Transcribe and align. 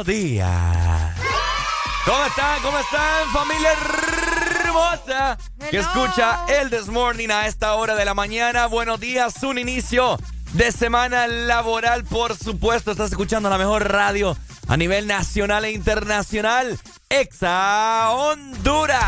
Buenos 0.00 0.06
días. 0.06 1.14
¿Cómo 2.06 2.24
están? 2.24 2.62
¿Cómo 2.62 2.78
están, 2.78 3.28
familia 3.32 3.72
hermosa? 3.72 5.38
Que 5.68 5.78
Hello. 5.78 5.82
escucha 5.82 6.44
el 6.48 6.70
This 6.70 6.88
Morning 6.88 7.28
a 7.28 7.46
esta 7.46 7.74
hora 7.74 7.94
de 7.94 8.04
la 8.06 8.14
mañana. 8.14 8.66
Buenos 8.66 8.98
días, 8.98 9.42
un 9.42 9.58
inicio 9.58 10.18
de 10.54 10.72
semana 10.72 11.26
laboral, 11.26 12.04
por 12.04 12.34
supuesto. 12.36 12.92
Estás 12.92 13.10
escuchando 13.10 13.50
la 13.50 13.58
mejor 13.58 13.92
radio 13.92 14.36
a 14.68 14.76
nivel 14.76 15.06
nacional 15.06 15.66
e 15.66 15.72
internacional. 15.72 16.78
Exa 17.10 18.10
Honduras. 18.10 19.02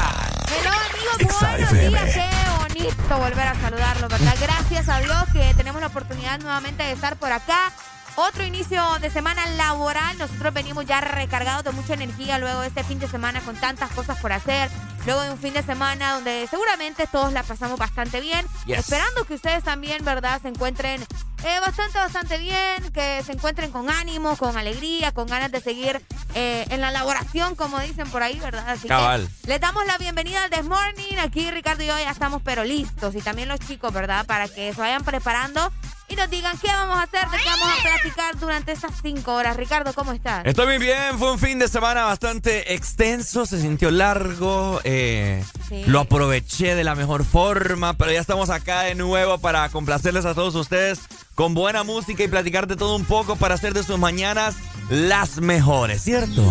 Hello 0.49 0.71
amigos, 0.91 1.21
Exa 1.21 1.49
buenos 1.49 1.73
FM. 1.73 1.89
días, 1.89 2.15
qué 2.15 2.79
bonito 2.85 3.19
volver 3.19 3.47
a 3.49 3.55
saludarlos, 3.55 4.11
¿verdad? 4.11 4.37
Gracias 4.41 4.89
a 4.91 5.01
Dios 5.01 5.25
que 5.33 5.55
tenemos 5.55 5.81
la 5.81 5.87
oportunidad 5.87 6.39
nuevamente 6.41 6.83
de 6.83 6.93
estar 6.93 7.17
por 7.17 7.33
acá. 7.33 7.73
Otro 8.17 8.45
inicio 8.45 8.83
de 9.01 9.11
semana 9.11 9.47
laboral. 9.57 10.19
Nosotros 10.19 10.53
venimos 10.53 10.85
ya 10.85 11.01
recargados 11.01 11.65
de 11.65 11.73
mucha 11.73 11.95
energía 11.95 12.39
luego 12.39 12.61
de 12.61 12.69
este 12.69 12.85
fin 12.85 12.99
de 12.99 13.09
semana 13.09 13.41
con 13.41 13.57
tantas 13.57 13.91
cosas 13.93 14.19
por 14.19 14.33
hacer. 14.33 14.71
Luego 15.07 15.23
de 15.23 15.31
un 15.31 15.39
fin 15.39 15.55
de 15.55 15.63
semana 15.63 16.13
donde 16.13 16.47
seguramente 16.49 17.07
todos 17.11 17.33
la 17.33 17.43
pasamos 17.43 17.79
bastante 17.79 18.21
bien. 18.21 18.47
Yes. 18.67 18.81
Esperando 18.81 19.25
que 19.25 19.35
ustedes 19.35 19.65
también, 19.65 20.05
¿verdad? 20.05 20.41
Se 20.43 20.49
encuentren 20.49 21.03
eh, 21.03 21.61
bastante, 21.61 21.99
bastante 21.99 22.39
bien. 22.39 22.93
Que 22.93 23.23
se 23.25 23.33
encuentren 23.33 23.73
con 23.73 23.91
ánimo, 23.91 24.37
con 24.37 24.59
alegría, 24.59 25.13
con 25.13 25.27
ganas 25.27 25.51
de 25.51 25.61
seguir 25.61 26.01
eh, 26.35 26.67
en 26.69 26.83
la 26.83 26.91
elaboración, 26.91 27.57
como 27.57 27.81
dicen 27.81 28.09
por 28.11 28.23
ahí, 28.23 28.39
¿verdad? 28.41 28.69
Así 28.69 28.89
Cabal. 28.89 29.27
que 29.43 29.49
les 29.49 29.61
damos 29.61 29.87
la 29.87 29.97
bienvenida 29.97 30.45
al 30.45 30.51
This 30.51 30.65
Morning. 30.65 31.17
Aquí 31.19 31.51
Ricardo 31.51 31.83
y 31.83 31.87
yo 31.87 31.99
ya 31.99 32.11
estamos 32.11 32.43
pero 32.45 32.63
listos. 32.63 33.15
Y 33.15 33.23
también 33.23 33.49
los 33.49 33.59
chicos, 33.59 33.93
¿verdad? 33.93 34.27
Para 34.27 34.49
que 34.49 34.75
se 34.75 34.81
vayan 34.81 35.03
preparando 35.03 35.73
y 36.13 36.17
nos 36.17 36.29
digan 36.31 36.57
qué 36.59 36.69
vamos 36.69 36.99
a 36.99 37.03
hacer, 37.03 37.29
de 37.31 37.39
qué 37.39 37.49
vamos 37.49 37.69
a 37.79 37.83
platicar 37.83 38.39
durante 38.39 38.73
estas 38.73 38.93
cinco 39.03 39.35
horas. 39.35 39.57
Ricardo, 39.57 39.93
¿cómo 39.95 40.13
estás? 40.13 40.45
Estoy 40.45 40.67
muy 40.67 40.79
bien, 40.79 41.19
fue 41.19 41.33
un 41.33 41.39
fin 41.39 41.59
de 41.59 41.69
semana 41.69 42.05
bastante 42.05 42.75
extenso, 42.75 43.47
se 43.47 43.61
sintió 43.61 43.91
largo, 43.91 44.81
eh, 44.85 45.43
Sí. 45.69 45.85
lo 45.87 46.01
aproveché 46.01 46.75
de 46.75 46.85
la 46.85 46.95
mejor 46.95 47.25
forma, 47.25 47.95
pero 47.95 48.13
ya 48.13 48.21
estamos 48.21 48.51
acá 48.51 48.83
de 48.83 48.95
nuevo 48.95 49.39
para 49.39 49.69
complacerles 49.71 50.27
a 50.27 50.35
todos 50.35 50.55
ustedes 50.55 51.01
con 51.35 51.55
buena 51.55 51.83
música 51.83 52.23
y 52.23 52.29
platicar 52.29 52.67
de 52.67 52.77
todo 52.77 52.95
un 52.97 53.07
poco 53.07 53.37
para 53.37 53.55
hacer 53.55 53.73
de 53.73 53.83
sus 53.83 53.99
mañanas 53.99 54.55
las 54.91 55.39
mejores, 55.41 56.03
¿cierto? 56.03 56.47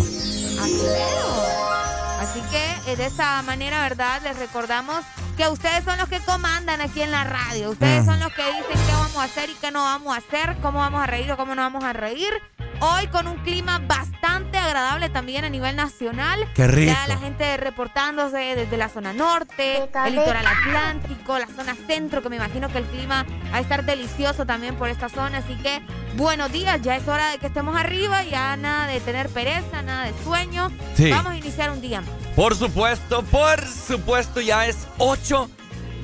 Así. 0.60 0.80
Así 2.20 2.40
que 2.50 2.92
eh, 2.92 2.96
de 2.96 3.06
esta 3.06 3.42
manera, 3.42 3.80
¿verdad? 3.82 4.20
Les 4.22 4.36
recordamos 4.38 5.04
que 5.36 5.48
ustedes 5.48 5.84
son 5.84 5.98
los 5.98 6.08
que 6.08 6.20
comandan 6.20 6.80
aquí 6.80 7.02
en 7.02 7.10
la 7.10 7.24
radio. 7.24 7.70
Ustedes 7.70 8.02
Mm. 8.02 8.06
son 8.06 8.20
los 8.20 8.32
que 8.32 8.44
dicen 8.44 8.86
qué 8.86 8.92
vamos 8.92 9.16
a 9.16 9.24
hacer 9.24 9.50
y 9.50 9.54
qué 9.54 9.70
no 9.70 9.82
vamos 9.82 10.14
a 10.14 10.18
hacer, 10.18 10.56
cómo 10.60 10.78
vamos 10.78 11.02
a 11.02 11.06
reír 11.06 11.30
o 11.32 11.36
cómo 11.36 11.54
no 11.54 11.62
vamos 11.62 11.84
a 11.84 11.92
reír. 11.92 12.30
Hoy 12.84 13.06
con 13.06 13.28
un 13.28 13.36
clima 13.44 13.78
bastante 13.78 14.58
agradable 14.58 15.08
también 15.08 15.44
a 15.44 15.48
nivel 15.48 15.76
nacional. 15.76 16.48
Qué 16.52 16.66
rico. 16.66 16.92
Ya 16.92 17.06
la 17.06 17.16
gente 17.16 17.56
reportándose 17.56 18.56
desde 18.56 18.76
la 18.76 18.88
zona 18.88 19.12
norte, 19.12 19.76
el 20.04 20.16
litoral 20.16 20.44
atlántico, 20.44 21.38
la 21.38 21.46
zona 21.46 21.76
centro, 21.86 22.22
que 22.22 22.28
me 22.28 22.34
imagino 22.34 22.68
que 22.70 22.78
el 22.78 22.84
clima 22.86 23.24
va 23.52 23.58
a 23.58 23.60
estar 23.60 23.84
delicioso 23.84 24.46
también 24.46 24.74
por 24.74 24.88
esta 24.88 25.08
zona. 25.08 25.38
Así 25.38 25.54
que 25.62 25.80
buenos 26.16 26.50
días, 26.50 26.82
ya 26.82 26.96
es 26.96 27.06
hora 27.06 27.30
de 27.30 27.38
que 27.38 27.46
estemos 27.46 27.76
arriba, 27.76 28.24
ya 28.24 28.56
nada 28.56 28.88
de 28.88 28.98
tener 28.98 29.28
pereza, 29.28 29.82
nada 29.82 30.06
de 30.06 30.14
sueño. 30.24 30.72
Sí. 30.96 31.08
Vamos 31.08 31.34
a 31.34 31.36
iniciar 31.36 31.70
un 31.70 31.80
día 31.80 32.00
más. 32.00 32.10
Por 32.34 32.56
supuesto, 32.56 33.22
por 33.22 33.64
supuesto, 33.64 34.40
ya 34.40 34.66
es 34.66 34.88
8 34.98 35.48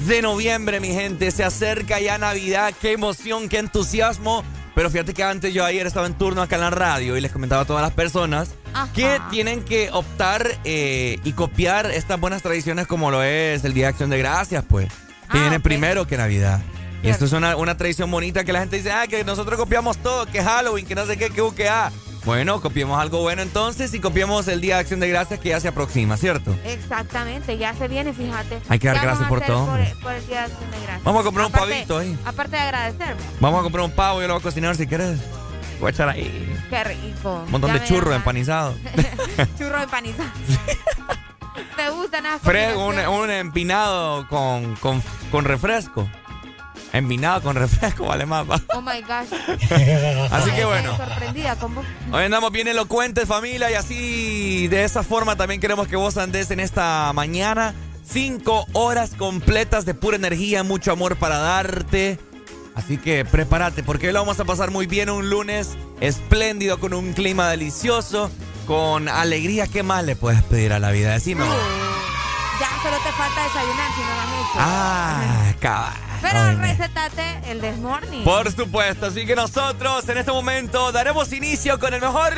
de 0.07 0.23
noviembre, 0.23 0.79
mi 0.79 0.95
gente. 0.95 1.33
Se 1.33 1.43
acerca 1.43 1.99
ya 1.99 2.19
Navidad. 2.19 2.73
Qué 2.81 2.93
emoción, 2.93 3.49
qué 3.49 3.59
entusiasmo. 3.59 4.45
Pero 4.79 4.91
fíjate 4.91 5.13
que 5.13 5.25
antes 5.25 5.53
yo 5.53 5.65
ayer 5.65 5.89
estaba 5.89 6.07
en 6.07 6.15
turno 6.15 6.41
acá 6.41 6.55
en 6.55 6.61
la 6.61 6.71
radio 6.71 7.17
y 7.17 7.21
les 7.21 7.33
comentaba 7.33 7.63
a 7.63 7.65
todas 7.65 7.83
las 7.83 7.91
personas 7.91 8.51
Ajá. 8.73 8.93
que 8.93 9.21
tienen 9.29 9.65
que 9.65 9.91
optar 9.91 10.49
eh, 10.63 11.19
y 11.25 11.33
copiar 11.33 11.91
estas 11.91 12.21
buenas 12.21 12.43
tradiciones 12.43 12.87
como 12.87 13.11
lo 13.11 13.25
es 13.25 13.65
el 13.65 13.75
Día 13.75 13.87
de 13.87 13.89
Acción 13.89 14.09
de 14.09 14.19
Gracias, 14.19 14.65
pues. 14.69 14.87
Que 15.33 15.39
Ah, 15.39 15.41
viene 15.41 15.59
primero 15.59 16.07
que 16.07 16.17
Navidad. 16.17 16.61
Y 17.03 17.09
esto 17.09 17.25
es 17.25 17.33
una, 17.33 17.57
una 17.57 17.77
tradición 17.77 18.09
bonita 18.09 18.45
que 18.45 18.53
la 18.53 18.61
gente 18.61 18.77
dice, 18.77 18.93
ah, 18.93 19.09
que 19.09 19.25
nosotros 19.25 19.59
copiamos 19.59 19.99
todo, 19.99 20.27
que 20.27 20.45
Halloween, 20.45 20.87
que 20.87 20.95
no 20.95 21.07
sé 21.07 21.17
qué, 21.17 21.31
que 21.31 21.43
U, 21.43 21.53
que 21.53 21.69
A. 21.69 21.91
Bueno, 22.25 22.61
copiemos 22.61 23.01
algo 23.01 23.21
bueno 23.21 23.43
entonces 23.43 23.95
y 23.95 24.01
copiemos 24.01 24.49
el 24.49 24.61
Día 24.61 24.75
de 24.75 24.81
Acción 24.81 25.01
de 25.01 25.09
Gracias 25.09 25.41
que 25.41 25.51
ya 25.51 25.61
se 25.61 25.69
aproxima, 25.69 26.17
¿cierto? 26.17 26.55
Exactamente, 26.65 27.57
ya 27.57 27.75
se 27.75 27.89
viene, 27.89 28.13
fíjate. 28.13 28.61
Hay 28.69 28.79
que 28.79 28.89
dar 28.89 29.01
gracias 29.01 29.29
por 29.29 29.41
todo. 29.41 29.67
Por, 29.67 30.13
el 30.13 30.27
Día 30.27 30.41
de 30.41 30.53
Acción 30.53 30.71
de 30.71 30.81
Gracias. 30.81 31.05
Vamos 31.05 31.21
a 31.21 31.25
comprar 31.25 31.47
un 31.47 31.53
pavito 31.53 31.99
ahí. 31.99 32.19
Aparte 32.25 32.57
de 32.57 32.63
agradecerme. 32.63 33.23
Vamos 33.41 33.61
a 33.61 33.63
comprar 33.63 33.85
un 33.85 33.93
pavo, 33.93 34.21
yo 34.21 34.29
lo 34.29 34.35
voy 34.35 34.41
a 34.41 34.43
cocinar 34.43 34.77
si 34.77 34.87
quieres. 34.87 35.19
Voy 35.81 35.89
a 35.89 35.91
echar 35.91 36.09
ahí. 36.09 36.57
Qué 36.69 36.85
rico. 36.85 37.43
Un 37.47 37.51
montón 37.53 37.73
de 37.73 37.85
churros 37.85 38.15
empanizados. 38.15 38.77
churros 39.59 39.83
empanizados. 39.83 40.33
Me 41.77 41.91
gusta 41.91 42.21
nada. 42.21 42.39
un, 42.77 42.99
un, 42.99 43.31
empinado 43.31 44.27
con, 44.29 44.75
con, 44.77 45.03
con 45.31 45.45
refresco. 45.45 46.09
Envinado 46.93 47.43
con 47.43 47.57
refresco, 47.57 48.07
vale 48.07 48.25
más. 48.25 48.47
Oh 48.75 48.81
my 48.81 49.01
gosh. 49.03 49.29
así 50.31 50.51
que 50.53 50.65
bueno. 50.65 50.97
Sorprendida 50.97 51.57
con 51.57 51.75
vos. 51.75 51.85
Hoy 52.13 52.25
andamos 52.25 52.51
bien 52.51 52.69
elocuentes, 52.69 53.29
familia, 53.29 53.71
y 53.71 53.75
así 53.75 54.69
de 54.69 54.85
esa 54.85 55.03
forma 55.03 55.37
también 55.37 55.61
queremos 55.61 55.89
que 55.89 55.97
vos 55.97 56.17
andes 56.17 56.51
en 56.51 56.61
esta 56.61 57.13
mañana. 57.13 57.75
Cinco 58.05 58.67
horas 58.73 59.11
completas 59.19 59.85
de 59.85 59.93
pura 59.93 60.17
energía, 60.17 60.63
mucho 60.63 60.93
amor 60.93 61.17
para 61.17 61.37
darte. 61.39 62.19
Así 62.75 62.97
que 62.97 63.25
prepárate, 63.25 63.83
porque 63.83 64.07
hoy 64.07 64.13
lo 64.13 64.21
vamos 64.21 64.41
a 64.41 64.45
pasar 64.45 64.71
muy 64.71 64.87
bien 64.87 65.11
un 65.11 65.29
lunes 65.29 65.77
espléndido, 66.01 66.79
con 66.79 66.95
un 66.95 67.13
clima 67.13 67.51
delicioso, 67.51 68.31
con 68.67 69.09
alegría. 69.09 69.67
¿Qué 69.67 69.83
más 69.83 70.05
le 70.05 70.17
puedes 70.17 70.43
pedir 70.45 70.73
a 70.73 70.79
la 70.79 70.91
vida? 70.91 71.13
Decime. 71.13 71.45
ya 71.45 72.83
solo 72.83 72.97
te 73.05 73.13
falta 73.13 73.43
desayunar 73.43 73.95
si 73.95 74.01
no 74.01 74.07
lo 74.07 74.21
has 74.21 74.29
hecho. 74.29 74.59
Ah, 74.59 75.55
cabal. 75.61 76.08
Pero 76.21 76.59
recetate 76.59 77.41
el 77.51 77.61
Desmorning. 77.61 78.25
Por 78.25 78.51
supuesto, 78.53 79.07
así 79.07 79.25
que 79.27 79.37
nosotros 79.37 80.09
en 80.09 80.19
este 80.19 80.33
momento 80.33 80.93
daremos 80.93 81.33
inicio 81.33 81.79
con 81.79 81.95
el 81.95 82.01
mejor 82.01 82.35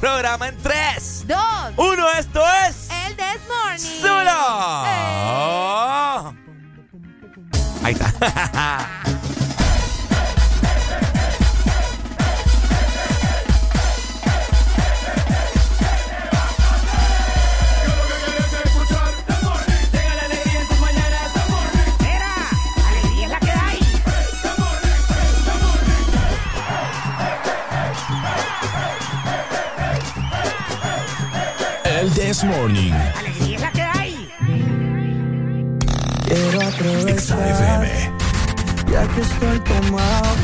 programa 0.00 0.48
en 0.48 0.56
3, 0.58 1.24
2, 1.26 1.38
1. 1.76 2.10
Esto 2.18 2.42
es. 2.68 2.88
El 3.06 3.16
Desmorning. 3.16 4.00
¡Solo! 4.00 4.84
Eh. 4.86 5.12
Ahí 7.84 7.92
está. 7.92 9.02
This 32.10 32.42
Morning. 32.42 32.92
Alegría 33.16 33.70
que 33.70 33.82
hay. 33.82 34.28
Quiero 36.26 36.60
aprovechar, 36.66 37.86
ya 38.90 39.06
que 39.06 39.20
estoy 39.20 39.60
tomado, 39.60 40.34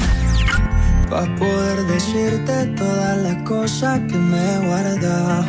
para 1.11 1.35
poder 1.35 1.83
decirte 1.87 2.67
todas 2.77 3.19
las 3.19 3.43
cosas 3.43 3.99
que 4.09 4.15
me 4.15 4.39
he 4.39 4.59
guardado. 4.69 5.45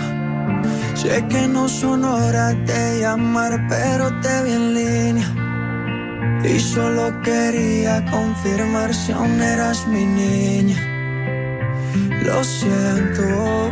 Sé 0.96 1.24
que 1.30 1.48
no 1.48 1.70
son 1.70 2.04
horas 2.04 2.56
de 2.66 3.02
llamar, 3.02 3.68
pero 3.70 4.10
te 4.22 4.44
vi 4.44 4.52
en 4.54 4.74
línea. 4.74 5.30
Y 6.44 6.60
solo 6.60 7.22
quería 7.22 8.04
confirmar 8.06 8.96
si 8.96 9.12
aún 9.12 9.40
eras 9.40 9.86
mi 9.86 10.06
niña. 10.06 10.80
Lo 12.24 12.44
siento 12.44 13.72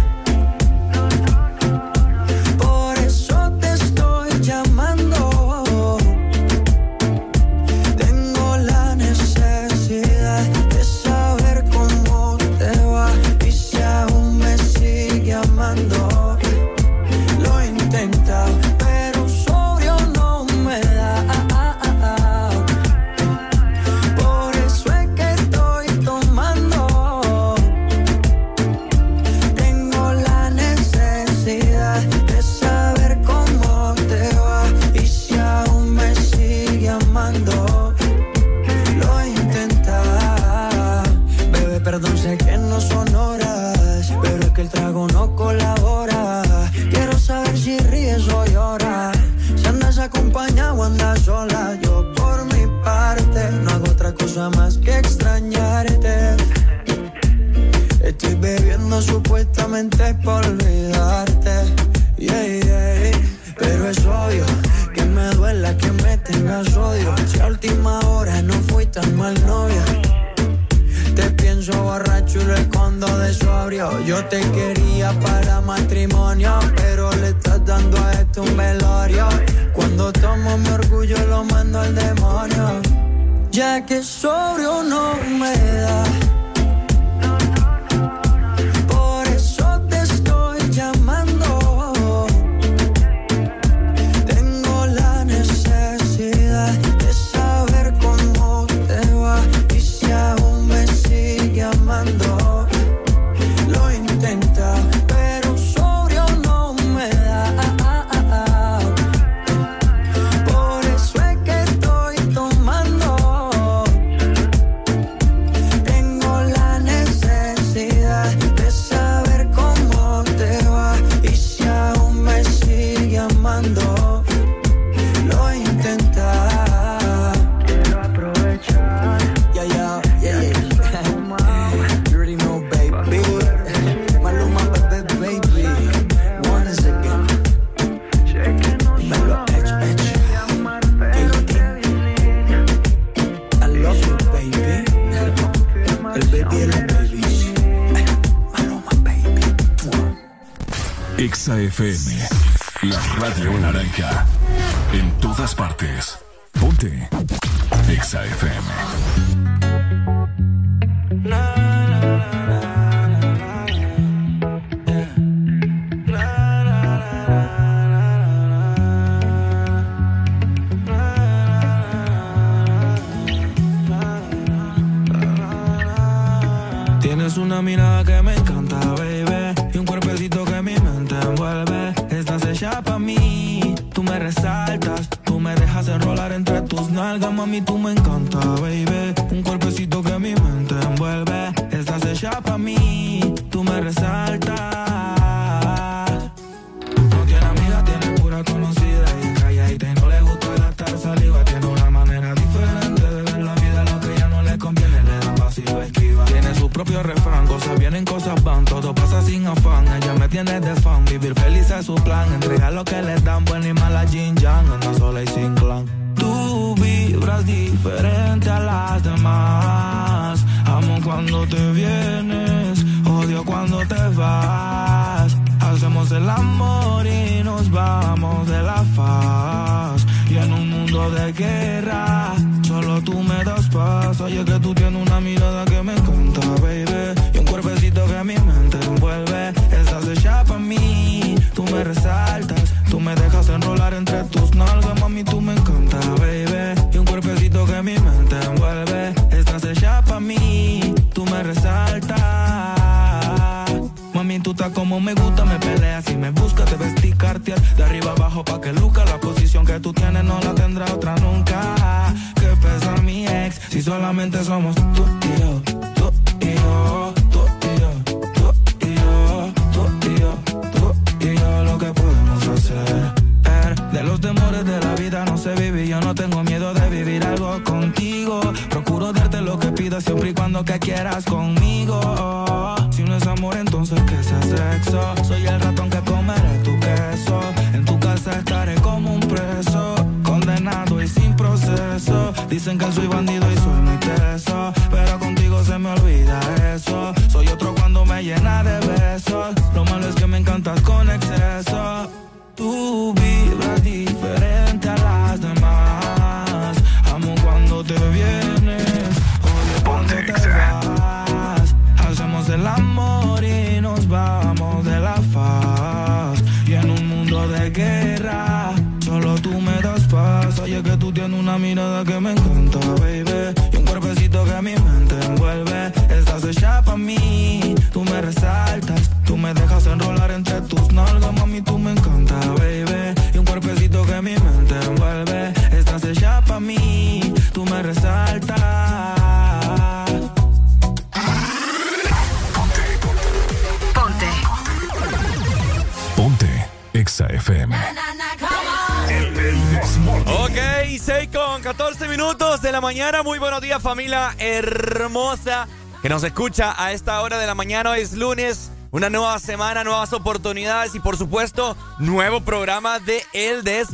Nos 356.11 356.23
escucha 356.25 356.75
a 356.77 356.91
esta 356.91 357.21
hora 357.21 357.37
de 357.37 357.47
la 357.47 357.55
mañana. 357.55 357.91
Hoy 357.91 358.01
es 358.01 358.11
lunes, 358.11 358.69
una 358.91 359.09
nueva 359.09 359.39
semana, 359.39 359.85
nuevas 359.85 360.11
oportunidades 360.11 360.93
y 360.93 360.99
por 360.99 361.15
supuesto, 361.15 361.77
nuevo 361.99 362.41
programa 362.41 362.99
de 362.99 363.23
El 363.31 363.63
This 363.63 363.93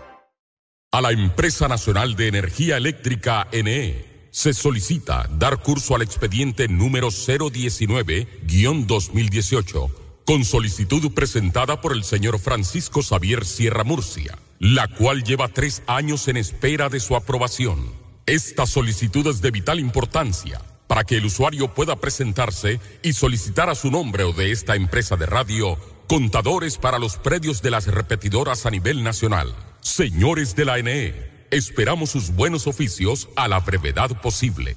A 0.93 0.99
la 0.99 1.11
Empresa 1.11 1.69
Nacional 1.69 2.17
de 2.17 2.27
Energía 2.27 2.75
Eléctrica 2.75 3.47
NE 3.53 4.27
se 4.29 4.53
solicita 4.53 5.25
dar 5.31 5.61
curso 5.61 5.95
al 5.95 6.01
expediente 6.01 6.67
número 6.67 7.11
019-2018 7.11 9.89
con 10.25 10.43
solicitud 10.43 11.13
presentada 11.13 11.79
por 11.79 11.93
el 11.93 12.03
señor 12.03 12.39
Francisco 12.39 13.01
Xavier 13.01 13.45
Sierra 13.45 13.85
Murcia, 13.85 14.37
la 14.59 14.89
cual 14.89 15.23
lleva 15.23 15.47
tres 15.47 15.81
años 15.87 16.27
en 16.27 16.35
espera 16.35 16.89
de 16.89 16.99
su 16.99 17.15
aprobación. 17.15 17.93
Esta 18.25 18.65
solicitud 18.65 19.25
es 19.27 19.39
de 19.39 19.51
vital 19.51 19.79
importancia 19.79 20.61
para 20.87 21.05
que 21.05 21.15
el 21.15 21.25
usuario 21.25 21.73
pueda 21.73 21.95
presentarse 21.95 22.81
y 23.01 23.13
solicitar 23.13 23.69
a 23.69 23.75
su 23.75 23.91
nombre 23.91 24.25
o 24.25 24.33
de 24.33 24.51
esta 24.51 24.75
empresa 24.75 25.15
de 25.15 25.25
radio 25.25 25.77
contadores 26.11 26.77
para 26.77 26.99
los 26.99 27.15
predios 27.15 27.61
de 27.61 27.71
las 27.71 27.87
repetidoras 27.87 28.65
a 28.65 28.69
nivel 28.69 29.01
nacional 29.01 29.55
Señores 29.79 30.57
de 30.57 30.65
la 30.65 30.77
NE, 30.77 31.47
esperamos 31.51 32.09
sus 32.09 32.35
buenos 32.35 32.67
oficios 32.67 33.29
a 33.37 33.47
la 33.47 33.61
brevedad 33.61 34.21
posible. 34.21 34.75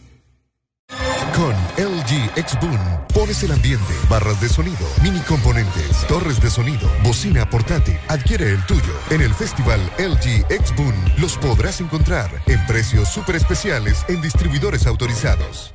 Con 1.35 1.53
LG 1.77 2.31
X 2.37 2.57
Boom 2.61 2.79
pones 3.13 3.43
el 3.43 3.51
ambiente, 3.51 3.93
barras 4.09 4.41
de 4.41 4.49
sonido, 4.49 4.87
mini 5.03 5.19
componentes, 5.23 6.07
torres 6.07 6.41
de 6.41 6.51
sonido, 6.51 6.89
bocina 7.03 7.51
portátil. 7.51 7.99
Adquiere 8.07 8.51
el 8.51 8.65
tuyo. 8.67 8.95
En 9.11 9.21
el 9.21 9.35
festival 9.35 9.81
LG 9.99 10.47
X 10.51 10.73
Boom 10.77 10.95
los 11.19 11.37
podrás 11.37 11.81
encontrar 11.81 12.31
en 12.47 12.65
precios 12.67 13.09
súper 13.09 13.35
especiales 13.35 14.05
en 14.09 14.23
distribuidores 14.23 14.87
autorizados. 14.87 15.75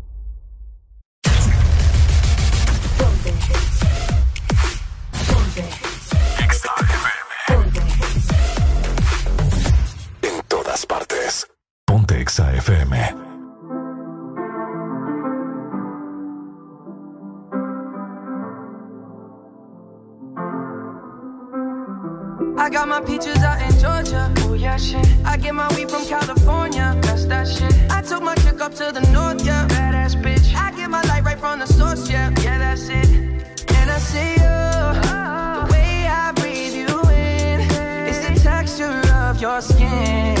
Exa 12.31 12.45
FM. 12.55 12.93
I 22.57 22.69
got 22.69 22.87
my 22.87 23.01
peaches 23.01 23.35
out 23.39 23.61
in 23.61 23.77
Georgia. 23.77 24.33
Oh 24.37 24.53
yeah, 24.53 24.77
shit. 24.77 25.05
I 25.25 25.35
get 25.35 25.53
my 25.53 25.67
weed 25.75 25.89
from 25.91 26.05
California. 26.05 26.97
That's 27.01 27.25
that 27.25 27.49
shit. 27.49 27.73
I 27.91 28.01
took 28.01 28.23
my 28.23 28.35
chick 28.35 28.61
up 28.61 28.73
to 28.75 28.93
the 28.93 29.01
north, 29.11 29.45
yeah. 29.45 29.67
Badass 29.67 30.15
bitch. 30.23 30.55
I 30.55 30.71
get 30.71 30.89
my 30.89 31.01
light 31.01 31.25
right 31.25 31.37
from 31.37 31.59
the 31.59 31.65
source, 31.65 32.09
yeah. 32.09 32.29
Yeah, 32.41 32.59
that's 32.59 32.87
it. 32.87 33.09
And 33.75 33.91
I 33.91 33.99
see 33.99 34.31
you. 34.43 34.61
The 35.57 35.67
way 35.69 36.07
I 36.07 36.31
breathe 36.37 36.75
you 36.75 37.01
in. 37.09 37.59
It's 38.07 38.19
the 38.25 38.39
texture 38.41 39.01
of 39.15 39.41
your 39.41 39.59
skin. 39.59 40.40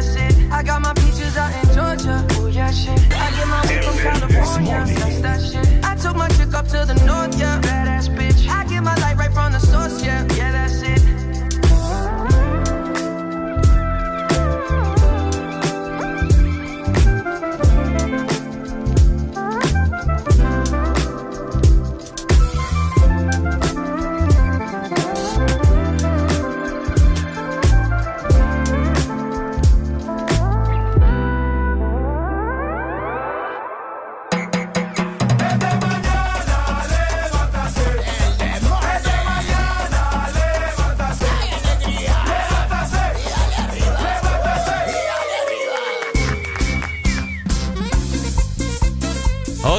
I 0.61 0.63
got 0.63 0.79
my 0.79 0.93
peaches 0.93 1.35
out 1.37 1.51
in 1.55 1.73
Georgia, 1.73 2.23
oh 2.33 2.45
yeah, 2.45 2.69
shit. 2.69 2.91
I 3.11 3.31
get 3.31 3.47
my 3.47 3.61
weed 3.67 3.83
from 3.83 3.97
California, 3.97 4.85
that's 4.85 5.21
that 5.21 5.41
shit. 5.41 5.83
I 5.83 5.95
took 5.95 6.15
my 6.15 6.27
chick 6.27 6.53
up 6.53 6.67
to 6.67 6.85
the 6.85 6.93
north, 7.03 7.35
yeah. 7.39 7.70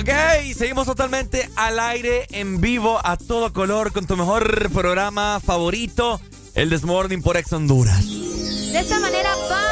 Ok, 0.02 0.10
seguimos 0.56 0.84
totalmente 0.84 1.48
al 1.54 1.78
aire, 1.78 2.26
en 2.32 2.60
vivo, 2.60 2.98
a 3.04 3.16
todo 3.16 3.52
color, 3.52 3.92
con 3.92 4.04
tu 4.04 4.16
mejor 4.16 4.68
programa 4.72 5.38
favorito, 5.38 6.20
el 6.56 6.70
Desmorning 6.70 7.22
por 7.22 7.36
Ex 7.36 7.52
Honduras. 7.52 8.04
De 8.04 8.80
esta 8.80 8.98
manera 8.98 9.32
avanzando, 9.32 9.71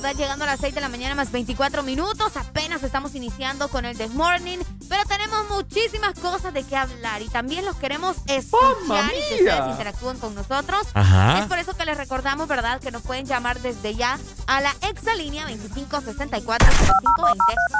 ¿verdad? 0.00 0.14
Llegando 0.16 0.44
a 0.44 0.46
las 0.46 0.60
6 0.60 0.76
de 0.76 0.80
la 0.80 0.88
mañana 0.88 1.16
más 1.16 1.32
24 1.32 1.82
minutos. 1.82 2.36
Apenas 2.36 2.84
estamos 2.84 3.16
iniciando 3.16 3.66
con 3.68 3.84
el 3.84 3.98
This 3.98 4.14
Morning, 4.14 4.58
pero 4.88 5.02
tenemos 5.08 5.50
muchísimas 5.50 6.14
cosas 6.20 6.54
de 6.54 6.62
qué 6.62 6.76
hablar 6.76 7.20
y 7.20 7.28
también 7.28 7.64
los 7.64 7.74
queremos 7.74 8.16
escuchar 8.26 9.10
y 9.10 9.28
que 9.28 9.42
ustedes 9.42 9.70
interactúen 9.72 10.18
con 10.18 10.36
nosotros. 10.36 10.86
Ajá. 10.94 11.40
Es 11.40 11.46
por 11.46 11.58
eso 11.58 11.76
que 11.76 11.84
les 11.84 11.96
recordamos, 11.96 12.46
¿verdad? 12.46 12.80
Que 12.80 12.92
nos 12.92 13.02
pueden 13.02 13.26
llamar 13.26 13.58
desde 13.60 13.96
ya 13.96 14.20
a 14.46 14.60
la 14.60 14.72
exalínea 14.88 15.48
2564-0520 15.48 16.46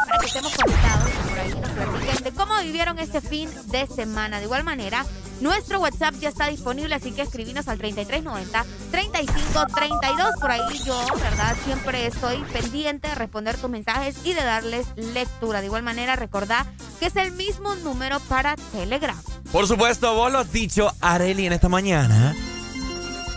para 0.08 0.18
que 0.18 0.26
estemos 0.26 0.52
conectados 0.56 1.08
y 1.08 1.28
por 1.28 1.38
ahí 1.38 1.50
nos 1.50 1.70
platiquen 1.70 2.24
de 2.24 2.32
cómo 2.32 2.60
vivieron 2.62 2.98
este 2.98 3.20
fin 3.20 3.48
de 3.66 3.86
semana. 3.86 4.38
De 4.38 4.46
igual 4.46 4.64
manera, 4.64 5.06
nuestro 5.40 5.80
WhatsApp 5.80 6.14
ya 6.20 6.28
está 6.28 6.48
disponible, 6.48 6.94
así 6.94 7.12
que 7.12 7.22
escribinos 7.22 7.68
al 7.68 7.78
3390-3532. 7.78 10.40
Por 10.40 10.50
ahí 10.50 10.60
yo, 10.84 11.00
¿verdad? 11.20 11.56
Siempre 11.64 12.06
estoy 12.06 12.36
pendiente 12.52 13.08
de 13.08 13.14
responder 13.14 13.56
tus 13.56 13.70
mensajes 13.70 14.16
y 14.24 14.34
de 14.34 14.42
darles 14.42 14.86
lectura. 14.96 15.60
De 15.60 15.66
igual 15.66 15.82
manera, 15.82 16.16
recordá 16.16 16.66
que 16.98 17.06
es 17.06 17.16
el 17.16 17.32
mismo 17.32 17.74
número 17.76 18.20
para 18.20 18.56
Telegram. 18.72 19.16
Por 19.52 19.66
supuesto, 19.66 20.14
vos 20.14 20.32
lo 20.32 20.40
has 20.40 20.52
dicho, 20.52 20.92
Areli, 21.00 21.46
en 21.46 21.52
esta 21.52 21.68
mañana. 21.68 22.34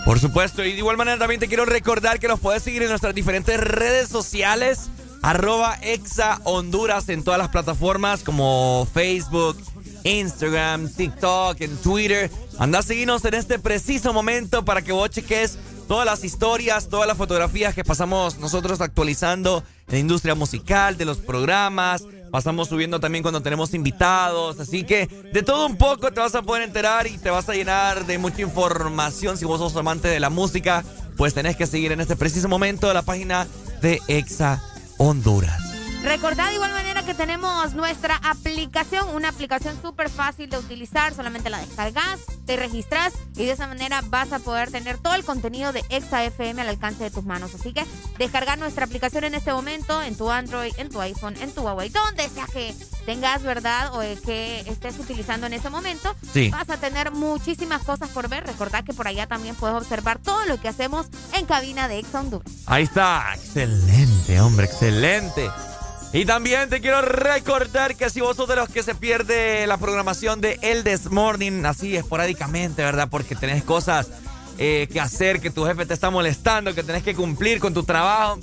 Por 0.05 0.19
supuesto, 0.19 0.63
y 0.63 0.71
de 0.71 0.79
igual 0.79 0.97
manera 0.97 1.19
también 1.19 1.39
te 1.39 1.47
quiero 1.47 1.65
recordar 1.65 2.19
que 2.19 2.27
nos 2.27 2.39
puedes 2.39 2.63
seguir 2.63 2.81
en 2.81 2.89
nuestras 2.89 3.13
diferentes 3.13 3.59
redes 3.59 4.09
sociales. 4.09 4.89
Arroba 5.21 5.77
Exa 5.81 6.39
Honduras 6.45 7.07
en 7.09 7.23
todas 7.23 7.37
las 7.37 7.49
plataformas 7.49 8.23
como 8.23 8.87
Facebook, 8.91 9.55
Instagram, 10.03 10.89
TikTok, 10.89 11.61
en 11.61 11.77
Twitter. 11.77 12.29
Anda 12.57 12.79
a 12.79 12.83
seguirnos 12.83 13.23
en 13.25 13.33
este 13.33 13.59
preciso 13.59 14.13
momento 14.13 14.63
para 14.65 14.81
que 14.81 14.91
vos 14.91 15.09
cheques 15.09 15.57
todas 15.87 16.05
las 16.05 16.23
historias, 16.23 16.87
todas 16.87 17.07
las 17.07 17.17
fotografías 17.17 17.75
que 17.75 17.83
pasamos 17.83 18.37
nosotros 18.39 18.79
actualizando 18.79 19.63
en 19.87 19.93
la 19.93 19.99
industria 19.99 20.35
musical, 20.35 20.97
de 20.97 21.05
los 21.05 21.17
programas. 21.17 22.03
Pasamos 22.31 22.69
subiendo 22.69 23.01
también 23.01 23.23
cuando 23.23 23.41
tenemos 23.41 23.73
invitados. 23.73 24.59
Así 24.59 24.83
que 24.83 25.07
de 25.07 25.43
todo 25.43 25.65
un 25.65 25.75
poco 25.75 26.11
te 26.11 26.21
vas 26.21 26.33
a 26.33 26.41
poder 26.41 26.63
enterar 26.63 27.07
y 27.07 27.17
te 27.17 27.29
vas 27.29 27.49
a 27.49 27.53
llenar 27.53 28.05
de 28.05 28.17
mucha 28.17 28.41
información. 28.41 29.37
Si 29.37 29.43
vos 29.43 29.59
sos 29.59 29.75
amante 29.75 30.07
de 30.07 30.21
la 30.21 30.29
música, 30.29 30.85
pues 31.17 31.33
tenés 31.33 31.57
que 31.57 31.67
seguir 31.67 31.91
en 31.91 31.99
este 31.99 32.15
preciso 32.15 32.47
momento 32.47 32.93
la 32.93 33.01
página 33.01 33.47
de 33.81 34.01
Exa 34.07 34.63
Honduras. 34.97 35.70
Recordad 36.03 36.47
de 36.49 36.55
igual 36.55 36.71
manera 36.71 37.03
que 37.03 37.13
tenemos 37.13 37.73
nuestra 37.73 38.15
aplicación, 38.23 39.07
una 39.13 39.29
aplicación 39.29 39.79
súper 39.81 40.09
fácil 40.09 40.49
de 40.49 40.57
utilizar, 40.57 41.13
solamente 41.13 41.51
la 41.51 41.59
descargas, 41.59 42.19
te 42.47 42.57
registras 42.57 43.13
y 43.35 43.45
de 43.45 43.51
esa 43.51 43.67
manera 43.67 44.01
vas 44.07 44.33
a 44.33 44.39
poder 44.39 44.71
tener 44.71 44.97
todo 44.97 45.13
el 45.13 45.23
contenido 45.23 45.71
de 45.71 45.83
Exa 45.89 46.23
FM 46.23 46.59
al 46.63 46.69
alcance 46.69 47.03
de 47.03 47.11
tus 47.11 47.23
manos. 47.23 47.53
Así 47.53 47.71
que 47.71 47.85
descargar 48.17 48.57
nuestra 48.57 48.85
aplicación 48.85 49.25
en 49.25 49.35
este 49.35 49.53
momento 49.53 50.01
en 50.01 50.17
tu 50.17 50.31
Android, 50.31 50.73
en 50.77 50.89
tu 50.89 50.99
iPhone, 51.01 51.35
en 51.39 51.51
tu 51.53 51.61
Huawei, 51.61 51.89
donde 51.89 52.27
sea 52.29 52.47
que 52.47 52.73
tengas, 53.05 53.43
¿verdad? 53.43 53.93
O 53.95 53.99
que 54.25 54.61
estés 54.61 54.97
utilizando 54.97 55.45
en 55.45 55.53
ese 55.53 55.69
momento, 55.69 56.15
Sí. 56.33 56.49
vas 56.49 56.69
a 56.71 56.77
tener 56.77 57.11
muchísimas 57.11 57.83
cosas 57.83 58.09
por 58.09 58.27
ver. 58.27 58.45
Recordad 58.47 58.83
que 58.83 58.93
por 58.93 59.07
allá 59.07 59.27
también 59.27 59.55
puedes 59.55 59.77
observar 59.77 60.17
todo 60.17 60.45
lo 60.45 60.59
que 60.59 60.67
hacemos 60.67 61.05
en 61.33 61.45
cabina 61.45 61.87
de 61.87 61.99
Exa 61.99 62.21
Honduras. 62.21 62.51
Ahí 62.65 62.83
está, 62.83 63.33
excelente, 63.35 64.41
hombre, 64.41 64.65
excelente. 64.65 65.47
Y 66.13 66.25
también 66.25 66.69
te 66.69 66.81
quiero 66.81 67.01
recordar 67.01 67.95
que 67.95 68.09
si 68.09 68.19
vos 68.19 68.35
sos 68.35 68.49
de 68.49 68.57
los 68.57 68.67
que 68.67 68.83
se 68.83 68.95
pierde 68.95 69.65
la 69.65 69.77
programación 69.77 70.41
de 70.41 70.59
El 70.61 70.83
This 70.83 71.09
Morning, 71.09 71.63
así 71.65 71.95
esporádicamente, 71.95 72.83
¿verdad? 72.83 73.07
Porque 73.09 73.33
tenés 73.33 73.63
cosas 73.63 74.09
eh, 74.57 74.89
que 74.91 74.99
hacer, 74.99 75.39
que 75.39 75.51
tu 75.51 75.65
jefe 75.65 75.85
te 75.85 75.93
está 75.93 76.09
molestando, 76.09 76.75
que 76.75 76.83
tenés 76.83 77.03
que 77.03 77.15
cumplir 77.15 77.59
con 77.59 77.73
tu 77.73 77.83
trabajo. 77.83 78.39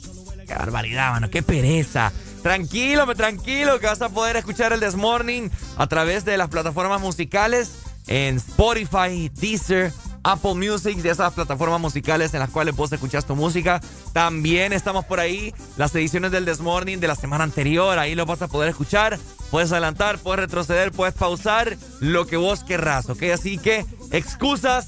Qué 0.47 0.55
barbaridad, 0.55 1.11
mano, 1.11 1.29
qué 1.29 1.43
pereza. 1.43 2.11
Tranquilo, 2.43 3.07
tranquilo, 3.15 3.79
que 3.79 3.87
vas 3.87 4.01
a 4.01 4.09
poder 4.09 4.37
escuchar 4.37 4.73
El 4.73 4.81
This 4.81 4.95
Morning 4.95 5.51
a 5.77 5.87
través 5.89 6.25
de 6.25 6.39
las 6.39 6.49
plataformas 6.49 7.03
musicales 7.03 7.73
en 8.07 8.37
Spotify, 8.37 9.31
Deezer, 9.35 9.93
Apple 10.29 10.55
Music, 10.55 10.99
de 10.99 11.09
esas 11.09 11.33
plataformas 11.33 11.81
musicales 11.81 12.35
en 12.35 12.41
las 12.41 12.51
cuales 12.51 12.77
vos 12.77 12.93
escuchás 12.93 13.25
tu 13.25 13.35
música. 13.35 13.81
También 14.13 14.75
estamos 14.75 15.07
por 15.07 15.21
ahí, 15.21 15.55
las 15.79 15.95
ediciones 15.95 16.33
del 16.33 16.45
This 16.45 16.61
Morning 16.61 16.99
de 16.99 17.09
la 17.09 17.15
semana 17.15 17.45
anterior, 17.45 17.99
ahí 17.99 18.15
lo 18.15 18.27
vas 18.27 18.43
a 18.43 18.49
poder 18.49 18.69
escuchar. 18.69 19.19
Puedes 19.51 19.73
adelantar, 19.73 20.19
puedes 20.19 20.41
retroceder, 20.41 20.93
puedes 20.93 21.15
pausar, 21.15 21.79
lo 22.01 22.27
que 22.27 22.37
vos 22.37 22.63
querrás, 22.63 23.09
¿ok? 23.09 23.23
Así 23.33 23.57
que 23.57 23.87
excusas 24.11 24.87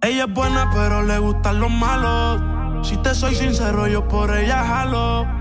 Ella 0.04 0.26
es 0.26 0.34
buena, 0.34 0.70
pero 0.74 1.04
le 1.04 1.20
gustan 1.20 1.60
los 1.60 1.70
malos. 1.70 2.88
Si 2.88 2.98
te 2.98 3.14
soy 3.14 3.36
sincero, 3.36 3.88
yo 3.88 4.08
por 4.08 4.36
ella 4.36 4.64
jalo. 4.66 5.41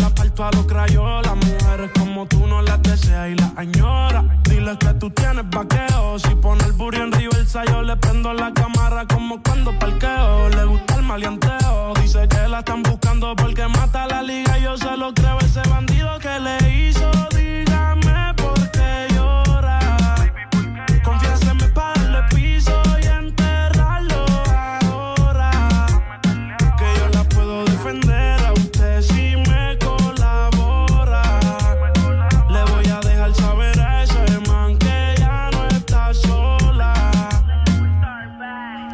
la 0.00 0.10
parto 0.10 0.44
a 0.44 0.50
los 0.52 0.66
crayolas. 0.66 1.36
Mujeres 1.36 1.90
como 1.98 2.26
tú 2.26 2.46
no 2.46 2.62
las 2.62 2.82
deseas 2.82 3.30
y 3.30 3.34
las 3.34 3.52
añora. 3.56 4.24
Dile 4.44 4.76
que 4.78 4.94
tú 4.94 5.10
tienes 5.10 5.48
vaqueo. 5.50 6.18
Si 6.18 6.34
pone 6.36 6.64
el 6.64 6.72
burro 6.72 7.04
en 7.04 7.12
río 7.12 7.30
el 7.38 7.46
sayo, 7.46 7.82
le 7.82 7.96
prendo 7.96 8.32
la 8.32 8.52
cámara 8.52 9.06
como 9.06 9.42
cuando 9.42 9.78
parqueo. 9.78 10.48
Le 10.48 10.64
gusta 10.64 10.96
el 10.96 11.02
maleanteo. 11.02 11.94
Dice 12.00 12.26
que 12.28 12.48
la 12.48 12.60
están 12.60 12.82
buscando 12.82 13.34
porque 13.36 13.66
mata 13.68 14.06
la 14.06 14.22
liga. 14.22 14.58
Yo 14.58 14.76
se 14.76 14.96
lo 14.96 15.12
creo 15.14 15.38
ese 15.40 15.60
bandido 15.68 15.89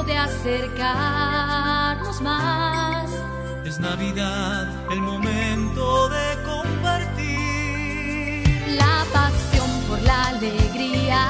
tiempo 0.00 0.04
de 0.04 0.16
acercarnos 0.18 2.20
más. 2.20 3.10
Es 3.64 3.80
Navidad, 3.80 4.68
el 4.90 5.00
momento 5.00 6.08
de 6.08 6.42
compartir. 6.44 7.26
La 8.76 9.04
pasión 9.12 9.70
por 9.88 10.00
la 10.02 10.28
alegría 10.28 11.26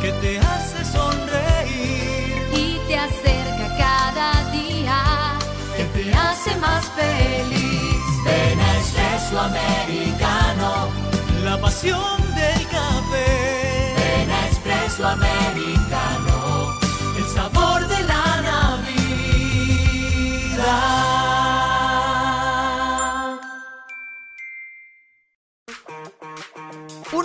Que 0.00 0.12
te 0.12 0.38
hace 0.38 0.84
sonreír. 0.84 2.42
y 2.52 2.78
te 2.86 2.96
acerca 2.96 3.76
cada 3.78 4.50
día, 4.50 5.02
que 5.76 5.84
te 5.84 6.14
hace 6.14 6.56
más 6.56 6.86
feliz. 6.90 8.00
Ven 8.24 8.60
a 8.60 8.78
Espresso 8.78 9.40
Americano. 9.40 10.88
La 11.44 11.60
pasión 11.60 12.20
del 12.34 12.66
café. 12.68 13.94
Ven 13.96 14.30
a 14.30 14.48
Espresso 14.48 15.06
Americano. 15.06 15.73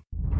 gmail.com. 0.00 0.39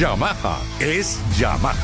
Yamaha 0.01 0.57
es 0.79 1.19
Yamaha. 1.37 1.75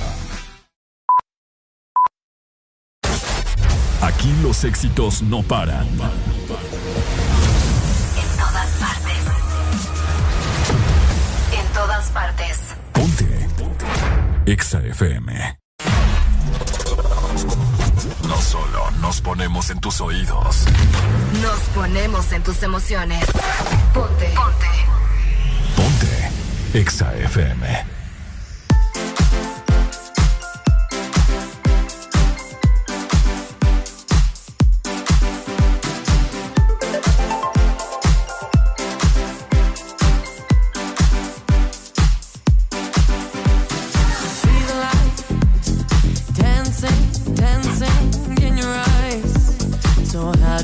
Aquí 4.02 4.34
los 4.42 4.64
éxitos 4.64 5.22
no 5.22 5.44
paran. 5.44 5.86
En 5.86 6.00
todas 8.40 8.70
partes. 8.80 9.22
En 11.60 11.74
todas 11.74 12.10
partes. 12.10 12.60
Ponte. 12.94 13.48
Exa 14.48 14.80
FM. 14.80 15.60
No 18.28 18.42
solo 18.42 18.90
nos 19.00 19.22
ponemos 19.22 19.70
en 19.70 19.80
tus 19.80 20.02
oídos. 20.02 20.66
Nos 21.44 21.60
ponemos 21.76 22.32
en 22.32 22.42
tus 22.42 22.64
emociones. 22.64 23.24
Ponte. 23.94 24.34
Ponte. 24.34 24.68
Ponte. 25.76 26.32
Exa 26.74 27.16
FM. 27.16 27.97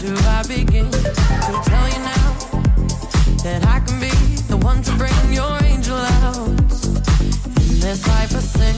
do 0.04 0.14
I 0.28 0.43
begin 0.49 0.91
to 0.91 1.01
tell 1.64 1.88
you 1.88 1.99
now 1.99 2.34
that 3.41 3.66
I 3.66 3.80
can 3.80 4.01
be 4.01 4.12
the 4.49 4.58
one 4.58 4.82
to 4.82 4.91
bring 4.97 5.32
your 5.32 5.64
angel 5.64 5.95
out? 5.95 6.47
In 7.70 7.80
this 7.80 8.06
life 8.10 8.36
of 8.36 8.43
sing, 8.43 8.76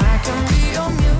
I 0.00 0.20
can 0.24 0.48
be 0.48 0.72
your 0.74 0.90
muse. 0.90 1.19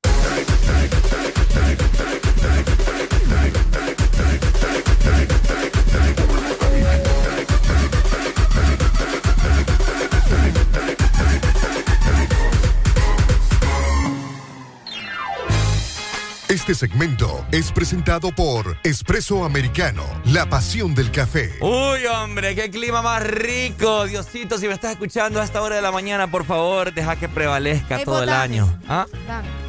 Este 16.61 16.75
segmento 16.75 17.43
es 17.51 17.71
presentado 17.71 18.31
por 18.31 18.77
Espresso 18.83 19.43
Americano, 19.43 20.03
la 20.25 20.47
pasión 20.47 20.93
del 20.93 21.09
café. 21.09 21.55
Uy, 21.59 22.05
hombre, 22.05 22.53
qué 22.53 22.69
clima 22.69 23.01
más 23.01 23.23
rico. 23.23 24.05
Diosito, 24.05 24.59
si 24.59 24.67
me 24.67 24.75
estás 24.75 24.91
escuchando 24.91 25.41
a 25.41 25.43
esta 25.43 25.59
hora 25.63 25.77
de 25.77 25.81
la 25.81 25.91
mañana, 25.91 26.29
por 26.29 26.45
favor, 26.45 26.93
deja 26.93 27.15
que 27.15 27.27
prevalezca 27.27 28.03
todo 28.03 28.21
el 28.21 28.29
año. 28.29 28.79
¿Ah? 28.87 29.07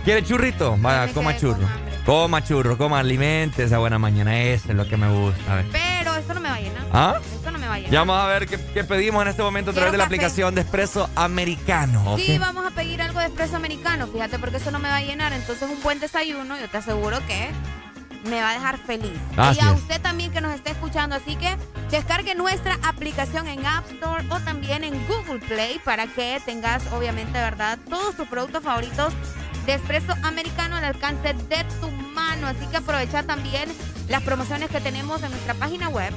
¿Quiere 0.04 0.22
churrito? 0.22 0.76
Vaya, 0.80 1.10
coma 1.14 1.34
churro. 1.34 1.66
Coma 2.04 2.44
churro, 2.44 2.76
coma 2.76 2.98
alimente 2.98 3.64
esa 3.64 3.78
buena 3.78 3.98
mañana. 3.98 4.38
Eso 4.42 4.68
es 4.68 4.74
lo 4.74 4.86
que 4.86 4.98
me 4.98 5.10
gusta. 5.10 5.50
A 5.50 5.56
ver. 5.56 5.66
Pero 5.72 6.14
esto 6.14 6.34
no 6.34 6.40
me 6.40 6.50
va 6.50 6.56
a 6.56 6.60
llenar. 6.60 6.86
¿Ah? 6.92 7.20
Me 7.62 7.68
va 7.68 7.74
a. 7.74 7.78
Ya 7.78 8.00
vamos 8.00 8.20
a 8.20 8.26
ver 8.26 8.48
qué, 8.48 8.58
qué 8.74 8.82
pedimos 8.82 9.22
en 9.22 9.28
este 9.28 9.42
momento 9.42 9.70
a 9.70 9.74
través 9.74 9.92
de 9.92 9.98
la 9.98 10.04
café. 10.04 10.16
aplicación 10.16 10.54
de 10.54 10.62
Espresso 10.62 11.08
Americano. 11.14 12.14
¿ok? 12.14 12.18
Sí, 12.20 12.36
vamos 12.38 12.66
a 12.66 12.70
pedir 12.70 13.00
algo 13.00 13.20
de 13.20 13.26
espresso 13.26 13.54
americano, 13.56 14.08
fíjate, 14.08 14.38
porque 14.40 14.56
eso 14.56 14.72
no 14.72 14.80
me 14.80 14.88
va 14.88 14.96
a 14.96 15.02
llenar. 15.02 15.32
Entonces, 15.32 15.68
un 15.70 15.80
buen 15.80 16.00
desayuno, 16.00 16.58
yo 16.58 16.68
te 16.68 16.78
aseguro 16.78 17.18
que 17.26 17.50
me 18.28 18.40
va 18.40 18.50
a 18.50 18.54
dejar 18.54 18.78
feliz. 18.78 19.16
Así 19.36 19.60
y 19.60 19.64
a 19.64 19.70
es. 19.70 19.80
usted 19.80 20.00
también 20.00 20.32
que 20.32 20.40
nos 20.40 20.52
esté 20.54 20.72
escuchando. 20.72 21.14
Así 21.14 21.36
que 21.36 21.56
descargue 21.90 22.34
nuestra 22.34 22.78
aplicación 22.82 23.46
en 23.46 23.64
App 23.64 23.88
Store 23.92 24.24
o 24.30 24.40
también 24.40 24.82
en 24.82 24.94
Google 25.06 25.38
Play 25.40 25.80
para 25.84 26.08
que 26.08 26.40
tengas, 26.44 26.82
obviamente, 26.92 27.32
¿verdad? 27.38 27.78
Todos 27.88 28.16
tus 28.16 28.26
productos 28.26 28.64
favoritos 28.64 29.12
de 29.66 29.74
espresso 29.74 30.14
americano 30.24 30.76
al 30.76 30.84
alcance 30.84 31.32
de 31.34 31.64
tu 31.80 31.88
mano. 31.90 32.48
Así 32.48 32.66
que 32.72 32.78
aprovecha 32.78 33.22
también 33.22 33.68
las 34.08 34.22
promociones 34.22 34.68
que 34.68 34.80
tenemos 34.80 35.22
en 35.22 35.30
nuestra 35.30 35.54
página 35.54 35.88
web. 35.88 36.12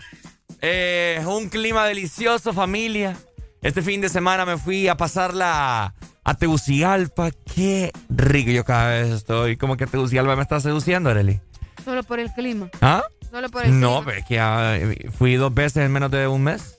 eh, 0.61 1.21
un 1.27 1.49
clima 1.49 1.85
delicioso, 1.87 2.53
familia. 2.53 3.16
Este 3.61 3.83
fin 3.83 4.01
de 4.01 4.09
semana 4.09 4.47
me 4.47 4.57
fui 4.57 4.87
a 4.87 4.97
pasarla 4.97 5.95
a 6.23 6.35
Tegucigalpa. 6.35 7.31
Qué 7.55 7.91
rico. 8.09 8.51
Yo 8.51 8.64
cada 8.64 8.91
vez 8.91 9.09
estoy 9.11 9.57
como 9.57 9.77
que 9.77 9.87
Tegucigalpa 9.87 10.37
me 10.37 10.43
está 10.43 10.61
seduciendo, 10.61 11.11
Arely. 11.11 11.41
Solo 11.85 12.03
por 12.05 12.21
el 12.21 12.33
clima. 12.33 12.71
¿Ah? 12.81 13.03
Solo 13.31 13.49
por 13.51 13.64
el 13.64 13.79
No, 13.79 14.03
pero 14.05 14.18
es 14.18 14.24
que 14.24 14.41
ah, 14.41 14.79
fui 15.16 15.37
dos 15.37 15.53
veces 15.53 15.85
en 15.85 15.93
menos 15.93 16.11
de 16.11 16.26
un 16.26 16.43
mes. 16.43 16.79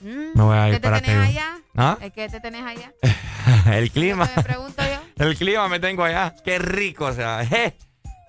Mm. 0.00 0.32
Me 0.34 0.42
voy 0.42 0.56
a 0.56 0.68
ir 0.68 0.74
¿Qué 0.74 0.80
te 0.80 0.88
para 0.88 1.00
tenés 1.00 1.28
allá? 1.28 1.58
¿Ah? 1.76 1.98
¿Es 2.00 2.12
que 2.12 2.28
te 2.28 2.40
tenés 2.40 2.62
allá? 2.64 2.92
El 3.72 3.90
clima. 3.90 4.28
Me 4.36 4.42
pregunto 4.42 4.82
yo. 4.82 5.00
El 5.24 5.36
clima 5.36 5.68
me 5.68 5.78
tengo 5.78 6.04
allá. 6.04 6.34
Qué 6.44 6.58
rico, 6.58 7.06
o 7.06 7.12
sea, 7.12 7.44
je, 7.46 7.74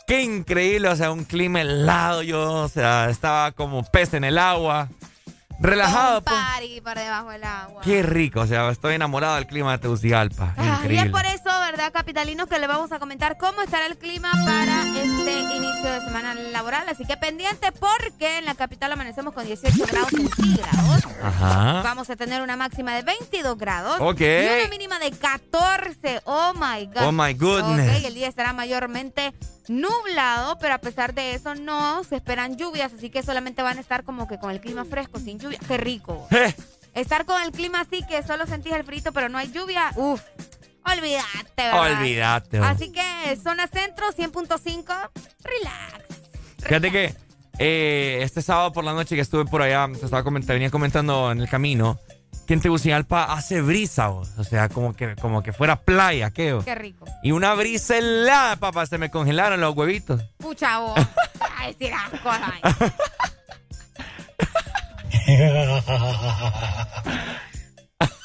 qué 0.06 0.22
increíble, 0.22 0.88
o 0.90 0.96
sea, 0.96 1.12
un 1.12 1.24
clima 1.24 1.62
helado. 1.62 2.22
Yo, 2.22 2.54
o 2.54 2.70
sea, 2.70 3.10
estaba 3.10 3.52
como 3.52 3.84
pez 3.84 4.14
en 4.14 4.24
el 4.24 4.38
agua. 4.38 4.90
Relajado, 5.64 6.18
Un 6.18 6.24
pues. 6.26 6.36
party 6.36 6.82
por 6.82 6.98
debajo 6.98 7.30
del 7.30 7.44
agua. 7.46 7.82
Qué 7.84 8.04
rico, 8.04 8.42
o 8.42 8.48
sea, 8.48 8.70
estoy 8.70 8.96
enamorado 8.96 9.36
del 9.36 9.48
clima 9.48 9.72
de 9.72 9.78
Tegucigalpa. 9.78 10.54
Ah, 10.58 10.82
y 10.90 10.98
es 10.98 11.10
por 11.10 11.26
eso, 11.26 11.46
¿verdad, 11.46 11.94
capitalinos? 11.94 12.50
Que 12.50 12.60
le 12.60 12.68
vamos 12.68 12.92
a 12.92 13.00
comentar 13.00 13.38
cómo 13.38 13.62
estará 13.62 13.86
el 13.86 13.98
clima 13.98 14.30
para 14.44 14.84
este 15.00 15.40
inicio 15.56 15.90
de 15.90 16.02
semana 16.02 16.34
laboral. 16.34 16.90
Así 16.90 17.06
que 17.06 17.16
pendiente 17.16 17.72
porque 17.72 18.40
en 18.40 18.46
la 18.46 18.56
capital 18.56 18.92
amanecemos 18.92 19.34
con 19.34 19.46
18 19.46 19.86
grados 19.86 20.10
centígrados. 20.10 21.08
Ajá. 21.24 21.82
Vamos 21.82 22.10
a 22.10 22.18
tener 22.18 22.42
una 22.42 22.58
máxima 22.58 22.94
de 22.94 23.04
22 23.04 23.58
grados. 23.58 23.98
Ok. 24.02 24.20
Y 24.20 24.60
una 24.60 24.70
mínima 24.70 25.00
de 25.00 25.12
14. 25.12 26.22
Oh 26.26 26.52
my 26.56 26.88
God. 26.88 27.04
Oh, 27.04 27.12
my 27.14 27.34
goodness. 27.34 28.00
Ok, 28.00 28.06
el 28.06 28.16
día 28.16 28.28
estará 28.28 28.52
mayormente 28.52 29.34
nublado, 29.68 30.58
pero 30.60 30.74
a 30.74 30.78
pesar 30.78 31.14
de 31.14 31.34
eso 31.34 31.56
no 31.56 32.04
se 32.04 32.16
esperan 32.18 32.58
lluvias, 32.58 32.94
así 32.94 33.10
que 33.10 33.24
solamente 33.24 33.62
van 33.62 33.78
a 33.78 33.82
estar 33.82 34.04
como 34.04 34.28
que 34.28 34.38
con 34.40 34.52
el 34.52 34.60
clima 34.62 34.86
fresco, 34.86 35.20
sin 35.20 35.40
lluvia. 35.40 35.60
Qué 35.68 35.78
rico. 35.78 36.28
Je, 36.30 36.56
Estar 36.94 37.26
con 37.26 37.42
el 37.42 37.52
clima 37.52 37.82
así 37.82 38.04
que 38.08 38.22
solo 38.24 38.46
sentís 38.46 38.74
el 38.74 38.84
frito, 38.84 39.12
pero 39.14 39.28
no 39.30 39.38
hay 39.38 39.52
lluvia. 39.52 39.92
Uf. 39.96 40.22
Olvídate, 40.86 41.24
¿verdad? 41.58 41.92
Olvídate. 42.00 42.58
Así 42.60 42.92
que 42.92 43.36
zona 43.42 43.68
centro 43.68 44.12
100.5, 44.12 45.10
relax. 45.44 46.06
Fíjate 46.60 46.92
que 46.92 47.16
eh, 47.58 48.20
este 48.22 48.42
sábado 48.42 48.72
por 48.74 48.84
la 48.84 48.94
noche 48.94 49.16
que 49.16 49.22
estuve 49.22 49.46
por 49.46 49.62
allá, 49.62 49.88
te, 49.98 50.06
estaba 50.06 50.24
coment- 50.24 50.46
te 50.46 50.54
venía 50.54 50.70
comentando 50.70 51.32
en 51.32 51.40
el 51.40 51.50
camino 51.50 52.00
que 52.46 52.54
en 52.54 52.62
Tegucigalpa 52.62 53.24
hace 53.24 53.62
brisa, 53.62 54.10
o 54.10 54.26
sea, 54.44 54.70
como 54.70 54.94
que, 54.94 55.16
como 55.16 55.42
que 55.44 55.54
fuera 55.54 55.78
playa, 55.78 56.32
¿qué? 56.32 56.60
Qué 56.66 56.76
rico. 56.76 57.06
Y 57.24 57.32
una 57.32 57.54
brisa 57.54 57.98
helada, 57.98 58.58
papá, 58.58 58.86
se 58.86 58.98
me 58.98 59.10
congelaron 59.10 59.62
los 59.62 59.76
huevitos. 59.76 60.22
Pucha 60.38 60.80
vos. 60.80 61.00
A 61.58 61.68
decir 61.68 61.92
las 61.92 62.10
cosas. 62.22 62.54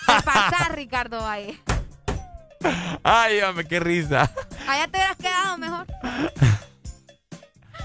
¿Qué 0.07 0.23
pasa, 0.25 0.69
Ricardo 0.71 1.21
Valle? 1.21 1.61
Ay, 3.05 3.41
hombre, 3.41 3.67
qué 3.67 3.79
risa. 3.79 4.31
Allá 4.69 4.89
te 4.89 4.99
hubieras 4.99 5.17
quedado 5.17 5.59
mejor. 5.59 5.87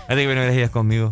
Así 0.08 0.16
que 0.16 0.36
no 0.36 0.72
conmigo. 0.72 1.12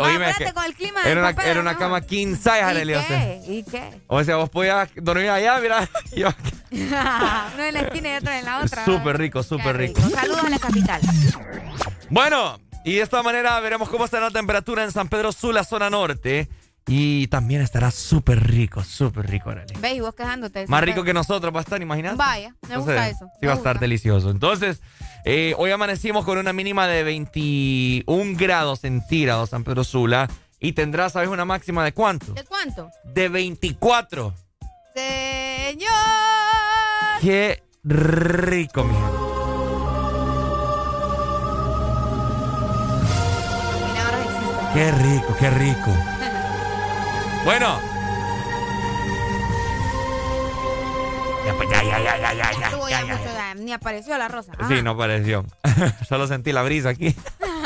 Oíme, 0.00 0.24
Ah, 0.26 0.30
espérate, 0.30 0.44
que 0.44 0.52
con 0.52 0.64
el 0.64 0.74
clima 0.74 1.00
era 1.04 1.20
una, 1.20 1.30
papel, 1.34 1.50
era 1.50 1.60
una 1.60 1.76
cama 1.76 2.00
king 2.00 2.34
size, 2.36 2.58
¿Y 2.58 2.60
Arely, 2.60 2.94
o 2.94 2.98
sea. 3.00 3.08
qué? 3.08 3.42
¿Y 3.48 3.62
qué? 3.64 4.00
O 4.06 4.24
sea, 4.24 4.36
vos 4.36 4.50
podías 4.50 4.88
dormir 4.96 5.28
allá, 5.30 5.58
mira. 5.60 5.88
yo- 6.16 6.28
Uno 6.70 7.64
en 7.64 7.74
la 7.74 7.80
esquina 7.80 8.12
y 8.12 8.16
otro 8.16 8.32
en 8.32 8.44
la 8.44 8.58
otra. 8.60 8.84
Súper 8.84 9.18
rico, 9.18 9.42
súper 9.42 9.76
rico. 9.76 10.00
Saludos 10.08 10.44
a 10.44 10.48
la 10.50 10.58
capital. 10.58 11.00
Bueno, 12.08 12.58
y 12.84 12.94
de 12.94 13.02
esta 13.02 13.22
manera 13.22 13.58
veremos 13.60 13.88
cómo 13.88 14.04
estará 14.04 14.26
la 14.26 14.30
temperatura 14.30 14.84
en 14.84 14.92
San 14.92 15.08
Pedro 15.08 15.32
Sula, 15.32 15.64
zona 15.64 15.90
norte. 15.90 16.48
Y 16.92 17.28
también 17.28 17.60
estará 17.60 17.92
súper 17.92 18.44
rico, 18.50 18.82
súper 18.82 19.30
rico, 19.30 19.50
Arely. 19.50 19.74
¿Ves? 19.78 19.94
Y 19.94 20.00
vos 20.00 20.12
quejándote. 20.12 20.66
Más 20.66 20.82
rico 20.82 21.04
que 21.04 21.14
nosotros 21.14 21.54
va 21.54 21.60
a 21.60 21.62
estar, 21.62 21.80
imagínate. 21.80 22.16
Vaya, 22.16 22.56
me 22.68 22.78
gusta 22.78 23.08
eso. 23.08 23.30
Sí, 23.38 23.46
va 23.46 23.52
a 23.52 23.56
estar 23.56 23.78
delicioso. 23.78 24.28
Entonces, 24.28 24.82
eh, 25.24 25.54
hoy 25.56 25.70
amanecimos 25.70 26.24
con 26.24 26.36
una 26.36 26.52
mínima 26.52 26.88
de 26.88 27.04
21 27.04 28.36
grados 28.36 28.80
centígrados 28.80 29.50
San 29.50 29.62
Pedro 29.62 29.84
Sula. 29.84 30.28
Y 30.58 30.72
tendrá, 30.72 31.08
¿sabes, 31.10 31.28
una 31.28 31.44
máxima 31.44 31.84
de 31.84 31.92
cuánto? 31.92 32.32
¿De 32.32 32.42
cuánto? 32.42 32.90
De 33.04 33.28
24. 33.28 34.34
Señor. 34.92 35.90
Qué 37.20 37.62
rico, 37.84 38.82
mi 38.82 38.94
gente. 38.94 39.16
Milagros 43.86 44.20
existen. 44.24 44.74
Qué 44.74 44.90
rico, 44.90 45.36
qué 45.38 45.50
rico. 45.50 46.19
Bueno. 47.44 47.80
Ya, 51.46 51.54
pues, 51.56 51.70
ya, 51.70 51.82
ya, 51.82 51.98
ya, 51.98 52.16
ya, 52.18 52.32
ya, 52.34 52.34
ya, 52.34 52.52
ya, 52.52 52.70
ya 52.70 53.06
ya, 53.06 53.16
mucho, 53.16 53.24
ya, 53.24 53.54
Ni 53.54 53.72
apareció 53.72 54.18
la 54.18 54.28
rosa. 54.28 54.52
Ah. 54.58 54.68
Sí, 54.68 54.82
no 54.82 54.96
pareció. 54.96 55.44
Solo 56.08 56.26
sentí 56.26 56.52
la 56.52 56.62
brisa 56.62 56.90
aquí. 56.90 57.14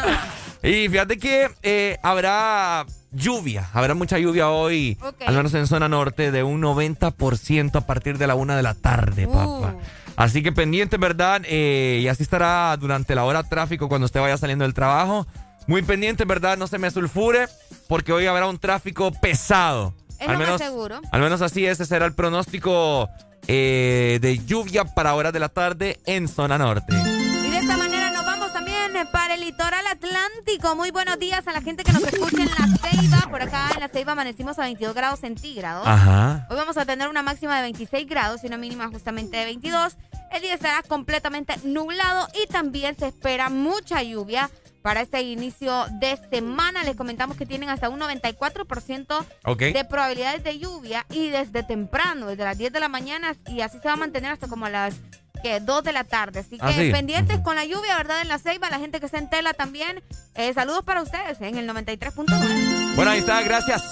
y 0.62 0.88
fíjate 0.88 1.18
que 1.18 1.50
eh, 1.62 1.98
habrá 2.02 2.86
lluvia. 3.10 3.68
Habrá 3.72 3.94
mucha 3.94 4.18
lluvia 4.18 4.50
hoy, 4.50 4.96
al 5.26 5.34
menos 5.34 5.52
en 5.54 5.66
zona 5.66 5.88
norte, 5.88 6.30
de 6.30 6.42
un 6.44 6.62
90% 6.62 7.76
a 7.76 7.80
partir 7.86 8.18
de 8.18 8.26
la 8.26 8.36
una 8.36 8.56
de 8.56 8.62
la 8.62 8.74
tarde, 8.74 9.26
papá. 9.26 9.74
Uh. 9.74 9.80
Así 10.16 10.42
que 10.42 10.52
pendiente, 10.52 10.96
¿verdad? 10.96 11.42
Eh, 11.44 12.00
y 12.02 12.08
así 12.08 12.22
estará 12.22 12.76
durante 12.76 13.16
la 13.16 13.24
hora 13.24 13.42
tráfico 13.42 13.88
cuando 13.88 14.04
usted 14.04 14.20
vaya 14.20 14.36
saliendo 14.36 14.64
del 14.64 14.74
trabajo. 14.74 15.26
Muy 15.66 15.82
pendiente, 15.82 16.24
¿verdad? 16.24 16.58
No 16.58 16.66
se 16.66 16.78
me 16.78 16.90
sulfure, 16.90 17.48
porque 17.88 18.12
hoy 18.12 18.26
habrá 18.26 18.46
un 18.46 18.58
tráfico 18.58 19.10
pesado. 19.12 19.94
Es 20.20 20.28
al 20.28 20.38
menos, 20.38 20.60
seguro. 20.60 21.00
Al 21.10 21.20
menos 21.20 21.40
así, 21.40 21.66
ese 21.66 21.86
será 21.86 22.04
el 22.06 22.14
pronóstico 22.14 23.08
eh, 23.46 24.18
de 24.20 24.38
lluvia 24.44 24.84
para 24.84 25.14
horas 25.14 25.32
de 25.32 25.40
la 25.40 25.48
tarde 25.48 25.98
en 26.06 26.28
zona 26.28 26.58
norte. 26.58 26.94
Y 26.94 27.50
de 27.50 27.58
esta 27.58 27.76
manera 27.76 28.10
nos 28.10 28.24
vamos 28.24 28.52
también 28.52 28.92
para 29.10 29.34
el 29.34 29.40
litoral 29.40 29.86
atlántico. 29.86 30.76
Muy 30.76 30.90
buenos 30.90 31.18
días 31.18 31.46
a 31.48 31.52
la 31.52 31.62
gente 31.62 31.82
que 31.82 31.92
nos 31.92 32.02
escucha 32.02 32.42
en 32.42 32.48
La 32.48 32.78
Ceiba. 32.78 33.30
Por 33.30 33.42
acá 33.42 33.70
en 33.74 33.80
La 33.80 33.88
Ceiba 33.88 34.12
amanecimos 34.12 34.58
a 34.58 34.62
22 34.62 34.94
grados 34.94 35.20
centígrados. 35.20 35.86
Ajá. 35.86 36.46
Hoy 36.50 36.56
vamos 36.56 36.76
a 36.76 36.84
tener 36.84 37.08
una 37.08 37.22
máxima 37.22 37.56
de 37.56 37.62
26 37.62 38.06
grados 38.06 38.44
y 38.44 38.48
una 38.48 38.58
mínima 38.58 38.88
justamente 38.88 39.38
de 39.38 39.46
22. 39.46 39.96
El 40.30 40.42
día 40.42 40.54
estará 40.54 40.82
completamente 40.82 41.54
nublado 41.64 42.28
y 42.42 42.46
también 42.48 42.96
se 42.98 43.08
espera 43.08 43.50
mucha 43.50 44.02
lluvia 44.02 44.50
para 44.84 45.00
este 45.00 45.22
inicio 45.22 45.86
de 45.92 46.18
semana. 46.28 46.84
Les 46.84 46.94
comentamos 46.94 47.38
que 47.38 47.46
tienen 47.46 47.70
hasta 47.70 47.88
un 47.88 47.98
94% 47.98 49.24
de 49.56 49.84
probabilidades 49.86 50.44
de 50.44 50.58
lluvia 50.58 51.06
y 51.08 51.30
desde 51.30 51.62
temprano, 51.62 52.26
desde 52.26 52.44
las 52.44 52.58
10 52.58 52.70
de 52.70 52.80
la 52.80 52.90
mañana 52.90 53.34
y 53.48 53.62
así 53.62 53.78
se 53.80 53.88
va 53.88 53.94
a 53.94 53.96
mantener 53.96 54.32
hasta 54.32 54.46
como 54.46 54.68
las 54.68 54.96
que 55.42 55.60
2 55.60 55.84
de 55.84 55.92
la 55.92 56.04
tarde. 56.04 56.40
Así 56.40 56.58
que 56.58 56.66
ah, 56.66 56.92
pendientes 56.92 57.38
con 57.40 57.56
la 57.56 57.64
lluvia, 57.64 57.96
¿verdad? 57.96 58.20
En 58.20 58.28
la 58.28 58.38
ceiba, 58.38 58.68
la 58.68 58.78
gente 58.78 59.00
que 59.00 59.06
está 59.06 59.16
en 59.16 59.30
tela 59.30 59.54
también. 59.54 60.02
Eh, 60.34 60.52
saludos 60.52 60.84
para 60.84 61.00
ustedes 61.00 61.40
en 61.40 61.56
el 61.56 61.66
93.9. 61.66 62.94
Bueno, 62.94 63.10
ahí 63.10 63.20
está, 63.20 63.40
gracias. 63.40 63.82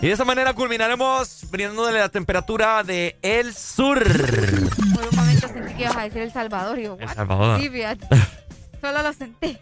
Y 0.00 0.08
de 0.08 0.14
esa 0.14 0.24
manera 0.24 0.54
culminaremos 0.54 1.48
de 1.52 1.92
la 1.92 2.08
temperatura 2.08 2.82
de 2.82 3.16
El 3.22 3.54
Sur. 3.54 4.02
Por 4.02 5.08
un 5.08 5.16
momento 5.16 5.46
sentí 5.46 5.74
que 5.74 5.82
ibas 5.82 5.96
a 5.96 6.02
decir 6.02 6.22
El 6.22 6.32
Salvador. 6.32 6.80
Y 6.80 6.82
yo, 6.82 6.96
el 6.98 7.08
Salvador. 7.08 7.60
Solo 8.82 9.00
lo 9.00 9.12
sentí. 9.12 9.56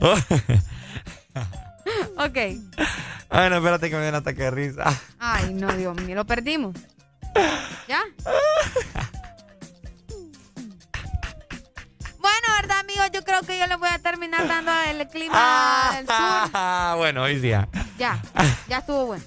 ok. 2.16 2.36
Ay, 3.28 3.50
no, 3.50 3.56
espérate 3.56 3.90
que 3.90 3.96
me 3.96 4.02
den 4.02 4.14
ataque 4.14 4.44
de 4.44 4.50
risa. 4.52 4.84
Ay, 5.18 5.52
no, 5.54 5.72
Dios 5.72 6.00
mío, 6.02 6.14
lo 6.14 6.24
perdimos. 6.24 6.76
¿Ya? 7.88 8.00
Bueno, 12.20 12.46
¿verdad, 12.60 12.78
amigos? 12.78 13.10
Yo 13.12 13.24
creo 13.24 13.42
que 13.42 13.58
yo 13.58 13.66
les 13.66 13.76
voy 13.76 13.88
a 13.88 13.98
terminar 13.98 14.46
dando 14.46 14.70
el 14.88 15.08
clima 15.08 15.90
del 15.96 16.06
sur. 16.06 16.96
bueno, 16.96 17.24
hoy 17.24 17.40
día. 17.40 17.68
Ya, 17.98 18.22
ya 18.68 18.78
estuvo 18.78 19.06
bueno. 19.06 19.24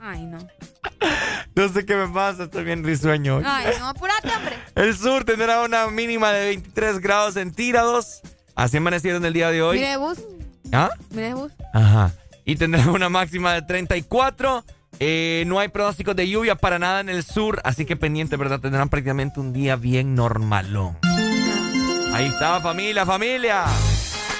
Ay, 0.00 0.26
no. 0.26 0.38
No 1.54 1.68
sé 1.68 1.84
qué 1.84 1.96
me 1.96 2.06
pasa, 2.06 2.44
estoy 2.44 2.62
bien 2.62 2.84
risueño. 2.84 3.42
Ay, 3.44 3.74
no, 3.80 3.88
apurate, 3.88 4.28
hombre. 4.28 4.56
El 4.76 4.96
sur 4.96 5.24
tendrá 5.24 5.62
una 5.62 5.88
mínima 5.88 6.30
de 6.30 6.50
23 6.50 7.00
grados 7.00 7.34
centígrados. 7.34 8.20
Así 8.54 8.76
amanecieron 8.76 9.24
el 9.24 9.32
día 9.32 9.50
de 9.50 9.60
hoy. 9.62 9.78
Mire 9.78 9.96
bus. 9.96 10.18
¿Ah? 10.72 10.90
Mire 11.10 11.34
bus. 11.34 11.52
Ajá. 11.74 12.12
Y 12.44 12.54
tendrá 12.56 12.88
una 12.90 13.08
máxima 13.08 13.54
de 13.54 13.62
34. 13.62 14.64
Eh, 15.00 15.44
no 15.48 15.58
hay 15.58 15.68
pronósticos 15.68 16.14
de 16.14 16.28
lluvia 16.28 16.54
para 16.54 16.78
nada 16.78 17.00
en 17.00 17.08
el 17.08 17.24
sur, 17.24 17.60
así 17.64 17.84
que 17.84 17.96
pendiente, 17.96 18.36
¿verdad? 18.36 18.60
Tendrán 18.60 18.88
prácticamente 18.88 19.40
un 19.40 19.52
día 19.52 19.76
bien 19.76 20.14
normalón. 20.14 20.96
Ahí 22.12 22.26
está, 22.26 22.60
familia, 22.60 23.04
familia. 23.04 23.64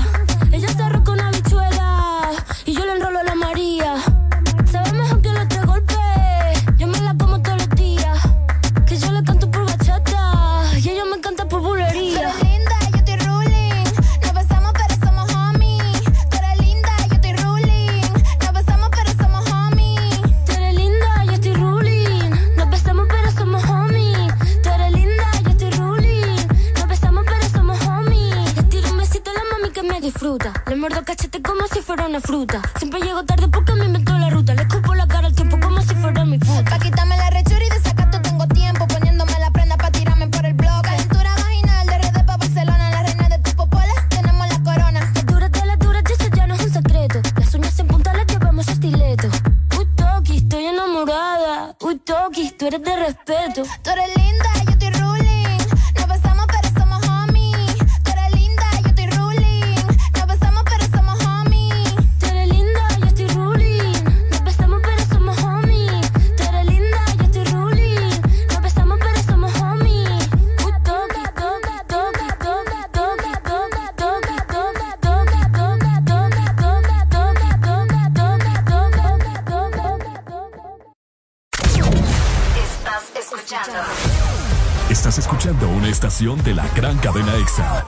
La 86.62 86.74
gran 86.76 86.98
cadena 87.00 87.36
EXA. 87.36 87.86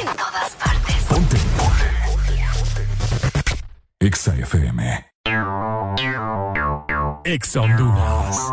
En 0.00 0.06
todas 0.16 0.50
partes. 0.52 0.96
Ponte. 1.08 1.36
EXA 4.00 4.34
FM. 4.34 5.06
EXA 7.24 7.60
Honduras. 7.60 8.52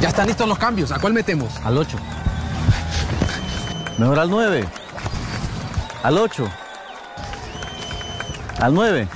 Ya 0.00 0.08
están 0.08 0.26
listos 0.26 0.48
los 0.48 0.58
cambios. 0.58 0.92
¿A 0.92 0.98
cuál 0.98 1.12
metemos? 1.12 1.56
Al 1.64 1.78
8. 1.78 1.96
Mejor 3.98 4.18
al 4.18 4.30
9. 4.30 4.64
Al 6.02 6.18
8. 6.18 6.48
Al 8.60 8.74
9. 8.74 9.08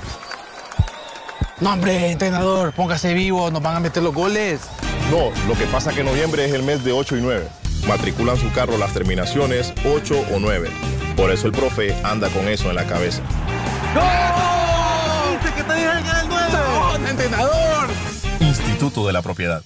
No, 1.61 1.73
hombre, 1.73 2.13
entrenador, 2.13 2.73
póngase 2.73 3.15
vivo, 3.15 3.51
nos 3.51 3.63
van 3.63 3.77
a 3.77 3.81
meter 3.81 4.03
los 4.03 4.15
goles. 4.15 4.61
No, 5.11 5.31
lo 5.47 5.55
que 5.55 5.65
pasa 5.67 5.91
es 5.91 5.97
que 5.97 6.05
noviembre 6.05 6.45
es 6.45 6.53
el 6.53 6.63
mes 6.63 6.85
de 6.85 6.93
8 6.93 7.17
y 7.17 7.21
9. 7.23 7.49
Matriculan 7.87 8.37
su 8.37 8.53
carro 8.53 8.77
las 8.77 8.93
terminaciones 8.93 9.73
8 9.85 10.27
o 10.35 10.39
9. 10.39 10.69
Por 11.17 11.31
eso 11.31 11.47
el 11.47 11.53
profe 11.53 11.95
anda 12.05 12.29
con 12.29 12.47
eso 12.47 12.69
en 12.69 12.77
la 12.77 12.87
cabeza. 12.87 13.23
¡Gol! 13.95 15.39
¡Dice 15.41 15.55
que 15.55 15.63
te 15.63 15.73
dejan 15.73 16.05
el 16.05 16.29
9! 16.29 16.49
¡No, 16.53 17.09
entrenador! 17.09 17.89
Instituto 18.41 19.07
de 19.07 19.13
la 19.15 19.23
Propiedad. 19.23 19.63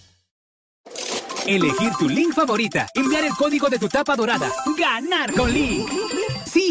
Elegir 1.44 1.90
tu 1.98 2.08
link 2.08 2.32
favorita, 2.32 2.86
enviar 2.94 3.24
el 3.24 3.32
código 3.32 3.68
de 3.68 3.80
tu 3.80 3.88
tapa 3.88 4.14
dorada, 4.14 4.48
ganar 4.78 5.32
con 5.32 5.52
Link. 5.52 5.90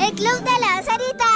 ¡El 0.00 0.14
club 0.14 0.38
de 0.42 0.60
la 0.60 0.82
Sarita! 0.82 1.26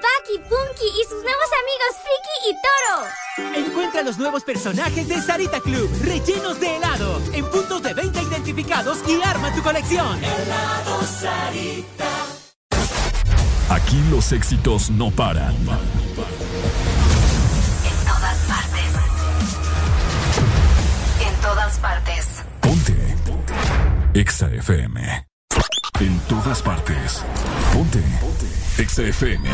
Paki, 0.00 0.38
Punky 0.48 0.86
y 0.86 1.04
sus 1.08 1.20
nuevos 1.24 1.50
amigos 1.60 1.92
Friki 2.04 2.36
y 2.48 2.54
Toro. 2.62 3.66
Encuentra 3.66 4.02
los 4.02 4.18
nuevos 4.18 4.44
personajes 4.44 5.08
de 5.08 5.20
Sarita 5.20 5.60
Club, 5.60 5.90
rellenos 6.04 6.60
de 6.60 6.76
helado, 6.76 7.20
en 7.32 7.44
puntos 7.50 7.82
de 7.82 7.94
venta 7.94 8.22
identificados 8.22 8.98
y 9.08 9.20
arma 9.20 9.52
tu 9.52 9.62
colección. 9.62 10.22
Helado 10.22 11.02
Sarita. 11.02 12.08
Aquí 13.70 14.00
los 14.10 14.30
éxitos 14.32 14.90
no 14.90 15.10
paran. 15.10 15.56
En 15.56 15.66
todas 18.06 18.38
partes. 18.46 18.92
En 21.26 21.34
todas 21.42 21.78
partes. 21.78 22.26
Ponte. 22.60 23.16
EXA 24.14 24.46
FM. 24.54 25.27
En 26.00 26.16
todas 26.28 26.62
partes. 26.62 27.24
Ponte. 27.72 28.00
EXA 28.78 29.02
FM. 29.02 29.48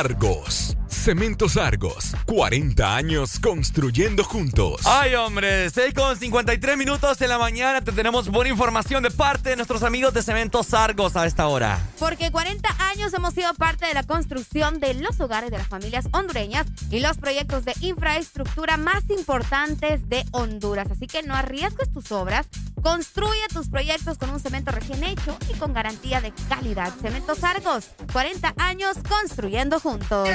Por 0.00 0.06
Argos. 0.06 0.39
Cementos 1.10 1.56
Argos, 1.56 2.14
40 2.26 2.94
años 2.94 3.40
construyendo 3.40 4.22
juntos. 4.22 4.82
Ay, 4.84 5.16
hombre, 5.16 5.68
6 5.68 5.92
con 5.92 6.16
53 6.16 6.76
minutos 6.76 7.18
de 7.18 7.26
la 7.26 7.36
mañana. 7.36 7.80
Te 7.80 7.90
tenemos 7.90 8.28
buena 8.28 8.48
información 8.48 9.02
de 9.02 9.10
parte 9.10 9.50
de 9.50 9.56
nuestros 9.56 9.82
amigos 9.82 10.14
de 10.14 10.22
Cementos 10.22 10.72
Argos 10.72 11.16
a 11.16 11.26
esta 11.26 11.48
hora. 11.48 11.80
Porque 11.98 12.30
40 12.30 12.68
años 12.92 13.12
hemos 13.12 13.34
sido 13.34 13.52
parte 13.54 13.86
de 13.86 13.94
la 13.94 14.04
construcción 14.04 14.78
de 14.78 14.94
los 14.94 15.18
hogares 15.18 15.50
de 15.50 15.58
las 15.58 15.66
familias 15.66 16.06
hondureñas 16.12 16.68
y 16.92 17.00
los 17.00 17.18
proyectos 17.18 17.64
de 17.64 17.74
infraestructura 17.80 18.76
más 18.76 19.02
importantes 19.10 20.08
de 20.08 20.24
Honduras. 20.30 20.92
Así 20.92 21.08
que 21.08 21.24
no 21.24 21.34
arriesgues 21.34 21.90
tus 21.92 22.12
obras. 22.12 22.46
Construye 22.82 23.42
tus 23.52 23.68
proyectos 23.68 24.16
con 24.16 24.30
un 24.30 24.40
cemento 24.40 24.70
recién 24.70 25.04
hecho 25.04 25.36
y 25.52 25.58
con 25.58 25.74
garantía 25.74 26.20
de 26.20 26.32
calidad. 26.48 26.92
Cementos 27.02 27.44
Argos, 27.44 27.88
40 28.12 28.54
años 28.56 28.96
construyendo 29.06 29.80
juntos. 29.80 30.28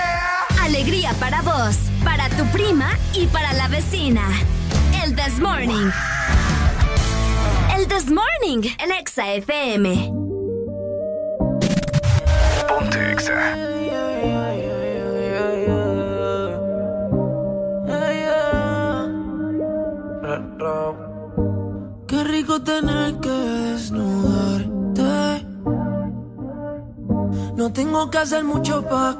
Alegría 0.66 1.13
para 1.20 1.43
vos, 1.43 1.78
para 2.03 2.28
tu 2.30 2.43
prima 2.47 2.97
y 3.13 3.28
para 3.28 3.53
la 3.53 3.68
vecina. 3.68 4.24
El 5.03 5.16
This 5.16 5.39
Morning. 5.39 5.91
El 7.78 7.88
This 7.88 8.09
Morning, 8.09 8.68
el 8.80 8.91
Exa 8.99 9.36
FM. 9.36 10.11
Ponte 12.68 13.11
Exa. 13.11 13.55
Qué 22.07 22.24
rico 22.24 22.59
tener 22.63 23.20
que 23.20 23.30
desnudarte. 23.30 25.45
No 27.55 27.72
tengo 27.72 28.09
que 28.09 28.18
hacer 28.18 28.43
mucho 28.43 28.82
para 28.82 29.20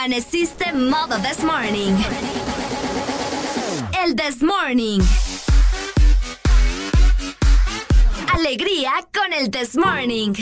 amaneciste 0.00 0.72
modo 0.72 1.18
this 1.18 1.42
morning? 1.44 1.94
El 4.02 4.14
this 4.16 4.42
morning. 4.42 5.02
Alegría 8.32 8.92
con 9.12 9.30
el 9.34 9.50
this 9.50 9.76
morning. 9.76 10.32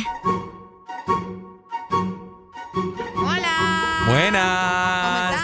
Hola. 3.17 4.05
Buenas. 4.07 5.41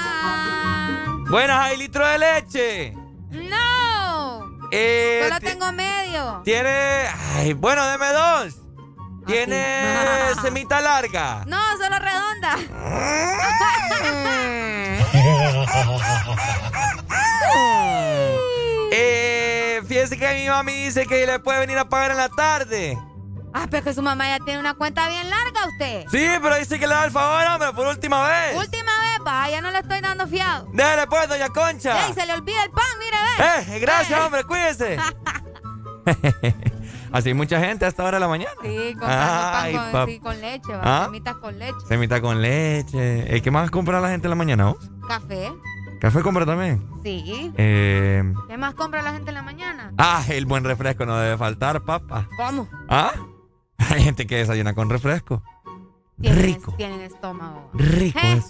Buenas, 1.28 1.58
¿hay 1.58 1.76
litro 1.78 2.06
de 2.06 2.18
leche? 2.18 2.92
No. 3.32 4.44
Eh, 4.70 5.24
Solo 5.26 5.40
tengo 5.40 5.72
medio. 5.72 6.40
Tiene. 6.44 7.08
Ay, 7.34 7.52
bueno, 7.54 7.84
deme 7.88 8.06
dos. 8.12 8.63
Tiene 9.26 10.34
semita 10.42 10.80
larga. 10.80 11.44
No, 11.46 11.58
solo 11.78 11.98
redonda. 11.98 12.58
Eh, 18.96 19.82
fíjese 19.88 20.16
que 20.16 20.34
mi 20.34 20.48
mami 20.48 20.72
dice 20.72 21.06
que 21.06 21.26
le 21.26 21.38
puede 21.40 21.58
venir 21.60 21.78
a 21.78 21.88
pagar 21.88 22.12
en 22.12 22.16
la 22.16 22.28
tarde. 22.28 22.96
Ah, 23.52 23.66
pero 23.70 23.84
que 23.84 23.94
su 23.94 24.02
mamá 24.02 24.26
ya 24.28 24.38
tiene 24.44 24.58
una 24.60 24.74
cuenta 24.74 25.08
bien 25.08 25.28
larga 25.30 25.66
usted. 25.66 26.04
Sí, 26.10 26.28
pero 26.42 26.56
dice 26.56 26.78
que 26.78 26.86
le 26.86 26.94
da 26.94 27.04
el 27.04 27.10
favor, 27.10 27.44
hombre, 27.46 27.72
por 27.72 27.86
última 27.86 28.28
vez. 28.28 28.56
Última 28.56 28.92
vez, 29.00 29.18
va, 29.26 29.48
ya 29.48 29.60
no 29.60 29.70
le 29.70 29.78
estoy 29.78 30.00
dando 30.00 30.26
fiado. 30.26 30.66
Dele 30.72 31.06
pues, 31.08 31.28
doña 31.28 31.48
Concha. 31.48 32.06
Ey, 32.06 32.14
se 32.14 32.26
le 32.26 32.32
olvida 32.34 32.62
el 32.64 32.70
pan, 32.70 32.84
mire, 32.98 33.16
ve. 33.16 33.76
Eh, 33.76 33.80
gracias, 33.80 34.20
hombre, 34.20 34.44
cuídese. 34.44 34.98
Así 37.14 37.28
hay 37.28 37.34
mucha 37.34 37.60
gente 37.60 37.84
a 37.84 37.88
esta 37.88 38.02
hora 38.02 38.16
de 38.16 38.20
la 38.22 38.26
mañana. 38.28 38.50
Sí, 38.60 38.96
Ay, 39.00 39.74
pan 39.76 39.92
con, 39.92 40.08
sí, 40.08 40.18
con 40.18 40.40
leche. 40.40 40.72
¿Ah? 40.74 41.04
Semitas 41.04 41.36
con 41.36 41.58
leche. 41.60 41.86
Semita 41.86 42.20
con 42.20 42.42
leche. 42.42 43.40
¿Qué 43.40 43.50
más 43.52 43.70
compra 43.70 44.00
la 44.00 44.08
gente 44.08 44.26
en 44.26 44.30
la 44.30 44.34
mañana? 44.34 44.64
vos? 44.72 44.90
Café. 45.06 45.52
¿Café 46.00 46.22
compra 46.22 46.44
también? 46.44 46.84
Sí. 47.04 47.52
Eh, 47.56 48.34
¿Qué 48.48 48.58
más 48.58 48.74
compra 48.74 49.00
la 49.00 49.12
gente 49.12 49.30
en 49.30 49.34
la 49.36 49.42
mañana? 49.42 49.92
ah, 49.96 50.24
el 50.28 50.44
buen 50.44 50.64
refresco 50.64 51.06
no 51.06 51.16
debe 51.16 51.38
faltar, 51.38 51.84
papá. 51.84 52.28
¿Cómo? 52.36 52.68
¿Ah? 52.88 53.12
Hay 53.78 54.02
gente 54.02 54.26
que 54.26 54.38
desayuna 54.38 54.74
con 54.74 54.90
refresco. 54.90 55.40
Tienen, 56.20 56.42
Rico. 56.42 56.74
Tienen 56.76 57.00
estómago. 57.00 57.70
Rico 57.74 58.18
¿Eh? 58.20 58.42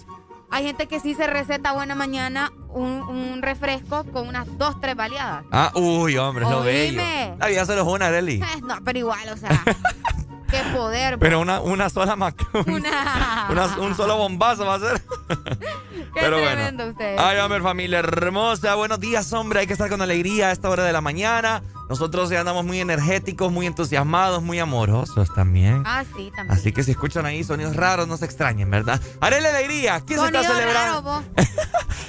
Hay 0.49 0.65
gente 0.65 0.87
que 0.87 0.99
sí 0.99 1.13
se 1.13 1.27
receta 1.27 1.73
buena 1.73 1.93
mañana 1.93 2.51
un, 2.75 3.01
un 3.03 3.41
refresco 3.41 4.03
con 4.05 4.27
unas 4.27 4.45
dos, 4.57 4.79
tres 4.81 4.95
baleadas. 4.95 5.43
Ah, 5.51 5.71
uy, 5.75 6.17
hombre, 6.17 6.45
es 6.45 6.51
lo 6.51 6.61
bello. 6.61 7.01
La 7.39 7.47
vida 7.47 7.65
solo 7.65 7.81
es 7.81 7.87
una, 7.87 8.11
Deli. 8.11 8.41
Eh, 8.41 8.61
no, 8.63 8.75
pero 8.83 8.99
igual, 8.99 9.27
o 9.29 9.37
sea, 9.37 9.49
qué 10.51 10.59
poder. 10.73 11.17
Pero 11.17 11.39
una, 11.39 11.61
una 11.61 11.89
sola 11.89 12.15
mac- 12.15 12.45
Una- 12.67 13.47
una- 13.49 13.77
un 13.79 13.95
solo 13.95 14.17
bombazo 14.17 14.65
va 14.65 14.75
a 14.75 14.79
ser. 14.79 15.01
Pero 16.13 16.39
bueno. 16.39 16.89
Usted. 16.91 17.17
Ay, 17.19 17.39
hombre, 17.39 17.61
familia 17.61 17.99
hermosa. 17.99 18.75
Buenos 18.75 18.99
días, 19.01 19.31
hombre. 19.33 19.59
Hay 19.59 19.67
que 19.67 19.73
estar 19.73 19.89
con 19.89 20.01
alegría 20.01 20.47
a 20.47 20.51
esta 20.53 20.69
hora 20.69 20.85
de 20.85 20.93
la 20.93 21.01
mañana. 21.01 21.61
Nosotros 21.89 22.29
ya 22.29 22.39
andamos 22.39 22.63
muy 22.65 22.79
energéticos, 22.79 23.51
muy 23.51 23.65
entusiasmados, 23.67 24.41
muy 24.41 24.57
amorosos 24.59 25.27
también. 25.35 25.83
Ah, 25.85 26.03
sí, 26.15 26.31
también. 26.33 26.57
Así 26.57 26.71
que 26.71 26.83
si 26.83 26.91
escuchan 26.91 27.25
ahí 27.25 27.43
sonidos 27.43 27.75
raros, 27.75 28.07
no 28.07 28.15
se 28.17 28.23
extrañen, 28.25 28.71
¿verdad? 28.71 29.01
Haré 29.19 29.41
la 29.41 29.49
alegría. 29.49 30.01
¿Quién 30.05 30.19
se 30.21 30.25
está 30.27 30.43
celebrando? 30.43 31.23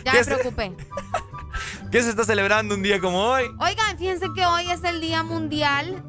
ya 0.04 0.12
me 0.12 0.24
preocupé. 0.24 0.55
¿Qué 1.90 2.02
se 2.02 2.10
está 2.10 2.24
celebrando 2.24 2.74
un 2.74 2.82
día 2.82 3.00
como 3.00 3.18
hoy? 3.18 3.44
Oigan, 3.60 3.98
fíjense 3.98 4.26
que 4.34 4.44
hoy 4.44 4.70
es 4.70 4.82
el 4.84 5.00
Día 5.00 5.22
Mundial 5.22 6.02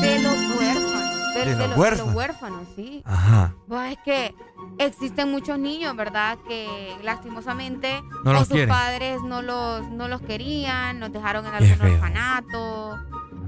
de 0.00 0.18
los 0.20 0.34
Huérfanos. 0.58 1.08
De, 1.34 1.54
los, 1.54 1.76
huérfanos. 1.76 2.14
huérfanos, 2.14 2.68
sí. 2.74 3.02
Ajá. 3.04 3.54
Pues 3.68 3.92
es 3.92 3.98
que 4.04 4.34
existen 4.78 5.30
muchos 5.30 5.58
niños, 5.58 5.94
¿verdad? 5.94 6.36
Que 6.48 6.96
lastimosamente 7.02 8.02
no 8.24 8.44
sus 8.44 8.66
padres 8.66 9.22
no 9.22 9.40
los, 9.40 9.88
no 9.88 10.08
los 10.08 10.20
querían, 10.20 10.98
los 10.98 11.12
dejaron 11.12 11.46
en 11.46 11.54
algún 11.54 11.80
orfanato. 11.80 12.98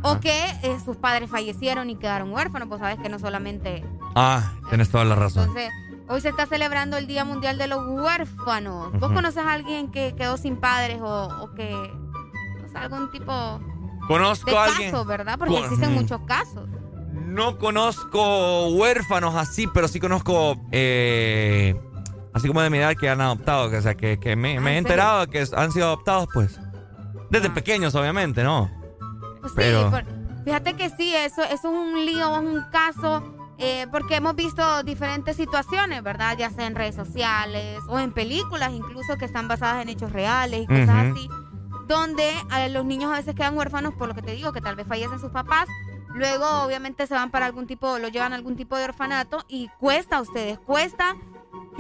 O 0.03 0.21
que 0.21 0.45
eh, 0.63 0.79
sus 0.85 0.97
padres 0.97 1.29
fallecieron 1.31 1.91
y 1.91 1.97
quedaron 1.97 2.33
huérfanos, 2.33 2.69
pues 2.69 2.81
sabes 2.81 2.99
que 3.01 3.09
no 3.09 3.19
solamente... 3.19 3.85
Ah, 4.15 4.53
tienes 4.69 4.89
toda 4.89 5.05
la 5.05 5.15
razón. 5.15 5.49
Entonces, 5.49 5.71
hoy 6.11 6.21
se 6.21 6.29
está 6.29 6.45
celebrando 6.45 6.97
el 6.97 7.07
Día 7.07 7.25
Mundial 7.25 7.57
de 7.57 7.69
los 7.69 7.87
Huérfanos. 7.87 8.93
¿Vos 8.99 9.13
conoces 9.13 9.45
a 9.45 9.53
alguien 9.53 9.93
que 9.93 10.15
quedó 10.17 10.37
sin 10.37 10.57
padres 10.57 10.99
o, 11.01 11.51
que... 11.55 11.73
O 11.73 12.69
sea, 12.69 12.83
algún 12.83 13.11
tipo... 13.13 13.61
Conozco 14.09 14.59
a 14.59 14.65
alguien. 14.65 14.91
caso, 14.91 15.05
¿verdad? 15.05 15.39
Porque 15.39 15.59
existen 15.59 15.95
muchos 15.95 16.21
casos. 16.23 16.69
No 17.13 17.59
conozco 17.59 18.71
huérfanos 18.71 19.37
así, 19.37 19.69
pero 19.69 19.87
sí 19.87 20.01
conozco, 20.01 20.57
eh, 20.73 21.81
así 22.35 22.49
como 22.49 22.61
de 22.61 22.71
mi 22.71 22.79
edad, 22.79 22.97
que 22.97 23.09
han 23.09 23.21
adoptado. 23.21 23.67
o 23.67 23.81
sea, 23.81 23.95
que, 23.95 24.35
me, 24.35 24.55
he 24.55 24.79
enterado 24.79 25.29
que 25.29 25.47
han 25.55 25.71
sido 25.71 25.87
adoptados, 25.87 26.29
pues. 26.35 26.59
Desde 27.31 27.49
ah. 27.49 27.55
pequeños, 27.55 27.95
obviamente, 27.95 28.43
¿no? 28.43 28.69
Pues 29.43 29.53
pero... 29.55 29.93
Sí, 29.93 30.05
fíjate 30.45 30.75
que 30.75 30.91
sí, 30.91 31.15
eso, 31.15 31.43
eso 31.45 31.55
es 31.55 31.65
un 31.65 32.05
lío, 32.05 32.35
es 32.35 32.43
un 32.43 32.65
caso. 32.73 33.40
Eh, 33.63 33.87
porque 33.91 34.17
hemos 34.17 34.35
visto 34.35 34.83
diferentes 34.83 35.37
situaciones, 35.37 36.03
¿verdad? 36.03 36.37
Ya 36.39 36.51
sea 36.51 36.67
en 36.67 36.75
redes 36.75 36.95
sociales 36.95 37.79
o 37.89 37.99
en 37.99 38.13
películas 38.13 38.73
incluso 38.73 39.17
que 39.19 39.27
están 39.27 39.49
basadas 39.49 39.83
en 39.83 39.91
hechos 39.91 40.13
reales 40.13 40.63
y 40.63 40.67
cosas 40.67 41.13
así, 41.13 41.29
donde 41.87 42.31
eh, 42.57 42.71
los 42.71 42.87
niños 42.87 43.13
a 43.13 43.17
veces 43.17 43.35
quedan 43.35 43.57
huérfanos 43.57 43.93
por 43.95 44.09
lo 44.09 44.15
que 44.15 44.23
te 44.23 44.33
digo, 44.33 44.53
que 44.53 44.63
tal 44.63 44.77
vez 44.77 44.87
fallecen 44.87 45.21
sus 45.21 45.31
papás 45.31 45.69
Luego, 46.15 46.45
obviamente, 46.65 47.07
se 47.07 47.15
van 47.15 47.31
para 47.31 47.47
algún 47.47 47.67
tipo, 47.67 47.99
lo 47.99 48.09
llevan 48.09 48.33
a 48.33 48.37
algún 48.37 48.57
tipo 48.57 48.77
de 48.77 48.85
orfanato 48.85 49.45
y 49.49 49.69
cuesta 49.79 50.17
a 50.17 50.21
ustedes, 50.21 50.59
cuesta 50.59 51.17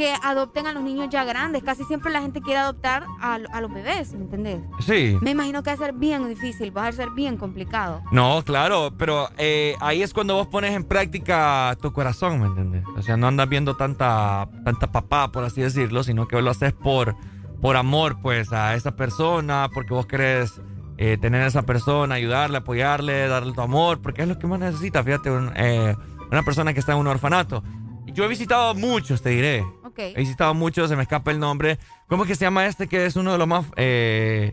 que 0.00 0.14
adopten 0.22 0.66
a 0.66 0.72
los 0.72 0.82
niños 0.82 1.10
ya 1.10 1.24
grandes. 1.24 1.62
Casi 1.62 1.84
siempre 1.84 2.10
la 2.10 2.22
gente 2.22 2.40
quiere 2.40 2.58
adoptar 2.58 3.04
a, 3.20 3.38
los 3.60 3.70
bebés, 3.70 4.14
¿me 4.14 4.22
entendés? 4.22 4.62
Sí. 4.78 5.18
Me 5.20 5.32
imagino 5.32 5.62
que 5.62 5.68
va 5.68 5.74
a 5.74 5.76
ser 5.76 5.92
bien 5.92 6.26
difícil, 6.26 6.74
va 6.74 6.86
a 6.86 6.92
ser 6.92 7.10
bien 7.10 7.36
complicado. 7.36 8.00
No, 8.10 8.42
claro, 8.42 8.94
pero 8.96 9.28
eh, 9.36 9.76
ahí 9.78 10.02
es 10.02 10.14
cuando 10.14 10.36
vos 10.36 10.46
pones 10.46 10.74
en 10.74 10.84
práctica 10.84 11.76
tu 11.82 11.92
corazón, 11.92 12.40
¿me 12.40 12.46
entendés? 12.46 12.82
O 12.96 13.02
sea, 13.02 13.18
no 13.18 13.26
andas 13.26 13.46
viendo 13.50 13.76
tanta, 13.76 14.48
tanta 14.64 14.90
papá, 14.90 15.30
por 15.32 15.44
así 15.44 15.60
decirlo, 15.60 16.02
sino 16.02 16.26
que 16.26 16.40
lo 16.40 16.50
haces 16.50 16.72
por, 16.72 17.14
por 17.60 17.76
amor, 17.76 18.22
pues, 18.22 18.54
a 18.54 18.74
esa 18.76 18.96
persona, 18.96 19.68
porque 19.74 19.92
vos 19.92 20.06
querés 20.06 20.62
eh, 20.96 21.18
tener 21.20 21.42
a 21.42 21.46
esa 21.48 21.66
persona, 21.66 22.14
ayudarle, 22.14 22.56
apoyarle, 22.56 23.28
darle 23.28 23.52
tu 23.52 23.60
amor, 23.60 24.00
porque 24.00 24.22
es 24.22 24.28
lo 24.28 24.38
que 24.38 24.46
más 24.46 24.60
necesita, 24.60 25.04
fíjate, 25.04 25.28
eh, 25.56 25.94
una 26.32 26.42
persona 26.42 26.72
que 26.72 26.80
está 26.80 26.92
en 26.92 27.00
un 27.00 27.06
orfanato. 27.06 27.62
Yo 28.06 28.24
he 28.24 28.28
visitado 28.28 28.74
muchos, 28.74 29.20
te 29.20 29.28
diré. 29.28 29.62
He 29.98 30.14
visitado 30.14 30.54
muchos, 30.54 30.88
se 30.88 30.96
me 30.96 31.02
escapa 31.02 31.30
el 31.30 31.38
nombre. 31.38 31.78
¿Cómo 32.08 32.24
es 32.24 32.28
que 32.28 32.34
se 32.34 32.44
llama 32.44 32.66
este 32.66 32.88
que 32.88 33.06
es 33.06 33.16
uno 33.16 33.32
de 33.32 33.38
los 33.38 33.48
más, 33.48 33.66
eh, 33.76 34.52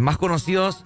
más 0.00 0.18
conocidos? 0.18 0.84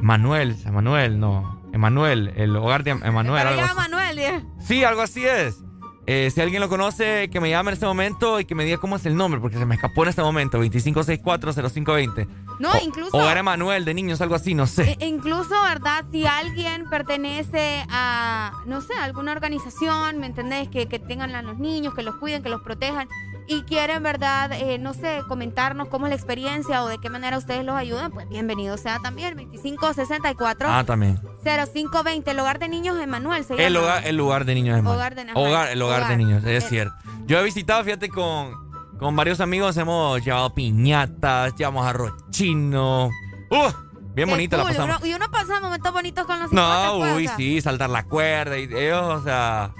Manuel, 0.00 0.56
Manuel, 0.72 1.20
no. 1.20 1.62
Emanuel, 1.72 2.32
el 2.36 2.54
hogar 2.54 2.84
de 2.84 2.92
Emanuel. 2.92 3.44
Manuel, 3.74 4.46
Sí, 4.60 4.84
algo 4.84 5.02
así 5.02 5.26
es. 5.26 5.60
Eh, 6.06 6.30
si 6.30 6.40
alguien 6.40 6.60
lo 6.60 6.68
conoce, 6.68 7.30
que 7.30 7.40
me 7.40 7.48
llame 7.50 7.70
en 7.70 7.74
este 7.74 7.86
momento 7.86 8.38
y 8.38 8.44
que 8.44 8.54
me 8.54 8.64
diga 8.64 8.78
cómo 8.78 8.96
es 8.96 9.06
el 9.06 9.16
nombre, 9.16 9.40
porque 9.40 9.56
se 9.56 9.64
me 9.64 9.74
escapó 9.74 10.02
en 10.02 10.10
este 10.10 10.22
momento. 10.22 10.58
25640520. 10.58 12.28
No, 12.58 12.70
incluso. 12.84 13.16
Hogar 13.16 13.38
Emanuel 13.38 13.84
de 13.84 13.94
niños, 13.94 14.20
algo 14.20 14.34
así, 14.34 14.54
no 14.54 14.66
sé. 14.66 14.96
E, 15.00 15.06
incluso, 15.06 15.54
¿verdad? 15.62 16.04
Si 16.10 16.26
alguien 16.26 16.88
pertenece 16.90 17.84
a, 17.88 18.52
no 18.66 18.80
sé, 18.80 18.94
alguna 18.94 19.32
organización, 19.32 20.18
¿me 20.18 20.26
entendés? 20.26 20.68
Que, 20.68 20.86
que 20.86 20.98
tengan 20.98 21.34
a 21.34 21.42
los 21.42 21.58
niños, 21.58 21.94
que 21.94 22.02
los 22.02 22.16
cuiden, 22.16 22.42
que 22.42 22.48
los 22.48 22.62
protejan 22.62 23.08
y 23.46 23.62
quieren, 23.62 24.02
¿verdad? 24.02 24.52
Eh, 24.52 24.78
no 24.78 24.94
sé, 24.94 25.22
comentarnos 25.28 25.88
cómo 25.88 26.06
es 26.06 26.10
la 26.10 26.16
experiencia 26.16 26.82
o 26.82 26.88
de 26.88 26.98
qué 26.98 27.10
manera 27.10 27.36
ustedes 27.36 27.64
los 27.64 27.74
ayudan, 27.74 28.10
pues 28.10 28.28
bienvenido 28.28 28.76
sea 28.76 28.98
también. 29.00 29.36
2564. 29.36 30.68
Ah, 30.70 30.84
también. 30.84 31.20
0520, 31.42 32.30
el 32.30 32.40
hogar 32.40 32.58
de 32.58 32.68
niños 32.68 32.98
Emanuel. 32.98 33.44
Se 33.44 33.54
el, 33.54 33.76
hogar, 33.76 34.06
el 34.06 34.16
lugar 34.16 34.44
de 34.44 34.54
niños 34.54 34.78
Emanuel. 34.78 34.96
Hogar 34.96 35.14
de, 35.14 35.26
hogar, 35.34 35.68
el 35.68 35.82
hogar, 35.82 36.08
de 36.08 36.16
niños, 36.16 36.44
es 36.44 36.68
cierto. 36.68 36.94
Yo 37.26 37.38
he 37.38 37.44
visitado, 37.44 37.84
fíjate, 37.84 38.08
con, 38.08 38.52
con 38.98 39.14
varios 39.16 39.40
amigos, 39.40 39.76
hemos 39.76 40.24
llevado 40.24 40.54
piñatas, 40.54 41.54
llevamos 41.56 41.86
arroz 41.86 42.12
chino. 42.30 43.10
¡Uh! 43.50 43.72
Bien 44.14 44.30
bonita 44.30 44.56
la 44.56 44.64
pasamos. 44.64 45.04
y 45.04 45.12
uno 45.12 45.28
pasa 45.30 45.60
momentos 45.60 45.92
bonitos 45.92 46.24
con 46.24 46.38
los 46.38 46.52
No, 46.52 46.98
uy, 47.16 47.28
sí, 47.36 47.60
saltar 47.60 47.90
la 47.90 48.04
cuerda 48.04 48.56
y 48.56 48.62
ellos, 48.62 49.02
o 49.02 49.22
sea... 49.22 49.74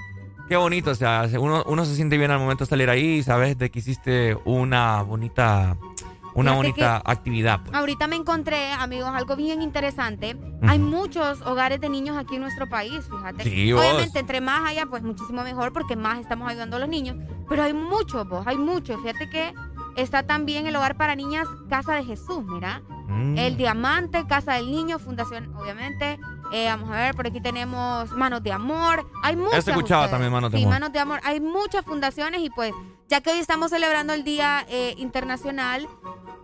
Qué 0.49 0.57
bonito, 0.57 0.91
o 0.91 0.95
sea, 0.95 1.29
uno, 1.39 1.63
uno 1.67 1.85
se 1.85 1.95
siente 1.95 2.19
bien 2.19 2.31
al 2.31 2.39
momento 2.39 2.65
de 2.65 2.71
salir 2.71 2.91
ahí 2.91 3.19
y 3.19 3.23
sabes 3.23 3.57
de 3.57 3.71
que 3.71 3.79
hiciste 3.79 4.37
una 4.45 5.03
bonita 5.03 5.77
una 6.35 6.53
bonita 6.53 7.01
actividad. 7.05 7.61
Pues. 7.63 7.75
Ahorita 7.75 8.07
me 8.09 8.17
encontré, 8.17 8.73
amigos, 8.73 9.11
algo 9.15 9.37
bien 9.37 9.63
interesante. 9.63 10.37
Hay 10.63 10.79
muchos 10.79 11.41
hogares 11.43 11.81
de 11.81 11.89
niños 11.89 12.17
aquí 12.17 12.35
en 12.35 12.43
nuestro 12.43 12.69
país, 12.69 13.05
fíjate. 13.09 13.45
Sí, 13.45 13.73
Obviamente, 13.73 14.19
entre 14.19 14.41
más 14.41 14.69
allá, 14.69 14.87
pues 14.87 15.03
muchísimo 15.03 15.43
mejor 15.43 15.73
porque 15.73 15.97
más 15.97 16.19
estamos 16.19 16.51
ayudando 16.51 16.77
a 16.77 16.81
los 16.81 16.89
niños. 16.89 17.17
Pero 17.49 17.63
hay 17.63 17.73
muchos, 17.73 18.29
vos, 18.29 18.47
hay 18.47 18.57
muchos. 18.57 19.01
Fíjate 19.01 19.31
que 19.31 19.55
está 19.97 20.25
también 20.25 20.67
el 20.67 20.75
hogar 20.75 20.97
para 20.97 21.15
niñas 21.15 21.47
Casa 21.69 21.95
de 21.95 22.05
Jesús, 22.05 22.45
mira. 22.45 22.83
Mm. 23.07 23.39
El 23.39 23.57
Diamante, 23.57 24.27
Casa 24.27 24.55
del 24.55 24.71
Niño, 24.71 24.99
Fundación, 24.99 25.55
obviamente. 25.55 26.19
Eh, 26.53 26.67
vamos 26.67 26.91
a 26.91 26.97
ver, 26.97 27.15
por 27.15 27.27
aquí 27.27 27.41
tenemos 27.41 28.11
Manos 28.13 28.43
de 28.43 28.53
Amor. 28.53 29.07
Hay 29.23 29.37
muchas. 29.37 29.67
escuchaba 29.67 30.09
también 30.09 30.33
Manos 30.33 30.53
de 30.53 30.59
sí, 30.59 30.65
Amor. 30.65 30.75
Manos 30.75 30.93
de 30.93 30.99
Amor. 30.99 31.21
Hay 31.25 31.41
muchas 31.41 31.85
fundaciones 31.85 32.41
y 32.43 32.51
pues, 32.51 32.73
ya 33.09 33.21
que 33.21 33.31
hoy 33.31 33.39
estamos 33.39 33.71
celebrando 33.71 34.13
el 34.13 34.25
Día 34.25 34.65
eh, 34.69 34.95
Internacional 34.99 35.89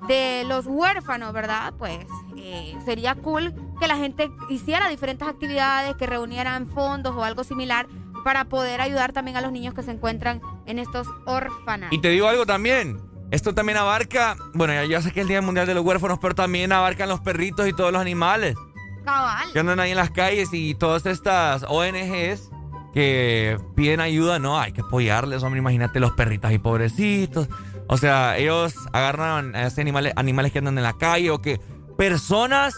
de 0.09 0.45
los 0.47 0.67
Huérfanos, 0.67 1.33
¿verdad? 1.33 1.75
Pues 1.79 1.99
eh, 2.37 2.77
sería 2.85 3.15
cool 3.15 3.55
que 3.79 3.87
la 3.87 3.97
gente 3.97 4.31
hiciera 4.49 4.89
diferentes 4.89 5.27
actividades, 5.27 5.95
que 5.97 6.07
reunieran 6.07 6.69
fondos 6.69 7.15
o 7.17 7.23
algo 7.23 7.45
similar 7.45 7.87
para 8.25 8.45
poder 8.47 8.81
ayudar 8.81 9.13
también 9.13 9.37
a 9.37 9.41
los 9.41 9.53
niños 9.53 9.75
que 9.75 9.83
se 9.83 9.91
encuentran 9.91 10.41
en 10.67 10.79
estos 10.79 11.07
orfanatos. 11.27 11.97
Y 11.97 12.01
te 12.01 12.09
digo 12.09 12.29
algo 12.29 12.47
también. 12.47 13.01
Esto 13.31 13.55
también 13.55 13.79
abarca, 13.79 14.37
bueno, 14.55 14.85
ya, 14.85 15.01
sé 15.01 15.13
que 15.13 15.21
es 15.21 15.25
el 15.25 15.29
Día 15.29 15.41
Mundial 15.41 15.65
de 15.65 15.75
los 15.75 15.85
Huérfanos, 15.85 16.19
pero 16.21 16.35
también 16.35 16.73
abarcan 16.73 17.09
los 17.09 17.21
perritos 17.21 17.69
y 17.69 17.73
todos 17.73 17.93
los 17.93 18.01
animales. 18.01 18.57
Cabal. 19.05 19.53
Que 19.53 19.59
andan 19.59 19.81
ahí 19.81 19.91
en 19.91 19.97
las 19.97 20.11
calles 20.11 20.51
y 20.53 20.75
todas 20.75 21.07
estas 21.07 21.65
ONGs 21.69 22.51
que 22.93 23.59
piden 23.75 24.01
ayuda, 24.01 24.39
no, 24.39 24.59
hay 24.59 24.73
que 24.73 24.81
apoyarles, 24.81 25.43
hombre, 25.43 25.61
imagínate 25.61 26.01
los 26.01 26.13
perritos 26.13 26.53
y 26.53 26.59
pobrecitos. 26.59 27.49
O 27.89 27.97
sea, 27.97 28.37
ellos 28.39 28.75
agarran 28.93 29.55
a 29.55 29.67
esos 29.67 29.79
animales, 29.79 30.13
animales 30.17 30.53
que 30.53 30.59
andan 30.59 30.79
en 30.79 30.85
la 30.85 30.93
calle 30.95 31.31
o 31.31 31.41
que 31.41 31.61
personas 31.97 32.75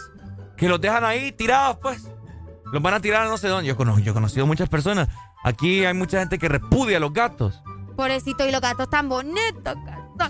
que 0.57 0.67
los 0.67 0.79
dejan 0.81 1.03
ahí 1.03 1.31
tirados, 1.31 1.77
pues. 1.81 2.09
Los 2.71 2.81
van 2.81 2.95
a 2.95 2.99
tirar 2.99 3.27
a 3.27 3.29
no 3.29 3.37
sé 3.37 3.47
dónde. 3.47 3.67
Yo, 3.67 3.77
conozco, 3.77 4.01
yo 4.01 4.11
he 4.11 4.13
conocido 4.13 4.47
muchas 4.47 4.69
personas. 4.69 5.07
Aquí 5.43 5.85
hay 5.85 5.93
mucha 5.93 6.19
gente 6.19 6.39
que 6.39 6.49
repudia 6.49 6.97
a 6.97 6.99
los 6.99 7.13
gatos. 7.13 7.61
Pobrecito, 7.95 8.47
y 8.47 8.51
los 8.51 8.61
gatos 8.61 8.89
tan 8.89 9.09
bonitos, 9.09 9.75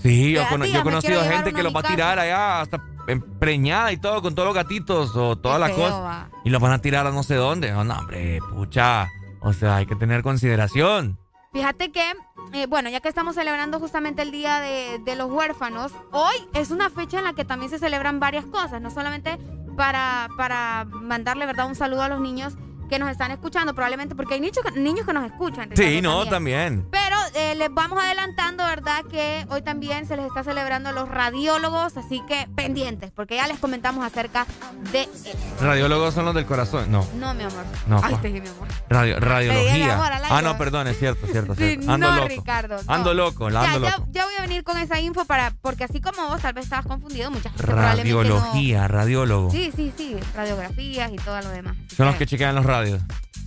Sí, 0.01 0.33
yo, 0.33 0.41
he 0.41 0.83
conocido 0.83 1.23
gente 1.23 1.53
que 1.53 1.63
los 1.63 1.75
va 1.75 1.81
a 1.81 1.83
tirar 1.83 2.19
allá 2.19 2.61
hasta 2.61 2.81
empreñada 3.07 3.91
y 3.91 3.97
todo 3.97 4.21
con 4.21 4.33
todos 4.35 4.47
los 4.47 4.55
gatitos 4.55 5.15
o 5.15 5.37
todas 5.37 5.59
las 5.59 5.71
cosas. 5.71 6.27
Y 6.43 6.49
los 6.49 6.61
van 6.61 6.71
a 6.71 6.79
tirar 6.79 7.05
a 7.07 7.11
no 7.11 7.23
sé 7.23 7.35
dónde. 7.35 7.71
No, 7.71 7.81
hombre, 7.81 8.39
pucha. 8.53 9.09
O 9.41 9.53
sea, 9.53 9.77
hay 9.77 9.85
que 9.85 9.95
tener 9.95 10.23
consideración. 10.23 11.17
Fíjate 11.51 11.91
que, 11.91 12.13
eh, 12.53 12.65
bueno, 12.65 12.89
ya 12.89 12.99
que 12.99 13.09
estamos 13.09 13.35
celebrando 13.35 13.79
justamente 13.79 14.23
el 14.23 14.31
Día 14.31 14.59
de, 14.59 14.99
de, 14.99 15.15
los 15.15 15.29
Huérfanos, 15.29 15.91
hoy 16.11 16.33
es 16.53 16.71
una 16.71 16.89
fecha 16.89 17.19
en 17.19 17.25
la 17.25 17.33
que 17.33 17.45
también 17.45 17.69
se 17.69 17.77
celebran 17.77 18.19
varias 18.19 18.45
cosas, 18.45 18.81
no 18.81 18.89
solamente 18.89 19.37
para, 19.77 20.29
para 20.35 20.85
mandarle, 20.85 21.45
¿verdad?, 21.45 21.67
un 21.67 21.75
saludo 21.75 22.01
a 22.01 22.09
los 22.09 22.21
niños 22.21 22.55
que 22.93 22.99
nos 22.99 23.09
están 23.09 23.31
escuchando, 23.31 23.73
probablemente 23.73 24.13
porque 24.13 24.35
hay 24.35 24.39
niños 24.39 24.59
que, 24.63 24.79
niños 24.79 25.03
que 25.03 25.13
nos 25.13 25.25
escuchan. 25.25 25.67
Sí, 25.75 25.99
no, 25.99 26.27
también. 26.27 26.87
Pero 26.91 27.15
eh, 27.33 27.55
les 27.55 27.73
vamos 27.73 27.97
adelantando, 28.03 28.63
¿verdad? 28.65 29.03
Que 29.09 29.47
hoy 29.49 29.63
también 29.63 30.05
se 30.05 30.15
les 30.15 30.27
está 30.27 30.43
celebrando 30.43 30.91
los 30.91 31.09
radiólogos, 31.09 31.97
así 31.97 32.21
que 32.27 32.47
pendientes, 32.55 33.09
porque 33.09 33.37
ya 33.37 33.47
les 33.47 33.57
comentamos 33.57 34.05
acerca 34.05 34.45
de... 34.91 35.09
Radiólogos 35.59 36.13
son 36.13 36.25
los 36.25 36.35
del 36.35 36.45
corazón, 36.45 36.91
no. 36.91 37.03
No, 37.15 37.33
mi 37.33 37.43
amor. 37.45 37.63
No, 37.87 37.99
Ay, 38.03 38.15
te 38.21 38.27
dije, 38.27 38.41
mi 38.41 38.47
amor. 38.49 38.67
Radio, 38.89 39.19
radiología. 39.19 39.93
amor. 39.95 40.11
Ah, 40.29 40.41
no, 40.43 40.55
perdón, 40.59 40.87
es 40.87 40.99
cierto, 40.99 41.25
cierto, 41.25 41.55
Sí, 41.55 41.61
cierto. 41.69 41.91
Ando 41.91 42.09
no, 42.11 42.15
loco. 42.17 42.27
Ricardo. 42.27 42.77
no. 42.85 42.93
Ando 42.93 43.13
loco, 43.15 43.49
la 43.49 43.63
Ya, 43.63 43.73
ando 43.73 43.87
ya, 43.89 43.97
loco. 43.97 44.07
ya 44.11 44.25
voy 44.25 44.33
a 44.37 44.41
venir 44.43 44.63
con 44.63 44.77
esa 44.77 44.99
info 44.99 45.25
para, 45.25 45.51
porque 45.63 45.85
así 45.85 45.99
como 45.99 46.27
vos 46.27 46.41
tal 46.41 46.53
vez 46.53 46.65
estabas 46.65 46.85
confundido, 46.85 47.31
mucha 47.31 47.49
gente 47.49 47.63
probablemente 47.63 48.11
no- 48.11 48.19
Radiología, 48.21 48.87
radiólogo. 48.87 49.49
Sí, 49.49 49.71
sí, 49.75 49.91
sí, 49.97 50.15
radiografías 50.35 51.11
y 51.11 51.15
todo 51.15 51.41
lo 51.41 51.49
demás. 51.49 51.75
Son 51.95 52.05
los 52.05 52.15
que 52.17 52.27
chequean 52.27 52.53
los 52.53 52.65
radios. 52.65 52.82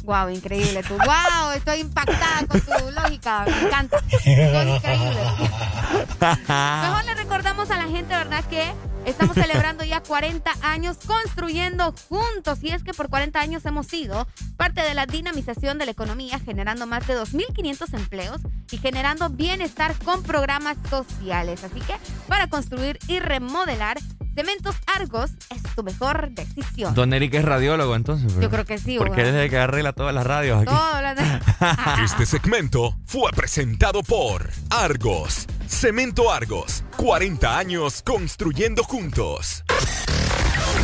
Wow, 0.05 0.28
increíble 0.30 0.82
tú. 0.84 0.97
Wow, 0.99 1.51
estoy 1.57 1.80
impactada 1.80 2.47
con 2.47 2.61
tu 2.61 2.91
lógica. 2.93 3.45
Me 3.45 3.66
encanta. 3.66 3.99
Increíble. 4.24 4.76
Mejor 6.49 7.05
le 7.05 7.14
recordamos 7.14 7.70
a 7.70 7.76
la 7.76 7.89
gente, 7.89 8.14
¿verdad? 8.14 8.45
Que 8.45 8.72
estamos 9.07 9.35
celebrando 9.35 9.85
ya 9.85 10.03
40 10.03 10.51
años 10.63 10.99
construyendo 11.07 11.95
juntos. 12.09 12.59
Y 12.63 12.71
es 12.71 12.83
que 12.83 12.93
por 12.93 13.09
40 13.09 13.41
años 13.41 13.65
hemos 13.65 13.87
sido 13.87 14.27
parte 14.57 14.83
de 14.83 14.95
la 14.95 15.07
dinamización 15.07 15.79
de 15.79 15.87
la 15.87 15.93
economía, 15.93 16.39
generando 16.39 16.87
más 16.87 17.07
de 17.07 17.17
2.500 17.19 17.95
empleos 17.95 18.41
y 18.71 18.79
generando 18.79 19.29
bienestar 19.31 19.95
con 20.05 20.23
programas 20.23 20.77
sociales. 20.91 21.65
Así 21.65 21.81
que 21.81 21.95
para 22.29 22.49
construir 22.49 22.99
y 23.09 23.21
remodelar, 23.21 23.99
Cementos 24.35 24.77
Argos 24.95 25.31
es 25.49 25.63
tu 25.75 25.83
mejor 25.83 26.29
decisión. 26.33 26.95
Don 26.95 27.15
Eric 27.15 27.33
es 27.33 27.45
radiólogo, 27.47 27.97
entonces. 27.97 28.35
Yo 28.39 28.51
creo 28.51 28.67
que 28.67 28.77
sí, 28.77 28.99
Porque 28.99 29.15
bueno. 29.15 29.29
él 29.31 29.35
es 29.35 29.45
el 29.45 29.49
que 29.51 29.57
arregla 29.57 29.95
todas 29.95 30.15
las 30.15 30.27
radios 30.27 30.59
aquí. 30.61 30.67
Todo 30.67 31.01
lo- 31.01 32.03
Este 32.05 32.27
segmento 32.27 32.95
fue 33.07 33.31
presentado 33.33 34.03
por 34.03 34.51
Argos. 34.69 35.47
Cemento 35.69 36.31
Argos. 36.31 36.85
40 36.97 37.59
años 37.59 38.03
construyendo 38.03 38.85
juntos. 38.85 39.64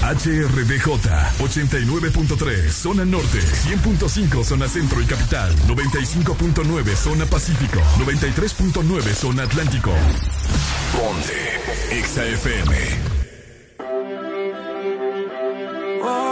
HRDJ 0.03 0.89
89.3 1.39 2.71
Zona 2.71 3.05
Norte 3.05 3.39
100.5 3.39 4.45
Zona 4.45 4.69
Centro 4.69 5.01
y 5.01 5.07
Capital 5.07 5.55
95.9 5.69 6.97
Zona 6.97 7.25
Pacífico 7.27 7.81
93.9 7.99 9.15
Zona 9.15 9.45
Atlántico 9.45 9.93
Ponte 10.93 11.61
XAFM 12.03 13.23
¿Qué 16.03 16.32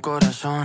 corazón. 0.00 0.57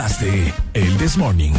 Más 0.00 0.18
de 0.18 0.54
El 0.72 0.96
This 0.96 1.18
Morning. 1.18 1.52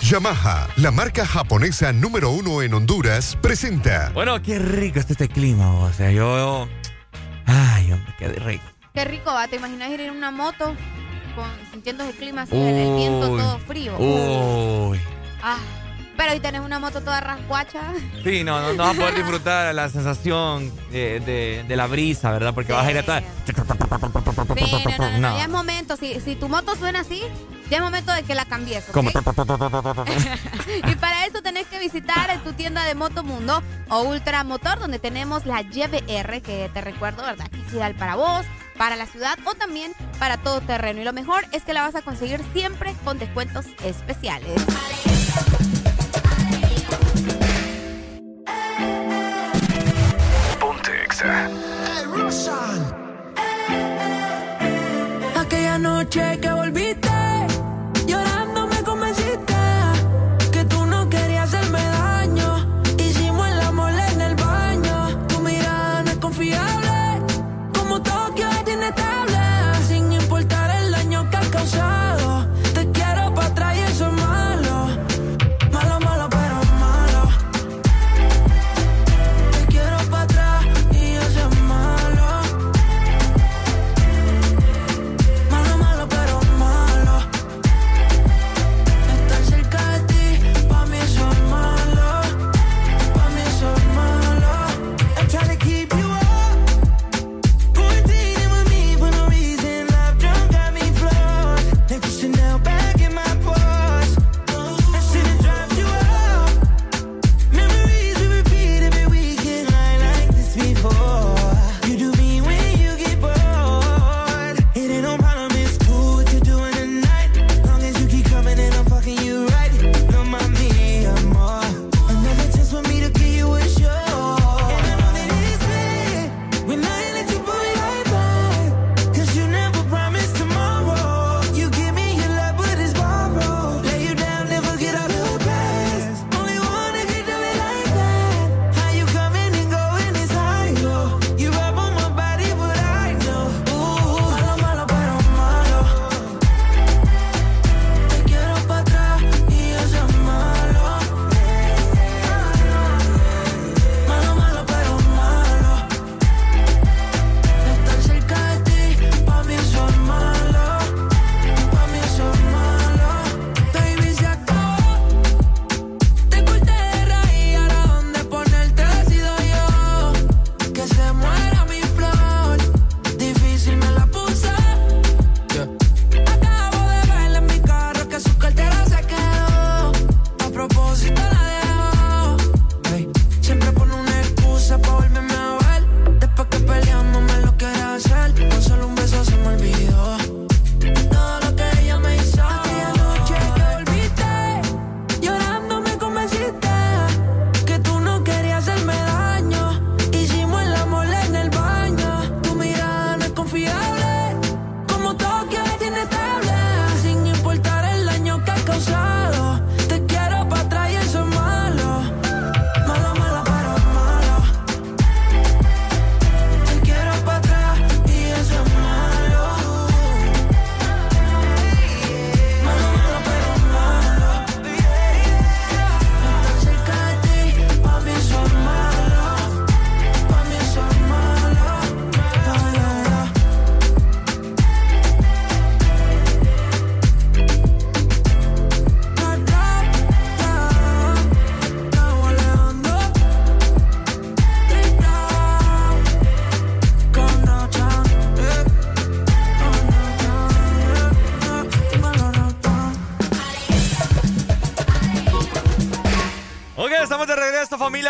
Yamaha, 0.00 0.68
la 0.76 0.92
marca 0.92 1.26
japonesa 1.26 1.92
número 1.92 2.30
uno 2.30 2.62
en 2.62 2.72
Honduras, 2.72 3.36
presenta 3.42 4.12
Bueno, 4.14 4.40
qué 4.40 4.60
rico 4.60 5.00
está 5.00 5.14
este 5.14 5.28
clima, 5.28 5.74
o 5.74 5.92
sea, 5.92 6.12
yo... 6.12 6.68
Ay, 7.46 7.90
hombre, 7.90 8.14
qué 8.16 8.28
rico. 8.28 8.62
Qué 8.94 9.04
rico 9.06 9.34
va, 9.34 9.48
¿te 9.48 9.56
imaginas 9.56 9.90
ir 9.90 10.02
en 10.02 10.12
una 10.12 10.30
moto 10.30 10.76
con, 11.34 11.50
sintiendo 11.72 12.04
ese 12.04 12.16
clima 12.16 12.42
así, 12.42 12.54
en 12.54 12.76
el 12.76 12.94
viento 12.94 13.32
Uy. 13.32 13.40
todo 13.40 13.58
frío? 13.58 13.98
Uy. 13.98 15.00
Ah, 15.42 15.58
Pero 16.16 16.30
hoy 16.30 16.38
tenés 16.38 16.60
una 16.60 16.78
moto 16.78 17.00
toda 17.00 17.20
rasguacha. 17.20 17.80
Sí, 18.22 18.44
no, 18.44 18.60
no, 18.60 18.72
no 18.74 18.84
vas 18.84 18.94
a 18.94 19.00
poder 19.00 19.14
disfrutar 19.16 19.74
la 19.74 19.88
sensación 19.88 20.72
de, 20.92 21.64
de, 21.66 21.76
la 21.76 21.88
brisa, 21.88 22.30
¿verdad? 22.30 22.54
Porque 22.54 22.72
vas 22.72 22.86
a 22.86 22.90
ir 22.92 22.98
a 22.98 23.02
toda... 23.02 23.20
No, 24.70 24.98
no, 24.98 25.18
no, 25.18 25.36
ya 25.36 25.44
es 25.44 25.48
momento. 25.48 25.96
Si, 25.96 26.20
si 26.20 26.36
tu 26.36 26.48
moto 26.48 26.76
suena 26.76 27.00
así, 27.00 27.22
ya 27.70 27.78
es 27.78 27.82
momento 27.82 28.12
de 28.12 28.22
que 28.22 28.34
la 28.34 28.44
cambies, 28.44 28.88
¿ok? 28.88 28.94
y 30.90 30.94
para 30.96 31.26
eso 31.26 31.42
tenés 31.42 31.66
que 31.66 31.78
visitar 31.78 32.42
tu 32.42 32.52
tienda 32.52 32.84
de 32.84 32.94
Motomundo 32.94 33.62
o 33.88 34.02
Ultramotor, 34.02 34.78
donde 34.78 34.98
tenemos 34.98 35.46
la 35.46 35.60
YBR, 35.62 36.42
que 36.42 36.70
te 36.72 36.80
recuerdo, 36.80 37.22
¿verdad? 37.22 37.48
Que 37.48 37.60
es 37.60 37.72
ideal 37.72 37.94
para 37.94 38.16
vos, 38.16 38.46
para 38.76 38.96
la 38.96 39.06
ciudad 39.06 39.38
o 39.44 39.54
también 39.54 39.92
para 40.18 40.38
todo 40.38 40.60
terreno. 40.60 41.00
Y 41.00 41.04
lo 41.04 41.12
mejor 41.12 41.44
es 41.52 41.64
que 41.64 41.74
la 41.74 41.82
vas 41.82 41.94
a 41.94 42.02
conseguir 42.02 42.40
siempre 42.52 42.94
con 43.04 43.18
descuentos 43.18 43.66
especiales. 43.84 44.64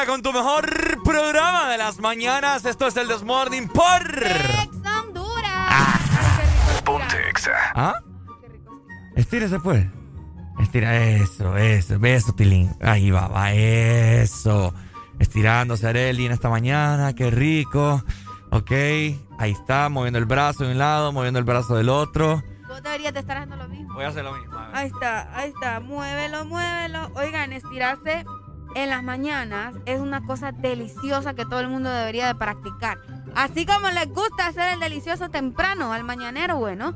Con 0.09 0.23
tu 0.23 0.33
mejor 0.33 0.67
programa 1.05 1.69
de 1.69 1.77
las 1.77 1.99
mañanas. 1.99 2.65
Esto 2.65 2.87
es 2.87 2.97
el 2.97 3.09
Desmorning 3.09 3.69
por. 3.69 4.25
Ex 4.25 4.75
Honduras. 4.75 5.45
Ah. 5.45 6.01
Ponte 6.83 7.17
¿Ah? 7.75 7.95
Estírese 9.17 9.61
pues. 9.61 9.87
Estira 10.61 10.97
eso, 10.97 11.59
eso. 11.59 11.99
Beso, 11.99 12.33
Tilín. 12.33 12.75
Ahí 12.81 13.11
va, 13.11 13.29
va, 13.29 13.53
eso. 13.53 14.73
Estirándose 15.19 15.87
Areli 15.87 16.25
en 16.25 16.33
esta 16.33 16.49
mañana. 16.49 17.15
Qué 17.15 17.31
rico. 17.31 18.03
Ok. 18.51 18.71
Ahí 19.39 19.53
está, 19.53 19.91
moviendo 19.91 20.19
el 20.19 20.25
brazo 20.25 20.65
de 20.65 20.73
un 20.73 20.79
lado, 20.79 21.13
moviendo 21.13 21.39
el 21.39 21.45
brazo 21.45 21.77
del 21.77 21.91
otro. 21.91 22.43
Vos 22.67 22.83
deberías 22.83 23.13
de 23.13 23.21
estar 23.21 23.37
haciendo 23.37 23.57
lo 23.57 23.69
mismo. 23.69 23.93
Voy 23.93 24.05
a 24.05 24.09
hacer 24.09 24.25
lo 24.25 24.33
mismo. 24.33 24.59
Ahí 24.73 24.87
está, 24.87 25.39
ahí 25.39 25.51
está. 25.51 25.81
Muévelo, 25.81 26.47
muévelo. 26.47 27.11
Oigan, 27.15 27.53
estirarse 27.53 28.25
en 28.83 28.91
las 28.91 29.03
mañanas 29.03 29.75
es 29.87 30.01
una 30.01 30.25
cosa 30.25 30.53
deliciosa 30.53 31.35
que 31.35 31.45
todo 31.45 31.61
el 31.61 31.69
mundo 31.69 31.91
debería 31.91 32.27
de 32.27 32.35
practicar. 32.35 32.99
Así 33.35 33.67
como 33.67 33.91
les 33.91 34.09
gusta 34.09 34.47
hacer 34.47 34.75
el 34.75 34.81
delicioso 34.81 35.29
temprano 35.29 35.93
al 35.93 36.05
mañanero, 36.05 36.57
bueno, 36.57 36.95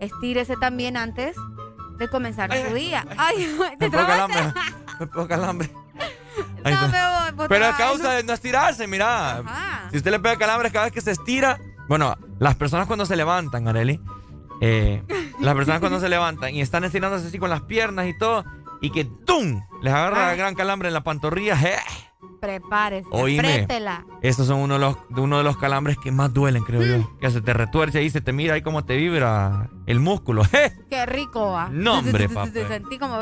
estírese 0.00 0.56
también 0.56 0.96
antes 0.96 1.36
de 1.98 2.08
comenzar 2.08 2.50
su 2.52 2.74
día. 2.74 3.06
Ay, 3.16 3.56
te 3.78 3.90
me 3.90 3.96
calambre. 3.96 4.52
Me 5.14 5.26
calambre. 5.26 5.70
No, 6.64 6.88
me 6.88 7.32
voy, 7.36 7.48
Pero 7.48 7.66
a 7.66 7.76
causa 7.76 8.12
de 8.12 8.24
no 8.24 8.32
estirarse, 8.32 8.86
mira. 8.86 9.42
Si 9.90 9.98
usted 9.98 10.10
le 10.10 10.18
pega 10.18 10.36
calambre 10.36 10.70
cada 10.70 10.86
vez 10.86 10.92
que 10.92 11.00
se 11.00 11.12
estira, 11.12 11.58
bueno, 11.88 12.16
las 12.40 12.56
personas 12.56 12.86
cuando 12.86 13.06
se 13.06 13.16
levantan, 13.16 13.68
Areli, 13.68 14.00
eh, 14.60 15.02
las 15.40 15.54
personas 15.54 15.80
cuando 15.80 16.00
se 16.00 16.08
levantan 16.08 16.54
y 16.54 16.60
están 16.60 16.84
estirándose 16.84 17.28
así 17.28 17.38
con 17.38 17.50
las 17.50 17.62
piernas 17.62 18.06
y 18.08 18.18
todo, 18.18 18.44
y 18.80 18.90
que 18.90 19.04
¡tum! 19.04 19.62
les 19.82 19.92
agarra 19.92 20.34
gran 20.34 20.54
calambre 20.54 20.88
en 20.88 20.94
la 20.94 21.02
pantorrilla. 21.02 21.58
¡eh! 21.62 21.76
Prepárese, 22.40 23.08
Oíme, 23.10 23.66
estos 24.22 24.46
son 24.46 24.60
uno 24.60 24.74
de, 24.74 24.80
los, 24.80 24.96
uno 25.16 25.38
de 25.38 25.44
los 25.44 25.56
calambres 25.56 25.96
que 25.98 26.12
más 26.12 26.32
duelen, 26.32 26.62
creo 26.64 26.82
yo. 26.82 26.98
Mm. 26.98 27.18
Que 27.18 27.30
se 27.30 27.40
te 27.40 27.52
retuerce 27.52 27.98
ahí, 27.98 28.10
se 28.10 28.20
te 28.20 28.32
mira 28.32 28.54
ahí 28.54 28.62
cómo 28.62 28.84
te 28.84 28.96
vibra 28.96 29.70
el 29.86 30.00
músculo. 30.00 30.42
Qué 30.90 31.06
rico 31.06 31.52
va. 31.52 31.68
No, 31.70 31.98
hombre, 31.98 32.28
papá. 32.28 32.50
sentí 32.50 32.98
como... 32.98 33.16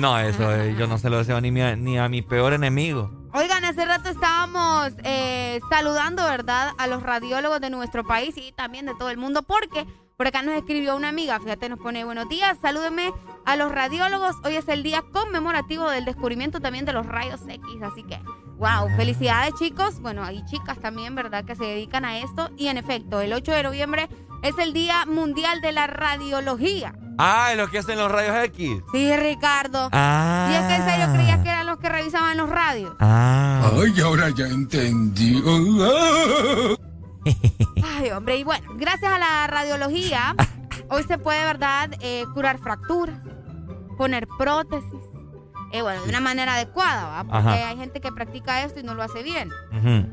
No, 0.00 0.18
eso 0.18 0.54
eh, 0.54 0.74
yo 0.78 0.86
no 0.86 0.98
se 0.98 1.10
lo 1.10 1.18
deseo 1.18 1.40
ni, 1.40 1.50
ni 1.50 1.98
a 1.98 2.08
mi 2.08 2.22
peor 2.22 2.52
enemigo. 2.52 3.10
Oigan, 3.32 3.64
hace 3.64 3.84
rato 3.84 4.08
estábamos 4.08 4.92
eh, 5.02 5.60
saludando, 5.70 6.24
¿verdad?, 6.24 6.72
a 6.78 6.86
los 6.86 7.02
radiólogos 7.02 7.60
de 7.60 7.70
nuestro 7.70 8.04
país 8.04 8.34
y 8.36 8.52
también 8.52 8.86
de 8.86 8.94
todo 8.98 9.10
el 9.10 9.18
mundo, 9.18 9.42
porque 9.42 9.86
por 10.16 10.26
acá 10.26 10.42
nos 10.42 10.56
escribió 10.56 10.96
una 10.96 11.10
amiga, 11.10 11.38
fíjate, 11.38 11.68
nos 11.68 11.78
pone 11.78 12.04
buenos 12.04 12.28
días, 12.28 12.58
salúdenme 12.60 13.12
a 13.48 13.56
los 13.56 13.72
radiólogos. 13.72 14.36
Hoy 14.44 14.56
es 14.56 14.68
el 14.68 14.82
día 14.82 15.02
conmemorativo 15.10 15.88
del 15.88 16.04
descubrimiento 16.04 16.60
también 16.60 16.84
de 16.84 16.92
los 16.92 17.06
rayos 17.06 17.40
X, 17.48 17.82
así 17.82 18.02
que, 18.02 18.20
wow, 18.58 18.94
felicidades 18.94 19.54
chicos. 19.58 20.00
Bueno, 20.00 20.22
hay 20.22 20.44
chicas 20.44 20.78
también, 20.80 21.14
¿verdad?, 21.14 21.46
que 21.46 21.56
se 21.56 21.64
dedican 21.64 22.04
a 22.04 22.18
esto. 22.18 22.50
Y 22.58 22.68
en 22.68 22.76
efecto, 22.76 23.22
el 23.22 23.32
8 23.32 23.52
de 23.52 23.62
noviembre 23.62 24.10
es 24.42 24.58
el 24.58 24.74
Día 24.74 25.06
Mundial 25.06 25.62
de 25.62 25.72
la 25.72 25.86
Radiología. 25.86 26.92
Ah, 27.16 27.48
es 27.52 27.56
lo 27.56 27.70
que 27.70 27.78
hacen 27.78 27.98
los 27.98 28.12
rayos 28.12 28.36
X. 28.44 28.82
Sí, 28.92 29.16
Ricardo. 29.16 29.88
Ah. 29.92 30.50
Y 30.50 30.54
es 30.54 30.62
que 30.66 30.74
en 30.74 30.84
serio 30.84 31.06
creías 31.14 31.42
que 31.42 31.48
eran 31.48 31.66
los 31.66 31.78
que 31.78 31.88
revisaban 31.88 32.36
los 32.36 32.50
radios. 32.50 32.94
Ah. 33.00 33.70
Ay, 33.72 33.98
ahora 34.02 34.28
ya 34.28 34.46
entendí. 34.46 35.42
Ay, 37.82 38.10
hombre, 38.10 38.36
y 38.36 38.44
bueno, 38.44 38.72
gracias 38.76 39.10
a 39.10 39.18
la 39.18 39.46
radiología, 39.46 40.36
hoy 40.90 41.02
se 41.04 41.16
puede, 41.16 41.42
¿verdad?, 41.44 41.90
eh, 42.00 42.24
curar 42.34 42.58
fracturas, 42.58 43.20
poner 43.98 44.26
prótesis. 44.38 45.02
Eh, 45.70 45.82
bueno, 45.82 46.02
de 46.02 46.08
una 46.08 46.20
manera 46.20 46.54
adecuada, 46.54 47.08
¿va? 47.08 47.24
Porque 47.24 47.62
hay 47.62 47.76
gente 47.76 48.00
que 48.00 48.10
practica 48.10 48.64
esto 48.64 48.80
y 48.80 48.82
no 48.82 48.94
lo 48.94 49.02
hace 49.02 49.22
bien. 49.22 49.50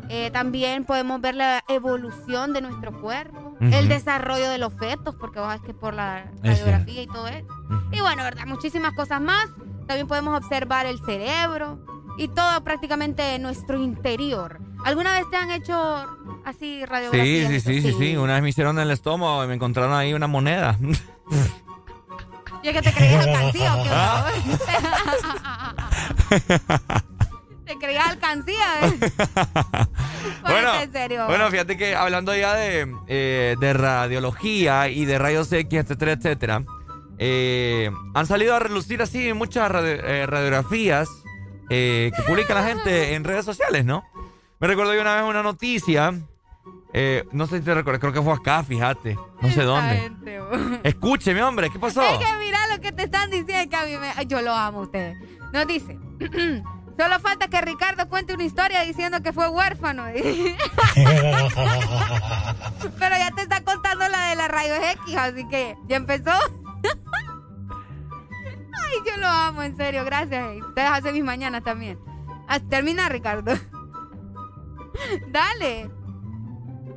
Eh, 0.10 0.30
también 0.32 0.84
podemos 0.84 1.22
ver 1.22 1.36
la 1.36 1.64
evolución 1.70 2.52
de 2.52 2.60
nuestro 2.60 3.00
cuerpo, 3.00 3.56
el 3.62 3.88
desarrollo 3.88 4.50
de 4.50 4.58
los 4.58 4.74
fetos, 4.74 5.16
porque 5.16 5.40
vos 5.40 5.56
que 5.66 5.74
por 5.74 5.94
la 5.94 6.30
radiografía 6.44 7.04
y 7.04 7.08
todo 7.08 7.28
eso. 7.28 7.48
Y 7.94 8.02
bueno, 8.02 8.24
¿verdad? 8.24 8.46
Muchísimas 8.48 8.94
cosas 8.94 9.22
más. 9.22 9.48
También 9.88 10.08
podemos 10.08 10.38
observar 10.38 10.88
el 10.88 11.00
cerebro 11.06 11.80
y 12.18 12.28
todo 12.28 12.62
prácticamente 12.64 13.40
nuestro 13.40 13.82
interior. 13.82 14.60
¿Alguna 14.84 15.14
vez 15.14 15.30
te 15.30 15.38
han 15.38 15.52
hecho 15.52 15.74
así 16.44 16.84
radiografías? 16.86 17.50
Sí, 17.50 17.60
sí, 17.60 17.82
sí, 17.82 17.82
sí, 17.82 17.98
sí. 17.98 18.18
Una 18.18 18.34
vez 18.34 18.44
me 18.44 18.50
hicieron 18.50 18.78
en 18.78 18.84
el 18.84 18.92
estómago 18.92 19.44
y 19.44 19.48
me 19.48 19.54
encontraron 19.54 19.94
ahí 19.94 20.14
una 20.14 20.28
moneda. 20.28 20.78
¿Y 22.66 22.70
es 22.70 22.74
que 22.74 22.82
te 22.82 22.94
creías 22.94 23.28
alcancía 23.28 23.76
o 23.76 23.84
qué? 23.84 23.90
¿Ah? 23.92 24.32
¿Te 27.66 27.76
creías 27.78 28.08
alcancía? 28.10 28.88
¿eh? 28.88 29.12
bueno, 30.42 30.82
en 30.82 30.92
serio. 30.92 31.28
bueno, 31.28 31.48
fíjate 31.52 31.78
que 31.78 31.96
hablando 31.96 32.36
ya 32.36 32.56
de, 32.56 32.92
eh, 33.08 33.56
de 33.60 33.74
radiología 33.74 34.90
y 34.90 35.06
de 35.06 35.20
rayos 35.20 35.52
X, 35.54 35.80
etcétera, 35.80 36.14
etcétera, 36.14 36.64
eh, 37.20 37.92
han 38.16 38.26
salido 38.26 38.56
a 38.56 38.60
relucir 38.60 39.00
así 39.04 39.32
muchas 39.34 39.72
eh, 39.72 40.26
radiografías 40.26 41.08
que 41.70 42.12
publica 42.26 42.56
la 42.56 42.64
gente 42.64 43.14
en 43.14 43.26
redes 43.26 43.46
sociales, 43.46 43.86
¿no? 43.86 44.04
Me 44.60 44.66
recuerdo 44.66 44.96
yo 44.96 45.02
una 45.02 45.18
vez 45.18 45.24
una 45.26 45.44
noticia. 45.44 46.16
Eh, 46.98 47.26
no 47.34 47.46
sé 47.46 47.58
si 47.58 47.66
te 47.66 47.74
recuerdas, 47.74 48.00
creo 48.00 48.14
que 48.14 48.22
fue 48.22 48.32
acá, 48.32 48.64
fíjate. 48.64 49.18
No 49.42 49.52
sé 49.52 49.64
dónde. 49.64 50.14
Escúcheme, 50.84 51.44
hombre, 51.44 51.70
¿qué 51.70 51.78
pasó? 51.78 52.02
Es 52.02 52.20
que 52.20 52.38
que 52.80 52.92
te 52.92 53.04
están 53.04 53.30
diciendo, 53.30 53.70
que 53.70 53.76
a 53.76 53.86
mí 53.86 53.98
me... 53.98 54.26
Yo 54.26 54.42
lo 54.42 54.54
amo 54.54 54.80
a 54.80 54.84
ustedes. 54.84 55.18
Nos 55.52 55.68
dice... 55.68 55.98
Solo 56.98 57.20
falta 57.20 57.50
que 57.50 57.60
Ricardo 57.60 58.08
cuente 58.08 58.34
una 58.34 58.46
historia 58.46 58.80
diciendo 58.84 59.22
que 59.22 59.34
fue 59.34 59.50
huérfano. 59.50 60.06
Pero 60.14 60.24
ya 63.18 63.32
te 63.36 63.42
está 63.42 63.62
contando 63.66 64.08
la 64.08 64.30
de 64.30 64.36
la 64.38 64.48
rayos 64.48 64.78
X, 65.04 65.18
así 65.18 65.46
que 65.50 65.76
ya 65.88 65.98
empezó. 65.98 66.32
Ay, 68.82 68.98
yo 69.06 69.18
lo 69.18 69.28
amo, 69.28 69.62
en 69.64 69.76
serio, 69.76 70.06
gracias. 70.06 70.46
Ustedes 70.70 70.90
hacen 70.90 71.14
mis 71.14 71.26
mañanas 71.26 71.66
también. 71.66 72.00
Ah, 72.48 72.62
termina, 72.62 73.10
Ricardo. 73.10 73.54
Dale. 75.28 75.90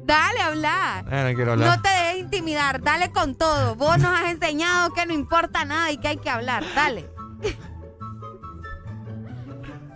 Dale, 0.08 0.40
hablar. 0.40 1.04
Eh, 1.10 1.28
no 1.28 1.36
quiero 1.36 1.52
hablar. 1.52 1.68
No 1.68 1.82
te 1.82 1.90
dejes 1.90 2.20
intimidar, 2.20 2.82
dale 2.82 3.12
con 3.12 3.34
todo. 3.34 3.74
Vos 3.74 3.98
nos 3.98 4.18
has 4.18 4.30
enseñado 4.30 4.94
que 4.94 5.04
no 5.04 5.12
importa 5.12 5.66
nada 5.66 5.90
y 5.92 5.98
que 5.98 6.08
hay 6.08 6.16
que 6.16 6.30
hablar. 6.30 6.64
Dale. 6.74 7.10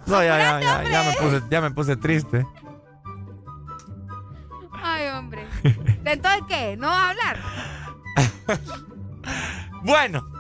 No, 0.05 0.23
ya, 0.23 0.37
ya, 0.37 0.61
ya, 0.61 0.91
ya, 0.91 1.03
me 1.05 1.13
puse, 1.15 1.43
ya 1.49 1.61
me 1.63 1.71
puse 1.71 1.97
triste. 1.97 2.47
Ay, 4.83 5.09
hombre. 5.09 5.47
Entonces, 6.05 6.43
¿qué? 6.47 6.77
¿No 6.77 6.89
vas 6.89 6.99
a 6.99 7.11
hablar? 7.11 7.39
bueno. 9.83 10.32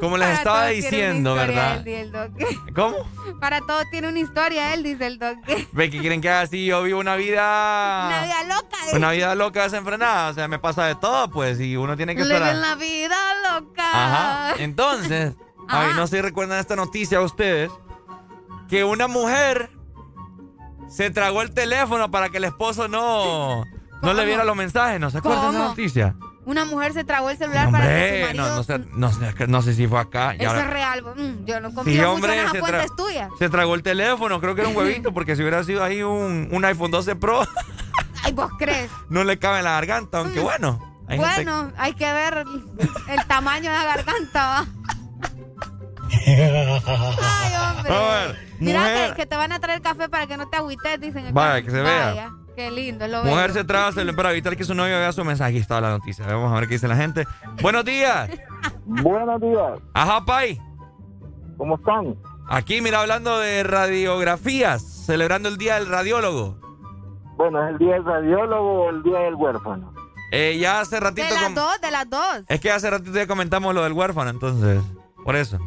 Como 0.00 0.16
les 0.16 0.38
estaba 0.38 0.66
diciendo, 0.68 1.34
¿verdad? 1.34 1.84
¿Cómo? 2.74 2.96
Para 3.38 3.60
todos 3.60 3.84
tiene 3.90 4.08
una 4.08 4.18
historia 4.18 4.74
él, 4.74 4.82
dice 4.82 5.06
el 5.06 5.18
doctor. 5.18 5.58
¿Ve 5.72 5.90
que 5.90 5.98
quieren 5.98 6.20
que 6.20 6.28
haga 6.28 6.42
así? 6.42 6.66
Yo 6.66 6.82
vivo 6.82 6.98
una 6.98 7.16
vida... 7.16 8.06
Una 8.06 8.22
vida 8.22 8.56
loca. 8.56 8.76
Una 8.94 9.10
vida 9.10 9.34
loca 9.34 9.62
desenfrenada. 9.64 10.30
O 10.30 10.34
sea, 10.34 10.48
me 10.48 10.58
pasa 10.58 10.86
de 10.86 10.94
todo, 10.94 11.30
pues, 11.30 11.60
y 11.60 11.76
uno 11.76 11.96
tiene 11.96 12.16
que 12.16 12.22
esperar. 12.22 12.54
la 12.54 12.74
vida 12.76 13.16
loca. 13.52 13.90
Ajá. 13.92 14.54
Entonces, 14.58 15.34
ay, 15.68 15.90
no 15.94 16.06
sé 16.06 16.16
si 16.16 16.22
recuerdan 16.22 16.58
esta 16.58 16.76
noticia 16.76 17.18
a 17.18 17.22
ustedes, 17.22 17.70
que 18.68 18.84
una 18.84 19.06
mujer 19.06 19.70
se 20.88 21.10
tragó 21.10 21.42
el 21.42 21.52
teléfono 21.52 22.10
para 22.10 22.30
que 22.30 22.38
el 22.38 22.44
esposo 22.44 22.88
no, 22.88 23.64
no 24.02 24.14
le 24.14 24.24
viera 24.24 24.44
los 24.44 24.56
mensajes. 24.56 24.98
¿No 24.98 25.10
se 25.10 25.18
acuerdan 25.18 25.52
de 25.52 25.58
la 25.58 25.64
noticia? 25.66 26.16
Una 26.50 26.64
mujer 26.64 26.92
se 26.92 27.04
tragó 27.04 27.30
el 27.30 27.38
celular 27.38 27.70
para 27.70 27.86
que 27.86 28.18
su 28.18 28.26
marido... 28.26 28.48
No, 28.48 28.56
no, 28.56 28.62
sé, 28.64 28.78
no, 28.92 29.12
sé, 29.12 29.46
no 29.46 29.62
sé 29.62 29.72
si 29.72 29.86
fue 29.86 30.00
acá. 30.00 30.34
Eso 30.34 30.56
es 30.56 30.66
real. 30.66 31.04
Mm, 31.16 31.44
yo 31.44 31.60
no 31.60 31.72
confío 31.72 31.94
sí, 31.94 32.00
hombre, 32.00 32.32
mucho 32.32 32.40
en 32.40 32.44
las 32.44 32.58
fuentes 32.58 32.96
tuyas. 32.96 33.30
Se 33.38 33.48
tragó 33.48 33.76
el 33.76 33.84
teléfono, 33.84 34.40
creo 34.40 34.56
que 34.56 34.62
era 34.62 34.70
un 34.70 34.76
huevito, 34.76 35.14
porque 35.14 35.36
si 35.36 35.42
hubiera 35.42 35.62
sido 35.62 35.84
ahí 35.84 36.02
un, 36.02 36.48
un 36.50 36.64
iPhone 36.64 36.90
12 36.90 37.14
Pro... 37.14 37.46
Ay, 38.24 38.32
¿vos 38.32 38.50
crees? 38.58 38.90
No 39.08 39.22
le 39.22 39.38
cabe 39.38 39.58
en 39.58 39.64
la 39.64 39.74
garganta, 39.74 40.18
aunque 40.18 40.40
mm. 40.40 40.42
bueno. 40.42 41.04
Hay 41.06 41.18
bueno, 41.18 41.70
hay 41.76 41.92
que 41.92 42.12
ver 42.12 42.44
el, 43.08 43.26
tamaño 43.28 43.70
de 43.70 43.76
la 43.76 43.84
garganta, 43.84 44.48
va. 44.48 44.66
Ay, 46.26 47.52
hombre. 47.78 48.38
Mira 48.58 49.14
que, 49.14 49.24
te 49.24 49.36
van 49.36 49.52
a 49.52 49.60
traer 49.60 49.82
café 49.82 50.08
para 50.08 50.26
que 50.26 50.36
no 50.36 50.48
te 50.48 50.56
agüites, 50.56 51.00
dicen. 51.00 51.32
Vaya, 51.32 51.64
que 51.64 51.70
se 51.70 51.80
vea. 51.80 52.32
Qué 52.56 52.70
lindo, 52.70 53.06
lo 53.06 53.24
Mujer 53.24 53.52
se 53.52 53.64
traba 53.64 53.92
para 54.16 54.32
evitar 54.32 54.56
que 54.56 54.64
su 54.64 54.74
novio 54.74 54.98
vea 54.98 55.12
su 55.12 55.24
mensaje. 55.24 55.50
Aquí 55.50 55.58
está 55.58 55.80
la 55.80 55.90
noticia. 55.90 56.26
Vamos 56.26 56.52
a 56.52 56.56
ver 56.56 56.68
qué 56.68 56.74
dice 56.74 56.88
la 56.88 56.96
gente. 56.96 57.26
Buenos 57.62 57.84
días. 57.84 58.30
Buenos 58.84 59.40
días. 59.40 59.78
Ajá, 59.94 60.24
Pai. 60.24 60.60
¿Cómo 61.56 61.76
están? 61.76 62.16
Aquí, 62.48 62.80
mira, 62.80 63.00
hablando 63.00 63.38
de 63.38 63.62
radiografías, 63.62 64.82
celebrando 64.82 65.48
el 65.48 65.56
Día 65.56 65.76
del 65.76 65.86
Radiólogo. 65.86 66.58
Bueno, 67.36 67.64
es 67.64 67.70
el 67.70 67.78
Día 67.78 67.94
del 67.94 68.04
Radiólogo 68.04 68.84
o 68.84 68.90
el 68.90 69.02
Día 69.02 69.20
del 69.20 69.34
Huérfano. 69.34 69.94
Eh, 70.32 70.58
ya 70.60 70.80
hace 70.80 71.00
ratito... 71.00 71.28
De 71.28 71.34
las 71.34 71.54
dos, 71.54 71.80
de 71.80 71.90
las 71.90 72.08
dos. 72.08 72.44
Es 72.48 72.60
que 72.60 72.70
hace 72.70 72.90
ratito 72.90 73.12
ya 73.12 73.26
comentamos 73.26 73.74
lo 73.74 73.82
del 73.82 73.92
huérfano, 73.92 74.30
entonces, 74.30 74.82
por 75.24 75.36
eso. 75.36 75.58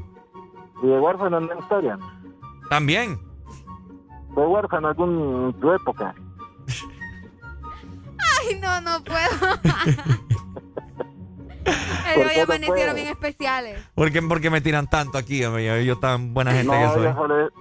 ¿Y 0.82 0.88
de 0.88 1.00
huérfano 1.00 1.38
en 1.38 1.48
la 1.48 1.56
historia? 1.56 1.98
También. 2.70 3.20
¿Fue 4.34 4.48
huérfano 4.48 4.88
algún 4.88 5.54
en 5.54 5.60
tu 5.60 5.74
época? 5.74 6.16
Ay, 8.49 8.60
no, 8.60 8.82
no 8.82 9.03
puedo. 9.03 9.20
El 12.15 12.28
hoy 12.28 12.40
amanecieron 12.40 12.95
bien 12.95 13.07
especiales. 13.07 13.82
¿Por 13.95 14.11
qué, 14.11 14.22
¿Por 14.22 14.41
qué, 14.41 14.49
me 14.49 14.61
tiran 14.61 14.88
tanto 14.88 15.18
aquí? 15.18 15.40
Yo, 15.40 15.99
tan 15.99 16.34
buena 16.34 16.52
gente 16.52 16.72
que 16.72 16.90
soy. 16.90 17.07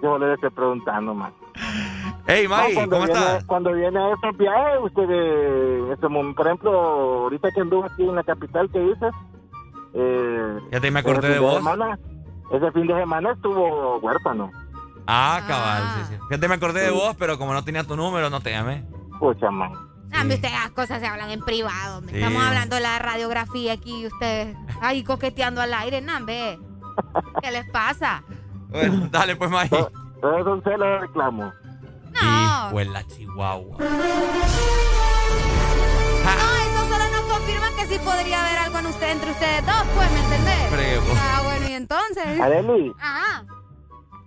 Yo 0.03 0.19
le, 0.19 0.35
estoy 0.35 0.51
preguntando, 0.51 1.15
más. 1.15 1.33
Hey, 2.27 2.49
May, 2.49 2.75
¿cómo 2.75 3.05
estás? 3.05 3.45
Cuando 3.45 3.73
viene 3.73 3.99
a 3.99 4.15
estos 4.15 4.37
viajes, 4.37 4.79
usted, 4.83 5.93
este, 5.93 6.09
por 6.09 6.47
ejemplo, 6.47 6.73
ahorita 6.73 7.49
que 7.55 7.61
anduvo 7.61 7.85
aquí 7.85 8.03
en 8.03 8.15
la 8.15 8.25
capital, 8.25 8.69
¿qué 8.73 8.81
dices? 8.81 9.13
Eh, 9.95 10.59
ya 10.71 10.81
te 10.81 10.91
me 10.91 11.01
acordé 11.01 11.29
de 11.29 11.39
vos. 11.39 11.63
ese 12.53 12.73
fin 12.73 12.87
de 12.87 12.95
semana 12.95 13.33
estuvo 13.33 13.99
huérfano. 13.99 14.51
Ah, 15.07 15.43
cabal, 15.47 15.83
sí, 15.97 16.15
sí. 16.15 16.21
Fíjate, 16.29 16.49
me 16.49 16.55
acordé 16.55 16.81
de 16.81 16.91
vos, 16.91 17.15
pero 17.19 17.39
como 17.39 17.53
no 17.53 17.65
tenía 17.65 17.85
tu 17.85 17.97
número, 17.97 18.31
no 18.31 18.41
te 18.41 18.51
llamé. 18.51 18.85
Pucha, 19.19 19.51
man. 19.51 19.92
Ah, 20.13 20.25
sí. 20.29 20.41
las 20.43 20.71
cosas 20.73 21.01
se 21.01 21.07
hablan 21.07 21.31
en 21.31 21.41
privado. 21.41 22.03
Estamos 22.07 22.43
hablando 22.43 22.77
de 22.77 22.83
la 22.83 22.99
radiografía 22.99 23.73
aquí 23.73 24.03
y 24.03 24.07
ustedes 24.07 24.57
ahí 24.81 25.03
coqueteando 25.03 25.61
al 25.61 25.73
aire, 25.75 26.01
Nambe. 26.01 26.59
¿Qué 27.43 27.51
les 27.51 27.69
pasa? 27.71 28.23
Bueno, 28.69 29.09
dale 29.11 29.37
pues, 29.37 29.51
May. 29.51 29.69
Todo 29.69 30.53
un 30.53 30.63
celo 30.63 30.85
de 30.85 30.99
reclamo. 31.01 31.53
No. 32.13 32.69
Hijo 32.69 32.93
la 32.93 33.07
chihuahua. 33.07 33.79
No, 33.79 33.87
eso 36.63 36.89
solo 36.89 37.05
nos 37.11 37.23
confirma 37.33 37.69
que 37.77 37.87
sí 37.87 37.99
podría 38.05 38.47
haber 38.47 38.59
algo 38.59 38.79
en 38.79 38.87
usted, 38.87 39.11
entre 39.13 39.31
ustedes 39.31 39.67
dos, 39.67 39.85
pues, 39.95 40.11
¿me 40.13 40.21
entendés? 40.21 41.13
Ah, 41.19 41.41
bueno, 41.43 41.69
y 41.69 41.73
entonces. 41.73 42.41
Adeli. 42.41 42.93
Ajá. 43.01 43.45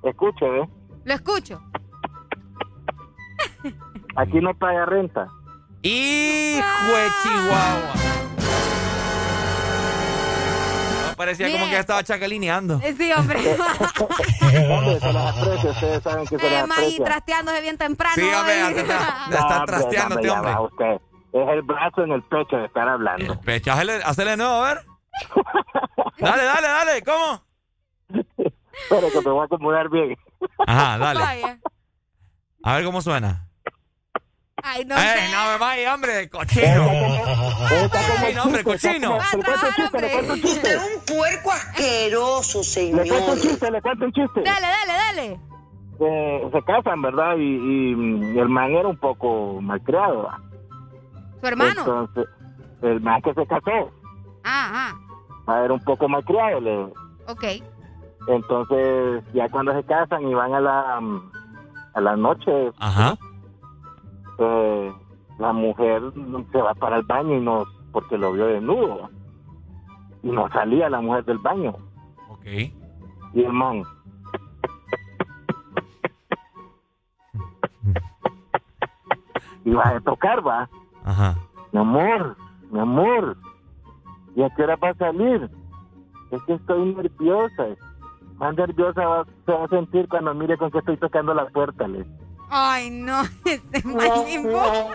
Escuche, 0.04 0.50
¿ve? 0.50 0.68
Lo 1.06 1.14
escucho. 1.14 1.62
Aquí 4.16 4.40
no 4.40 4.54
paga 4.54 4.86
renta. 4.86 5.28
¡Hijo 5.88 6.96
de 6.98 7.10
Chihuahua! 7.22 7.94
No, 11.10 11.16
parecía 11.16 11.52
como 11.52 11.66
que 11.66 11.72
ya 11.74 11.80
estaba 11.80 12.04
chacalineando. 12.04 12.80
Sí, 12.80 13.12
hombre. 13.14 13.40
Hombre, 14.70 15.00
se 15.00 15.14
las 15.14 15.38
aprecia, 15.38 15.70
ustedes 15.72 16.04
saben 16.04 16.26
que 16.26 16.40
se 16.40 16.50
las 16.50 16.64
aprecia. 16.64 17.06
trasteándose 17.06 17.62
bien 17.62 17.78
temprano. 17.78 18.16
Sí, 18.16 18.24
hombre, 18.34 18.64
hoy. 18.64 18.74
ya 18.74 18.82
está, 18.82 19.28
No, 19.30 19.36
está 19.36 19.58
hombre, 19.60 19.78
me 19.78 19.84
este 19.84 20.02
hombre. 20.02 20.24
llama 20.24 20.62
usted. 20.62 21.02
Es 21.34 21.50
el 21.50 21.62
brazo 21.62 22.04
en 22.04 22.12
el 22.14 22.24
pecho 22.24 22.56
de 22.58 22.66
estar 22.66 22.88
hablando. 22.90 23.40
Pecho, 23.42 23.72
hazle, 23.72 24.02
hazle 24.04 24.38
nuevo, 24.38 24.54
a 24.54 24.74
ver. 24.74 24.86
Dale, 26.18 26.44
dale, 26.46 26.68
dale, 26.68 27.04
¿cómo? 27.04 27.44
Pero 28.90 29.12
que 29.12 29.22
me 29.22 29.32
voy 29.32 29.42
a 29.42 29.46
acomodar 29.46 29.90
bien. 29.90 30.18
Ajá, 30.66 30.98
dale. 30.98 31.20
Vaya. 31.20 31.60
A 32.64 32.76
ver 32.76 32.86
cómo 32.86 33.02
suena. 33.02 33.45
Ay, 34.68 34.84
no 34.86 34.96
¡Ey, 34.96 35.02
sé. 35.04 35.32
no 35.36 35.52
me 35.52 35.58
vayas, 35.60 35.94
hombre! 35.94 36.30
¡Cochino! 36.30 36.90
¡Ey, 38.26 38.34
no, 38.36 38.44
hombre, 38.44 38.64
cochino! 38.64 39.12
Va 39.12 39.24
a 39.32 39.38
trabajar, 39.38 39.74
hombre. 39.86 40.42
Usted 40.44 40.76
es 40.76 40.96
un 40.98 41.16
puerco 41.16 41.52
asqueroso, 41.52 42.62
Le 42.62 42.92
cuento 42.92 43.16
señor. 43.16 43.30
un 43.30 43.40
chiste, 43.42 43.72
le 43.72 43.82
cuento 43.82 44.06
un 44.06 44.12
chiste. 44.12 44.42
Dale, 44.44 44.68
dale, 44.68 44.94
dale. 44.94 45.40
Eh, 46.00 46.50
se 46.52 46.62
casan, 46.64 47.02
¿verdad? 47.02 47.38
Y, 47.38 47.44
y, 47.92 47.96
mm, 47.96 48.40
el 48.40 48.50
man 48.50 48.72
era 48.72 48.88
un 48.88 48.98
poco 48.98 49.62
malcriado. 49.62 50.24
¿va? 50.24 50.42
¿Su 51.42 51.48
hermano? 51.48 51.82
Entonces, 51.82 52.26
el 52.82 53.02
man 53.02 53.22
que 53.22 53.34
se 53.36 53.46
casó 53.48 53.92
Ah, 54.44 54.72
ah. 54.74 54.94
ah, 55.48 55.62
era 55.64 55.74
un 55.74 55.84
poco 55.84 56.10
malcriado. 56.10 56.60
Le, 56.60 56.84
Ok. 57.28 57.44
entonces, 58.28 59.24
ya 59.34 59.48
cuando 59.50 59.74
se 59.74 59.84
casan 59.86 60.28
y 60.28 60.34
van 60.34 60.54
a 60.56 60.60
la, 60.60 61.00
mm, 61.02 61.32
a 61.94 62.02
la 62.02 62.16
noche, 62.16 62.52
Ajá. 62.80 63.16
Eh, 64.40 64.94
la 65.40 65.54
mujer 65.54 66.02
se 66.52 66.62
va 66.62 66.74
para 66.74 66.98
el 66.98 67.04
baño 67.04 67.36
y 67.36 67.42
no, 67.42 67.66
porque 67.92 68.18
lo 68.18 68.34
vio 68.34 68.48
desnudo. 68.48 69.10
Y 70.24 70.30
no 70.30 70.50
salía 70.50 70.90
la 70.90 71.02
mujer 71.02 71.26
del 71.26 71.38
baño. 71.40 71.76
Ok. 72.30 72.46
Y 72.46 73.44
el 73.44 73.54
man. 73.54 73.84
Iba 79.66 79.90
a 79.90 80.00
tocar, 80.02 80.46
va. 80.46 80.70
Ajá. 81.04 81.36
Mi 81.72 81.80
amor, 81.80 82.38
mi 82.72 82.80
amor. 82.80 83.38
¿Y 84.36 84.44
a 84.44 84.50
qué 84.52 84.64
hora 84.64 84.76
va 84.78 84.90
a 84.90 84.96
salir? 84.96 85.50
Es 86.32 86.42
que 86.44 86.54
estoy 86.54 86.94
nerviosa. 86.94 87.68
Más 88.38 88.56
nerviosa 88.56 89.08
va, 89.08 89.26
se 89.46 89.52
va 89.52 89.66
a 89.66 89.70
sentir 89.70 90.08
cuando 90.08 90.34
mire 90.34 90.58
con 90.58 90.72
que 90.72 90.80
estoy 90.80 90.98
tocando 90.98 91.34
la 91.34 91.48
puerta, 91.48 91.88
le. 91.88 92.06
Ay, 92.50 92.90
no. 92.90 93.24
Este 93.46 93.82
Mayimbo. 93.84 94.92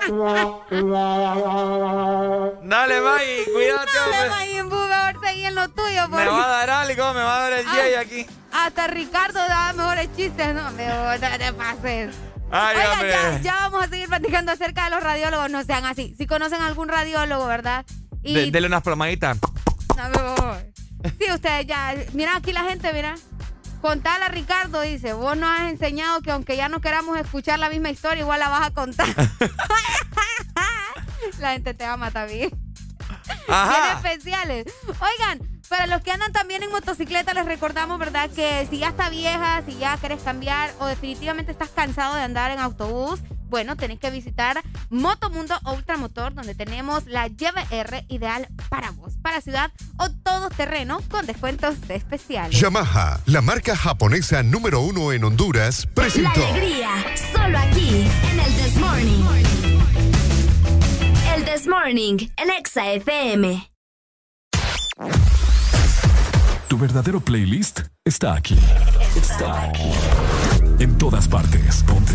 Dale, 2.62 3.00
Maggie, 3.00 3.44
cuídate, 3.52 3.90
Dale. 4.10 4.30
Mayimbo, 4.30 4.76
mejor 4.86 5.26
seguí 5.26 5.44
en 5.44 5.54
lo 5.54 5.68
tuyo. 5.68 6.08
Me 6.08 6.16
porque 6.16 6.28
va 6.28 6.44
a 6.44 6.48
dar 6.66 6.70
algo, 6.70 7.14
me 7.14 7.20
va 7.22 7.36
a 7.36 7.40
dar 7.50 7.52
el 7.60 7.66
Jay 7.66 7.94
aquí. 7.94 8.26
Hasta 8.52 8.86
Ricardo 8.88 9.38
daba 9.38 9.72
mejores 9.72 10.08
chistes. 10.16 10.54
No, 10.54 10.70
me 10.72 10.86
no 10.86 11.38
te 11.38 11.52
pases. 11.52 12.14
Ay, 12.52 12.76
Oigan, 12.78 13.08
ya, 13.08 13.40
ya 13.42 13.54
vamos 13.54 13.84
a 13.84 13.88
seguir 13.88 14.08
platicando 14.08 14.50
acerca 14.52 14.84
de 14.84 14.90
los 14.90 15.02
radiólogos. 15.02 15.50
No 15.50 15.62
sean 15.64 15.84
así. 15.86 16.14
Si 16.18 16.26
conocen 16.26 16.60
algún 16.62 16.88
radiólogo, 16.88 17.46
¿verdad? 17.46 17.84
Y 18.22 18.34
De- 18.34 18.50
dele 18.50 18.66
unas 18.66 18.82
plomaditas. 18.82 19.38
No 19.96 20.08
me 20.08 20.40
voy. 20.40 20.58
Sí, 21.18 21.32
ustedes 21.32 21.66
ya. 21.66 21.94
Mira 22.12 22.36
aquí 22.36 22.52
la 22.52 22.62
gente, 22.64 22.92
mira. 22.92 23.14
Contala, 23.80 24.28
Ricardo, 24.28 24.82
dice. 24.82 25.14
Vos 25.14 25.36
nos 25.36 25.50
has 25.50 25.70
enseñado 25.70 26.20
que 26.20 26.30
aunque 26.30 26.56
ya 26.56 26.68
no 26.68 26.80
queramos 26.80 27.18
escuchar 27.18 27.58
la 27.58 27.70
misma 27.70 27.90
historia, 27.90 28.22
igual 28.22 28.40
la 28.40 28.48
vas 28.48 28.66
a 28.66 28.70
contar. 28.72 29.08
la 31.38 31.52
gente 31.52 31.74
te 31.74 31.84
ama 31.84 32.10
también. 32.10 32.50
Ajá. 33.48 33.84
Bien 33.84 33.96
especiales. 33.96 34.66
Oigan, 34.86 35.62
para 35.68 35.86
los 35.86 36.02
que 36.02 36.10
andan 36.10 36.32
también 36.32 36.62
en 36.62 36.70
motocicleta, 36.70 37.32
les 37.32 37.46
recordamos, 37.46 37.98
¿verdad? 37.98 38.28
Que 38.30 38.66
si 38.68 38.78
ya 38.78 38.88
está 38.88 39.08
vieja, 39.08 39.62
si 39.64 39.76
ya 39.76 39.96
querés 39.96 40.22
cambiar 40.22 40.72
o 40.78 40.86
definitivamente 40.86 41.52
estás 41.52 41.70
cansado 41.70 42.16
de 42.16 42.22
andar 42.22 42.50
en 42.50 42.58
autobús, 42.58 43.20
bueno, 43.50 43.76
tenés 43.76 43.98
que 43.98 44.10
visitar 44.10 44.62
Motomundo 44.88 45.54
Ultramotor, 45.66 46.34
donde 46.34 46.54
tenemos 46.54 47.04
la 47.06 47.26
YBR 47.26 48.04
ideal 48.08 48.48
para 48.68 48.92
vos, 48.92 49.14
para 49.20 49.40
ciudad 49.40 49.70
o 49.98 50.08
todo 50.10 50.48
terreno 50.50 51.00
con 51.10 51.26
descuentos 51.26 51.74
especiales. 51.88 52.58
Yamaha, 52.58 53.20
la 53.26 53.40
marca 53.42 53.76
japonesa 53.76 54.42
número 54.42 54.80
uno 54.80 55.12
en 55.12 55.24
Honduras, 55.24 55.86
La 55.88 55.94
presentó. 55.94 56.46
alegría, 56.46 56.90
solo 57.32 57.58
aquí, 57.58 58.06
en 58.30 58.40
el 58.40 58.54
This 58.56 58.76
Morning. 58.76 59.24
El 61.34 61.44
This 61.44 61.66
Morning, 61.66 62.16
en 62.36 62.50
Exa 62.50 62.92
FM. 62.92 63.70
Tu 66.68 66.78
verdadero 66.78 67.20
playlist 67.20 67.80
está 68.04 68.34
aquí. 68.34 68.56
Está 69.16 69.64
aquí. 69.64 69.90
En 70.78 70.96
todas 70.98 71.26
partes. 71.26 71.82
Ponte. 71.82 72.14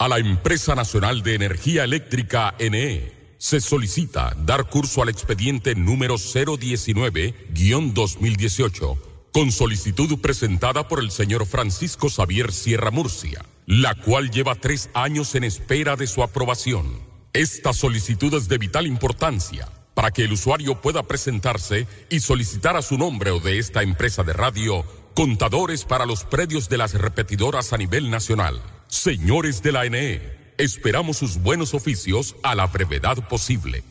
A 0.00 0.06
la 0.06 0.18
Empresa 0.18 0.76
Nacional 0.76 1.24
de 1.24 1.34
Energía 1.34 1.82
Eléctrica 1.82 2.54
NE 2.60 3.34
se 3.36 3.60
solicita 3.60 4.32
dar 4.38 4.68
curso 4.68 5.02
al 5.02 5.08
expediente 5.08 5.74
número 5.74 6.14
019-2018 6.14 8.96
con 9.32 9.50
solicitud 9.50 10.20
presentada 10.20 10.86
por 10.86 11.00
el 11.00 11.10
señor 11.10 11.46
Francisco 11.46 12.08
Xavier 12.08 12.52
Sierra 12.52 12.92
Murcia, 12.92 13.44
la 13.66 13.96
cual 13.96 14.30
lleva 14.30 14.54
tres 14.54 14.88
años 14.94 15.34
en 15.34 15.42
espera 15.42 15.96
de 15.96 16.06
su 16.06 16.22
aprobación. 16.22 17.00
Esta 17.32 17.72
solicitud 17.72 18.32
es 18.34 18.46
de 18.46 18.58
vital 18.58 18.86
importancia 18.86 19.68
para 19.94 20.12
que 20.12 20.22
el 20.22 20.32
usuario 20.32 20.80
pueda 20.80 21.02
presentarse 21.02 21.88
y 22.08 22.20
solicitar 22.20 22.76
a 22.76 22.82
su 22.82 22.98
nombre 22.98 23.32
o 23.32 23.40
de 23.40 23.58
esta 23.58 23.82
empresa 23.82 24.22
de 24.22 24.32
radio 24.32 24.84
contadores 25.18 25.84
para 25.84 26.06
los 26.06 26.22
predios 26.22 26.68
de 26.68 26.78
las 26.78 26.94
repetidoras 26.94 27.72
a 27.72 27.76
nivel 27.76 28.08
nacional. 28.08 28.62
Señores 28.86 29.64
de 29.64 29.72
la 29.72 29.84
NE, 29.84 30.22
esperamos 30.58 31.16
sus 31.16 31.42
buenos 31.42 31.74
oficios 31.74 32.36
a 32.44 32.54
la 32.54 32.68
brevedad 32.68 33.26
posible. 33.26 33.82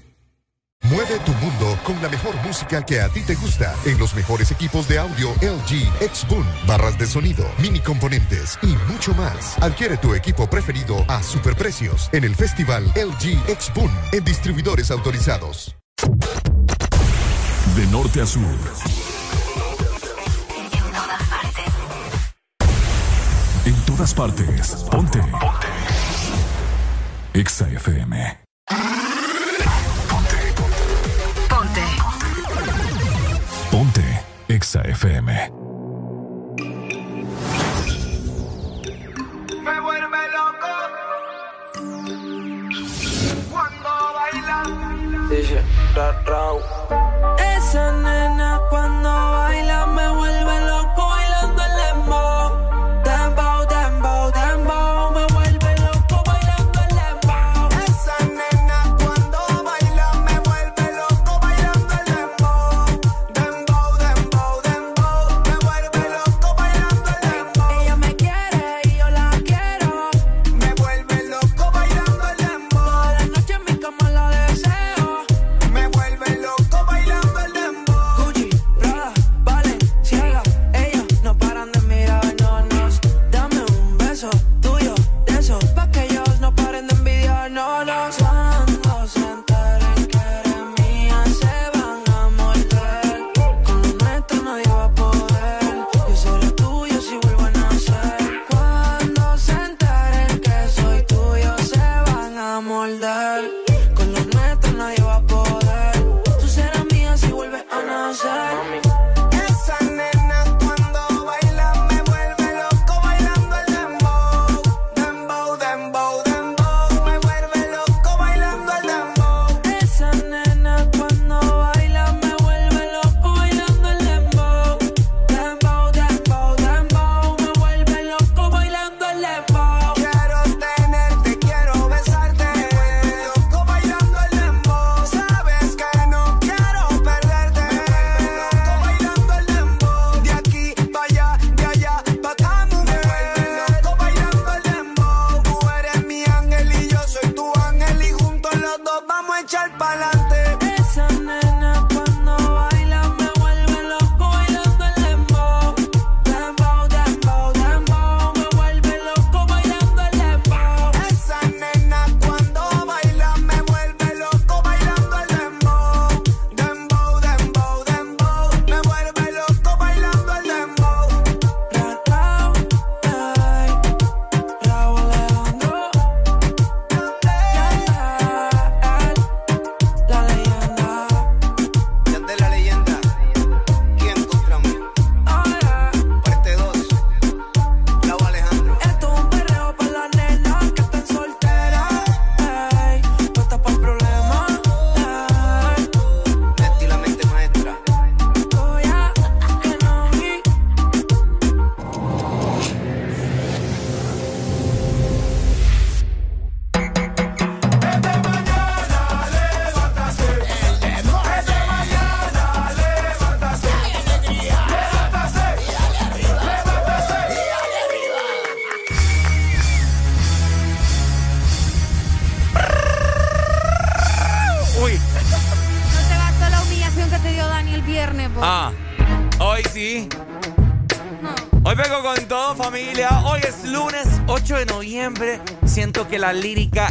Mueve 0.83 1.19
tu 1.25 1.33
mundo 1.33 1.77
con 1.83 2.01
la 2.01 2.07
mejor 2.07 2.33
música 2.45 2.85
que 2.85 3.01
a 3.01 3.09
ti 3.09 3.23
te 3.23 3.35
gusta 3.35 3.75
en 3.83 3.97
los 3.97 4.15
mejores 4.15 4.51
equipos 4.51 4.87
de 4.87 4.99
audio 4.99 5.33
LG, 5.41 5.91
Xboom, 5.99 6.45
barras 6.65 6.97
de 6.97 7.05
sonido, 7.05 7.45
mini 7.61 7.81
componentes 7.81 8.57
y 8.61 8.67
mucho 8.89 9.13
más. 9.13 9.61
Adquiere 9.61 9.97
tu 9.97 10.15
equipo 10.15 10.49
preferido 10.49 11.03
a 11.09 11.21
superprecios 11.21 12.07
en 12.13 12.23
el 12.23 12.35
Festival 12.35 12.85
LG 12.95 13.37
Xboom 13.59 13.91
en 14.13 14.23
distribuidores 14.23 14.91
autorizados. 14.91 15.75
De 17.75 17.85
norte 17.87 18.21
a 18.21 18.25
sur. 18.25 18.47
Todas 23.97 24.13
partes. 24.13 24.75
Ponte. 24.91 25.19
Ponte. 25.19 25.67
Exa 27.33 27.67
FM. 27.67 28.37
Ponte. 31.49 31.81
Ponte. 33.71 34.23
Exa 34.49 34.81
FM. 34.81 35.51
Me 39.63 39.79
vuelve 39.81 40.21
loco 40.35 40.73
cuando 43.49 43.89
baila. 44.13 44.63
Dice, 45.29 45.63
ra, 45.95 46.11
rau. 46.27 46.59
Esa 47.39 47.91
nena 47.93 48.61
cuando 48.69 49.09
baila 49.09 49.87
me 49.87 50.16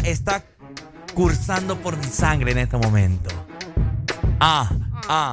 está 0.06 0.42
cursando 1.14 1.76
por 1.76 1.96
mi 1.96 2.04
sangre 2.04 2.52
en 2.52 2.58
este 2.58 2.76
momento. 2.76 3.28
Ah, 4.38 4.70
ah. 5.08 5.32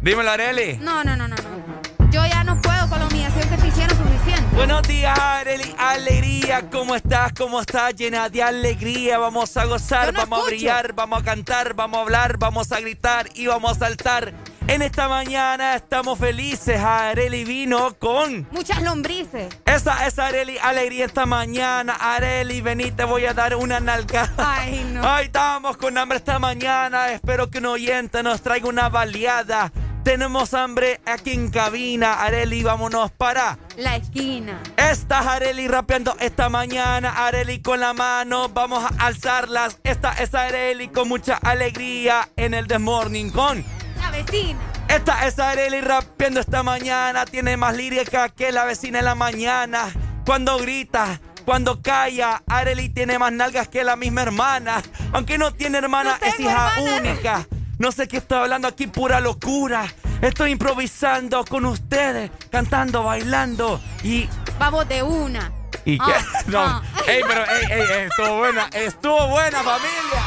Dímelo, 0.00 0.30
Areli. 0.30 0.78
No, 0.78 1.04
no, 1.04 1.16
no, 1.16 1.28
no, 1.28 1.36
no. 1.36 2.10
Yo 2.10 2.24
ya 2.26 2.42
no 2.44 2.60
puedo 2.60 2.88
con 2.88 2.98
la 2.98 3.06
humillación 3.06 3.48
que 3.48 3.56
te 3.56 3.68
hicieron 3.68 3.96
suficiente. 3.96 4.56
Buenos 4.56 4.82
días, 4.82 5.18
Areli. 5.18 5.74
Alegría. 5.78 6.68
¿Cómo 6.70 6.94
estás? 6.94 7.32
¿Cómo 7.32 7.60
estás? 7.60 7.94
Llena 7.94 8.28
de 8.28 8.42
alegría. 8.42 9.18
Vamos 9.18 9.56
a 9.56 9.64
gozar, 9.64 10.12
vamos 10.12 10.42
a 10.42 10.46
brillar, 10.46 10.92
vamos 10.92 11.20
a 11.20 11.24
cantar, 11.24 11.74
vamos 11.74 11.98
a 11.98 12.02
hablar, 12.02 12.38
vamos 12.38 12.72
a 12.72 12.80
gritar 12.80 13.28
y 13.34 13.46
vamos 13.46 13.72
a 13.72 13.74
saltar. 13.80 14.34
En 14.66 14.82
esta 14.82 15.08
mañana 15.08 15.76
estamos 15.76 16.18
felices. 16.18 16.80
Areli 16.80 17.44
vino 17.44 17.94
con... 17.98 18.48
Muchas 18.50 18.82
lombrices. 18.82 19.48
Esa 19.70 20.04
es 20.08 20.18
Areli 20.18 20.58
Alegría 20.58 21.04
esta 21.04 21.26
mañana. 21.26 21.92
Areli, 21.94 22.60
vení, 22.60 22.90
te 22.90 23.04
voy 23.04 23.24
a 23.26 23.34
dar 23.34 23.54
una 23.54 23.78
nalga. 23.78 24.28
Ay, 24.36 24.84
no. 24.92 25.00
Ay, 25.08 25.26
estamos 25.26 25.76
con 25.76 25.96
hambre 25.96 26.18
esta 26.18 26.40
mañana. 26.40 27.12
Espero 27.12 27.50
que 27.50 27.58
un 27.58 27.66
oyente 27.66 28.20
nos 28.24 28.42
traiga 28.42 28.68
una 28.68 28.88
baleada. 28.88 29.70
Tenemos 30.02 30.54
hambre 30.54 31.00
aquí 31.06 31.34
en 31.34 31.50
cabina. 31.50 32.14
Areli, 32.14 32.64
vámonos 32.64 33.12
para... 33.12 33.58
La 33.76 33.94
esquina. 33.94 34.60
Estás 34.76 35.24
Areli 35.24 35.68
rapeando 35.68 36.16
esta 36.18 36.48
mañana. 36.48 37.26
Areli 37.26 37.62
con 37.62 37.78
la 37.78 37.94
mano, 37.94 38.48
vamos 38.48 38.84
a 38.84 39.06
alzarlas. 39.06 39.78
Esta 39.84 40.14
es 40.14 40.34
Areli 40.34 40.88
con 40.88 41.06
mucha 41.06 41.36
alegría 41.36 42.28
en 42.36 42.54
el 42.54 42.66
Desmorning 42.66 43.30
con... 43.30 43.64
La 44.00 44.10
vecina. 44.10 44.69
Esta 44.90 45.26
es 45.28 45.38
Areli 45.38 45.80
rapeando 45.80 46.40
esta 46.40 46.62
mañana. 46.64 47.24
Tiene 47.24 47.56
más 47.56 47.76
lírica 47.76 48.28
que 48.28 48.50
la 48.50 48.64
vecina 48.64 48.98
en 48.98 49.04
la 49.04 49.14
mañana. 49.14 49.88
Cuando 50.26 50.58
grita, 50.58 51.20
cuando 51.44 51.80
calla, 51.80 52.42
Areli 52.48 52.88
tiene 52.88 53.16
más 53.18 53.32
nalgas 53.32 53.68
que 53.68 53.84
la 53.84 53.94
misma 53.94 54.22
hermana. 54.22 54.82
Aunque 55.12 55.38
no 55.38 55.52
tiene 55.52 55.78
hermana, 55.78 56.18
es 56.20 56.40
hija 56.40 56.72
única. 56.96 57.46
No 57.78 57.92
sé 57.92 58.08
qué 58.08 58.16
estoy 58.16 58.38
hablando 58.38 58.66
aquí, 58.66 58.88
pura 58.88 59.20
locura. 59.20 59.84
Estoy 60.20 60.50
improvisando 60.50 61.44
con 61.44 61.64
ustedes, 61.66 62.30
cantando, 62.50 63.04
bailando 63.04 63.80
y. 64.02 64.28
Vamos 64.58 64.88
de 64.88 65.02
una. 65.04 65.52
¿Y 65.84 65.98
qué? 65.98 66.12
Ah, 66.12 66.24
no. 66.48 66.58
ah. 66.60 66.82
Ey, 67.06 67.22
pero 67.26 67.42
ey, 67.46 67.64
ey, 67.70 67.80
ey, 67.80 68.08
estuvo 68.10 68.38
buena, 68.38 68.68
estuvo 68.72 69.28
buena, 69.28 69.58
familia. 69.62 70.22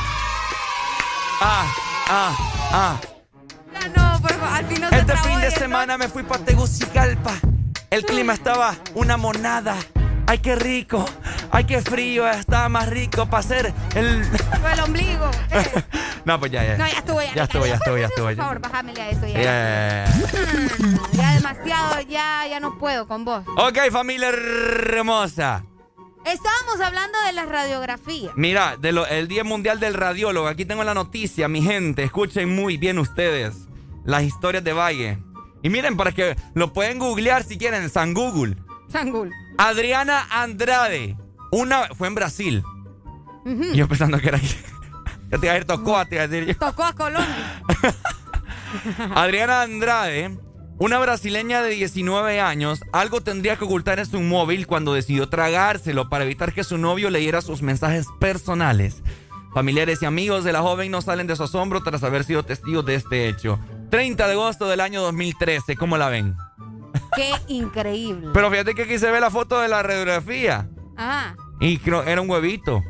Ah, 1.41 1.65
ah, 2.07 2.35
ah. 2.72 2.99
No, 3.95 4.12
por 4.24 4.32
favor, 4.34 4.58
al 4.58 4.66
fin 4.66 4.82
no 4.82 4.90
se 4.90 4.95
Este 4.95 5.12
trabó 5.14 5.28
fin 5.28 5.41
de 5.41 5.48
esto. 5.48 5.60
semana 5.60 5.98
me 6.00 6.08
fui 6.08 6.24
para 6.24 6.44
Tegucigalpa. 6.44 7.34
El 7.91 8.04
clima 8.06 8.34
estaba 8.34 8.76
una 8.95 9.18
monada. 9.18 9.76
Ay, 10.26 10.40
qué 10.40 10.56
rico. 10.56 11.06
Ay, 11.52 11.66
qué 11.66 11.82
frío. 11.82 12.28
Estaba 12.28 12.68
más 12.70 12.88
rico 12.90 13.26
para 13.28 13.40
hacer 13.41 13.74
el. 13.95 14.24
El 14.74 14.80
ombligo. 14.80 15.30
No, 16.26 16.40
pues 16.40 16.54
ya, 16.54 16.64
ya. 16.64 16.78
No, 16.78 16.88
ya 16.88 17.00
estuvo, 17.00 17.22
ya. 17.22 17.34
Ya 17.36 17.44
estuvo, 17.44 17.66
ya 17.68 17.76
estuvo, 17.76 17.98
ya 17.98 18.06
estuvo. 18.06 18.26
Por 18.28 18.36
favor, 18.38 18.60
bájamele 18.62 19.02
a 19.02 19.10
eso 19.10 19.28
ya. 19.28 19.41
Ya. 19.44 20.06
Ya 21.12 21.32
demasiado, 21.34 22.00
ya, 22.08 22.48
ya 22.50 22.60
no 22.62 22.78
puedo 22.78 23.10
con 23.10 23.26
vos. 23.26 23.44
Ok, 23.58 23.78
familia 23.91 24.30
hermosa. 24.30 25.66
Estábamos 26.26 26.80
hablando 26.82 27.18
de 27.26 27.34
las 27.34 27.50
radiografías. 27.50 28.32
Mira, 28.38 28.78
de 28.78 28.94
lo- 28.94 29.06
el 29.06 29.28
Día 29.28 29.44
Mundial 29.44 29.82
del 29.82 29.94
Radiólogo. 29.94 30.48
Aquí 30.48 30.64
tengo 30.64 30.86
la 30.86 30.94
noticia, 30.94 31.50
mi 31.50 31.62
gente. 31.62 32.04
Escuchen 32.04 32.56
muy 32.56 32.78
bien 32.78 33.00
ustedes 33.00 33.68
las 34.06 34.24
historias 34.24 34.64
de 34.64 34.74
Valle. 34.74 35.20
Y 35.62 35.70
miren, 35.70 35.96
para 35.96 36.12
que 36.12 36.36
lo 36.54 36.74
pueden 36.74 37.00
googlear 37.00 37.44
si 37.44 37.58
quieren, 37.58 37.90
San 37.90 38.14
Google. 38.14 38.58
Sangul. 38.90 39.32
Adriana 39.58 40.28
Andrade. 40.30 41.18
Una 41.52 41.88
fue 41.96 42.08
en 42.08 42.16
Brasil. 42.16 42.64
Yo 43.74 43.88
pensando 43.88 44.20
que 44.20 44.28
era 44.28 44.38
aquí. 44.38 44.56
Ya 45.32 45.40
te 45.40 45.48
iba 45.48 45.56
a 45.56 45.58
ir 45.58 45.66
Tocoa, 45.66 46.06
te 46.06 46.16
iba 46.16 46.28
decir 46.28 46.56
yo. 46.60 46.68
A 46.68 46.94
Colombia. 46.94 47.64
Adriana 49.16 49.64
Andrade, 49.64 50.38
una 50.78 51.00
brasileña 51.00 51.64
de 51.64 51.72
19 51.72 52.40
años, 52.40 52.82
algo 52.92 53.22
tendría 53.22 53.56
que 53.56 53.66
ocultar 53.66 53.98
en 53.98 54.06
su 54.06 54.22
móvil 54.22 54.68
cuando 54.68 54.94
decidió 54.94 55.30
tragárselo 55.30 56.08
para 56.08 56.24
evitar 56.24 56.54
que 56.54 56.64
su 56.64 56.78
novio 56.78 57.10
leyera 57.10 57.42
sus 57.42 57.64
mensajes 57.64 58.06
personales. 58.20 59.02
Familiares 59.54 60.02
y 60.02 60.06
amigos 60.06 60.44
de 60.44 60.52
la 60.52 60.62
joven 60.62 60.90
no 60.90 61.02
salen 61.02 61.28
de 61.28 61.36
su 61.36 61.44
asombro 61.44 61.84
tras 61.84 62.04
haber 62.04 62.24
sido 62.24 62.44
testigos 62.44 62.86
de 62.86 62.96
este 62.96 63.28
hecho. 63.28 63.60
30 63.92 64.26
de 64.26 64.34
agosto 64.34 64.68
del 64.68 64.80
año 64.80 65.02
2013, 65.04 65.76
¿cómo 65.76 65.98
la 65.98 66.10
ven? 66.10 66.36
Qué 67.16 67.32
increíble. 67.48 68.30
Pero 68.34 68.50
fíjate 68.50 68.74
que 68.74 68.84
aquí 68.84 68.98
se 68.98 69.12
ve 69.12 69.20
la 69.20 69.30
foto 69.30 69.60
de 69.60 69.68
la 69.68 69.84
radiografía. 69.84 70.68
Ajá. 70.98 71.36
Y 71.60 71.78
creo 71.78 72.02
era 72.04 72.20
un 72.22 72.30
huevito. 72.30 72.82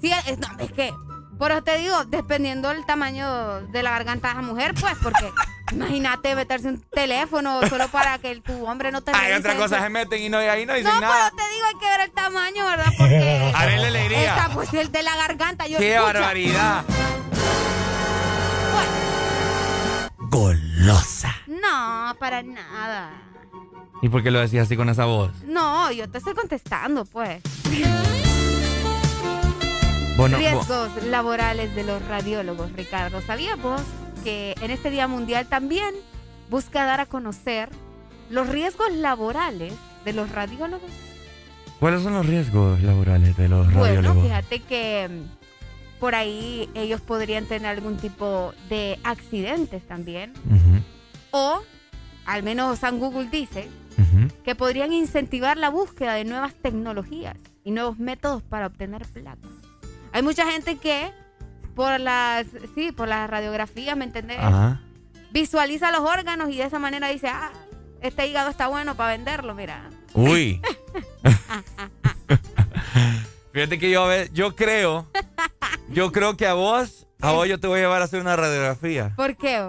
Sí, 0.00 0.10
es, 0.26 0.38
no, 0.38 0.48
es 0.58 0.72
que, 0.72 0.92
por 1.38 1.52
eso 1.52 1.62
te 1.62 1.78
digo, 1.78 2.04
dependiendo 2.06 2.70
del 2.70 2.84
tamaño 2.84 3.60
de 3.68 3.82
la 3.82 3.90
garganta 3.90 4.28
de 4.28 4.32
esa 4.34 4.42
mujer, 4.42 4.74
pues, 4.80 4.96
porque 5.02 5.30
imagínate 5.72 6.34
meterse 6.34 6.68
un 6.68 6.80
teléfono 6.90 7.60
solo 7.68 7.88
para 7.88 8.18
que 8.18 8.40
tu 8.40 8.66
hombre 8.66 8.92
no 8.92 9.00
te 9.02 9.12
Hay 9.14 9.32
otras 9.32 9.54
cosas 9.56 9.82
se 9.82 9.88
meten 9.88 10.22
y 10.22 10.28
no, 10.28 10.38
ahí 10.38 10.66
no 10.66 10.74
dicen 10.74 10.92
No, 10.92 11.00
nada. 11.00 11.30
pero 11.34 11.48
te 11.48 11.54
digo, 11.54 11.66
hay 11.66 11.74
que 11.78 11.86
ver 11.86 12.00
el 12.00 12.10
tamaño, 12.12 12.66
¿verdad? 12.66 12.92
Porque. 12.98 13.52
Haré 13.54 13.76
la 13.78 13.86
alegría. 13.88 14.36
Esta, 14.36 14.48
pues 14.54 14.72
el 14.74 14.92
de 14.92 15.02
la 15.02 15.16
garganta. 15.16 15.66
Yo 15.66 15.78
¡Qué 15.78 15.94
escucho. 15.94 16.12
barbaridad! 16.12 16.84
Golosa. 20.18 21.34
No, 21.46 22.14
para 22.18 22.42
nada. 22.42 23.10
¿Y 24.02 24.08
por 24.08 24.22
qué 24.22 24.30
lo 24.30 24.40
decías 24.40 24.66
así 24.66 24.76
con 24.76 24.88
esa 24.88 25.04
voz? 25.04 25.30
No, 25.44 25.90
yo 25.92 26.08
te 26.08 26.18
estoy 26.18 26.34
contestando, 26.34 27.04
pues. 27.04 27.42
Bueno, 30.16 30.38
Riesgos 30.38 30.90
laborales 31.04 31.74
de 31.74 31.82
los 31.82 32.02
radiólogos, 32.06 32.72
Ricardo. 32.72 33.20
¿Sabías 33.22 33.60
vos 33.60 33.80
que 34.22 34.54
en 34.60 34.70
este 34.70 34.90
Día 34.90 35.08
Mundial 35.08 35.46
también 35.46 35.94
busca 36.48 36.84
dar 36.84 37.00
a 37.00 37.06
conocer 37.06 37.68
los 38.30 38.48
riesgos 38.48 38.92
laborales 38.92 39.74
de 40.04 40.12
los 40.12 40.30
radiólogos? 40.30 40.90
¿cuáles 41.78 42.02
son 42.02 42.12
los 42.12 42.26
riesgos 42.26 42.82
laborales 42.82 43.36
de 43.38 43.48
los 43.48 43.66
Bueno, 43.72 43.84
radiólogos? 43.84 44.24
fíjate 44.24 44.60
que 44.60 45.08
mm, 45.08 45.98
por 45.98 46.14
ahí 46.14 46.68
ellos 46.74 47.00
podrían 47.00 47.46
tener 47.46 47.68
algún 47.68 47.96
tipo 47.96 48.52
de 48.68 48.98
accidentes 49.02 49.86
también. 49.86 50.32
O, 51.30 51.62
al 52.26 52.42
menos 52.42 52.80
San 52.80 52.98
Google 52.98 53.28
dice, 53.30 53.68
que 54.44 54.54
podrían 54.54 54.92
incentivar 54.92 55.56
la 55.56 55.68
búsqueda 55.70 56.14
de 56.14 56.24
nuevas 56.24 56.54
tecnologías 56.54 57.36
y 57.64 57.70
nuevos 57.70 57.98
métodos 57.98 58.42
para 58.42 58.66
obtener 58.66 59.06
placas. 59.06 59.50
Hay 60.12 60.22
mucha 60.22 60.50
gente 60.50 60.76
que 60.76 61.12
por 61.80 61.98
las, 61.98 62.46
sí, 62.74 62.92
por 62.92 63.08
las 63.08 63.30
radiografías, 63.30 63.96
¿me 63.96 64.04
entendés? 64.04 64.36
Ajá. 64.38 64.82
Visualiza 65.32 65.90
los 65.90 66.00
órganos 66.00 66.50
y 66.50 66.58
de 66.58 66.64
esa 66.64 66.78
manera 66.78 67.08
dice, 67.08 67.28
ah, 67.28 67.50
este 68.02 68.26
hígado 68.26 68.50
está 68.50 68.68
bueno 68.68 68.96
para 68.96 69.12
venderlo, 69.12 69.54
mira. 69.54 69.88
Uy. 70.12 70.60
Fíjate 73.54 73.78
que 73.78 73.90
yo, 73.90 74.04
a 74.04 74.08
ver, 74.08 74.30
yo 74.34 74.54
creo, 74.54 75.06
yo 75.88 76.12
creo 76.12 76.36
que 76.36 76.46
a 76.46 76.52
vos, 76.52 77.06
a 77.22 77.32
vos 77.32 77.48
yo 77.48 77.58
te 77.58 77.66
voy 77.66 77.78
a 77.78 77.84
llevar 77.84 78.02
a 78.02 78.04
hacer 78.04 78.20
una 78.20 78.36
radiografía. 78.36 79.14
¿Por 79.16 79.38
qué? 79.38 79.66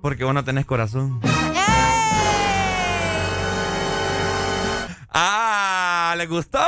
Porque 0.00 0.22
vos 0.22 0.34
no 0.34 0.44
tenés 0.44 0.64
corazón. 0.64 1.20
Ah, 5.12 6.14
¿le 6.16 6.26
gustó? 6.28 6.60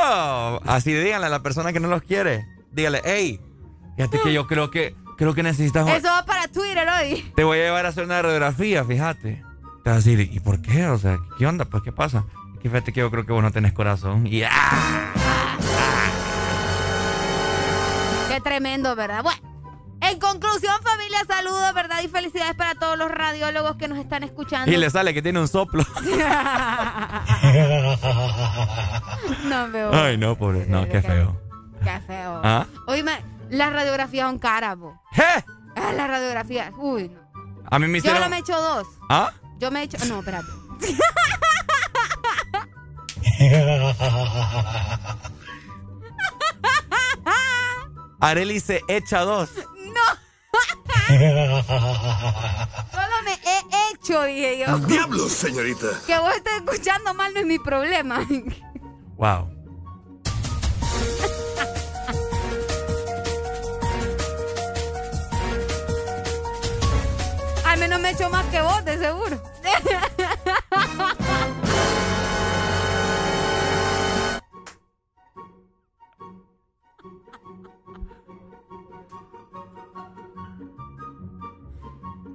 Así 0.65 0.91
díganle 0.91 1.27
a 1.27 1.29
la 1.29 1.41
persona 1.41 1.71
que 1.71 1.79
no 1.79 1.87
los 1.87 2.03
quiere. 2.03 2.45
Dígale, 2.71 3.01
hey, 3.05 3.39
fíjate 3.95 4.19
que 4.21 4.33
yo 4.33 4.47
creo 4.47 4.71
que, 4.71 4.95
creo 5.17 5.33
que 5.33 5.43
necesitas... 5.43 5.87
Eso 5.87 6.07
va 6.07 6.25
para 6.25 6.47
Twitter 6.47 6.87
hoy. 6.87 7.31
Te 7.35 7.43
voy 7.43 7.59
a 7.59 7.63
llevar 7.63 7.85
a 7.85 7.89
hacer 7.89 8.05
una 8.05 8.21
radiografía, 8.21 8.83
fíjate. 8.83 9.43
Te 9.83 9.89
vas 9.89 9.93
a 9.93 10.09
decir, 10.09 10.19
¿y 10.31 10.39
por 10.39 10.61
qué? 10.61 10.87
O 10.87 10.97
sea, 10.97 11.19
¿qué 11.37 11.45
onda? 11.45 11.65
Pues, 11.65 11.83
¿qué 11.83 11.91
pasa? 11.91 12.25
Que 12.61 12.69
fíjate 12.69 12.91
que 12.91 13.01
yo 13.01 13.11
creo 13.11 13.25
que 13.25 13.33
vos 13.33 13.43
no 13.43 13.51
tenés 13.51 13.73
corazón. 13.73 14.25
Y 14.27 14.43
¡ah! 14.43 15.11
Qué 18.29 18.41
tremendo, 18.41 18.95
¿verdad? 18.95 19.23
Bueno, 19.23 19.39
en 20.01 20.19
conclusión, 20.19 20.75
familia, 20.83 21.19
saludos, 21.27 21.73
¿verdad? 21.73 22.01
Y 22.03 22.07
felicidades 22.07 22.55
para 22.55 22.75
todos 22.75 22.97
los 22.97 23.09
radiólogos 23.09 23.75
que 23.77 23.87
nos 23.87 23.97
están 23.97 24.23
escuchando. 24.23 24.71
Y 24.71 24.77
le 24.77 24.89
sale 24.89 25.13
que 25.13 25.21
tiene 25.21 25.39
un 25.39 25.47
soplo. 25.47 25.83
no 29.45 29.71
veo. 29.71 29.93
Ay, 29.93 30.17
no, 30.17 30.35
pobre. 30.35 30.65
No, 30.67 30.87
qué 30.87 31.01
feo. 31.01 31.39
Qué 31.83 31.99
feo. 32.07 32.41
¿Ah? 32.43 32.65
Oíme, 32.87 33.23
las 33.49 33.73
radiografías 33.73 34.27
son 34.27 34.39
caras, 34.39 34.77
bo. 34.77 35.01
Ah, 35.75 35.91
las 35.93 36.07
radiografías. 36.07 36.71
Uy, 36.77 37.09
no. 37.09 37.19
A 37.69 37.79
mí 37.79 37.87
me 37.87 37.99
Yo 37.99 38.09
hicieron... 38.11 38.21
no 38.21 38.29
me 38.29 38.37
he 38.37 38.39
hecho 38.39 38.59
dos. 38.59 38.87
¿Ah? 39.09 39.31
Yo 39.59 39.71
me 39.71 39.81
he 39.81 39.83
hecho. 39.83 39.97
No, 40.05 40.19
espérate. 40.19 40.47
Areli 48.19 48.59
se 48.59 48.81
echa 48.87 49.21
dos. 49.21 49.49
No. 49.75 50.01
Solo 52.91 53.15
me 53.23 53.33
he 53.33 53.91
hecho, 53.91 54.23
dije 54.23 54.59
yo. 54.65 54.77
Diablos, 54.79 55.31
señorita. 55.31 55.87
Que 56.07 56.17
vos 56.17 56.33
estés 56.35 56.53
escuchando 56.55 57.13
mal 57.13 57.33
no 57.33 57.41
es 57.41 57.45
mi 57.45 57.59
problema. 57.59 58.25
Wow. 59.17 59.54
Menos 67.85 68.01
me 68.01 68.09
he 68.09 68.11
hecho 68.13 68.27
más 68.31 68.43
que 68.47 68.59
vos, 68.59 68.83
de 68.83 68.97
seguro. 68.97 69.39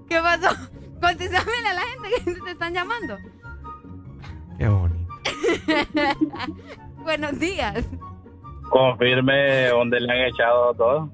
¿Qué 0.08 0.20
pasó? 0.20 0.50
Contéstame 1.00 1.50
a 1.68 1.74
la 1.74 1.80
gente 1.80 2.10
que 2.32 2.40
te 2.42 2.50
están 2.52 2.72
llamando. 2.72 3.18
Qué 4.56 4.68
bonito. 4.68 5.12
Buenos 7.02 7.40
días. 7.40 7.84
Confirme 8.68 9.66
dónde 9.66 9.98
le 9.98 10.12
han 10.12 10.28
echado 10.28 10.74
todo. 10.74 11.12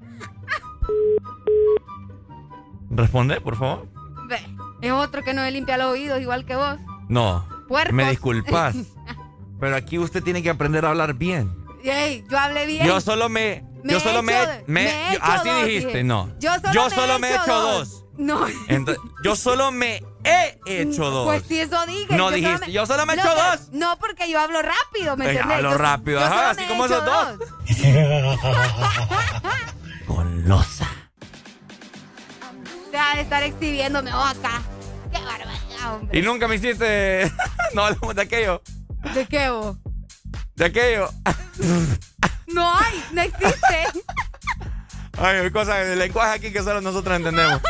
Responde, 2.90 3.40
por 3.40 3.56
favor. 3.56 3.95
Ve, 4.28 4.38
es 4.82 4.92
otro 4.92 5.22
que 5.22 5.32
no 5.34 5.42
le 5.42 5.50
limpia 5.50 5.76
los 5.76 5.86
oídos 5.92 6.20
igual 6.20 6.44
que 6.44 6.56
vos. 6.56 6.78
No. 7.08 7.46
Puercos. 7.68 7.94
Me 7.94 8.08
disculpas. 8.10 8.74
pero 9.60 9.76
aquí 9.76 9.98
usted 9.98 10.22
tiene 10.22 10.42
que 10.42 10.50
aprender 10.50 10.84
a 10.84 10.90
hablar 10.90 11.14
bien. 11.14 11.54
Ey, 11.82 12.24
yo 12.28 12.38
hablé 12.38 12.66
bien. 12.66 12.84
Yo 12.86 13.00
solo 13.00 13.28
me. 13.28 13.64
Me 13.84 13.92
yo 13.92 14.00
solo 14.00 14.22
me. 14.22 14.32
hecho- 14.42 14.50
me- 14.66 14.82
me 14.82 14.90
he 14.90 15.12
yo- 15.12 15.16
hecho 15.18 15.24
así 15.24 15.48
dos, 15.48 15.64
dijiste, 15.64 15.86
dije. 15.88 16.04
no. 16.04 16.32
Yo 16.40 16.90
solo 16.90 17.18
me 17.20 17.28
he 17.28 17.30
he 17.30 17.34
hecho 17.34 17.44
hecho 17.44 17.60
dos. 17.60 17.90
dos. 17.90 18.02
No. 18.18 18.46
Entonces, 18.68 19.02
yo 19.22 19.36
solo 19.36 19.70
me 19.70 20.02
he 20.24 20.58
hecho 20.66 21.10
dos. 21.10 21.26
Pues 21.26 21.44
sí, 21.46 21.60
eso 21.60 21.84
dije. 21.86 22.16
No 22.16 22.30
yo 22.30 22.36
dijiste, 22.36 22.58
solo 22.60 22.72
yo 22.72 22.86
solo 22.86 23.06
me 23.06 23.12
he 23.12 23.16
hecho 23.16 23.28
dos. 23.28 23.68
No, 23.72 23.96
porque 23.98 24.28
yo 24.30 24.40
hablo 24.40 24.60
rápido, 24.62 25.16
¿me 25.16 25.26
Eh, 25.26 25.30
entendés? 25.32 25.56
hablo 25.58 25.70
Yo- 25.72 25.78
rápido, 25.78 26.18
yo 26.20 26.26
ajá, 26.26 26.34
solo 26.36 26.48
así 26.48 26.64
como 26.64 26.86
esos 26.86 27.04
dos. 27.04 27.38
Golosa. 30.08 30.88
De 32.96 33.20
estar 33.20 33.42
exhibiéndome 33.42 34.10
vos 34.10 34.30
acá. 34.30 34.62
Qué 35.12 35.20
barbaridad, 35.22 35.96
hombre. 35.96 36.18
Y 36.18 36.22
nunca 36.22 36.48
me 36.48 36.54
hiciste. 36.54 37.30
no 37.74 37.84
hablamos 37.84 38.14
de 38.14 38.22
aquello. 38.22 38.62
¿De 39.12 39.26
qué 39.26 39.50
vos? 39.50 39.76
De 40.54 40.64
aquello. 40.64 41.10
No 42.46 42.74
hay, 42.74 43.04
no 43.12 43.20
existe. 43.20 44.02
Ay, 45.18 45.36
hay 45.36 45.50
cosas 45.50 45.86
de 45.86 45.94
lenguaje 45.94 46.36
aquí 46.36 46.52
que 46.54 46.62
solo 46.62 46.80
nosotros 46.80 47.14
entendemos. 47.14 47.60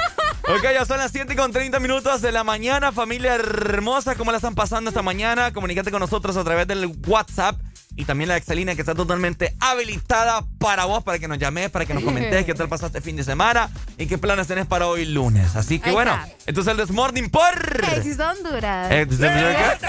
Ok, 0.49 0.63
ya 0.63 0.85
son 0.85 0.99
las 0.99 1.11
7 1.11 1.35
con 1.35 1.51
30 1.51 1.81
minutos 1.81 2.23
de 2.23 2.31
la 2.31 2.45
mañana, 2.45 2.93
familia 2.93 3.35
hermosa. 3.35 4.15
¿Cómo 4.15 4.31
la 4.31 4.37
están 4.37 4.55
pasando 4.55 4.91
esta 4.91 5.03
mañana? 5.03 5.53
Comunícate 5.53 5.91
con 5.91 5.99
nosotros 5.99 6.37
a 6.37 6.45
través 6.45 6.69
del 6.69 6.87
WhatsApp 7.09 7.57
y 7.97 8.05
también 8.05 8.29
la 8.29 8.37
Excelina 8.37 8.75
que 8.75 8.83
está 8.83 8.95
totalmente 8.95 9.57
habilitada 9.61 10.45
para 10.59 10.85
vos, 10.85 11.03
para 11.03 11.19
que 11.19 11.29
nos 11.29 11.39
llames, 11.39 11.71
para 11.71 11.87
que 11.87 11.95
nos 11.95 12.03
comentes 12.05 12.45
qué 12.45 12.55
tal 12.55 12.69
pasaste 12.69 13.01
fin 13.01 13.17
de 13.17 13.25
semana 13.25 13.71
y 13.99 14.07
qué 14.07 14.19
planes 14.19 14.47
tenés 14.47 14.67
para 14.67 14.87
hoy 14.87 15.07
lunes. 15.07 15.57
Así 15.57 15.79
que 15.79 15.89
Ahí 15.91 15.95
bueno, 15.95 16.13
está. 16.15 16.29
entonces 16.47 16.71
el 16.73 16.77
Desmorning 16.77 17.31
por... 17.31 17.85
Exis 17.97 18.19
Honduras. 18.21 18.91
Eh, 18.93 19.07
¿de- 19.07 19.17
de- 19.17 19.29
de- 19.29 19.57
qué? 19.81 19.87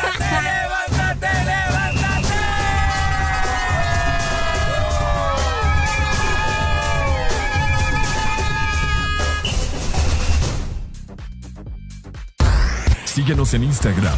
Síguenos 13.06 13.54
en 13.54 13.64
Instagram, 13.64 14.18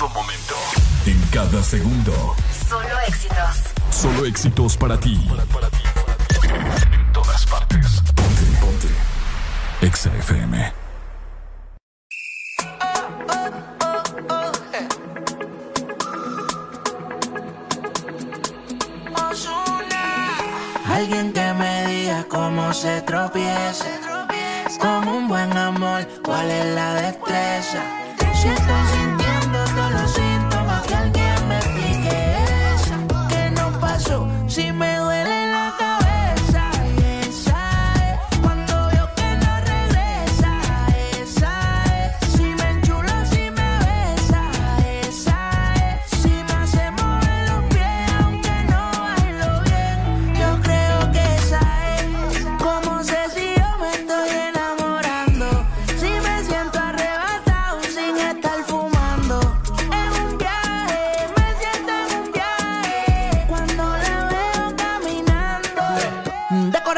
Todo 0.00 0.08
momento. 0.14 0.54
En 1.04 1.20
cada 1.30 1.62
segundo. 1.62 2.34
Solo 2.66 3.00
éxitos. 3.06 3.56
Solo 3.90 4.24
éxitos 4.24 4.74
para 4.78 4.98
ti. 4.98 5.28
En 6.94 7.12
todas 7.12 7.44
partes. 7.44 8.00
Ponte, 8.14 8.42
ponte. 8.62 8.88
Exa 9.82 10.10
FM. 10.16 10.72
Alguien 20.90 21.32
que 21.34 21.52
me 21.52 21.86
diga 21.88 22.24
cómo 22.30 22.72
se 22.72 23.02
tropieza. 23.02 23.84
Con 24.80 25.08
un 25.08 25.28
buen 25.28 25.54
amor, 25.58 26.08
cuál 26.24 26.50
es 26.50 26.74
la 26.74 26.94
destreza. 26.94 27.82
Si 28.40 28.48
Si 34.50 34.72
me 34.72 34.89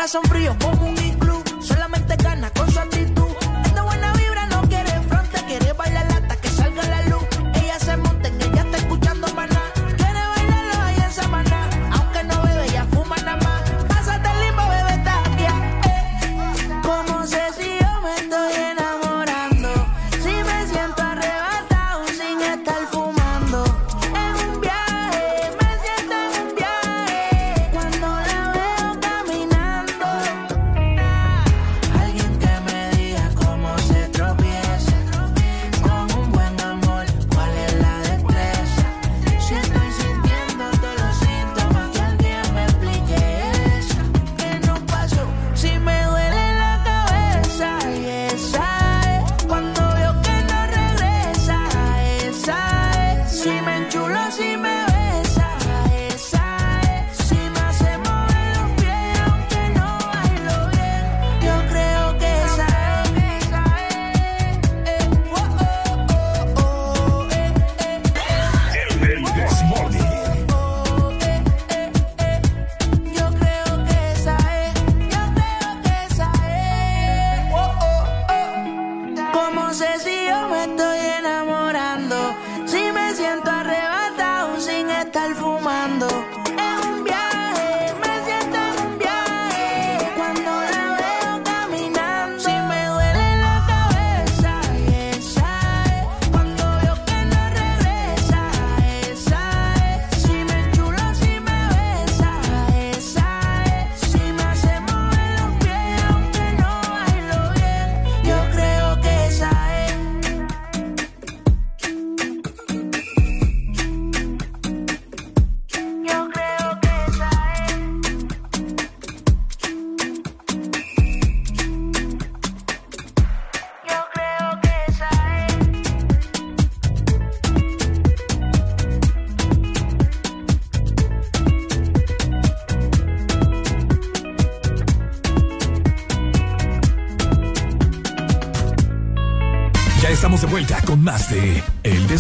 corazón 0.03 0.25
frío 0.25 0.72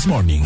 Morning. 0.06 0.42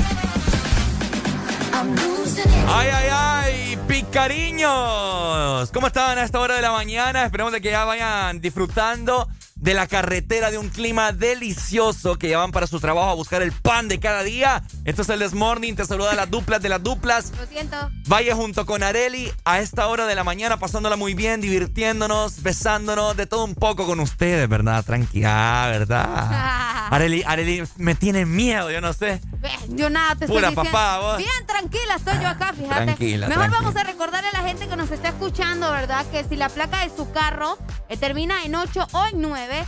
Ay, 2.68 2.88
ay, 2.88 3.08
ay, 3.10 3.78
picariños. 3.86 5.70
¿Cómo 5.72 5.88
están 5.88 6.18
a 6.18 6.24
esta 6.24 6.40
hora 6.40 6.56
de 6.56 6.62
la 6.62 6.72
mañana? 6.72 7.24
Esperemos 7.24 7.52
de 7.52 7.60
que 7.60 7.70
ya 7.70 7.84
vayan 7.84 8.40
disfrutando 8.40 9.28
de 9.56 9.74
la 9.74 9.86
carretera 9.86 10.50
de 10.50 10.58
un 10.58 10.70
clima 10.70 11.12
delicioso 11.12 12.16
que 12.16 12.28
llevan 12.28 12.50
para 12.50 12.66
su 12.66 12.80
trabajo 12.80 13.10
a 13.10 13.14
buscar 13.14 13.42
el 13.42 13.52
pan 13.52 13.88
de 13.88 14.00
cada 14.00 14.22
día. 14.22 14.62
Esto 14.84 15.02
es 15.02 15.08
el 15.10 15.20
This 15.20 15.34
Morning, 15.34 15.74
te 15.74 15.84
saluda 15.84 16.14
las 16.14 16.30
duplas 16.30 16.62
de 16.62 16.68
las 16.68 16.82
duplas. 16.82 17.32
Lo 17.38 17.46
siento. 17.46 17.76
Vaya 18.06 18.34
junto 18.34 18.64
con 18.64 18.82
Areli 18.82 19.30
a 19.44 19.60
esta 19.60 19.86
hora 19.86 20.06
de 20.06 20.14
la 20.14 20.24
mañana 20.24 20.58
pasándola 20.58 20.96
muy 20.96 21.14
bien, 21.14 21.40
divirtiéndonos, 21.40 22.42
besándonos, 22.42 23.16
de 23.16 23.26
todo 23.26 23.44
un 23.44 23.54
poco 23.54 23.86
con 23.86 24.00
ustedes, 24.00 24.48
¿verdad? 24.48 24.84
Tranquila, 24.84 25.68
¿verdad? 25.70 26.60
Areli, 26.90 27.22
Areli 27.26 27.62
me 27.76 27.94
tiene 27.94 28.26
miedo, 28.26 28.70
yo 28.70 28.80
no 28.80 28.92
sé. 28.92 29.20
Yo 29.68 29.90
nada 29.90 30.14
te 30.16 30.26
Pura 30.26 30.48
estoy 30.48 30.64
papá, 30.64 30.98
vos. 31.00 31.18
Bien, 31.18 31.46
tranquila 31.46 31.94
estoy 31.96 32.14
yo 32.20 32.28
acá, 32.28 32.52
fíjate. 32.52 32.84
Tranquila, 32.84 33.28
Mejor 33.28 33.44
tranquila. 33.46 33.62
vamos 33.62 33.80
a 33.80 33.84
recordarle 33.84 34.28
a 34.28 34.42
la 34.42 34.48
gente 34.48 34.68
que 34.68 34.76
nos 34.76 34.90
está 34.90 35.08
escuchando, 35.08 35.70
¿verdad? 35.70 36.04
Que 36.10 36.24
si 36.24 36.36
la 36.36 36.48
placa 36.48 36.80
de 36.86 36.94
su 36.94 37.10
carro 37.12 37.58
eh, 37.88 37.96
termina 37.96 38.44
en 38.44 38.54
8 38.54 38.88
o 38.92 39.06
en 39.06 39.20
9, 39.20 39.64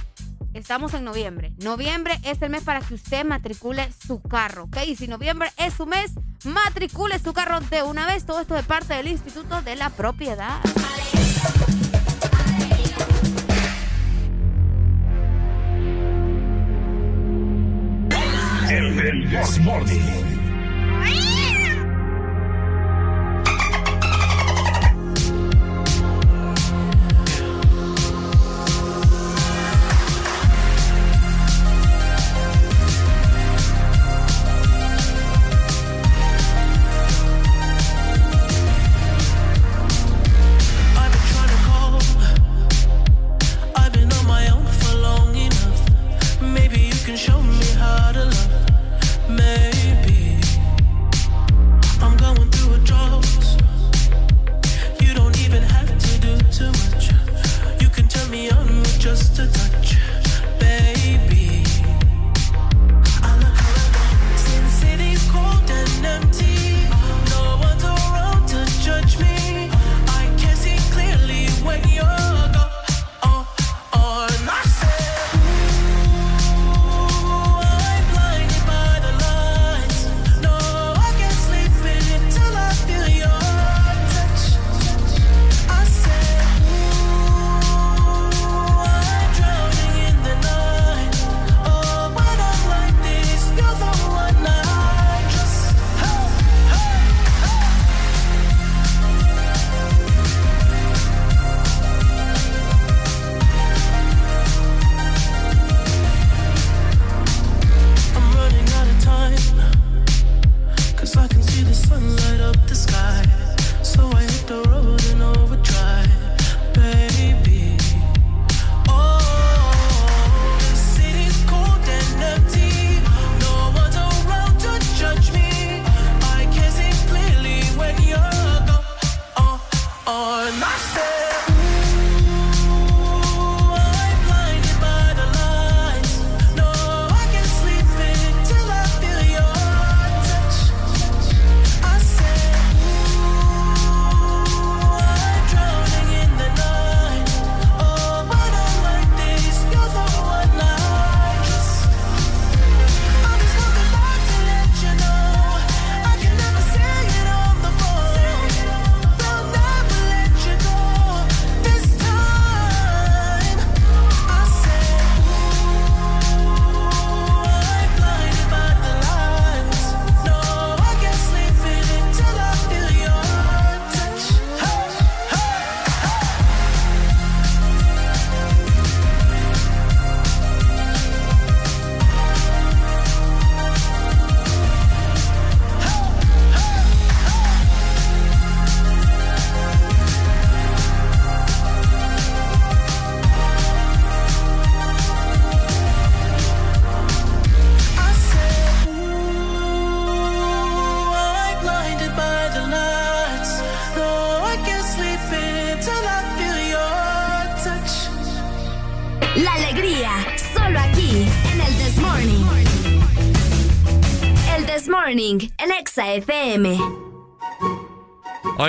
estamos 0.54 0.94
en 0.94 1.04
noviembre. 1.04 1.52
Noviembre 1.58 2.18
es 2.24 2.40
el 2.42 2.50
mes 2.50 2.62
para 2.64 2.80
que 2.80 2.94
usted 2.94 3.24
matricule 3.24 3.88
su 4.06 4.20
carro, 4.22 4.64
¿ok? 4.64 4.78
Y 4.86 4.96
si 4.96 5.06
noviembre 5.08 5.50
es 5.56 5.74
su 5.74 5.86
mes, 5.86 6.12
matricule 6.44 7.18
su 7.18 7.32
carro 7.32 7.60
de 7.60 7.82
una 7.82 8.06
vez. 8.06 8.24
Todo 8.26 8.40
esto 8.40 8.54
de 8.54 8.62
parte 8.62 8.94
del 8.94 9.08
Instituto 9.08 9.62
de 9.62 9.76
la 9.76 9.90
Propiedad. 9.90 10.58
El, 18.98 19.60
Morning. 19.60 20.37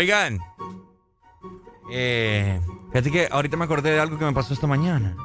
Oigan. 0.10 0.40
Eh, 1.92 2.60
fíjate 2.88 3.12
que 3.12 3.30
ahorita 3.30 3.58
me 3.58 3.66
acordé 3.66 3.92
de 3.92 4.00
algo 4.00 4.18
que 4.18 4.26
me 4.26 4.34
pasó 4.34 4.56
esta 4.56 4.66
mañana. 4.66 5.16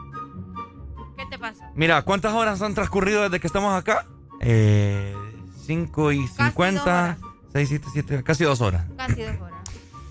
¿Qué 1.17 1.25
te 1.25 1.39
pasó? 1.39 1.63
Mira, 1.75 2.03
¿cuántas 2.03 2.35
horas 2.35 2.61
han 2.61 2.75
transcurrido 2.75 3.23
desde 3.23 3.41
que 3.41 3.47
estamos 3.47 3.75
acá? 3.75 4.07
Eh, 4.43 5.17
5 5.65 6.13
y 6.13 6.27
50, 6.27 7.17
6, 7.55 7.69
7, 7.69 7.87
7, 7.95 8.23
casi 8.23 8.45
dos 8.45 8.61
horas. 8.61 8.85
Casi 8.99 9.23
dos 9.23 9.41
horas. 9.41 9.59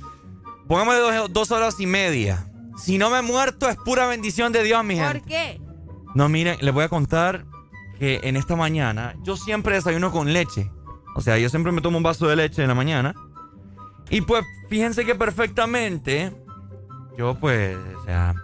Póngame 0.67 0.95
dos, 0.95 1.31
dos 1.31 1.51
horas 1.51 1.79
y 1.79 1.85
media. 1.85 2.47
Si 2.75 2.97
no 2.97 3.11
me 3.11 3.19
he 3.19 3.21
muerto 3.21 3.69
es 3.69 3.77
pura 3.77 4.07
bendición 4.07 4.51
de 4.53 4.63
Dios, 4.63 4.83
mi 4.83 4.95
gente. 4.95 5.19
¿Por 5.19 5.27
qué? 5.27 5.61
No, 6.15 6.29
miren, 6.29 6.57
les 6.61 6.73
voy 6.73 6.83
a 6.83 6.89
contar 6.89 7.45
que 7.99 8.21
en 8.23 8.37
esta 8.37 8.55
mañana 8.55 9.13
yo 9.21 9.37
siempre 9.37 9.75
desayuno 9.75 10.11
con 10.11 10.33
leche. 10.33 10.71
O 11.15 11.21
sea, 11.21 11.37
yo 11.37 11.47
siempre 11.49 11.71
me 11.71 11.81
tomo 11.81 11.97
un 11.97 12.03
vaso 12.03 12.25
de 12.27 12.35
leche 12.35 12.63
en 12.63 12.69
la 12.69 12.73
mañana. 12.73 13.13
Y 14.09 14.21
pues, 14.21 14.45
fíjense 14.69 15.05
que 15.05 15.15
perfectamente, 15.15 16.31
yo 17.17 17.35
pues, 17.35 17.77
o 17.99 18.03
sea, 18.05 18.35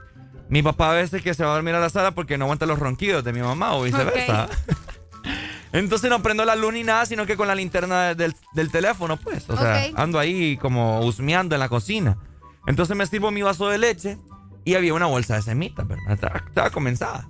mi 0.49 0.64
papá 0.64 0.91
a 0.91 0.94
veces 0.95 1.22
que 1.22 1.34
se 1.34 1.44
va 1.44 1.52
a 1.52 1.56
dormir 1.56 1.76
a 1.76 1.80
la 1.80 1.90
sala 1.90 2.11
porque 2.11 2.38
no 2.38 2.45
aguanta 2.45 2.65
los 2.65 2.80
ronquidos 2.80 3.23
de 3.23 3.34
mi 3.34 3.41
mamá 3.41 3.76
o 3.76 3.84
viceversa. 3.84 4.48
Entonces 5.72 6.10
no 6.10 6.23
prendo 6.23 6.45
la 6.45 6.56
luz 6.56 6.73
ni 6.73 6.84
nada, 6.84 7.06
sino 7.06 7.27
que 7.27 7.38
con 7.38 7.48
la 7.48 7.53
linterna 7.53 8.15
del, 8.15 8.34
del 8.53 8.72
teléfono, 8.72 9.18
pues. 9.18 9.48
O 9.49 9.56
sea, 9.57 9.84
ando 9.95 10.18
ahí 10.18 10.57
como 10.57 11.02
husmeando 11.02 11.56
en 11.56 11.60
la 11.60 11.69
cocina. 11.69 12.18
Entonces 12.65 12.98
me 12.98 13.06
sirvo 13.06 13.30
mi 13.30 13.44
vaso 13.44 13.69
de 13.69 13.77
leche 13.77 14.18
y 14.65 14.73
había 14.73 14.95
una 14.95 15.06
bolsa 15.06 15.36
de 15.36 15.44
semitas, 15.44 15.88
¿verdad? 15.88 16.11
Estaba, 16.14 16.44
estaba 16.48 16.69
comenzada. 16.72 17.27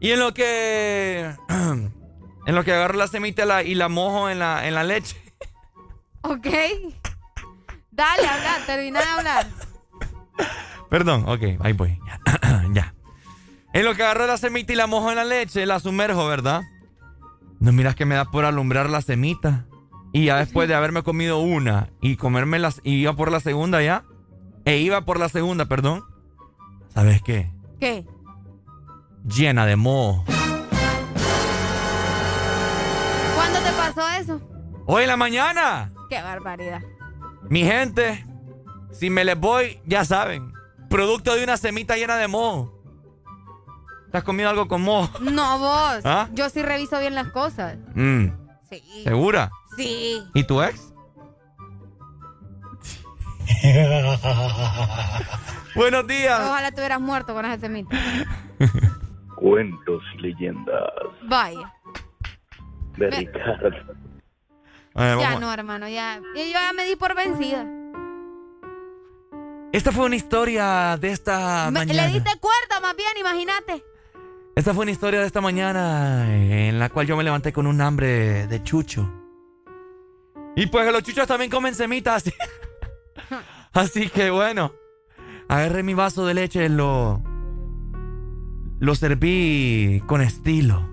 Y 0.00 0.10
en 0.10 0.18
lo 0.20 0.34
que. 0.34 1.34
En 2.46 2.54
lo 2.54 2.62
que 2.62 2.74
agarro 2.74 2.98
la 2.98 3.06
semita 3.08 3.46
la- 3.46 3.62
y 3.62 3.74
la 3.74 3.88
mojo 3.88 4.28
en 4.28 4.38
la, 4.38 4.68
en 4.68 4.74
la 4.74 4.84
leche. 4.84 5.16
Ok. 6.24 6.46
Dale, 7.90 8.26
habla, 8.26 8.56
termina 8.66 9.00
de 9.00 9.06
hablar. 9.06 9.46
Perdón, 10.88 11.24
ok, 11.28 11.42
ahí 11.60 11.72
voy. 11.74 12.00
Ya. 12.06 12.64
ya. 12.72 12.94
En 13.74 13.84
lo 13.84 13.94
que 13.94 14.02
agarro 14.02 14.26
la 14.26 14.38
semita 14.38 14.72
y 14.72 14.76
la 14.76 14.86
mojo 14.86 15.10
en 15.10 15.16
la 15.16 15.24
leche, 15.24 15.66
la 15.66 15.80
sumerjo, 15.80 16.26
¿verdad? 16.26 16.62
No 17.60 17.72
miras 17.72 17.94
que 17.94 18.06
me 18.06 18.14
da 18.14 18.24
por 18.24 18.44
alumbrar 18.44 18.88
la 18.88 19.02
semita. 19.02 19.66
Y 20.12 20.26
ya 20.26 20.36
después 20.36 20.68
de 20.68 20.74
haberme 20.74 21.02
comido 21.02 21.38
una 21.38 21.90
y 22.00 22.16
comerme 22.16 22.58
las. 22.58 22.80
Y 22.84 22.94
iba 22.94 23.14
por 23.14 23.30
la 23.30 23.40
segunda 23.40 23.82
ya. 23.82 24.04
E 24.64 24.78
iba 24.78 25.04
por 25.04 25.18
la 25.18 25.28
segunda, 25.28 25.66
perdón. 25.66 26.04
¿Sabes 26.88 27.20
qué? 27.22 27.52
¿Qué? 27.80 28.06
Llena 29.24 29.66
de 29.66 29.76
moho. 29.76 30.24
¿Cuándo 33.34 33.58
te 33.58 33.72
pasó 33.72 34.08
eso? 34.20 34.40
Hoy 34.86 35.02
en 35.02 35.08
la 35.08 35.16
mañana. 35.16 35.92
Qué 36.14 36.22
barbaridad. 36.22 36.80
Mi 37.50 37.64
gente, 37.64 38.24
si 38.92 39.10
me 39.10 39.24
les 39.24 39.36
voy, 39.36 39.80
ya 39.84 40.04
saben. 40.04 40.52
Producto 40.88 41.34
de 41.34 41.42
una 41.42 41.56
semita 41.56 41.96
llena 41.96 42.14
de 42.16 42.28
moho. 42.28 42.72
¿Te 44.12 44.18
has 44.18 44.24
comido 44.24 44.48
algo 44.48 44.68
con 44.68 44.80
moho? 44.82 45.10
No, 45.20 45.58
vos. 45.58 46.02
¿Ah? 46.04 46.28
Yo 46.32 46.48
sí 46.50 46.62
reviso 46.62 47.00
bien 47.00 47.16
las 47.16 47.32
cosas. 47.32 47.78
Mm, 47.96 48.26
Sí. 48.70 48.80
¿Segura? 49.02 49.50
Sí. 49.76 50.22
¿Y 50.34 50.44
tu 50.44 50.62
ex? 50.62 50.94
Buenos 55.74 56.06
días. 56.06 56.40
Ojalá 56.48 56.70
te 56.70 56.80
hubieras 56.80 57.00
muerto 57.00 57.34
con 57.34 57.44
esa 57.44 57.58
semita. 57.58 57.96
Cuentos 59.34 60.00
y 60.14 60.18
leyendas 60.22 60.80
Vaya. 61.28 61.72
de 62.98 63.10
Ricardo. 63.10 63.70
Ya 64.94 65.38
no, 65.40 65.52
hermano, 65.52 65.88
ya. 65.88 66.20
Yo 66.36 66.44
ya 66.44 66.72
me 66.72 66.84
di 66.84 66.96
por 66.96 67.14
vencida. 67.16 67.66
Esta 69.72 69.90
fue 69.90 70.06
una 70.06 70.14
historia 70.16 70.96
de 71.00 71.10
esta 71.10 71.66
Me- 71.72 71.80
mañana. 71.80 72.06
le 72.06 72.12
diste 72.12 72.30
cuerda 72.38 72.80
más 72.80 72.94
bien, 72.96 73.10
imagínate. 73.18 73.84
Esta 74.54 74.72
fue 74.72 74.82
una 74.82 74.92
historia 74.92 75.20
de 75.20 75.26
esta 75.26 75.40
mañana 75.40 76.26
eh, 76.32 76.68
en 76.68 76.78
la 76.78 76.90
cual 76.90 77.08
yo 77.08 77.16
me 77.16 77.24
levanté 77.24 77.52
con 77.52 77.66
un 77.66 77.80
hambre 77.80 78.46
de 78.46 78.62
chucho. 78.62 79.10
Y 80.54 80.66
pues 80.66 80.92
los 80.92 81.02
chuchos 81.02 81.26
también 81.26 81.50
comen 81.50 81.74
semitas. 81.74 82.22
Así, 82.22 82.32
así 83.72 84.08
que 84.10 84.30
bueno, 84.30 84.72
agarré 85.48 85.82
mi 85.82 85.94
vaso 85.94 86.24
de 86.24 86.34
leche, 86.34 86.68
lo, 86.68 87.20
lo 88.78 88.94
serví 88.94 90.00
con 90.06 90.20
estilo. 90.22 90.88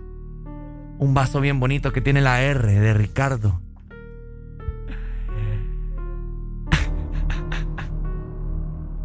Un 0.98 1.14
vaso 1.14 1.40
bien 1.40 1.60
bonito 1.60 1.94
que 1.94 2.02
tiene 2.02 2.22
la 2.22 2.42
R 2.42 2.68
de 2.80 2.94
Ricardo. 2.96 3.61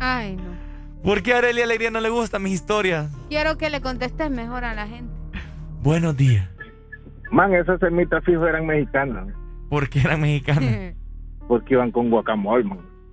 Ay, 0.08 0.36
no. 0.36 0.54
¿Por 1.02 1.20
qué 1.22 1.34
a 1.34 1.38
Arelia 1.38 1.64
Alegría 1.64 1.90
no 1.90 2.00
le 2.00 2.10
gustan 2.10 2.40
mis 2.40 2.52
historias? 2.52 3.10
Quiero 3.28 3.58
que 3.58 3.70
le 3.70 3.80
contestes 3.80 4.30
mejor 4.30 4.64
a 4.64 4.72
la 4.72 4.86
gente. 4.86 5.12
Buenos 5.82 6.16
días. 6.16 6.48
Man, 7.32 7.52
esas 7.52 7.80
semitas 7.80 8.22
fijo 8.24 8.46
eran 8.46 8.66
mexicanas. 8.66 9.26
¿Por 9.68 9.88
qué 9.88 9.98
eran 10.00 10.20
mexicanas? 10.20 10.94
Porque 11.48 11.74
iban 11.74 11.90
con 11.90 12.08
guacamole, 12.08 12.62
man. 12.62 12.78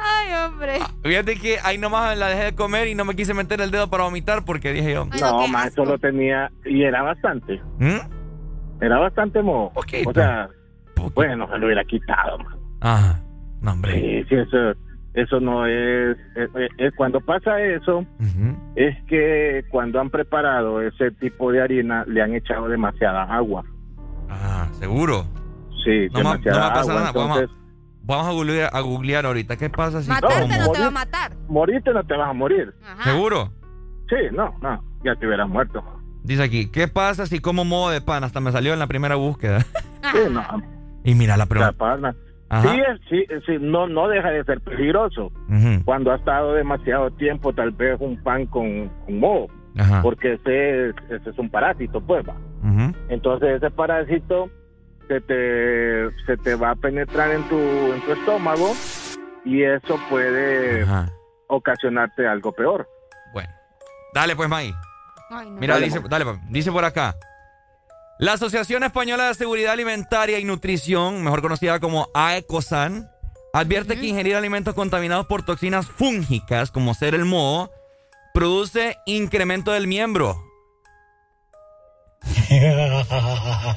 Ay, 0.00 0.32
hombre. 0.34 0.80
Fíjate 1.02 1.36
que 1.36 1.58
ahí 1.64 1.78
nomás 1.78 2.16
la 2.18 2.28
dejé 2.28 2.44
de 2.44 2.54
comer 2.54 2.88
y 2.88 2.94
no 2.94 3.06
me 3.06 3.16
quise 3.16 3.32
meter 3.32 3.62
el 3.62 3.70
dedo 3.70 3.88
para 3.88 4.04
vomitar 4.04 4.44
porque 4.44 4.72
dije 4.72 4.92
yo. 4.92 5.06
No, 5.20 5.48
man, 5.48 5.72
solo 5.72 5.98
tenía. 5.98 6.50
Y 6.64 6.82
era 6.82 7.02
bastante. 7.02 7.60
¿Mm? 7.78 8.00
Era 8.80 8.98
bastante 8.98 9.42
moho. 9.42 9.72
O 9.74 10.12
sea, 10.12 10.48
bueno, 11.14 11.48
se 11.50 11.58
lo 11.58 11.66
hubiera 11.66 11.84
quitado, 11.84 12.38
man. 12.38 12.54
Ajá. 12.80 13.20
No, 13.60 13.72
hombre. 13.72 13.92
Sí, 13.94 14.28
sí, 14.28 14.34
eso, 14.36 14.72
eso 15.14 15.40
no 15.40 15.66
es, 15.66 16.16
es- 16.36 16.50
es- 16.78 16.94
Cuando 16.96 17.20
pasa 17.20 17.60
eso, 17.60 18.04
es 18.76 18.96
que 19.08 19.64
cuando 19.70 20.00
han 20.00 20.10
preparado 20.10 20.80
ese 20.82 21.10
tipo 21.12 21.50
de 21.52 21.60
harina, 21.62 22.04
le 22.06 22.22
han 22.22 22.34
echado 22.34 22.68
demasiada 22.68 23.24
agua. 23.24 23.64
Ah, 24.28 24.68
seguro. 24.72 25.24
Sí, 25.84 26.08
No, 26.12 26.22
ma- 26.22 26.36
no 26.36 26.38
demasiada 26.38 26.66
agua. 26.80 26.94
nada. 26.94 27.12
Vamos, 27.12 27.36
a- 27.36 27.40
entonces, 27.40 27.50
vamos 28.02 28.26
a, 28.26 28.30
googlear, 28.32 28.70
a 28.72 28.80
googlear 28.80 29.26
ahorita. 29.26 29.56
¿Qué 29.56 29.70
pasa 29.70 30.02
si 30.02 30.08
Matarte 30.08 30.58
no 30.58 30.70
te 30.72 30.80
va 30.80 30.86
a 30.86 30.90
matar. 30.90 31.32
Morirte 31.48 31.92
no 31.92 32.04
te 32.04 32.16
vas 32.16 32.30
a 32.30 32.32
morir. 32.32 32.72
¿Seguro? 33.04 33.50
Sí, 34.08 34.16
no, 34.32 34.54
no, 34.62 34.82
ya 35.04 35.14
te 35.16 35.26
hubieras 35.26 35.48
muerto. 35.48 35.82
Dice 36.22 36.42
aquí, 36.42 36.70
¿qué 36.70 36.88
pasa 36.88 37.26
si 37.26 37.38
como 37.40 37.64
modo 37.64 37.90
de 37.90 38.00
pan? 38.00 38.22
Hasta 38.24 38.40
me 38.40 38.52
salió 38.52 38.72
en 38.72 38.78
la 38.78 38.86
primera 38.86 39.14
búsqueda. 39.16 39.60
Sí, 40.12 40.18
no. 40.30 40.42
Y 41.04 41.14
mira 41.14 41.36
la 41.36 41.46
pregunta. 41.46 42.14
Sí, 42.62 42.80
sí, 43.10 43.26
sí, 43.46 43.56
no, 43.60 43.88
no 43.88 44.08
deja 44.08 44.30
de 44.30 44.42
ser 44.44 44.60
peligroso. 44.62 45.30
Cuando 45.84 46.12
ha 46.12 46.16
estado 46.16 46.54
demasiado 46.54 47.10
tiempo, 47.12 47.52
tal 47.52 47.70
vez 47.72 47.96
un 48.00 48.22
pan 48.22 48.46
con, 48.46 48.88
con 49.04 49.18
moho, 49.20 49.48
Ajá. 49.78 50.00
porque 50.02 50.34
ese, 50.34 50.88
es- 50.88 50.94
ese 51.10 51.30
es 51.30 51.38
un 51.38 51.50
parásito, 51.50 52.00
pues 52.00 52.26
va. 52.26 52.34
Entonces 53.08 53.56
ese 53.56 53.70
parásito 53.70 54.48
se 55.08 55.20
te, 55.20 56.10
se 56.26 56.36
te 56.38 56.54
va 56.54 56.70
a 56.70 56.74
penetrar 56.76 57.30
en 57.32 57.42
tu, 57.48 57.56
en 57.58 58.00
tu 58.02 58.12
estómago 58.12 58.72
y 59.44 59.62
eso 59.62 59.98
puede 60.10 60.84
ocasionarte 61.48 62.26
algo 62.26 62.52
peor. 62.52 62.86
Bueno. 63.32 63.48
Dale 64.14 64.34
pues, 64.36 64.48
May. 64.48 64.72
Ay, 65.30 65.50
no. 65.50 65.60
Mira, 65.60 65.74
Dale, 65.74 65.86
dice, 65.86 66.00
dale, 66.08 66.24
pa- 66.24 66.40
dice 66.50 66.72
por 66.72 66.84
acá. 66.84 67.14
La 68.18 68.32
Asociación 68.32 68.82
Española 68.82 69.28
de 69.28 69.34
Seguridad 69.34 69.74
Alimentaria 69.74 70.40
y 70.40 70.44
Nutrición, 70.44 71.22
mejor 71.22 71.40
conocida 71.40 71.78
como 71.78 72.08
AECOSAN, 72.14 73.08
advierte 73.52 73.96
que 73.96 74.06
ingerir 74.06 74.34
alimentos 74.34 74.74
contaminados 74.74 75.26
por 75.26 75.44
toxinas 75.44 75.86
fúngicas, 75.86 76.72
como 76.72 76.94
ser 76.94 77.14
el 77.14 77.24
moho, 77.24 77.70
produce 78.34 78.96
incremento 79.06 79.70
del 79.70 79.86
miembro. 79.86 80.42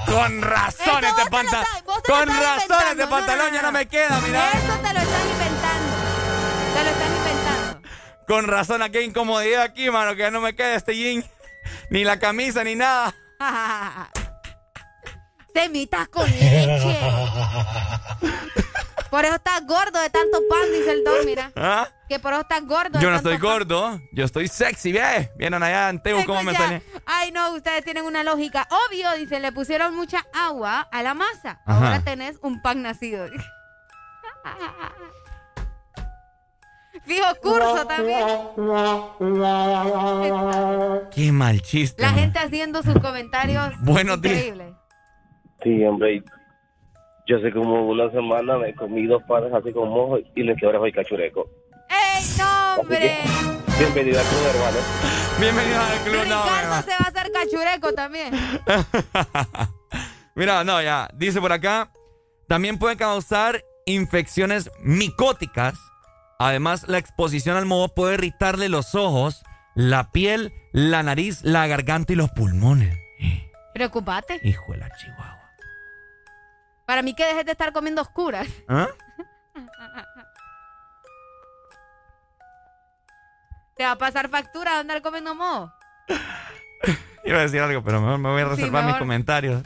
Con 0.08 0.42
razón 0.42 1.04
este 1.04 1.30
pantalón. 1.30 1.68
Con 2.08 2.28
razón 2.28 2.84
este 2.90 3.06
pantalón 3.06 3.54
ya 3.54 3.62
no 3.62 3.72
me 3.72 3.88
queda, 3.88 4.20
mira. 4.26 4.50
Eso 4.54 4.74
te 4.82 4.94
lo 4.94 5.00
están 5.02 5.30
inventando. 5.30 5.94
Te 6.74 6.84
lo 6.84 6.90
están 6.90 7.16
inventando. 7.16 7.90
Con 8.28 8.48
razón, 8.48 8.82
aquí 8.82 8.98
incomodidad 9.02 9.62
aquí, 9.62 9.92
mano, 9.92 10.16
que 10.16 10.24
ya 10.24 10.32
no 10.32 10.42
me 10.42 10.56
queda 10.56 10.74
este 10.74 10.96
jean. 10.96 11.24
Ni 11.92 12.04
la 12.04 12.18
camisa, 12.18 12.64
ni 12.64 12.74
nada. 12.74 13.14
Semitas 15.54 16.08
con 16.10 16.30
leche. 16.30 17.00
Por 19.12 19.26
eso 19.26 19.36
estás 19.36 19.66
gordo 19.68 20.00
de 20.00 20.10
tanto 20.10 20.40
pan, 20.50 20.72
dice 20.72 20.92
el 20.94 21.04
don, 21.04 21.26
mira. 21.26 21.52
¿Ah? 21.58 21.86
Que 22.08 22.18
por 22.18 22.32
eso 22.32 22.44
estás 22.44 22.66
gordo. 22.66 22.98
de 22.98 23.02
Yo 23.04 23.10
no 23.10 23.18
tanto 23.18 23.30
estoy 23.30 23.42
pan. 23.46 23.52
gordo, 23.60 24.02
yo 24.14 24.24
estoy 24.24 24.48
sexy, 24.48 24.94
ve. 24.94 25.30
Vienen 25.38 25.62
allá 25.62 25.90
en 25.90 26.02
Teu 26.02 26.24
cómo 26.26 26.42
me 26.44 26.54
Escucha, 26.54 26.70
sale. 26.70 26.84
Ay, 27.06 27.34
no, 27.34 27.52
ustedes 27.54 27.84
tienen 27.84 28.06
una 28.06 28.24
lógica. 28.24 28.70
Obvio, 28.88 29.12
dice, 29.18 29.42
le 29.42 29.52
pusieron 29.52 29.94
mucha 29.98 30.26
agua 30.34 30.88
a 30.90 31.04
la 31.04 31.14
masa. 31.14 31.60
Ajá. 31.66 31.88
Ahora 31.88 32.00
tenés 32.04 32.38
un 32.42 32.62
pan 32.62 32.84
nacido. 32.84 33.28
Fijo 37.06 37.36
curso 37.42 37.86
también. 37.88 38.28
Qué 41.14 41.32
mal 41.34 41.62
chiste. 41.62 42.02
La 42.02 42.12
gente 42.12 42.40
haciendo 42.40 42.82
sus 42.82 42.98
comentarios. 43.00 43.74
Buenos 43.82 44.22
días. 44.22 44.56
Sí, 45.64 45.84
hombre. 45.86 46.24
Yo 47.28 47.40
sé 47.40 47.52
como 47.52 47.88
una 47.88 48.10
semana 48.12 48.58
me 48.58 48.74
comí 48.74 49.06
dos 49.06 49.22
panes 49.24 49.54
así 49.54 49.72
con 49.72 49.90
mojo 49.90 50.18
y 50.36 50.44
le 50.44 50.56
quebré 50.56 50.78
hoy 50.78 50.92
cachureco. 50.92 51.48
¡Ey, 51.90 52.24
no, 52.38 52.76
hombre! 52.82 53.18
Bienvenido 53.78 54.20
al 54.20 54.26
club, 54.26 54.42
hermano. 54.50 54.78
Bienvenido 55.40 55.82
al 55.82 56.00
club, 56.00 56.26
no, 56.28 56.44
Ricardo 56.44 56.82
se 56.82 56.92
va 56.92 56.98
a 56.98 57.10
hacer 57.10 57.32
cachureco 57.32 57.94
también. 57.94 58.34
Mira, 60.36 60.64
no, 60.64 60.82
ya. 60.82 61.10
Dice 61.14 61.40
por 61.40 61.52
acá. 61.52 61.92
También 62.48 62.80
pueden 62.80 62.98
causar 62.98 63.64
infecciones 63.86 64.72
micóticas. 64.82 65.76
Además, 66.40 66.88
la 66.88 66.98
exposición 66.98 67.56
al 67.56 67.66
moho 67.66 67.90
puede 67.90 68.16
irritarle 68.16 68.68
los 68.68 68.96
ojos, 68.96 69.44
la 69.76 70.12
piel, 70.12 70.52
la 70.74 71.04
nariz, 71.04 71.44
la 71.44 71.68
garganta 71.68 72.14
y 72.14 72.16
los 72.16 72.32
pulmones. 72.32 72.98
Preocupate. 73.74 74.40
Hijo 74.44 74.74
de 74.74 74.80
la 74.80 74.90
chihuahua. 74.98 75.41
Para 76.92 77.04
mí 77.04 77.14
que 77.14 77.24
dejes 77.24 77.46
de 77.46 77.54
estar 77.54 77.72
comiendo 77.72 78.02
oscuras. 78.02 78.50
¿Ah? 78.68 78.90
Te 83.78 83.86
va 83.86 83.92
a 83.92 83.98
pasar 83.98 84.28
factura 84.28 84.74
de 84.74 84.80
andar 84.82 85.02
comiendo 85.02 85.34
moho. 85.34 85.72
Iba 87.24 87.38
a 87.38 87.42
decir 87.44 87.62
algo, 87.62 87.82
pero 87.82 88.02
mejor 88.02 88.18
me 88.20 88.30
voy 88.30 88.42
a 88.42 88.46
reservar 88.50 88.84
mis 88.84 88.88
mejor. 88.88 89.00
comentarios. 89.00 89.64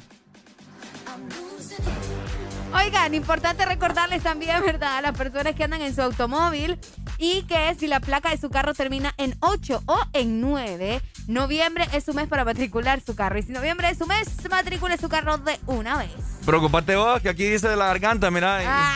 Oigan, 2.72 3.15
importante 3.15 3.65
recordarles 3.65 4.22
también, 4.22 4.61
¿verdad? 4.64 4.97
A 4.97 5.02
las 5.02 5.18
personas 5.18 5.56
que 5.56 5.64
andan 5.64 5.81
en 5.81 5.95
su 5.95 6.03
automóvil 6.03 6.80
y 7.17 7.43
que 7.43 7.75
si 7.79 7.87
la 7.87 7.99
placa 7.99 8.29
de 8.29 8.37
su 8.37 8.49
carro 8.49 8.73
termina 8.73 9.13
en 9.17 9.35
8 9.39 9.83
o 9.85 9.99
en 10.13 10.41
9, 10.41 11.01
noviembre 11.27 11.87
es 11.93 12.03
su 12.05 12.13
mes 12.13 12.27
para 12.27 12.45
matricular 12.45 13.01
su 13.01 13.15
carro. 13.15 13.37
Y 13.37 13.43
si 13.43 13.51
noviembre 13.51 13.89
es 13.89 13.97
su 13.97 14.05
mes, 14.07 14.27
matricule 14.49 14.97
su 14.97 15.09
carro 15.09 15.37
de 15.37 15.59
una 15.67 15.97
vez. 15.97 16.11
Preocupate 16.45 16.95
vos, 16.95 17.21
que 17.21 17.29
aquí 17.29 17.45
dice 17.45 17.67
de 17.67 17.75
la 17.75 17.87
garganta, 17.87 18.29
mira. 18.31 18.59
Ah, 18.65 18.93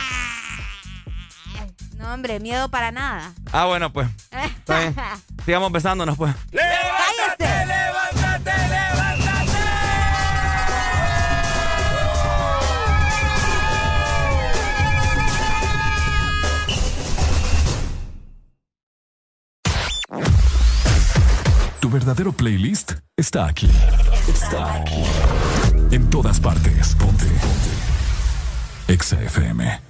No, 1.97 2.13
hombre, 2.13 2.39
miedo 2.39 2.69
para 2.69 2.91
nada. 2.91 3.33
Ah, 3.51 3.65
bueno, 3.65 3.91
pues. 3.91 4.07
Está 4.31 4.79
bien. 4.79 4.95
Sigamos 5.45 5.71
besándonos, 5.71 6.15
pues. 6.17 6.33
¡Levántate, 6.51 7.65
levántate! 7.65 8.18
Tu 21.79 21.89
verdadero 21.89 22.31
playlist 22.31 22.93
está 23.15 23.45
aquí. 23.45 23.69
Está 24.27 24.75
aquí. 24.75 25.03
En 25.91 26.09
todas 26.09 26.39
partes. 26.39 26.95
Ponte. 26.95 27.25
Ponte. 27.25 27.69
Exa 28.87 29.21
FM. 29.21 29.81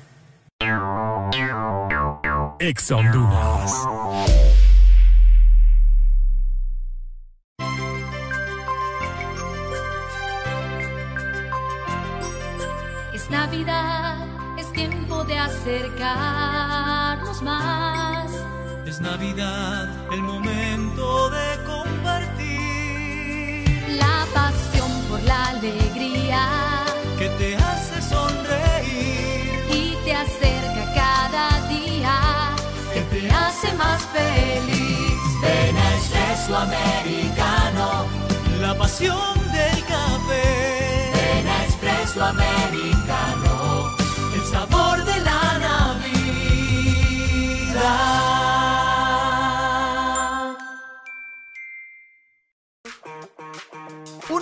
Exa 2.59 2.97
Honduras. 2.97 3.87
Es 13.13 13.29
Navidad, 13.29 14.17
es 14.57 14.69
tiempo 14.73 15.23
de 15.23 15.39
acercarnos 15.39 17.41
más. 17.41 17.98
Es 18.99 19.03
Navidad, 19.03 19.87
el 20.11 20.21
momento 20.21 21.29
de 21.29 21.63
compartir. 21.65 22.47
La 23.97 24.25
pasión 24.33 24.91
por 25.09 25.21
la 25.23 25.47
alegría 25.49 26.49
Que 27.17 27.29
te 27.29 27.55
hace 27.55 28.01
sonreír. 28.01 29.63
y 29.71 29.95
te 30.03 30.13
acerca 30.13 30.93
cada 30.93 31.67
día, 31.69 32.55
que 32.93 33.01
te 33.01 33.31
hace 33.31 33.71
más 33.73 34.01
feliz. 34.07 35.19
Ven 35.43 35.77
a 35.77 35.95
Espresso 35.95 36.57
Americano. 36.57 38.05
La 38.59 38.77
pasión 38.77 39.37
del 39.53 39.83
café. 39.85 41.11
Ven 41.13 41.47
a 41.47 41.65
Espresso 41.65 42.21
Americano. 42.23 42.98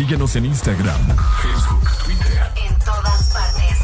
Síguenos 0.00 0.34
en 0.34 0.46
Instagram, 0.46 0.98
Facebook, 1.42 1.86
Twitter. 2.04 2.50
En 2.56 2.78
todas 2.78 3.34
partes. 3.34 3.78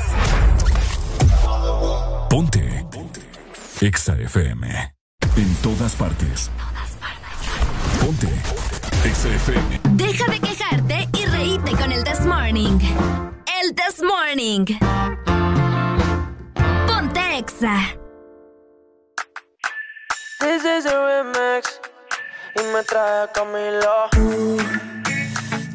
Ponte. 2.30 2.86
Ponte. 2.90 3.20
Exa 3.82 4.14
FM. 4.14 4.94
En 5.36 5.54
todas 5.56 5.94
partes. 5.94 6.50
Ponte. 8.00 8.28
Exa 9.04 9.28
FM. 9.28 9.80
Deja 9.90 10.30
de 10.30 10.40
quejarte 10.40 11.06
y 11.12 11.26
reíte 11.26 11.72
con 11.72 11.92
el 11.92 12.02
This 12.02 12.24
Morning. 12.24 12.78
El 13.62 13.74
This 13.74 14.02
Morning. 14.02 14.64
Ponte 16.86 17.38
Exa. 17.38 17.94
This 20.40 20.64
is 20.64 20.86
a 20.86 21.22
remix 21.22 21.78
y 22.54 22.62
me 22.72 22.82
trae 22.84 23.28
Camilo. 23.34 25.05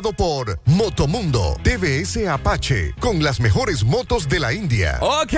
Presentado 0.00 0.12
por 0.12 0.58
Motomundo 0.64 1.56
TVS 1.62 2.26
Apache 2.28 2.94
con 3.00 3.22
las 3.22 3.40
mejores 3.40 3.84
motos 3.84 4.28
de 4.28 4.40
la 4.40 4.52
India. 4.52 4.98
Ok, 5.00 5.34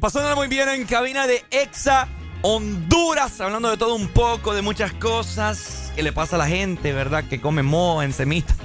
pasándola 0.00 0.34
muy 0.34 0.48
bien 0.48 0.68
en 0.68 0.84
cabina 0.84 1.26
de 1.26 1.44
Exa 1.50 2.08
Honduras, 2.42 3.40
hablando 3.40 3.70
de 3.70 3.76
todo 3.76 3.94
un 3.94 4.08
poco, 4.08 4.54
de 4.54 4.62
muchas 4.62 4.92
cosas 4.92 5.92
que 5.94 6.02
le 6.02 6.12
pasa 6.12 6.36
a 6.36 6.38
la 6.38 6.46
gente, 6.46 6.92
¿verdad? 6.92 7.24
Que 7.24 7.40
come 7.40 7.62
moho 7.62 8.02
en 8.02 8.12
semitas. 8.12 8.56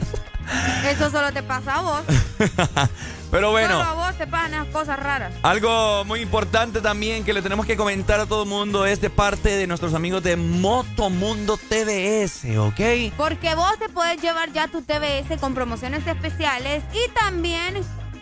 Eso 0.85 1.09
solo 1.09 1.31
te 1.31 1.43
pasa 1.43 1.75
a 1.75 1.81
vos. 1.81 2.01
Pero 3.31 3.51
bueno. 3.51 3.69
Solo 3.69 3.83
a 3.83 3.93
vos 3.93 4.17
te 4.17 4.27
pasan 4.27 4.53
esas 4.53 4.67
cosas 4.67 4.99
raras. 4.99 5.33
Algo 5.41 6.03
muy 6.03 6.19
importante 6.19 6.81
también 6.81 7.23
que 7.23 7.31
le 7.31 7.41
tenemos 7.41 7.65
que 7.65 7.77
comentar 7.77 8.19
a 8.19 8.25
todo 8.25 8.43
el 8.43 8.49
mundo 8.49 8.85
es 8.85 8.99
de 8.99 9.09
parte 9.09 9.55
de 9.55 9.67
nuestros 9.67 9.93
amigos 9.93 10.21
de 10.21 10.35
Motomundo 10.35 11.57
TVS, 11.57 12.57
¿ok? 12.57 13.13
Porque 13.15 13.55
vos 13.55 13.79
puedes 14.01 14.19
llevar 14.19 14.51
ya 14.51 14.67
tu 14.67 14.81
TBS 14.81 15.39
con 15.39 15.53
promociones 15.53 16.07
especiales 16.07 16.83
y 16.91 17.07
también 17.11 17.75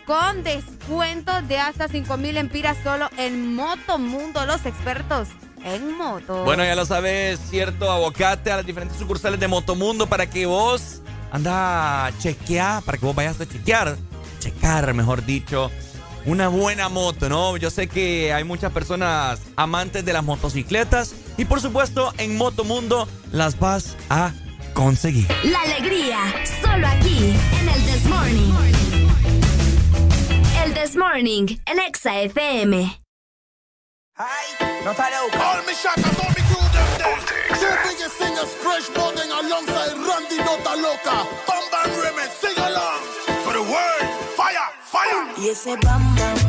con 0.03 0.43
descuentos 0.43 1.47
de 1.47 1.57
hasta 1.57 1.87
5 1.87 2.17
mil 2.17 2.35
empiras 2.35 2.75
solo 2.83 3.09
en 3.17 3.55
Motomundo, 3.55 4.45
los 4.45 4.65
expertos 4.65 5.29
en 5.63 5.95
moto. 5.95 6.43
Bueno, 6.43 6.65
ya 6.65 6.75
lo 6.75 6.85
sabes, 6.85 7.39
cierto, 7.49 7.89
abocate 7.89 8.51
a 8.51 8.57
las 8.57 8.65
diferentes 8.65 8.97
sucursales 8.97 9.39
de 9.39 9.47
Motomundo 9.47 10.05
para 10.05 10.29
que 10.29 10.45
vos 10.45 11.01
anda 11.31 12.07
a 12.07 12.17
chequear, 12.17 12.83
para 12.83 12.97
que 12.97 13.05
vos 13.05 13.15
vayas 13.15 13.39
a 13.39 13.47
chequear, 13.47 13.95
checar, 14.39 14.93
mejor 14.93 15.25
dicho, 15.25 15.71
una 16.25 16.49
buena 16.49 16.89
moto, 16.89 17.29
¿no? 17.29 17.55
Yo 17.55 17.69
sé 17.69 17.87
que 17.87 18.33
hay 18.33 18.43
muchas 18.43 18.73
personas 18.73 19.39
amantes 19.55 20.03
de 20.03 20.11
las 20.11 20.25
motocicletas 20.25 21.15
y 21.37 21.45
por 21.45 21.61
supuesto 21.61 22.13
en 22.17 22.35
Motomundo 22.35 23.07
las 23.31 23.57
vas 23.57 23.95
a 24.09 24.33
conseguir. 24.79 25.27
La 25.43 25.59
alegría, 25.61 26.19
solo 26.61 26.87
aquí, 26.87 27.35
en 27.59 27.67
el 27.67 27.81
This 27.85 28.05
Morning. 28.05 28.53
El 30.63 30.73
This 30.73 30.95
Morning, 30.95 31.47
en 31.65 31.79
Exa 31.79 32.21
FM. 32.21 33.01
No 34.85 34.91
está 34.91 35.09
loco. 35.09 35.37
All 35.37 35.65
me 35.65 35.73
shackers, 35.73 36.19
all 36.19 36.29
me 36.29 36.43
crew 36.47 36.67
them 36.71 36.89
there. 36.97 37.19
Two 37.59 37.75
biggest 37.89 38.17
singers, 38.17 38.51
fresh 38.63 38.87
budding 38.95 39.31
alongside 39.31 39.95
Randy 40.07 40.37
Nota 40.47 40.75
Loca. 40.81 41.27
Bam 41.45 41.63
Bam 41.71 41.89
Remix, 41.99 42.31
sing 42.39 42.57
along. 42.57 43.01
For 43.43 43.53
the 43.53 43.63
world, 43.63 44.05
fire, 44.37 44.69
fire. 44.81 45.27
Y 45.37 45.49
ese 45.49 45.75
bam 45.83 46.15
bam, 46.15 46.48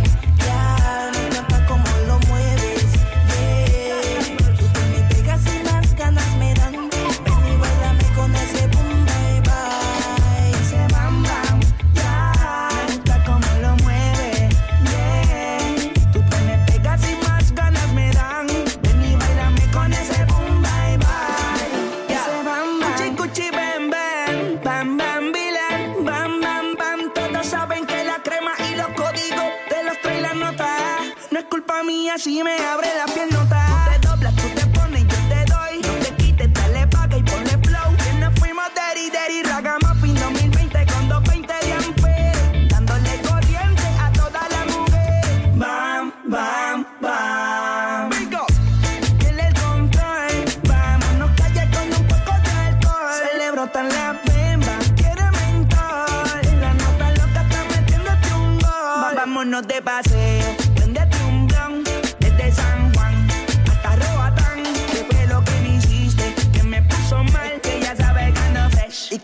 si 32.20 32.42
me 32.42 32.54
abre 32.54 32.88
la 32.94 33.06
piel 33.06 33.29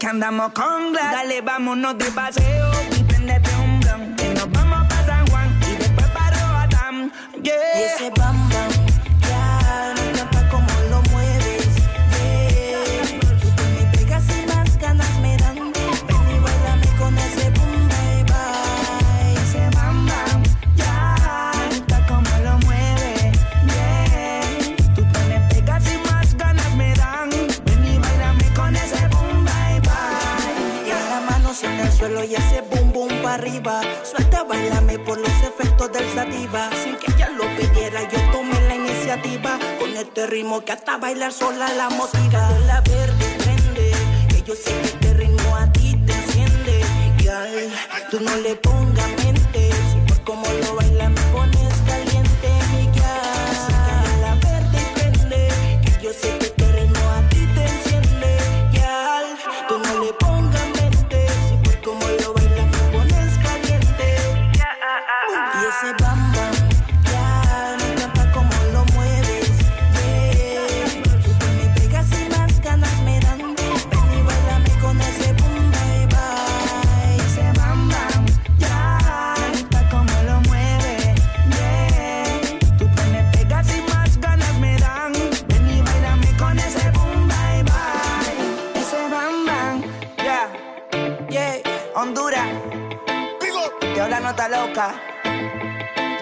que 0.06 0.10
andamos 0.10 0.52
con 0.52 0.92
glass. 0.92 1.10
Dale, 1.10 1.40
vámonos 1.40 1.98
de 1.98 2.04
paseo 2.12 2.70
y 2.96 3.02
prendete 3.02 3.50
un 3.56 3.80
blon. 3.80 4.14
Que 4.14 4.28
nos 4.34 4.48
vamos 4.52 4.86
para 4.88 5.04
San 5.04 5.26
Juan 5.26 5.60
y 5.68 5.76
después 5.76 6.06
para 6.10 6.48
Roatán. 6.48 7.12
Y 7.42 7.48
ese 7.48 8.12
suelo 32.06 32.24
y 32.24 32.34
ese 32.34 32.60
boom 32.70 32.92
boom 32.92 33.08
para 33.22 33.34
arriba. 33.34 33.80
Suelta, 34.04 34.44
bailame 34.44 34.98
por 34.98 35.18
los 35.18 35.30
efectos 35.42 35.90
del 35.92 36.06
sativa. 36.14 36.70
Sin 36.82 36.96
que 36.96 37.10
ella 37.12 37.30
lo 37.30 37.44
pidiera, 37.56 38.02
yo 38.08 38.18
tomé 38.32 38.60
la 38.68 38.76
iniciativa. 38.76 39.58
Con 39.78 39.96
este 39.96 40.26
ritmo 40.26 40.64
que 40.64 40.72
hasta 40.72 40.98
bailar 40.98 41.32
sola 41.32 41.68
la 41.74 41.90
motiva. 41.90 42.50
La 42.66 42.80
verde 42.82 43.26
prende, 43.38 43.92
que 44.28 44.42
yo 44.42 44.54
sé 44.54 44.72
que 44.80 44.86
este 44.86 45.14
ritmo 45.14 45.56
a 45.56 45.72
ti 45.72 45.96
te 46.06 46.12
enciende. 46.12 46.80
Y 47.18 47.28
al, 47.28 47.72
tú 48.10 48.20
no 48.20 48.36
le 48.36 48.54
pongas 48.56 48.75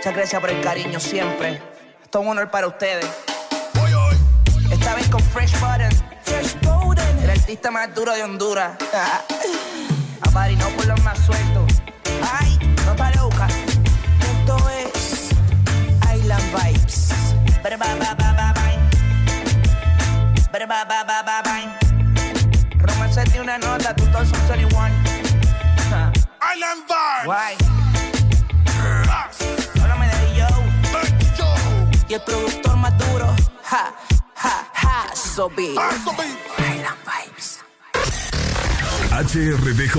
Muchas 0.04 0.18
gracias 0.18 0.40
por 0.42 0.50
el 0.50 0.60
cariño 0.60 1.00
siempre. 1.00 1.62
Esto 2.02 2.18
es 2.18 2.24
un 2.26 2.32
honor 2.32 2.50
para 2.50 2.66
ustedes. 2.66 3.06
Esta 4.70 4.94
vez 4.96 5.08
con 5.08 5.22
Fresh 5.22 5.58
Button. 5.58 5.88
Fresh 6.24 6.60
Button. 6.60 7.22
El 7.22 7.30
artista 7.30 7.70
más 7.70 7.94
duro 7.94 8.12
de 8.12 8.22
Honduras. 8.22 8.76
A 8.92 10.48
no 10.50 10.68
por 10.76 10.84
los 10.84 11.02
más 11.04 11.18
sueltos. 11.20 11.80
Ay, 12.38 12.58
nota 12.84 13.10
loca. 13.12 13.48
Esto 14.20 14.58
es 14.68 15.30
Island 16.14 16.52
Vibes. 16.52 17.08
Ba, 17.62 17.70
ba, 17.74 17.94
ba, 17.98 18.14
ba, 18.14 18.32
ba, 18.34 18.52
bye. 18.52 18.76
Ba, 20.52 20.66
ba, 20.66 20.84
ba, 20.84 21.04
ba, 21.04 21.22
ba, 21.22 21.42
bye. 21.42 21.66
Romance 22.76 23.24
de 23.24 23.40
una 23.40 23.56
nota, 23.56 23.96
tú 23.96 24.04
todos 24.08 24.28
son 24.28 24.48
21. 24.48 24.86
Island 26.54 26.82
Vibes. 26.88 27.24
Guay. 27.24 27.73
Y 32.14 32.16
el 32.16 32.22
productor 32.22 32.76
más 32.76 32.96
duro. 32.96 33.26
Ja, 33.64 33.92
ja, 34.36 34.68
ja. 34.72 35.16
So 35.16 35.50
big. 35.50 35.70
Island 35.70 36.96
Vibes. 37.04 37.58
HRDJ 39.10 39.96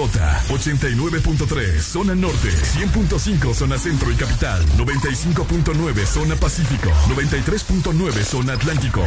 89.3 0.47 1.81
Zona 1.81 2.15
Norte 2.15 2.47
100.5 2.47 3.53
Zona 3.53 3.77
Centro 3.77 4.09
y 4.11 4.15
Capital 4.15 4.65
95.9 4.77 6.05
Zona 6.05 6.35
Pacífico 6.37 6.89
93.9 7.09 8.23
Zona 8.23 8.53
Atlántico 8.53 9.01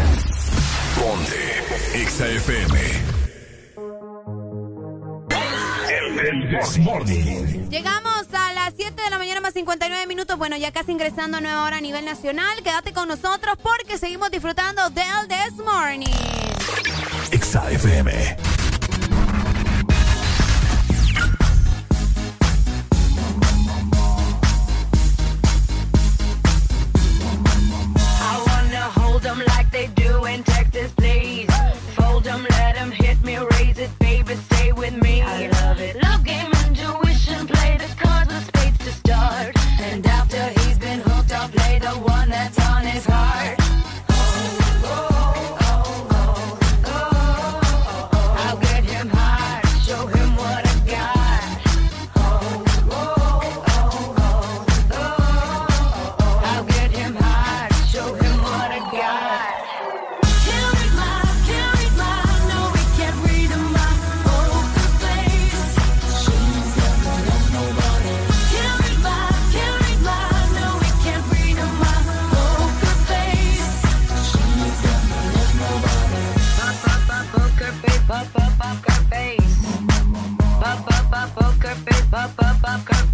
Ponte 0.99 1.65
XAFM 2.07 2.79
El 6.19 6.83
Morning 6.83 7.69
Llegamos 7.71 8.27
a 8.33 8.48
las 8.69 8.75
7 8.77 9.03
de 9.03 9.11
la 9.11 9.17
mañana 9.17 9.41
más 9.41 9.55
59 9.55 10.07
minutos. 10.07 10.37
Bueno, 10.37 10.57
ya 10.59 10.71
casi 10.73 10.93
ingresando 10.93 11.39
a 11.39 11.41
nueva 11.41 11.65
hora 11.65 11.79
a 11.79 11.81
nivel 11.81 12.05
nacional. 12.05 12.63
Quédate 12.63 12.93
con 12.93 13.09
nosotros 13.09 13.57
porque 13.63 13.97
seguimos 13.97 14.31
disfrutando 14.31 14.91
del 14.91 15.27
This 15.27 15.57
Morning. 15.65 16.07
XAFM 17.31 18.58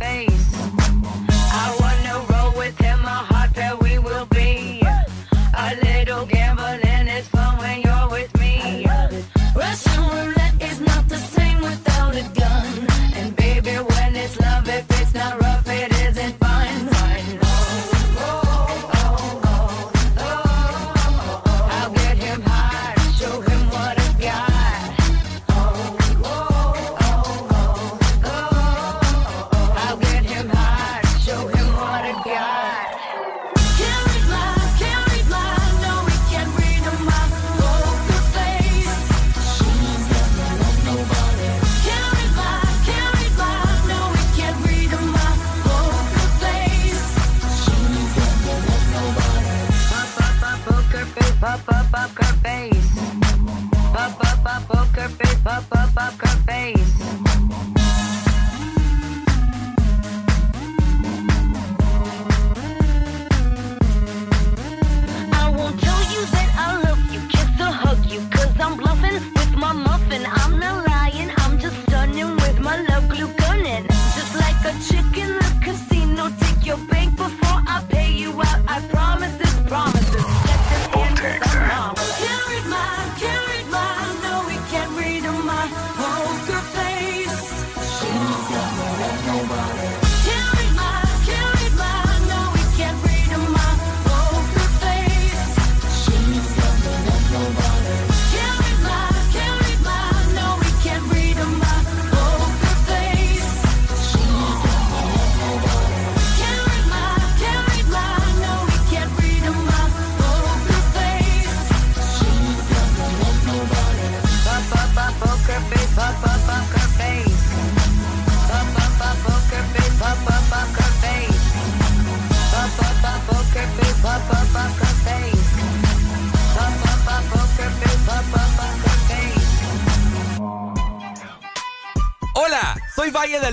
face. 0.04 0.43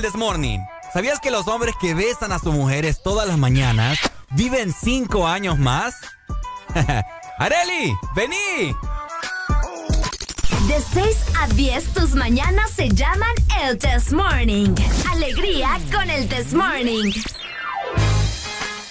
Del 0.01 0.11
Desmorning. 0.11 0.65
¿Sabías 0.93 1.19
que 1.19 1.31
los 1.31 1.47
hombres 1.47 1.75
que 1.79 1.93
besan 1.93 2.31
a 2.31 2.39
sus 2.39 2.53
mujeres 2.53 3.01
todas 3.03 3.27
las 3.27 3.37
mañanas 3.37 3.99
viven 4.31 4.73
cinco 4.73 5.27
años 5.27 5.57
más? 5.57 5.95
¡Areli! 7.37 7.93
¡Vení! 8.15 8.75
De 10.67 10.81
6 10.93 11.17
a 11.39 11.47
10, 11.47 11.93
tus 11.93 12.15
mañanas 12.15 12.71
se 12.71 12.89
llaman 12.89 13.33
el 13.63 13.77
Test 13.77 14.11
Morning. 14.11 14.75
Alegría 15.11 15.79
con 15.91 16.09
el 16.09 16.27
Test 16.27 16.53
Morning. 16.53 17.11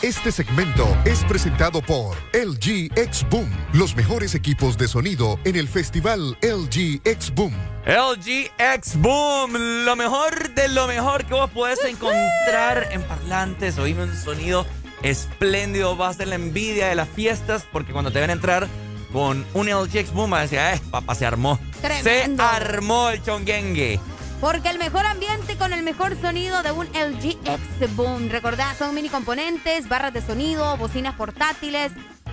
Este 0.03 0.33
segmento 0.33 0.87
es 1.05 1.25
presentado 1.25 1.83
por 1.83 2.17
LG 2.33 2.91
X 2.97 3.27
Boom, 3.31 3.51
los 3.75 3.95
mejores 3.95 4.35
equipos 4.35 4.79
de 4.79 4.89
sonido 4.89 5.39
en 5.45 5.57
el 5.57 5.69
festival 5.69 6.37
LG 6.43 7.01
X 7.05 7.33
Boom. 7.35 7.55
LG 7.87 8.51
X 8.59 8.97
Boom, 8.97 9.85
lo 9.87 9.97
mejor 9.97 10.51
de 10.51 10.69
lo 10.69 10.87
mejor 10.87 11.25
que 11.25 11.33
vos 11.33 11.51
podés 11.51 11.83
encontrar 11.85 12.89
en 12.91 13.03
parlantes. 13.03 13.79
Oíme 13.79 14.03
un 14.03 14.15
sonido 14.15 14.67
espléndido, 15.03 15.97
va 15.97 16.09
a 16.09 16.15
ser 16.15 16.29
la 16.29 16.35
envidia 16.35 16.89
de 16.89 16.95
las 16.95 17.09
fiestas 17.09 17.67
porque 17.73 17.93
cuando 17.93 18.11
te 18.11 18.21
ven 18.21 18.29
entrar 18.29 18.69
con 19.15 19.47
un 19.55 19.71
LG 19.71 19.97
X 19.97 20.13
Boom, 20.13 20.33
va 20.33 20.41
a 20.41 20.43
decir, 20.43 20.59
eh, 20.59 20.79
papá, 20.91 21.15
se 21.15 21.25
armó. 21.25 21.59
Tremendo. 21.81 22.45
Se 22.45 22.49
armó 22.49 23.09
el 23.09 23.23
chonguengue. 23.23 23.99
Porque 24.43 24.69
el 24.69 24.79
mejor 24.79 25.07
ambiente 25.07 25.57
con 25.57 25.73
el 25.73 25.83
mejor 25.83 26.21
sonido 26.21 26.63
de 26.63 26.73
un 26.73 26.87
LG 26.87 27.39
X 27.45 27.97
Boom. 27.97 28.29
Recordad, 28.29 28.77
son 28.79 28.95
mini 28.95 29.09
componentes, 29.09 29.89
barras 29.89 30.13
de 30.13 30.21
sonido, 30.21 30.77
bocinas 30.77 31.15
portátiles. 31.15 31.93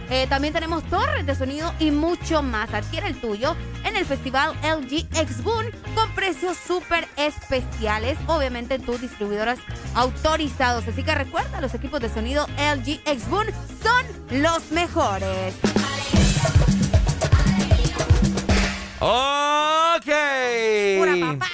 Eh, 0.10 0.26
también 0.28 0.54
tenemos 0.54 0.84
torres 0.86 1.26
de 1.26 1.36
sonido 1.36 1.74
y 1.80 1.92
mucho 1.92 2.42
más. 2.42 2.74
Adquiere 2.74 3.08
el 3.08 3.20
tuyo 3.20 3.56
en 3.84 3.98
el 3.98 4.06
festival 4.06 4.56
LG 4.64 5.08
X 5.18 5.44
Boom 5.44 5.66
con 5.96 6.10
precios 6.12 6.56
súper 6.58 7.08
especiales. 7.18 8.18
Obviamente 8.28 8.76
en 8.76 8.84
tus 8.86 9.02
distribuidoras 9.02 9.60
autorizados. 9.96 10.88
Así 10.88 11.04
que 11.04 11.14
recuerda, 11.14 11.60
los 11.62 11.74
equipos 11.74 12.00
de 12.00 12.10
sonido 12.10 12.48
LG 12.58 13.02
X 13.06 13.30
Boom 13.30 13.48
son 13.84 14.06
los 14.42 14.72
mejores. 14.72 15.56
Ok. 19.00 20.06
Pura 20.98 21.16
papá. 21.34 21.46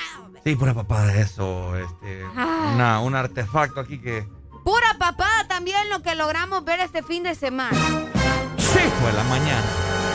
Sí, 0.43 0.55
pura 0.55 0.73
papá 0.73 1.05
de 1.07 1.21
eso. 1.21 1.75
Este, 1.77 2.23
Ah. 2.35 2.71
una- 2.75 2.99
un 3.01 3.15
artefacto 3.15 3.79
aquí 3.79 3.99
que. 3.99 4.27
Pura 4.63 4.95
papá 4.97 5.29
también 5.49 5.89
lo 5.89 6.01
que 6.01 6.15
logramos 6.15 6.63
ver 6.63 6.79
este 6.79 7.03
fin 7.03 7.23
de 7.23 7.35
semana. 7.35 7.77
Sí, 8.83 8.89
fue 8.99 9.13
la 9.13 9.23
mañana. 9.23 9.63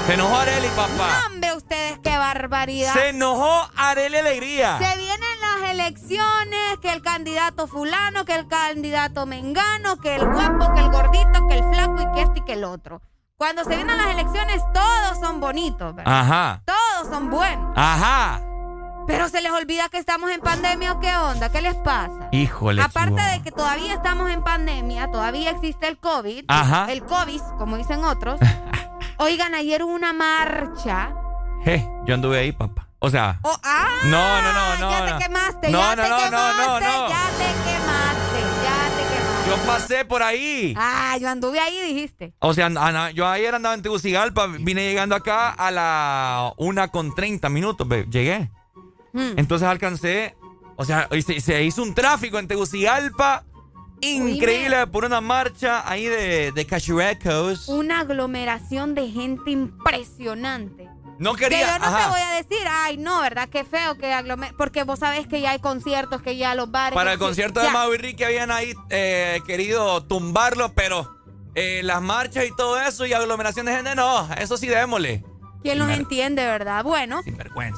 Se 0.07 0.15
enojó 0.15 0.37
Areli, 0.37 0.69
papá. 0.69 1.23
Hombre, 1.27 1.57
ustedes, 1.57 1.99
qué 2.03 2.19
barbaridad. 2.19 2.93
Se 2.93 3.09
enojó 3.09 3.69
Areli 3.77 4.17
Alegría. 4.17 4.77
Se 4.79 4.97
vienen 4.99 5.41
las 5.41 5.71
elecciones, 5.71 6.79
que 6.83 6.93
el 6.93 7.01
candidato 7.01 7.67
fulano, 7.67 8.27
que 8.27 8.35
el 8.35 8.47
candidato 8.47 9.25
mengano, 9.25 9.99
que 9.99 10.17
el 10.17 10.27
guapo, 10.27 10.75
que 10.75 10.81
el 10.81 10.91
gordito, 10.91 11.47
que 11.49 11.59
el 11.59 11.65
flaco 11.65 11.97
y 12.03 12.15
que 12.15 12.23
este 12.23 12.39
y 12.41 12.43
que 12.43 12.53
el 12.55 12.65
otro. 12.65 13.01
Cuando 13.39 13.65
se 13.65 13.75
vienen 13.75 13.97
las 13.97 14.09
elecciones, 14.09 14.61
todos 14.75 15.19
son 15.21 15.41
bonitos, 15.41 15.95
¿verdad? 15.95 16.21
Ajá. 16.21 16.63
Todos 16.67 17.09
son 17.09 17.31
buenos. 17.31 17.73
Ajá. 17.75 18.48
Pero 19.09 19.27
se 19.31 19.41
les 19.41 19.51
olvida 19.51 19.89
que 19.89 19.97
estamos 19.97 20.31
en 20.31 20.41
pandemia 20.41 20.93
o 20.93 21.01
qué 21.01 21.17
onda, 21.17 21.51
¿qué 21.51 21.63
les 21.63 21.75
pasa? 21.77 22.29
Híjole. 22.31 22.83
Aparte 22.83 23.15
chihuahua. 23.15 23.33
de 23.33 23.43
que 23.43 23.51
todavía 23.51 23.95
estamos 23.95 24.31
en 24.31 24.45
pandemia, 24.45 25.11
todavía 25.11 25.51
existe 25.51 25.89
el 25.89 25.97
COVID, 25.99 26.45
Ajá. 26.47 26.93
el 26.93 27.03
COVID, 27.03 27.41
como 27.57 27.79
dicen 27.79 28.05
otros. 28.05 28.39
Oigan, 29.17 29.55
ayer 29.55 29.83
hubo 29.83 29.95
una 29.95 30.13
marcha. 30.13 31.15
Je, 31.65 31.89
yo 32.07 32.15
anduve 32.15 32.39
ahí, 32.39 32.53
papá. 32.53 32.87
O 32.99 33.09
sea. 33.09 33.41
Oh, 33.43 33.57
ah, 33.65 33.87
no, 34.05 34.43
no, 34.43 34.53
no, 34.53 34.77
no. 34.77 34.91
ya 34.91 35.01
no. 35.01 35.07
te 35.19 35.25
quemaste, 35.25 35.71
No, 35.71 35.81
ya 35.81 35.97
no, 35.97 36.03
te 36.03 36.09
no, 36.09 36.19
no, 36.19 36.25
quemaste, 36.29 36.61
no, 36.61 36.81
no. 36.81 37.09
ya 37.09 37.31
te 37.39 37.71
quemaste, 37.71 38.41
ya 38.63 38.97
te 38.97 39.15
quemaste. 39.15 39.51
Yo 39.51 39.57
pasé 39.67 40.05
por 40.05 40.23
ahí. 40.23 40.75
Ah, 40.77 41.17
yo 41.19 41.31
anduve 41.31 41.59
ahí, 41.61 41.81
dijiste. 41.95 42.35
O 42.41 42.53
sea, 42.53 42.67
Ana, 42.67 43.11
yo 43.13 43.27
ayer 43.27 43.55
andaba 43.55 43.75
en 43.75 43.81
Tegucigalpa, 43.81 44.49
vine 44.49 44.83
llegando 44.83 45.17
acá 45.17 45.49
a 45.49 45.71
la 45.71 46.53
una 46.59 46.89
con 46.89 47.15
30 47.15 47.49
minutos, 47.49 47.89
llegué. 48.11 48.51
Hmm. 49.19 49.37
Entonces 49.37 49.67
alcancé, 49.67 50.37
o 50.77 50.85
sea, 50.85 51.09
se, 51.11 51.41
se 51.41 51.65
hizo 51.65 51.83
un 51.83 51.93
tráfico 51.93 52.39
en 52.39 52.47
Tegucigalpa 52.47 53.45
increíble 54.01 54.87
por 54.87 55.05
una 55.05 55.21
marcha 55.21 55.83
ahí 55.91 56.07
de, 56.07 56.53
de 56.53 56.67
Cachurecos. 56.67 57.67
Una 57.67 58.01
aglomeración 58.01 58.95
de 58.95 59.09
gente 59.09 59.51
impresionante. 59.51 60.89
No 61.19 61.35
Que 61.35 61.49
quería, 61.49 61.73
yo 61.75 61.79
no 61.81 61.85
ajá. 61.87 62.05
te 62.05 62.11
voy 62.11 62.21
a 62.21 62.31
decir, 62.37 62.65
ay, 62.71 62.97
no, 62.97 63.21
¿verdad? 63.21 63.49
Qué 63.49 63.65
feo 63.65 63.99
que 63.99 64.13
aglomer... 64.13 64.55
Porque 64.57 64.85
vos 64.85 65.01
sabés 65.01 65.27
que 65.27 65.41
ya 65.41 65.51
hay 65.51 65.59
conciertos, 65.59 66.23
que 66.23 66.37
ya 66.37 66.55
los 66.55 66.71
bares... 66.71 66.95
Para 66.95 67.11
que 67.11 67.15
el 67.15 67.19
sí, 67.19 67.25
concierto 67.25 67.59
de. 67.59 67.71
Mau 67.71 67.93
y 67.93 67.97
Ricky 67.97 68.23
habían 68.23 68.53
ahí 68.53 68.73
eh, 68.91 69.41
querido 69.45 70.05
tumbarlo, 70.05 70.75
pero 70.75 71.19
eh, 71.57 71.81
las 71.83 72.01
marchas 72.03 72.45
y 72.47 72.55
todo 72.55 72.81
eso 72.81 73.05
y 73.05 73.15
aglomeración 73.15 73.67
de 73.67 73.73
gente, 73.75 73.97
no, 73.97 74.33
eso 74.35 74.57
sí 74.57 74.69
démosle. 74.69 75.25
¿Quién 75.69 75.79
los 75.79 75.89
entiende, 75.99 76.45
verdad? 76.45 76.83
Bueno. 76.85 77.21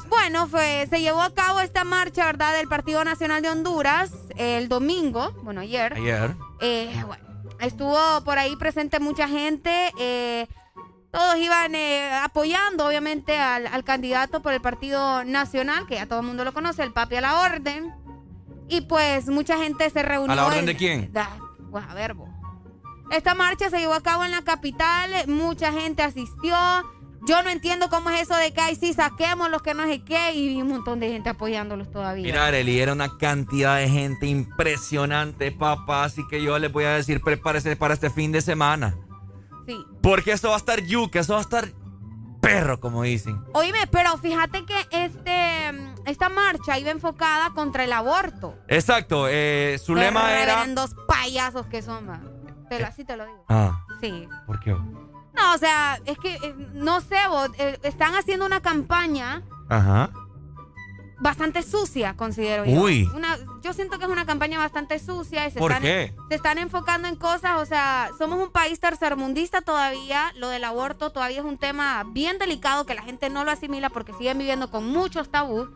Bueno, 0.09 0.47
fue, 0.47 0.87
se 0.89 1.01
llevó 1.01 1.21
a 1.21 1.33
cabo 1.33 1.59
esta 1.59 1.83
marcha, 1.83 2.25
¿verdad? 2.25 2.53
Del 2.55 2.67
Partido 2.67 3.03
Nacional 3.03 3.41
de 3.41 3.49
Honduras 3.49 4.11
el 4.37 4.69
domingo, 4.69 5.31
bueno, 5.43 5.61
ayer. 5.61 5.93
Ayer. 5.93 6.35
Eh, 6.61 6.93
bueno, 7.05 7.23
estuvo 7.59 7.97
por 8.23 8.37
ahí 8.39 8.55
presente 8.55 8.99
mucha 8.99 9.27
gente. 9.27 9.91
eh, 9.99 10.47
todos 11.11 11.35
iban 11.37 11.75
eh, 11.75 12.09
apoyando, 12.23 12.87
obviamente, 12.87 13.37
al, 13.37 13.67
al 13.67 13.83
candidato 13.83 14.41
por 14.41 14.53
el 14.53 14.61
Partido 14.61 15.25
Nacional, 15.25 15.85
que 15.85 15.95
ya 15.95 16.05
todo 16.05 16.21
el 16.21 16.25
mundo 16.25 16.45
lo 16.45 16.53
conoce, 16.53 16.83
el 16.83 16.93
papi 16.93 17.17
a 17.17 17.21
la 17.21 17.41
orden. 17.41 17.93
Y 18.69 18.81
pues 18.81 19.27
mucha 19.27 19.57
gente 19.57 19.89
se 19.89 20.01
reunió. 20.03 20.31
¿A 20.31 20.35
la 20.35 20.45
orden 20.45 20.59
en- 20.59 20.65
de 20.67 20.77
quién? 20.77 21.11
Da- 21.11 21.37
pues, 21.69 21.83
a 21.85 21.93
ver, 21.93 22.13
vos. 22.13 22.29
Esta 23.11 23.35
marcha 23.35 23.69
se 23.69 23.79
llevó 23.79 23.93
a 23.93 24.01
cabo 24.01 24.23
en 24.23 24.31
la 24.31 24.41
capital, 24.43 25.11
mucha 25.27 25.73
gente 25.73 26.01
asistió. 26.01 26.55
Yo 27.23 27.43
no 27.43 27.49
entiendo 27.49 27.89
cómo 27.89 28.09
es 28.09 28.21
eso 28.21 28.35
de 28.35 28.51
que 28.51 28.61
ay, 28.61 28.75
sí, 28.75 28.93
saquemos 28.93 29.49
los 29.51 29.61
que 29.61 29.73
no 29.73 29.83
sé 29.85 30.03
qué, 30.03 30.33
y 30.33 30.47
vi 30.49 30.61
un 30.61 30.69
montón 30.69 30.99
de 30.99 31.09
gente 31.11 31.29
apoyándolos 31.29 31.91
todavía. 31.91 32.25
Mira, 32.25 32.47
Arely, 32.47 32.79
era 32.79 32.93
una 32.93 33.17
cantidad 33.17 33.77
de 33.77 33.87
gente 33.89 34.25
impresionante, 34.27 35.51
papá. 35.51 36.03
Así 36.05 36.25
que 36.27 36.41
yo 36.41 36.57
les 36.59 36.71
voy 36.71 36.85
a 36.85 36.91
decir, 36.93 37.21
prepárese 37.21 37.75
para 37.75 37.93
este 37.93 38.09
fin 38.09 38.31
de 38.31 38.41
semana. 38.41 38.95
Sí. 39.67 39.85
Porque 40.01 40.31
eso 40.31 40.49
va 40.49 40.55
a 40.55 40.57
estar 40.57 40.81
yuca, 40.81 41.19
eso 41.19 41.33
va 41.33 41.39
a 41.39 41.43
estar 41.43 41.67
perro, 42.41 42.79
como 42.79 43.03
dicen. 43.03 43.39
Oíme, 43.53 43.85
pero 43.91 44.17
fíjate 44.17 44.65
que 44.65 44.75
este, 44.89 45.93
esta 46.07 46.29
marcha 46.29 46.79
iba 46.79 46.89
enfocada 46.89 47.51
contra 47.51 47.83
el 47.83 47.93
aborto. 47.93 48.55
Exacto, 48.67 49.27
eh, 49.29 49.79
su 49.83 49.93
lema 49.93 50.31
era... 50.41 50.53
reverendos 50.55 50.95
payasos 51.07 51.67
que 51.67 51.83
son, 51.83 52.09
va. 52.09 52.19
Lo- 52.71 52.87
así 52.87 53.03
te 53.05 53.15
lo 53.15 53.25
digo. 53.25 53.45
Ah, 53.49 53.85
Sí. 53.99 54.27
¿por 54.47 54.59
qué? 54.59 54.75
No, 55.33 55.53
o 55.53 55.57
sea, 55.57 55.99
es 56.05 56.17
que, 56.17 56.35
eh, 56.35 56.55
no 56.73 57.01
sé, 57.01 57.15
vos, 57.29 57.49
eh, 57.57 57.79
están 57.83 58.15
haciendo 58.15 58.45
una 58.45 58.61
campaña 58.61 59.43
Ajá. 59.69 60.09
bastante 61.19 61.63
sucia, 61.63 62.15
considero 62.17 62.65
yo. 62.65 62.81
Uy. 62.81 63.09
Una, 63.15 63.37
yo 63.61 63.73
siento 63.73 63.97
que 63.97 64.05
es 64.05 64.11
una 64.11 64.25
campaña 64.25 64.57
bastante 64.57 64.99
sucia. 64.99 65.47
Y 65.47 65.51
se 65.51 65.59
¿Por 65.59 65.71
están, 65.71 65.83
qué? 65.83 66.13
Se 66.29 66.35
están 66.35 66.57
enfocando 66.57 67.07
en 67.07 67.15
cosas, 67.15 67.61
o 67.61 67.65
sea, 67.65 68.09
somos 68.17 68.39
un 68.39 68.51
país 68.51 68.79
tercermundista 68.79 69.61
todavía. 69.61 70.33
Lo 70.35 70.49
del 70.49 70.63
aborto 70.63 71.11
todavía 71.11 71.39
es 71.39 71.45
un 71.45 71.57
tema 71.57 72.03
bien 72.07 72.37
delicado 72.39 72.85
que 72.85 72.95
la 72.95 73.03
gente 73.03 73.29
no 73.29 73.43
lo 73.43 73.51
asimila 73.51 73.89
porque 73.89 74.13
siguen 74.13 74.37
viviendo 74.37 74.69
con 74.69 74.85
muchos 74.87 75.29
tabús. 75.29 75.69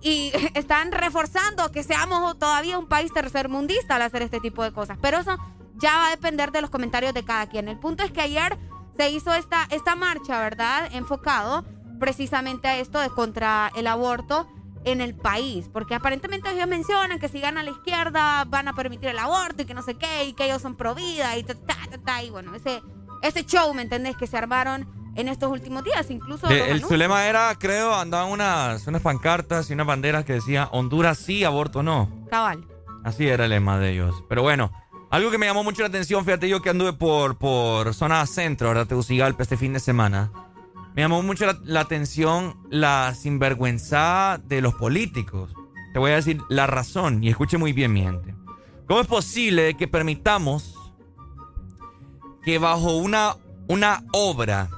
y 0.00 0.32
están 0.54 0.92
reforzando 0.92 1.72
que 1.72 1.82
seamos 1.82 2.38
todavía 2.38 2.78
un 2.78 2.86
país 2.88 3.12
tercermundista 3.12 3.96
al 3.96 4.02
hacer 4.02 4.22
este 4.22 4.38
tipo 4.40 4.62
de 4.62 4.72
cosas. 4.72 4.98
Pero 5.00 5.18
eso 5.18 5.36
ya 5.76 5.96
va 5.96 6.06
a 6.08 6.10
depender 6.10 6.52
de 6.52 6.60
los 6.60 6.70
comentarios 6.70 7.14
de 7.14 7.24
cada 7.24 7.46
quien. 7.48 7.68
El 7.68 7.78
punto 7.78 8.02
es 8.04 8.12
que 8.12 8.20
ayer 8.20 8.58
se 8.98 9.08
hizo 9.10 9.32
esta, 9.32 9.66
esta 9.70 9.94
marcha, 9.96 10.40
¿verdad? 10.40 10.90
Enfocado 10.92 11.64
precisamente 11.98 12.68
a 12.68 12.76
esto 12.78 12.98
de 12.98 13.08
contra 13.08 13.70
el 13.76 13.86
aborto 13.86 14.46
en 14.84 15.00
el 15.00 15.14
país, 15.14 15.68
porque 15.72 15.94
aparentemente 15.94 16.50
ellos 16.50 16.66
mencionan 16.68 17.18
que 17.18 17.28
si 17.28 17.40
gana 17.40 17.62
la 17.62 17.70
izquierda 17.70 18.44
van 18.44 18.68
a 18.68 18.74
permitir 18.74 19.08
el 19.08 19.18
aborto 19.18 19.62
y 19.62 19.64
que 19.66 19.74
no 19.74 19.82
sé 19.82 19.94
qué, 19.94 20.24
y 20.24 20.32
que 20.34 20.44
ellos 20.46 20.62
son 20.62 20.76
pro 20.76 20.94
vida 20.94 21.36
y 21.36 21.42
ta, 21.44 21.54
ta, 21.54 21.76
ta, 21.90 21.98
ta, 21.98 22.22
y 22.22 22.30
bueno, 22.30 22.54
ese, 22.54 22.82
ese 23.22 23.44
show, 23.44 23.72
¿me 23.74 23.82
entendés? 23.82 24.16
Que 24.16 24.26
se 24.26 24.36
armaron 24.36 24.88
en 25.16 25.28
estos 25.28 25.50
últimos 25.50 25.82
días, 25.82 26.10
incluso... 26.10 26.46
De- 26.46 26.70
el, 26.70 26.82
su 26.84 26.96
lema 26.96 27.26
era, 27.26 27.54
creo, 27.58 27.94
andaban 27.94 28.30
unas, 28.30 28.86
unas 28.86 29.02
pancartas 29.02 29.68
y 29.70 29.74
unas 29.74 29.86
banderas 29.86 30.24
que 30.24 30.34
decía 30.34 30.68
Honduras 30.72 31.18
sí, 31.18 31.42
aborto 31.44 31.82
no. 31.82 32.08
Cabal. 32.30 32.64
Así 33.04 33.26
era 33.28 33.44
el 33.44 33.50
lema 33.50 33.78
de 33.78 33.90
ellos. 33.92 34.22
Pero 34.28 34.42
bueno, 34.42 34.70
algo 35.10 35.30
que 35.30 35.38
me 35.38 35.46
llamó 35.46 35.64
mucho 35.64 35.82
la 35.82 35.88
atención, 35.88 36.24
fíjate 36.24 36.48
yo 36.48 36.60
que 36.60 36.70
anduve 36.70 36.92
por, 36.92 37.36
por 37.38 37.94
zona 37.94 38.24
centro, 38.26 38.68
¿verdad? 38.68 38.86
Tegucigalpa 38.86 39.42
este 39.42 39.56
fin 39.56 39.72
de 39.72 39.80
semana. 39.80 40.30
Me 40.94 41.02
llamó 41.02 41.22
mucho 41.22 41.46
la, 41.46 41.58
la 41.64 41.80
atención 41.80 42.56
la 42.70 43.14
sinvergüenza 43.14 44.40
de 44.44 44.60
los 44.60 44.74
políticos. 44.74 45.54
Te 45.92 45.98
voy 45.98 46.10
a 46.10 46.16
decir 46.16 46.40
la 46.48 46.66
razón 46.66 47.22
y 47.24 47.28
escuche 47.28 47.56
muy 47.56 47.72
bien 47.72 47.92
mi 47.92 48.02
gente. 48.02 48.34
¿Cómo 48.86 49.00
es 49.00 49.06
posible 49.06 49.76
que 49.76 49.88
permitamos 49.88 50.74
que 52.42 52.58
bajo 52.58 52.96
una, 52.96 53.36
una 53.68 54.04
obra 54.12 54.70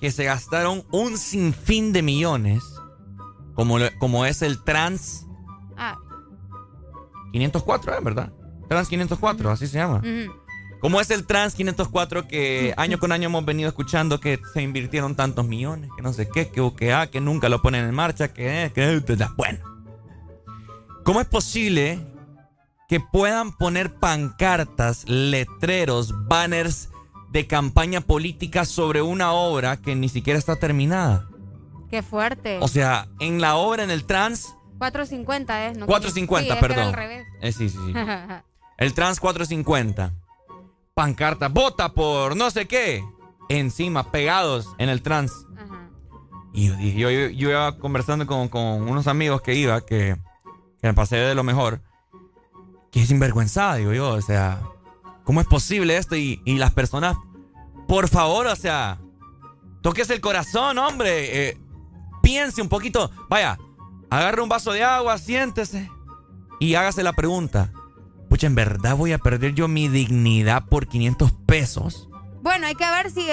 que 0.00 0.10
se 0.10 0.24
gastaron 0.24 0.84
un 0.90 1.18
sinfín 1.18 1.92
de 1.92 2.02
millones, 2.02 2.64
como, 3.54 3.76
como 3.98 4.24
es 4.24 4.40
el 4.42 4.62
Trans 4.62 5.26
Ah, 5.76 5.98
504, 7.32 7.94
¿eh? 7.94 7.98
¿verdad? 8.02 8.32
Trans 8.70 8.88
504, 8.88 9.50
así 9.50 9.66
se 9.66 9.78
llama. 9.78 9.96
ujú. 9.98 10.32
¿Cómo 10.78 11.00
es 11.00 11.10
el 11.10 11.26
Trans 11.26 11.56
504 11.56 12.28
que 12.28 12.72
año 12.78 13.00
con 13.00 13.10
año 13.10 13.26
hemos 13.26 13.44
venido 13.44 13.68
escuchando 13.68 14.20
que 14.20 14.38
se 14.54 14.62
invirtieron 14.62 15.16
tantos 15.16 15.44
millones, 15.44 15.90
que 15.96 16.02
no 16.02 16.12
sé 16.12 16.28
qué, 16.28 16.48
que, 16.48 16.92
ah, 16.92 17.08
que 17.08 17.20
nunca 17.20 17.48
lo 17.48 17.60
ponen 17.60 17.84
en 17.84 17.92
marcha, 17.94 18.32
que, 18.32 18.70
que 18.72 19.02
bueno. 19.36 19.58
¿Cómo 21.04 21.20
es 21.20 21.26
posible 21.26 21.98
que 22.88 23.00
puedan 23.00 23.56
poner 23.56 23.92
pancartas, 23.92 25.04
letreros, 25.08 26.14
banners 26.28 26.90
de 27.32 27.48
campaña 27.48 28.00
política 28.00 28.64
sobre 28.64 29.02
una 29.02 29.32
obra 29.32 29.78
que 29.78 29.96
ni 29.96 30.08
siquiera 30.08 30.38
está 30.38 30.56
terminada? 30.56 31.28
Qué 31.90 32.02
fuerte. 32.02 32.58
O 32.60 32.68
sea, 32.68 33.08
en 33.18 33.40
la 33.40 33.56
obra, 33.56 33.82
en 33.82 33.90
el 33.90 34.04
Trans 34.04 34.54
450 34.78 35.66
es, 35.66 35.76
¿no? 35.76 35.86
450, 35.86 36.44
Sí, 36.44 36.52
es 36.52 36.58
que 36.58 36.64
era 36.64 36.68
perdón. 36.74 36.88
al 36.88 36.94
revés. 36.94 37.26
Eh, 37.42 37.50
sí, 37.52 37.68
sí, 37.68 37.78
sí. 37.84 37.92
El 38.80 38.94
Trans 38.94 39.20
450. 39.20 40.12
Pancarta, 40.94 41.48
vota 41.48 41.92
por 41.92 42.36
no 42.36 42.50
sé 42.50 42.66
qué. 42.66 43.04
Encima, 43.48 44.10
pegados 44.10 44.68
en 44.78 44.88
el 44.88 45.02
Trans. 45.02 45.46
Y 46.52 46.66
yo 46.98 47.10
yo- 47.10 47.28
yo 47.30 47.50
iba 47.50 47.78
conversando 47.78 48.26
con, 48.26 48.48
con 48.48 48.62
unos 48.88 49.06
amigos 49.06 49.40
que 49.42 49.54
iba, 49.54 49.80
que, 49.82 50.16
que 50.80 50.86
me 50.88 50.94
pasé 50.94 51.16
de 51.16 51.34
lo 51.34 51.44
mejor. 51.44 51.80
Que 52.90 53.02
es 53.02 53.08
sinvergüenzada, 53.08 53.76
digo 53.76 53.92
yo. 53.92 54.10
O 54.10 54.20
sea, 54.20 54.60
¿cómo 55.24 55.40
es 55.40 55.46
posible 55.46 55.96
esto? 55.96 56.16
Y, 56.16 56.42
y 56.44 56.56
las 56.58 56.72
personas, 56.72 57.16
por 57.86 58.08
favor, 58.08 58.46
o 58.48 58.56
sea, 58.56 58.98
toques 59.82 60.10
el 60.10 60.20
corazón, 60.20 60.78
hombre. 60.78 61.50
eh, 61.50 61.58
piense 62.22 62.62
un 62.62 62.68
poquito. 62.68 63.10
Vaya, 63.28 63.58
agarre 64.10 64.42
un 64.42 64.48
vaso 64.48 64.72
de 64.72 64.82
agua, 64.84 65.18
siéntese 65.18 65.88
y 66.58 66.74
hágase 66.74 67.02
la 67.04 67.12
pregunta. 67.12 67.72
Pucha, 68.30 68.46
¿en 68.46 68.54
verdad 68.54 68.96
voy 68.96 69.12
a 69.12 69.18
perder 69.18 69.52
yo 69.54 69.68
mi 69.68 69.88
dignidad 69.88 70.64
por 70.66 70.86
500 70.88 71.32
pesos? 71.46 72.08
Bueno, 72.42 72.66
hay 72.66 72.74
que 72.74 72.88
ver 72.90 73.10
si, 73.10 73.26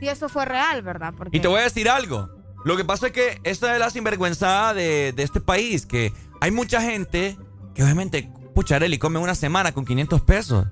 si 0.00 0.08
eso 0.08 0.30
fue 0.30 0.46
real, 0.46 0.80
¿verdad? 0.82 1.12
Porque 1.14 1.36
Y 1.36 1.40
te 1.40 1.48
voy 1.48 1.60
a 1.60 1.64
decir 1.64 1.90
algo. 1.90 2.30
Lo 2.64 2.76
que 2.76 2.84
pasa 2.84 3.08
es 3.08 3.12
que 3.12 3.40
esta 3.44 3.74
es 3.74 3.78
la 3.80 3.90
sinvergüenzada 3.90 4.72
de, 4.74 5.12
de 5.12 5.22
este 5.22 5.40
país, 5.40 5.84
que 5.84 6.12
hay 6.40 6.50
mucha 6.50 6.80
gente 6.80 7.36
que 7.74 7.82
obviamente, 7.82 8.30
pucha, 8.54 8.76
Areli, 8.76 8.98
come 8.98 9.18
una 9.18 9.34
semana 9.34 9.72
con 9.72 9.84
500 9.84 10.22
pesos. 10.22 10.66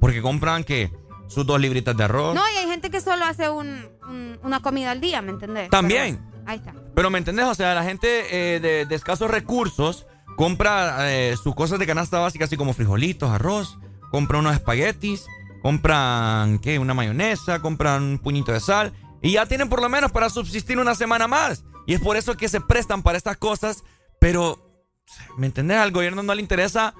Porque 0.00 0.20
compran 0.20 0.64
que 0.64 0.90
sus 1.28 1.46
dos 1.46 1.60
libritas 1.60 1.96
de 1.96 2.04
arroz. 2.04 2.34
No, 2.34 2.42
y 2.54 2.56
hay 2.58 2.66
gente 2.66 2.90
que 2.90 3.00
solo 3.00 3.24
hace 3.24 3.48
un, 3.48 3.86
un- 4.08 4.38
una 4.42 4.60
comida 4.60 4.90
al 4.90 5.00
día, 5.00 5.22
¿me 5.22 5.30
entendés? 5.30 5.70
También. 5.70 6.16
Pero- 6.18 6.42
ahí 6.50 6.58
está. 6.58 6.74
Pero 6.94 7.08
¿me 7.10 7.18
entendés? 7.18 7.44
O 7.46 7.54
sea, 7.54 7.74
la 7.74 7.84
gente 7.84 8.54
eh, 8.56 8.58
de, 8.60 8.84
de 8.84 8.94
escasos 8.94 9.30
recursos 9.30 10.06
compra 10.36 11.10
eh, 11.10 11.36
sus 11.42 11.54
cosas 11.54 11.78
de 11.78 11.86
canasta 11.86 12.18
básica, 12.18 12.44
así 12.44 12.56
como 12.56 12.74
frijolitos, 12.74 13.30
arroz, 13.30 13.78
compra 14.10 14.38
unos 14.38 14.54
espaguetis, 14.54 15.26
compran, 15.62 16.58
¿qué? 16.58 16.78
Una 16.78 16.94
mayonesa, 16.94 17.60
compran 17.60 18.02
un 18.02 18.18
puñito 18.18 18.52
de 18.52 18.60
sal 18.60 18.92
y 19.22 19.32
ya 19.32 19.46
tienen 19.46 19.68
por 19.68 19.80
lo 19.80 19.88
menos 19.88 20.12
para 20.12 20.28
subsistir 20.30 20.78
una 20.78 20.94
semana 20.94 21.28
más. 21.28 21.64
Y 21.86 21.94
es 21.94 22.00
por 22.00 22.16
eso 22.16 22.36
que 22.36 22.48
se 22.48 22.60
prestan 22.60 23.02
para 23.02 23.18
estas 23.18 23.36
cosas, 23.36 23.84
pero, 24.20 24.84
¿me 25.36 25.46
entendés? 25.46 25.78
Al 25.78 25.92
gobierno 25.92 26.22
no 26.22 26.34
le 26.34 26.42
interesa 26.42 26.94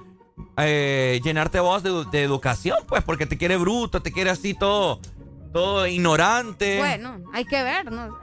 eh, 0.57 1.21
llenarte 1.23 1.59
vos 1.59 1.83
de, 1.83 2.05
de 2.11 2.23
educación, 2.23 2.79
pues, 2.87 3.03
porque 3.03 3.25
te 3.25 3.37
quiere 3.37 3.57
bruto, 3.57 4.01
te 4.01 4.11
quiere 4.11 4.29
así 4.29 4.53
todo, 4.53 4.99
todo 5.53 5.87
ignorante. 5.87 6.77
Bueno, 6.79 7.19
hay 7.33 7.45
que 7.45 7.61
ver, 7.63 7.91
¿no? 7.91 8.17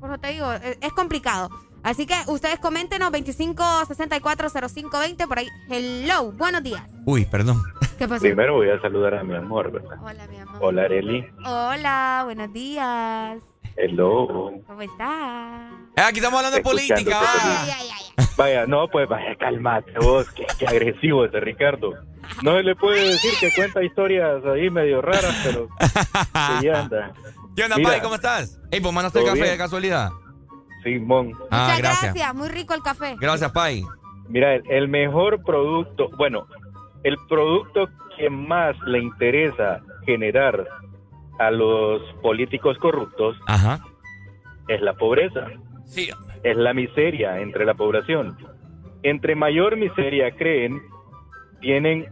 Por 0.00 0.10
eso 0.10 0.20
te 0.20 0.32
digo, 0.32 0.52
es 0.52 0.92
complicado. 0.92 1.50
Así 1.86 2.04
que 2.04 2.16
ustedes 2.26 2.58
coméntenos 2.58 3.12
25640520 3.12 5.28
por 5.28 5.38
ahí. 5.38 5.48
Hello, 5.70 6.32
buenos 6.32 6.64
días. 6.64 6.82
Uy, 7.04 7.26
perdón. 7.26 7.62
¿Qué 7.96 8.08
pasó? 8.08 8.22
Primero 8.22 8.54
voy 8.54 8.70
a 8.70 8.80
saludar 8.80 9.14
a 9.14 9.22
mi 9.22 9.36
amor, 9.36 9.70
¿verdad? 9.70 9.96
Hola, 10.02 10.26
mi 10.26 10.36
amor. 10.36 10.56
Hola, 10.60 10.82
Areli. 10.82 11.24
Hola, 11.44 12.22
buenos 12.24 12.52
días. 12.52 13.38
Hello. 13.76 14.50
¿Cómo 14.66 14.82
estás? 14.82 15.70
Eh, 15.96 16.00
aquí 16.00 16.18
estamos 16.18 16.38
hablando 16.38 16.56
de 16.56 16.62
política. 16.64 16.96
Escuchándote, 16.98 17.70
va. 18.18 18.26
Vaya, 18.36 18.66
no, 18.66 18.88
pues 18.88 19.08
vaya, 19.08 19.36
calmate 19.38 19.92
vos, 20.00 20.28
qué, 20.32 20.44
qué 20.58 20.66
agresivo 20.66 21.24
ese 21.24 21.38
Ricardo. 21.38 21.92
No 22.42 22.56
se 22.56 22.64
le 22.64 22.74
puede 22.74 23.10
decir 23.10 23.30
que 23.38 23.54
cuenta 23.54 23.84
historias 23.84 24.44
ahí 24.44 24.70
medio 24.70 25.02
raras, 25.02 25.36
pero 25.44 25.68
que 26.58 26.66
ya 26.66 26.80
anda. 26.80 27.12
¿Qué 27.54 27.62
onda, 27.62 27.76
Mira, 27.76 27.90
Pai? 27.90 28.02
¿Cómo 28.02 28.16
estás? 28.16 28.58
Ey, 28.72 28.80
pues 28.80 28.92
mandaste 28.92 29.20
el 29.20 29.24
¿Todo 29.24 29.34
café 29.34 29.42
bien? 29.42 29.54
de 29.54 29.58
casualidad. 29.58 30.10
Simón. 30.86 31.32
Ah, 31.50 31.64
Muchas 31.64 31.78
gracias. 31.78 32.14
gracias. 32.14 32.34
muy 32.34 32.48
rico 32.48 32.74
el 32.74 32.82
café. 32.82 33.16
Gracias, 33.20 33.50
Pai. 33.50 33.82
Mira, 34.28 34.54
el, 34.54 34.62
el 34.70 34.88
mejor 34.88 35.42
producto, 35.42 36.08
bueno, 36.16 36.46
el 37.02 37.16
producto 37.28 37.88
que 38.16 38.30
más 38.30 38.76
le 38.86 39.00
interesa 39.00 39.80
generar 40.04 40.66
a 41.38 41.50
los 41.50 42.00
políticos 42.22 42.78
corruptos 42.78 43.36
Ajá. 43.46 43.80
es 44.68 44.80
la 44.80 44.94
pobreza. 44.94 45.48
Sí. 45.84 46.08
Es 46.42 46.56
la 46.56 46.72
miseria 46.72 47.40
entre 47.40 47.64
la 47.64 47.74
población. 47.74 48.36
Entre 49.02 49.34
mayor 49.34 49.76
miseria 49.76 50.30
creen, 50.36 50.80
tienen 51.60 52.06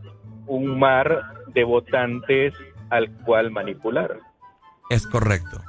un 0.47 0.79
mar 0.79 1.23
de 1.49 1.65
votantes 1.65 2.53
al 2.91 3.11
cual 3.25 3.51
manipular. 3.51 4.19
Es 4.91 5.07
correcto. 5.07 5.61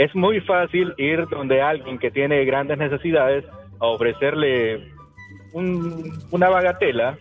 Es 0.00 0.14
muy 0.14 0.40
fácil 0.40 0.94
ir 0.96 1.26
donde 1.28 1.60
alguien 1.60 1.98
que 1.98 2.10
tiene 2.10 2.42
grandes 2.46 2.78
necesidades 2.78 3.44
a 3.80 3.86
ofrecerle 3.86 4.92
un- 5.52 6.10
una 6.30 6.48
bagatela, 6.48 7.18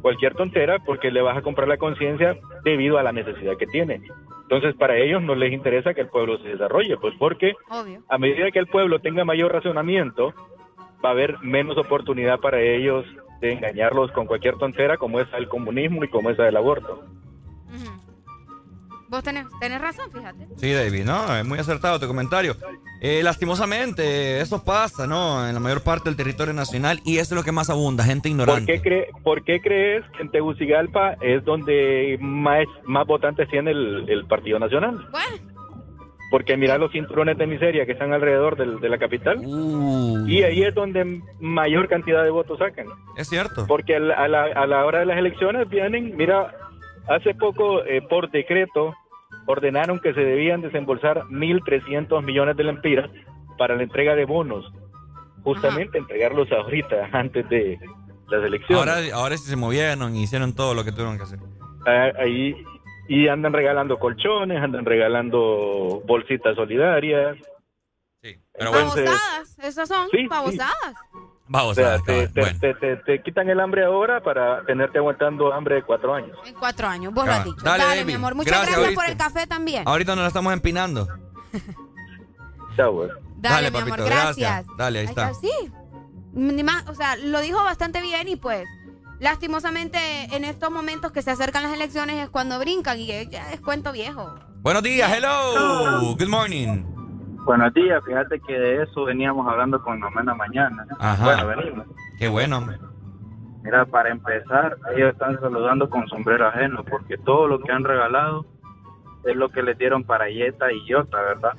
cualquier 0.00 0.34
tontera, 0.34 0.78
porque 0.78 1.10
le 1.10 1.20
vas 1.20 1.36
a 1.36 1.42
comprar 1.42 1.68
la 1.68 1.76
conciencia 1.76 2.36
debido 2.64 2.96
a 2.98 3.02
la 3.02 3.12
necesidad 3.12 3.56
que 3.58 3.66
tiene. 3.66 4.00
Entonces, 4.42 4.74
para 4.76 4.96
ellos 4.96 5.22
no 5.22 5.34
les 5.34 5.52
interesa 5.52 5.92
que 5.94 6.02
el 6.02 6.08
pueblo 6.08 6.38
se 6.38 6.48
desarrolle, 6.48 6.96
pues 6.96 7.14
porque 7.18 7.52
Obvio. 7.70 8.00
a 8.08 8.16
medida 8.18 8.50
que 8.50 8.58
el 8.60 8.66
pueblo 8.66 8.98
tenga 9.00 9.24
mayor 9.24 9.52
razonamiento, 9.52 10.32
va 11.04 11.10
a 11.10 11.12
haber 11.12 11.38
menos 11.42 11.76
oportunidad 11.76 12.38
para 12.40 12.60
ellos 12.62 13.04
de 13.42 13.52
engañarlos 13.52 14.10
con 14.12 14.26
cualquier 14.26 14.54
tontera 14.56 14.96
como 14.96 15.20
es 15.20 15.26
el 15.36 15.48
comunismo 15.48 16.02
y 16.04 16.08
como 16.08 16.30
es 16.30 16.38
el 16.38 16.56
aborto. 16.56 17.02
Vos 19.14 19.22
tenés, 19.22 19.46
tenés 19.60 19.80
razón, 19.80 20.10
fíjate. 20.12 20.48
Sí, 20.56 20.72
David, 20.72 21.04
no, 21.04 21.36
es 21.36 21.44
muy 21.44 21.56
acertado 21.58 22.00
tu 22.00 22.06
comentario. 22.08 22.56
Eh, 23.00 23.22
lastimosamente, 23.22 24.40
eso 24.40 24.64
pasa, 24.64 25.06
¿no? 25.06 25.46
En 25.46 25.54
la 25.54 25.60
mayor 25.60 25.82
parte 25.82 26.08
del 26.08 26.16
territorio 26.16 26.52
nacional 26.52 26.98
y 27.04 27.18
eso 27.18 27.34
es 27.34 27.38
lo 27.38 27.44
que 27.44 27.52
más 27.52 27.70
abunda, 27.70 28.02
gente 28.02 28.28
¿Por 28.28 28.30
ignorante. 28.32 28.72
qué, 28.72 28.82
cree- 28.82 29.08
por 29.22 29.44
qué 29.44 29.60
crees 29.60 30.04
que 30.16 30.22
en 30.22 30.30
Tegucigalpa 30.32 31.14
es 31.20 31.44
donde 31.44 32.18
más, 32.20 32.64
más 32.86 33.06
votantes 33.06 33.48
tiene 33.50 33.70
el, 33.70 34.04
el 34.08 34.26
Partido 34.26 34.58
Nacional? 34.58 35.06
Porque 36.30 36.56
mira 36.56 36.76
los 36.78 36.90
cinturones 36.90 37.38
de 37.38 37.46
miseria 37.46 37.86
que 37.86 37.92
están 37.92 38.12
alrededor 38.12 38.56
de 38.56 38.88
la 38.88 38.98
capital. 38.98 39.38
Y 40.26 40.42
ahí 40.42 40.62
es 40.64 40.74
donde 40.74 41.20
mayor 41.38 41.86
cantidad 41.88 42.24
de 42.24 42.30
votos 42.30 42.58
sacan. 42.58 42.86
Es 43.16 43.28
cierto. 43.28 43.66
Porque 43.68 43.94
a 43.94 44.00
la, 44.00 44.14
a 44.14 44.26
la- 44.28 44.44
a 44.46 44.66
la 44.66 44.84
hora 44.84 44.98
de 45.00 45.06
las 45.06 45.18
elecciones 45.18 45.68
vienen, 45.68 46.16
mira, 46.16 46.52
hace 47.06 47.34
poco 47.34 47.84
eh, 47.84 48.00
por 48.08 48.30
decreto 48.30 48.94
ordenaron 49.46 49.98
que 49.98 50.14
se 50.14 50.20
debían 50.20 50.60
desembolsar 50.62 51.22
1.300 51.24 52.22
millones 52.22 52.56
de 52.56 52.64
lempiras 52.64 53.10
para 53.58 53.76
la 53.76 53.82
entrega 53.82 54.14
de 54.14 54.24
bonos. 54.24 54.70
justamente 55.42 55.98
entregarlos 55.98 56.50
ahorita, 56.50 57.08
antes 57.12 57.46
de 57.50 57.78
las 58.28 58.42
elecciones. 58.44 58.78
Ahora, 58.78 59.14
ahora 59.14 59.36
sí 59.36 59.48
se 59.48 59.56
movieron 59.56 60.16
y 60.16 60.22
hicieron 60.22 60.54
todo 60.54 60.74
lo 60.74 60.84
que 60.84 60.90
tuvieron 60.90 61.18
que 61.18 61.24
hacer. 61.24 61.38
Ah, 61.86 62.10
ahí 62.18 62.54
y 63.08 63.28
andan 63.28 63.52
regalando 63.52 63.98
colchones, 63.98 64.62
andan 64.62 64.84
regalando 64.84 66.02
bolsitas 66.06 66.56
solidarias. 66.56 67.36
Sí, 68.22 68.36
pero 68.56 68.72
Babosadas, 68.72 69.58
esas 69.62 69.88
son 69.88 70.08
Sí, 70.10 70.18
sí. 70.22 70.28
Vamos 71.46 71.72
O 71.72 71.74
sea, 71.74 71.94
a 71.94 71.98
te, 71.98 72.26
te- 72.28 72.54
te- 72.54 72.74
te- 72.74 72.96
te 72.96 73.22
quitan 73.22 73.50
el 73.50 73.60
hambre 73.60 73.84
ahora 73.84 74.22
para 74.22 74.64
tenerte 74.64 74.96
aguantando 74.98 75.52
hambre 75.52 75.74
de 75.76 75.82
cuatro 75.82 76.14
años. 76.14 76.36
En 76.46 76.54
cuatro 76.54 76.88
años, 76.88 77.12
vos 77.12 77.26
lo 77.26 77.32
Ah, 77.32 77.36
has 77.36 77.44
dicho. 77.44 77.62
dale, 77.62 77.84
Dale, 77.84 78.04
mi 78.06 78.14
amor. 78.14 78.34
Muchas 78.34 78.52
Gracias, 78.52 78.76
gracias, 78.78 78.94
por 78.94 79.04
el 79.10 79.16
café 79.18 79.46
también. 79.46 79.82
Ahorita 79.86 80.14
nos 80.14 80.22
la 80.22 80.28
estamos 80.28 80.52
empinando. 80.54 81.06
Chao, 82.76 82.92
güey. 82.92 83.10
Dale, 83.36 83.70
mi 83.70 83.76
papito, 83.78 83.94
amor, 83.94 84.06
gracias. 84.06 84.64
Dale, 84.78 84.98
ahí 85.00 85.04
está. 85.04 85.34
Sí. 85.34 85.50
Ni 86.32 86.64
más, 86.64 86.88
o 86.88 86.94
sea, 86.94 87.14
lo 87.16 87.40
dijo 87.40 87.62
bastante 87.62 88.00
bien 88.00 88.26
y 88.26 88.36
pues, 88.36 88.66
lastimosamente, 89.20 89.98
en 90.34 90.44
estos 90.44 90.70
momentos 90.70 91.12
que 91.12 91.20
se 91.22 91.30
acercan 91.30 91.62
las 91.62 91.72
elecciones 91.74 92.24
es 92.24 92.30
cuando 92.30 92.58
brincan 92.58 92.98
y 92.98 93.06
ya 93.28 93.52
es 93.52 93.60
cuento 93.60 93.92
viejo. 93.92 94.34
Buenos 94.62 94.82
días, 94.82 95.12
hello. 95.14 96.14
Good 96.16 96.28
morning. 96.28 96.93
Buenos 97.44 97.74
días, 97.74 98.02
fíjate 98.04 98.40
que 98.40 98.58
de 98.58 98.82
eso 98.82 99.04
veníamos 99.04 99.46
hablando 99.46 99.82
con 99.82 100.00
Nomena 100.00 100.34
mañana. 100.34 100.86
Ajá. 100.98 101.24
Bueno, 101.24 101.46
venimos. 101.46 101.86
Qué 102.18 102.28
bueno, 102.28 102.58
hombre. 102.58 102.78
Mira, 103.62 103.84
para 103.86 104.10
empezar, 104.10 104.76
ellos 104.94 105.12
están 105.12 105.38
saludando 105.40 105.88
con 105.88 106.06
sombrero 106.08 106.48
ajeno, 106.48 106.84
porque 106.84 107.16
todo 107.18 107.46
lo 107.46 107.60
que 107.60 107.72
han 107.72 107.84
regalado 107.84 108.46
es 109.24 109.36
lo 109.36 109.48
que 109.48 109.62
les 109.62 109.78
dieron 109.78 110.04
para 110.04 110.28
Yeta 110.28 110.70
y 110.72 110.86
Yota, 110.86 111.18
¿verdad? 111.18 111.52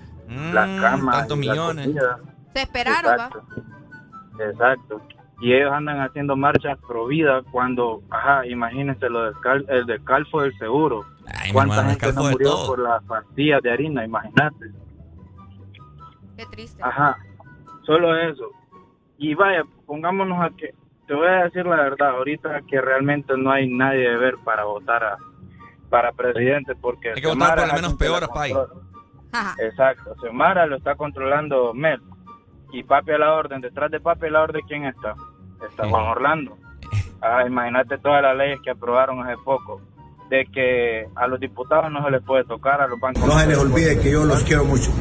Las 0.53 0.82
camas. 0.82 1.16
Mm, 1.16 1.20
tantos 1.20 1.38
la 1.38 1.53
millones. 1.53 1.90
Se 2.53 2.62
esperaron, 2.62 3.14
Exacto. 3.14 3.44
Exacto. 4.40 5.02
Y 5.41 5.53
ellos 5.53 5.72
andan 5.72 5.99
haciendo 5.99 6.36
marchas 6.36 6.78
pro 6.88 7.07
vida 7.07 7.41
cuando, 7.52 8.02
ajá, 8.10 8.45
imagínense 8.45 9.10
lo 9.10 9.24
del, 9.26 9.34
cal, 9.41 9.66
el 9.68 9.86
del 9.86 10.03
calfo 10.03 10.41
del 10.41 10.57
seguro. 10.57 11.06
Ay, 11.28 11.48
mi 11.48 11.53
¿Cuánta 11.53 11.78
hermano, 11.78 11.99
gente 11.99 12.14
no 12.14 12.30
murió 12.30 12.52
por 12.66 12.80
las 12.80 13.03
pastillas 13.03 13.62
de 13.62 13.72
harina? 13.72 14.06
Imagínate. 14.06 14.72
Qué 16.38 16.45
triste. 16.45 16.82
Ajá, 16.84 17.18
solo 17.84 18.18
eso. 18.18 18.52
Y 19.18 19.34
vaya, 19.34 19.64
pongámonos 19.86 20.44
a 20.44 20.49
que, 20.56 20.74
te 21.07 21.14
voy 21.14 21.28
a 21.28 21.44
decir 21.45 21.66
la 21.66 21.78
verdad, 21.78 22.10
ahorita 22.10 22.62
que 22.68 22.82
realmente 22.82 23.34
no 23.38 23.52
hay 23.52 23.68
nadie 23.70 24.10
de 24.10 24.18
ver 24.18 24.36
para 24.44 24.66
votar 24.66 25.03
a, 25.03 25.18
para 25.90 26.12
presidente, 26.12 26.76
porque... 26.76 27.12
Hay 27.12 27.22
que 27.22 27.28
votar 27.28 27.57
por 27.57 27.68
lo 27.68 27.74
menos 27.74 27.94
peor. 27.95 28.24
Exacto, 29.60 30.16
Xiomara 30.22 30.66
lo 30.66 30.78
está 30.78 30.95
controlando 30.95 31.74
Mel. 31.74 32.02
Y 32.72 32.84
Papi 32.84 33.12
a 33.12 33.18
la 33.18 33.34
orden, 33.34 33.62
detrás 33.62 33.91
de 33.91 33.99
Papi 33.99 34.28
a 34.28 34.32
la 34.32 34.41
orden, 34.44 34.62
¿quién 34.68 34.86
está? 34.86 35.16
Está 35.68 35.88
Juan 35.88 36.03
Orlando. 36.06 36.57
Ah, 37.22 37.44
imagínate 37.45 37.98
todas 37.98 38.22
las 38.22 38.36
leyes 38.36 38.60
que 38.62 38.72
aprobaron 38.72 39.22
hace 39.22 39.38
poco, 39.44 39.82
de 40.30 40.45
que 40.45 41.07
a 41.16 41.28
los 41.28 41.40
diputados 41.40 41.91
no 41.91 42.03
se 42.03 42.12
les 42.12 42.24
puede 42.24 42.44
tocar, 42.44 42.82
a 42.82 42.88
los 42.88 42.99
bancos 42.99 43.26
No 43.26 43.40
se 43.40 43.48
les 43.48 43.57
olvide 43.57 43.99
que 43.99 44.12
yo 44.12 44.26
los 44.26 44.44
quiero 44.44 44.66
mucho. 44.66 44.91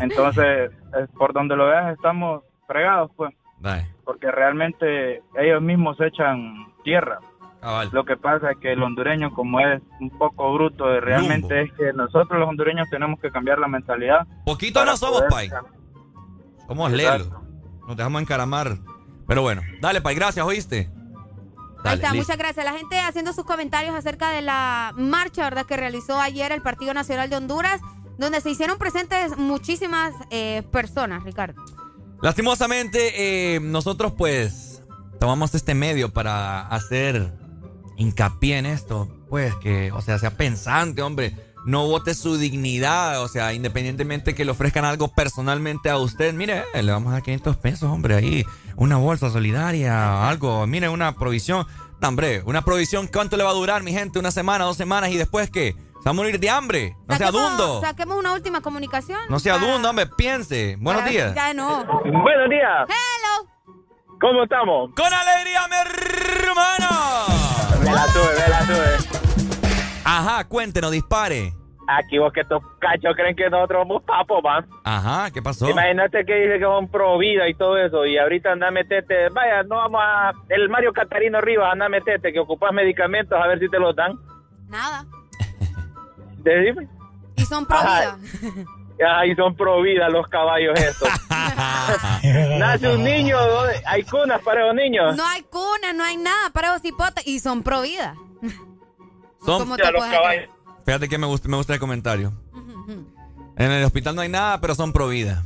Entonces, 0.00 0.70
por 1.16 1.32
donde 1.32 1.56
lo 1.56 1.66
veas, 1.66 1.94
estamos 1.94 2.42
fregados, 2.66 3.10
pues. 3.16 3.34
Porque 4.04 4.30
realmente 4.30 5.22
ellos 5.38 5.62
mismos 5.62 5.96
se 5.98 6.06
echan 6.06 6.66
tierra. 6.82 7.20
Lo 7.92 8.04
que 8.04 8.16
pasa 8.16 8.52
es 8.52 8.58
que 8.58 8.72
el 8.72 8.82
hondureño, 8.82 9.32
como 9.34 9.60
es 9.60 9.82
un 10.00 10.10
poco 10.10 10.52
bruto, 10.54 10.90
eh, 10.92 11.00
realmente 11.00 11.62
es 11.62 11.72
que 11.74 11.92
nosotros 11.92 12.38
los 12.38 12.48
hondureños 12.48 12.88
tenemos 12.88 13.20
que 13.20 13.30
cambiar 13.30 13.58
la 13.58 13.68
mentalidad. 13.68 14.26
Poquito 14.46 14.84
no 14.84 14.96
somos, 14.96 15.22
poder 15.22 15.50
pay. 15.50 15.50
Somos 16.66 16.90
lelos. 16.90 17.30
Nos 17.86 17.96
dejamos 17.96 18.22
encaramar. 18.22 18.78
Pero 19.26 19.42
bueno, 19.42 19.60
dale, 19.80 20.00
pay, 20.00 20.14
gracias, 20.16 20.44
¿oíste? 20.44 20.88
Ahí 21.82 21.84
Dale, 21.84 21.94
está, 21.96 22.12
listo. 22.12 22.16
muchas 22.16 22.38
gracias. 22.38 22.64
La 22.64 22.72
gente 22.72 22.98
haciendo 22.98 23.32
sus 23.32 23.44
comentarios 23.44 23.94
acerca 23.94 24.30
de 24.30 24.42
la 24.42 24.92
marcha, 24.96 25.44
¿verdad? 25.44 25.66
Que 25.66 25.76
realizó 25.76 26.18
ayer 26.20 26.52
el 26.52 26.62
Partido 26.62 26.94
Nacional 26.94 27.30
de 27.30 27.36
Honduras, 27.36 27.80
donde 28.20 28.42
se 28.42 28.50
hicieron 28.50 28.78
presentes 28.78 29.36
muchísimas 29.38 30.14
eh, 30.30 30.62
personas, 30.70 31.24
Ricardo. 31.24 31.60
Lastimosamente, 32.20 33.54
eh, 33.56 33.60
nosotros 33.60 34.12
pues 34.12 34.82
tomamos 35.18 35.54
este 35.54 35.74
medio 35.74 36.12
para 36.12 36.66
hacer 36.68 37.32
hincapié 37.96 38.58
en 38.58 38.66
esto. 38.66 39.08
Pues 39.30 39.54
que, 39.56 39.90
o 39.92 40.02
sea, 40.02 40.18
sea 40.18 40.36
pensante, 40.36 41.00
hombre. 41.00 41.34
No 41.64 41.86
vote 41.86 42.14
su 42.14 42.36
dignidad, 42.36 43.22
o 43.22 43.28
sea, 43.28 43.52
independientemente 43.54 44.34
que 44.34 44.44
le 44.44 44.50
ofrezcan 44.50 44.84
algo 44.84 45.08
personalmente 45.08 45.88
a 45.88 45.96
usted. 45.96 46.34
Mire, 46.34 46.64
eh, 46.74 46.82
le 46.82 46.92
vamos 46.92 47.10
a 47.10 47.14
dar 47.14 47.22
500 47.22 47.56
pesos, 47.56 47.84
hombre, 47.84 48.16
ahí. 48.16 48.44
Una 48.76 48.98
bolsa 48.98 49.30
solidaria, 49.30 50.28
algo. 50.28 50.66
Mire, 50.66 50.90
una 50.90 51.16
provisión. 51.16 51.66
Hombre, 52.02 52.42
una 52.44 52.62
provisión, 52.62 53.06
¿cuánto 53.06 53.36
le 53.38 53.44
va 53.44 53.50
a 53.50 53.54
durar, 53.54 53.82
mi 53.82 53.92
gente? 53.92 54.18
Una 54.18 54.30
semana, 54.30 54.64
dos 54.64 54.76
semanas 54.76 55.10
y 55.10 55.16
después 55.16 55.50
qué? 55.50 55.74
Se 56.02 56.04
va 56.08 56.10
a 56.10 56.14
morir 56.14 56.40
de 56.40 56.48
hambre. 56.50 56.96
No 57.06 57.16
sea 57.16 57.28
Saquemos- 57.28 57.56
dundo. 57.56 57.80
Saquemos 57.82 58.16
una 58.16 58.32
última 58.32 58.60
comunicación. 58.62 59.20
No 59.28 59.38
sea 59.38 59.58
dundo, 59.58 59.90
hombre, 59.90 60.06
piense. 60.06 60.76
Buenos 60.80 61.02
Para- 61.02 61.12
días. 61.12 61.34
Ya 61.34 61.52
no. 61.54 61.84
Buenos 61.84 62.48
días. 62.48 62.88
Hello. 62.88 63.50
¿Cómo 64.20 64.42
estamos? 64.44 64.90
Con 64.94 65.06
alegría, 65.12 65.60
mi 65.68 65.76
hermano. 66.46 67.84
Me 67.84 67.92
la 67.92 68.06
sube, 68.08 68.32
me 68.42 68.48
la 68.48 68.60
sube. 68.66 69.20
Ajá, 70.04 70.44
cuéntenos, 70.48 70.90
dispare. 70.90 71.52
Aquí 71.88 72.18
vos 72.18 72.32
que 72.32 72.42
estos 72.42 72.62
cachos 72.80 73.14
creen 73.16 73.34
que 73.34 73.50
nosotros 73.50 73.82
somos 73.82 74.02
papos, 74.04 74.42
man. 74.44 74.64
Ajá, 74.84 75.30
¿qué 75.32 75.42
pasó? 75.42 75.68
Imagínate 75.68 76.24
que 76.24 76.34
dice 76.34 76.58
que 76.58 76.64
son 76.64 76.88
pro 76.88 77.18
vida 77.18 77.48
y 77.48 77.54
todo 77.54 77.76
eso. 77.76 78.06
Y 78.06 78.16
ahorita 78.16 78.52
anda 78.52 78.68
a 78.68 78.70
meterte. 78.70 79.28
Vaya, 79.30 79.64
no 79.64 79.76
vamos 79.76 80.00
a. 80.02 80.32
El 80.48 80.68
Mario 80.68 80.92
Catarino 80.92 81.40
Rivas 81.40 81.72
anda 81.72 81.86
a 81.86 81.88
meterte 81.88 82.32
que 82.32 82.38
ocupas 82.38 82.72
medicamentos 82.72 83.36
a 83.42 83.46
ver 83.48 83.58
si 83.58 83.68
te 83.68 83.78
los 83.78 83.94
dan. 83.96 84.12
Nada. 84.68 85.04
Decime. 86.42 86.88
Y 87.36 87.44
son 87.44 87.66
pro 87.66 87.78
vida. 87.80 88.18
Ay, 89.16 89.34
son 89.34 89.54
pro 89.56 89.80
vida 89.82 90.08
los 90.10 90.26
caballos 90.28 90.78
estos. 90.78 91.08
Nace 92.58 92.88
un 92.94 93.02
niño, 93.02 93.38
¿dónde? 93.40 93.80
hay 93.86 94.02
cunas 94.04 94.40
para 94.42 94.66
los 94.66 94.74
niños. 94.74 95.16
No 95.16 95.26
hay 95.26 95.42
cuna, 95.42 95.92
no 95.94 96.04
hay 96.04 96.16
nada 96.18 96.50
para 96.50 96.72
los 96.74 96.84
hipotes 96.84 97.26
y 97.26 97.40
son 97.40 97.62
pro 97.62 97.80
vida. 97.82 98.14
Son 99.44 99.60
¿Cómo 99.60 99.76
te 99.76 99.90
puedes 99.90 100.18
creer? 100.18 100.50
Fíjate 100.84 101.08
que 101.08 101.16
me 101.18 101.26
gusta, 101.26 101.48
me 101.48 101.56
gusta 101.56 101.74
el 101.74 101.80
comentario. 101.80 102.32
En 103.56 103.70
el 103.70 103.84
hospital 103.84 104.14
no 104.14 104.22
hay 104.22 104.30
nada, 104.30 104.58
pero 104.62 104.74
son 104.74 104.90
pro 104.90 105.08
vida. 105.08 105.42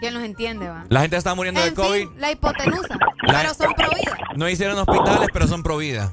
¿Quién 0.00 0.14
los 0.14 0.22
entiende, 0.24 0.68
va? 0.68 0.84
La 0.88 1.02
gente 1.02 1.16
está 1.16 1.32
muriendo 1.34 1.60
de 1.62 1.74
COVID. 1.74 2.08
fin, 2.08 2.20
la 2.20 2.32
hipotenusa. 2.32 2.98
La- 3.22 3.40
Pero 3.42 3.54
son 3.54 3.72
pro 3.74 3.88
vida. 3.90 4.16
No 4.36 4.48
hicieron 4.48 4.76
hospitales, 4.78 5.28
pero 5.32 5.46
son 5.46 5.62
pro 5.62 5.76
vida. 5.76 6.12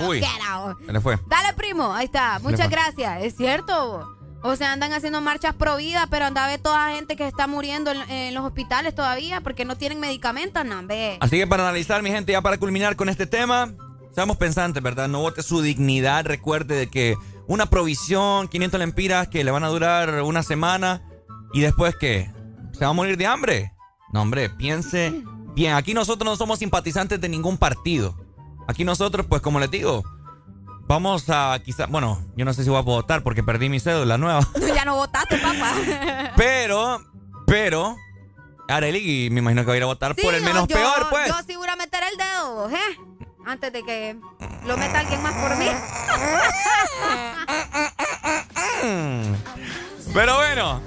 Uy, 0.00 0.20
Get 0.20 0.42
out. 0.48 0.78
se 0.84 0.92
le 0.92 1.00
fue. 1.00 1.18
Dale, 1.26 1.52
primo. 1.54 1.92
Ahí 1.92 2.06
está. 2.06 2.38
Muchas 2.40 2.68
gracias. 2.68 3.22
Es 3.22 3.36
cierto. 3.36 4.16
O 4.44 4.56
sea, 4.56 4.72
andan 4.72 4.92
haciendo 4.92 5.20
marchas 5.20 5.54
pro 5.54 5.76
vida, 5.76 6.08
pero 6.10 6.24
anda 6.24 6.44
a 6.44 6.48
ver 6.48 6.60
toda 6.60 6.88
la 6.88 6.96
gente 6.96 7.14
que 7.14 7.28
está 7.28 7.46
muriendo 7.46 7.92
en, 7.92 8.10
en 8.10 8.34
los 8.34 8.44
hospitales 8.44 8.92
todavía 8.92 9.40
porque 9.40 9.64
no 9.64 9.76
tienen 9.76 10.00
medicamentos, 10.00 10.64
no, 10.64 10.84
ve. 10.84 11.16
Así 11.20 11.36
que 11.38 11.46
para 11.46 11.62
analizar, 11.62 12.02
mi 12.02 12.10
gente, 12.10 12.32
ya 12.32 12.42
para 12.42 12.58
culminar 12.58 12.96
con 12.96 13.08
este 13.08 13.26
tema, 13.26 13.72
seamos 14.12 14.36
pensantes, 14.38 14.82
¿verdad? 14.82 15.06
No 15.06 15.20
vote 15.20 15.44
su 15.44 15.62
dignidad. 15.62 16.26
Recuerde 16.26 16.74
de 16.74 16.90
que 16.90 17.16
una 17.46 17.66
provisión, 17.66 18.48
500 18.48 18.80
lempiras 18.80 19.28
que 19.28 19.44
le 19.44 19.50
van 19.52 19.62
a 19.62 19.68
durar 19.68 20.22
una 20.22 20.42
semana 20.42 21.02
y 21.52 21.60
después 21.60 21.94
que 21.94 22.28
se 22.72 22.84
va 22.84 22.90
a 22.90 22.94
morir 22.94 23.16
de 23.16 23.26
hambre. 23.26 23.72
No, 24.12 24.22
hombre, 24.22 24.50
piense 24.50 25.22
bien. 25.54 25.74
Aquí 25.74 25.94
nosotros 25.94 26.28
no 26.28 26.36
somos 26.36 26.58
simpatizantes 26.58 27.20
de 27.20 27.28
ningún 27.28 27.58
partido. 27.58 28.16
Aquí 28.72 28.84
nosotros, 28.86 29.26
pues 29.28 29.42
como 29.42 29.60
les 29.60 29.70
digo, 29.70 30.02
vamos 30.88 31.28
a 31.28 31.58
quizá, 31.62 31.84
bueno, 31.86 32.24
yo 32.36 32.46
no 32.46 32.54
sé 32.54 32.64
si 32.64 32.70
voy 32.70 32.78
a 32.78 32.82
votar 32.82 33.22
porque 33.22 33.42
perdí 33.42 33.68
mi 33.68 33.80
cédula 33.80 34.16
nueva. 34.16 34.40
ya 34.74 34.86
no 34.86 34.96
votaste, 34.96 35.36
papá. 35.36 35.72
Pero, 36.36 37.02
pero, 37.46 37.96
Areli, 38.68 39.28
me 39.30 39.40
imagino 39.40 39.60
que 39.62 39.66
va 39.68 39.74
a 39.74 39.76
ir 39.76 39.82
a 39.82 39.86
votar 39.86 40.14
por 40.16 40.32
el 40.34 40.42
menos 40.42 40.66
yo- 40.68 40.74
peor, 40.76 41.08
pues. 41.10 41.28
Yo 41.28 41.34
sí 41.46 41.54
voy 41.56 41.68
a 41.68 41.76
meter 41.76 42.02
el 42.10 42.16
dedo, 42.16 42.70
¿eh? 42.70 42.98
Antes 43.44 43.72
de 43.74 43.82
que 43.82 44.16
lo 44.64 44.76
meta 44.78 45.00
alguien 45.00 45.22
más 45.22 45.34
por 45.34 45.54
mí. 45.58 45.66
Pero 50.14 50.36
bueno, 50.36 50.80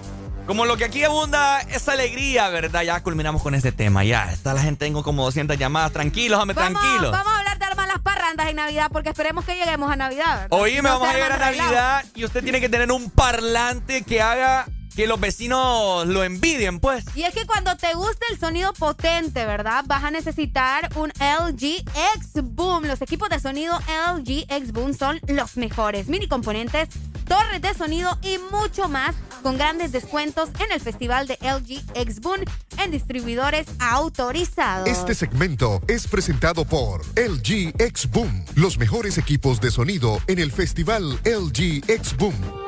como 0.48 0.66
lo 0.66 0.78
que 0.78 0.86
aquí 0.86 1.04
abunda 1.04 1.60
es 1.62 1.88
alegría, 1.90 2.50
¿verdad? 2.50 2.82
Ya 2.84 3.02
culminamos 3.04 3.42
con 3.44 3.54
este 3.56 3.72
tema. 3.72 4.04
Ya 4.04 4.32
está 4.32 4.54
la 4.54 4.62
gente, 4.62 4.86
tengo 4.86 5.04
como 5.04 5.24
200 5.26 5.58
llamadas. 5.58 5.92
Tranquilos, 5.92 6.40
hombre, 6.40 6.56
Vamos, 6.56 6.80
tranquilos. 6.82 7.12
vamos 7.12 7.34
a 7.34 7.38
hablar 7.40 7.55
de 7.76 7.82
armar 7.82 7.88
las 7.88 8.02
parrandas 8.02 8.48
en 8.48 8.56
Navidad 8.56 8.90
porque 8.92 9.10
esperemos 9.10 9.46
que 9.46 9.56
lleguemos 9.56 9.92
a 9.92 9.96
Navidad. 9.96 10.48
Oíme, 10.50 10.82
No 10.82 10.90
vamos 11.00 11.10
a 11.10 11.14
llegar 11.14 11.32
a 11.32 11.36
arman. 11.36 11.58
Navidad 11.58 12.06
y 12.16 12.26
usted 12.26 12.44
tiene 12.44 12.62
que 12.62 12.70
tener 12.70 12.92
un 12.92 13.10
parlante 13.10 14.04
que 14.04 14.22
haga 14.22 14.66
que 14.96 15.08
los 15.08 15.20
vecinos 15.20 16.08
lo 16.08 16.24
envidien, 16.24 16.80
pues. 16.80 17.04
Y 17.16 17.24
es 17.24 17.34
que 17.34 17.46
cuando 17.46 17.76
te 17.76 17.94
guste 17.94 18.26
el 18.32 18.40
sonido 18.40 18.74
potente, 18.74 19.46
¿verdad? 19.46 19.84
Vas 19.88 20.04
a 20.04 20.12
necesitar 20.12 20.90
un 20.96 21.10
LG 21.20 21.84
X 22.16 22.42
Boom. 22.44 22.86
Los 22.86 23.02
equipos 23.02 23.30
de 23.30 23.40
sonido 23.40 23.78
LG 23.78 24.46
X 24.50 24.72
Boom 24.72 24.94
son 24.94 25.20
los 25.28 25.58
mejores. 25.58 26.08
Mini 26.08 26.28
componentes, 26.28 26.90
torres 27.28 27.62
de 27.62 27.74
sonido 27.74 28.18
y 28.22 28.38
mucho 28.52 28.88
más 28.88 29.16
con 29.44 29.58
grandes 29.58 29.92
descuentos 29.92 30.50
en 30.60 30.72
el 30.72 30.80
Festival 30.80 31.28
de 31.28 31.38
LG 31.42 31.84
X 31.94 32.22
Boon 32.22 32.46
en 32.78 32.92
distribuidores 32.92 33.68
autorizados. 33.80 34.88
Este 34.88 35.14
segmento 35.14 35.82
es 35.88 36.08
presentado 36.08 36.66
por 36.66 37.06
LG 37.18 37.74
X 37.80 38.10
Boom, 38.10 38.46
los 38.56 38.78
mejores 38.78 39.18
equipos 39.18 39.60
de 39.60 39.72
sonido 39.72 40.22
en 40.28 40.40
el 40.40 40.52
Festival 40.52 41.20
LG 41.26 41.84
X 41.88 42.16
Boom. 42.18 42.65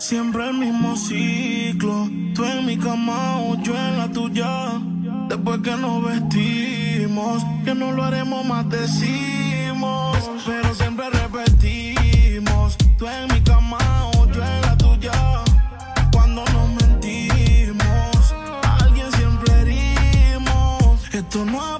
Siempre 0.00 0.48
el 0.48 0.54
mismo 0.54 0.96
ciclo, 0.96 2.08
tú 2.34 2.42
en 2.46 2.64
mi 2.64 2.78
cama 2.78 3.38
yo 3.62 3.76
en 3.76 3.98
la 3.98 4.08
tuya. 4.10 4.80
Después 5.28 5.60
que 5.60 5.76
nos 5.76 6.02
vestimos, 6.02 7.44
que 7.66 7.74
no 7.74 7.92
lo 7.92 8.04
haremos 8.04 8.42
más 8.46 8.66
decimos, 8.70 10.16
pero 10.46 10.74
siempre 10.74 11.04
repetimos, 11.10 12.78
tú 12.96 13.06
en 13.06 13.30
mi 13.34 13.42
cama 13.42 13.76
yo 14.32 14.42
en 14.42 14.60
la 14.62 14.78
tuya. 14.78 15.12
Cuando 16.12 16.46
nos 16.46 16.82
mentimos, 16.82 18.34
alguien 18.80 19.12
siempre 19.12 19.52
herimos. 19.60 21.14
Esto 21.14 21.44
no 21.44 21.79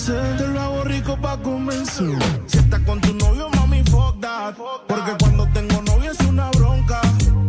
Comencé. 0.00 0.36
Te 0.38 0.48
lo 0.48 0.60
hago 0.60 0.84
rico 0.84 1.16
pa' 1.16 1.36
convencer. 1.38 2.16
Si 2.46 2.58
estás 2.58 2.80
con 2.80 3.00
tu 3.00 3.12
novio, 3.14 3.50
mami, 3.56 3.82
fuck 3.84 4.18
that. 4.20 4.54
Porque 4.88 5.12
cuando 5.20 5.46
tengo 5.52 5.82
novio 5.82 6.10
es 6.10 6.20
una 6.20 6.48
bronca. 6.50 7.00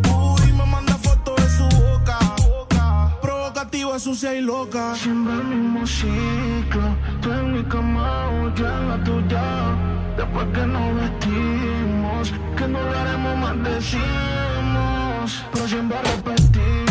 Uy, 0.10 0.52
me 0.54 0.66
manda 0.66 0.96
fotos 0.96 1.36
de 1.38 1.50
su 1.50 1.64
boca. 1.82 2.20
Provocativa, 3.22 3.98
sucia 4.00 4.34
y 4.36 4.42
loca. 4.42 4.96
Siempre 4.96 5.34
el 5.34 5.44
mismo 5.46 5.88
ciclo. 5.88 6.96
Tú 7.22 7.32
en 7.32 7.54
mi 7.54 7.64
cama 7.64 8.30
yo 8.56 8.68
en 8.68 8.90
la 8.90 9.04
tuya. 9.04 9.76
Después 10.18 10.48
que 10.54 10.66
nos 10.68 10.96
vestimos, 10.96 12.34
que 12.58 12.68
no 12.68 12.82
lo 12.82 13.00
haremos 13.00 13.38
más 13.38 13.64
decimos. 13.64 15.44
Pero 15.54 15.68
siempre 15.68 15.98
repetimos. 16.02 16.91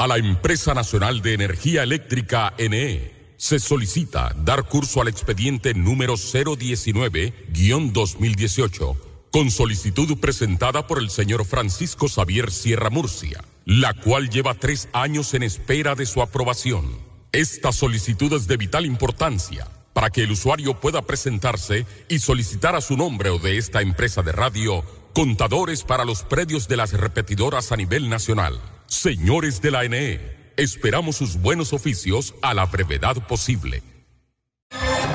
A 0.00 0.06
la 0.06 0.16
Empresa 0.16 0.72
Nacional 0.72 1.20
de 1.20 1.34
Energía 1.34 1.82
Eléctrica 1.82 2.54
NE 2.56 3.12
se 3.36 3.58
solicita 3.58 4.34
dar 4.34 4.64
curso 4.64 5.02
al 5.02 5.08
expediente 5.08 5.74
número 5.74 6.14
019-2018 6.14 8.96
con 9.30 9.50
solicitud 9.50 10.18
presentada 10.18 10.86
por 10.86 11.00
el 11.00 11.10
señor 11.10 11.44
Francisco 11.44 12.08
Xavier 12.08 12.50
Sierra 12.50 12.88
Murcia, 12.88 13.44
la 13.66 13.92
cual 13.92 14.30
lleva 14.30 14.54
tres 14.54 14.88
años 14.94 15.34
en 15.34 15.42
espera 15.42 15.94
de 15.94 16.06
su 16.06 16.22
aprobación. 16.22 16.86
Esta 17.32 17.70
solicitud 17.70 18.32
es 18.32 18.46
de 18.46 18.56
vital 18.56 18.86
importancia 18.86 19.68
para 19.92 20.08
que 20.08 20.22
el 20.22 20.30
usuario 20.30 20.80
pueda 20.80 21.02
presentarse 21.02 21.84
y 22.08 22.20
solicitar 22.20 22.74
a 22.74 22.80
su 22.80 22.96
nombre 22.96 23.28
o 23.28 23.38
de 23.38 23.58
esta 23.58 23.82
empresa 23.82 24.22
de 24.22 24.32
radio 24.32 24.82
contadores 25.14 25.84
para 25.84 26.04
los 26.04 26.22
predios 26.22 26.68
de 26.68 26.76
las 26.76 26.92
repetidoras 26.92 27.72
a 27.72 27.76
nivel 27.76 28.08
nacional. 28.08 28.60
Señores 28.86 29.62
de 29.62 29.70
la 29.70 29.86
NE, 29.88 30.20
esperamos 30.56 31.16
sus 31.16 31.40
buenos 31.40 31.72
oficios 31.72 32.34
a 32.42 32.54
la 32.54 32.66
brevedad 32.66 33.16
posible. 33.26 33.82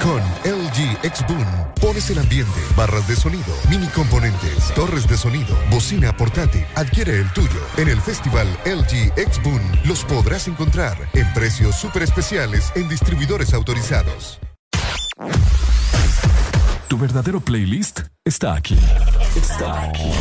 Con 0.01 0.21
LG 0.43 0.99
X 1.03 1.25
Boom 1.27 1.45
pones 1.81 2.09
el 2.11 2.19
ambiente, 2.19 2.59
barras 2.75 3.07
de 3.07 3.15
sonido, 3.15 3.55
mini 3.69 3.87
componentes, 3.87 4.71
torres 4.75 5.07
de 5.07 5.17
sonido, 5.17 5.57
bocina 5.71 6.15
portátil. 6.15 6.63
Adquiere 6.75 7.19
el 7.19 7.33
tuyo. 7.33 7.59
En 7.77 7.87
el 7.87 7.99
festival 7.99 8.47
LG 8.65 9.13
X 9.17 9.41
Boom 9.43 9.61
los 9.85 10.03
podrás 10.03 10.47
encontrar 10.47 11.09
en 11.13 11.31
precios 11.33 11.75
súper 11.75 12.03
especiales 12.03 12.71
en 12.75 12.87
distribuidores 12.87 13.53
autorizados. 13.53 14.39
Tu 16.87 16.97
verdadero 16.97 17.39
playlist 17.39 18.01
está 18.23 18.53
aquí. 18.53 18.77
Está 19.35 19.81
aquí. 19.83 20.11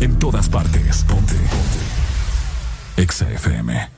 En 0.00 0.18
todas 0.18 0.48
partes. 0.48 1.04
Ponte. 1.04 1.34
Ponte. 1.34 3.02
Exa 3.02 3.30
FM. 3.30 3.88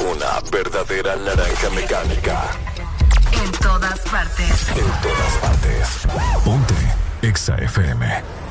Una 0.00 0.40
verdadera 0.50 1.16
naranja 1.16 1.70
mecánica. 1.70 2.50
En 3.32 3.52
todas 3.52 4.00
partes. 4.00 4.68
En 4.70 4.86
todas 5.02 5.34
partes. 5.40 5.88
Ponte. 6.44 6.74
Exa 7.22 7.56
FM. 7.56 8.41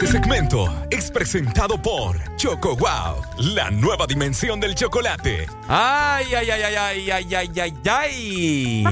Este 0.00 0.12
segmento 0.12 0.72
es 0.90 1.10
presentado 1.10 1.76
por 1.82 2.16
Choco 2.36 2.76
Wow, 2.76 3.20
la 3.38 3.68
nueva 3.72 4.06
dimensión 4.06 4.60
del 4.60 4.76
chocolate. 4.76 5.48
Ay, 5.66 6.32
ay, 6.36 6.50
ay, 6.50 6.62
ay, 6.62 7.10
ay, 7.10 7.34
ay, 7.34 7.34
ay, 7.34 7.74
ay, 7.90 8.84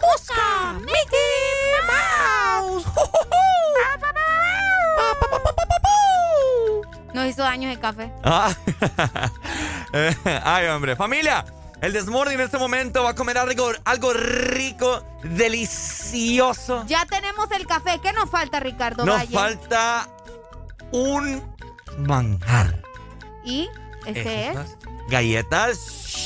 mosca, 0.00 0.74
Mickey 0.78 1.74
Mouse. 1.88 2.86
Nos 7.14 7.26
hizo 7.26 7.42
daño 7.42 7.68
el 7.68 7.80
café. 7.80 8.12
Ay, 10.44 10.66
hombre. 10.68 10.94
Familia, 10.94 11.44
el 11.80 11.92
desmorning 11.92 12.38
este 12.38 12.58
momento 12.58 13.02
va 13.02 13.10
a 13.10 13.14
comer 13.16 13.38
algo, 13.38 13.72
algo 13.84 14.12
rico, 14.12 15.04
delicioso 15.24 15.83
ya 16.86 17.06
tenemos 17.06 17.50
el 17.52 17.66
café. 17.66 17.98
¿Qué 18.00 18.12
nos 18.12 18.30
falta, 18.30 18.60
Ricardo 18.60 19.04
Nos 19.04 19.16
Valle? 19.16 19.34
falta 19.34 20.08
un 20.92 21.42
manjar. 21.98 22.82
¿Y? 23.44 23.68
¿Este 24.06 24.48
es? 24.48 24.50
Esas 24.52 24.76
Galletas 25.08 25.78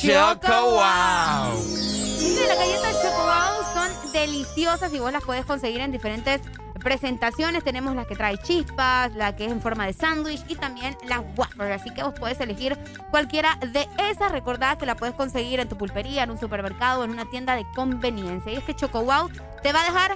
Choco 0.02 0.70
Wow. 0.70 1.52
Wow. 1.52 1.62
Sí, 1.66 2.38
las 2.46 2.58
galletas 2.58 3.02
Choco 3.02 3.22
Wow 3.24 3.74
son 3.74 4.12
deliciosas 4.12 4.92
y 4.92 4.98
vos 4.98 5.12
las 5.12 5.24
puedes 5.24 5.44
conseguir 5.46 5.80
en 5.80 5.90
diferentes 5.92 6.40
presentaciones. 6.78 7.64
Tenemos 7.64 7.94
la 7.94 8.04
que 8.04 8.14
trae 8.16 8.38
chispas, 8.38 9.14
la 9.14 9.34
que 9.36 9.46
es 9.46 9.52
en 9.52 9.60
forma 9.60 9.86
de 9.86 9.92
sándwich 9.92 10.42
y 10.48 10.54
también 10.56 10.96
las 11.06 11.20
waffles. 11.36 11.80
Así 11.80 11.92
que 11.92 12.02
vos 12.02 12.14
puedes 12.18 12.40
elegir 12.40 12.78
cualquiera 13.10 13.56
de 13.72 13.88
esas. 14.10 14.32
Recordad 14.32 14.78
que 14.78 14.86
la 14.86 14.96
puedes 14.96 15.14
conseguir 15.14 15.60
en 15.60 15.68
tu 15.68 15.76
pulpería, 15.76 16.22
en 16.24 16.30
un 16.30 16.38
supermercado, 16.38 17.04
en 17.04 17.10
una 17.10 17.24
tienda 17.26 17.54
de 17.56 17.64
conveniencia. 17.74 18.52
Y 18.52 18.56
es 18.56 18.64
que 18.64 18.74
Choco 18.74 19.02
Wow 19.02 19.30
te 19.62 19.72
va 19.72 19.82
a 19.82 19.84
dejar 19.84 20.14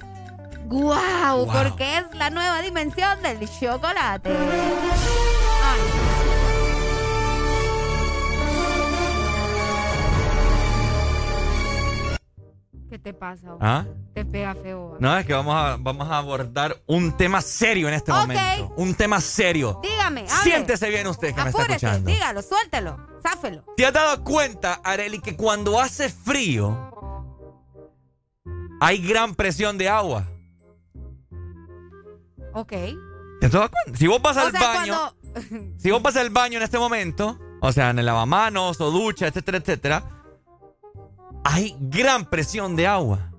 guau, 0.66 1.44
Wow. 1.44 1.52
porque 1.52 1.98
es 1.98 2.04
la 2.14 2.30
nueva 2.30 2.60
dimensión 2.62 3.20
del 3.22 3.48
chocolate. 3.48 4.30
Ay. 4.30 6.01
¿Qué 12.92 12.98
te 12.98 13.14
pasa? 13.14 13.52
vos? 13.52 13.58
¿Ah? 13.62 13.86
Te 14.12 14.22
pega 14.22 14.54
feo. 14.54 14.98
No, 15.00 15.16
es 15.16 15.24
que 15.24 15.32
vamos 15.32 15.54
a, 15.56 15.78
vamos 15.80 16.10
a 16.10 16.18
abordar 16.18 16.76
un 16.86 17.16
tema 17.16 17.40
serio 17.40 17.88
en 17.88 17.94
este 17.94 18.12
Ok. 18.12 18.18
momento. 18.18 18.74
Un 18.76 18.94
tema 18.94 19.18
serio. 19.18 19.80
Dígame, 19.82 20.26
hable. 20.28 20.42
Siéntese 20.42 20.90
bien 20.90 21.06
usted 21.06 21.34
que 21.34 21.42
me 21.42 21.48
está 21.48 21.62
escuchando. 21.62 22.10
dígalo, 22.10 22.42
suéltelo, 22.42 22.98
záfelo. 23.22 23.64
¿Te 23.78 23.86
has 23.86 23.94
dado 23.94 24.22
cuenta, 24.22 24.74
Areli, 24.84 25.20
que 25.20 25.34
cuando 25.34 25.80
hace 25.80 26.10
frío 26.10 26.92
hay 28.78 28.98
gran 28.98 29.34
presión 29.36 29.78
de 29.78 29.88
agua? 29.88 30.26
Ok. 32.52 32.72
¿Te 33.40 33.46
has 33.46 33.52
dado 33.52 33.70
cuenta? 33.70 33.98
Si 33.98 34.06
vos 34.06 34.20
vas 34.20 34.36
O 34.36 34.40
al 34.40 34.50
sea, 34.52 34.60
baño, 34.60 35.14
si 35.78 35.90
vos 35.90 36.02
vas 36.02 36.16
al 36.16 36.28
baño 36.28 36.58
en 36.58 36.62
este 36.64 36.78
momento, 36.78 37.38
o 37.62 37.72
sea, 37.72 37.88
en 37.88 38.00
el 38.00 38.04
lavamanos 38.04 38.78
o 38.82 38.90
ducha, 38.90 39.28
etcétera, 39.28 39.56
etcétera, 39.56 40.04
hay 41.44 41.76
gran 41.80 42.24
presión 42.24 42.76
de 42.76 42.86
agua. 42.86 43.30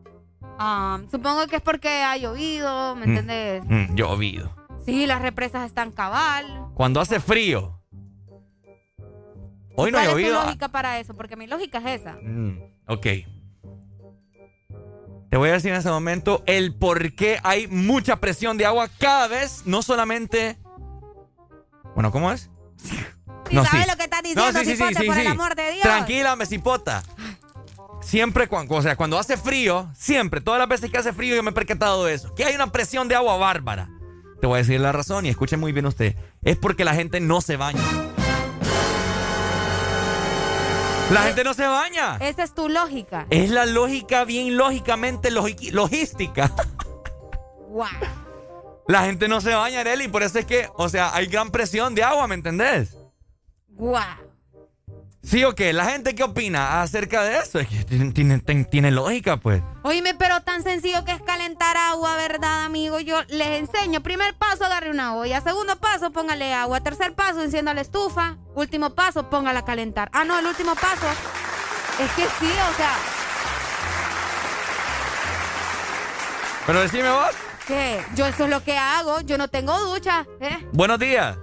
Ah, 0.59 0.99
supongo 1.11 1.48
que 1.48 1.57
es 1.57 1.61
porque 1.61 2.03
ha 2.03 2.15
llovido, 2.17 2.95
¿me 2.95 3.06
Mm. 3.06 3.09
entiendes? 3.17 3.64
Mm, 3.65 3.95
llovido. 3.95 4.56
Sí, 4.85 5.06
las 5.07 5.22
represas 5.22 5.65
están 5.65 5.91
cabal. 5.91 6.67
Cuando 6.75 6.99
hace 7.01 7.19
frío. 7.19 7.80
Hoy 9.75 9.91
no 9.91 9.98
ha 9.98 10.01
¿Cuál 10.01 10.06
es 10.06 10.09
tu 10.14 10.19
llovido. 10.22 10.43
lógica 10.43 10.67
para 10.69 10.99
eso? 10.99 11.14
Porque 11.15 11.35
mi 11.35 11.48
lógica 11.48 11.80
es 11.80 12.01
esa. 12.01 12.14
Mm, 12.22 12.59
ok. 12.88 13.07
Te 15.32 15.38
voy 15.38 15.49
a 15.49 15.53
decir 15.53 15.72
en 15.72 15.77
este 15.77 15.90
momento 15.90 16.43
el 16.45 16.75
por 16.75 17.14
qué 17.15 17.40
hay 17.43 17.67
mucha 17.67 18.17
presión 18.17 18.56
de 18.57 18.67
agua 18.67 18.88
cada 18.99 19.27
vez, 19.27 19.64
no 19.65 19.82
solamente... 19.82 20.57
Bueno, 21.95 22.11
¿cómo 22.11 22.32
es? 22.32 22.51
Sí, 22.77 22.95
¿sabes 23.51 23.88
lo 23.88 23.95
que 23.98 24.03
estás 24.03 24.22
diciendo, 24.23 24.59
cipote, 24.64 25.06
por 25.06 25.17
el 25.17 25.27
amor 25.27 25.56
de 25.56 25.72
Dios? 25.72 25.82
Tranquila, 25.82 26.35
mesipota. 26.35 27.01
Siempre 28.03 28.48
cuando, 28.48 28.75
o 28.75 28.82
sea, 28.82 28.95
cuando 28.95 29.17
hace 29.17 29.38
frío, 29.38 29.90
siempre, 29.95 30.41
todas 30.41 30.59
las 30.59 30.67
veces 30.67 30.91
que 30.91 30.98
hace 30.98 31.14
frío 31.14 31.35
yo 31.35 31.43
me 31.43 31.51
he 31.51 31.53
percatado 31.53 32.06
de 32.06 32.14
eso. 32.14 32.33
Que 32.35 32.45
hay 32.45 32.56
una 32.56 32.72
presión 32.72 33.07
de 33.07 33.15
agua 33.15 33.38
bárbara. 33.38 33.90
Te 34.40 34.48
voy 34.48 34.56
a 34.56 34.57
decir 34.59 34.80
la 34.80 34.91
razón 34.91 35.25
y 35.25 35.30
escuche 35.30 35.57
muy 35.57 35.72
bien 35.72 35.85
usted. 35.85 36.15
Es 36.41 36.57
porque 36.57 36.85
la 36.85 36.93
gente 36.93 37.19
no 37.19 37.41
se 37.41 37.57
baña. 37.57 37.82
La 41.11 41.22
gente 41.23 41.43
no 41.43 41.53
se 41.53 41.65
baña. 41.65 42.17
Esa 42.17 42.43
es 42.43 42.53
tu 42.53 42.69
lógica. 42.69 43.25
Es 43.30 43.49
la 43.49 43.65
lógica 43.65 44.25
bien 44.25 44.57
lógicamente 44.57 45.32
logística. 45.32 46.51
Wow. 47.73 47.88
La 48.88 49.06
gente 49.06 49.27
no 49.27 49.41
se 49.41 49.51
baña, 49.56 49.80
Arely, 49.80 50.07
por 50.07 50.22
eso 50.22 50.38
es 50.38 50.45
que, 50.45 50.69
o 50.75 50.90
sea, 50.90 51.15
hay 51.15 51.25
gran 51.25 51.49
presión 51.49 51.95
de 51.95 52.03
agua, 52.03 52.27
¿me 52.27 52.35
entendés? 52.35 52.95
Wow. 53.69 53.98
¿Sí 55.24 55.43
o 55.45 55.56
qué? 55.56 55.72
¿La 55.72 55.85
gente 55.85 56.14
qué 56.16 56.24
opina 56.24 56.82
acerca 56.82 57.24
de 57.24 57.38
eso? 57.38 57.58
Es 57.60 57.68
que 57.69 57.84
tiene, 57.85 58.11
tiene- 58.11 58.40
tiene- 58.40 58.66
tiene 58.66 58.92
lógica, 58.92 59.38
pues. 59.38 59.61
Oíme, 59.84 60.14
pero 60.16 60.42
tan 60.42 60.64
sencillo 60.64 61.06
que 61.06 61.14
es 61.14 61.22
calentar 61.22 61.77
agua, 61.77 62.18
¿verdad, 62.18 62.66
amigo? 62.66 63.00
Yo 63.00 63.22
les 63.30 63.48
enseño. 63.60 64.02
Primer 64.03 64.35
paso, 64.35 64.66
agarre 64.66 64.92
una 64.92 65.16
olla. 65.16 65.40
Segundo 65.42 65.77
paso, 65.80 66.11
póngale 66.11 66.53
agua. 66.53 66.82
Tercer 66.82 67.14
paso, 67.16 67.42
encienda 67.42 67.74
la 67.74 67.82
estufa. 67.82 68.35
Último 68.53 68.90
paso, 68.95 69.30
póngala 69.30 69.60
a 69.60 69.66
calentar. 69.66 70.10
Ah, 70.11 70.26
no, 70.26 70.38
el 70.38 70.45
último 70.45 70.76
paso. 70.76 71.08
Es 72.00 72.11
que 72.11 72.24
sí, 72.24 72.52
o 72.52 72.76
sea, 72.77 72.92
Pero 76.66 76.82
decime 76.82 77.10
vos. 77.10 77.30
¿qué? 77.68 78.02
Yo 78.16 78.26
eso 78.26 78.43
es 78.45 78.50
lo 78.50 78.64
que 78.64 78.77
hago. 78.77 79.22
Yo 79.22 79.38
no 79.38 79.48
tengo 79.50 79.77
ducha, 79.82 80.26
¿eh? 80.42 80.66
Buenos 80.74 81.00
días. 81.00 81.38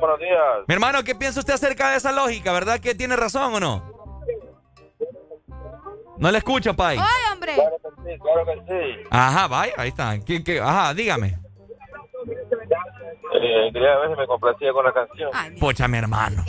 Buenos 0.00 0.18
días. 0.18 0.38
Mi 0.68 0.74
hermano, 0.74 1.02
¿qué 1.04 1.14
piensa 1.14 1.40
usted 1.40 1.54
acerca 1.54 1.90
de 1.90 1.96
esa 1.96 2.12
lógica? 2.12 2.52
¿Verdad 2.52 2.80
que 2.80 2.94
tiene 2.94 3.16
razón 3.16 3.54
o 3.54 3.60
no? 3.60 3.92
No 6.18 6.30
le 6.30 6.38
escucho, 6.38 6.74
Pai. 6.74 6.98
¡Ay, 6.98 7.32
hombre! 7.32 7.54
Claro 7.54 7.76
que 7.82 7.88
sí, 8.12 8.18
claro 8.20 8.44
que 8.46 8.54
sí. 8.68 9.04
Ajá, 9.10 9.48
vaya, 9.48 9.72
ahí 9.76 9.88
está. 9.88 10.18
¿Qué- 10.20 10.44
qué? 10.44 10.60
Ajá, 10.60 10.94
dígame. 10.94 11.38
Eh, 13.34 13.70
quería 13.72 13.96
ver 13.98 14.10
si 14.10 14.16
me 14.20 14.26
complacía 14.26 14.72
con 14.72 14.84
la 14.84 14.92
canción. 14.92 15.30
Pocha, 15.58 15.88
mi 15.88 15.98
hermano. 15.98 16.44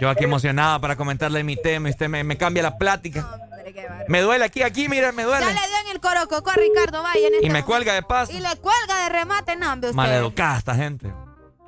Yo 0.00 0.08
aquí 0.08 0.24
emocionado 0.24 0.80
para 0.80 0.96
comentarle 0.96 1.44
mi 1.44 1.56
tema 1.56 1.88
y 1.88 1.90
usted 1.92 2.08
me, 2.08 2.24
me 2.24 2.36
cambia 2.38 2.62
la 2.62 2.78
plática. 2.78 3.28
Me 4.08 4.22
duele 4.22 4.44
aquí, 4.44 4.62
aquí, 4.62 4.88
mira, 4.88 5.12
me 5.12 5.22
duele. 5.24 5.44
Ya 5.46 5.52
le 5.52 5.68
dio 5.68 5.76
en 5.84 5.90
el 5.94 6.00
corococo 6.00 6.50
a 6.50 6.54
Ricardo 6.54 7.02
Valle 7.02 7.26
en 7.26 7.34
este 7.34 7.46
Y 7.46 7.50
me 7.50 7.60
momento. 7.60 7.66
cuelga 7.66 7.92
de 7.94 8.02
paso. 8.02 8.32
Y 8.32 8.40
le 8.40 8.56
cuelga 8.56 9.04
de 9.04 9.08
remate, 9.10 9.56
no, 9.56 9.72
hombre, 9.72 9.90
usted. 9.90 9.96
Maleducada 9.96 10.58
esta 10.58 10.74
gente. 10.74 11.12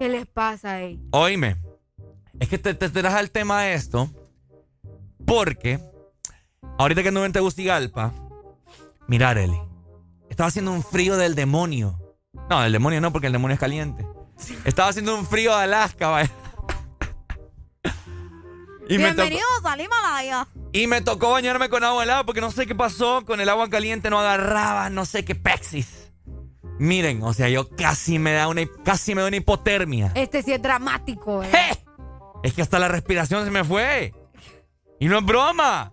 ¿Qué 0.02 0.08
les 0.08 0.26
pasa 0.26 0.72
ahí? 0.72 0.98
Oíme, 1.12 1.58
es 2.40 2.48
que 2.48 2.58
te, 2.58 2.74
te 2.74 2.88
traje 2.88 3.20
el 3.20 3.30
tema 3.30 3.62
de 3.62 3.74
esto 3.74 4.10
porque 5.24 5.78
ahorita 6.76 7.04
que 7.04 7.10
anduve 7.10 7.26
en 7.26 7.32
Tegucigalpa, 7.32 8.12
mira, 9.06 9.30
Arely, 9.30 9.62
estaba 10.28 10.48
haciendo 10.48 10.72
un 10.72 10.82
frío 10.82 11.16
del 11.16 11.36
demonio. 11.36 12.00
No, 12.50 12.62
del 12.62 12.72
demonio 12.72 13.00
no, 13.00 13.12
porque 13.12 13.28
el 13.28 13.32
demonio 13.32 13.54
es 13.54 13.60
caliente. 13.60 14.04
Estaba 14.64 14.88
haciendo 14.88 15.16
un 15.16 15.24
frío 15.24 15.56
de 15.56 15.62
Alaska, 15.62 16.08
vaya. 16.08 16.30
Y 18.88 18.96
Bienvenidos 18.96 19.44
al 19.62 19.80
Himalaya. 19.82 20.48
y 20.72 20.88
me 20.88 21.00
tocó 21.02 21.30
bañarme 21.30 21.68
con 21.68 21.84
agua 21.84 22.02
helada 22.02 22.26
porque 22.26 22.40
no 22.40 22.50
sé 22.50 22.66
qué 22.66 22.74
pasó, 22.74 23.24
con 23.24 23.40
el 23.40 23.48
agua 23.48 23.70
caliente 23.70 24.10
no 24.10 24.18
agarraba, 24.18 24.90
no 24.90 25.04
sé 25.04 25.24
qué 25.24 25.36
pexis. 25.36 26.01
Miren, 26.78 27.22
o 27.22 27.32
sea, 27.32 27.48
yo 27.48 27.68
casi 27.76 28.18
me 28.18 28.32
da 28.32 28.48
una, 28.48 28.62
casi 28.84 29.14
me 29.14 29.20
da 29.22 29.28
una 29.28 29.36
hipotermia. 29.36 30.12
Este 30.14 30.42
sí 30.42 30.52
es 30.52 30.60
dramático, 30.62 31.42
¿eh? 31.44 31.50
Es 32.42 32.52
que 32.54 32.62
hasta 32.62 32.78
la 32.78 32.88
respiración 32.88 33.44
se 33.44 33.50
me 33.50 33.62
fue. 33.64 34.12
Y 34.98 35.06
no 35.06 35.18
es 35.18 35.24
broma. 35.24 35.92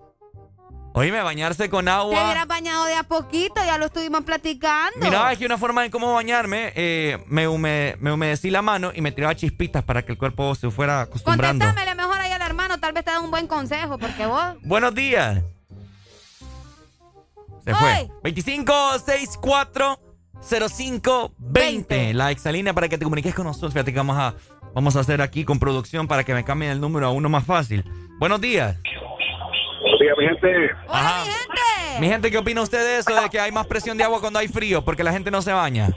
Oíme, 0.94 1.22
bañarse 1.22 1.70
con 1.70 1.86
Te 1.86 1.92
agua. 1.92 2.24
hubieras 2.24 2.48
bañado 2.48 2.86
de 2.86 2.96
a 2.96 3.04
poquito, 3.04 3.64
ya 3.64 3.78
lo 3.78 3.86
estuvimos 3.86 4.22
platicando. 4.24 4.98
Mira, 5.00 5.32
es 5.32 5.38
que 5.38 5.46
una 5.46 5.60
forma 5.60 5.84
de 5.84 5.92
cómo 5.92 6.14
bañarme, 6.14 6.74
eh, 6.76 7.24
me, 7.28 7.48
hume- 7.48 7.96
me 8.00 8.12
humedecí 8.12 8.50
la 8.50 8.64
mano 8.64 8.92
y 8.94 9.02
me 9.02 9.12
tiraba 9.12 9.36
chispitas 9.36 9.84
para 9.84 10.04
que 10.04 10.14
el 10.14 10.18
cuerpo 10.18 10.56
se 10.56 10.72
fuera 10.72 11.02
acostumbrando. 11.02 11.64
Contéstamele 11.66 11.96
mejor 11.96 12.20
ahí 12.20 12.32
al 12.32 12.42
hermano, 12.42 12.80
tal 12.80 12.94
vez 12.94 13.06
te 13.06 13.12
da 13.12 13.20
un 13.20 13.30
buen 13.30 13.46
consejo, 13.46 14.00
porque 14.00 14.26
vos... 14.26 14.56
Buenos 14.64 14.96
días. 14.96 15.44
Se 17.64 17.76
fue. 17.76 18.10
2564 18.24 20.00
0520. 20.42 22.14
La 22.14 22.32
exalínea 22.32 22.74
para 22.74 22.88
que 22.88 22.98
te 22.98 23.04
comuniques 23.04 23.36
con 23.36 23.46
nosotros. 23.46 23.74
Fíjate 23.74 23.92
que 23.92 23.98
vamos 23.98 24.18
a, 24.18 24.34
vamos 24.74 24.96
a 24.96 25.02
hacer 25.02 25.22
aquí 25.22 25.46
con 25.46 25.60
producción 25.60 26.08
para 26.08 26.24
que 26.24 26.34
me 26.34 26.44
cambien 26.44 26.72
el 26.72 26.82
número 26.82 27.08
a 27.08 27.12
uno 27.12 27.30
más 27.30 27.46
fácil. 27.46 27.84
Buenos 28.20 28.42
días. 28.42 28.78
Buenos 29.82 30.00
días, 30.00 30.18
mi 30.18 30.26
gente. 30.26 30.72
Ajá. 30.88 31.24
Mi 32.00 32.08
gente, 32.08 32.32
¿qué 32.32 32.38
opina 32.38 32.62
usted 32.62 32.80
de 32.80 33.00
eso? 33.00 33.14
De 33.14 33.30
que 33.30 33.40
hay 33.40 33.52
más 33.52 33.68
presión 33.68 33.98
de 33.98 34.04
agua 34.04 34.22
cuando 34.22 34.40
hay 34.40 34.48
frío 34.48 34.84
porque 34.84 35.04
la 35.04 35.12
gente 35.12 35.32
no 35.32 35.42
se 35.42 35.52
baña. 35.52 35.90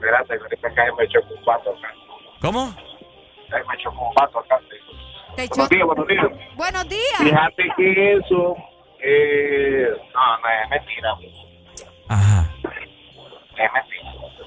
Gracias, 0.00 0.40
ahorita 0.42 0.68
acá 0.68 0.84
me 0.98 1.04
echó 1.04 1.20
un 1.20 1.44
pato 1.44 1.70
acá. 1.70 1.88
¿Cómo? 2.40 2.74
Me 3.50 3.74
echó 3.78 3.90
un 3.90 4.14
pato 4.14 4.40
acá. 4.40 4.58
Te 5.36 5.48
Buenos 5.48 5.68
días, 5.68 5.86
buenos 5.86 6.06
días. 6.06 6.26
Buenos 6.56 6.88
días. 6.88 7.18
Fíjate 7.18 7.64
que 7.76 8.12
eso, 8.14 8.56
eh, 9.00 9.88
no, 10.14 10.38
no 10.38 10.48
es 10.48 10.70
mentira. 10.70 11.14
Ajá. 12.08 12.53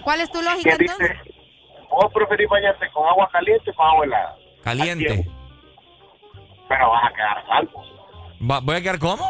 ¿Cuál 0.04 0.22
es 0.22 0.32
tu 0.32 0.42
lógica 0.42 0.76
¿Quién 0.78 0.90
entonces? 0.90 1.24
dice? 1.26 1.38
¿Vos 1.90 2.12
preferís 2.14 2.50
bañarte 2.50 2.90
con 2.92 3.08
agua 3.08 3.30
caliente 3.32 3.72
o 3.72 3.74
con 3.74 3.88
agua 3.88 4.06
helada? 4.06 4.36
Caliente. 4.64 5.26
Pero 6.70 6.90
vas 6.92 7.06
a 7.06 7.14
quedar 7.16 7.46
calvo. 7.48 7.84
Va- 8.50 8.60
¿Voy 8.60 8.76
a 8.76 8.82
quedar 8.82 9.00
cómo? 9.00 9.26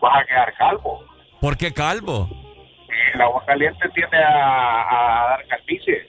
Vas 0.00 0.20
a 0.20 0.24
quedar 0.24 0.54
calvo. 0.56 1.04
¿Por 1.40 1.56
qué 1.56 1.72
calvo? 1.72 2.28
El 3.14 3.20
agua 3.20 3.42
caliente 3.46 3.88
tiende 3.94 4.16
a, 4.18 5.24
a 5.24 5.28
dar 5.30 5.46
calvicie. 5.46 6.08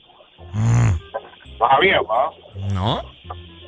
¿No 0.54 1.70
sabías, 1.70 2.02
va? 2.10 2.32
¿No? 2.74 3.02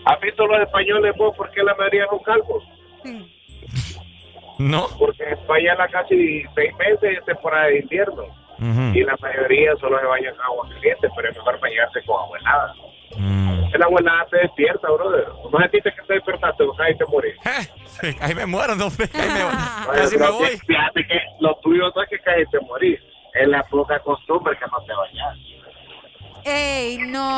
¿Has 0.05 0.19
visto 0.21 0.45
los 0.45 0.61
españoles 0.61 1.13
vos 1.17 1.35
por 1.35 1.49
qué 1.51 1.63
la 1.63 1.73
mayoría 1.75 2.05
son 2.09 2.19
calvos? 2.19 2.63
No. 4.59 4.87
Porque 4.97 5.23
en 5.23 5.33
España 5.33 5.75
la 5.75 5.87
casi 5.87 6.41
seis 6.55 6.75
meses 6.77 7.19
es 7.19 7.25
temporada 7.25 7.67
de 7.67 7.77
invierno. 7.79 8.23
Y 8.59 9.03
la 9.03 9.15
mayoría 9.21 9.75
solo 9.79 9.99
se 9.99 10.05
bañan 10.05 10.35
con 10.35 10.45
agua 10.45 10.69
caliente, 10.69 11.07
pero 11.15 11.29
es 11.29 11.35
mejor 11.37 11.59
bañarse 11.59 12.01
con 12.05 12.19
agua 12.21 12.37
helada. 12.39 12.73
El 13.73 13.83
agua 13.83 13.99
helada 13.99 14.25
te 14.31 14.37
despierta, 14.37 14.89
brother. 14.89 15.27
No 15.51 15.59
sentiste 15.59 15.93
que 15.93 16.01
te 16.07 16.13
despertaste, 16.13 16.63
vos 16.63 16.79
ahí 16.79 16.97
te 16.97 17.05
morís. 17.05 17.35
Sí, 17.99 18.15
ahí 18.21 18.35
me 18.35 18.45
muero, 18.45 18.75
no 18.75 18.91
me, 18.91 19.07
casi 19.07 20.17
me 20.19 20.29
voy. 20.29 20.55
Fíjate 20.67 21.07
que 21.07 21.19
lo 21.39 21.55
tuyo 21.63 21.91
no 21.95 22.03
es 22.03 22.09
que 22.09 22.19
caes 22.19 22.47
te 22.51 22.59
morís. 22.59 22.99
Es 23.33 23.47
la 23.47 23.63
poca 23.63 23.97
costumbre 24.01 24.55
que 24.55 24.65
no 24.67 24.79
te 24.85 24.93
bañas. 24.93 25.37
¡Ey, 26.45 26.99
no! 26.99 27.37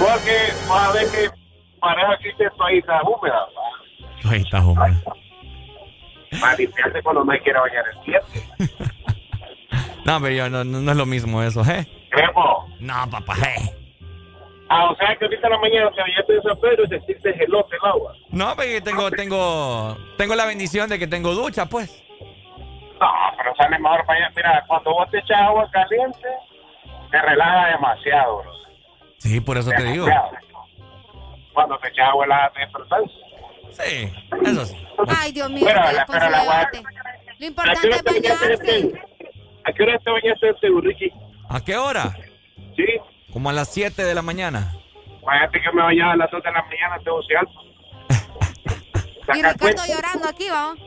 Porque 0.00 0.52
vas 0.68 0.88
a 0.88 0.92
ver 0.92 1.06
que 1.12 1.30
pareja 1.78 2.18
que 2.18 2.32
te 2.32 2.50
toallitas 2.50 3.02
húmedas. 3.04 3.48
está, 4.32 4.66
hombre. 4.66 4.92
Para 6.40 6.56
limpiarse 6.56 7.02
cuando 7.02 7.24
no 7.24 7.32
hay 7.32 7.40
quiere 7.40 7.58
bañar 7.58 7.84
el 7.92 8.04
diente. 8.04 8.72
No, 10.04 10.20
pero 10.20 10.34
yo, 10.34 10.48
no, 10.48 10.62
no, 10.62 10.90
es 10.90 10.96
lo 10.96 11.06
mismo 11.06 11.42
eso, 11.42 11.62
¿eh? 11.62 11.86
Crepo. 12.10 12.64
No, 12.78 13.10
papá, 13.10 13.34
¿eh? 13.44 13.74
Ah, 14.68 14.90
o 14.90 14.96
sea 14.96 15.16
que 15.16 15.24
ahorita 15.24 15.46
en 15.46 15.52
la 15.52 15.58
mañana 15.58 15.90
te 15.90 16.00
bañaste 16.00 16.32
de 16.32 16.42
San 16.42 16.60
Pedro 16.60 16.84
y 16.84 16.88
te 16.88 17.00
sientes 17.02 17.36
gelote 17.36 17.76
el 17.76 17.88
agua. 17.88 18.14
No, 18.30 18.54
porque 18.54 18.80
tengo, 18.80 19.10
tengo, 19.10 19.96
tengo 20.16 20.34
la 20.34 20.46
bendición 20.46 20.88
de 20.88 20.98
que 20.98 21.06
tengo 21.06 21.34
ducha, 21.34 21.66
pues. 21.66 22.02
No, 23.00 23.10
pero 23.36 23.54
sale 23.56 23.78
mejor 23.78 24.04
bañar. 24.06 24.32
Mira, 24.34 24.64
cuando 24.66 24.92
vos 24.92 25.10
te 25.10 25.18
echas 25.18 25.40
agua 25.40 25.68
caliente, 25.70 26.28
te 27.10 27.22
relaja 27.22 27.66
demasiado, 27.68 28.38
bro. 28.38 28.52
Sí, 29.18 29.40
por 29.40 29.58
eso 29.58 29.70
te 29.70 29.82
digo. 29.84 30.06
Demasiado. 30.06 30.36
Cuando 31.52 31.78
te 31.78 31.88
echas 31.88 32.08
agua 32.08 32.24
helada 32.26 32.50
te 32.50 32.60
despertás. 32.60 33.02
Sí, 33.72 34.12
eso 34.44 34.64
sí. 34.66 34.76
Ay, 35.08 35.32
Dios 35.32 35.50
mío, 35.50 35.64
Pero, 35.66 35.80
la- 35.92 36.06
pero 36.06 36.30
la. 36.30 36.44
Lo 36.44 36.50
¿A 36.52 36.70
qué 37.38 37.46
importante 37.46 37.86
hora 37.88 37.96
es 37.96 38.02
bañarse. 38.04 38.52
este? 38.54 39.00
¿A 39.64 39.72
qué 39.72 39.82
hora 39.82 39.98
te 39.98 40.10
bañaste 40.10 40.48
este, 40.50 40.68
Ricky? 40.80 41.12
¿A 41.48 41.60
qué 41.64 41.76
hora? 41.76 42.16
Sí. 42.76 42.84
Como 43.32 43.50
a 43.50 43.52
las 43.52 43.68
7 43.72 44.04
de 44.04 44.14
la 44.14 44.22
mañana. 44.22 44.72
Fíjate 45.20 45.60
que 45.60 45.72
me 45.74 45.82
bañaba 45.82 46.12
a 46.12 46.16
las 46.16 46.30
2 46.30 46.42
de 46.42 46.50
la 46.52 46.62
mañana, 46.62 46.98
tengo 47.04 47.20
alto. 47.38 47.52
Y 49.34 49.42
Ricardo 49.42 49.82
llorando 49.88 50.28
aquí, 50.28 50.48
vamos. 50.48 50.78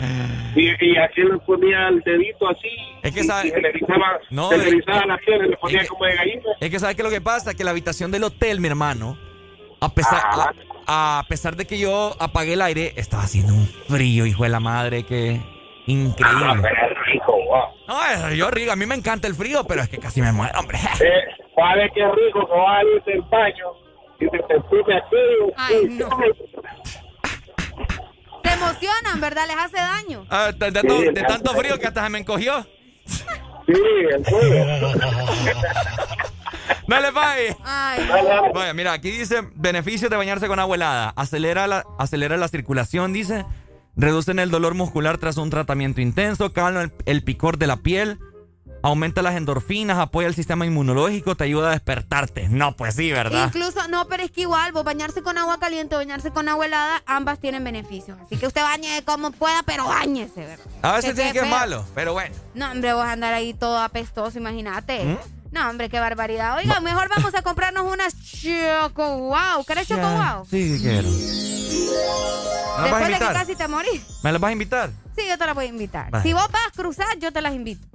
Y, 0.56 0.70
y 0.86 0.98
aquí 0.98 1.22
le 1.22 1.38
ponía 1.40 1.90
el 1.90 2.00
dedito 2.02 2.50
así. 2.50 2.70
Es 3.04 3.14
que 3.14 3.20
y- 3.20 3.24
sabe- 3.24 3.48
y 3.50 3.52
se 3.52 3.60
le 3.62 3.68
erizaba, 3.70 4.20
No, 4.30 4.50
se 4.50 4.58
le 4.58 4.64
es- 4.64 4.74
erizaba 4.74 5.06
la 5.06 5.18
piel 5.18 5.46
y 5.46 5.50
le 5.50 5.58
ponía 5.58 5.78
es 5.80 5.84
que- 5.84 5.90
como 5.90 6.06
de 6.06 6.16
gallina. 6.16 6.44
Es 6.62 6.70
que 6.70 6.80
¿sabes 6.80 6.96
qué 6.96 7.02
es 7.02 7.06
lo 7.06 7.12
que 7.12 7.22
pasa? 7.22 7.54
Que 7.54 7.64
la 7.66 7.72
habitación 7.72 8.12
del 8.12 8.24
hotel, 8.24 8.62
mi 8.62 8.70
hermano, 8.70 9.18
a 9.82 9.94
pesar, 9.94 10.22
a, 10.24 10.54
a 10.92 11.24
pesar 11.30 11.56
de 11.56 11.68
que 11.68 11.78
yo 11.78 12.16
apagué 12.20 12.54
el 12.54 12.64
aire, 12.64 12.94
estaba 12.96 13.22
haciendo 13.24 13.54
un 13.54 13.68
frío, 13.88 14.26
hijo 14.26 14.42
de 14.44 14.50
la 14.50 14.60
madre, 14.60 15.04
que 15.06 15.40
increíble. 15.86 16.68
rico, 17.06 17.32
wow. 17.34 17.66
No, 17.88 18.04
es- 18.06 18.36
yo 18.36 18.50
rico, 18.50 18.72
a 18.72 18.76
mí 18.76 18.88
me 18.88 18.96
encanta 18.96 19.28
el 19.28 19.36
frío, 19.36 19.64
pero 19.66 19.82
es 19.84 19.90
que 19.90 20.00
casi 20.00 20.20
me 20.20 20.32
muero, 20.32 20.58
hombre. 20.60 20.80
Eh, 21.00 21.22
vale 21.56 21.92
que 21.94 22.02
rico 22.08 22.48
que 22.48 22.54
va 22.60 22.78
a 22.78 22.82
salir 22.82 23.04
del 23.04 23.22
baño 23.30 23.66
y 24.20 24.30
te 24.30 24.40
te 24.40 24.56
aquí. 24.56 25.54
Ay, 25.58 25.86
no. 25.90 26.10
Se 28.44 28.54
emocionan, 28.54 29.22
¿verdad? 29.22 29.44
Les 29.48 29.58
hace 29.58 29.78
daño. 29.78 30.26
Ah, 30.30 30.52
de, 30.58 30.72
de 30.72 30.82
to- 30.82 31.02
de 31.02 31.24
tanto 31.24 31.52
frío 31.54 31.78
que 31.80 31.86
hasta 31.88 32.04
se 32.04 32.10
me 32.10 32.18
encogió. 32.20 32.66
Sí, 33.06 33.74
el 34.16 34.26
fuego. 34.26 34.92
Dale. 36.90 37.56
Ay, 37.64 38.08
Vaya, 38.54 38.74
mira, 38.74 38.94
aquí 38.94 39.12
dice 39.12 39.42
beneficios 39.56 40.10
de 40.10 40.18
bañarse 40.18 40.48
con 40.48 40.60
agua 40.60 40.76
helada. 40.76 41.14
Acelera 41.16 41.68
la, 41.68 41.86
acelera 41.98 42.36
la 42.38 42.48
circulación, 42.48 43.14
dice. 43.14 43.46
Reducen 43.96 44.40
el 44.40 44.50
dolor 44.50 44.76
muscular 44.76 45.18
tras 45.18 45.38
un 45.38 45.50
tratamiento 45.50 46.02
intenso. 46.02 46.54
Calma 46.54 46.84
el, 46.84 46.94
el 47.06 47.24
picor 47.24 47.58
de 47.58 47.68
la 47.68 47.78
piel. 47.78 48.18
Aumenta 48.82 49.22
las 49.22 49.36
endorfinas. 49.36 49.98
Apoya 50.00 50.28
el 50.28 50.36
sistema 50.36 50.66
inmunológico. 50.66 51.36
Te 51.36 51.44
ayuda 51.44 51.68
a 51.68 51.72
despertarte. 51.72 52.48
No, 52.48 52.76
pues 52.78 52.96
sí, 52.96 53.12
¿verdad? 53.12 53.48
Incluso, 53.48 53.88
no, 53.90 54.08
pero 54.08 54.24
es 54.24 54.32
que 54.32 54.42
igual, 54.42 54.72
vos 54.72 54.86
bañarse 54.86 55.22
con 55.22 55.38
agua 55.38 55.60
caliente 55.60 55.96
o 55.96 55.98
bañarse 55.98 56.32
con 56.32 56.48
agua 56.48 56.66
helada, 56.66 57.04
ambas 57.06 57.40
tienen 57.40 57.64
beneficios. 57.64 58.18
Así 58.22 58.38
que 58.38 58.48
usted 58.48 58.62
bañe 58.62 59.04
como 59.04 59.32
pueda, 59.32 59.64
pero 59.64 59.86
bañese, 59.86 60.46
¿verdad? 60.46 60.66
A 60.82 60.94
veces 60.94 61.10
Que 61.10 61.16
tiene 61.16 61.32
quede 61.34 61.42
que 61.42 61.46
es 61.48 61.52
malo, 61.52 61.86
pero 61.94 62.14
bueno. 62.14 62.34
No, 62.54 62.72
hombre, 62.72 62.94
vos 62.94 63.04
andar 63.06 63.34
ahí 63.34 63.54
todo 63.54 63.80
apestoso, 63.80 64.38
imagínate. 64.38 65.04
¿Mm? 65.04 65.18
No, 65.52 65.70
hombre, 65.70 65.90
qué 65.90 66.00
barbaridad. 66.00 66.58
Oiga, 66.58 66.80
mejor 66.80 67.10
vamos 67.10 67.34
a 67.34 67.42
comprarnos 67.42 67.92
unas 67.92 68.14
Choco 68.22 69.18
Wow. 69.18 69.66
¿Querés 69.66 69.88
Choco 69.88 70.02
Wow? 70.02 70.46
Sí, 70.50 70.78
sí 70.78 70.82
quiero. 70.82 71.10
¿Me 71.10 72.84
las 72.84 72.92
vas 72.92 73.02
a 73.02 73.08
Después 73.08 73.20
de 73.20 73.28
que 73.28 73.34
casi 73.34 73.56
te 73.56 73.68
morís. 73.68 74.04
¿Me 74.24 74.32
las 74.32 74.42
vas 74.42 74.50
a 74.50 74.52
invitar? 74.52 74.92
Sí, 75.16 75.24
yo 75.28 75.38
te 75.38 75.46
las 75.46 75.56
voy 75.56 75.66
a 75.66 75.70
invitar. 75.70 76.22
Si 76.22 76.34
vos 76.34 76.48
vas 76.52 76.68
a 76.68 76.72
cruzar, 76.72 77.18
yo 77.20 77.32
te 77.32 77.42
las 77.42 77.54
invito. 77.54 77.86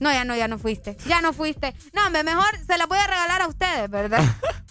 No, 0.00 0.12
ya 0.12 0.24
no, 0.24 0.34
ya 0.36 0.48
no 0.48 0.58
fuiste. 0.58 0.96
Ya 1.06 1.20
no 1.20 1.32
fuiste. 1.32 1.74
No, 1.92 2.06
hombre, 2.06 2.22
mejor 2.22 2.46
se 2.66 2.78
las 2.78 2.88
voy 2.88 2.98
a 2.98 3.06
regalar 3.06 3.42
a 3.42 3.48
ustedes, 3.48 3.90
¿verdad? 3.90 4.22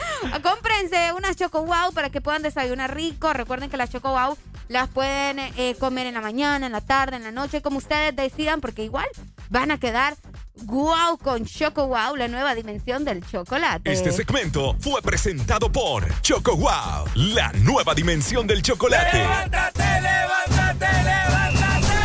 Cómprense 0.42 1.12
unas 1.12 1.36
Choco 1.36 1.64
Wow 1.64 1.92
para 1.94 2.10
que 2.10 2.20
puedan 2.20 2.42
desayunar 2.42 2.94
rico. 2.94 3.32
Recuerden 3.32 3.70
que 3.70 3.76
las 3.76 3.90
Choco 3.90 4.10
Wow 4.10 4.36
las 4.68 4.88
pueden 4.88 5.38
eh, 5.38 5.74
comer 5.78 6.06
en 6.06 6.14
la 6.14 6.20
mañana, 6.20 6.66
en 6.66 6.72
la 6.72 6.80
tarde, 6.80 7.16
en 7.16 7.24
la 7.24 7.32
noche, 7.32 7.62
como 7.62 7.78
ustedes 7.78 8.14
decidan, 8.14 8.60
porque 8.60 8.84
igual 8.84 9.08
van 9.50 9.72
a 9.72 9.78
quedar 9.78 10.16
wow 10.62 11.18
con 11.18 11.44
Choco 11.44 11.86
Wow, 11.88 12.16
la 12.16 12.28
nueva 12.28 12.54
dimensión 12.54 13.04
del 13.04 13.24
chocolate. 13.26 13.92
Este 13.92 14.12
segmento 14.12 14.76
fue 14.78 15.02
presentado 15.02 15.70
por 15.70 16.08
Choco 16.22 16.56
Wow, 16.56 17.06
la 17.14 17.52
nueva 17.52 17.94
dimensión 17.94 18.46
del 18.46 18.62
chocolate. 18.62 19.18
¡Levántate, 19.18 19.82
levántate, 20.00 20.86
levántate! 21.02 21.96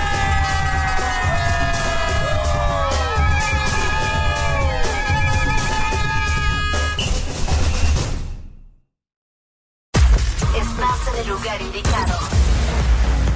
Estás 10.57 11.13
en 11.13 11.21
el 11.21 11.27
lugar 11.29 11.61
indicado. 11.61 12.19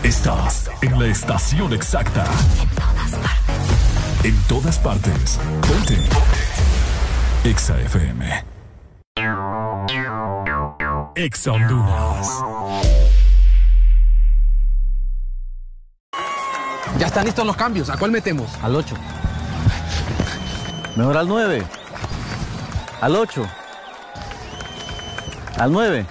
Estás 0.02 0.72
en 0.82 1.00
la 1.00 1.08
estación 1.08 1.74
exacta. 1.74 2.26
En 2.60 2.70
todas 2.70 3.12
partes. 3.12 3.49
Ponte. 5.66 5.96
Exa 7.46 7.80
FM. 7.80 8.44
Exa 11.16 11.52
Honduras. 11.54 12.28
Ya 16.98 17.08
están 17.08 17.24
listos 17.24 17.46
los 17.46 17.56
cambios. 17.56 17.90
¿A 17.90 17.96
cuál 17.96 18.12
metemos? 18.12 18.52
Al 18.62 18.76
8. 18.76 18.94
Mejor 20.98 21.16
al 21.16 21.28
9. 21.30 21.64
Al 23.00 23.16
8. 23.16 23.48
Al 25.58 25.72
9. 25.72 26.06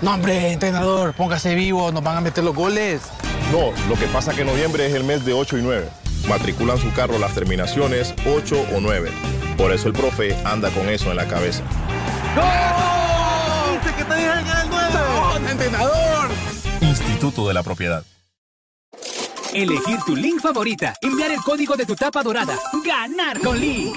No, 0.00 0.14
hombre, 0.14 0.52
entrenador, 0.52 1.12
póngase 1.14 1.56
vivo, 1.56 1.90
nos 1.90 2.04
van 2.04 2.18
a 2.18 2.20
meter 2.20 2.44
los 2.44 2.54
goles. 2.54 3.02
No, 3.50 3.72
lo 3.88 3.96
que 3.96 4.06
pasa 4.06 4.32
que 4.32 4.44
noviembre 4.44 4.86
es 4.86 4.94
el 4.94 5.02
mes 5.02 5.24
de 5.24 5.32
8 5.32 5.58
y 5.58 5.62
9. 5.62 6.05
Matriculan 6.28 6.78
su 6.78 6.92
carro 6.92 7.18
las 7.18 7.34
terminaciones 7.34 8.14
8 8.26 8.66
o 8.74 8.80
9. 8.80 9.10
Por 9.56 9.72
eso 9.72 9.88
el 9.88 9.94
profe 9.94 10.36
anda 10.44 10.70
con 10.70 10.88
eso 10.88 11.10
en 11.10 11.16
la 11.16 11.26
cabeza. 11.28 11.62
¡Gol! 12.34 13.80
Dice 13.80 13.96
que 13.96 14.04
te 14.04 14.14
dije 14.16 14.28
que 14.44 14.50
era 14.50 14.62
el 14.62 14.68
9. 14.70 14.88
¡No, 14.92 15.48
entrenador! 15.50 16.30
Instituto 16.80 17.46
de 17.46 17.54
la 17.54 17.62
Propiedad. 17.62 18.04
Elegir 19.54 19.98
tu 20.04 20.14
link 20.14 20.40
favorita, 20.40 20.94
enviar 21.00 21.30
el 21.30 21.40
código 21.40 21.76
de 21.76 21.86
tu 21.86 21.94
tapa 21.94 22.22
dorada, 22.22 22.58
ganar 22.84 23.40
con 23.40 23.58
Link. 23.58 23.96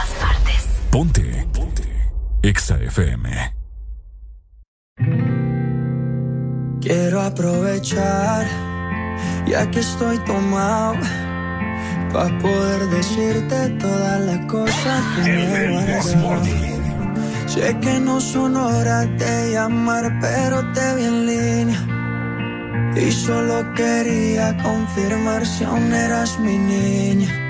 En 0.00 0.06
todas 0.06 0.10
partes. 0.18 0.68
Ponte. 0.90 1.46
Ponte. 1.52 1.84
Exa 2.42 2.76
FM. 2.76 3.54
Quiero 6.80 7.20
aprovechar, 7.20 8.46
ya 9.46 9.70
que 9.70 9.80
estoy 9.80 10.18
tomado, 10.20 10.94
para 12.12 12.38
poder 12.38 12.86
decirte 12.88 13.70
todas 13.78 14.20
las 14.22 14.46
cosas 14.46 15.02
que 15.16 15.22
me 15.22 15.64
he 15.64 15.70
guardado. 15.70 16.42
Sé 17.46 17.76
que 17.80 18.00
no 18.00 18.20
son 18.20 18.56
horas 18.56 19.06
de 19.18 19.52
llamar, 19.52 20.18
pero 20.20 20.72
te 20.72 20.94
vi 20.96 21.04
en 21.04 21.26
línea. 21.26 21.80
Y 22.96 23.12
solo 23.12 23.72
quería 23.74 24.56
confirmar 24.62 25.44
si 25.46 25.64
aún 25.64 25.92
eras 25.92 26.38
mi 26.38 26.56
niña. 26.56 27.49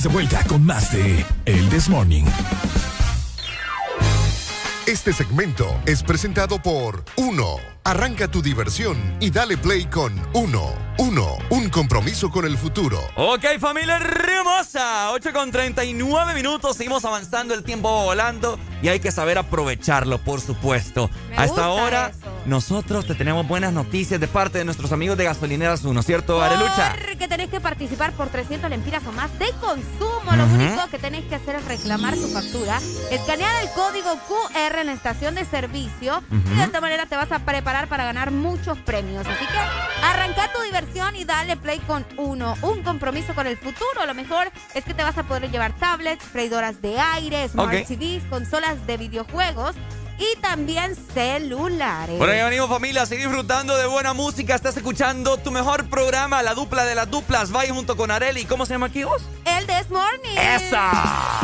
Estamos 0.00 0.02
de 0.02 0.08
vuelta 0.08 0.44
con 0.48 0.64
más 0.64 0.92
de 0.92 1.24
El 1.44 1.68
This 1.68 1.88
Morning. 1.88 2.24
Este 4.86 5.12
segmento 5.12 5.66
es 5.86 6.02
presentado 6.02 6.60
por 6.60 7.04
Uno. 7.16 7.56
Arranca 7.84 8.28
tu 8.28 8.42
diversión 8.42 8.96
y 9.20 9.30
dale 9.30 9.56
play 9.56 9.86
con 9.86 10.12
Uno. 10.32 10.72
Uno, 10.98 11.38
un 11.50 11.70
compromiso 11.70 12.30
con 12.30 12.44
el 12.44 12.56
futuro. 12.58 13.00
Ok, 13.16 13.58
familia 13.58 13.96
hermosa. 13.96 15.12
8 15.12 15.32
con 15.32 15.50
39 15.50 16.34
minutos. 16.34 16.76
Seguimos 16.76 17.04
avanzando, 17.04 17.54
el 17.54 17.62
tiempo 17.62 17.88
volando 18.04 18.58
y 18.82 18.88
hay 18.88 19.00
que 19.00 19.10
saber 19.10 19.38
aprovecharlo, 19.38 20.18
por 20.18 20.40
supuesto. 20.40 21.10
Me 21.30 21.38
A 21.38 21.44
esta 21.44 21.68
gusta 21.68 21.68
hora, 21.68 22.08
eso. 22.08 22.30
Nosotros 22.50 23.06
te 23.06 23.14
tenemos 23.14 23.46
buenas 23.46 23.72
noticias 23.72 24.18
de 24.20 24.26
parte 24.26 24.58
de 24.58 24.64
nuestros 24.64 24.90
amigos 24.90 25.16
de 25.16 25.22
Gasolineras 25.22 25.84
1, 25.84 26.02
¿cierto, 26.02 26.42
Arelucha? 26.42 26.96
Porque 27.08 27.28
tenés 27.28 27.48
que 27.48 27.60
participar 27.60 28.12
por 28.12 28.28
300 28.28 28.68
lempiras 28.68 29.06
o 29.06 29.12
más 29.12 29.30
de 29.38 29.52
consumo. 29.60 30.32
Lo 30.36 30.44
único 30.46 30.88
que 30.90 30.98
tenés 30.98 31.24
que 31.26 31.36
hacer 31.36 31.54
es 31.54 31.64
reclamar 31.64 32.14
tu 32.14 32.26
factura, 32.26 32.78
escanear 33.12 33.62
el 33.62 33.70
código 33.70 34.18
QR 34.26 34.80
en 34.80 34.86
la 34.88 34.92
estación 34.92 35.36
de 35.36 35.44
servicio 35.44 36.24
y 36.30 36.56
de 36.56 36.64
esta 36.64 36.80
manera 36.80 37.06
te 37.06 37.14
vas 37.14 37.30
a 37.30 37.38
preparar 37.38 37.86
para 37.88 38.04
ganar 38.04 38.32
muchos 38.32 38.76
premios. 38.78 39.24
Así 39.26 39.46
que 39.46 40.04
arranca 40.04 40.52
tu 40.52 40.60
diversión 40.62 41.14
y 41.14 41.24
dale 41.24 41.56
play 41.56 41.78
con 41.86 42.04
uno. 42.16 42.56
Un 42.62 42.82
compromiso 42.82 43.32
con 43.34 43.46
el 43.46 43.58
futuro. 43.58 44.06
Lo 44.06 44.14
mejor 44.14 44.50
es 44.74 44.84
que 44.84 44.92
te 44.92 45.04
vas 45.04 45.16
a 45.18 45.22
poder 45.22 45.48
llevar 45.52 45.72
tablets, 45.76 46.24
freidoras 46.24 46.82
de 46.82 46.98
aire, 46.98 47.48
smart 47.48 47.74
Ok. 47.74 47.86
TVs, 47.86 48.24
consolas 48.28 48.84
de 48.88 48.96
videojuegos 48.96 49.76
y 50.20 50.38
también 50.40 50.94
celulares. 51.14 52.18
Bueno, 52.18 52.34
ya 52.34 52.44
venimos 52.44 52.68
familia, 52.68 53.02
a 53.02 53.06
seguir 53.06 53.26
disfrutando 53.26 53.76
de 53.76 53.86
buena 53.86 54.12
música. 54.12 54.54
Estás 54.54 54.76
escuchando 54.76 55.38
tu 55.38 55.50
mejor 55.50 55.88
programa, 55.88 56.42
la 56.42 56.54
dupla 56.54 56.84
de 56.84 56.94
las 56.94 57.10
duplas. 57.10 57.50
Vaya 57.50 57.72
junto 57.74 57.96
con 57.96 58.10
Areli. 58.10 58.44
¿Cómo 58.44 58.66
se 58.66 58.74
llama 58.74 58.86
aquí 58.86 59.02
vos? 59.02 59.22
El 59.44 59.66
This 59.66 59.90
Morning. 59.90 60.36
¡Esa! 60.36 61.40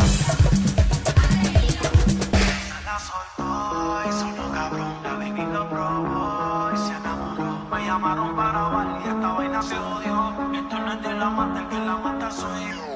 llamaron 7.87 8.37
para 8.37 9.01
y 9.05 9.09
esta 9.09 9.33
vaina 9.33 9.63
se 9.63 9.79
odió. 9.79 10.35
Esto 10.53 10.79
no 10.79 10.93
es 10.93 11.03
de 11.03 11.15
la 11.15 11.31
mata, 11.31 11.61
el 11.61 11.69
que 11.69 11.79
la 11.79 11.97
mata 11.97 12.31
soy 12.31 12.71
yo. 12.71 12.96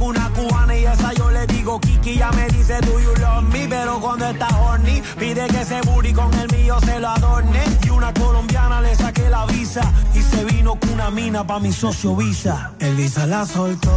Una 0.00 0.30
cubana 0.30 0.76
y 0.76 0.84
esa 0.84 1.12
yo 1.12 1.30
le 1.30 1.46
digo 1.46 1.80
Kiki. 1.80 2.18
Ya 2.18 2.30
me 2.32 2.46
dice 2.48 2.80
do 2.82 3.00
you 3.00 3.14
love 3.16 3.42
me, 3.52 3.68
pero 3.68 4.00
cuando 4.00 4.26
está 4.26 4.48
horny 4.58 5.02
pide 5.18 5.46
que 5.48 5.60
ese 5.60 5.80
booty 5.82 6.12
con 6.12 6.32
el 6.34 6.48
mío 6.56 6.76
se 6.80 7.00
lo 7.00 7.08
adorne. 7.08 7.62
Y 7.84 7.90
una 7.90 8.12
colombiana 8.14 8.80
le 8.80 8.94
saqué 8.94 9.28
la 9.28 9.44
visa 9.46 9.82
y 10.14 10.20
se 10.22 10.44
vino 10.44 10.76
con 10.76 10.90
una 10.90 11.10
mina 11.10 11.46
pa 11.46 11.58
mi 11.58 11.72
socio 11.72 12.14
Visa. 12.16 12.72
El 12.78 12.94
Visa 12.96 13.26
la 13.26 13.44
soltó 13.44 13.92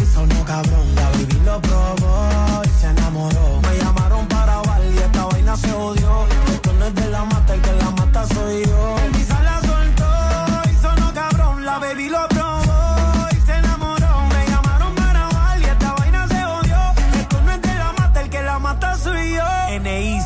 y 0.00 0.04
sonó 0.14 0.44
cabrón. 0.44 0.94
La 0.94 1.10
baby 1.10 1.40
lo 1.44 1.60
probó 1.60 2.62
y 2.64 2.80
se 2.80 2.86
enamoró. 2.88 3.60
Me 3.62 3.78
llamaron 3.78 4.26
para 4.28 4.56
bailar 4.62 4.94
y 4.94 4.98
esta 4.98 5.24
vaina 5.26 5.56
se 5.56 5.72
odió. 5.72 6.45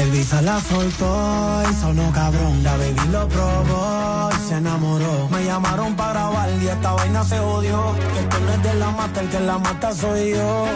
El 0.00 0.10
Visa 0.12 0.40
la 0.40 0.58
soltó 0.60 1.62
y 1.70 1.74
sonó 1.74 2.10
cabrón. 2.12 2.62
La 2.62 2.74
baby 2.78 3.08
lo 3.12 3.28
probó 3.28 4.30
y 4.32 4.48
se 4.48 4.54
enamoró. 4.54 5.28
Me 5.30 5.44
llamaron 5.44 5.94
para 5.94 6.12
grabar 6.12 6.48
y 6.58 6.68
esta 6.68 6.92
vaina 6.92 7.22
se 7.22 7.38
odió. 7.38 7.94
Que 8.14 8.20
esto 8.20 8.40
no 8.40 8.52
es 8.52 8.62
de 8.62 8.74
la 8.76 8.90
mata, 8.92 9.20
el 9.20 9.28
que 9.28 9.40
la 9.40 9.58
mata 9.58 9.94
soy 9.94 10.30
yo. 10.30 10.66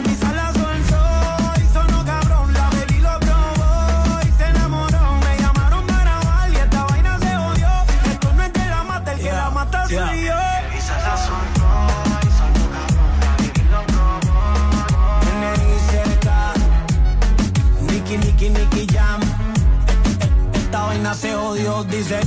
Se 21.16 21.34
odió, 21.34 21.84
dice. 21.84 22.20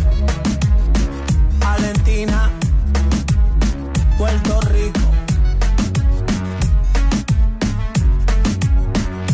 Valentina, 1.60 2.50
Puerto 4.18 4.62
Rico. 4.62 5.00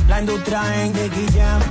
La 0.08 0.22
industria 0.22 0.84
en 0.84 0.94
Jam. 1.34 1.62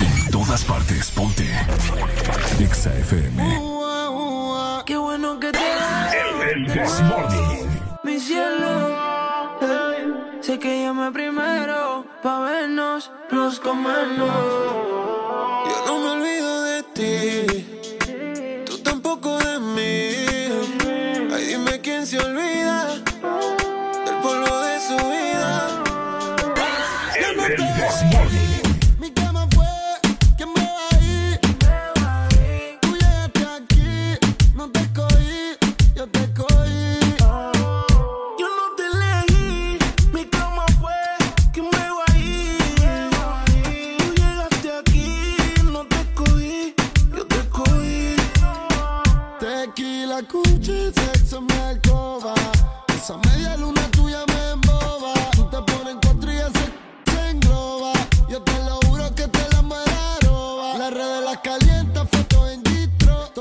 En 0.00 0.30
todas 0.30 0.64
partes, 0.64 1.10
ponte. 1.12 1.50
Exa 2.60 2.92
FM. 2.94 3.75
Qué 4.86 4.96
bueno 4.96 5.40
que 5.40 5.50
te 5.50 5.58
El 6.52 6.64
This 6.72 7.02
Morning. 7.02 7.68
mi 8.04 8.20
cielo. 8.20 8.96
Hey, 9.60 10.14
sé 10.40 10.60
que 10.60 10.82
llame 10.82 11.10
primero 11.10 12.04
pa' 12.22 12.38
vernos, 12.40 13.10
nos 13.32 13.58
comernos. 13.58 14.30
Yo 15.68 15.76
no 15.86 15.98
me 15.98 16.10
olvido 16.10 16.62
de 16.62 16.82
ti, 16.94 18.64
tú 18.64 18.78
tampoco 18.78 19.36
de 19.38 19.58
mí. 19.58 21.34
Ay, 21.34 21.44
dime 21.46 21.80
quién 21.80 22.06
se 22.06 22.18
olvida 22.20 23.02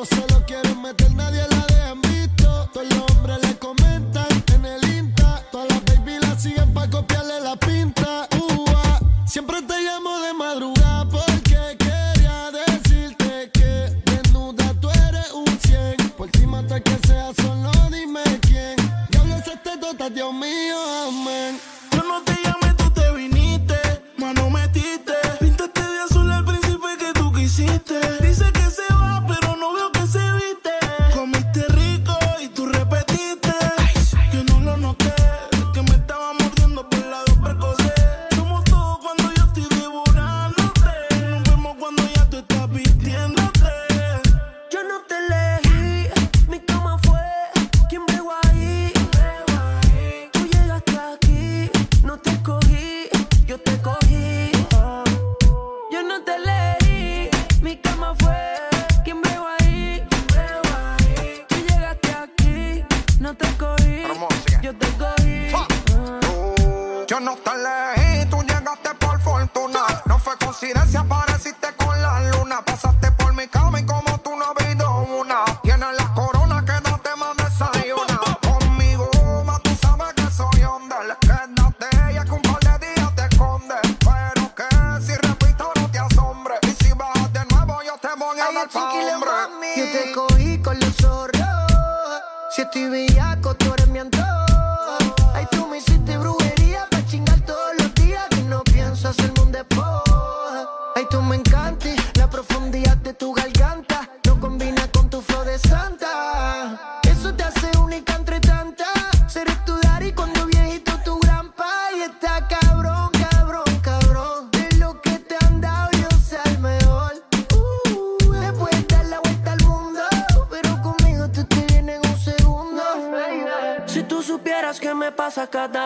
solo 0.05 0.43
quieren 0.45 0.81
meter, 0.81 1.11
nadie 1.13 1.41
la 1.49 1.54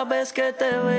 vez 0.10 0.34
que 0.34 0.52
te 0.52 0.72
veo. 0.72 0.99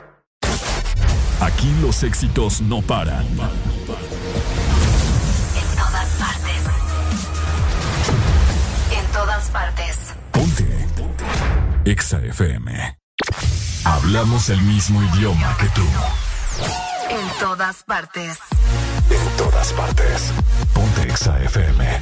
Aquí 1.41 1.73
los 1.81 2.03
éxitos 2.03 2.61
no 2.61 2.81
paran. 2.83 3.25
En 3.25 3.37
todas 5.75 6.09
partes. 6.19 6.61
En 8.91 9.05
todas 9.11 9.49
partes. 9.49 9.97
Ponte. 10.31 10.87
EXA 11.85 12.19
FM. 12.25 12.97
Hablamos 13.83 14.49
el 14.49 14.61
mismo 14.61 15.01
idioma 15.01 15.57
que 15.59 15.65
tú. 15.69 15.81
En 17.09 17.39
todas 17.39 17.83
partes. 17.85 18.37
En 19.09 19.37
todas 19.37 19.73
partes. 19.73 20.31
Ponte 20.75 21.01
EXA 21.01 21.43
FM. 21.43 22.01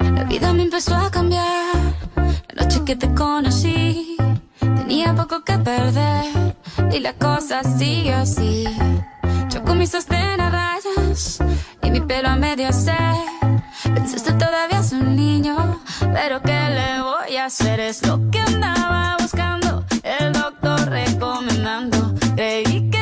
La 0.00 0.24
vida 0.24 0.52
me 0.54 0.62
empezó 0.62 0.96
a 0.96 1.10
cambiar. 1.10 1.76
La 2.54 2.64
noche 2.64 2.82
que 2.86 2.96
te 2.96 3.12
conocí, 3.12 4.16
tenía 4.82 5.14
poco 5.14 5.42
que 5.44 5.58
perder. 5.58 6.56
Y 6.92 7.00
la 7.00 7.14
cosa 7.14 7.62
sigue 7.62 8.14
así. 8.14 8.64
Yo 9.50 9.62
con 9.62 9.78
mi 9.78 9.86
sostén 9.86 10.40
a 10.40 10.50
rayas 10.50 11.38
y 11.82 11.90
mi 11.90 12.00
pelo 12.00 12.28
a 12.28 12.36
medio 12.36 12.68
hacer. 12.68 13.14
Pensaste 13.82 14.32
todavía 14.32 14.80
es 14.80 14.92
un 14.92 15.16
niño, 15.16 15.80
pero 16.12 16.40
¿qué 16.42 16.60
le 16.78 17.02
voy 17.02 17.36
a 17.36 17.46
hacer? 17.46 17.80
Es 17.80 18.06
lo 18.06 18.18
que 18.30 18.40
andaba 18.40 19.16
buscando. 19.20 19.84
El 20.02 20.32
doctor 20.32 20.80
recomendando. 20.88 22.14
Creí 22.34 22.90
que 22.90 23.01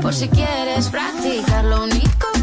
por 0.00 0.14
si 0.14 0.28
quieres 0.28 0.88
practicar. 0.88 1.64
Lo 1.64 1.84
único 1.84 2.37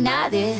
nadie. 0.00 0.54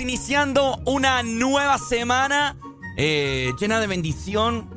Iniciando 0.00 0.80
una 0.84 1.22
nueva 1.22 1.78
semana 1.78 2.56
eh, 2.96 3.52
llena 3.58 3.80
de 3.80 3.86
bendición, 3.86 4.68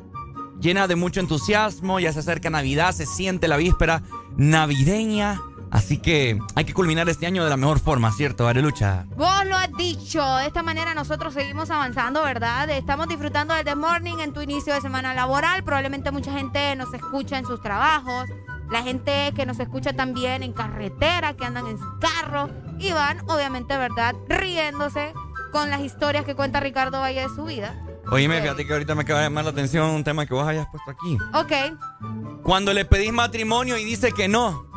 llena 0.60 0.86
de 0.86 0.96
mucho 0.96 1.20
entusiasmo. 1.20 2.00
Ya 2.00 2.12
se 2.12 2.20
acerca 2.20 2.50
Navidad, 2.50 2.92
se 2.92 3.06
siente 3.06 3.48
la 3.48 3.56
víspera 3.56 4.02
navideña. 4.36 5.40
Así 5.70 5.98
que 5.98 6.38
hay 6.56 6.64
que 6.64 6.74
culminar 6.74 7.08
este 7.08 7.26
año 7.26 7.44
de 7.44 7.50
la 7.50 7.56
mejor 7.56 7.78
forma, 7.78 8.10
¿cierto, 8.12 8.48
Arelucha? 8.48 9.06
Vos 9.16 9.46
lo 9.46 9.56
has 9.56 9.72
dicho. 9.78 10.24
De 10.36 10.46
esta 10.46 10.62
manera 10.62 10.94
nosotros 10.94 11.32
seguimos 11.32 11.70
avanzando, 11.70 12.22
¿verdad? 12.24 12.68
Estamos 12.70 13.06
disfrutando 13.08 13.54
del 13.54 13.64
The 13.64 13.76
Morning 13.76 14.18
en 14.18 14.32
tu 14.32 14.42
inicio 14.42 14.74
de 14.74 14.80
semana 14.80 15.14
laboral. 15.14 15.62
Probablemente 15.62 16.10
mucha 16.10 16.32
gente 16.32 16.74
nos 16.76 16.92
escucha 16.92 17.38
en 17.38 17.46
sus 17.46 17.60
trabajos. 17.62 18.28
La 18.70 18.82
gente 18.82 19.32
que 19.34 19.46
nos 19.46 19.58
escucha 19.58 19.92
también 19.92 20.42
en 20.42 20.52
carretera, 20.52 21.34
que 21.34 21.44
andan 21.44 21.66
en 21.66 21.78
su 21.78 21.98
carro. 21.98 22.48
Y 22.78 22.92
van, 22.92 23.20
obviamente, 23.28 23.76
¿verdad? 23.76 24.14
Riéndose 24.28 25.12
con 25.52 25.70
las 25.70 25.80
historias 25.80 26.24
que 26.24 26.34
cuenta 26.34 26.60
Ricardo 26.60 27.00
Valle 27.00 27.22
de 27.22 27.28
su 27.28 27.44
vida. 27.44 27.74
Oíme, 28.10 28.40
fíjate 28.40 28.66
que 28.66 28.72
ahorita 28.72 28.94
me 28.94 29.02
acaba 29.02 29.20
de 29.20 29.26
llamar 29.26 29.44
la 29.44 29.50
atención 29.50 29.90
un 29.90 30.04
tema 30.04 30.26
que 30.26 30.34
vos 30.34 30.46
hayas 30.46 30.66
puesto 30.68 30.90
aquí. 30.90 31.18
Ok. 31.34 32.42
Cuando 32.42 32.72
le 32.72 32.84
pedís 32.84 33.12
matrimonio 33.12 33.76
y 33.76 33.84
dice 33.84 34.12
que 34.12 34.28
no. 34.28 34.69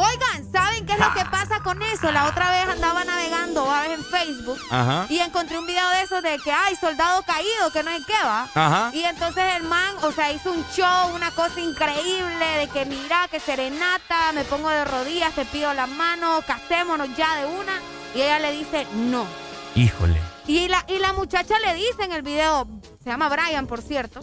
Oigan, 0.00 0.52
¿saben 0.52 0.86
qué 0.86 0.92
es 0.92 0.98
lo 1.00 1.12
que 1.12 1.24
pasa 1.24 1.60
con 1.60 1.82
eso? 1.82 2.12
La 2.12 2.28
otra 2.28 2.52
vez 2.52 2.68
andaba 2.68 3.02
navegando 3.02 3.68
a 3.68 3.84
en 3.86 4.04
Facebook 4.04 4.60
y 5.08 5.18
encontré 5.18 5.58
un 5.58 5.66
video 5.66 5.88
de 5.88 6.02
eso 6.02 6.22
de 6.22 6.38
que 6.38 6.52
hay 6.52 6.76
soldado 6.76 7.22
caído, 7.22 7.72
que 7.72 7.82
no 7.82 7.90
hay 7.90 8.04
qué 8.04 8.14
va. 8.24 8.48
Ajá. 8.54 8.90
Y 8.94 9.02
entonces 9.02 9.56
el 9.56 9.64
man, 9.64 9.96
o 10.02 10.12
sea, 10.12 10.30
hizo 10.30 10.52
un 10.52 10.64
show, 10.68 11.12
una 11.16 11.32
cosa 11.32 11.60
increíble 11.60 12.46
de 12.58 12.68
que 12.68 12.84
mira, 12.84 13.26
que 13.28 13.40
serenata, 13.40 14.30
me 14.34 14.44
pongo 14.44 14.68
de 14.70 14.84
rodillas, 14.84 15.34
te 15.34 15.44
pido 15.46 15.74
la 15.74 15.88
mano, 15.88 16.42
casémonos 16.46 17.08
ya 17.16 17.34
de 17.34 17.46
una. 17.46 17.80
Y 18.14 18.20
ella 18.20 18.38
le 18.38 18.52
dice 18.52 18.86
no. 18.94 19.26
Híjole. 19.74 20.20
Y 20.46 20.68
la, 20.68 20.84
y 20.86 20.98
la 20.98 21.12
muchacha 21.12 21.58
le 21.58 21.74
dice 21.74 22.04
en 22.04 22.12
el 22.12 22.22
video, 22.22 22.68
se 23.02 23.10
llama 23.10 23.28
Brian, 23.28 23.66
por 23.66 23.82
cierto. 23.82 24.20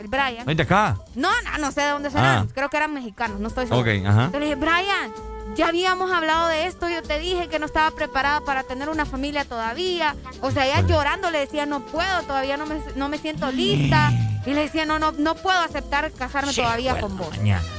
El 0.00 0.08
Brian. 0.08 0.48
¿Es 0.48 0.56
de 0.56 0.62
acá? 0.62 0.96
No, 1.14 1.28
no, 1.42 1.58
no 1.58 1.72
sé 1.72 1.82
de 1.82 1.88
dónde 1.88 2.10
serán. 2.10 2.46
Ah. 2.48 2.52
Creo 2.54 2.68
que 2.68 2.76
eran 2.76 2.92
mexicanos, 2.94 3.40
no 3.40 3.48
estoy 3.48 3.66
seguro. 3.66 3.82
Ok, 3.82 4.06
ajá. 4.06 4.30
le 4.32 4.40
dije, 4.40 4.54
Brian, 4.54 5.12
ya 5.54 5.68
habíamos 5.68 6.10
hablado 6.10 6.48
de 6.48 6.66
esto, 6.66 6.88
yo 6.88 7.02
te 7.02 7.18
dije 7.18 7.48
que 7.48 7.58
no 7.58 7.66
estaba 7.66 7.90
preparada 7.90 8.40
para 8.40 8.62
tener 8.62 8.88
una 8.88 9.04
familia 9.06 9.44
todavía. 9.44 10.16
O 10.40 10.50
sea, 10.50 10.66
ella 10.66 10.80
llorando 10.86 11.30
le 11.30 11.38
decía, 11.40 11.66
no 11.66 11.80
puedo, 11.86 12.22
todavía 12.22 12.56
no 12.56 12.66
me, 12.66 12.80
no 12.96 13.08
me 13.08 13.18
siento 13.18 13.50
lista. 13.50 14.12
Y 14.44 14.54
le 14.54 14.62
decía, 14.62 14.84
no, 14.84 14.98
no, 14.98 15.12
no 15.12 15.36
puedo 15.36 15.56
aceptar 15.60 16.10
casarme 16.12 16.52
todavía 16.52 16.98
con 16.98 17.16
vos. 17.16 17.36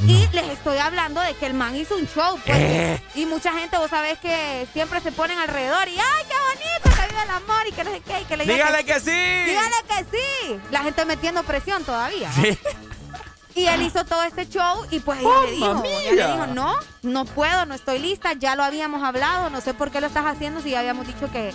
Y 0.07 0.27
les 0.31 0.49
estoy 0.49 0.77
hablando 0.77 1.19
de 1.19 1.33
que 1.33 1.45
el 1.45 1.53
man 1.53 1.75
hizo 1.75 1.95
un 1.97 2.07
show, 2.07 2.39
pues. 2.45 2.57
Eh. 2.57 3.01
Y 3.15 3.25
mucha 3.25 3.51
gente, 3.53 3.77
vos 3.77 3.89
sabés 3.89 4.17
que 4.19 4.65
siempre 4.71 5.01
se 5.01 5.11
ponen 5.11 5.37
alrededor 5.39 5.87
y, 5.89 5.97
¡ay, 5.97 6.25
qué 6.29 6.35
bonito! 6.35 7.01
Que 7.01 7.07
vive 7.09 7.23
el 7.23 7.29
amor 7.29 7.67
y 7.67 7.71
que 7.73 7.83
no 7.83 7.91
sé 7.91 7.99
qué. 7.99 8.21
Y 8.21 8.25
que 8.25 8.37
le 8.37 8.45
Dígale 8.45 8.85
que, 8.85 8.99
sí. 8.99 9.11
Dígale 9.11 9.75
que 9.89 10.17
sí. 10.17 10.59
La 10.71 10.83
gente 10.83 11.03
metiendo 11.03 11.43
presión 11.43 11.83
todavía. 11.83 12.31
Sí. 12.31 12.57
Y 13.55 13.65
él 13.65 13.83
hizo 13.83 14.03
todo 14.05 14.23
este 14.23 14.47
show 14.49 14.85
y 14.89 14.99
pues 14.99 15.19
ella 15.19 15.41
le 15.45 15.51
dijo, 15.51 15.83
ella 15.85 16.11
le 16.27 16.33
dijo, 16.33 16.47
no, 16.47 16.75
no 17.03 17.25
puedo, 17.25 17.65
no 17.65 17.75
estoy 17.75 17.99
lista, 17.99 18.33
ya 18.33 18.55
lo 18.55 18.63
habíamos 18.63 19.03
hablado, 19.03 19.49
no 19.49 19.61
sé 19.61 19.73
por 19.73 19.91
qué 19.91 20.01
lo 20.01 20.07
estás 20.07 20.25
haciendo 20.25 20.61
si 20.61 20.71
ya 20.71 20.79
habíamos 20.79 21.05
dicho 21.05 21.29
que, 21.31 21.53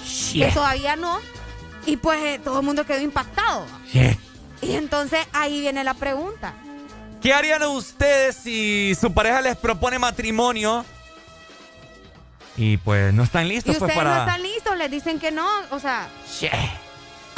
todavía 0.54 0.96
no. 0.96 1.18
Y 1.86 1.96
pues 1.96 2.22
eh, 2.22 2.40
todo 2.42 2.60
el 2.60 2.66
mundo 2.66 2.86
quedó 2.86 3.00
impactado. 3.00 3.66
Y 4.62 4.74
entonces 4.74 5.26
ahí 5.32 5.60
viene 5.60 5.82
la 5.82 5.94
pregunta. 5.94 6.54
¿Qué 7.20 7.32
harían 7.32 7.62
ustedes 7.64 8.36
si 8.36 8.94
su 8.94 9.12
pareja 9.12 9.40
les 9.40 9.56
propone 9.56 9.98
matrimonio 9.98 10.84
y 12.56 12.76
pues 12.76 13.14
no 13.14 13.22
están 13.22 13.48
listos 13.48 13.76
y 13.76 13.78
pues 13.78 13.90
ustedes 13.90 14.04
para... 14.04 14.24
no 14.24 14.30
están 14.30 14.42
listos, 14.42 14.76
les 14.76 14.90
dicen 14.90 15.18
que 15.18 15.30
no, 15.30 15.48
o 15.70 15.78
sea... 15.78 16.08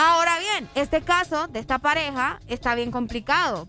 Ahora 0.03 0.39
bien, 0.39 0.67
este 0.75 1.03
caso 1.03 1.47
de 1.49 1.59
esta 1.59 1.79
pareja 1.79 2.41
está 2.49 2.75
bien 2.75 2.91
complicado. 2.91 3.69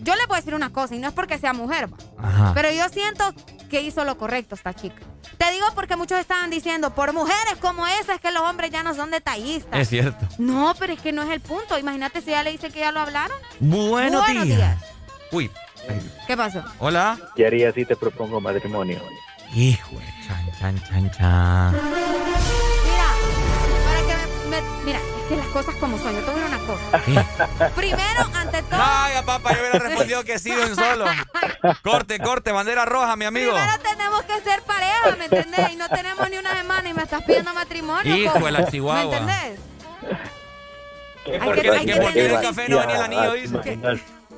Yo 0.00 0.14
le 0.16 0.26
puedo 0.26 0.40
decir 0.40 0.54
una 0.54 0.70
cosa, 0.72 0.94
y 0.94 0.98
no 0.98 1.08
es 1.08 1.12
porque 1.14 1.36
sea 1.38 1.52
mujer. 1.52 1.90
Ajá. 2.16 2.52
pero 2.54 2.70
yo 2.70 2.88
siento 2.88 3.34
que 3.68 3.82
hizo 3.82 4.02
lo 4.04 4.16
correcto 4.16 4.54
esta 4.54 4.72
chica. 4.72 5.02
Te 5.36 5.50
digo 5.52 5.66
porque 5.74 5.94
muchos 5.96 6.18
estaban 6.18 6.48
diciendo, 6.48 6.94
por 6.94 7.12
mujeres 7.12 7.56
como 7.60 7.86
esa 7.86 8.14
es 8.14 8.20
que 8.20 8.30
los 8.32 8.42
hombres 8.42 8.70
ya 8.70 8.82
no 8.82 8.94
son 8.94 9.10
detallistas. 9.10 9.78
Es 9.78 9.88
cierto. 9.90 10.26
No, 10.38 10.74
pero 10.78 10.94
es 10.94 11.00
que 11.00 11.12
no 11.12 11.22
es 11.22 11.28
el 11.28 11.40
punto. 11.40 11.78
Imagínate 11.78 12.22
si 12.22 12.30
ella 12.30 12.44
le 12.44 12.52
dice 12.52 12.70
que 12.70 12.80
ya 12.80 12.90
lo 12.92 13.00
hablaron. 13.00 13.36
Buenos, 13.60 14.22
Buenos 14.22 14.44
días. 14.44 14.56
días. 14.56 14.78
Uy, 15.32 15.50
¿Qué 16.26 16.34
pasó? 16.36 16.64
hola. 16.78 17.18
¿Qué 17.36 17.46
haría 17.46 17.72
si 17.72 17.84
te 17.84 17.94
propongo 17.94 18.40
matrimonio? 18.40 19.00
Hijo 19.54 19.90
de 19.98 20.06
chan, 20.26 20.50
chan, 20.58 20.82
chan, 20.88 21.10
chan. 21.10 21.72
Mira, 22.84 23.10
para 23.84 24.00
que 24.06 24.48
me, 24.48 24.60
me- 24.62 24.84
mira, 24.84 25.00
que 25.28 25.36
las 25.36 25.46
cosas 25.48 25.74
como 25.76 25.98
son. 25.98 26.12
Yo 26.14 26.20
te 26.20 26.30
voy 26.30 26.40
a 26.40 26.44
decir 26.44 26.56
una 26.56 26.66
cosa. 26.66 27.70
Primero, 27.74 28.26
ante 28.34 28.62
todo. 28.62 28.80
Ay, 28.82 29.14
papá, 29.24 29.52
yo 29.54 29.60
hubiera 29.60 29.78
respondido 29.78 30.24
que 30.24 30.38
sí 30.38 30.50
de 30.54 30.64
un 30.64 30.74
solo. 30.74 31.04
Corte, 31.82 32.18
corte, 32.18 32.52
bandera 32.52 32.84
roja, 32.84 33.14
mi 33.16 33.24
amigo. 33.24 33.52
Primero 33.52 33.72
tenemos 33.82 34.22
que 34.22 34.40
ser 34.40 34.62
pareja, 34.62 35.16
¿me 35.18 35.24
entendés? 35.26 35.72
Y 35.72 35.76
no 35.76 35.88
tenemos 35.88 36.30
ni 36.30 36.38
una 36.38 36.56
semana 36.56 36.88
y 36.88 36.94
me 36.94 37.02
estás 37.02 37.22
pidiendo 37.24 37.52
matrimonio. 37.54 38.16
Hijo 38.16 38.32
¿cómo? 38.32 38.46
de 38.46 38.52
la 38.52 38.66
chihuahua. 38.70 39.04
¿Me 39.04 39.16
entendés? 39.16 39.60
¿Qué 41.24 41.32
Hay 41.34 41.38
que- 41.60 41.70
hay 41.70 41.86
que 41.86 41.96
porque 41.96 42.12
tener- 42.14 42.30
el 42.32 42.40
café 42.40 42.68
no 42.68 42.78
venía 42.78 42.96
el 42.96 43.02
anillo, 43.02 43.32
dice. 43.32 43.78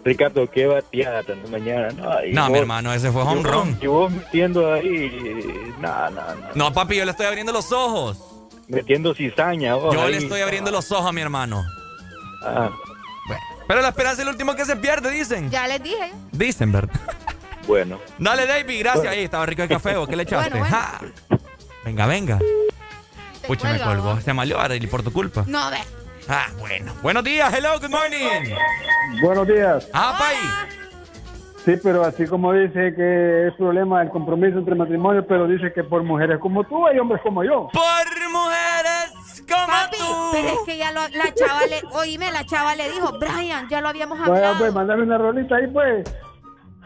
Ricardo, 0.03 0.51
qué 0.51 0.67
bateada 0.67 1.23
tan 1.23 1.51
mañana. 1.51 1.89
No, 1.93 2.11
No, 2.33 2.51
mi 2.51 2.59
hermano, 2.59 2.93
ese 2.93 3.13
fue 3.13 3.23
home 3.23 3.43
run. 3.43 3.79
Y 3.83 3.87
vos 3.87 4.11
metiendo 4.11 4.73
ahí. 4.73 5.73
No, 5.79 6.11
no, 6.11 6.21
no. 6.35 6.49
No, 6.55 6.73
papi, 6.73 6.97
yo 6.97 7.05
le 7.05 7.11
estoy 7.11 7.27
abriendo 7.27 7.53
los 7.53 7.71
ojos. 7.71 8.17
Metiendo 8.71 9.15
cizaña. 9.15 9.75
vos 9.75 9.95
Yo 9.95 10.03
ahí. 10.03 10.13
le 10.13 10.19
estoy 10.19 10.41
abriendo 10.41 10.71
los 10.71 10.91
ojos 10.93 11.07
a 11.09 11.13
mi 11.13 11.21
hermano. 11.21 11.63
Ah, 12.45 12.71
Pero 13.69 13.83
la 13.83 13.89
esperanza 13.89 14.23
es 14.23 14.27
el 14.27 14.33
último 14.33 14.55
que 14.55 14.65
se 14.65 14.77
pierde, 14.77 15.11
dicen. 15.11 15.51
Ya 15.51 15.67
les 15.69 15.83
dije. 15.83 16.13
Dicen, 16.33 16.73
¿verdad? 16.73 16.95
bueno. 17.67 17.99
Dale, 18.19 18.47
David, 18.47 18.79
gracias. 18.81 19.07
Ahí 19.07 19.25
estaba 19.25 19.47
rico 19.47 19.63
el 19.63 19.69
café. 19.69 19.97
¿o 19.97 20.07
¿Qué 20.07 20.17
le 20.17 20.23
echaste? 20.25 20.51
Bueno, 20.51 20.67
bueno. 20.69 20.77
Ja. 20.77 21.01
Venga, 21.85 22.07
venga. 22.07 22.39
Pucha, 23.47 23.69
me 23.73 23.79
cuelga, 23.79 23.87
colgó. 23.87 24.15
vos. 24.15 24.25
Se 24.25 24.33
malió 24.33 24.59
Arely 24.61 24.87
por 24.87 25.03
tu 25.03 25.13
culpa. 25.13 25.45
No, 25.47 25.71
ve. 25.71 25.79
Ah, 26.29 26.47
bueno. 26.59 26.93
Buenos 27.03 27.25
días, 27.25 27.53
hello, 27.53 27.79
good 27.81 27.91
morning. 27.91 28.55
Buenos 29.23 29.47
días. 29.49 29.89
Ah, 29.93 30.17
pay. 30.19 30.37
Sí, 31.65 31.73
pero 31.83 32.05
así 32.05 32.27
como 32.27 32.53
dice 32.55 32.95
que 32.95 33.49
es 33.49 33.55
problema 33.55 34.01
el 34.03 34.09
compromiso 34.11 34.59
entre 34.59 34.75
matrimonios, 34.75 35.25
pero 35.29 35.47
dice 35.47 35.73
que 35.75 35.85
por 35.85 36.03
mujeres 36.03 36.39
como 36.41 36.65
tú 36.65 36.87
hay 36.87 36.99
hombres 36.99 37.21
como 37.23 37.45
yo. 37.45 37.69
Por 37.73 37.83
mujeres 37.83 38.29
como 39.51 39.67
Papi, 39.67 39.97
pero 40.33 40.49
es 40.49 40.59
que 40.67 40.77
ya 40.79 40.93
lo- 40.93 41.09
la 41.09 41.35
chava 41.35 41.67
le, 41.67 41.83
oíme, 41.93 42.31
la 42.33 42.45
chava 42.47 42.75
le 42.77 42.91
dijo, 42.91 43.19
Brian, 43.19 43.69
ya 43.69 43.81
lo 43.81 43.89
habíamos 43.89 44.19
hablado. 44.21 44.59
pues, 44.59 44.73
mandame 44.73 45.03
una 45.03 45.19
rolita 45.19 45.57
ahí, 45.57 45.67
pues. 45.67 46.05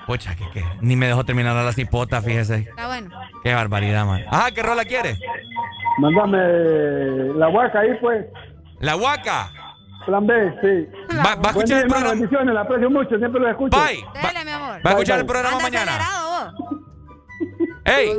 Pucha, 0.07 0.34
que, 0.36 0.49
que 0.51 0.62
ni 0.83 0.97
me 0.97 1.07
dejó 1.07 1.25
terminar 1.25 1.55
la 1.57 1.73
cipota, 1.73 2.20
fíjese. 2.20 2.57
Está 2.68 2.86
bueno. 2.89 3.10
Qué 3.43 3.55
barbaridad, 3.55 4.05
man. 4.05 4.23
Ajá, 4.31 4.51
¿qué 4.51 4.62
rola 4.62 4.84
quiere? 4.84 5.17
Mándame 5.99 6.39
la 7.39 7.49
huaca 7.49 7.81
ahí, 7.81 7.91
pues. 8.01 8.26
La 8.81 8.97
huaca. 8.97 9.51
Plan 10.05 10.26
B, 10.26 10.34
sí. 10.60 11.17
Va, 11.17 11.34
va 11.36 11.41
a 11.44 11.47
escuchar 11.49 11.67
día, 11.68 11.78
el 11.78 11.89
programa. 11.89 12.10
bendiciones, 12.10 12.55
la 12.55 12.60
aprecio 12.60 12.91
mucho, 12.91 13.17
siempre 13.17 13.41
lo 13.41 13.49
escucho. 13.49 13.78
Bye. 13.83 14.05
Dale, 14.23 14.44
mi 14.44 14.51
amor. 14.51 14.81
Va 14.86 14.91
a 14.91 14.93
escuchar 14.93 15.17
Bye, 15.17 15.20
el 15.23 15.26
programa 15.26 15.57
Anda 15.57 15.62
mañana. 15.70 15.93
acelerado 15.97 16.52
vos. 16.52 16.81
¡Ey! 17.86 18.10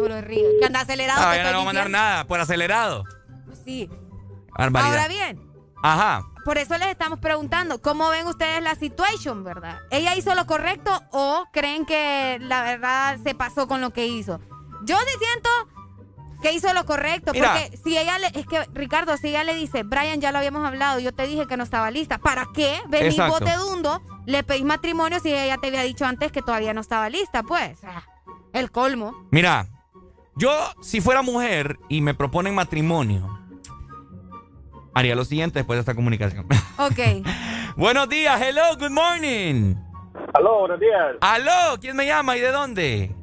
Que 0.59 0.65
anda 0.65 0.82
acelerado. 0.82 1.22
Ah, 1.24 1.35
ya 1.35 1.43
no 1.43 1.49
le 1.49 1.53
voy 1.56 1.61
a 1.61 1.65
mandar 1.65 1.85
diciendo. 1.85 1.98
nada 1.98 2.24
por 2.25 2.40
acelerado. 2.40 3.03
Sí. 3.64 3.90
Barbaridad. 4.58 4.93
Ahora 4.93 5.08
bien, 5.08 5.42
Ajá. 5.84 6.24
por 6.43 6.58
eso 6.58 6.77
les 6.77 6.90
estamos 6.90 7.19
preguntando, 7.19 7.82
¿cómo 7.82 8.09
ven 8.09 8.27
ustedes 8.27 8.61
la 8.64 8.75
situación, 8.75 9.43
verdad? 9.43 9.80
¿Ella 9.92 10.16
hizo 10.16 10.34
lo 10.35 10.45
correcto 10.45 10.92
o 11.11 11.45
creen 11.51 11.85
que 11.85 12.38
la 12.42 12.64
verdad 12.64 13.17
se 13.24 13.35
pasó 13.35 13.67
con 13.67 13.82
lo 13.82 13.92
que 13.92 14.08
hizo? 14.08 14.40
Yo 14.84 14.98
sí 14.98 15.17
siento 15.19 15.50
que 16.42 16.53
hizo 16.53 16.74
lo 16.74 16.85
correcto, 16.85 17.32
Mira. 17.34 17.53
porque 17.53 17.77
si 17.77 17.98
ella 17.98 18.19
le, 18.19 18.27
es 18.27 18.45
que 18.45 18.64
Ricardo, 18.74 19.17
si 19.17 19.30
ella 19.30 19.43
le 19.43 19.56
dice, 19.56 19.84
Brian, 19.84 20.22
ya 20.22 20.32
lo 20.32 20.38
habíamos 20.38 20.66
hablado, 20.66 21.00
yo 21.00 21.11
te 21.14 21.25
dije 21.25 21.48
que 21.48 21.58
no 21.58 21.64
estaba 21.64 21.90
lista, 21.92 22.19
¿para 22.19 22.48
qué 22.53 22.82
venís 22.88 23.17
vos 23.17 23.40
de 23.40 23.56
dundo, 23.56 24.01
le 24.25 24.43
pedís 24.43 24.64
matrimonio 24.64 25.19
si 25.19 25.34
ella 25.34 25.58
te 25.58 25.67
había 25.67 25.82
dicho 25.82 26.06
antes 26.06 26.32
que 26.32 26.42
todavía 26.42 26.74
no 26.74 26.82
estaba 26.82 27.09
lista? 27.09 27.43
Pues, 27.43 27.80
el 28.53 28.69
colmo. 28.72 29.27
Mira, 29.32 29.67
yo 30.35 30.51
si 30.82 31.01
fuera 31.01 31.22
mujer 31.22 31.80
y 31.90 32.01
me 32.01 32.14
proponen 32.14 32.53
matrimonio, 32.53 33.34
haría 34.95 35.15
lo 35.15 35.25
siguiente 35.25 35.59
después 35.59 35.77
de 35.77 35.82
esta 35.82 35.93
comunicación. 35.93 36.48
Ok. 36.80 37.25
Buenos 37.77 38.09
días, 38.09 38.41
hello, 38.41 38.64
good 38.80 38.90
morning. 38.90 39.75
Aló, 40.33 40.59
buenos 40.59 40.80
días. 40.80 41.15
Aló, 41.22 41.77
¿quién 41.80 41.95
me 41.95 42.06
llama 42.06 42.35
y 42.38 42.40
de 42.40 42.51
dónde? 42.51 43.15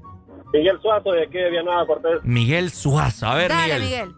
Miguel 0.53 0.79
Suazo 0.83 1.13
de 1.13 1.23
aquí 1.25 1.39
de 1.39 1.51
Villanueva 1.51 1.87
Cortés. 1.87 2.21
Miguel 2.23 2.71
Suazo. 2.71 3.27
A 3.27 3.35
ver, 3.35 3.49
Dale, 3.49 3.79
Miguel. 3.79 4.09
Miguel. 4.09 4.15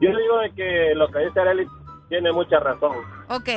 Yo 0.00 0.08
digo 0.18 0.38
de 0.40 0.52
que 0.54 0.94
lo 0.96 1.08
que 1.08 1.20
dice 1.20 1.40
Arely 1.40 1.66
tiene 2.08 2.32
mucha 2.32 2.58
razón. 2.58 2.96
Ok. 3.28 3.48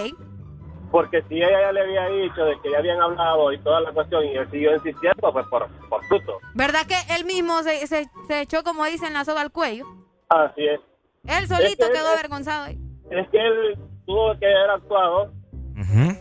Porque 0.92 1.24
si 1.28 1.36
ella 1.38 1.50
ya 1.62 1.72
le 1.72 1.82
había 1.82 2.08
dicho 2.10 2.46
de 2.46 2.60
que 2.62 2.72
ya 2.72 2.78
habían 2.78 3.02
hablado 3.02 3.52
y 3.52 3.60
toda 3.60 3.82
la 3.82 3.92
cuestión 3.92 4.24
y 4.26 4.36
él 4.36 4.50
siguió 4.52 4.76
insistiendo, 4.76 5.32
pues 5.32 5.46
por, 5.48 5.68
por 5.90 6.04
fruto. 6.06 6.38
¿Verdad 6.54 6.86
que 6.88 6.96
él 7.16 7.26
mismo 7.26 7.62
se, 7.64 7.86
se, 7.88 8.08
se 8.28 8.42
echó, 8.42 8.64
como 8.64 8.86
dicen, 8.86 9.14
la 9.14 9.26
soga 9.26 9.42
al 9.42 9.52
cuello? 9.52 9.86
Así 10.30 10.66
es. 10.66 10.80
Él 11.28 11.48
solito 11.48 11.84
Es 11.84 11.90
que- 11.90 11.94
quedó 11.94 12.08
avergonzado 12.08 12.66
ahí. 12.66 12.78
Es 13.12 13.28
que 13.30 13.38
él 13.40 13.78
tuvo 14.06 14.38
que 14.40 14.46
haber 14.46 14.70
actuado 14.72 15.32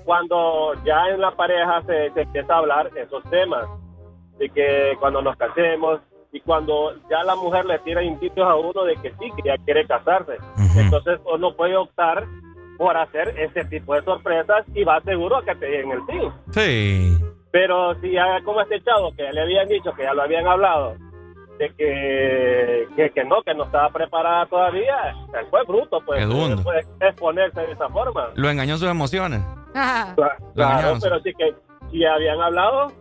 cuando 0.05 0.73
ya 0.85 1.09
en 1.09 1.21
la 1.21 1.31
pareja 1.33 1.83
se, 1.87 2.11
se 2.13 2.21
empieza 2.23 2.55
a 2.55 2.59
hablar 2.59 2.91
esos 2.97 3.23
temas. 3.31 3.67
De 4.39 4.49
que 4.51 4.97
cuando 5.01 5.21
nos 5.21 5.37
casemos 5.37 6.01
y 6.33 6.41
cuando 6.41 6.93
ya 7.11 7.25
la 7.25 7.35
mujer 7.35 7.65
le 7.67 7.79
tira 7.81 8.03
indicios 8.03 8.47
a 8.47 8.55
uno 8.55 8.85
de 8.85 8.95
que 8.97 9.11
sí, 9.19 9.31
que 9.37 9.43
ya 9.49 9.57
quiere 9.65 9.85
casarse. 9.87 10.37
Entonces 10.77 11.19
uno 11.33 11.55
puede 11.57 11.77
optar 11.77 12.25
por 12.77 12.97
hacer 12.97 13.35
ese 13.39 13.65
tipo 13.65 13.95
de 13.95 14.03
sorpresas 14.03 14.65
y 14.75 14.85
va 14.85 15.01
seguro 15.01 15.39
a 15.39 15.45
que 15.45 15.55
te 15.57 15.67
den 15.67 15.91
el 15.91 15.99
sí. 16.07 16.21
Sí. 16.53 17.25
Pero 17.51 17.95
si 18.01 18.13
ya 18.13 18.41
como 18.45 18.61
este 18.61 18.81
chavo 18.83 19.11
que 19.17 19.25
ya 19.25 19.33
le 19.33 19.41
habían 19.43 19.67
dicho, 19.69 19.93
que 19.95 20.05
ya 20.05 20.15
lo 20.15 20.23
habían 20.23 20.47
hablado, 20.47 20.95
de 21.59 21.71
que, 21.75 22.87
que, 22.97 23.11
que 23.11 23.25
no, 23.25 23.43
que 23.43 23.55
no 23.55 23.65
estaba 23.65 23.91
preparada 23.91 24.47
todavía, 24.47 25.11
él 25.39 25.47
fue 25.51 25.63
bruto, 25.65 26.01
pues. 26.07 26.25
Pues, 26.63 26.87
exponerse 27.01 27.61
de 27.61 27.73
esa 27.73 27.89
forma. 27.89 28.29
Lo 28.35 28.49
engañó 28.49 28.79
sus 28.79 28.89
emociones. 28.89 29.41
Ajá. 29.75 30.15
Claro, 30.55 30.99
pero 31.03 31.21
sí 31.21 31.33
que 31.37 31.55
si 31.91 32.05
habían 32.05 32.41
hablado, 32.41 32.93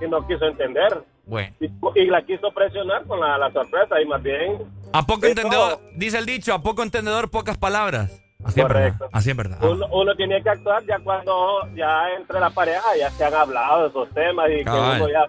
que 0.00 0.08
no 0.08 0.26
quiso 0.26 0.46
entender. 0.46 1.02
Bueno. 1.26 1.54
Y, 1.60 1.70
y 2.00 2.06
la 2.06 2.22
quiso 2.22 2.50
presionar 2.52 3.04
con 3.06 3.20
la, 3.20 3.36
la 3.36 3.50
sorpresa 3.52 4.00
y 4.00 4.06
más 4.06 4.22
bien... 4.22 4.58
A 4.92 5.02
poco 5.02 5.26
entendedor, 5.26 5.80
dice 5.96 6.18
el 6.18 6.26
dicho, 6.26 6.54
a 6.54 6.60
poco 6.60 6.82
entendedor, 6.82 7.30
pocas 7.30 7.58
palabras. 7.58 8.22
Así 8.44 8.60
es 8.60 8.66
Correcto. 8.66 8.98
verdad. 9.00 9.10
Así 9.12 9.30
es 9.30 9.36
verdad. 9.36 9.58
Uno, 9.62 9.86
uno 9.90 10.14
tiene 10.14 10.40
que 10.42 10.50
actuar 10.50 10.84
ya 10.84 10.98
cuando 11.00 11.66
ya 11.74 12.10
entre 12.16 12.38
la 12.38 12.50
pareja 12.50 12.84
ya 12.96 13.10
se 13.10 13.24
han 13.24 13.34
hablado 13.34 13.82
de 13.82 13.88
esos 13.88 14.08
temas 14.10 14.48
y 14.50 14.62
Cabal. 14.62 14.98
que 14.98 15.02
uno 15.02 15.12
ya 15.12 15.26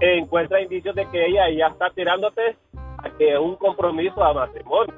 encuentra 0.00 0.60
indicios 0.60 0.94
de 0.94 1.08
que 1.10 1.26
ella 1.26 1.42
ya 1.56 1.66
está 1.66 1.90
tirándote 1.90 2.56
a 2.98 3.10
que 3.18 3.36
un 3.38 3.56
compromiso 3.56 4.22
a 4.22 4.32
matrimonio. 4.34 4.94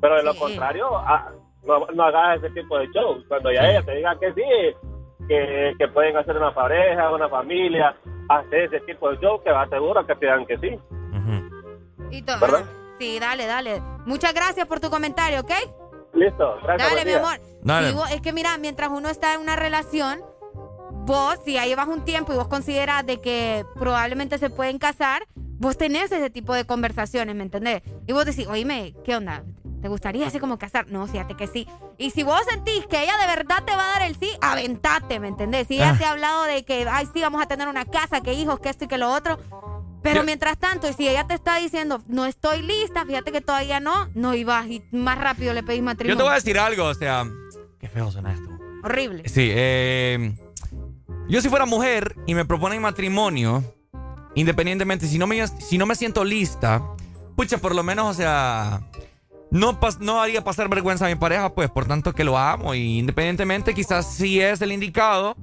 Pero 0.00 0.16
de 0.16 0.22
lo 0.24 0.34
contrario, 0.34 0.96
ah, 0.96 1.28
no, 1.64 1.86
no 1.94 2.02
hagas 2.04 2.38
ese 2.42 2.50
tipo 2.50 2.78
de 2.78 2.88
show. 2.92 3.22
Cuando 3.28 3.52
ya 3.52 3.68
ella 3.70 3.82
te 3.82 3.94
diga 3.96 4.16
que 4.18 4.32
sí, 4.34 4.42
que, 5.28 5.72
que 5.78 5.88
pueden 5.88 6.16
hacer 6.16 6.36
una 6.36 6.52
pareja, 6.52 7.12
una 7.12 7.28
familia, 7.28 7.94
hacer 8.28 8.64
ese 8.64 8.80
tipo 8.80 9.10
de 9.10 9.18
show 9.18 9.40
que 9.42 9.52
va 9.52 9.68
seguro 9.68 10.04
que 10.06 10.14
te 10.16 10.26
digan 10.26 10.44
que 10.46 10.58
sí. 10.58 10.78
Y 12.10 12.22
todo. 12.22 12.40
¿Verdad? 12.40 12.64
Sí, 12.98 13.18
dale, 13.20 13.46
dale. 13.46 13.80
Muchas 14.04 14.34
gracias 14.34 14.66
por 14.66 14.80
tu 14.80 14.90
comentario, 14.90 15.40
¿ok? 15.40 15.50
Listo, 16.14 16.58
gracias. 16.62 16.90
Dale, 16.90 17.04
mi 17.04 17.10
día. 17.10 17.18
amor. 17.20 17.40
Dale. 17.62 17.92
Vos- 17.92 18.10
es 18.12 18.20
que 18.20 18.32
mira, 18.32 18.58
mientras 18.58 18.90
uno 18.90 19.08
está 19.08 19.34
en 19.34 19.40
una 19.40 19.56
relación, 19.56 20.20
vos, 21.04 21.38
si 21.44 21.54
ya 21.54 21.66
llevas 21.66 21.88
un 21.88 22.04
tiempo 22.04 22.32
y 22.32 22.36
vos 22.36 22.48
consideras 22.48 23.04
de 23.06 23.20
que 23.20 23.64
probablemente 23.78 24.38
se 24.38 24.50
pueden 24.50 24.78
casar, 24.78 25.26
vos 25.36 25.76
tenés 25.76 26.10
ese 26.12 26.30
tipo 26.30 26.54
de 26.54 26.64
conversaciones, 26.64 27.34
¿me 27.34 27.42
entendés? 27.42 27.82
Y 28.06 28.12
vos 28.12 28.24
decís, 28.24 28.46
oíme, 28.46 28.94
¿qué 29.04 29.16
onda? 29.16 29.44
¿Te 29.80 29.88
gustaría 29.88 30.28
así 30.28 30.38
como 30.38 30.58
casar? 30.58 30.86
No, 30.88 31.06
fíjate 31.08 31.34
que 31.34 31.48
sí. 31.48 31.66
Y 31.98 32.10
si 32.10 32.22
vos 32.22 32.40
sentís 32.48 32.86
que 32.86 33.02
ella 33.02 33.16
de 33.18 33.26
verdad 33.26 33.64
te 33.64 33.74
va 33.74 33.82
a 33.84 33.98
dar 33.98 34.02
el 34.02 34.16
sí, 34.16 34.30
aventate, 34.40 35.18
¿me 35.18 35.26
entendés? 35.28 35.66
Si 35.66 35.74
ella 35.74 35.90
Ah. 35.94 35.98
te 35.98 36.04
ha 36.04 36.12
hablado 36.12 36.44
de 36.44 36.64
que, 36.64 36.86
ay, 36.88 37.08
sí, 37.12 37.20
vamos 37.20 37.42
a 37.42 37.46
tener 37.46 37.66
una 37.66 37.84
casa, 37.84 38.20
que 38.20 38.32
hijos, 38.32 38.60
que 38.60 38.68
esto 38.68 38.84
y 38.84 38.88
que 38.88 38.98
lo 38.98 39.10
otro. 39.12 39.38
Pero 40.02 40.20
Yo- 40.20 40.24
mientras 40.24 40.56
tanto, 40.58 40.88
y 40.88 40.92
si 40.92 41.08
ella 41.08 41.26
te 41.26 41.34
está 41.34 41.56
diciendo, 41.56 42.00
no 42.06 42.26
estoy 42.26 42.62
lista, 42.62 43.04
fíjate 43.04 43.30
que 43.32 43.40
todavía 43.40 43.80
no, 43.80 44.08
no 44.14 44.34
ibas 44.34 44.66
y 44.68 44.82
más 44.92 45.18
rápido 45.18 45.52
le 45.52 45.62
pedís 45.64 45.78
Yo 45.80 45.84
matrimonio. 45.84 46.16
te 46.16 46.22
voy 46.22 46.32
a 46.32 46.34
decir 46.36 46.58
algo, 46.58 46.84
o 46.86 46.94
sea, 46.94 47.24
qué 47.80 47.88
feo 47.88 48.10
suena 48.10 48.32
esto. 48.32 48.48
Horrible. 48.84 49.28
Sí, 49.28 49.48
eh, 49.52 50.34
yo 51.28 51.40
si 51.40 51.48
fuera 51.48 51.66
mujer 51.66 52.16
y 52.26 52.34
me 52.34 52.44
proponen 52.44 52.82
matrimonio, 52.82 53.62
independientemente, 54.34 55.06
si 55.06 55.18
no 55.18 55.26
me, 55.26 55.46
si 55.46 55.78
no 55.78 55.86
me 55.86 55.94
siento 55.94 56.24
lista, 56.24 56.82
pucha, 57.36 57.58
por 57.58 57.74
lo 57.74 57.82
menos, 57.82 58.06
o 58.06 58.14
sea, 58.14 58.82
no, 59.50 59.78
no 60.00 60.20
haría 60.20 60.42
pasar 60.42 60.68
vergüenza 60.68 61.06
a 61.06 61.08
mi 61.08 61.14
pareja, 61.14 61.54
pues, 61.54 61.70
por 61.70 61.86
tanto 61.86 62.12
que 62.12 62.24
lo 62.24 62.38
amo. 62.38 62.74
Y 62.74 62.98
independientemente, 62.98 63.74
quizás 63.74 64.06
sí 64.12 64.40
es 64.40 64.60
el 64.62 64.72
indicado, 64.72 65.36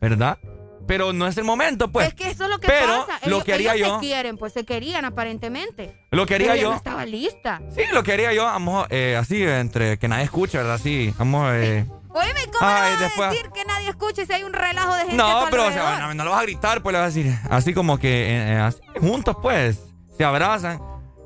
¿verdad? 0.00 0.38
Pero 0.86 1.12
no 1.12 1.26
es 1.26 1.36
el 1.36 1.44
momento, 1.44 1.92
pues. 1.92 2.08
Es 2.08 2.14
que 2.14 2.30
eso 2.30 2.44
es 2.44 2.50
lo 2.50 2.58
que 2.58 2.66
Pero 2.66 3.06
pasa. 3.06 3.28
lo 3.28 3.44
que 3.44 3.52
haría 3.52 3.76
yo. 3.76 3.94
Se 3.94 4.00
quieren, 4.00 4.36
pues 4.36 4.52
se 4.52 4.64
querían 4.64 5.04
aparentemente. 5.04 5.94
Lo 6.10 6.26
que 6.26 6.34
haría 6.34 6.52
Pero 6.52 6.62
yo. 6.62 6.70
No 6.70 6.76
estaba 6.76 7.06
lista. 7.06 7.62
Sí, 7.74 7.82
lo 7.92 8.02
que 8.02 8.12
haría 8.12 8.32
yo, 8.32 8.44
vamos, 8.44 8.86
eh, 8.90 9.16
así, 9.16 9.42
entre 9.42 9.98
que 9.98 10.08
nadie 10.08 10.24
escuche, 10.24 10.58
¿verdad? 10.58 10.74
Así, 10.74 11.14
vamos, 11.18 11.52
eh. 11.54 11.86
Oíme, 12.14 12.40
¿cómo 12.52 12.58
Ay, 12.70 12.82
le 12.82 12.90
vas 12.90 13.00
después- 13.00 13.28
a 13.28 13.30
decir 13.32 13.50
que 13.50 13.64
nadie 13.64 13.88
escuche 13.88 14.26
si 14.26 14.32
hay 14.32 14.42
un 14.42 14.52
relajo 14.52 14.94
de 14.94 15.00
gente 15.06 15.14
a 15.14 15.16
No, 15.16 15.44
tu 15.44 15.50
pero 15.50 15.62
o 15.62 15.66
alrededor? 15.66 15.96
sea, 15.96 16.06
no, 16.08 16.14
no 16.14 16.24
lo 16.24 16.30
vas 16.30 16.40
a 16.40 16.42
gritar, 16.42 16.82
pues 16.82 16.92
le 16.92 16.98
vas 16.98 17.06
a 17.06 17.14
decir, 17.18 17.38
así 17.50 17.74
como 17.74 17.98
que, 17.98 18.08
eh, 18.30 18.52
eh, 18.54 18.58
así, 18.58 18.80
juntos, 19.00 19.36
pues, 19.40 19.80
se 20.16 20.24
abrazan 20.24 20.80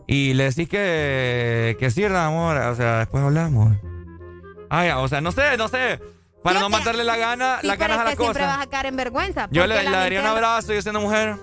y 0.07 0.35
le 0.35 0.45
decís 0.45 0.69
que, 0.69 1.77
que 1.81 1.91
sí, 1.91 2.05
amor, 2.05 2.57
o 2.57 2.75
sea, 2.77 2.99
después 2.99 3.23
hablamos. 3.25 3.75
Ay, 4.71 4.91
o 4.91 5.09
sea, 5.09 5.21
no 5.21 5.33
sé, 5.33 5.57
no 5.57 5.69
sé, 5.69 6.01
para 6.43 6.61
no 6.61 6.69
matarle 6.69 7.03
la 7.05 7.17
gana, 7.17 7.59
Sí, 7.61 7.67
la 7.67 7.77
pero 7.77 7.89
ganas 7.89 7.97
es 7.97 8.01
a 8.01 8.05
la 8.05 8.11
que 8.11 8.17
siempre 8.23 8.43
cosa. 8.45 8.57
vas 8.57 8.67
a 8.67 8.71
caer 8.71 8.87
en 8.87 8.97
vergüenza. 8.97 9.49
Yo 9.51 9.67
le, 9.67 9.83
daría 9.91 10.21
un 10.21 10.27
abrazo 10.27 10.73
y 10.73 10.77
yo 10.77 10.83
siendo 10.83 11.01
mujer. 11.01 11.37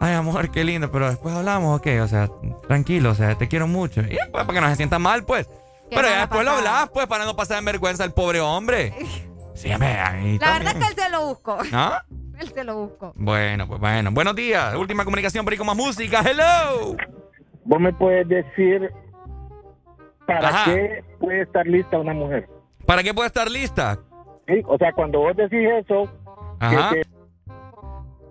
Ay, 0.00 0.14
amor, 0.14 0.50
qué 0.50 0.64
lindo, 0.64 0.90
pero 0.90 1.08
después 1.08 1.34
hablamos, 1.34 1.78
ok, 1.80 1.86
o 2.02 2.08
sea, 2.08 2.28
tranquilo, 2.68 3.10
o 3.10 3.14
sea, 3.14 3.36
te 3.38 3.48
quiero 3.48 3.66
mucho. 3.66 4.00
Y 4.02 4.04
después, 4.14 4.44
para 4.44 4.52
que 4.52 4.60
no 4.60 4.68
se 4.68 4.76
sienta 4.76 4.98
mal, 4.98 5.24
pues. 5.24 5.48
Pero 5.90 6.02
ya 6.08 6.20
después 6.20 6.44
lo 6.44 6.52
hablas, 6.52 6.90
pues, 6.90 7.06
para 7.06 7.24
no 7.24 7.36
pasar 7.36 7.58
en 7.58 7.64
vergüenza 7.66 8.04
al 8.04 8.12
pobre 8.12 8.40
hombre. 8.40 8.94
Sí, 9.54 9.72
hombre, 9.72 9.86
ahí 9.86 10.36
La 10.40 10.54
verdad 10.58 10.72
es 10.76 10.84
que 10.84 10.90
él 10.90 10.96
se 11.00 11.10
lo 11.10 11.26
buscó. 11.28 11.56
¿Ah? 11.72 12.02
Él 12.40 12.48
se 12.52 12.64
lo 12.64 12.76
buscó. 12.88 13.12
Bueno, 13.14 13.68
pues 13.68 13.78
bueno. 13.78 14.10
Buenos 14.10 14.34
días. 14.34 14.74
Última 14.74 15.04
comunicación, 15.04 15.44
pero 15.44 15.56
con 15.58 15.68
más 15.68 15.76
música. 15.76 16.20
Hello. 16.28 16.96
Vos 17.64 17.80
me 17.80 17.92
puedes 17.92 18.26
decir 18.28 18.90
para 20.26 20.48
Ajá. 20.48 20.64
qué 20.64 21.04
puede 21.20 21.42
estar 21.42 21.64
lista 21.68 21.96
una 22.00 22.12
mujer. 22.12 22.48
¿Para 22.84 23.04
qué 23.04 23.14
puede 23.14 23.28
estar 23.28 23.48
lista? 23.48 24.00
Sí, 24.48 24.54
o 24.66 24.76
sea, 24.76 24.92
cuando 24.92 25.20
vos 25.20 25.36
decís 25.36 25.68
eso, 25.84 26.10
Ajá. 26.58 26.90
que- 26.90 27.02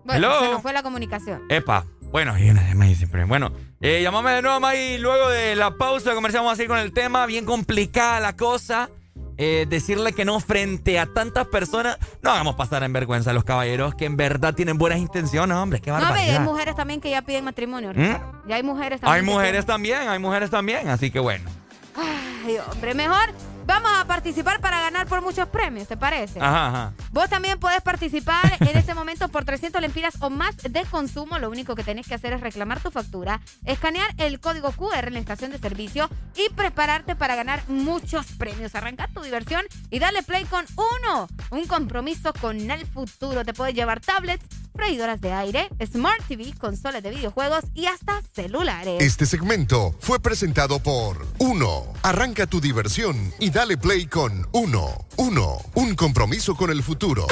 Bueno, 0.04 0.28
Hello. 0.28 0.40
se 0.42 0.52
nos 0.52 0.62
fue 0.62 0.74
la 0.74 0.84
comunicación. 0.84 1.44
Epa. 1.48 1.86
Bueno, 2.12 2.38
y 2.38 2.50
una 2.50 2.62
más 2.76 2.90
siempre. 2.98 3.24
Bueno, 3.24 3.52
eh, 3.84 4.02
llamame 4.02 4.32
de 4.32 4.42
nuevo, 4.42 4.60
May. 4.60 4.98
Luego 4.98 5.30
de 5.30 5.56
la 5.56 5.76
pausa 5.78 6.16
comercial 6.16 6.42
vamos 6.44 6.54
a 6.54 6.56
seguir 6.56 6.70
con 6.70 6.80
el 6.80 6.94
tema. 6.94 7.26
Bien 7.26 7.46
complicada 7.46 8.20
la 8.20 8.36
cosa. 8.36 8.90
Eh, 9.38 9.66
decirle 9.68 10.14
que 10.14 10.26
no 10.26 10.40
frente 10.40 11.00
a 11.00 11.06
tantas 11.08 11.48
personas. 11.48 11.98
No 12.22 12.32
hagamos 12.32 12.56
pasar 12.56 12.84
en 12.84 12.94
vergüenza 12.94 13.32
a 13.32 13.34
los 13.34 13.44
caballeros 13.44 13.94
que 13.96 14.06
en 14.06 14.16
verdad 14.16 14.54
tienen 14.54 14.78
buenas 14.78 15.00
intenciones, 15.00 15.58
hombre. 15.58 15.82
Qué 15.82 15.90
No, 15.92 15.98
barbaridad. 15.98 16.38
hay 16.38 16.40
mujeres 16.40 16.76
también 16.76 17.02
que 17.02 17.10
ya 17.10 17.22
piden 17.24 17.44
matrimonio. 17.44 17.92
¿Mm? 17.96 18.48
Ya 18.48 18.56
hay 18.56 18.64
mujeres 18.64 19.02
también. 19.02 19.26
Hay 19.26 19.34
mujeres 19.34 19.66
también, 19.66 20.08
hay 20.08 20.20
mujeres 20.20 20.50
también. 20.50 20.88
Así 20.90 21.12
que 21.12 21.20
bueno. 21.20 21.50
Ay, 21.96 22.58
hombre, 22.72 22.94
mejor 22.94 23.34
vamos 23.66 23.92
a 24.00 24.06
participar 24.06 24.60
para 24.60 24.82
ganar 24.82 25.08
por 25.08 25.22
muchos 25.22 25.48
premios, 25.48 25.88
¿te 25.88 25.98
parece? 25.98 26.40
Ajá, 26.40 26.68
ajá. 26.68 26.94
Vos 27.12 27.30
también 27.30 27.60
podés 27.60 27.82
participar 27.82 28.58
en 28.60 28.78
este 28.78 28.94
momento 28.94 29.28
por 29.30 29.46
300 29.46 29.82
lempiras 29.82 30.16
o 30.22 30.30
más 30.30 30.56
de 30.58 30.86
consumo. 30.86 31.40
Lo 31.40 31.50
único 31.50 31.76
que 31.76 31.84
tenés 31.84 32.08
que 32.08 32.16
hacer 32.16 32.34
es 32.34 32.42
reclamar 32.42 32.80
tu 32.82 32.92
factura, 32.92 33.42
escanear 33.66 34.10
el 34.18 34.40
código 34.40 34.72
QR 34.72 35.08
en 35.08 35.14
la 35.14 35.20
estación 35.20 35.52
de 35.52 35.58
servicio 35.58 36.10
y 36.36 36.50
prepararte 36.54 37.16
para 37.16 37.36
ganar 37.36 37.64
muchos 37.68 38.26
premios. 38.38 38.76
Arranca 38.76 39.08
tu 39.08 39.22
diversión 39.22 39.64
y 39.90 40.00
dale 40.00 40.24
play 40.24 40.46
con 40.46 40.66
uno. 40.76 41.28
Un 41.52 41.66
compromiso 41.68 42.34
con 42.34 42.72
el 42.72 42.86
futuro. 42.86 43.46
Te 43.46 43.54
puedes 43.54 43.76
llevar 43.76 44.00
tablets, 44.00 44.46
freidoras 44.74 45.22
de 45.22 45.34
aire, 45.34 45.70
Smart 45.92 46.26
TV, 46.28 46.54
consolas 46.58 47.04
de 47.04 47.12
videojuegos 47.12 47.64
y 47.74 47.86
hasta 47.86 48.22
celulares. 48.34 49.02
Este 49.02 49.26
segmento 49.26 49.96
fue 50.00 50.20
presentado 50.20 50.80
por 50.80 51.26
Uno. 51.40 51.84
Arranca 52.04 52.48
tu 52.48 52.60
diversión 52.62 53.34
y 53.40 53.50
dale 53.50 53.78
play 53.78 54.08
con 54.08 54.48
Uno. 54.52 55.08
Uno. 55.18 55.58
Un 55.76 55.96
compromiso 55.96 56.56
con 56.56 56.70
el 56.70 56.84
futuro. 56.84 57.28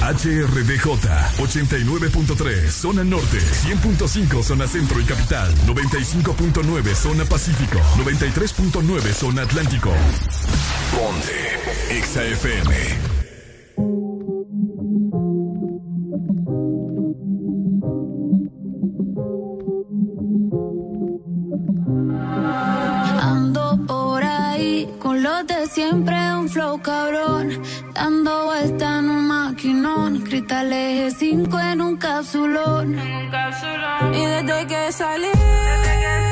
HRDJ 0.00 0.86
89.3 1.38 2.70
Zona 2.70 3.04
Norte 3.04 3.38
100.5 3.38 4.42
Zona 4.42 4.66
Centro 4.66 5.00
y 5.00 5.04
Capital 5.04 5.54
95.9 5.66 6.94
Zona 6.94 7.24
Pacífico 7.24 7.78
93.9 7.96 9.12
Zona 9.12 9.42
Atlántico 9.42 9.92
Ponte 10.92 12.00
XAFM 12.02 13.18
Ando 23.20 23.78
por 23.86 24.22
ahí 24.22 24.88
con 24.98 25.22
los 25.22 25.46
de 25.46 25.66
siempre, 25.66 26.16
un 26.34 26.48
flow 26.48 26.80
cabrón. 26.82 27.62
Dando 27.94 28.46
vuelta 28.46 28.98
en 28.98 29.10
un 29.10 29.28
maquinón. 29.28 30.20
Cristal 30.22 30.72
eje 30.72 31.10
5 31.10 31.60
en 31.60 31.80
un 31.80 31.96
capsulón. 31.96 32.98
Y 34.12 34.24
desde 34.26 34.66
que 34.66 34.92
salí, 34.92 35.32
todos 35.32 36.27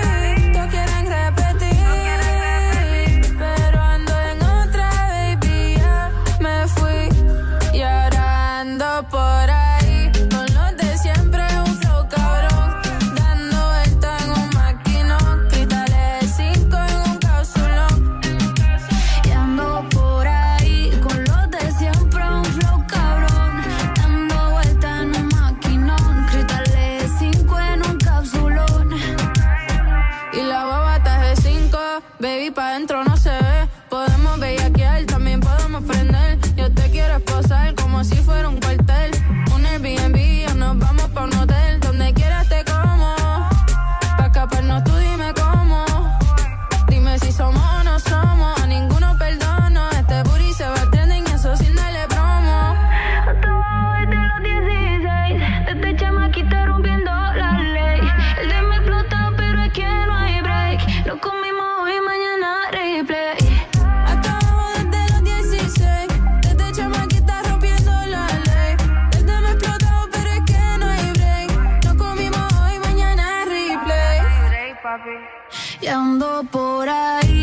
por 76.45 76.89
ahí 76.89 77.36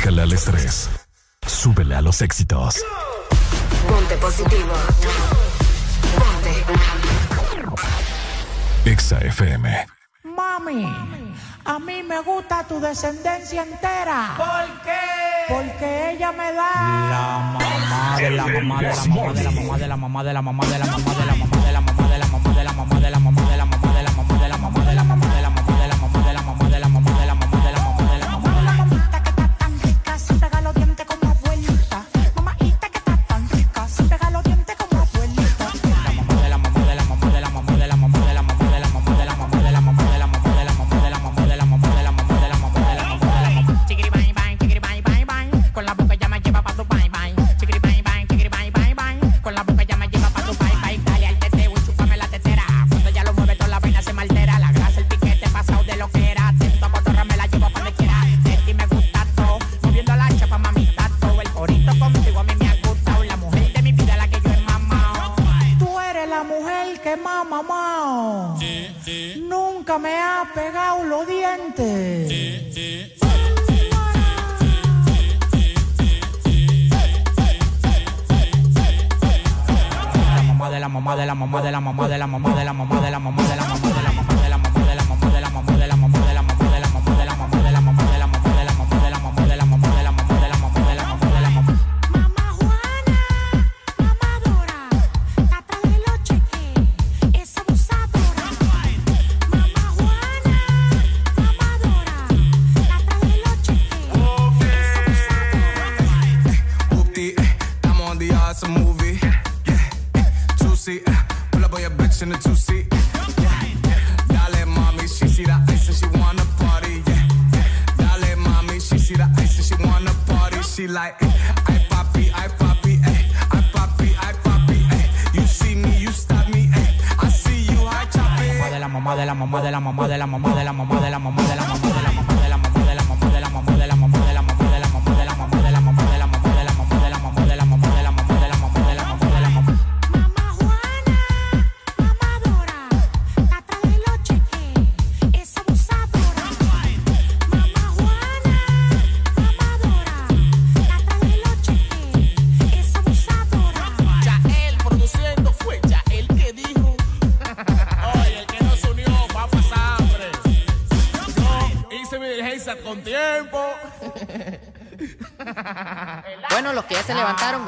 Bájale 0.00 0.22
al 0.22 0.32
estrés. 0.32 0.88
Súbele 1.46 1.94
a 1.94 2.00
los 2.00 2.22
éxitos. 2.22 2.76
Ponte 3.86 4.16
positivo. 4.16 4.72
Ponte. 6.16 6.64
Exa 8.90 9.18
FM. 9.18 9.86
Mami, 10.24 10.86
a 11.66 11.78
mí 11.78 12.02
me 12.02 12.18
gusta 12.22 12.66
tu 12.66 12.80
descendencia 12.80 13.62
entera. 13.62 14.36
¿Por 14.38 14.82
qué? 14.84 15.52
Porque 15.52 16.12
ella 16.12 16.32
me 16.32 16.50
da 16.50 16.70
La 17.10 17.50
mamá 17.52 18.16
de 18.16 18.30
la 18.30 18.46
mamá 18.46 18.80
de 18.80 18.94
la 18.94 19.04
mamá 19.04 19.32
de 19.34 19.42
la 19.42 19.50
mamá 19.50 19.78
de 19.78 19.86
la 19.86 19.96
mamá 19.96 20.24
de 20.24 20.32
la 20.32 20.40
mamá 20.40 20.64
de 20.64 20.78
la 20.78 20.86
mamá 20.86 21.12
de 21.12 21.26
la 21.26 21.34
mamá 21.36 21.66
de 21.66 21.72
la 21.72 21.80
mamá 21.80 22.08
de 22.08 22.18
la 22.18 22.26
mamá 22.26 22.54
de 22.54 22.64
la 22.64 22.72
mamá 22.72 23.00
de 23.00 23.10
la 23.10 23.18
mamá 23.18 23.29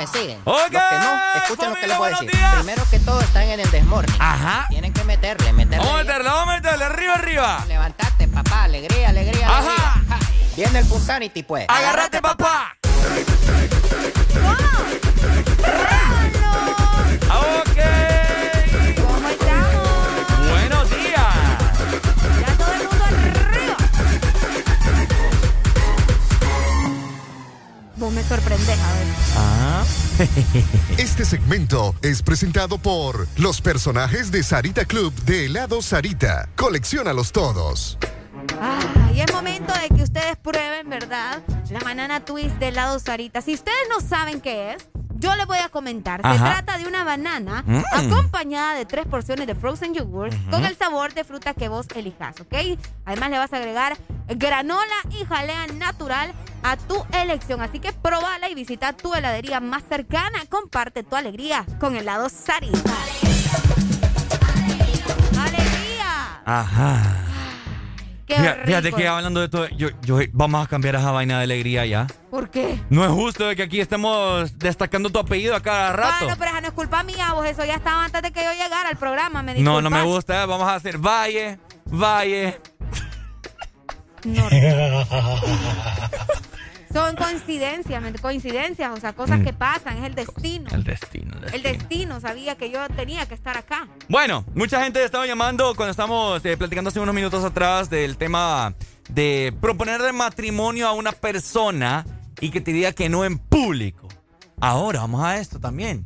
me 0.03 0.19
siguen. 0.19 0.41
Oiga, 0.45 0.81
los 0.81 0.91
que 0.91 1.07
no, 1.07 1.35
escuchen 1.37 1.71
lo 1.71 1.77
que 1.77 1.87
les 1.87 1.99
voy 1.99 2.07
a 2.07 2.11
decir. 2.11 2.31
días. 2.31 2.55
Primero 2.57 2.83
que 2.91 2.99
todo 3.01 3.21
están 3.21 3.43
en 3.45 3.61
el 3.61 3.71
desmorning. 3.71 4.17
Ajá. 4.19 4.67
Tienen 4.69 4.93
que 4.93 5.05
meterle, 5.05 5.53
meterle. 5.53 5.79
Vamos 5.79 6.01
a 6.01 6.05
meterle, 6.05 6.29
vamos 6.29 6.49
a 6.49 6.57
meterle, 6.57 6.85
arriba, 6.85 7.15
arriba. 7.15 7.65
Levantate, 7.69 8.29
papá, 8.29 8.65
alegría, 8.65 9.11
alegría, 9.11 9.47
Ajá. 9.47 9.59
alegría. 9.59 10.05
Ja. 10.09 10.19
Viene 10.57 10.79
el 10.81 10.87
Punsanity, 10.87 11.43
pues. 11.45 11.67
Agárrate, 11.69 12.21
papá. 12.21 12.77
Este 30.99 31.25
segmento 31.25 31.95
es 32.03 32.23
presentado 32.23 32.79
por 32.79 33.27
los 33.39 33.61
personajes 33.61 34.31
de 34.31 34.43
Sarita 34.43 34.85
Club 34.85 35.13
de 35.25 35.47
helado 35.47 35.83
Sarita. 35.83 36.49
Colecciónalos 36.57 37.33
todos. 37.33 37.99
Ah, 38.61 38.79
y 39.15 39.21
es 39.21 39.33
momento 39.33 39.73
de 39.75 39.89
que 39.95 40.03
ustedes 40.03 40.37
prueben, 40.37 40.89
¿verdad? 40.89 41.43
La 41.71 41.81
banana 41.81 42.25
twist 42.25 42.55
de 42.59 42.69
helado 42.69 42.99
Sarita. 42.99 43.41
Si 43.41 43.55
ustedes 43.55 43.89
no 43.89 44.01
saben 44.07 44.41
qué 44.41 44.73
es, 44.75 44.89
yo 45.15 45.35
les 45.37 45.47
voy 45.47 45.59
a 45.59 45.69
comentar. 45.69 46.21
Se 46.23 46.39
trata 46.39 46.79
de 46.79 46.87
una 46.87 47.05
banana 47.05 47.63
Mm. 47.67 47.83
acompañada 47.93 48.75
de 48.75 48.85
tres 48.85 49.07
porciones 49.07 49.47
de 49.47 49.55
frozen 49.55 49.95
yogurt 49.95 50.35
con 50.51 50.65
el 50.65 50.77
sabor 50.77 51.15
de 51.15 51.25
fruta 51.25 51.55
que 51.55 51.69
vos 51.69 51.87
elijas, 51.95 52.41
¿ok? 52.41 52.79
Además 53.05 53.31
le 53.31 53.39
vas 53.39 53.53
a 53.53 53.57
agregar 53.57 53.97
granola 54.29 54.95
y 55.11 55.25
jalea 55.25 55.67
natural 55.69 56.33
a 56.63 56.77
tu 56.77 57.05
elección. 57.13 57.61
Así 57.61 57.81
que 57.81 57.93
probala 57.93 58.49
y 58.49 58.55
visita 58.55 58.93
tu 58.93 59.15
heladería 59.15 59.61
más 59.61 59.83
cercana. 59.89 60.45
Comparte 60.49 61.03
tu 61.03 61.17
alegría 61.17 61.65
con 61.81 61.97
helado 61.97 62.29
Sarita. 62.29 62.95
¡Alegría! 65.41 66.43
Ajá. 66.45 67.17
¡Qué 68.27 68.37
Fíjate, 68.37 68.65
fíjate 68.65 68.93
que 68.93 69.09
hablando 69.09 69.41
de 69.41 69.49
todo, 69.49 69.69
yo, 69.69 69.89
yo, 70.03 70.19
vamos 70.33 70.65
a 70.65 70.69
cambiar 70.69 70.95
esa 70.95 71.11
vaina 71.11 71.39
de 71.39 71.45
alegría 71.45 71.85
ya. 71.85 72.07
¿Por 72.31 72.49
qué? 72.51 72.81
No 72.89 73.05
es 73.05 73.11
justo 73.11 73.47
de 73.47 73.57
que 73.57 73.63
aquí 73.65 73.81
estemos 73.81 74.59
destacando 74.59 75.11
tu 75.11 75.19
apellido 75.19 75.55
a 75.55 75.61
cada 75.61 75.93
rato. 75.93 76.25
Bueno, 76.25 76.37
pero 76.39 76.51
esa 76.51 76.61
no 76.63 76.69
es 76.69 76.73
culpa 76.73 77.03
mía, 77.03 77.33
vos 77.35 77.45
eso 77.45 77.65
ya 77.65 77.75
estaba 77.75 78.05
antes 78.05 78.23
de 78.23 78.33
que 78.33 78.43
yo 78.43 78.53
llegara 78.53 78.89
al 78.89 78.97
programa, 78.97 79.43
me 79.43 79.55
no, 79.61 79.83
no 79.83 79.91
me 79.91 80.03
gusta. 80.03 80.43
eh, 80.43 80.47
Vamos 80.47 80.67
a 80.67 80.77
hacer 80.77 80.97
Valle, 80.99 81.59
Valle. 81.87 82.59
Son 86.93 87.17
coincidencias, 87.17 88.03
¿me- 88.03 88.13
coincidencias, 88.15 88.91
o 88.93 89.01
sea, 89.01 89.13
cosas 89.15 89.41
Mm. 89.41 89.45
que 89.45 89.53
pasan, 89.53 89.99
es 89.99 90.05
el 90.05 90.15
destino. 90.15 90.69
El 90.73 90.85
destino. 90.85 91.37
el 91.47 91.55
El 91.55 91.63
destino 91.63 92.21
sabía 92.21 92.57
que 92.57 92.71
yo 92.71 92.87
tenía 92.91 93.27
que 93.27 93.35
estar 93.35 93.57
acá. 93.57 93.89
Bueno, 94.09 94.45
mucha 94.55 94.83
gente 94.85 95.03
estaba 95.03 95.27
llamando 95.27 95.75
cuando 95.75 95.91
estamos 95.91 96.45
eh, 96.45 96.57
platicando 96.57 96.89
hace 96.89 97.01
unos 97.01 97.15
minutos 97.15 97.43
atrás 97.45 97.89
del 97.89 98.17
tema 98.19 98.75
de 99.09 99.55
proponerle 99.61 100.13
matrimonio 100.13 100.87
a 100.87 100.93
una 100.93 101.13
persona 101.13 102.05
y 102.41 102.51
que 102.51 102.61
te 102.61 102.73
diga 102.73 102.93
que 102.93 103.09
no 103.09 103.25
en 103.25 103.39
público. 103.39 104.09
Ahora 104.61 105.01
vamos 105.01 105.25
a 105.25 105.39
esto 105.39 105.59
también. 105.59 106.05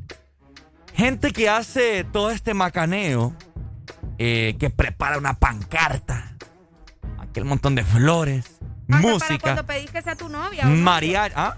Gente 0.94 1.32
que 1.32 1.48
hace 1.48 2.04
todo 2.04 2.30
este 2.30 2.54
macaneo, 2.54 3.34
eh, 4.18 4.56
que 4.58 4.70
prepara 4.70 5.18
una 5.18 5.34
pancarta, 5.34 6.36
aquel 7.18 7.44
montón 7.44 7.74
de 7.74 7.84
flores, 7.84 8.55
Hasta 8.88 9.02
para 9.02 9.14
música, 9.14 9.38
cuando 9.38 9.66
pedís 9.66 9.90
que 9.90 10.02
sea 10.02 10.16
tu 10.16 10.28
novia. 10.28 10.64
¿o 10.64 10.68
no? 10.68 10.76
mariachi. 10.76 11.34
¿ah? 11.36 11.56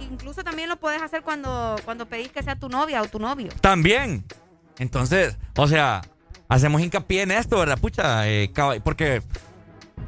incluso 0.00 0.44
también 0.44 0.68
lo 0.68 0.76
puedes 0.76 1.00
hacer 1.00 1.22
cuando, 1.22 1.76
cuando 1.84 2.06
pedís 2.06 2.28
que 2.28 2.42
sea 2.42 2.56
tu 2.56 2.68
novia 2.68 3.02
o 3.02 3.08
tu 3.08 3.18
novio. 3.18 3.48
También. 3.60 4.24
Entonces, 4.78 5.38
o 5.56 5.66
sea, 5.66 6.02
hacemos 6.48 6.80
hincapié 6.80 7.22
en 7.22 7.30
esto, 7.30 7.58
¿verdad? 7.58 7.78
Pucha, 7.78 8.28
eh, 8.28 8.50
porque 8.84 9.22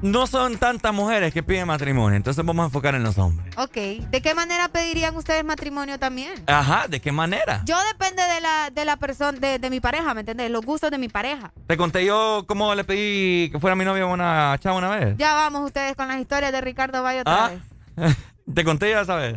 no 0.02 0.26
son 0.26 0.58
tantas 0.58 0.94
mujeres 0.94 1.32
que 1.32 1.42
piden 1.42 1.66
matrimonio, 1.66 2.16
entonces 2.16 2.44
vamos 2.44 2.62
a 2.62 2.66
enfocar 2.66 2.94
en 2.94 3.02
los 3.02 3.18
hombres. 3.18 3.56
Ok. 3.56 3.74
¿De 4.10 4.22
qué 4.22 4.34
manera 4.34 4.68
pedirían 4.68 5.16
ustedes 5.16 5.44
matrimonio 5.44 5.98
también? 5.98 6.32
Ajá, 6.46 6.86
¿de 6.88 7.00
qué 7.00 7.12
manera? 7.12 7.62
Yo 7.64 7.76
depende 7.92 8.22
de 8.22 8.40
la, 8.40 8.70
de 8.70 8.84
la 8.84 8.96
persona, 8.96 9.38
de, 9.38 9.70
mi 9.70 9.80
pareja, 9.80 10.14
¿me 10.14 10.20
entiendes? 10.20 10.50
Los 10.50 10.64
gustos 10.64 10.90
de 10.90 10.98
mi 10.98 11.08
pareja. 11.08 11.52
¿Te 11.66 11.76
conté 11.76 12.04
yo 12.04 12.44
cómo 12.46 12.74
le 12.74 12.84
pedí 12.84 13.50
que 13.50 13.58
fuera 13.58 13.74
mi 13.74 13.84
novia 13.84 14.06
una 14.06 14.56
chava 14.60 14.76
una 14.76 14.90
vez? 14.90 15.16
Ya 15.18 15.34
vamos 15.34 15.64
ustedes 15.64 15.96
con 15.96 16.08
las 16.08 16.20
historias 16.20 16.52
de 16.52 16.60
Ricardo 16.60 17.02
Valle 17.02 17.20
otra 17.20 17.46
¿Ah? 17.46 17.50
vez. 17.96 18.16
¿Te 18.54 18.64
conté 18.64 18.90
ya, 18.90 19.04
sabes? 19.04 19.36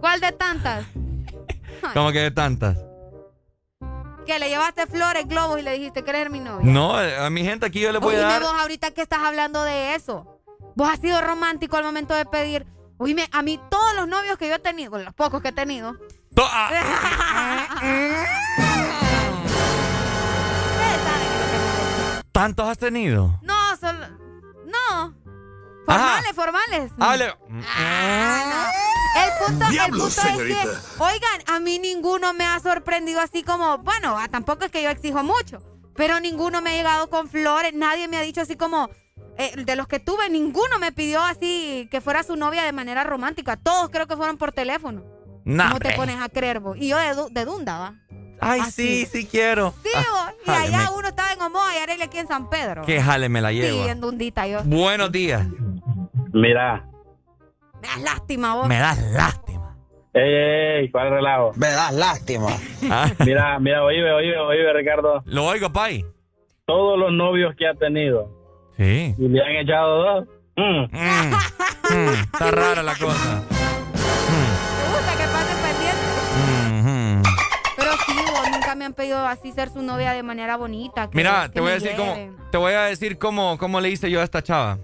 ¿Cuál 0.00 0.20
de 0.20 0.32
tantas? 0.32 0.86
¿Cómo 1.94 2.10
que 2.12 2.20
de 2.20 2.30
tantas? 2.30 2.78
Que 4.30 4.38
le 4.38 4.48
llevaste 4.48 4.86
flores, 4.86 5.26
globos 5.26 5.58
y 5.58 5.62
le 5.62 5.72
dijiste 5.72 6.04
que 6.04 6.10
eres 6.10 6.30
mi 6.30 6.38
novia. 6.38 6.70
No, 6.70 6.94
a 6.94 7.28
mi 7.30 7.42
gente 7.42 7.66
aquí 7.66 7.80
yo 7.80 7.90
le 7.90 7.98
voy 7.98 8.14
a 8.14 8.20
dar. 8.20 8.40
vos 8.40 8.52
ahorita 8.60 8.92
que 8.92 9.02
estás 9.02 9.18
hablando 9.24 9.64
de 9.64 9.96
eso. 9.96 10.38
Vos 10.76 10.88
has 10.88 11.00
sido 11.00 11.20
romántico 11.20 11.76
al 11.76 11.82
momento 11.82 12.14
de 12.14 12.24
pedir. 12.26 12.64
Oíme, 12.98 13.28
a 13.32 13.42
mí 13.42 13.58
todos 13.68 13.92
los 13.96 14.06
novios 14.06 14.38
que 14.38 14.48
yo 14.48 14.54
he 14.54 14.60
tenido, 14.60 14.96
los 14.98 15.12
pocos 15.14 15.42
que 15.42 15.48
he 15.48 15.52
tenido. 15.52 15.96
¿Tantos 22.30 22.68
has 22.68 22.78
tenido? 22.78 23.36
No, 23.42 23.76
solo. 23.80 24.06
No. 24.66 25.12
Formales, 25.90 26.32
formales. 26.34 26.92
Hable. 26.98 27.34
Ah, 27.76 28.70
el 29.16 29.46
punto, 29.46 29.66
el 29.66 29.90
punto 29.90 30.06
es 30.06 30.36
que, 30.36 30.68
oigan, 30.98 31.42
a 31.46 31.60
mí 31.60 31.78
ninguno 31.78 32.32
me 32.32 32.44
ha 32.44 32.60
sorprendido 32.60 33.20
así 33.20 33.42
como, 33.42 33.78
bueno, 33.78 34.16
ah, 34.18 34.28
tampoco 34.28 34.64
es 34.64 34.70
que 34.70 34.82
yo 34.82 34.90
exijo 34.90 35.22
mucho, 35.22 35.62
pero 35.96 36.20
ninguno 36.20 36.60
me 36.60 36.70
ha 36.70 36.74
llegado 36.74 37.10
con 37.10 37.28
flores, 37.28 37.72
nadie 37.74 38.08
me 38.08 38.16
ha 38.16 38.22
dicho 38.22 38.40
así 38.40 38.56
como, 38.56 38.88
eh, 39.36 39.52
de 39.56 39.76
los 39.76 39.88
que 39.88 39.98
tuve, 39.98 40.28
ninguno 40.28 40.78
me 40.78 40.92
pidió 40.92 41.22
así 41.22 41.88
que 41.90 42.00
fuera 42.00 42.22
su 42.22 42.36
novia 42.36 42.62
de 42.62 42.72
manera 42.72 43.04
romántica. 43.04 43.56
Todos 43.56 43.90
creo 43.90 44.06
que 44.06 44.16
fueron 44.16 44.36
por 44.36 44.52
teléfono. 44.52 45.02
No 45.44 45.64
¿Cómo 45.64 45.80
te 45.80 45.94
pones 45.94 46.20
a 46.20 46.28
creer 46.28 46.60
vos? 46.60 46.76
Y 46.78 46.88
yo 46.88 46.98
de, 46.98 47.14
de 47.30 47.44
Dunda, 47.44 47.78
¿va? 47.78 47.94
Ay, 48.40 48.62
sí, 48.72 49.06
sí 49.10 49.26
quiero. 49.26 49.74
Sí, 49.82 49.90
vos. 49.94 50.34
Y 50.46 50.50
allá 50.50 50.90
uno 50.96 51.08
estaba 51.08 51.32
en 51.32 51.42
Omoa 51.42 51.74
y 51.74 51.78
Arely 51.78 52.02
aquí 52.02 52.18
en 52.18 52.28
San 52.28 52.48
Pedro. 52.48 52.82
Que 52.82 53.02
jale 53.02 53.28
me 53.28 53.40
la 53.40 53.52
llevo. 53.52 53.84
Sí, 53.84 53.88
en 53.90 54.00
Dundita 54.00 54.46
yo. 54.46 54.62
Buenos 54.64 55.12
días. 55.12 55.46
Mira. 56.32 56.86
Me 57.80 57.88
das 57.88 58.00
lástima 58.02 58.54
vos. 58.54 58.68
Me 58.68 58.78
das 58.78 58.98
lástima. 59.12 59.76
Ey, 60.12 60.34
ey, 60.82 60.90
¿cuál 60.90 61.10
relajo? 61.10 61.52
Me 61.56 61.68
das 61.68 61.92
lástima. 61.92 62.48
Ah. 62.92 63.08
Mira, 63.24 63.58
mira, 63.60 63.84
oíbe, 63.84 64.10
oíbe, 64.12 64.36
oíve, 64.38 64.72
Ricardo. 64.72 65.22
Lo 65.26 65.44
oigo, 65.44 65.70
Pai. 65.70 66.04
Todos 66.66 66.98
los 66.98 67.12
novios 67.12 67.54
que 67.56 67.68
ha 67.68 67.74
tenido. 67.74 68.28
Sí. 68.76 69.14
Y 69.16 69.28
le 69.28 69.40
han 69.44 69.56
echado 69.56 70.02
dos. 70.02 70.28
Mm. 70.56 70.86
Mm. 70.90 71.34
Mm. 71.94 72.14
Está 72.32 72.50
rara 72.50 72.82
la 72.82 72.94
cosa. 72.96 73.42
Me 73.46 74.88
gusta 74.92 75.12
que 75.16 75.24
pasen 75.24 75.58
pendientes. 75.62 77.28
Pero 77.76 77.90
sí, 78.06 78.12
vos 78.32 78.50
nunca 78.50 78.74
me 78.74 78.84
han 78.86 78.94
pedido 78.94 79.18
así 79.26 79.52
ser 79.52 79.68
su 79.68 79.82
novia 79.82 80.12
de 80.12 80.22
manera 80.22 80.56
bonita. 80.56 81.08
Mira, 81.12 81.48
te 81.48 81.60
voy 81.60 81.70
a 81.70 81.74
decir 81.74 81.92
cómo, 81.96 82.16
te 82.50 82.58
voy 82.58 82.72
a 82.72 82.82
decir 82.82 83.18
cómo, 83.18 83.58
cómo 83.58 83.80
le 83.80 83.90
hice 83.90 84.10
yo 84.10 84.20
a 84.20 84.24
esta 84.24 84.42
chava. 84.42 84.78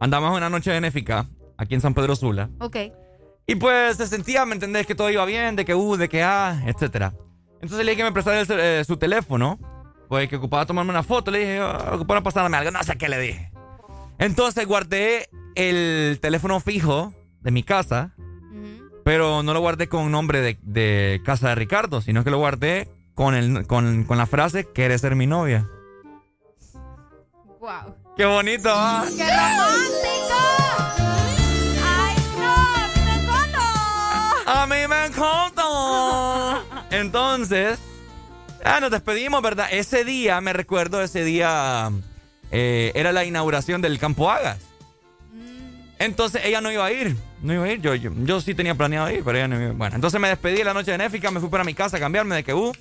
Andamos 0.00 0.36
una 0.36 0.48
noche 0.48 0.70
benéfica 0.70 1.26
aquí 1.56 1.74
en 1.74 1.80
San 1.80 1.94
Pedro 1.94 2.16
Sula. 2.16 2.50
Ok. 2.60 2.76
Y 3.46 3.54
pues 3.56 3.96
se 3.96 4.06
sentía, 4.06 4.44
¿me 4.44 4.54
entendés? 4.54 4.86
Que 4.86 4.94
todo 4.94 5.10
iba 5.10 5.24
bien, 5.24 5.56
de 5.56 5.64
que 5.64 5.74
U, 5.74 5.96
de 5.96 6.08
que 6.08 6.22
A, 6.22 6.62
etcétera. 6.66 7.14
Entonces 7.60 7.78
le 7.78 7.92
dije 7.92 7.96
que 7.96 8.04
me 8.04 8.12
prestara 8.12 8.42
eh, 8.48 8.84
su 8.84 8.96
teléfono, 8.96 9.58
pues 10.08 10.28
que 10.28 10.36
ocupaba 10.36 10.66
tomarme 10.66 10.90
una 10.90 11.02
foto. 11.02 11.30
Le 11.30 11.38
dije, 11.40 11.60
oh, 11.60 11.94
ocupaba 11.94 12.22
pasarme 12.22 12.56
algo, 12.56 12.70
no 12.70 12.82
sé 12.82 12.96
qué 12.96 13.08
le 13.08 13.18
dije. 13.18 13.50
Entonces 14.18 14.66
guardé 14.66 15.28
el 15.54 16.18
teléfono 16.20 16.60
fijo 16.60 17.12
de 17.40 17.50
mi 17.50 17.62
casa, 17.62 18.14
pero 19.04 19.42
no 19.42 19.54
lo 19.54 19.60
guardé 19.60 19.88
con 19.88 20.10
nombre 20.10 20.40
de, 20.40 20.58
de, 20.62 21.22
casa 21.24 21.48
de 21.48 21.54
Ricardo, 21.54 22.00
sino 22.00 22.24
que 22.24 22.30
lo 22.30 22.38
guardé 22.38 22.88
con, 23.14 23.34
el, 23.34 23.66
con, 23.66 24.04
con 24.04 24.18
la 24.18 24.26
frase, 24.26 24.70
¿quieres 24.72 25.00
ser 25.00 25.16
mi 25.16 25.26
novia? 25.26 25.66
Wow. 27.60 28.07
¡Qué 28.18 28.26
bonito! 28.26 28.68
¿ah? 28.74 29.06
¡Qué 29.16 29.22
romántico! 29.22 30.34
¡Ay, 31.84 32.16
no! 32.36 32.52
¡A 32.52 32.88
mí 32.88 33.00
me 33.04 33.14
encanta! 33.14 34.62
¡A 34.62 34.66
mí 34.66 34.88
me 34.88 35.04
encanta! 35.06 36.86
Entonces, 36.90 37.78
ah, 38.64 38.80
nos 38.80 38.90
despedimos, 38.90 39.40
¿verdad? 39.40 39.68
Ese 39.70 40.04
día, 40.04 40.40
me 40.40 40.52
recuerdo, 40.52 41.00
ese 41.00 41.22
día 41.22 41.92
eh, 42.50 42.90
era 42.96 43.12
la 43.12 43.24
inauguración 43.24 43.82
del 43.82 44.00
Campo 44.00 44.28
Agas. 44.28 44.58
Entonces 46.00 46.44
ella 46.44 46.60
no 46.60 46.72
iba 46.72 46.84
a 46.84 46.90
ir, 46.90 47.16
no 47.40 47.54
iba 47.54 47.66
a 47.66 47.70
ir. 47.70 47.80
Yo, 47.80 47.94
yo, 47.94 48.40
sí 48.40 48.52
tenía 48.52 48.74
planeado 48.74 49.12
ir, 49.12 49.22
pero 49.22 49.38
ella 49.38 49.46
no 49.46 49.62
iba. 49.62 49.72
Bueno, 49.74 49.94
entonces 49.94 50.20
me 50.20 50.26
despedí 50.26 50.56
de 50.56 50.64
la 50.64 50.74
noche 50.74 50.90
de 50.90 50.98
Néfica, 50.98 51.30
me 51.30 51.38
fui 51.38 51.50
para 51.50 51.62
mi 51.62 51.74
casa 51.74 51.98
a 51.98 52.00
cambiarme 52.00 52.34
de 52.34 52.42
que 52.42 52.52
uh. 52.52 52.72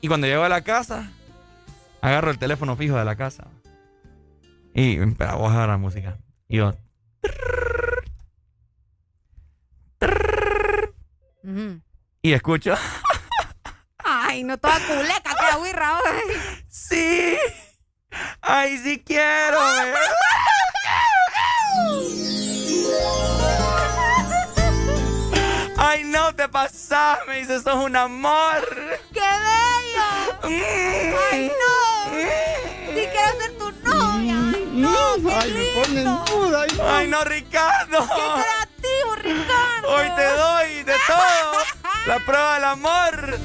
Y 0.00 0.08
cuando 0.08 0.26
llego 0.26 0.42
a 0.42 0.48
la 0.48 0.62
casa, 0.62 1.12
agarro 2.00 2.30
el 2.30 2.38
teléfono 2.38 2.76
fijo 2.76 2.96
de 2.96 3.04
la 3.04 3.14
casa. 3.14 3.44
Y 4.74 4.98
a 5.00 5.34
bajar 5.36 5.68
la 5.68 5.76
música. 5.76 6.18
Y 6.48 6.58
yo. 6.58 6.72
Y 12.22 12.32
escucho. 12.32 12.74
Ay, 13.98 14.44
no 14.44 14.58
toda 14.58 14.78
culeca, 14.80 15.34
que 15.38 15.46
agüirra. 15.46 15.98
Sí. 16.68 17.36
Ay, 18.40 18.78
sí 18.78 19.02
quiero. 19.04 19.58
Ay, 25.76 26.04
no 26.04 26.34
te 26.34 26.48
pasas, 26.48 27.18
me 27.26 27.38
dice, 27.38 27.60
sos 27.60 27.74
un 27.74 27.96
amor. 27.96 28.64
¡Qué 29.12 29.20
bello! 29.20 30.38
¡Ay, 31.32 31.48
no! 31.48 32.10
Sí 32.92 33.08
quiero 33.12 33.40
ser 33.40 33.58
tu 33.58 33.70
novia. 33.88 34.49
¡Ay, 34.80 35.20
no! 35.22 35.28
¡Qué 35.28 35.34
ay, 35.34 35.50
lindo! 35.50 35.80
Me 35.90 36.30
duda, 36.30 36.62
ay, 36.62 36.68
no. 36.76 36.88
ay, 36.88 37.06
no, 37.08 37.24
Ricardo. 37.24 37.98
¡Qué 37.98 38.22
creativo, 38.40 39.14
Ricardo! 39.16 39.88
Hoy 39.88 40.06
te 40.16 40.24
doy 40.24 40.82
de 40.84 40.94
todo. 41.06 41.58
La 42.06 42.18
prueba 42.20 42.54
del 42.54 42.64
amor. 42.64 43.38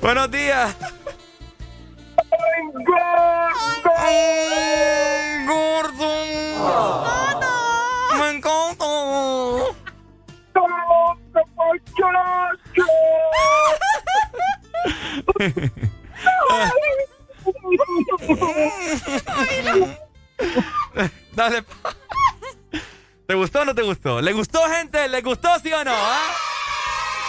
Buenos 0.00 0.30
días. 0.30 0.76
¡Ay, 3.96 5.44
gordo! 5.46 6.08
¡Me 8.18 8.30
encanta! 8.30 8.84
Dale. 21.34 21.64
¿Te 23.26 23.34
gustó 23.34 23.60
o 23.60 23.64
no 23.64 23.74
te 23.74 23.82
gustó? 23.82 24.20
¿Le 24.20 24.32
gustó, 24.32 24.60
gente? 24.68 25.08
¿Le 25.08 25.20
gustó, 25.22 25.48
sí 25.62 25.72
o 25.72 25.82
no? 25.84 25.92
¿Ah? 25.94 26.20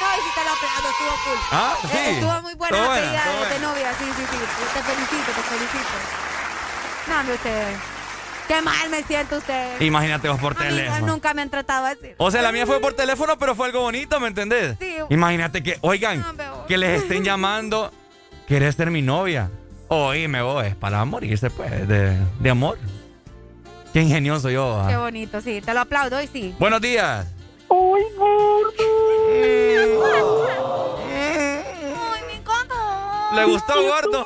No, 0.02 0.08
y 0.14 0.18
si 0.28 0.36
te 0.36 0.44
lo 0.44 0.52
aplaudo, 0.52 0.90
estuvo 0.90 1.10
cool. 1.24 1.38
Ah, 1.52 1.74
sí. 1.82 1.88
Eh, 1.98 2.12
estuvo 2.12 2.42
muy 2.42 2.54
buena 2.56 2.78
Estuvo 2.78 2.94
la 2.94 3.00
buena, 3.02 3.24
pedida 3.24 3.48
de, 3.48 3.54
de 3.54 3.60
novia, 3.60 3.94
sí, 3.98 4.04
sí, 4.06 4.24
sí. 4.30 4.38
Te 4.74 4.84
felicito, 4.84 5.32
te 5.32 5.42
felicito. 5.42 5.96
No, 7.08 7.20
hombre, 7.20 7.36
usted. 7.36 7.76
Qué 8.48 8.62
mal 8.62 8.90
me 8.90 9.02
siento 9.04 9.38
usted. 9.38 9.82
Imagínate 9.82 10.28
vos 10.30 10.40
por 10.40 10.56
A 10.58 10.60
mí 10.60 10.66
teléfono. 10.68 11.08
nunca 11.08 11.34
me 11.34 11.42
han 11.42 11.50
tratado 11.50 11.86
así. 11.88 12.14
O 12.18 12.30
sea, 12.30 12.42
la 12.44 12.52
mía 12.52 12.66
fue 12.68 12.80
por 12.80 12.94
teléfono, 12.94 13.38
pero 13.40 13.56
fue 13.56 13.66
algo 13.68 13.82
bonito, 13.82 14.20
¿me 14.20 14.28
entendés? 14.28 14.76
Sí. 14.80 14.98
Imagínate 15.10 15.64
que, 15.64 15.78
oigan, 15.82 16.24
que 16.68 16.78
les 16.78 17.02
estén 17.04 17.24
llamando, 17.24 17.92
¿quieres 18.48 18.76
ser 18.76 18.92
mi 18.92 19.02
novia? 19.02 19.50
Oíme 19.88 20.42
vos, 20.42 20.66
es 20.66 20.76
para 20.76 21.04
morirse, 21.06 21.50
pues, 21.50 21.88
de, 21.88 22.18
de 22.40 22.50
amor. 22.50 22.78
Qué 23.94 24.02
ingenioso 24.02 24.50
yo. 24.50 24.82
ah. 24.82 24.88
Qué 24.90 24.98
bonito, 24.98 25.40
sí. 25.42 25.62
Te 25.62 25.74
lo 25.74 25.82
aplaudo 25.82 26.22
y 26.22 26.28
sí. 26.28 26.56
Buenos 26.60 26.82
días. 26.82 27.28
¡Uy, 27.70 28.02
gordo! 28.18 28.74
¡Ay, 31.02 32.22
me 32.28 32.34
encanta! 32.34 33.32
¿Le 33.36 33.46
gustó, 33.46 33.74
gordo? 33.84 34.26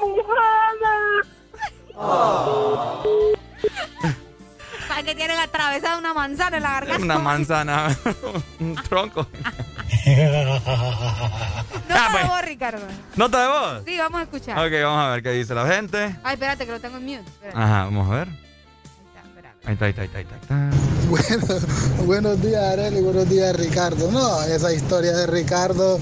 Para 4.88 5.03
que 5.03 5.13
tiene 5.15 5.35
la 5.35 5.43
atravesada 5.43 5.97
una 5.97 6.13
manzana 6.13 6.57
en 6.57 6.63
la 6.63 6.71
garganta. 6.71 7.03
Una 7.03 7.19
manzana, 7.19 7.97
un 8.59 8.75
tronco. 8.75 9.27
No 11.90 11.95
Ah, 11.95 12.09
pues. 12.11 12.27
vos, 12.27 12.42
Ricardo. 12.43 12.85
¿Nota 13.16 13.42
de 13.42 13.48
voz? 13.48 13.84
Sí, 13.85 13.98
vamos 13.98 14.19
a 14.19 14.24
escuchar. 14.24 14.58
Ok, 14.58 14.72
vamos 14.84 15.03
a 15.03 15.09
ver 15.09 15.24
qué 15.24 15.32
dice 15.32 15.53
la 15.56 15.68
gente. 15.68 16.16
Ay, 16.24 16.34
espérate, 16.34 16.66
que 16.66 16.72
lo 16.72 16.80
tengo 16.80 16.98
en 16.98 17.06
mute. 17.06 17.19
Espérate. 17.30 17.58
Ajá, 17.59 17.84
vamos 17.85 18.08
a 18.09 18.16
ver. 18.16 18.27
Ahí 19.65 19.73
está, 19.73 19.85
ahí 19.85 19.91
está, 19.91 20.01
ahí 20.01 20.07
está. 20.07 20.55
Ahí 20.55 20.69
está. 20.69 20.77
Bueno, 21.09 21.47
buenos 22.05 22.41
días, 22.41 22.63
Arely, 22.63 23.01
buenos 23.01 23.29
días, 23.29 23.55
Ricardo. 23.55 24.11
No, 24.11 24.41
esa 24.43 24.73
historia 24.73 25.11
de 25.11 25.27
Ricardo, 25.27 25.99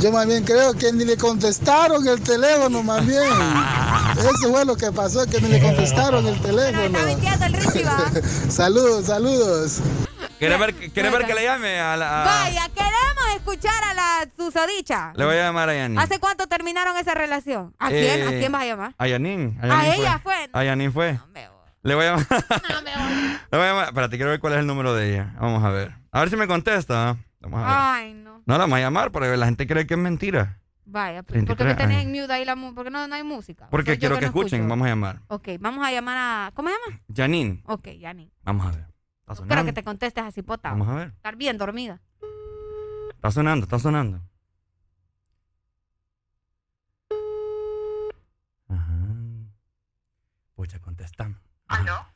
yo 0.00 0.12
más 0.12 0.26
bien 0.26 0.44
creo 0.44 0.74
que 0.74 0.92
ni 0.92 1.04
le 1.04 1.16
contestaron 1.16 2.06
el 2.06 2.20
teléfono, 2.22 2.82
más 2.82 3.04
bien. 3.06 3.22
Eso 4.18 4.50
fue 4.52 4.64
lo 4.64 4.76
que 4.76 4.92
pasó, 4.92 5.26
que 5.26 5.40
ni 5.40 5.48
le 5.48 5.60
contestaron 5.60 6.26
el 6.26 6.40
teléfono. 6.40 6.98
saludos, 8.48 9.06
saludos. 9.06 9.80
¿Quieres 10.38 10.58
ver, 10.60 10.74
¿quieres 10.74 11.10
ver 11.10 11.26
que 11.26 11.34
le 11.34 11.42
llame 11.44 11.80
a 11.80 11.96
la.? 11.96 12.22
a- 12.22 12.24
Vaya, 12.24 12.68
queremos 12.72 13.34
escuchar 13.36 13.82
a 13.90 13.94
la 13.94 14.28
susodicha. 14.36 15.12
Le 15.16 15.24
voy 15.24 15.34
a 15.34 15.46
llamar 15.46 15.68
a 15.68 15.74
Yanin. 15.74 15.98
¿Hace 15.98 16.20
cuánto 16.20 16.46
terminaron 16.46 16.96
esa 16.96 17.14
relación? 17.14 17.74
¿A 17.80 17.88
quién? 17.88 18.22
¿A 18.28 18.30
Eh, 18.32 18.38
quién 18.38 18.52
vas 18.52 18.62
a 18.62 18.66
llamar? 18.66 18.94
A 18.98 19.08
Yanin. 19.08 19.58
A 19.60 19.66
Yanin 19.66 19.92
ella 20.00 20.20
fue. 20.22 20.48
A 20.52 20.62
Yanin 20.64 20.92
fue. 20.92 21.18
Le 21.82 21.94
voy 21.94 22.04
a 22.04 22.10
llamar. 22.16 22.26
Le 23.50 23.58
voy 23.58 23.66
a 23.66 23.70
llamar. 23.70 23.88
Espérate, 23.88 24.16
quiero 24.16 24.30
ver 24.30 24.40
cuál 24.40 24.52
es 24.54 24.58
el 24.60 24.66
número 24.66 24.94
de 24.94 25.12
ella. 25.14 25.34
Vamos 25.40 25.62
a 25.64 25.70
ver. 25.70 25.94
A 26.10 26.20
ver 26.20 26.30
si 26.30 26.36
me 26.36 26.46
contesta. 26.46 27.10
¿ah? 27.10 27.16
Vamos 27.40 27.60
a 27.60 27.62
ver. 27.66 27.72
Ay, 27.76 28.14
no. 28.14 28.42
No 28.46 28.54
la 28.54 28.58
vamos 28.58 28.76
a 28.78 28.80
llamar 28.80 29.12
porque 29.12 29.36
la 29.36 29.46
gente 29.46 29.66
cree 29.66 29.86
que 29.86 29.94
es 29.94 30.00
mentira. 30.00 30.60
Vaya, 30.90 31.22
pues, 31.22 31.34
23 31.34 31.46
¿por 31.46 31.56
qué 31.58 31.64
me 31.64 31.74
tenés 31.74 32.04
en 32.04 32.12
mute 32.12 32.32
ahí 32.32 32.44
la 32.46 32.56
mu- 32.56 32.74
¿Por 32.74 32.84
qué 32.84 32.90
no, 32.90 33.06
no 33.06 33.14
hay 33.14 33.22
música? 33.22 33.68
Porque 33.70 33.90
Soy 33.92 33.98
quiero 33.98 34.14
que, 34.14 34.22
no 34.22 34.26
escuchen. 34.28 34.60
escucho. 34.60 34.68
Vamos 34.70 34.86
a 34.86 34.88
llamar. 34.88 35.20
Ok, 35.28 35.48
vamos 35.60 35.86
a 35.86 35.90
llamar 35.92 36.16
a... 36.18 36.50
¿Cómo 36.54 36.70
se 36.70 36.74
llama? 36.74 37.00
Yanin. 37.08 37.62
Ok, 37.66 37.88
Yani. 37.98 38.32
Vamos 38.42 38.66
a 38.66 38.70
ver. 38.70 38.86
Está 39.20 39.42
Espero 39.42 39.64
que 39.66 39.72
te 39.74 39.84
contestes 39.84 40.24
así, 40.24 40.42
pota. 40.42 40.70
Vamos 40.70 40.88
a 40.88 40.94
ver. 40.94 41.08
Estar 41.08 41.36
bien 41.36 41.58
dormida. 41.58 42.00
Está 43.10 43.30
sonando, 43.30 43.64
está 43.64 43.78
sonando. 43.78 44.22
Ajá. 48.68 48.94
Pucha, 50.54 50.78
contestamos. 50.80 51.38
¿Aló? 51.68 52.06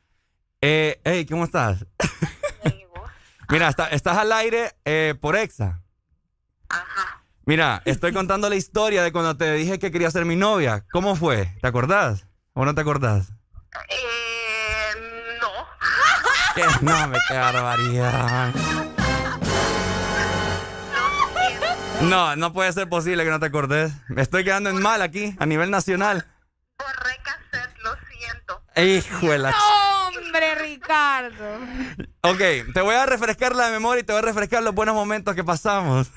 Eh, 0.61 0.99
hey, 1.03 1.25
¿cómo 1.25 1.43
estás? 1.45 1.85
Mira, 3.49 3.69
está- 3.69 3.87
estás 3.89 4.17
al 4.17 4.31
aire 4.31 4.71
eh, 4.85 5.15
por 5.19 5.35
Exa. 5.35 5.81
Ajá. 6.69 7.23
Mira, 7.45 7.81
estoy 7.85 8.13
contando 8.13 8.49
la 8.49 8.55
historia 8.55 9.03
de 9.03 9.11
cuando 9.11 9.35
te 9.37 9.51
dije 9.53 9.77
que 9.77 9.91
quería 9.91 10.09
ser 10.09 10.25
mi 10.25 10.35
novia. 10.35 10.85
¿Cómo 10.91 11.15
fue? 11.15 11.53
¿Te 11.61 11.67
acordás? 11.67 12.25
¿O 12.53 12.63
no 12.65 12.73
te 12.73 12.81
acordás? 12.81 13.29
Eh, 13.89 15.37
no. 15.41 15.49
¿Qué? 16.55 16.63
No, 16.81 17.07
me 17.09 17.17
qué 17.27 17.33
barbaridad. 17.35 18.53
No, 22.01 22.35
no 22.35 22.53
puede 22.53 22.71
ser 22.73 22.89
posible 22.89 23.23
que 23.23 23.29
no 23.29 23.39
te 23.39 23.45
acordes. 23.45 23.93
Me 24.07 24.21
estoy 24.21 24.43
quedando 24.43 24.69
en 24.69 24.81
mal 24.81 25.01
aquí, 25.01 25.35
a 25.39 25.45
nivel 25.45 25.69
nacional. 25.69 26.25
La... 28.75 29.51
ch- 29.51 29.55
¡Hombre, 30.17 30.55
Ricardo! 30.55 31.59
Ok, 32.21 32.73
te 32.73 32.81
voy 32.81 32.95
a 32.95 33.05
refrescar 33.05 33.55
la 33.55 33.69
memoria 33.69 34.01
y 34.01 34.03
te 34.03 34.13
voy 34.13 34.19
a 34.21 34.25
refrescar 34.25 34.63
los 34.63 34.73
buenos 34.73 34.95
momentos 34.95 35.35
que 35.35 35.43
pasamos. 35.43 36.09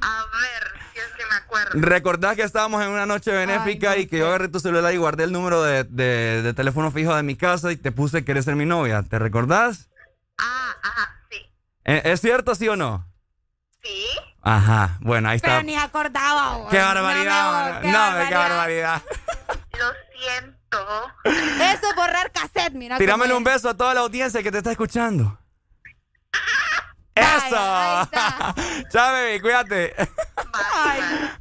A 0.00 0.24
ver, 0.40 0.72
si 0.92 0.98
es 1.00 1.06
que 1.16 1.24
me 1.28 1.34
acuerdo. 1.36 1.70
¿Recordás 1.74 2.36
que 2.36 2.42
estábamos 2.42 2.82
en 2.82 2.90
una 2.90 3.06
noche 3.06 3.32
benéfica 3.32 3.96
y 3.96 4.06
que 4.06 4.18
yo 4.18 4.28
agarré 4.28 4.48
tu 4.48 4.60
celular 4.60 4.92
y 4.94 4.98
guardé 4.98 5.24
el 5.24 5.32
número 5.32 5.62
de, 5.62 5.84
de- 5.84 6.42
de 6.42 6.54
teléfono 6.54 6.90
fijo 6.92 7.14
de 7.14 7.22
mi 7.24 7.36
casa 7.36 7.72
y 7.72 7.76
te 7.76 7.90
puse 7.92 8.24
que 8.24 8.32
eres 8.32 8.44
ser 8.44 8.54
mi 8.56 8.66
novia? 8.66 9.02
¿Te 9.02 9.18
recordás? 9.18 9.88
Ah, 10.38 10.74
ajá, 10.82 11.16
sí. 11.30 11.38
¿Eh, 11.84 12.02
¿Es 12.04 12.20
cierto, 12.20 12.54
sí 12.54 12.68
o 12.68 12.76
no? 12.76 13.06
Sí. 13.82 14.06
Ajá, 14.42 14.96
bueno, 15.00 15.28
ahí 15.28 15.36
está. 15.36 15.48
Pero 15.48 15.62
ni 15.64 15.76
acordaba. 15.76 16.68
¡Qué 16.70 16.78
No, 16.78 16.84
barbaridad! 16.84 17.42
No, 17.82 17.98
amor, 17.98 18.18
me 18.22 18.28
qué 18.28 18.34
barbaridad. 18.34 19.02
Lo 19.78 19.86
siento. 20.18 20.59
Eso 21.24 21.88
es 21.90 21.96
borrar 21.96 22.30
cassette, 22.32 22.72
mira. 22.74 22.96
Tirámele 22.98 23.30
cómo 23.30 23.38
un 23.38 23.44
beso 23.44 23.68
a 23.68 23.74
toda 23.76 23.94
la 23.94 24.00
audiencia 24.00 24.42
que 24.42 24.50
te 24.52 24.58
está 24.58 24.70
escuchando. 24.70 25.38
¡Eso! 27.14 27.50
Chao, 27.50 28.08
baby, 29.12 29.40
cuídate. 29.40 29.94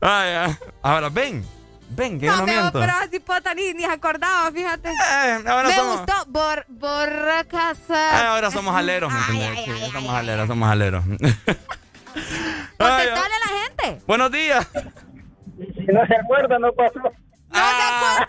Ay, 0.02 0.30
ay. 0.34 0.56
Ahora, 0.82 1.10
ven. 1.10 1.46
Ven, 1.92 2.20
que 2.20 2.26
yo 2.28 2.32
No, 2.34 2.38
no 2.40 2.46
me 2.46 2.52
miento. 2.54 2.80
pero 2.80 2.94
así 2.94 3.20
pota 3.20 3.54
ni, 3.56 3.74
ni 3.74 3.84
acordaba, 3.86 4.52
fíjate. 4.52 4.90
ahora 5.48 5.70
me 5.70 5.76
somos- 5.76 5.98
gustó 5.98 6.14
bor, 6.28 6.66
borrar 6.70 7.48
cassette. 7.48 8.14
Ay, 8.14 8.26
ahora 8.28 8.52
somos 8.52 8.76
aleros, 8.76 9.12
¿me 9.12 9.20
Ay, 9.20 9.42
entendés? 9.42 9.68
ay, 9.70 9.80
Sí, 9.86 9.92
somos 9.92 10.14
aleros, 10.16 10.48
somos 10.48 10.70
aleros. 10.70 11.04
Contestale 11.06 11.36
a 12.78 13.40
la 13.40 13.62
gente. 13.64 14.02
Buenos 14.06 14.32
días. 14.32 14.68
Si 15.58 15.86
no 15.92 16.06
se 16.06 16.16
acuerda, 16.16 16.60
no 16.60 16.72
pasó. 16.74 17.00
Ah, 17.52 18.26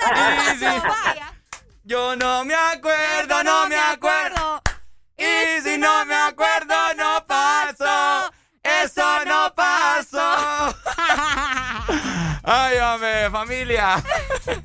sí, 0.59 0.67
sí. 0.67 1.21
Yo 1.85 2.17
no 2.17 2.45
me 2.45 2.55
acuerdo, 2.55 3.43
no 3.43 3.67
me 3.69 3.77
acuerdo. 3.77 4.63
Y 5.17 5.61
si 5.63 5.77
no 5.79 6.05
me 6.07 6.15
acuerdo, 6.15 6.75
no 6.97 7.25
pasó. 7.27 8.33
Eso 8.63 9.25
no 9.25 9.53
pasó. 9.55 10.75
Ay, 12.43 12.79
hombre, 12.79 13.31
familia. 13.31 14.03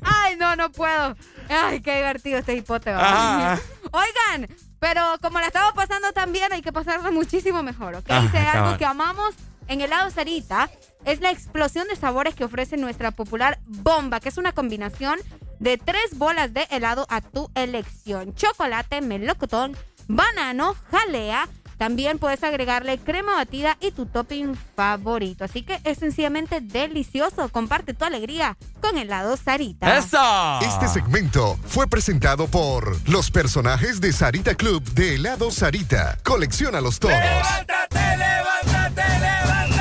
Ay, 0.02 0.36
no, 0.36 0.56
no 0.56 0.70
puedo. 0.70 1.16
Ay, 1.48 1.80
qué 1.80 1.96
divertido 1.96 2.38
este. 2.38 2.62
Ajá. 2.90 3.58
Oigan, 3.92 4.48
pero 4.78 5.02
como 5.22 5.40
la 5.40 5.46
estamos 5.46 5.72
pasando 5.72 6.12
tan 6.12 6.32
bien, 6.32 6.52
hay 6.52 6.62
que 6.62 6.72
pasarla 6.72 7.10
muchísimo 7.10 7.62
mejor, 7.62 7.94
¿ok? 7.96 8.06
Ah, 8.08 8.28
Si 8.30 8.36
hay 8.36 8.46
algo 8.46 8.76
que 8.76 8.84
amamos 8.84 9.34
en 9.68 9.80
helado 9.80 10.10
Sarita 10.10 10.68
es 11.06 11.20
la 11.20 11.30
explosión 11.30 11.88
de 11.88 11.96
sabores 11.96 12.34
que 12.34 12.44
ofrece 12.44 12.76
nuestra 12.76 13.12
popular 13.12 13.58
bomba, 13.64 14.20
que 14.20 14.28
es 14.28 14.36
una 14.36 14.52
combinación 14.52 15.18
de 15.60 15.78
tres 15.78 16.18
bolas 16.18 16.52
de 16.52 16.66
helado 16.70 17.06
a 17.08 17.22
tu 17.22 17.50
elección. 17.54 18.34
Chocolate, 18.34 19.00
melocotón, 19.00 19.76
banano, 20.08 20.74
jalea. 20.90 21.48
También 21.78 22.18
puedes 22.18 22.42
agregarle 22.42 22.96
crema 22.96 23.34
batida 23.36 23.76
y 23.80 23.90
tu 23.90 24.06
topping 24.06 24.56
favorito. 24.74 25.44
Así 25.44 25.62
que 25.62 25.78
es 25.84 25.98
sencillamente 25.98 26.62
delicioso. 26.62 27.50
Comparte 27.50 27.92
tu 27.92 28.06
alegría 28.06 28.56
con 28.80 28.96
helado 28.96 29.36
Sarita. 29.36 29.98
Este 30.62 30.88
segmento 30.88 31.58
fue 31.66 31.86
presentado 31.86 32.46
por 32.46 32.98
los 33.10 33.30
personajes 33.30 34.00
de 34.00 34.12
Sarita 34.12 34.54
Club 34.54 34.82
de 34.94 35.16
helado 35.16 35.50
Sarita. 35.50 36.16
Colecciónalos 36.24 36.98
todos. 36.98 37.14
¡Levántate, 37.14 38.16
levántate, 38.16 39.18
levántate! 39.20 39.75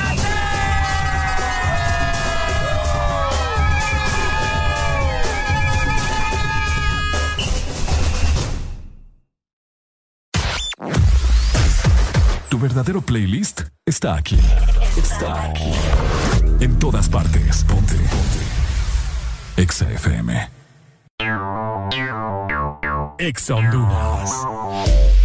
Tu 12.50 12.60
verdadero 12.60 13.02
playlist 13.02 13.62
está 13.86 14.16
aquí. 14.16 14.38
Está 14.98 15.44
aquí. 15.46 15.72
En 16.60 16.78
todas 16.80 17.08
partes. 17.08 17.64
Ponte. 17.64 17.96
Ponte. 17.96 18.46
Exa 19.58 19.90
FM. 19.90 20.50
Exa 23.20 23.56
Honduras. 23.56 25.25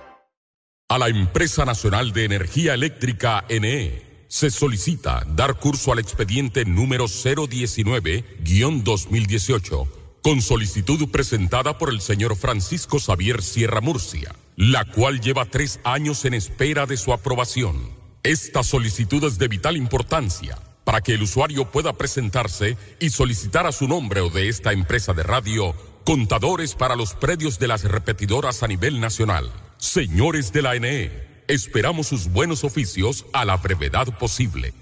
A 0.91 0.97
la 0.97 1.07
Empresa 1.07 1.63
Nacional 1.63 2.11
de 2.11 2.25
Energía 2.25 2.73
Eléctrica 2.73 3.45
NE 3.47 4.25
se 4.27 4.51
solicita 4.51 5.23
dar 5.25 5.55
curso 5.55 5.93
al 5.93 5.99
expediente 5.99 6.65
número 6.65 7.05
019-2018 7.05 9.87
con 10.21 10.41
solicitud 10.41 11.09
presentada 11.09 11.77
por 11.77 11.91
el 11.91 12.01
señor 12.01 12.35
Francisco 12.35 12.99
Xavier 12.99 13.41
Sierra 13.41 13.79
Murcia, 13.79 14.35
la 14.57 14.83
cual 14.83 15.21
lleva 15.21 15.45
tres 15.45 15.79
años 15.85 16.25
en 16.25 16.33
espera 16.33 16.85
de 16.85 16.97
su 16.97 17.13
aprobación. 17.13 17.77
Esta 18.23 18.61
solicitud 18.61 19.23
es 19.23 19.37
de 19.37 19.47
vital 19.47 19.77
importancia 19.77 20.57
para 20.83 20.99
que 20.99 21.13
el 21.13 21.21
usuario 21.21 21.71
pueda 21.71 21.93
presentarse 21.93 22.75
y 22.99 23.11
solicitar 23.11 23.65
a 23.65 23.71
su 23.71 23.87
nombre 23.87 24.19
o 24.19 24.29
de 24.29 24.49
esta 24.49 24.73
empresa 24.73 25.13
de 25.13 25.23
radio 25.23 25.73
contadores 26.03 26.75
para 26.75 26.97
los 26.97 27.13
predios 27.13 27.59
de 27.59 27.69
las 27.69 27.85
repetidoras 27.85 28.61
a 28.61 28.67
nivel 28.67 28.99
nacional. 28.99 29.53
Señores 29.81 30.53
de 30.53 30.61
la 30.61 30.75
NE, 30.75 31.11
esperamos 31.47 32.05
sus 32.05 32.31
buenos 32.31 32.63
oficios 32.63 33.25
a 33.33 33.45
la 33.45 33.57
brevedad 33.57 34.05
posible. 34.19 34.75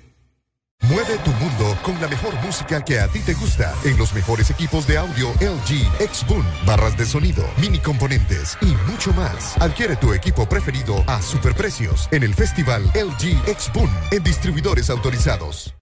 Mueve 0.89 1.17
tu 1.23 1.31
mundo 1.31 1.77
con 1.83 1.99
la 2.01 2.09
mejor 2.09 2.35
música 2.45 2.83
que 2.83 2.99
a 2.99 3.07
ti 3.07 3.21
te 3.21 3.33
gusta 3.33 3.73
en 3.85 3.97
los 3.97 4.13
mejores 4.13 4.49
equipos 4.49 4.85
de 4.87 4.97
audio 4.97 5.29
LG, 5.39 5.87
Xboom, 6.13 6.43
barras 6.65 6.97
de 6.97 7.05
sonido, 7.05 7.49
mini 7.61 7.79
componentes 7.79 8.57
y 8.61 8.75
mucho 8.91 9.13
más. 9.13 9.55
Adquiere 9.61 9.95
tu 9.95 10.11
equipo 10.11 10.49
preferido 10.49 11.01
a 11.07 11.21
superprecios 11.21 12.09
en 12.11 12.23
el 12.23 12.33
Festival 12.33 12.83
LG 12.93 13.57
Xboom 13.57 13.89
en 14.11 14.21
distribuidores 14.21 14.89
autorizados. 14.89 15.73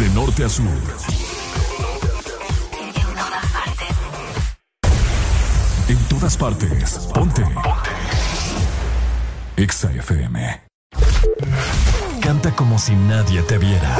De 0.00 0.08
norte 0.12 0.42
a 0.42 0.48
sur. 0.48 0.66
En 5.88 5.98
todas 6.08 6.36
partes. 6.36 7.08
Ponte. 7.12 7.42
Exa 9.56 9.90
FM. 9.90 10.60
Canta 12.20 12.50
como 12.52 12.78
si 12.78 12.92
nadie 12.92 13.42
te 13.42 13.58
viera. 13.58 13.96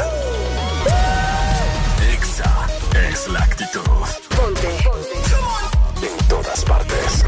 Exa 2.14 2.66
es 3.10 3.28
la 3.28 3.40
actitud. 3.40 3.80
Ponte. 4.36 4.68
En 6.02 6.28
todas 6.28 6.64
partes. 6.64 7.24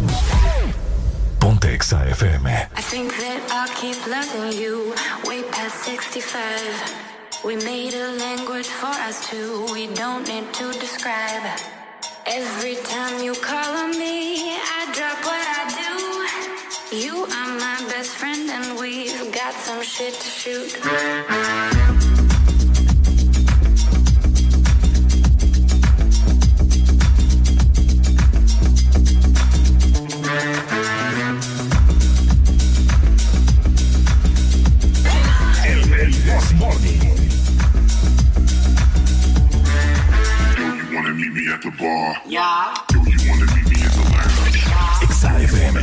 Ponte 1.38 1.74
Exa 1.74 2.06
FM. 2.08 2.50
I 2.76 2.82
think 2.82 3.12
that 3.16 3.40
I'll 3.50 3.68
keep 3.80 3.98
loving 4.06 4.52
you 4.58 4.94
way 5.26 5.42
past 5.50 5.84
65. 5.84 7.04
We 7.44 7.56
made 7.56 7.92
a 7.94 8.12
language 8.18 8.68
for 8.68 8.94
us 9.06 9.28
two, 9.28 9.66
we 9.72 9.88
don't 9.94 10.26
need 10.26 10.50
to 10.54 10.72
describe. 10.78 11.83
Every 12.26 12.76
time 12.76 13.22
you 13.22 13.34
call 13.34 13.76
on 13.76 13.90
me, 13.98 14.52
I 14.52 14.90
drop 14.92 15.18
what 15.24 15.44
I 15.58 15.62
do. 15.80 16.96
You 16.96 17.24
are 17.24 17.58
my 17.58 17.78
best 17.88 18.10
friend, 18.10 18.50
and 18.50 18.78
we've 18.78 19.32
got 19.32 19.54
some 19.54 19.82
shit 19.82 20.14
to 20.14 20.28
shoot. 20.28 20.80
El, 41.14 41.22
el 41.22 41.30
This 41.30 41.30
Morning. 41.30 41.30
Yo, 41.30 41.30
you 41.30 41.30
wanna 41.30 41.30
meet 41.30 41.32
me 41.32 41.52
at 41.52 41.62
the 41.62 41.70
bar? 41.70 42.16
Yeah. 42.26 42.74
Yo, 42.92 42.98
you 43.04 43.18
wanna 43.30 43.46
meet 43.54 43.66
me 43.70 43.78
at 43.84 43.92
the 43.92 44.02
lounge? 44.10 44.64
Exa 45.04 45.30
FM. 45.46 45.76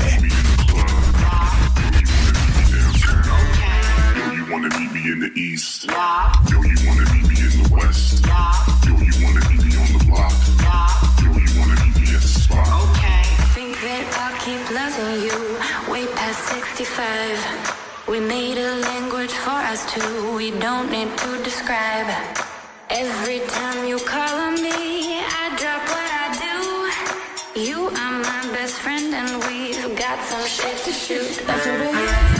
Yo, 4.17 4.23
you 4.33 4.45
wanna 4.51 4.69
meet 4.77 4.91
me 4.91 5.01
in 5.11 5.19
the 5.19 5.31
east? 5.39 5.85
Yo, 5.85 6.61
you 6.61 6.77
wanna 6.85 7.05
meet 7.13 7.27
me 7.29 7.35
in 7.39 7.53
the 7.63 7.69
west? 7.71 8.25
Yo, 8.25 8.91
you 8.91 9.13
wanna 9.23 9.41
meet 9.49 9.63
me 9.63 9.71
on 9.77 9.87
the 9.95 10.03
block? 10.09 10.33
Yo, 11.23 11.29
you 11.31 11.51
wanna 11.59 11.75
meet 11.85 11.95
me 11.95 12.07
at 12.15 12.21
the 12.21 12.27
spot? 12.27 12.67
I 12.67 13.23
think 13.55 13.79
that 13.81 14.05
I'll 14.19 14.35
keep 14.43 14.63
loving 14.71 15.23
you 15.27 15.39
way 15.91 16.05
past 16.15 16.41
65. 16.49 18.09
We 18.09 18.19
made 18.19 18.57
a 18.57 18.75
language 18.81 19.31
for 19.31 19.59
us 19.71 19.85
two, 19.93 20.35
we 20.35 20.51
don't 20.51 20.91
need 20.91 21.15
to 21.17 21.43
describe. 21.43 22.09
Every 22.89 23.39
time 23.47 23.87
you 23.87 23.97
call 23.99 24.37
on 24.37 24.55
me, 24.61 25.20
and 29.13 29.43
we've 29.45 29.97
got 29.97 30.23
some 30.23 30.45
shit 30.45 30.77
to 30.85 30.91
shoot. 30.91 31.45
That's 31.45 31.65
the 31.65 31.71
way 31.91 32.30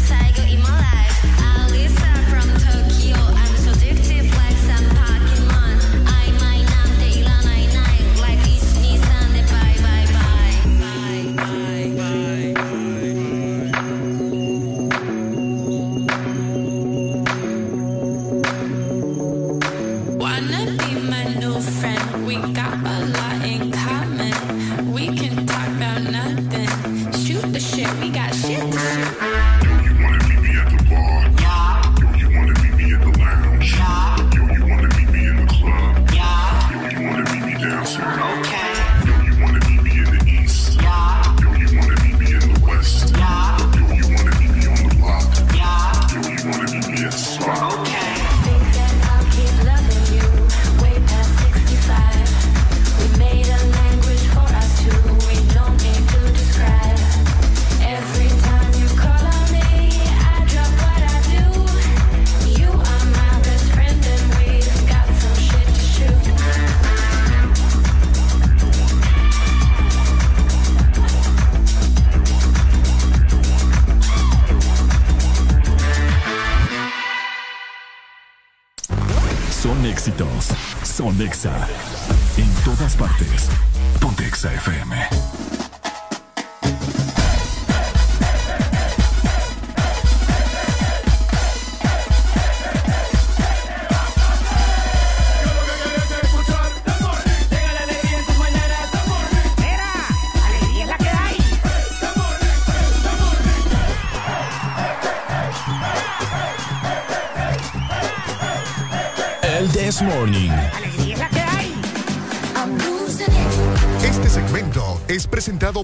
size 0.00 0.32
to 0.32 0.40
the 0.40 0.46
cycle 0.46 0.54
in 0.54 0.62
my 0.62 0.70
life. 0.70 1.00
Alisa 1.38 1.59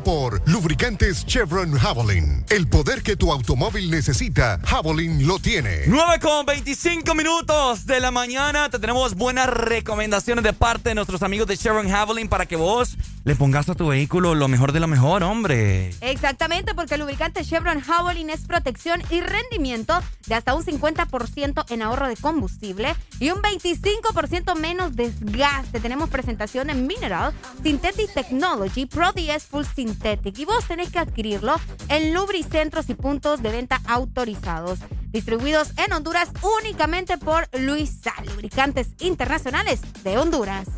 por 0.07 0.41
Lubricantes 0.49 1.27
Chevron 1.27 1.73
Javelin. 1.73 2.45
El 2.49 2.69
poder 2.69 3.03
que 3.03 3.17
tu 3.17 3.33
automóvil 3.33 3.91
necesita, 3.91 4.61
Javelin 4.65 5.27
lo 5.27 5.41
tiene. 5.41 5.81
9 5.89 6.21
con 6.21 6.47
25 6.47 7.13
minutos 7.17 7.87
de 7.87 7.99
la 7.99 8.13
mañana. 8.13 8.71
Te 8.71 8.79
tenemos 8.79 9.17
buenas 9.17 9.49
recomendaciones 9.49 10.45
de 10.45 10.53
parte 10.53 10.91
de 10.91 10.95
nuestros 10.95 11.25
amigos 11.25 11.49
de 11.49 11.57
Sharon 11.57 11.91
Javelin 11.91 12.29
para 12.29 12.47
que 12.47 12.55
vos 12.55 12.97
le 13.27 13.35
pongas 13.35 13.69
a 13.69 13.75
tu 13.75 13.89
vehículo 13.89 14.37
lo 14.37 14.47
mejor 14.47 14.71
de 14.71 14.79
lo 14.79 14.87
mejor, 14.87 15.25
hombre. 15.25 15.91
Exactamente, 16.01 16.77
porque 16.77 16.95
el 16.95 17.01
lubricante 17.01 17.45
Chevron 17.45 17.81
Javelin 17.81 18.31
es 18.31 18.43
protección 18.43 19.03
y 19.11 19.21
rendimiento 19.21 20.01
de 20.29 20.37
hasta 20.37 20.55
un 20.55 20.65
50% 20.65 21.65
en 21.69 21.83
ahorro 21.83 22.07
de 22.07 22.17
combustible 22.17 22.95
y 23.19 23.31
un 23.31 23.43
25% 23.43 24.55
menos 24.55 24.95
desgaste. 24.95 25.81
Tenemos 25.81 26.09
presentación 26.09 26.71
en 26.71 26.87
Mineral, 26.87 27.35
Synthetic 27.65 28.15
Technology, 28.15 28.87
Pro 28.87 29.11
DS 29.11 29.47
Full 29.47 29.65
Synthetic 29.75 30.39
y 30.39 30.45
vos 30.45 30.65
tenés 30.65 30.91
que 30.91 31.01
adquirirlo 31.01 31.57
en 31.89 32.15
lubricentros 32.15 32.89
y 32.91 32.95
puntos 32.95 33.43
de 33.43 33.51
venta 33.51 33.81
autorizados. 33.89 34.79
Distribuidos 35.11 35.73
en 35.85 35.93
Honduras 35.93 36.31
únicamente 36.61 37.19
por 37.19 37.49
Luisa, 37.59 38.15
Lubricantes 38.25 38.91
Internacionales 39.01 39.81
de 40.05 40.17
Honduras. 40.17 40.69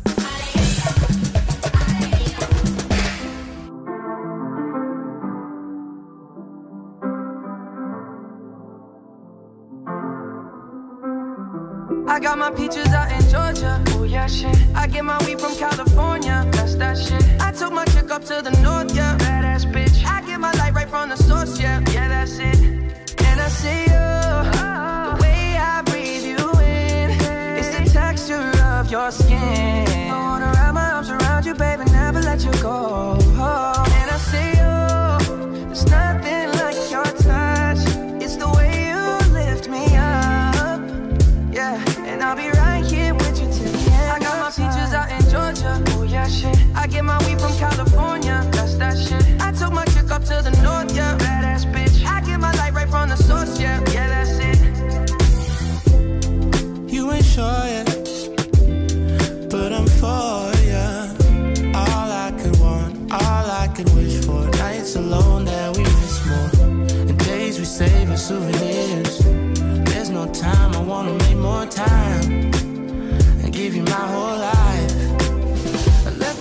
Got 12.29 12.37
my 12.37 12.51
peaches 12.51 12.87
out 12.89 13.11
in 13.11 13.21
Georgia. 13.27 13.83
Oh 13.87 14.03
yeah, 14.03 14.27
shit. 14.27 14.55
I 14.75 14.85
get 14.85 15.03
my 15.03 15.17
weed 15.25 15.39
from 15.41 15.55
California. 15.55 16.45
That's 16.51 16.75
that 16.75 16.95
shit. 16.95 17.23
I 17.41 17.51
took 17.51 17.73
my 17.73 17.85
chick 17.85 18.11
up 18.11 18.23
to 18.25 18.43
the 18.43 18.51
north, 18.61 18.95
yeah. 18.95 19.17
Badass 19.17 19.65
bitch. 19.73 20.05
I 20.05 20.21
get 20.21 20.39
my 20.39 20.51
light 20.51 20.75
right 20.75 20.87
from 20.87 21.09
the 21.09 21.15
source, 21.15 21.59
yeah. 21.59 21.79
Yeah, 21.91 22.07
that's 22.07 22.37
it. 22.37 22.59
And 23.27 23.37
I 23.41 23.47
see 23.47 23.81
you. 23.85 24.05
Uh-huh. 24.41 25.15
The 25.15 25.23
way 25.23 25.57
I 25.57 25.81
breathe 25.81 26.25
you 26.33 26.43
in. 26.61 27.09
It's 27.59 27.71
the 27.75 27.99
texture 27.99 28.51
of 28.77 28.91
your 28.91 29.09
skin. 29.09 29.88
California. 47.59 48.47
That's 48.53 48.75
that 48.75 48.97
shit. 48.97 49.21
I 49.41 49.51
took 49.51 49.73
my 49.73 49.83
chick 49.85 50.09
up 50.09 50.23
to 50.23 50.41
the 50.41 50.51
north, 50.63 50.95
yeah. 50.95 51.17
Badass 51.17 51.65
bitch. 51.73 52.05
I 52.05 52.21
get 52.21 52.39
my 52.39 52.53
light 52.53 52.73
right 52.73 52.89
from 52.89 53.09
the 53.09 53.17
source, 53.17 53.59
yeah. 53.59 53.83
Yeah, 53.91 54.07
that's 54.07 54.39
it. 54.39 54.59
You 56.93 57.11
ain't 57.11 57.25
sure 57.25 57.65
yet, 57.67 57.78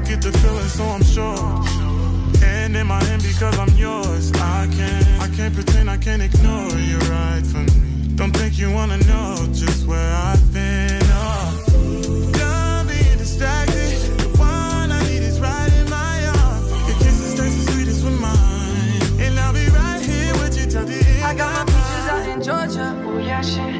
I 0.00 0.02
get 0.02 0.22
the 0.22 0.32
feeling, 0.38 0.64
so 0.64 0.84
I'm 0.84 1.04
sure. 1.04 2.42
And 2.42 2.74
in 2.74 2.86
my 2.86 3.04
hand 3.04 3.22
because 3.22 3.58
I'm 3.58 3.68
yours. 3.76 4.32
I 4.32 4.66
can't, 4.72 5.06
I 5.20 5.28
can't 5.36 5.54
pretend 5.54 5.90
I 5.90 5.98
can't 5.98 6.22
ignore 6.22 6.72
you 6.78 6.96
right 7.12 7.44
from 7.44 7.66
me. 7.66 8.16
Don't 8.16 8.34
think 8.34 8.58
you 8.58 8.72
wanna 8.72 8.96
know 9.04 9.36
just 9.52 9.86
where 9.86 10.12
I've 10.14 10.52
been. 10.54 11.02
Oh. 11.04 12.32
Done 12.32 12.86
being 12.86 13.18
distracted. 13.18 13.92
The 14.20 14.28
one 14.38 14.90
I 14.90 15.02
need 15.02 15.22
is 15.22 15.38
right 15.38 15.72
in 15.74 15.90
my 15.90 16.26
arms. 16.28 16.70
Your 16.88 16.96
kisses 16.98 17.38
taste 17.38 17.66
the 17.66 17.72
sweetest 17.72 18.02
with 18.02 18.18
mine. 18.18 19.20
And 19.20 19.38
I'll 19.38 19.52
be 19.52 19.68
right 19.68 20.00
here 20.00 20.32
with 20.40 20.58
you 20.58 20.64
till 20.64 20.86
the 20.86 20.96
end. 20.96 21.24
I 21.24 21.34
got 21.34 21.52
my 21.52 21.64
peaches 21.66 22.06
out 22.14 22.26
in 22.26 22.42
Georgia. 22.42 23.04
Oh 23.06 23.18
yeah, 23.18 23.42
shit. 23.42 23.79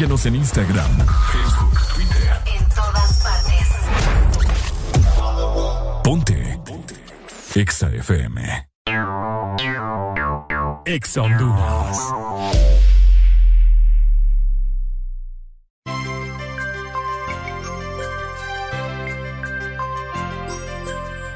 Síguenos 0.00 0.24
en 0.24 0.36
Instagram, 0.36 0.90
Facebook, 1.30 1.78
Twitter. 1.94 2.32
En 2.56 2.66
todas 2.70 3.22
partes. 3.22 3.68
Ponte. 6.02 6.58
Ponte. 6.64 6.94
Exa 7.54 7.90
FM. 7.90 8.66
Exa 10.86 11.20
Honduras. 11.20 11.98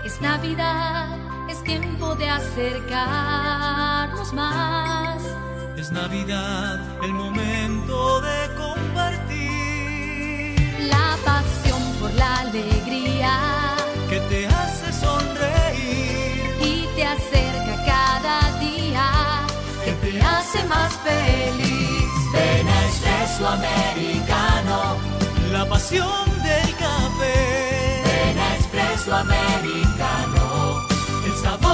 Es 0.07 0.23
Navidad, 0.23 1.19
es 1.51 1.63
tiempo 1.65 2.15
de 2.15 2.31
acercarnos 2.31 3.13
más. 4.33 5.23
Es 5.77 5.93
Navidad, 5.93 6.81
el 7.05 7.13
momento 7.13 7.74
de 8.27 8.39
compartir. 8.63 10.57
La 10.95 11.09
pasión 11.25 11.83
por 12.01 12.13
la 12.15 12.31
alegría 12.47 13.33
Que 14.11 14.19
te 14.31 14.41
hace 14.47 14.89
sonreír. 14.93 16.51
y 16.61 16.87
te 16.97 17.05
acerca 17.15 17.75
cada 17.93 18.37
día, 18.61 19.07
que 19.85 19.93
te 20.03 20.13
hace 20.23 20.59
más 20.75 20.93
feliz. 21.09 22.11
Ven 22.33 22.67
a 22.77 22.79
Espresso 22.91 23.45
Americano. 23.59 24.79
La 25.53 25.65
pasión 25.75 26.25
del 26.49 26.71
café. 26.87 28.03
Ven 28.09 28.39
a 28.47 28.49
Espresso 28.61 29.11
Americano. 29.15 30.45
El 31.27 31.35
sabor 31.45 31.74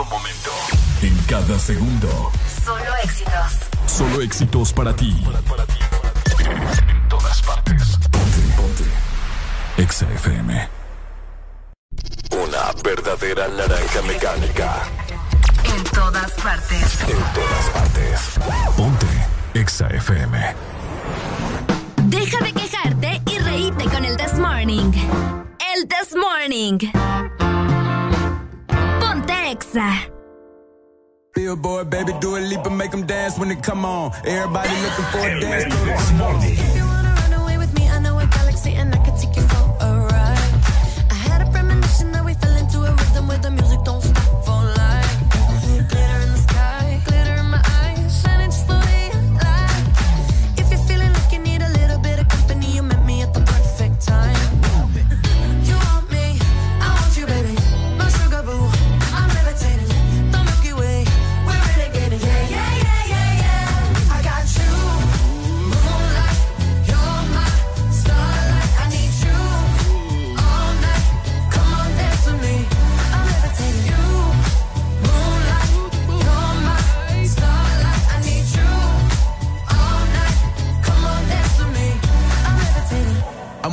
Todo 0.00 0.18
momento. 0.18 0.50
En 1.02 1.14
cada 1.26 1.58
segundo. 1.58 2.32
Solo 2.64 2.96
éxitos. 3.04 3.52
Solo 3.84 4.22
éxitos 4.22 4.72
para 4.72 4.96
ti. 4.96 5.22
En 6.38 7.08
todas 7.10 7.42
partes. 7.42 7.98
Ponte, 8.10 8.40
ponte. 8.56 8.84
Exa 9.76 10.06
FM. 10.14 10.68
Una 12.32 12.72
verdadera 12.82 13.48
naranja 13.48 14.00
mecánica. 14.06 14.76
En 15.64 15.84
todas 15.84 16.30
partes. 16.32 17.00
En 17.02 17.18
todas 17.34 17.66
partes. 17.74 18.20
Ponte. 18.78 19.06
Exa 19.52 19.86
FM. 19.88 20.54
Deja 22.04 22.42
de 22.42 22.52
quejarte 22.54 23.20
y 23.26 23.38
reíte 23.38 23.84
con 23.84 24.06
el 24.06 24.16
This 24.16 24.32
Morning. 24.38 24.92
El 25.74 25.86
This 25.88 26.16
Morning. 26.16 26.78
Ponte 29.50 29.58
Exa. 29.58 30.10
Billboard, 31.34 31.90
baby, 31.90 32.12
do 32.20 32.36
a 32.36 32.38
leap 32.40 32.64
and 32.66 32.76
make 32.76 32.90
them 32.90 33.06
dance 33.06 33.38
when 33.38 33.48
they 33.48 33.56
come 33.56 33.84
on. 33.84 34.12
Everybody 34.24 34.70
looking 34.82 35.04
for 35.06 35.18
a 35.18 35.40
dance. 35.40 35.74
If 36.44 36.76
you 36.76 36.84
wanna 36.84 37.14
run 37.14 37.32
away 37.40 37.58
with 37.58 37.72
me, 37.74 37.88
I 37.88 38.00
know 38.00 38.18
a 38.18 38.26
galaxy 38.26 38.72
and 38.72 38.94
I 38.94 38.98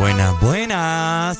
Buenas, 0.00 0.40
buenas. 0.40 1.38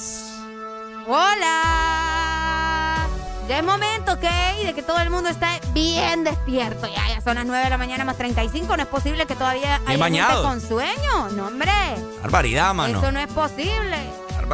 Hola. 1.08 3.06
Ya 3.48 3.58
es 3.58 3.64
momento, 3.64 4.12
¿ok? 4.12 4.24
De 4.66 4.74
que 4.74 4.82
todo 4.82 4.98
el 4.98 5.08
mundo 5.08 5.30
esté 5.30 5.46
bien 5.72 6.24
despierto. 6.24 6.86
Ya, 6.86 7.08
ya 7.08 7.22
son 7.22 7.36
las 7.36 7.46
9 7.46 7.64
de 7.64 7.70
la 7.70 7.78
mañana 7.78 8.04
más 8.04 8.18
35. 8.18 8.76
No 8.76 8.82
es 8.82 8.88
posible 8.88 9.24
que 9.24 9.34
todavía 9.34 9.80
haya 9.86 10.04
gente 10.04 10.42
con 10.42 10.60
sueño. 10.60 11.30
No, 11.34 11.46
hombre. 11.46 11.72
Barbaridad, 12.20 12.74
mano. 12.74 12.98
Eso 12.98 13.10
no 13.10 13.20
es 13.20 13.28
posible. 13.28 13.96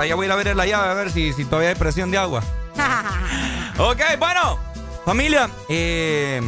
Ya 0.06 0.14
voy 0.14 0.26
a 0.26 0.26
ir 0.26 0.32
a 0.32 0.36
ver 0.36 0.54
la 0.54 0.66
llave 0.66 0.88
a 0.88 0.94
ver 0.94 1.10
si, 1.10 1.32
si 1.32 1.44
todavía 1.44 1.70
hay 1.70 1.74
presión 1.74 2.12
de 2.12 2.18
agua. 2.18 2.44
Ok, 3.78 4.00
bueno, 4.18 4.58
familia, 5.04 5.50
eh, 5.68 6.40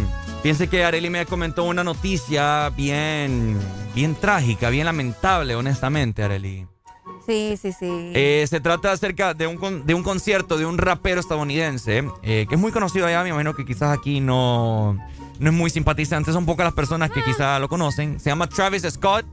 piense 0.42 0.66
que 0.66 0.82
Areli 0.82 1.10
me 1.10 1.26
comentó 1.26 1.64
una 1.64 1.84
noticia 1.84 2.70
bien, 2.70 3.60
bien 3.94 4.14
trágica, 4.14 4.70
bien 4.70 4.86
lamentable, 4.86 5.54
honestamente, 5.54 6.22
Areli. 6.22 6.66
Sí, 7.28 7.58
sí, 7.60 7.72
sí. 7.78 8.12
Eh, 8.14 8.46
se 8.48 8.58
trata 8.58 8.90
acerca 8.90 9.34
de 9.34 9.46
un, 9.46 9.84
de 9.86 9.92
un 9.92 10.02
concierto 10.02 10.56
de 10.56 10.64
un 10.64 10.78
rapero 10.78 11.20
estadounidense 11.20 12.02
eh, 12.22 12.46
que 12.48 12.54
es 12.54 12.60
muy 12.60 12.72
conocido 12.72 13.06
allá, 13.06 13.22
me 13.22 13.28
imagino 13.28 13.54
que 13.54 13.66
quizás 13.66 13.96
aquí 13.96 14.20
no, 14.20 14.94
no 15.38 15.50
es 15.50 15.54
muy 15.54 15.68
simpatizante, 15.68 16.32
son 16.32 16.46
pocas 16.46 16.64
las 16.64 16.72
personas 16.74 17.10
que 17.10 17.22
quizás 17.22 17.60
lo 17.60 17.68
conocen. 17.68 18.18
Se 18.18 18.30
llama 18.30 18.48
Travis 18.48 18.84
Scott. 18.90 19.26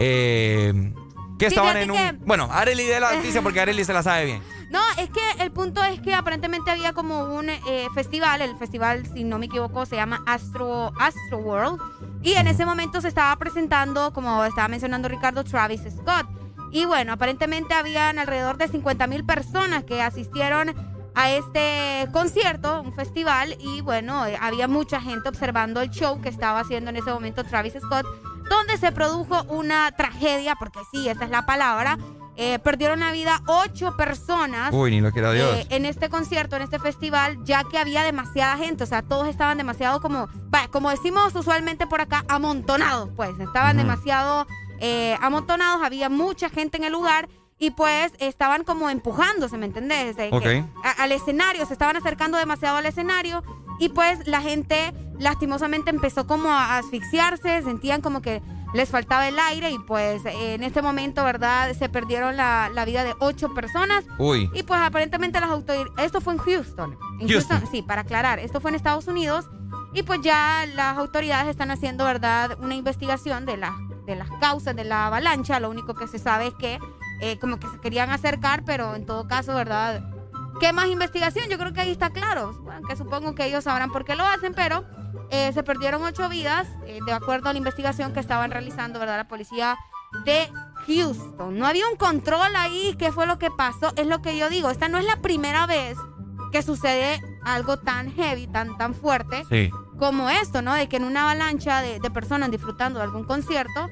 eh, 0.00 0.92
que 1.38 1.46
estaban 1.46 1.76
en 1.76 1.90
un... 1.92 1.96
que- 1.96 2.12
Bueno, 2.24 2.48
Areli 2.50 2.84
de 2.84 3.00
la 3.00 3.14
noticia 3.14 3.40
porque 3.42 3.60
Areli 3.60 3.84
se 3.84 3.92
la 3.92 4.02
sabe 4.02 4.24
bien. 4.26 4.42
No, 4.72 4.80
es 4.96 5.10
que 5.10 5.20
el 5.44 5.52
punto 5.52 5.84
es 5.84 6.00
que 6.00 6.14
aparentemente 6.14 6.70
había 6.70 6.94
como 6.94 7.24
un 7.24 7.50
eh, 7.50 7.60
festival, 7.94 8.40
el 8.40 8.56
festival, 8.56 9.04
si 9.12 9.22
no 9.22 9.38
me 9.38 9.44
equivoco, 9.44 9.84
se 9.84 9.96
llama 9.96 10.22
Astro, 10.26 10.90
Astro 10.98 11.36
World. 11.40 11.78
Y 12.22 12.32
en 12.32 12.46
ese 12.46 12.64
momento 12.64 13.02
se 13.02 13.08
estaba 13.08 13.36
presentando, 13.36 14.14
como 14.14 14.42
estaba 14.46 14.68
mencionando 14.68 15.08
Ricardo, 15.10 15.44
Travis 15.44 15.82
Scott. 15.82 16.26
Y 16.72 16.86
bueno, 16.86 17.12
aparentemente 17.12 17.74
habían 17.74 18.18
alrededor 18.18 18.56
de 18.56 18.66
50 18.66 19.06
mil 19.06 19.24
personas 19.24 19.84
que 19.84 20.02
asistieron 20.02 20.74
a 21.14 21.30
este 21.30 22.08
concierto, 22.12 22.80
un 22.80 22.94
festival, 22.94 23.56
y 23.60 23.82
bueno, 23.82 24.26
eh, 24.26 24.38
había 24.40 24.66
mucha 24.68 25.00
gente 25.00 25.28
observando 25.28 25.82
el 25.82 25.90
show 25.90 26.20
que 26.22 26.30
estaba 26.30 26.60
haciendo 26.60 26.88
en 26.90 26.96
ese 26.96 27.12
momento 27.12 27.44
Travis 27.44 27.74
Scott, 27.74 28.06
donde 28.48 28.78
se 28.78 28.90
produjo 28.92 29.42
una 29.44 29.92
tragedia, 29.92 30.54
porque 30.58 30.80
sí, 30.90 31.08
esa 31.08 31.24
es 31.24 31.30
la 31.30 31.44
palabra. 31.44 31.98
Eh, 32.34 32.58
perdieron 32.60 33.00
la 33.00 33.12
vida 33.12 33.42
ocho 33.46 33.94
personas 33.94 34.70
Uy, 34.72 34.90
ni 34.90 35.02
lo 35.02 35.12
quiera 35.12 35.32
Dios. 35.32 35.54
eh, 35.54 35.66
en 35.68 35.84
este 35.84 36.08
concierto, 36.08 36.56
en 36.56 36.62
este 36.62 36.78
festival, 36.78 37.36
ya 37.44 37.62
que 37.64 37.76
había 37.76 38.04
demasiada 38.04 38.56
gente, 38.56 38.84
o 38.84 38.86
sea, 38.86 39.02
todos 39.02 39.28
estaban 39.28 39.58
demasiado 39.58 40.00
como, 40.00 40.30
como 40.70 40.88
decimos 40.88 41.34
usualmente 41.34 41.86
por 41.86 42.00
acá, 42.00 42.24
amontonados, 42.28 43.10
pues, 43.16 43.38
estaban 43.38 43.76
demasiado 43.76 44.46
eh, 44.82 45.16
amontonados, 45.22 45.82
había 45.82 46.08
mucha 46.10 46.50
gente 46.50 46.76
en 46.76 46.84
el 46.84 46.92
lugar 46.92 47.28
y 47.58 47.70
pues 47.70 48.12
estaban 48.18 48.64
como 48.64 48.90
empujándose, 48.90 49.56
¿me 49.56 49.66
entendés? 49.66 50.16
De 50.16 50.28
que 50.30 50.36
Ok. 50.36 50.46
a- 50.84 51.02
al 51.04 51.12
escenario, 51.12 51.64
se 51.64 51.72
estaban 51.72 51.96
acercando 51.96 52.36
demasiado 52.36 52.76
al 52.78 52.86
escenario 52.86 53.44
y 53.78 53.88
pues 53.90 54.26
la 54.26 54.40
gente 54.42 54.92
lastimosamente 55.20 55.90
empezó 55.90 56.26
como 56.26 56.50
a 56.50 56.78
asfixiarse, 56.78 57.62
sentían 57.62 58.00
como 58.00 58.20
que 58.20 58.42
les 58.74 58.88
faltaba 58.88 59.28
el 59.28 59.38
aire 59.38 59.70
y 59.70 59.78
pues 59.78 60.22
en 60.24 60.62
este 60.64 60.82
momento, 60.82 61.22
¿verdad? 61.24 61.72
Se 61.78 61.88
perdieron 61.88 62.36
la, 62.36 62.70
la 62.74 62.84
vida 62.84 63.04
de 63.04 63.14
ocho 63.20 63.52
personas. 63.54 64.04
Uy. 64.18 64.50
Y 64.54 64.62
pues 64.64 64.80
aparentemente 64.80 65.38
las 65.40 65.50
autoridades, 65.50 65.92
esto 65.98 66.20
fue 66.20 66.32
en 66.32 66.38
Houston. 66.40 66.98
En 67.20 67.28
Houston. 67.28 67.62
sí, 67.70 67.82
para 67.82 68.00
aclarar, 68.00 68.38
esto 68.40 68.60
fue 68.60 68.70
en 68.70 68.74
Estados 68.74 69.06
Unidos 69.06 69.44
y 69.94 70.02
pues 70.02 70.20
ya 70.22 70.64
las 70.74 70.96
autoridades 70.98 71.48
están 71.48 71.70
haciendo, 71.70 72.04
¿verdad? 72.06 72.58
Una 72.60 72.74
investigación 72.74 73.44
de, 73.44 73.58
la, 73.58 73.76
de 74.06 74.16
las 74.16 74.30
causas 74.40 74.74
de 74.76 74.84
la 74.84 75.06
avalancha. 75.06 75.60
Lo 75.60 75.70
único 75.70 75.94
que 75.94 76.06
se 76.06 76.18
sabe 76.18 76.48
es 76.48 76.54
que 76.54 76.78
eh, 77.20 77.38
como 77.38 77.58
que 77.58 77.68
se 77.68 77.78
querían 77.80 78.10
acercar, 78.10 78.64
pero 78.64 78.94
en 78.94 79.06
todo 79.06 79.28
caso, 79.28 79.54
¿verdad? 79.54 80.02
¿Qué 80.60 80.72
más 80.72 80.88
investigación? 80.88 81.48
Yo 81.48 81.58
creo 81.58 81.72
que 81.72 81.80
ahí 81.80 81.90
está 81.90 82.10
claro. 82.10 82.52
Bueno, 82.62 82.86
que 82.86 82.96
supongo 82.96 83.34
que 83.34 83.46
ellos 83.46 83.64
sabrán 83.64 83.90
por 83.90 84.04
qué 84.04 84.14
lo 84.14 84.24
hacen, 84.24 84.54
pero 84.54 84.84
eh, 85.30 85.52
se 85.52 85.62
perdieron 85.62 86.02
ocho 86.02 86.28
vidas, 86.28 86.68
eh, 86.86 86.98
de 87.04 87.12
acuerdo 87.12 87.48
a 87.48 87.52
la 87.52 87.58
investigación 87.58 88.12
que 88.12 88.20
estaban 88.20 88.50
realizando, 88.50 88.98
¿verdad? 88.98 89.16
La 89.16 89.28
policía 89.28 89.76
de 90.24 90.50
Houston. 90.86 91.58
No 91.58 91.66
había 91.66 91.88
un 91.88 91.96
control 91.96 92.54
ahí, 92.56 92.94
¿qué 92.98 93.12
fue 93.12 93.26
lo 93.26 93.38
que 93.38 93.50
pasó? 93.50 93.92
Es 93.96 94.06
lo 94.06 94.20
que 94.20 94.36
yo 94.36 94.48
digo, 94.50 94.70
esta 94.70 94.88
no 94.88 94.98
es 94.98 95.04
la 95.06 95.16
primera 95.16 95.66
vez 95.66 95.96
que 96.50 96.62
sucede 96.62 97.20
algo 97.44 97.78
tan 97.78 98.12
heavy, 98.12 98.46
tan, 98.46 98.76
tan 98.76 98.94
fuerte 98.94 99.44
Sí. 99.48 99.70
Como 100.02 100.28
esto, 100.30 100.62
¿no? 100.62 100.74
De 100.74 100.88
que 100.88 100.96
en 100.96 101.04
una 101.04 101.22
avalancha 101.22 101.80
de, 101.80 102.00
de 102.00 102.10
personas 102.10 102.50
disfrutando 102.50 102.98
de 102.98 103.04
algún 103.04 103.24
concierto, 103.24 103.88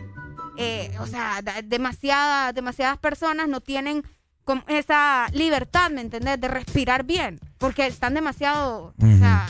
eh, 0.56 0.92
o 0.98 1.06
sea, 1.06 1.40
da- 1.40 1.62
demasiadas, 1.62 2.52
demasiadas 2.52 2.98
personas 2.98 3.46
no 3.48 3.60
tienen 3.60 4.02
como 4.44 4.64
esa 4.66 5.28
libertad, 5.32 5.90
¿me 5.90 6.00
entendés? 6.00 6.40
De 6.40 6.48
respirar 6.48 7.04
bien, 7.04 7.38
porque 7.58 7.86
están 7.86 8.14
demasiado, 8.14 8.92
o 9.00 9.18
sea, 9.18 9.46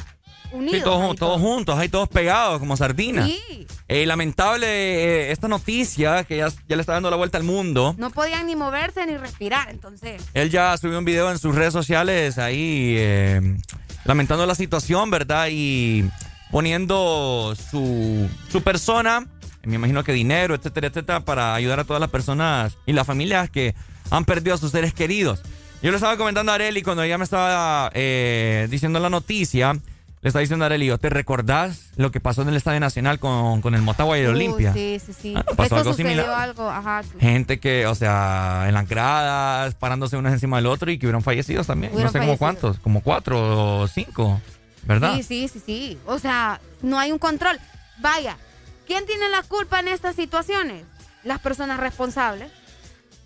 unidos. 0.53 0.81
Sí, 0.81 0.85
todos 1.19 1.41
juntos, 1.41 1.79
ahí 1.79 1.89
todos 1.89 2.09
pegados 2.11 2.59
como 2.59 2.77
sardinas. 2.77 3.27
Sí. 3.27 3.67
Eh, 3.89 4.05
lamentable 4.05 4.67
eh, 4.67 5.33
esta 5.33 5.49
noticia 5.49 6.25
que 6.25 6.37
ya, 6.37 6.49
ya 6.69 6.77
le 6.77 6.83
está 6.83 6.93
dando 6.93 7.09
la 7.09 7.17
vuelta 7.17 7.39
al 7.39 7.45
mundo. 7.45 7.95
No 7.97 8.11
podían 8.11 8.47
ni 8.47 8.55
moverse 8.55 9.07
ni 9.07 9.17
respirar, 9.17 9.71
entonces. 9.71 10.23
Él 10.35 10.51
ya 10.51 10.77
subió 10.77 10.99
un 10.99 11.07
video 11.07 11.31
en 11.31 11.39
sus 11.39 11.55
redes 11.55 11.73
sociales 11.73 12.37
ahí 12.37 12.97
eh, 12.99 13.57
lamentando 14.05 14.45
la 14.45 14.55
situación, 14.55 15.11
¿verdad? 15.11 15.49
Y 15.51 16.05
poniendo 16.51 17.55
su, 17.71 18.29
su 18.51 18.63
persona, 18.63 19.27
me 19.63 19.77
imagino 19.77 20.03
que 20.05 20.13
dinero, 20.13 20.55
etcétera, 20.55 20.89
etcétera, 20.89 21.21
para 21.21 21.55
ayudar 21.55 21.81
a 21.81 21.85
todas 21.85 22.01
las 22.01 22.11
personas 22.11 22.77
y 22.87 22.93
las 22.93 23.07
familias 23.07 23.51
que 23.51 23.75
han 24.11 24.25
perdido 24.25 24.55
a 24.55 24.59
sus 24.59 24.73
seres 24.73 24.95
queridos. 24.95 25.43
Yo 25.83 25.91
le 25.91 25.97
estaba 25.97 26.17
comentando 26.17 26.53
a 26.53 26.57
Areli 26.57 26.83
cuando 26.83 27.03
ella 27.03 27.17
me 27.17 27.25
estaba 27.25 27.91
eh, 27.95 28.69
diciendo 28.71 28.99
la 29.01 29.09
noticia. 29.09 29.73
Le 30.23 30.29
estaba 30.29 30.43
diciendo 30.43 30.67
a 30.67 30.67
Areli, 30.67 30.85
¿yo 30.85 30.99
¿te 30.99 31.09
recordás 31.09 31.93
lo 31.97 32.11
que 32.11 32.21
pasó 32.21 32.43
en 32.43 32.49
el 32.49 32.57
Estadio 32.57 32.81
Nacional 32.81 33.19
con, 33.19 33.63
con 33.63 33.75
el 33.75 33.81
Motagua 33.81 34.19
y 34.19 34.21
el 34.21 34.27
Uy, 34.27 34.33
Olimpia? 34.35 34.75
Sí, 34.75 35.01
sí, 35.05 35.15
sí. 35.19 35.35
Ah, 35.35 35.45
pasó 35.57 35.77
algo 35.77 35.95
similar. 35.95 36.29
algo, 36.29 36.69
ajá. 36.69 37.01
Gente 37.19 37.59
que, 37.59 37.87
o 37.87 37.95
sea, 37.95 38.65
en 38.69 38.75
las 38.75 38.87
gradas, 38.87 39.75
parándose 39.77 40.19
unos 40.19 40.35
encima 40.35 40.59
del 40.59 40.67
otro 40.67 40.91
y 40.91 40.99
que 40.99 41.07
hubieron 41.07 41.23
fallecidos 41.23 41.67
también. 41.67 41.95
Hubieron 41.95 42.13
no 42.13 42.13
sé 42.13 42.19
como 42.19 42.37
cuántos, 42.37 42.79
como 42.81 43.01
cuatro 43.01 43.81
o 43.81 43.89
cinco, 43.89 44.39
¿verdad? 44.83 45.15
Sí, 45.17 45.23
sí, 45.23 45.49
sí, 45.49 45.63
sí. 45.65 45.99
O 46.07 46.19
sea, 46.19 46.61
no 46.83 46.99
hay 46.99 47.13
un 47.13 47.19
control. 47.19 47.59
Vaya, 47.99 48.37
¿quién 48.87 49.07
tiene 49.07 49.29
la 49.29 49.43
culpa 49.43 49.81
en 49.81 49.89
estas 49.89 50.17
situaciones? 50.17 50.85
Las 51.25 51.41
personas 51.41 51.81
responsables. 51.81 52.51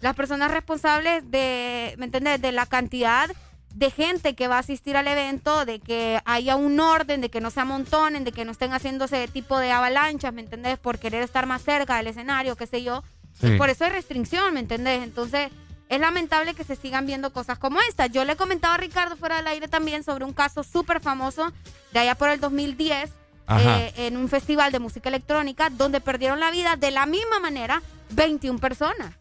Las 0.00 0.14
personas 0.14 0.50
responsables 0.50 1.30
de, 1.30 1.94
¿me 1.98 2.06
entiendes? 2.06 2.40
De 2.42 2.52
la 2.52 2.66
cantidad 2.66 3.30
de 3.74 3.90
gente 3.90 4.34
que 4.34 4.46
va 4.46 4.56
a 4.56 4.60
asistir 4.60 4.96
al 4.96 5.08
evento, 5.08 5.64
de 5.64 5.80
que 5.80 6.20
haya 6.24 6.54
un 6.56 6.78
orden, 6.78 7.20
de 7.20 7.28
que 7.28 7.40
no 7.40 7.50
se 7.50 7.60
amontonen, 7.60 8.22
de 8.22 8.30
que 8.30 8.44
no 8.44 8.52
estén 8.52 8.72
haciendo 8.72 9.06
ese 9.06 9.26
tipo 9.28 9.58
de 9.58 9.72
avalanchas, 9.72 10.32
¿me 10.32 10.42
entendés? 10.42 10.78
Por 10.78 10.98
querer 10.98 11.22
estar 11.22 11.46
más 11.46 11.62
cerca 11.62 11.96
del 11.96 12.06
escenario, 12.06 12.54
qué 12.56 12.66
sé 12.66 12.82
yo. 12.82 13.02
Sí. 13.40 13.48
Y 13.48 13.58
por 13.58 13.70
eso 13.70 13.84
hay 13.84 13.90
restricción, 13.90 14.54
¿me 14.54 14.60
entendés? 14.60 15.02
Entonces, 15.02 15.50
es 15.88 16.00
lamentable 16.00 16.54
que 16.54 16.64
se 16.64 16.76
sigan 16.76 17.06
viendo 17.06 17.32
cosas 17.32 17.58
como 17.58 17.78
esta. 17.88 18.06
Yo 18.06 18.24
le 18.24 18.36
comentaba 18.36 18.74
a 18.74 18.78
Ricardo 18.78 19.16
fuera 19.16 19.36
del 19.36 19.46
aire 19.48 19.68
también 19.68 20.02
sobre 20.04 20.24
un 20.24 20.32
caso 20.32 20.62
súper 20.64 21.00
famoso 21.00 21.52
de 21.92 22.00
allá 22.00 22.14
por 22.14 22.30
el 22.30 22.40
2010, 22.40 23.10
Ajá. 23.46 23.78
eh, 23.80 23.92
en 23.96 24.16
un 24.16 24.28
festival 24.28 24.72
de 24.72 24.78
música 24.78 25.08
electrónica, 25.08 25.70
donde 25.70 26.00
perdieron 26.00 26.40
la 26.40 26.50
vida 26.50 26.76
de 26.76 26.90
la 26.90 27.06
misma 27.06 27.38
manera 27.40 27.82
21 28.10 28.58
personas. 28.58 29.14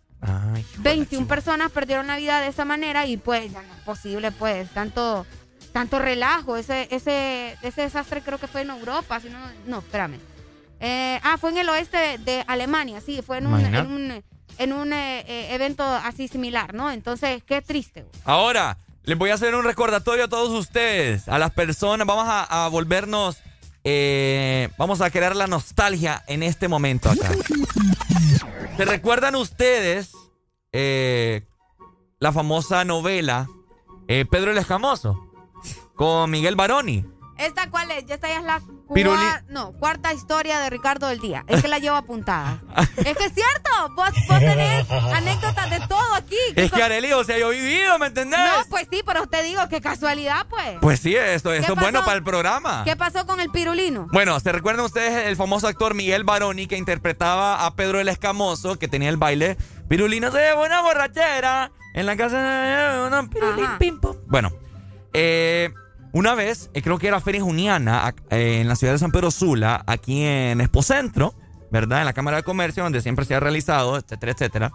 21 0.77 1.27
personas 1.27 1.69
perdieron 1.71 2.07
la 2.07 2.15
vida 2.17 2.39
de 2.39 2.47
esa 2.47 2.63
manera 2.65 3.05
y 3.05 3.17
pues 3.17 3.51
ya 3.51 3.61
no 3.61 3.73
es 3.73 3.81
posible, 3.81 4.31
pues, 4.31 4.69
tanto, 4.69 5.25
tanto 5.73 5.99
relajo. 5.99 6.55
Ese, 6.55 6.87
ese, 6.91 7.57
ese 7.61 7.81
desastre 7.81 8.21
creo 8.21 8.37
que 8.39 8.47
fue 8.47 8.61
en 8.61 8.69
Europa, 8.69 9.19
si 9.19 9.29
no, 9.29 9.39
no, 9.67 9.79
espérame. 9.79 10.19
Eh, 10.79 11.19
ah, 11.23 11.37
fue 11.37 11.49
en 11.51 11.57
el 11.57 11.69
oeste 11.69 11.97
de, 11.97 12.17
de 12.19 12.43
Alemania, 12.47 13.01
sí, 13.01 13.21
fue 13.21 13.37
en 13.39 13.47
un, 13.47 13.53
en 13.59 13.59
Imagínate. 13.73 13.87
un, 13.93 14.23
en 14.57 14.73
un, 14.73 14.93
eh, 14.93 15.19
eh, 15.27 15.53
evento 15.55 15.83
así 15.83 16.27
similar, 16.27 16.73
¿no? 16.73 16.91
Entonces, 16.91 17.43
qué 17.43 17.61
triste. 17.61 18.01
güey. 18.01 18.13
Ahora, 18.25 18.77
les 19.03 19.17
voy 19.17 19.29
a 19.31 19.33
hacer 19.35 19.55
un 19.55 19.63
recordatorio 19.65 20.25
a 20.25 20.27
todos 20.27 20.49
ustedes, 20.51 21.27
a 21.27 21.37
las 21.37 21.51
personas. 21.51 22.07
Vamos 22.07 22.25
a, 22.27 22.65
a 22.65 22.69
volvernos, 22.69 23.37
eh, 23.83 24.69
vamos 24.77 25.01
a 25.01 25.09
crear 25.09 25.35
la 25.35 25.47
nostalgia 25.47 26.23
en 26.27 26.43
este 26.43 26.67
momento 26.67 27.09
acá. 27.09 27.29
¿Se 28.77 28.85
recuerdan 28.85 29.35
ustedes 29.35 30.11
eh, 30.71 31.45
la 32.19 32.31
famosa 32.31 32.83
novela 32.85 33.47
Pedro 34.07 34.51
el 34.51 34.57
Escamoso? 34.57 35.29
Con 35.95 36.31
Miguel 36.31 36.55
Baroni. 36.55 37.05
¿Esta 37.37 37.69
cuál 37.69 37.91
es? 37.91 38.05
Ya 38.05 38.15
esta 38.15 38.27
ya 38.27 38.37
es 38.39 38.43
la 38.43 38.61
cua- 38.93 39.43
no, 39.49 39.73
cuarta 39.73 40.13
historia 40.13 40.59
de 40.59 40.69
Ricardo 40.69 41.07
del 41.07 41.19
día. 41.19 41.43
Es 41.47 41.61
que 41.61 41.67
la 41.67 41.79
llevo 41.79 41.95
apuntada. 41.95 42.59
es 42.97 43.17
que 43.17 43.25
es 43.25 43.33
cierto, 43.33 43.69
vos, 43.95 44.09
vos 44.27 44.39
tenés 44.39 44.89
anécdotas 45.13 45.69
de 45.69 45.79
todo 45.87 46.13
aquí. 46.15 46.37
Es 46.55 46.71
que 46.71 46.81
Arely, 46.81 47.13
o 47.13 47.23
sea, 47.23 47.37
yo 47.37 47.51
he 47.51 47.59
vivido, 47.59 47.97
¿me 47.99 48.07
entendés? 48.07 48.39
No, 48.39 48.65
pues 48.69 48.87
sí, 48.91 49.01
pero 49.05 49.27
te 49.27 49.43
digo, 49.43 49.61
qué 49.69 49.81
casualidad, 49.81 50.45
pues. 50.49 50.77
Pues 50.81 50.99
sí, 50.99 51.15
esto, 51.15 51.51
¿Qué 51.51 51.57
esto 51.57 51.73
es 51.73 51.79
bueno 51.79 52.03
para 52.05 52.17
el 52.17 52.23
programa. 52.23 52.83
¿Qué 52.85 52.95
pasó 52.95 53.25
con 53.25 53.39
el 53.39 53.49
pirulino? 53.49 54.07
Bueno, 54.11 54.39
¿se 54.39 54.51
recuerdan 54.51 54.85
ustedes 54.85 55.27
el 55.27 55.35
famoso 55.35 55.67
actor 55.67 55.93
Miguel 55.93 56.23
Baroni 56.23 56.67
que 56.67 56.77
interpretaba 56.77 57.65
a 57.65 57.75
Pedro 57.75 57.99
el 57.99 58.09
Escamoso, 58.09 58.77
que 58.77 58.87
tenía 58.87 59.09
el 59.09 59.17
baile 59.17 59.57
Pirulino 59.87 60.31
se 60.31 60.39
llevó 60.39 60.65
una 60.65 60.81
borrachera 60.81 61.71
en 61.93 62.05
la 62.05 62.17
casa 62.17 62.41
de 62.41 63.07
una 63.07 63.29
pirulín, 63.29 63.67
pim, 63.77 63.99
pum. 63.99 64.17
Bueno, 64.25 64.51
eh, 65.13 65.71
una 66.13 66.35
vez, 66.35 66.69
eh, 66.73 66.81
creo 66.81 66.97
que 66.97 67.07
era 67.07 67.19
Feria 67.19 67.41
Juniana, 67.41 68.13
eh, 68.29 68.59
en 68.61 68.67
la 68.69 68.75
ciudad 68.75 68.93
de 68.93 68.99
San 68.99 69.11
Pedro 69.11 69.31
Sula, 69.31 69.83
aquí 69.87 70.23
en 70.23 70.61
Expocentro, 70.61 71.33
¿verdad? 71.71 71.99
En 71.99 72.05
la 72.05 72.13
Cámara 72.13 72.37
de 72.37 72.43
Comercio, 72.43 72.83
donde 72.83 73.01
siempre 73.01 73.25
se 73.25 73.35
ha 73.35 73.39
realizado, 73.39 73.97
etcétera, 73.97 74.31
etcétera. 74.31 74.71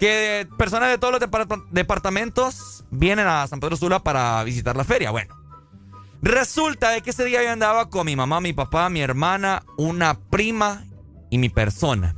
Que 0.00 0.48
personas 0.56 0.88
de 0.90 0.98
todos 0.98 1.12
los 1.12 1.20
depart- 1.20 1.68
departamentos 1.70 2.84
vienen 2.90 3.26
a 3.26 3.46
San 3.46 3.60
Pedro 3.60 3.76
Sula 3.76 4.00
para 4.00 4.42
visitar 4.44 4.76
la 4.76 4.84
feria. 4.84 5.10
Bueno, 5.10 5.36
resulta 6.22 6.90
de 6.90 7.02
que 7.02 7.10
ese 7.10 7.24
día 7.24 7.42
yo 7.42 7.50
andaba 7.50 7.90
con 7.90 8.06
mi 8.06 8.16
mamá, 8.16 8.40
mi 8.40 8.52
papá, 8.52 8.88
mi 8.88 9.00
hermana, 9.00 9.62
una 9.76 10.18
prima 10.18 10.84
y 11.30 11.38
mi 11.38 11.48
persona. 11.48 12.14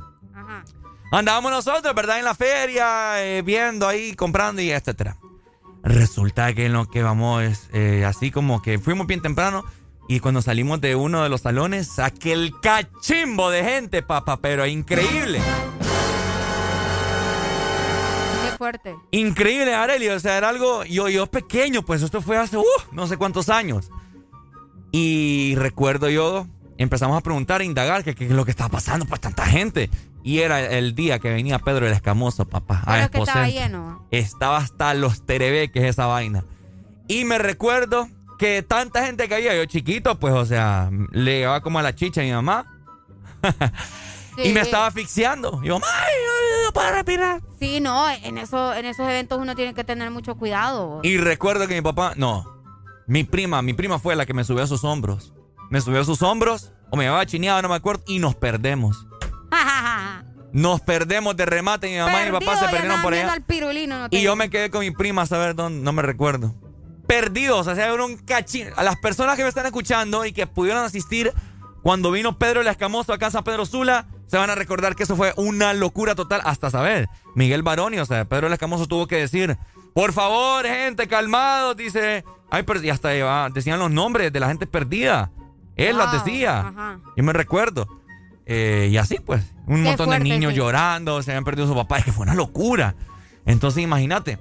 Andábamos 1.11 1.51
nosotros, 1.51 1.93
¿verdad? 1.93 2.19
En 2.19 2.25
la 2.25 2.35
feria, 2.35 3.21
eh, 3.21 3.41
viendo 3.41 3.85
ahí, 3.85 4.13
comprando 4.15 4.61
y 4.61 4.71
etcétera. 4.71 5.17
Resulta 5.83 6.53
que 6.53 6.67
en 6.67 6.73
lo 6.73 6.85
que 6.85 7.01
vamos, 7.01 7.69
eh, 7.73 8.05
así 8.05 8.29
como 8.31 8.61
que 8.61 8.77
fuimos 8.79 9.07
bien 9.07 9.21
temprano 9.21 9.63
y 10.07 10.19
cuando 10.19 10.41
salimos 10.41 10.81
de 10.81 10.95
uno 10.95 11.23
de 11.23 11.29
los 11.29 11.41
salones, 11.41 11.97
aquel 11.97 12.53
cachimbo 12.61 13.49
de 13.49 13.63
gente, 13.63 14.03
papá, 14.03 14.37
pero 14.37 14.65
increíble. 14.67 15.39
Qué 18.43 18.57
fuerte. 18.57 18.95
Increíble, 19.11 19.73
Areli. 19.73 20.09
O 20.09 20.19
sea, 20.19 20.37
era 20.37 20.49
algo. 20.49 20.83
Yo, 20.83 21.07
yo 21.07 21.27
pequeño, 21.27 21.81
pues 21.83 22.01
esto 22.01 22.21
fue 22.21 22.37
hace 22.37 22.57
uh, 22.57 22.63
no 22.91 23.07
sé 23.07 23.17
cuántos 23.17 23.49
años. 23.49 23.89
Y 24.91 25.55
recuerdo 25.55 26.09
yo, 26.09 26.45
empezamos 26.77 27.17
a 27.17 27.21
preguntar, 27.21 27.61
a 27.61 27.63
indagar 27.63 28.03
qué 28.03 28.13
qué 28.13 28.25
es 28.25 28.31
lo 28.31 28.43
que 28.43 28.51
estaba 28.51 28.69
pasando, 28.69 29.05
pues 29.05 29.21
tanta 29.21 29.45
gente. 29.45 29.89
Y 30.23 30.39
era 30.39 30.61
el 30.61 30.93
día 30.93 31.19
que 31.19 31.29
venía 31.29 31.59
Pedro 31.59 31.87
el 31.87 31.93
Escamoso, 31.93 32.47
papá. 32.47 32.83
a 32.85 33.09
que 33.09 33.19
estaba 33.19 33.47
lleno. 33.47 34.07
Estaba 34.11 34.57
hasta 34.57 34.93
los 34.93 35.25
terebeques 35.25 35.83
esa 35.83 36.05
vaina. 36.05 36.45
Y 37.07 37.25
me 37.25 37.37
recuerdo 37.37 38.07
que 38.37 38.63
tanta 38.63 39.05
gente 39.05 39.27
que 39.27 39.35
había, 39.35 39.55
yo 39.55 39.65
chiquito, 39.65 40.19
pues, 40.19 40.33
o 40.33 40.45
sea, 40.45 40.89
le 41.11 41.39
llegaba 41.39 41.61
como 41.61 41.79
a 41.79 41.83
la 41.83 41.95
chicha 41.95 42.21
a 42.21 42.23
mi 42.23 42.31
mamá. 42.31 42.65
y 44.37 44.51
me 44.51 44.61
estaba 44.61 44.87
asfixiando. 44.87 45.59
Y 45.63 45.67
yo, 45.67 45.75
¡ay, 45.75 46.13
no 46.65 46.73
puedo 46.73 46.91
respirar! 46.91 47.41
Sí, 47.59 47.79
no, 47.81 48.09
en, 48.09 48.37
eso, 48.37 48.73
en 48.73 48.85
esos 48.85 49.07
eventos 49.07 49.39
uno 49.39 49.55
tiene 49.55 49.73
que 49.73 49.83
tener 49.83 50.09
mucho 50.11 50.35
cuidado. 50.35 51.01
Y 51.03 51.17
recuerdo 51.17 51.67
que 51.67 51.75
mi 51.75 51.81
papá, 51.81 52.13
no, 52.15 52.45
mi 53.07 53.23
prima, 53.23 53.61
mi 53.61 53.73
prima 53.73 53.99
fue 53.99 54.15
la 54.15 54.25
que 54.25 54.33
me 54.33 54.43
subió 54.43 54.63
a 54.63 54.67
sus 54.67 54.83
hombros. 54.83 55.33
Me 55.69 55.81
subió 55.81 56.01
a 56.01 56.03
sus 56.03 56.21
hombros, 56.21 56.73
o 56.89 56.97
me 56.97 57.05
llevaba 57.05 57.25
chineado, 57.25 57.61
no 57.61 57.69
me 57.69 57.75
acuerdo, 57.75 58.03
y 58.07 58.19
nos 58.19 58.35
perdemos. 58.35 59.07
Nos 60.53 60.81
perdemos 60.81 61.35
de 61.37 61.45
remate, 61.45 61.87
mi 61.89 61.97
mamá 61.97 62.23
y 62.23 62.25
mi 62.25 62.31
papá 62.39 62.57
se 62.57 62.67
perdieron 62.67 63.01
por 63.01 63.13
allá. 63.13 63.31
al 63.31 63.41
pirulino, 63.43 63.99
no 63.99 64.07
Y 64.11 64.21
yo 64.21 64.35
me 64.35 64.49
quedé 64.49 64.69
con 64.69 64.81
mi 64.81 64.91
prima 64.91 65.21
a 65.21 65.25
saber 65.25 65.55
dónde, 65.55 65.81
no 65.83 65.93
me 65.93 66.01
recuerdo. 66.01 66.53
Perdidos, 67.07 67.67
o 67.67 67.75
sea, 67.75 67.93
un 67.93 68.17
cachín. 68.17 68.67
A 68.75 68.83
las 68.83 68.97
personas 68.97 69.37
que 69.37 69.43
me 69.43 69.49
están 69.49 69.65
escuchando 69.65 70.25
y 70.25 70.33
que 70.33 70.47
pudieron 70.47 70.83
asistir 70.83 71.31
cuando 71.83 72.11
vino 72.11 72.37
Pedro 72.37 72.61
el 72.61 72.67
Escamoso 72.67 73.13
acá 73.13 73.27
en 73.27 73.31
San 73.31 73.43
Pedro 73.43 73.65
Sula, 73.65 74.07
se 74.27 74.37
van 74.37 74.49
a 74.49 74.55
recordar 74.55 74.95
que 74.95 75.03
eso 75.03 75.15
fue 75.15 75.33
una 75.35 75.73
locura 75.73 76.15
total 76.15 76.41
hasta 76.43 76.69
saber. 76.69 77.09
Miguel 77.35 77.63
Baroni, 77.63 77.97
o 77.99 78.05
sea, 78.05 78.25
Pedro 78.25 78.47
el 78.47 78.53
Escamoso 78.53 78.87
tuvo 78.87 79.07
que 79.07 79.17
decir, 79.17 79.57
por 79.93 80.13
favor, 80.13 80.65
gente, 80.65 81.07
calmados, 81.07 81.75
dice. 81.75 82.23
Ay, 82.49 82.63
pero 82.63 82.81
y 82.81 82.89
hasta 82.89 83.09
decían 83.49 83.79
los 83.79 83.89
nombres 83.91 84.31
de 84.31 84.39
la 84.39 84.47
gente 84.47 84.67
perdida. 84.67 85.31
Él 85.75 85.97
las 85.97 86.11
Wow, 86.11 86.23
decía. 86.23 86.59
ajá. 86.59 86.99
Yo 87.15 87.23
me 87.23 87.33
recuerdo. 87.33 87.87
Eh, 88.53 88.89
y 88.91 88.97
así 88.97 89.17
pues, 89.19 89.43
un 89.65 89.77
Qué 89.77 89.81
montón 89.89 90.07
fuerte, 90.07 90.23
de 90.25 90.29
niños 90.29 90.51
sí. 90.51 90.57
llorando, 90.57 91.21
se 91.23 91.31
habían 91.31 91.45
perdido 91.45 91.67
su 91.67 91.75
papá, 91.75 91.99
es 91.99 92.05
que 92.05 92.11
fue 92.11 92.23
una 92.23 92.33
locura. 92.35 92.95
Entonces 93.45 93.81
imagínate. 93.81 94.39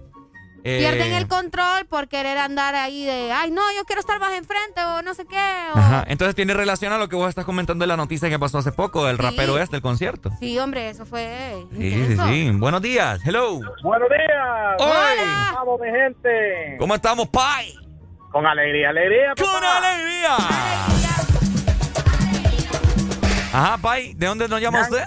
eh, 0.64 0.78
Pierden 0.80 1.12
el 1.14 1.28
control 1.28 1.86
por 1.86 2.08
querer 2.08 2.36
andar 2.36 2.74
ahí 2.74 3.04
de, 3.04 3.30
ay, 3.32 3.50
no, 3.52 3.62
yo 3.76 3.84
quiero 3.86 4.00
estar 4.00 4.18
más 4.18 4.32
enfrente 4.34 4.82
o 4.84 5.00
no 5.02 5.14
sé 5.14 5.26
qué. 5.26 5.36
o- 5.74 5.78
Ajá, 5.78 6.04
entonces 6.08 6.34
tiene 6.34 6.52
relación 6.54 6.92
a 6.92 6.98
lo 6.98 7.08
que 7.08 7.14
vos 7.16 7.28
estás 7.28 7.44
comentando 7.44 7.84
de 7.84 7.86
la 7.86 7.96
noticia 7.96 8.28
que 8.28 8.38
pasó 8.38 8.58
hace 8.58 8.72
poco, 8.72 9.04
del 9.06 9.16
Sí. 9.16 9.22
rapero 9.22 9.58
este, 9.58 9.76
el 9.76 9.82
concierto. 9.82 10.30
Sí, 10.40 10.58
hombre, 10.58 10.88
eso 10.90 11.06
fue 11.06 11.64
Sí, 11.70 11.76
sí, 11.78 11.86
intenso. 11.86 12.26
sí. 12.28 12.50
Buenos 12.54 12.82
días, 12.82 13.20
hello. 13.24 13.60
Buenos 13.82 14.08
días. 14.08 14.76
Hola. 14.80 15.52
Vamos, 15.54 15.80
mi 15.80 15.86
gente. 15.88 16.76
¿Cómo 16.80 16.94
estamos, 16.96 17.28
Pai? 17.28 17.72
Con 18.32 18.44
alegría, 18.44 18.90
alegría. 18.90 19.32
¡Con 19.36 19.64
alegría! 19.64 20.36
Ajá, 23.52 23.78
Pai, 23.78 24.14
¿de 24.14 24.26
dónde 24.26 24.48
nos 24.48 24.60
llama 24.60 24.82
usted? 24.82 25.04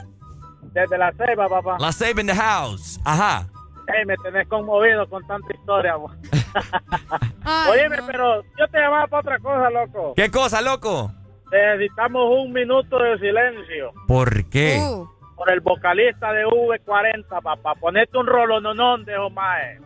Desde 0.73 0.97
la 0.97 1.11
ceiba, 1.13 1.47
papá. 1.47 1.77
La 1.79 1.91
Save 1.91 2.21
in 2.21 2.27
the 2.27 2.35
House. 2.35 2.99
Ajá. 3.05 3.47
Ey, 3.87 4.05
me 4.05 4.15
tenés 4.17 4.47
conmovido 4.47 5.07
con 5.09 5.25
tanta 5.27 5.53
historia, 5.53 5.95
vos. 5.95 6.11
Ay, 7.43 7.71
Óyeme, 7.71 7.97
no. 7.97 8.07
pero 8.07 8.43
yo 8.57 8.67
te 8.71 8.79
llamaba 8.79 9.07
para 9.07 9.19
otra 9.21 9.39
cosa, 9.39 9.69
loco. 9.69 10.13
¿Qué 10.15 10.31
cosa, 10.31 10.61
loco? 10.61 11.11
Necesitamos 11.51 12.23
un 12.39 12.51
minuto 12.51 12.97
de 12.97 13.19
silencio 13.19 13.91
¿Por 14.07 14.45
qué? 14.49 14.79
Uh, 14.81 15.07
por 15.35 15.51
el 15.51 15.59
vocalista 15.59 16.31
de 16.31 16.45
V40, 16.45 17.41
papá. 17.43 17.75
Ponete 17.75 18.17
un 18.17 18.25
rolononón 18.25 19.05
de 19.05 19.17
Omae. 19.17 19.79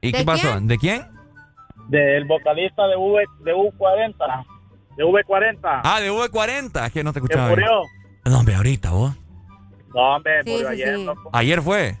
¿Y 0.00 0.10
¿De 0.12 0.18
qué 0.18 0.24
pasó? 0.24 0.50
quién? 0.52 0.66
¿De 0.66 0.78
quién? 0.78 1.06
Del 1.88 2.24
vocalista 2.24 2.86
de 2.88 2.96
V 2.96 3.24
de 3.44 3.54
U40. 3.54 4.44
De 4.96 5.04
V40. 5.04 5.80
Ah, 5.84 6.00
de 6.00 6.10
V40, 6.10 6.86
es 6.86 6.92
que 6.92 7.04
no 7.04 7.12
te 7.12 7.20
que 7.20 7.26
escuchaba. 7.26 7.54
bien. 7.54 7.68
No, 8.24 8.38
hombre, 8.38 8.54
ahorita 8.54 8.90
vos. 8.90 9.14
No, 9.94 10.16
hombre, 10.16 10.42
Sí, 10.44 10.50
murió 10.50 10.68
sí, 10.68 10.72
ayer, 10.74 10.96
sí. 10.96 11.04
loco. 11.04 11.30
Ayer 11.32 11.60
fue. 11.62 11.96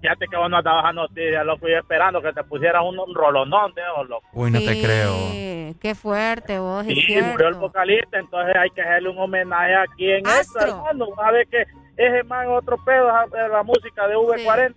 Fíjate 0.00 0.26
que 0.30 0.36
vos 0.36 0.48
no 0.48 0.58
estabas 0.58 0.84
a 0.84 0.92
noticias, 0.92 1.44
loco, 1.44 1.68
y 1.68 1.74
esperando 1.74 2.22
que 2.22 2.32
te 2.32 2.44
pusieras 2.44 2.82
un, 2.86 2.98
un 2.98 3.14
rolonón 3.14 3.72
de 3.74 3.82
ojos, 3.94 4.08
loco. 4.08 4.26
Uy, 4.34 4.50
no 4.50 4.58
te 4.60 4.80
creo. 4.80 5.74
Qué 5.80 5.94
fuerte 5.94 6.58
vos, 6.58 6.86
es 6.86 6.94
Sí, 6.94 7.02
cierto. 7.06 7.30
murió 7.32 7.48
el 7.48 7.54
vocalista, 7.54 8.18
entonces 8.18 8.54
hay 8.56 8.70
que 8.70 8.82
hacerle 8.82 9.08
un 9.10 9.18
homenaje 9.18 9.74
aquí 9.74 10.10
en 10.10 10.24
esto, 10.26 10.58
Astro. 10.60 10.68
hermano. 10.68 11.06
Vas 11.16 11.28
a 11.28 11.32
ver 11.32 11.48
que 11.48 11.62
ese 11.96 12.22
man 12.24 12.46
otro 12.48 12.76
pedo 12.84 13.08
es 13.10 13.50
la 13.50 13.62
música 13.64 14.06
de 14.06 14.14
V40. 14.16 14.74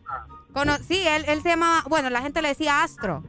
Cono- 0.54 0.78
sí, 0.78 1.06
él, 1.08 1.24
él 1.28 1.42
se 1.42 1.50
llamaba, 1.50 1.84
bueno, 1.88 2.10
la 2.10 2.22
gente 2.22 2.42
le 2.42 2.50
decía 2.50 2.82
Astro. 2.84 3.24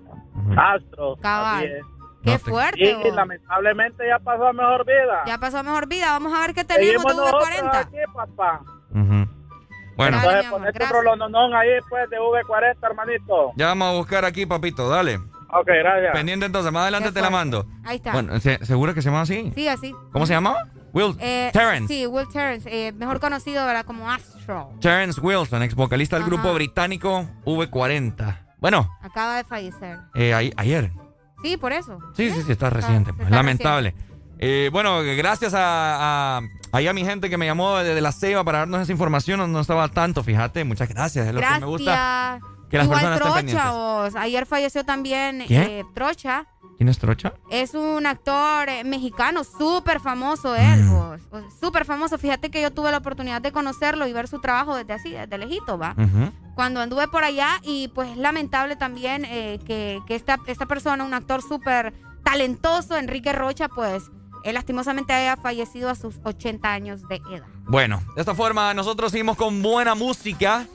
Astro. 0.56 1.16
Cabal. 1.20 1.82
Qué 2.22 2.30
No 2.32 2.38
te- 2.38 2.50
fuerte. 2.50 2.80
Y, 2.80 3.10
lamentablemente 3.12 4.06
ya 4.06 4.18
pasó 4.18 4.46
a 4.48 4.52
mejor 4.52 4.84
vida. 4.84 5.22
Ya 5.26 5.38
pasó 5.38 5.58
a 5.58 5.62
mejor 5.62 5.88
vida. 5.88 6.10
Vamos 6.12 6.32
a 6.36 6.40
ver 6.46 6.54
qué 6.54 6.64
tenemos 6.64 7.02
Seguimos 7.02 7.16
de 7.16 7.22
nosotros 7.22 7.48
V40. 7.48 7.78
aquí, 7.80 7.96
papá. 8.14 8.60
Bueno, 9.96 10.16
Dale, 10.16 10.28
Entonces 10.28 10.50
ponete 10.50 10.68
un 10.68 10.72
gracias. 10.74 10.90
rolononón 10.92 11.54
ahí, 11.54 11.68
pues, 11.88 12.08
de 12.08 12.18
V40, 12.18 12.86
hermanito. 12.86 13.52
ya 13.56 13.66
vamos 13.66 13.88
a 13.88 13.96
buscar 13.98 14.24
aquí, 14.24 14.46
papito, 14.46 14.88
dale. 14.88 15.16
Ok, 15.52 15.66
gracias. 15.66 16.12
Pendiente 16.12 16.46
entonces, 16.46 16.72
más 16.72 16.82
adelante 16.82 17.12
te 17.12 17.20
la 17.20 17.28
mando. 17.28 17.66
Ahí 17.84 17.96
está. 17.96 18.12
Bueno, 18.12 18.38
¿se- 18.40 18.64
¿seguro 18.64 18.94
que 18.94 19.02
se 19.02 19.08
llama 19.10 19.22
así? 19.22 19.52
Sí, 19.54 19.68
así. 19.68 19.92
¿Cómo 20.12 20.24
se 20.26 20.32
llamaba? 20.32 20.64
Will 20.92 21.16
Eh, 21.20 21.50
Terrence. 21.52 21.92
Sí, 21.92 22.06
Will 22.06 22.28
Terrence, 22.32 22.68
eh, 22.88 22.92
mejor 22.92 23.20
conocido 23.20 23.66
¿verdad? 23.66 23.84
como 23.84 24.10
Astro. 24.10 24.70
Terrence 24.80 25.20
Wilson, 25.20 25.62
ex 25.64 25.74
vocalista 25.74 26.16
del 26.16 26.22
Ajá. 26.24 26.30
grupo 26.30 26.54
británico 26.54 27.26
V40. 27.44 28.38
Bueno, 28.58 28.88
Acaba 29.02 29.36
de 29.36 29.44
fallecer. 29.44 29.98
eh, 30.14 30.52
ayer. 30.56 30.92
Sí, 31.42 31.56
por 31.56 31.72
eso. 31.72 31.98
Sí, 32.14 32.30
sí, 32.30 32.42
sí, 32.44 32.52
está 32.52 32.70
reciente. 32.70 33.10
está 33.10 33.28
Lamentable. 33.30 33.94
Eh, 34.38 34.70
bueno, 34.72 35.02
gracias 35.02 35.52
a, 35.54 36.38
a, 36.38 36.40
ahí 36.72 36.86
a 36.86 36.92
mi 36.92 37.04
gente 37.04 37.28
que 37.28 37.36
me 37.36 37.46
llamó 37.46 37.76
desde 37.78 38.00
la 38.00 38.12
ceiba 38.12 38.42
para 38.42 38.60
darnos 38.60 38.80
esa 38.80 38.92
información. 38.92 39.38
No, 39.38 39.46
no 39.46 39.60
estaba 39.60 39.88
tanto, 39.88 40.22
fíjate. 40.24 40.64
Muchas 40.64 40.88
gracias. 40.88 41.26
Es 41.26 41.34
lo 41.34 41.40
que 41.40 41.60
me 41.60 41.66
gusta. 41.66 42.40
Gracias. 42.70 42.70
que 42.70 42.76
las 42.78 42.86
Igual 42.86 43.00
personas 43.18 43.46
Trocha, 43.46 43.70
vos. 43.72 44.16
Ayer 44.16 44.46
falleció 44.46 44.84
también 44.84 45.42
eh, 45.42 45.84
Trocha. 45.94 46.46
¿Quién 46.76 46.88
es 46.88 46.98
Trocha? 46.98 47.34
Es 47.50 47.74
un 47.74 48.06
actor 48.06 48.68
eh, 48.68 48.84
mexicano 48.84 49.44
súper 49.44 50.00
famoso 50.00 50.54
él, 50.56 50.84
Mm. 50.84 51.60
Súper 51.60 51.84
famoso. 51.84 52.18
Fíjate 52.18 52.50
que 52.50 52.62
yo 52.62 52.72
tuve 52.72 52.90
la 52.90 52.98
oportunidad 52.98 53.40
de 53.42 53.52
conocerlo 53.52 54.06
y 54.06 54.12
ver 54.12 54.26
su 54.28 54.40
trabajo 54.40 54.74
desde 54.74 54.92
así, 54.94 55.10
desde 55.10 55.38
lejito, 55.38 55.78
¿va? 55.78 55.94
Cuando 56.54 56.80
anduve 56.80 57.06
por 57.08 57.24
allá 57.24 57.60
y 57.62 57.88
pues 57.88 58.10
es 58.10 58.16
lamentable 58.16 58.76
también 58.76 59.24
eh, 59.24 59.58
que, 59.66 60.00
que 60.06 60.14
esta, 60.14 60.38
esta 60.46 60.66
persona, 60.66 61.04
un 61.04 61.14
actor 61.14 61.42
súper 61.42 61.92
talentoso, 62.24 62.96
Enrique 62.96 63.32
Rocha, 63.32 63.68
pues 63.68 64.04
él 64.44 64.54
lastimosamente 64.54 65.12
haya 65.12 65.36
fallecido 65.36 65.90
a 65.90 65.94
sus 65.94 66.18
80 66.24 66.70
años 66.72 67.06
de 67.08 67.16
edad. 67.32 67.46
Bueno, 67.66 68.02
de 68.14 68.22
esta 68.22 68.34
forma 68.34 68.72
nosotros 68.74 69.12
seguimos 69.12 69.36
con 69.36 69.62
buena 69.62 69.94
música. 69.94 70.66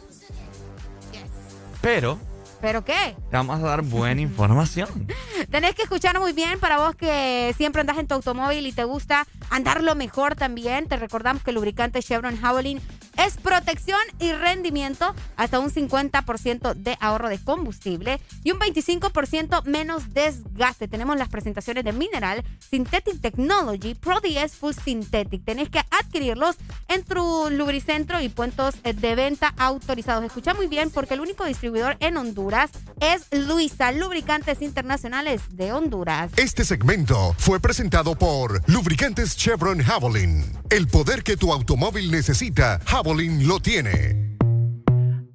Pero 1.86 2.18
¿Pero 2.62 2.84
qué? 2.84 3.16
te 3.30 3.38
vamos 3.38 3.62
a 3.62 3.68
dar 3.68 3.84
buena 3.84 4.20
información. 4.20 4.90
Tenés 5.52 5.76
que 5.76 5.84
escuchar 5.84 6.20
muy 6.20 6.34
bien 6.34 6.60
para 6.60 6.80
vos 6.80 6.96
que 6.96 7.54
siempre 7.58 7.82
andas 7.82 8.00
en 8.00 8.08
tu 8.08 8.16
automóvil 8.16 8.66
y 8.66 8.72
te 8.72 8.86
gusta 8.86 9.28
andarlo 9.52 9.94
mejor 9.94 10.34
también. 10.34 10.88
Te 10.88 10.98
recordamos 10.98 11.44
que 11.44 11.52
el 11.52 11.56
lubricante 11.56 12.02
Chevron 12.02 12.42
Javelin 12.42 12.82
es 13.18 13.38
protección 13.38 14.00
y 14.20 14.32
rendimiento, 14.34 15.14
hasta 15.36 15.60
un 15.60 15.72
50% 15.72 16.74
de 16.74 16.98
ahorro 17.00 17.30
de 17.30 17.40
combustible 17.40 18.20
y 18.44 18.52
un 18.52 18.60
25% 18.60 19.64
menos 19.66 20.14
desgaste. 20.14 20.88
Tenemos 20.88 21.18
las 21.18 21.30
presentaciones 21.30 21.84
de 21.84 21.94
Mineral, 21.94 22.44
Synthetic 22.70 23.22
Technology, 23.22 23.96
Pro 23.96 24.20
DS 24.22 24.56
Full 24.56 24.74
Synthetic. 24.74 25.44
Tenés 25.44 25.70
que 25.70 25.80
adquirirlos 25.92 26.56
en 26.88 27.04
tu 27.04 27.50
lubricentro 27.50 28.22
y 28.22 28.30
puntos 28.30 28.76
de 28.84 29.16
venta 29.16 29.54
autorizados. 29.58 30.24
Escucha 30.24 30.54
muy 30.54 30.68
bien 30.68 30.90
porque 30.90 31.14
el 31.14 31.22
único 31.22 31.46
distribuidor 31.46 31.98
en 32.00 32.18
Honduras 32.18 32.72
es 33.00 33.28
Luisa, 33.32 33.92
Lubricantes 33.92 34.62
Internacionales 34.62 35.42
de 35.52 35.74
Honduras. 35.74 36.32
Este 36.38 36.64
segmento 36.64 37.36
fue 37.38 37.60
presentado 37.60 38.16
por 38.16 38.62
Lubricantes 38.70 39.36
Chevron 39.36 39.82
Javelin. 39.82 40.44
El 40.70 40.88
poder 40.88 41.24
que 41.24 41.38
tu 41.38 41.54
automóvil 41.54 42.12
necesita, 42.12 42.80
lo 43.14 43.60
tiene. 43.60 44.36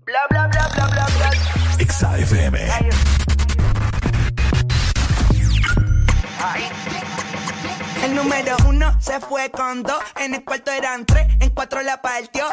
Bla 0.04 0.18
bla 0.28 0.48
bla 0.48 0.68
bla 0.74 0.86
bla 0.88 1.06
bla. 1.06 1.30
Exa 1.78 2.18
FM. 2.18 2.58
El 8.02 8.14
número 8.16 8.56
uno 8.66 8.96
se 9.00 9.20
fue 9.20 9.52
con 9.52 9.84
dos, 9.84 10.02
en 10.20 10.34
el 10.34 10.44
cuarto 10.44 10.72
eran 10.72 11.06
tres, 11.06 11.28
en 11.38 11.50
cuatro 11.50 11.80
la 11.82 12.02
partió. 12.02 12.44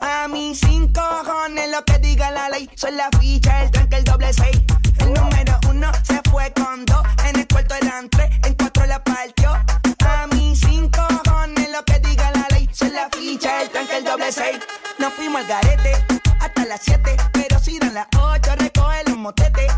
A 0.00 0.26
mí 0.26 0.56
cinco 0.56 1.00
cojones 1.24 1.70
lo 1.70 1.84
que 1.84 2.00
diga 2.00 2.32
la 2.32 2.48
ley, 2.48 2.68
son 2.74 2.96
la 2.96 3.08
ficha, 3.20 3.62
el 3.62 3.70
tranque, 3.70 3.96
el 3.98 4.04
doble 4.04 4.32
seis. 4.32 4.60
El 4.98 5.12
número 5.12 5.60
uno 5.70 5.92
se 6.02 6.20
fue 6.28 6.52
con 6.52 6.84
dos, 6.84 7.02
en 7.28 7.38
el 7.38 7.46
cuarto 7.46 7.76
eran 7.76 8.08
tres, 8.10 8.28
en 8.44 8.54
cuatro 8.54 8.86
la 8.86 9.04
partió. 9.04 9.52
A 10.04 10.26
mí 10.32 10.56
cinco 10.56 11.06
diga 12.80 12.88
la 12.88 13.02
la 13.02 13.08
ficha, 13.10 13.62
el 13.62 13.70
tranque, 13.70 13.96
el 13.96 14.04
doble 14.04 14.32
seis. 14.32 14.58
Nos 14.98 15.12
fuimos 15.14 15.42
al 15.42 15.46
garete 15.46 15.92
hasta 16.40 16.64
las 16.66 16.80
siete, 16.82 17.16
pero 17.32 17.58
si 17.58 17.78
dan 17.78 17.94
las 17.94 18.06
ocho 18.18 18.54
recoge 18.56 19.04
los 19.06 19.16
motetes. 19.16 19.72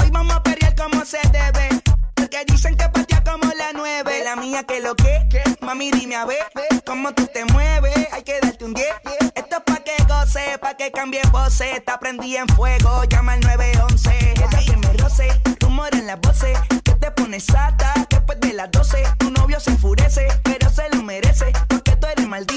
Hoy 0.00 0.10
vamos 0.10 0.36
a 0.36 0.42
pelear 0.42 0.74
como 0.74 1.04
se 1.04 1.18
debe. 1.30 1.68
Porque 2.14 2.44
dicen 2.46 2.76
que 2.76 2.88
patea 2.88 3.22
como 3.24 3.52
la 3.54 3.72
nueve. 3.74 4.22
La 4.24 4.36
mía 4.36 4.64
que 4.64 4.80
lo 4.80 4.94
que, 4.94 5.20
mami 5.60 5.90
dime 5.90 6.16
a 6.16 6.24
ver 6.24 6.46
cómo 6.84 7.12
tú 7.12 7.26
te 7.32 7.44
mueves. 7.46 8.08
Hay 8.12 8.22
que 8.22 8.40
darte 8.40 8.64
un 8.64 8.74
10. 8.74 8.86
Esto 9.34 9.56
es 9.56 9.62
pa' 9.64 9.82
que 9.84 10.02
goce, 10.08 10.58
pa' 10.58 10.74
que 10.74 10.90
cambie 10.90 11.22
voces. 11.32 11.84
Te 11.84 11.98
prendí 12.00 12.36
en 12.36 12.48
fuego, 12.48 13.04
llama 13.04 13.34
al 13.34 13.40
911. 13.40 14.10
Ella 14.32 14.48
que 14.64 14.76
me 14.76 14.92
roce, 14.94 15.28
rumor 15.60 15.94
en 15.94 16.06
las 16.06 16.20
voces. 16.20 16.58
Que 16.84 16.92
te 16.94 17.10
pones 17.12 17.44
sata 17.44 17.94
después 18.08 18.38
de 18.40 18.52
las 18.52 18.70
12. 18.70 19.02
Tu 19.18 19.30
novio 19.30 19.60
se 19.60 19.70
enfurece, 19.70 20.26
pero 20.44 20.68
se 20.70 20.88
lo 20.90 21.02
merece. 21.02 21.52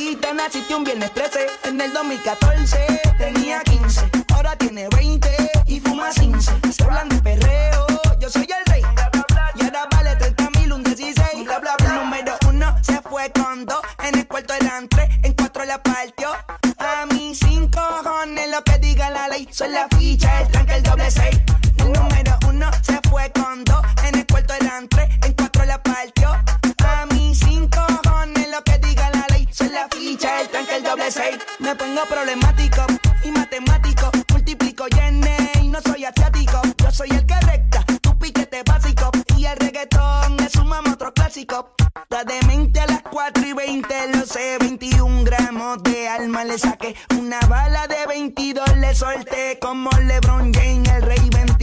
Maldita, 0.04 0.34
naciste 0.34 0.76
un 0.76 0.84
viernes 0.84 1.14
13. 1.14 1.48
En 1.64 1.80
el 1.80 1.94
2014 1.94 2.78
tenía 3.18 3.62
15, 3.64 4.02
ahora 4.34 4.54
tiene 4.58 4.90
20 4.90 5.30
y 5.66 5.80
fuma 5.80 6.10
15. 6.10 6.52
Se 6.74 6.84
hablan 6.84 7.08
de 7.08 7.20
perreo, 7.20 7.88
yo 8.20 8.30
soy 8.30 8.44
el 8.44 8.74
rey. 8.74 8.82
Y 9.56 9.64
ahora 9.64 9.88
vale 9.92 10.16
30 10.18 10.50
mil, 10.60 10.74
un 10.74 10.84
16. 10.84 11.46
Bla, 11.46 11.60
bla, 11.60 11.76
bla. 11.78 11.94
Número 11.94 12.36
uno 12.50 12.76
se 12.82 13.02
fue 13.02 13.32
con 13.32 13.66
dos. 13.66 13.80
En 14.04 14.20
el 14.20 14.28
cuarto 14.28 14.54
eran 14.54 14.90
tres, 14.90 15.10
en 15.24 15.34
cuatro 15.34 15.64
la 15.64 15.82
partió. 15.82 16.32
A 16.80 17.06
mí 17.06 17.34
cinco 17.34 17.80
cojones 18.04 18.50
lo 18.52 18.62
que 18.62 18.78
diga 18.80 19.10
la 19.10 19.30
ley. 19.30 19.48
Son 19.52 19.72
la 19.72 19.88
ficha, 19.98 20.42
el 20.42 20.48
tranque, 20.50 20.76
el 20.76 20.84
doble 20.84 21.10
seis. 21.12 21.40
Pongo 31.78 32.06
problemático 32.08 32.86
y 33.24 33.32
matemático. 33.32 34.12
Multiplico 34.32 34.86
y 34.88 35.64
y 35.64 35.68
no 35.70 35.80
soy 35.82 36.06
asiático. 36.06 36.62
Yo 36.78 36.92
soy 36.92 37.10
el 37.10 37.26
que 37.26 37.40
recta, 37.40 37.84
tu 38.02 38.16
piquete 38.20 38.62
básico. 38.64 39.10
Y 39.38 39.46
el 39.46 39.58
reggaetón 39.58 40.40
es 40.40 40.56
un 40.56 40.72
otro 40.72 41.12
clásico. 41.14 41.74
La 42.10 42.24
demente 42.24 42.80
a 42.80 42.86
las 42.86 43.02
4 43.02 43.46
y 43.48 43.54
20, 43.54 44.18
lo 44.18 44.26
sé, 44.26 44.58
21 44.60 45.24
gramos 45.24 45.82
de 45.82 46.08
alma 46.08 46.44
le 46.44 46.60
saqué. 46.60 46.96
Una 47.18 47.40
bala 47.48 47.88
de 47.88 48.06
22 48.08 48.78
le 48.78 48.94
solté 48.94 49.58
como 49.60 49.90
LeBron 49.92 50.54
James, 50.54 50.88
el 50.90 51.02
rey 51.02 51.30
23. 51.32 51.63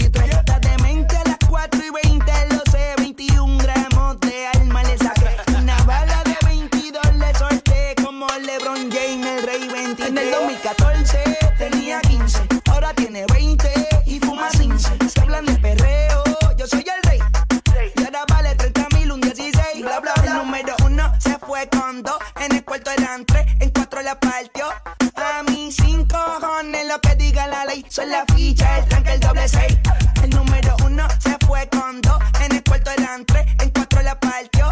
Son 27.91 28.09
la 28.09 28.25
ficha, 28.37 28.79
el 28.79 28.85
tranque, 28.87 29.13
el 29.15 29.21
doble 29.21 29.49
seis. 29.49 29.77
El 30.23 30.31
número 30.31 30.77
uno 30.85 31.09
se 31.19 31.37
fue 31.45 31.69
con 31.71 32.01
dos. 32.01 32.23
En 32.41 32.53
el 32.53 32.63
cuarto 32.63 32.93
eran 32.93 33.25
tres, 33.27 33.45
en 33.59 33.71
cuatro 33.71 34.01
la 34.03 34.19
partió. 34.19 34.67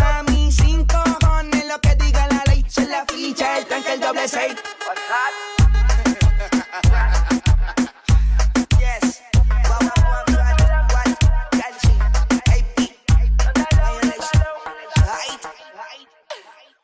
A 0.00 0.22
mí 0.28 0.52
cinco 0.52 1.02
cojones 1.20 1.66
lo 1.66 1.80
que 1.80 1.96
diga 1.96 2.28
la 2.28 2.44
ley. 2.46 2.64
Son 2.68 2.88
la 2.88 3.04
ficha, 3.06 3.58
el 3.58 3.66
tranque, 3.66 3.92
el 3.94 4.00
doble 4.00 4.28
seis. 4.28 4.54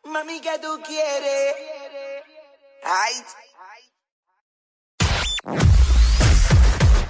Mami, 0.05 0.41
¿qué 0.41 0.59
tú 0.61 0.81
quieres? 0.85 1.55
Ay, 2.83 3.23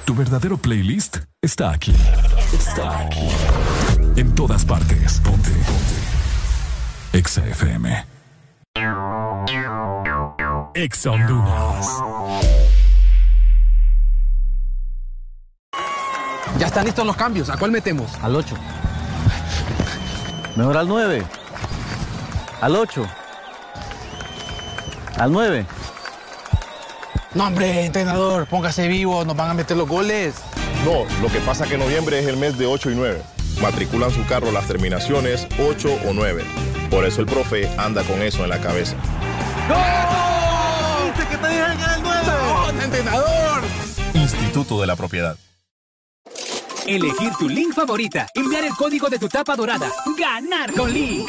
Tu 0.04 0.14
verdadero 0.14 0.58
playlist 0.58 1.18
está 1.40 1.70
aquí. 1.70 1.94
Está 2.52 3.00
aquí. 3.00 3.28
En 4.16 4.34
todas 4.34 4.64
partes. 4.64 5.20
Ponte. 5.20 5.50
Ponte. 5.50 7.18
Exa 7.18 7.46
FM. 7.46 8.04
Exa 10.74 11.10
Honduras. 11.10 11.86
Ya 16.58 16.66
están 16.66 16.84
listos 16.84 17.06
los 17.06 17.16
cambios. 17.16 17.48
¿A 17.48 17.56
cuál 17.56 17.70
metemos? 17.70 18.14
Al 18.22 18.36
8. 18.36 18.54
Mejor 20.56 20.76
al 20.76 20.88
9. 20.88 21.26
Al 22.60 22.76
8. 22.76 23.06
Al 25.18 25.32
9. 25.32 25.66
No, 27.36 27.48
hombre, 27.48 27.84
entrenador, 27.84 28.46
póngase 28.46 28.88
vivo, 28.88 29.22
nos 29.26 29.36
van 29.36 29.50
a 29.50 29.54
meter 29.54 29.76
los 29.76 29.86
goles. 29.86 30.36
No, 30.86 31.04
lo 31.20 31.28
que 31.30 31.38
pasa 31.40 31.66
que 31.66 31.76
noviembre 31.76 32.18
es 32.18 32.26
el 32.26 32.38
mes 32.38 32.56
de 32.56 32.64
8 32.64 32.92
y 32.92 32.94
9. 32.94 33.22
Matriculan 33.60 34.10
su 34.10 34.24
carro 34.24 34.50
las 34.52 34.66
terminaciones 34.66 35.46
8 35.58 35.98
o 36.06 36.14
9. 36.14 36.42
Por 36.90 37.04
eso 37.04 37.20
el 37.20 37.26
profe 37.26 37.68
anda 37.76 38.02
con 38.04 38.22
eso 38.22 38.42
en 38.42 38.48
la 38.48 38.58
cabeza. 38.58 38.96
¿Viste 41.04 41.30
que 41.30 41.36
te 41.36 41.48
dije 41.48 41.76
que 41.76 41.82
era 41.82 41.94
el 41.96 42.02
9? 42.02 42.22
¡No, 42.26 42.82
entrenador! 42.82 43.62
Instituto 44.14 44.80
de 44.80 44.86
la 44.86 44.96
Propiedad. 44.96 45.36
Elegir 46.86 47.32
tu 47.38 47.50
link 47.50 47.74
favorita, 47.74 48.28
enviar 48.34 48.64
el 48.64 48.74
código 48.76 49.10
de 49.10 49.18
tu 49.18 49.28
tapa 49.28 49.56
dorada, 49.56 49.90
ganar 50.18 50.72
con 50.72 50.90
Link. 50.90 51.28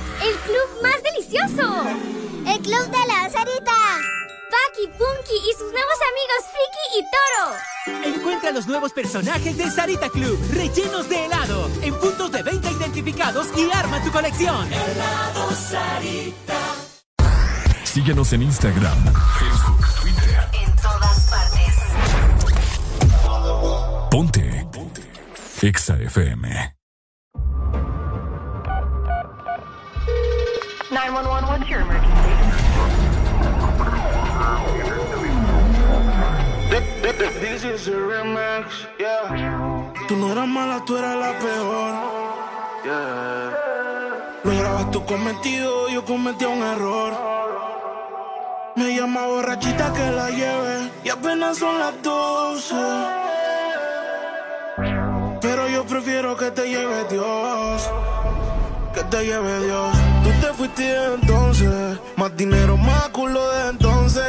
¡El 0.21 0.35
club 0.37 0.81
más 0.83 1.01
delicioso! 1.01 1.83
¡El 2.45 2.59
club 2.61 2.85
de 2.91 3.07
la 3.07 3.29
Sarita! 3.29 3.99
Paki, 4.51 4.87
Punky 4.97 5.35
y 5.49 5.53
sus 5.53 5.71
nuevos 5.71 5.97
amigos 6.11 6.41
Friki 6.51 6.85
y 6.99 7.01
Toro. 7.11 8.15
Encuentra 8.15 8.51
los 8.51 8.67
nuevos 8.67 8.91
personajes 8.91 9.57
del 9.57 9.71
Sarita 9.71 10.09
Club, 10.09 10.37
rellenos 10.53 11.09
de 11.09 11.25
helado, 11.25 11.69
en 11.81 11.95
puntos 11.95 12.31
de 12.31 12.43
venta 12.43 12.69
identificados 12.69 13.47
y 13.57 13.71
arma 13.71 14.03
tu 14.03 14.11
colección. 14.11 14.71
Helado 14.71 15.51
Sarita. 15.51 16.59
Síguenos 17.83 18.31
en 18.33 18.43
Instagram, 18.43 19.13
Facebook, 19.39 19.85
Twitter. 20.01 20.49
En 20.53 20.75
todas 20.75 21.29
partes. 21.29 21.75
Ponte. 24.11 24.67
Ponte. 24.71 25.01
Exa 25.61 25.97
FM. 25.97 26.80
911, 30.91 31.47
what's 31.47 31.69
your 31.69 31.81
emergency? 31.81 32.11
This 37.39 37.63
is 37.63 37.87
a 37.87 37.91
remix, 37.91 38.65
yeah. 38.99 39.93
Tú 40.07 40.17
no 40.17 40.31
eras 40.31 40.47
mala, 40.47 40.83
tú 40.85 40.97
eras 40.97 41.15
la 41.15 41.39
peor. 41.39 41.93
Yeah. 42.83 44.41
Lograbas 44.43 44.91
tu 44.91 45.05
cometido, 45.05 45.89
yo 45.89 46.03
cometí 46.03 46.45
un 46.45 46.61
error. 46.61 47.13
Me 48.75 48.93
llama 48.95 49.27
borrachita 49.27 49.93
que 49.93 50.11
la 50.11 50.29
lleve 50.29 50.91
y 51.05 51.09
apenas 51.09 51.57
son 51.57 51.79
las 51.79 52.01
12. 52.01 52.75
Pero 55.41 55.69
yo 55.69 55.85
prefiero 55.85 56.35
que 56.35 56.51
te 56.51 56.67
lleve 56.67 57.05
Dios. 57.09 57.89
Que 58.93 59.03
te 59.05 59.25
lleve 59.25 59.65
Dios. 59.65 59.95
Tú 60.23 60.29
te 60.41 60.53
fuiste 60.53 61.13
entonces. 61.13 61.97
Más 62.17 62.35
dinero, 62.35 62.75
más 62.75 63.07
culo 63.09 63.49
de 63.51 63.69
entonces. 63.69 64.23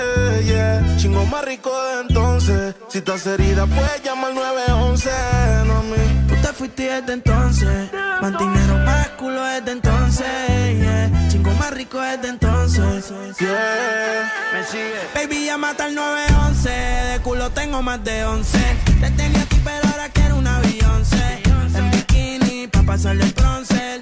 Yeah. 0.45 0.97
Chingo 0.99 1.27
más 1.27 1.45
rico 1.45 1.71
de 1.71 2.01
entonces. 2.03 2.75
Si 2.89 2.99
estás 2.99 3.27
herida, 3.27 3.67
puedes 3.67 4.03
llamar 4.05 4.31
al 4.31 4.37
911. 4.37 5.11
No 5.67 5.79
a 5.79 5.83
mí. 5.83 6.27
Tú 6.29 6.35
te 6.41 6.53
fuiste 6.53 6.85
desde 6.85 7.13
entonces. 7.13 7.91
Más 8.21 8.39
dinero, 8.39 8.77
más 8.85 9.09
culo 9.19 9.43
desde 9.43 9.73
entonces. 9.73 10.27
Yeah. 10.79 11.29
Chingo 11.29 11.51
más 11.55 11.73
rico 11.73 12.01
desde 12.01 12.29
entonces. 12.29 13.13
Yeah. 13.41 14.33
Me 14.53 14.65
sigue. 14.65 15.01
Baby, 15.15 15.47
llámate 15.47 15.83
al 15.83 15.95
911. 15.95 16.71
De 16.71 17.21
culo 17.21 17.51
tengo 17.51 17.83
más 17.83 18.03
de 18.05 18.25
11. 18.25 18.59
Te 19.01 19.11
tenía 19.11 19.43
aquí, 19.43 19.61
pero 19.65 19.89
ahora 19.91 20.09
quiero 20.11 20.37
una 20.37 20.61
Beyoncé. 20.61 21.43
En 21.75 21.91
bikini, 21.91 22.69
pa' 22.69 22.83
pasarle 22.83 23.25
el 23.25 23.33
bronce. 23.33 24.02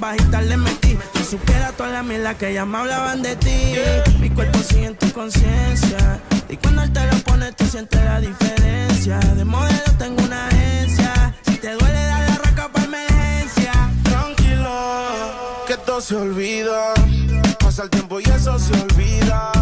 en 0.00 0.16
bajita 0.16 0.42
le 0.42 0.56
metí. 0.56 0.98
Si 1.14 1.24
supiera 1.24 1.72
toda 1.72 1.90
la 1.90 2.02
mierda 2.02 2.36
que 2.36 2.52
ya 2.54 2.64
me 2.64 2.78
hablaban 2.78 3.22
de 3.22 3.36
ti. 3.36 3.74
Mi 4.20 4.30
cuerpo 4.30 4.58
sigue 4.60 4.86
en 4.86 4.96
tu 4.96 5.12
conciencia. 5.12 6.20
Y 6.48 6.56
cuando 6.56 6.82
él 6.82 6.92
te 6.92 7.06
lo 7.06 7.18
pone, 7.18 7.52
tú 7.52 7.64
sientes 7.66 8.02
la 8.04 8.20
diferencia. 8.20 9.18
De 9.18 9.44
modelo 9.44 9.92
tengo 9.98 10.22
una 10.22 10.48
agencia. 10.48 11.34
Si 11.42 11.56
te 11.56 11.72
duele, 11.72 12.02
dale 12.12 12.32
arranca 12.32 12.68
para 12.72 12.84
emergencia. 12.86 13.72
Tranquilo, 14.04 15.64
que 15.66 15.76
todo 15.76 16.00
se 16.00 16.16
olvida. 16.16 16.94
Pasa 17.58 17.84
el 17.84 17.90
tiempo 17.90 18.20
y 18.20 18.24
eso 18.24 18.58
se 18.58 18.72
olvida. 18.72 19.52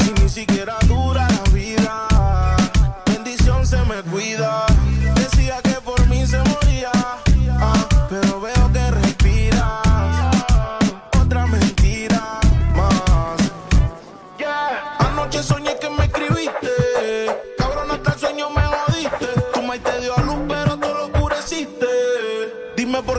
Si 0.00 0.22
ni 0.22 0.28
siquiera 0.28 0.76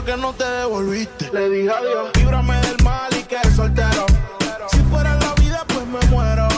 Dime 0.00 0.02
por 0.02 0.04
qué 0.04 0.16
no 0.16 0.32
te 0.32 0.44
devolviste. 0.44 1.30
Le 1.32 1.48
dije 1.50 1.70
adiós. 1.70 2.10
Líbrame 2.14 2.56
del 2.60 2.76
mal 2.84 3.10
y 3.18 3.22
que 3.24 3.38
soltero. 3.54 4.06
Si 4.70 4.78
fuera 4.84 5.14
la 5.16 5.34
vida, 5.34 5.64
pues 5.66 5.86
me 5.86 6.00
muero. 6.08 6.48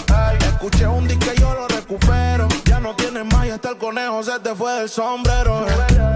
Escuché 0.41 0.87
un 0.87 1.09
disco 1.09 1.27
y 1.35 1.41
yo 1.41 1.55
lo 1.55 1.67
recupero. 1.69 2.47
Ya 2.65 2.79
no 2.79 2.95
tienes 2.95 3.25
más 3.27 3.47
y 3.47 3.51
hasta 3.51 3.71
el 3.71 3.79
conejo 3.79 4.23
se 4.23 4.39
te 4.41 4.55
fue 4.55 4.73
del 4.75 4.89
sombrero. 4.89 5.67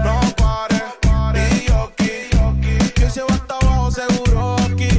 No 0.03 0.19
pares. 0.37 0.83
Y 1.63 1.67
yo 1.67 1.91
aquí. 1.91 2.91
Que 2.95 3.09
se 3.09 3.21
va 3.21 3.33
hasta 3.33 3.55
abajo 3.55 3.91
seguro 3.91 4.55
aquí. 4.61 4.89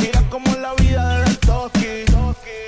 Mira 0.00 0.22
cómo 0.28 0.46
es 0.48 0.58
la 0.58 0.74
vida 0.74 1.20
del 1.20 1.38
toki. 1.38 2.04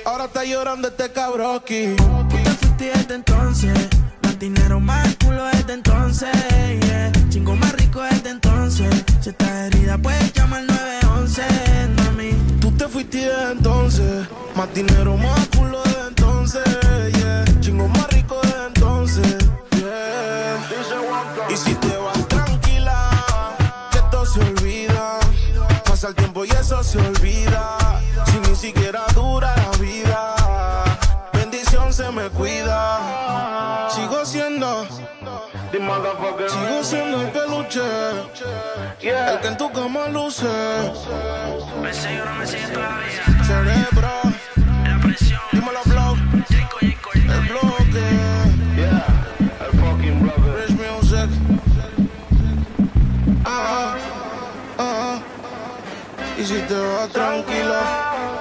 Ahora 0.05 0.25
está 0.25 0.45
llorando 0.45 0.87
este 0.87 1.11
cabroki. 1.11 1.95
Tú 1.97 2.27
te 2.29 2.49
fuiste 2.51 2.85
desde 2.85 3.15
entonces. 3.15 3.98
Dinero, 4.39 4.79
más 4.79 5.17
culo 5.17 5.43
desde 5.47 5.73
entonces. 5.73 6.29
Yeah. 6.85 7.11
Chingo 7.29 7.57
más 7.57 7.73
rico 7.73 8.01
desde 8.01 8.29
entonces. 8.29 8.87
Si 9.19 9.31
estás 9.31 9.49
herida, 9.49 9.97
puedes 9.97 10.31
llamar 10.31 10.61
al 10.61 10.67
911. 10.67 11.41
Mami. 11.97 12.31
Tú 12.61 12.71
te 12.71 12.87
fuiste 12.87 13.17
de 13.17 13.51
entonces. 13.51 14.27
Más 14.55 14.73
dinero, 14.73 15.17
más 15.17 15.45
culo 15.49 15.83
de 15.83 16.07
entonces. 16.07 16.63
Yeah. 17.17 17.43
Chingo 17.59 17.89
más 17.89 18.07
rico 18.13 18.18
Sigo 35.89 36.83
siendo 36.83 37.21
el 37.21 37.29
peluche. 37.29 37.81
El 39.01 39.39
que 39.39 39.47
en 39.47 39.57
tu 39.57 39.71
cama 39.71 40.07
luce. 40.09 40.45
Cerebro. 43.47 44.11
Dímelo, 45.51 45.81
blow. 45.85 46.15
El 47.15 47.41
bloque. 47.49 48.05
Rich 50.57 50.77
music. 50.77 51.29
Ah, 53.45 53.95
ah. 54.77 55.19
Y 56.37 56.45
si 56.45 56.59
te 56.61 56.75
vas 56.75 57.09
tranquilo. 57.09 58.38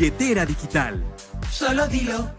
Billetera 0.00 0.46
digital. 0.46 1.04
Solo 1.52 1.86
dilo. 1.86 2.30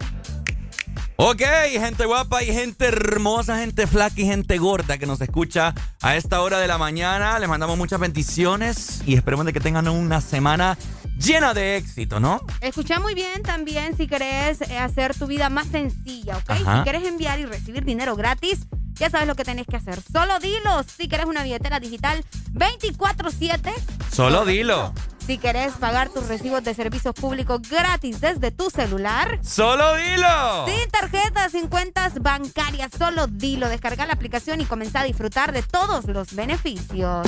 Ok, 1.14 1.42
gente 1.78 2.06
guapa 2.06 2.42
y 2.42 2.46
gente 2.46 2.86
hermosa, 2.86 3.58
gente 3.58 3.86
flaca 3.86 4.20
y 4.20 4.24
gente 4.24 4.58
gorda 4.58 4.98
que 4.98 5.06
nos 5.06 5.20
escucha 5.20 5.72
a 6.00 6.16
esta 6.16 6.42
hora 6.42 6.58
de 6.58 6.66
la 6.66 6.76
mañana. 6.76 7.38
Les 7.38 7.48
mandamos 7.48 7.78
muchas 7.78 8.00
bendiciones 8.00 9.02
y 9.06 9.14
esperemos 9.14 9.46
de 9.46 9.52
que 9.52 9.60
tengan 9.60 9.86
una 9.86 10.20
semana 10.20 10.76
llena 11.16 11.54
de 11.54 11.76
éxito, 11.76 12.18
¿no? 12.18 12.40
Escucha 12.60 12.98
muy 12.98 13.14
bien 13.14 13.44
también 13.44 13.96
si 13.96 14.08
querés 14.08 14.62
eh, 14.62 14.78
hacer 14.78 15.14
tu 15.14 15.28
vida 15.28 15.48
más 15.48 15.68
sencilla, 15.68 16.38
¿ok? 16.38 16.50
Ajá. 16.50 16.78
Si 16.78 16.84
querés 16.84 17.04
enviar 17.06 17.38
y 17.38 17.44
recibir 17.44 17.84
dinero 17.84 18.16
gratis, 18.16 18.66
ya 18.94 19.08
sabes 19.08 19.28
lo 19.28 19.36
que 19.36 19.44
tenés 19.44 19.68
que 19.68 19.76
hacer. 19.76 20.00
Solo 20.12 20.40
dilo 20.40 20.82
si 20.82 21.06
querés 21.06 21.26
una 21.26 21.44
billetera 21.44 21.78
digital 21.78 22.24
24-7. 22.54 23.72
Solo 24.10 24.44
dilo. 24.44 24.92
Si 25.26 25.38
querés 25.38 25.72
pagar 25.74 26.08
tus 26.08 26.26
recibos 26.26 26.64
de 26.64 26.74
servicios 26.74 27.14
públicos 27.14 27.60
gratis 27.68 28.20
desde 28.20 28.50
tu 28.50 28.70
celular. 28.70 29.38
Solo 29.42 29.94
dilo. 29.94 30.66
Sin 30.66 30.90
tarjetas, 30.90 31.52
sin 31.52 31.68
cuentas 31.68 32.14
bancarias, 32.20 32.90
solo 32.98 33.28
dilo. 33.28 33.68
Descarga 33.68 34.04
la 34.04 34.14
aplicación 34.14 34.60
y 34.60 34.64
comenzá 34.64 35.00
a 35.00 35.04
disfrutar 35.04 35.52
de 35.52 35.62
todos 35.62 36.06
los 36.06 36.34
beneficios. 36.34 37.26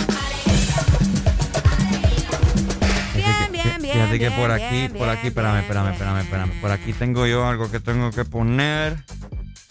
Bien, 3.15 3.53
bien, 3.53 3.77
bien. 3.81 3.95
Fíjate 3.95 4.19
que 4.19 4.31
por 4.33 4.51
aquí, 4.51 4.89
por 4.89 5.09
aquí, 5.09 5.29
espérame, 5.29 5.61
espérame, 5.61 5.93
espérame, 5.93 6.21
espérame. 6.21 6.61
Por 6.61 6.71
aquí 6.73 6.93
tengo 6.93 7.27
yo 7.27 7.47
algo 7.47 7.71
que 7.71 7.79
tengo 7.79 8.11
que 8.11 8.25
poner. 8.25 9.05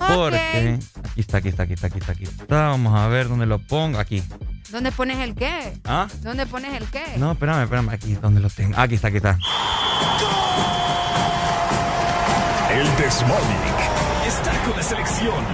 Porque 0.07 0.79
aquí 1.11 1.21
está, 1.21 1.37
aquí 1.37 1.49
está, 1.49 1.63
aquí 1.63 1.73
está, 1.73 1.87
aquí 1.87 1.99
está, 1.99 2.11
aquí 2.13 2.23
está. 2.23 2.45
Vamos 2.69 2.97
a 2.99 3.07
ver 3.07 3.27
dónde 3.29 3.45
lo 3.45 3.59
pongo. 3.59 3.99
Aquí. 3.99 4.23
¿Dónde 4.71 4.91
pones 4.91 5.19
el 5.19 5.35
qué? 5.35 5.73
¿Ah? 5.85 6.07
¿Dónde 6.21 6.45
pones 6.47 6.73
el 6.73 6.87
qué? 6.87 7.03
No, 7.17 7.33
espérame, 7.33 7.63
espérame. 7.63 7.89
Aquí, 7.89 8.13
¿dónde 8.15 8.39
lo 8.41 8.49
tengo? 8.49 8.77
Aquí 8.79 8.95
está, 8.95 9.09
aquí 9.09 9.17
está. 9.17 9.37
El 12.71 12.87
Desmonic 12.97 13.79
está 14.27 14.51
con 14.63 14.75
la 14.75 14.83
selección. 14.83 15.45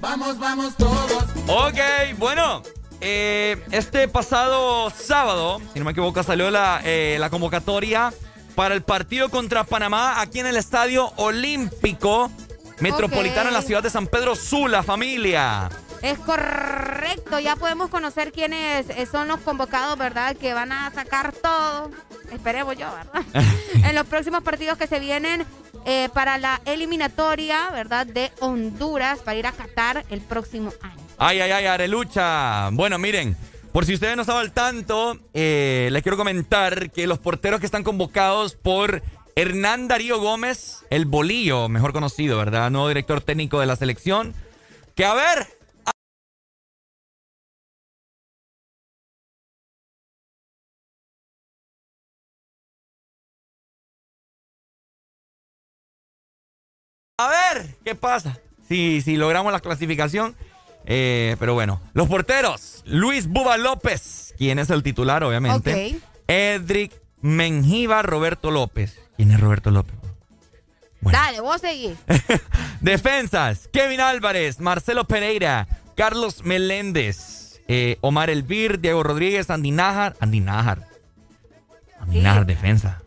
Vamos, 0.00 0.38
vamos 0.38 0.76
todos. 0.76 1.24
Ok, 1.48 1.78
bueno. 2.18 2.62
eh, 3.00 3.62
este 3.72 4.06
pasado 4.08 4.90
sábado, 4.90 5.60
si 5.72 5.78
no 5.80 5.84
me 5.84 5.90
equivoco, 5.90 6.22
salió 6.22 6.50
la, 6.50 6.80
eh, 6.84 7.16
la 7.18 7.28
convocatoria 7.30 8.12
para 8.54 8.74
el 8.74 8.82
partido 8.82 9.28
contra 9.28 9.64
Panamá 9.64 10.20
aquí 10.20 10.40
en 10.40 10.46
el 10.46 10.56
Estadio 10.56 11.12
Olímpico 11.16 12.30
Metropolitano 12.80 13.48
en 13.48 13.54
la 13.54 13.62
ciudad 13.62 13.82
de 13.82 13.90
San 13.90 14.06
Pedro 14.06 14.34
Sula, 14.34 14.82
familia. 14.82 15.68
Es 16.02 16.18
correcto, 16.18 17.38
ya 17.38 17.56
podemos 17.56 17.88
conocer 17.88 18.32
quiénes 18.32 18.90
eh, 18.90 19.06
son 19.10 19.28
los 19.28 19.40
convocados, 19.40 19.96
¿verdad? 19.96 20.36
Que 20.36 20.52
van 20.52 20.70
a 20.72 20.90
sacar 20.90 21.32
todo, 21.32 21.90
esperemos 22.32 22.76
yo, 22.76 22.86
¿verdad? 22.92 23.22
en 23.74 23.94
los 23.94 24.06
próximos 24.06 24.42
partidos 24.42 24.76
que 24.76 24.86
se 24.86 24.98
vienen 24.98 25.46
eh, 25.86 26.08
para 26.12 26.36
la 26.36 26.60
eliminatoria, 26.66 27.70
¿verdad? 27.70 28.06
De 28.06 28.30
Honduras 28.40 29.20
para 29.20 29.38
ir 29.38 29.46
a 29.46 29.52
Qatar 29.52 30.04
el 30.10 30.20
próximo 30.20 30.72
año. 30.82 31.02
Ay, 31.16 31.40
ay, 31.40 31.52
ay, 31.52 31.66
Arelucha. 31.66 32.68
Bueno, 32.72 32.98
miren, 32.98 33.36
por 33.74 33.86
si 33.86 33.94
ustedes 33.94 34.14
no 34.14 34.22
estaban 34.22 34.42
al 34.42 34.52
tanto, 34.52 35.18
eh, 35.34 35.88
les 35.90 36.04
quiero 36.04 36.16
comentar 36.16 36.92
que 36.92 37.08
los 37.08 37.18
porteros 37.18 37.58
que 37.58 37.66
están 37.66 37.82
convocados 37.82 38.54
por 38.54 39.02
Hernán 39.34 39.88
Darío 39.88 40.20
Gómez, 40.20 40.86
el 40.90 41.06
bolillo, 41.06 41.68
mejor 41.68 41.92
conocido, 41.92 42.38
¿verdad? 42.38 42.70
Nuevo 42.70 42.86
director 42.86 43.20
técnico 43.20 43.58
de 43.58 43.66
la 43.66 43.74
selección. 43.74 44.32
Que 44.94 45.04
a 45.04 45.14
ver. 45.14 45.48
A 57.18 57.28
ver, 57.28 57.74
¿qué 57.84 57.96
pasa? 57.96 58.38
Si, 58.68 59.00
si 59.00 59.16
logramos 59.16 59.52
la 59.52 59.58
clasificación. 59.58 60.36
Eh, 60.86 61.36
pero 61.38 61.54
bueno, 61.54 61.80
los 61.92 62.08
porteros. 62.08 62.82
Luis 62.86 63.26
Buba 63.26 63.56
López, 63.56 64.34
quien 64.36 64.58
es 64.58 64.70
el 64.70 64.82
titular, 64.82 65.24
obviamente. 65.24 65.98
Edric 66.28 66.92
Menjiva, 67.20 68.02
Roberto 68.02 68.50
López. 68.50 68.98
¿Quién 69.16 69.30
es 69.30 69.40
Roberto 69.40 69.70
López? 69.70 69.94
Dale, 71.00 71.40
vos 71.40 71.60
seguís. 71.60 71.96
Defensas, 72.80 73.68
Kevin 73.72 74.00
Álvarez, 74.00 74.60
Marcelo 74.60 75.04
Pereira, 75.04 75.68
Carlos 75.96 76.44
Meléndez, 76.44 77.60
eh, 77.68 77.98
Omar 78.00 78.30
Elvir, 78.30 78.80
Diego 78.80 79.02
Rodríguez, 79.02 79.50
Andy 79.50 79.70
Nájar. 79.70 80.16
Andy 80.20 80.40
Nájar. 80.40 80.86
Andy 82.00 82.20
Nájar, 82.20 82.46
defensa. 82.46 83.02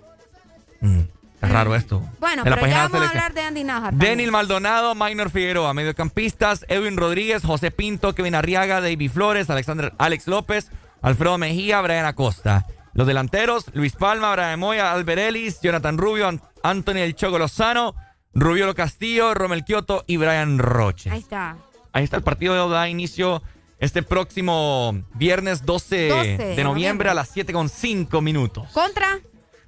Mm, 0.82 1.02
está 1.42 1.48
raro 1.48 1.76
esto. 1.76 2.02
Bueno, 2.20 2.44
la 2.44 2.56
pero 2.56 2.68
ya 2.68 2.88
vamos 2.88 3.02
a 3.02 3.10
hablar 3.10 3.34
de 3.34 3.42
Andy 3.42 3.64
Najar. 3.64 3.94
Denil 3.94 4.32
Maldonado, 4.32 4.96
Minor 4.96 5.30
Figueroa, 5.30 5.74
mediocampistas, 5.74 6.66
Edwin 6.68 6.98
Rodríguez, 6.98 7.44
José 7.44 7.72
Pinto, 7.72 8.14
Kevin 8.16 8.36
Arriaga, 8.36 8.82
David 8.82 9.12
Flores, 9.12 9.50
Alexander, 9.50 9.94
Alex 9.98 10.28
López, 10.28 10.72
Alfredo 11.02 11.38
Mejía, 11.38 11.80
Brian 11.82 12.06
Acosta. 12.06 12.66
Los 12.94 13.06
delanteros, 13.06 13.66
Luis 13.74 13.94
Palma, 13.94 14.32
Brian 14.34 14.60
Moya, 14.60 14.92
Albert 14.92 15.20
Ellis, 15.20 15.62
Jonathan 15.62 15.98
Rubio, 16.00 16.28
An- 16.28 16.42
Anthony 16.64 16.98
El 16.98 17.16
Choco 17.16 17.38
Lozano, 17.38 17.94
Rubiolo 18.34 18.74
Castillo, 18.74 19.34
Romel 19.36 19.64
Kioto 19.64 20.04
y 20.08 20.18
Brian 20.18 20.58
Roche. 20.58 21.12
Ahí 21.12 21.20
está. 21.20 21.58
Ahí 21.94 22.04
está 22.04 22.18
el 22.18 22.24
partido 22.24 22.70
da 22.70 22.90
inicio 22.90 23.44
este 23.80 24.02
próximo 24.02 25.04
viernes 25.14 25.64
12, 25.66 26.08
12 26.10 26.20
de 26.26 26.38
de 26.38 26.44
noviembre, 26.46 26.64
noviembre. 26.64 27.10
a 27.10 27.14
las 27.14 27.30
7 27.30 27.54
con 27.54 27.70
5 27.70 28.22
minutos. 28.22 28.68
Contra. 28.74 29.20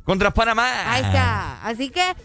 Contra 0.10 0.32
Panamá. 0.32 0.92
Ahí 0.92 1.04
está. 1.04 1.64
Así 1.64 1.92
que 1.92 2.16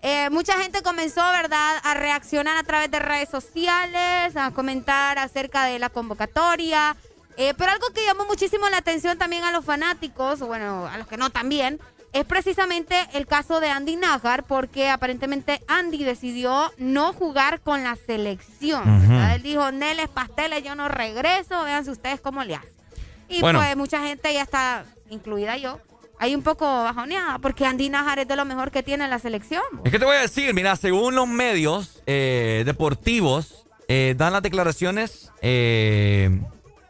eh, 0.00 0.30
mucha 0.30 0.54
gente 0.54 0.80
comenzó, 0.80 1.20
¿verdad?, 1.30 1.76
a 1.84 1.92
reaccionar 1.92 2.56
a 2.56 2.62
través 2.62 2.90
de 2.90 2.98
redes 2.98 3.28
sociales, 3.28 4.34
a 4.34 4.50
comentar 4.52 5.18
acerca 5.18 5.66
de 5.66 5.78
la 5.78 5.90
convocatoria. 5.90 6.96
Eh, 7.36 7.52
pero 7.58 7.70
algo 7.72 7.88
que 7.94 8.02
llamó 8.06 8.24
muchísimo 8.24 8.66
la 8.70 8.78
atención 8.78 9.18
también 9.18 9.44
a 9.44 9.50
los 9.50 9.62
fanáticos, 9.62 10.40
o 10.40 10.46
bueno, 10.46 10.86
a 10.90 10.96
los 10.96 11.06
que 11.06 11.18
no 11.18 11.28
también, 11.28 11.78
es 12.14 12.24
precisamente 12.24 12.96
el 13.12 13.26
caso 13.26 13.60
de 13.60 13.68
Andy 13.68 13.96
Najar, 13.96 14.44
porque 14.44 14.88
aparentemente 14.88 15.60
Andy 15.68 16.02
decidió 16.02 16.72
no 16.78 17.12
jugar 17.12 17.60
con 17.60 17.84
la 17.84 17.96
selección. 17.96 19.12
Él 19.34 19.42
dijo, 19.42 19.70
Neles, 19.70 20.08
pasteles, 20.08 20.64
yo 20.64 20.74
no 20.76 20.88
regreso, 20.88 21.62
véanse 21.64 21.90
ustedes 21.90 22.22
cómo 22.22 22.42
le 22.42 22.54
hacen. 22.54 22.72
Y 23.28 23.42
Bueno. 23.42 23.58
pues 23.58 23.76
mucha 23.76 24.00
gente 24.00 24.32
ya 24.32 24.40
está, 24.40 24.86
incluida 25.10 25.58
yo, 25.58 25.78
ahí 26.18 26.34
un 26.34 26.42
poco 26.42 26.64
bajoneada, 26.66 27.38
porque 27.38 27.66
Andy 27.66 27.88
Najar 27.90 28.20
es 28.20 28.28
de 28.28 28.36
lo 28.36 28.44
mejor 28.44 28.70
que 28.70 28.82
tiene 28.82 29.06
la 29.08 29.18
selección. 29.18 29.62
Es 29.84 29.92
que 29.92 29.98
te 29.98 30.04
voy 30.04 30.16
a 30.16 30.20
decir, 30.20 30.52
mira, 30.54 30.76
según 30.76 31.14
los 31.14 31.28
medios 31.28 32.02
eh, 32.06 32.62
deportivos, 32.66 33.66
eh, 33.88 34.14
dan 34.16 34.32
las 34.32 34.42
declaraciones 34.42 35.30
eh, 35.42 36.40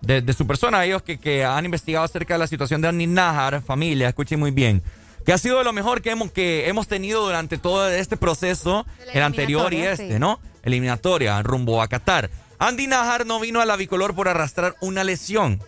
de, 0.01 0.23
de 0.23 0.33
su 0.33 0.47
persona, 0.47 0.85
ellos 0.85 1.03
que, 1.03 1.19
que 1.19 1.45
han 1.45 1.65
investigado 1.65 2.05
acerca 2.05 2.35
de 2.35 2.39
la 2.39 2.47
situación 2.47 2.81
de 2.81 2.89
Andy 2.89 3.07
Najar, 3.07 3.63
familia, 3.63 4.09
escuchen 4.09 4.39
muy 4.39 4.51
bien, 4.51 4.83
que 5.25 5.33
ha 5.33 5.39
sido 5.39 5.59
de 5.59 5.65
lo 5.65 5.73
mejor 5.73 6.03
que 6.03 6.11
hemos, 6.11 6.31
que 6.31 6.69
hemos 6.69 6.87
tenido 6.87 7.25
durante 7.25 7.59
todo 7.59 7.89
este 7.89 8.17
proceso, 8.17 8.87
el 9.13 9.23
anterior 9.23 9.73
y 9.73 9.83
este, 9.83 10.13
sí. 10.13 10.19
¿no? 10.19 10.39
Eliminatoria, 10.63 11.43
rumbo 11.43 11.83
a 11.83 11.89
Qatar. 11.89 12.31
Andy 12.59 12.87
Najar 12.87 13.27
no 13.27 13.41
vino 13.41 13.61
a 13.61 13.67
la 13.67 13.77
bicolor 13.77 14.15
por 14.15 14.29
arrastrar 14.29 14.77
una 14.81 15.03
lesión, 15.03 15.61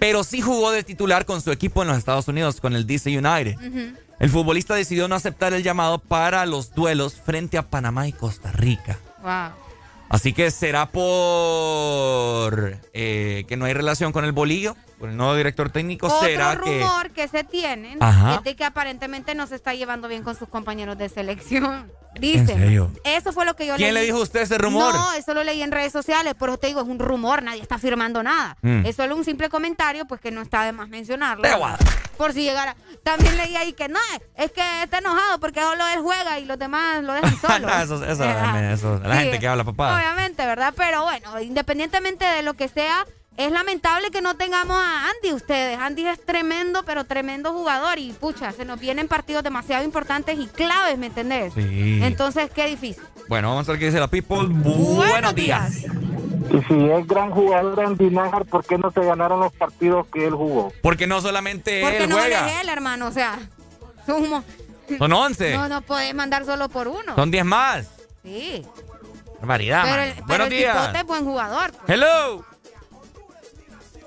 Pero 0.00 0.24
sí 0.24 0.40
jugó 0.40 0.70
de 0.70 0.82
titular 0.82 1.24
con 1.24 1.40
su 1.40 1.50
equipo 1.50 1.82
en 1.82 1.88
los 1.88 1.98
Estados 1.98 2.28
Unidos, 2.28 2.60
con 2.60 2.74
el 2.74 2.86
DC 2.86 3.10
United. 3.10 3.56
El 4.18 4.30
futbolista 4.30 4.74
decidió 4.74 5.08
no 5.08 5.14
aceptar 5.14 5.52
el 5.52 5.62
llamado 5.62 5.98
para 5.98 6.46
los 6.46 6.74
duelos 6.74 7.14
frente 7.14 7.58
a 7.58 7.62
Panamá 7.68 8.06
y 8.06 8.12
Costa 8.12 8.52
Rica. 8.52 8.98
Wow. 9.22 9.50
Así 10.08 10.32
que 10.34 10.50
será 10.50 10.90
por 10.90 12.76
eh, 12.92 13.44
que 13.48 13.56
no 13.56 13.64
hay 13.64 13.72
relación 13.72 14.12
con 14.12 14.26
el 14.26 14.32
bolillo, 14.32 14.76
con 15.02 15.10
el 15.10 15.16
nuevo 15.16 15.34
director 15.34 15.68
técnico. 15.68 16.06
Otro 16.06 16.20
será 16.20 16.52
que. 16.52 16.78
rumor 16.78 17.10
que... 17.10 17.26
se 17.26 17.42
tiene 17.42 17.96
Ajá. 17.98 18.36
es 18.36 18.44
de 18.44 18.54
que 18.54 18.64
aparentemente 18.64 19.34
no 19.34 19.48
se 19.48 19.56
está 19.56 19.74
llevando 19.74 20.06
bien 20.06 20.22
con 20.22 20.36
sus 20.36 20.48
compañeros 20.48 20.96
de 20.96 21.08
selección. 21.08 21.90
Dicen. 22.14 22.50
¿En 22.50 22.58
serio? 22.58 22.92
Eso 23.02 23.32
fue 23.32 23.44
lo 23.44 23.56
que 23.56 23.66
yo 23.66 23.74
¿Quién 23.74 23.94
leí. 23.94 24.02
le 24.02 24.06
dijo 24.06 24.18
a 24.18 24.22
usted 24.22 24.42
ese 24.42 24.58
rumor? 24.58 24.94
No, 24.94 25.12
eso 25.14 25.34
lo 25.34 25.42
leí 25.42 25.60
en 25.60 25.72
redes 25.72 25.92
sociales, 25.92 26.34
pero 26.38 26.56
te 26.56 26.68
digo, 26.68 26.80
es 26.82 26.86
un 26.86 27.00
rumor, 27.00 27.42
nadie 27.42 27.60
está 27.62 27.76
afirmando 27.76 28.22
nada. 28.22 28.56
Mm. 28.62 28.86
Es 28.86 28.94
solo 28.94 29.16
un 29.16 29.24
simple 29.24 29.48
comentario, 29.48 30.04
pues 30.06 30.20
que 30.20 30.30
no 30.30 30.40
está 30.40 30.62
de 30.62 30.70
más 30.70 30.88
mencionarlo. 30.88 31.42
Guada. 31.58 31.78
Por 32.16 32.32
si 32.32 32.44
llegara. 32.44 32.76
También 33.02 33.36
leí 33.36 33.56
ahí 33.56 33.72
que 33.72 33.88
no, 33.88 33.98
es 34.36 34.52
que 34.52 34.62
está 34.84 34.98
enojado 34.98 35.40
porque 35.40 35.62
solo 35.62 35.84
él 35.88 36.00
juega 36.00 36.38
y 36.38 36.44
los 36.44 36.58
demás 36.60 37.02
lo 37.02 37.14
dejan 37.14 37.36
solo. 37.40 37.66
No, 37.66 37.82
eso, 37.82 38.04
eso, 38.04 38.24
eso, 38.72 39.00
la 39.02 39.16
Sí, 39.16 39.22
gente 39.24 39.40
que 39.40 39.48
habla 39.48 39.64
papá. 39.64 39.96
Obviamente, 39.96 40.46
¿verdad? 40.46 40.72
Pero 40.76 41.02
bueno, 41.02 41.40
independientemente 41.40 42.24
de 42.24 42.42
lo 42.44 42.54
que 42.54 42.68
sea, 42.68 43.04
es 43.36 43.50
lamentable 43.50 44.10
que 44.10 44.20
no 44.20 44.36
tengamos 44.36 44.76
a 44.76 45.08
Andy 45.10 45.32
ustedes. 45.32 45.78
Andy 45.78 46.06
es 46.06 46.24
tremendo, 46.24 46.82
pero 46.84 47.04
tremendo 47.04 47.52
jugador. 47.52 47.98
Y 47.98 48.12
pucha, 48.12 48.52
se 48.52 48.64
nos 48.64 48.78
vienen 48.78 49.08
partidos 49.08 49.42
demasiado 49.42 49.84
importantes 49.84 50.38
y 50.38 50.46
claves, 50.46 50.98
¿me 50.98 51.06
entendés? 51.06 51.52
Sí. 51.54 52.00
Entonces, 52.02 52.50
qué 52.54 52.66
difícil. 52.66 53.02
Bueno, 53.28 53.50
vamos 53.50 53.68
a 53.68 53.72
ver 53.72 53.78
qué 53.78 53.86
dice 53.86 54.00
la 54.00 54.08
people. 54.08 54.48
Buenos 54.48 55.34
días. 55.34 55.78
Y 56.50 56.58
si 56.68 56.90
es 56.90 57.06
gran 57.06 57.30
jugador 57.30 57.80
Andy 57.80 58.10
Najar, 58.10 58.44
¿por 58.44 58.64
qué 58.66 58.76
no 58.76 58.90
se 58.90 59.00
ganaron 59.00 59.40
los 59.40 59.52
partidos 59.54 60.06
que 60.12 60.26
él 60.26 60.34
jugó? 60.34 60.70
Porque 60.82 61.06
no 61.06 61.20
solamente 61.22 61.80
Porque 61.80 62.04
él 62.04 62.10
no 62.10 62.16
juega. 62.18 62.46
eres 62.50 62.60
él, 62.62 62.68
hermano. 62.68 63.06
O 63.06 63.12
sea, 63.12 63.38
sumo. 64.04 64.44
Son 64.98 65.10
11. 65.12 65.54
No, 65.56 65.68
no 65.68 65.80
podés 65.82 66.14
mandar 66.14 66.44
solo 66.44 66.68
por 66.68 66.88
uno. 66.88 67.14
Son 67.14 67.30
10 67.30 67.44
más. 67.46 67.86
Sí. 68.22 68.62
Barbaridad. 69.40 69.84
Pero 69.84 70.02
el, 70.02 70.12
pero 70.12 70.26
Buenos 70.26 70.46
el 70.48 70.52
días. 70.56 70.94
Es 70.94 71.04
buen 71.04 71.24
jugador. 71.24 71.72
pues. 71.72 71.82
Hello. 71.88 72.44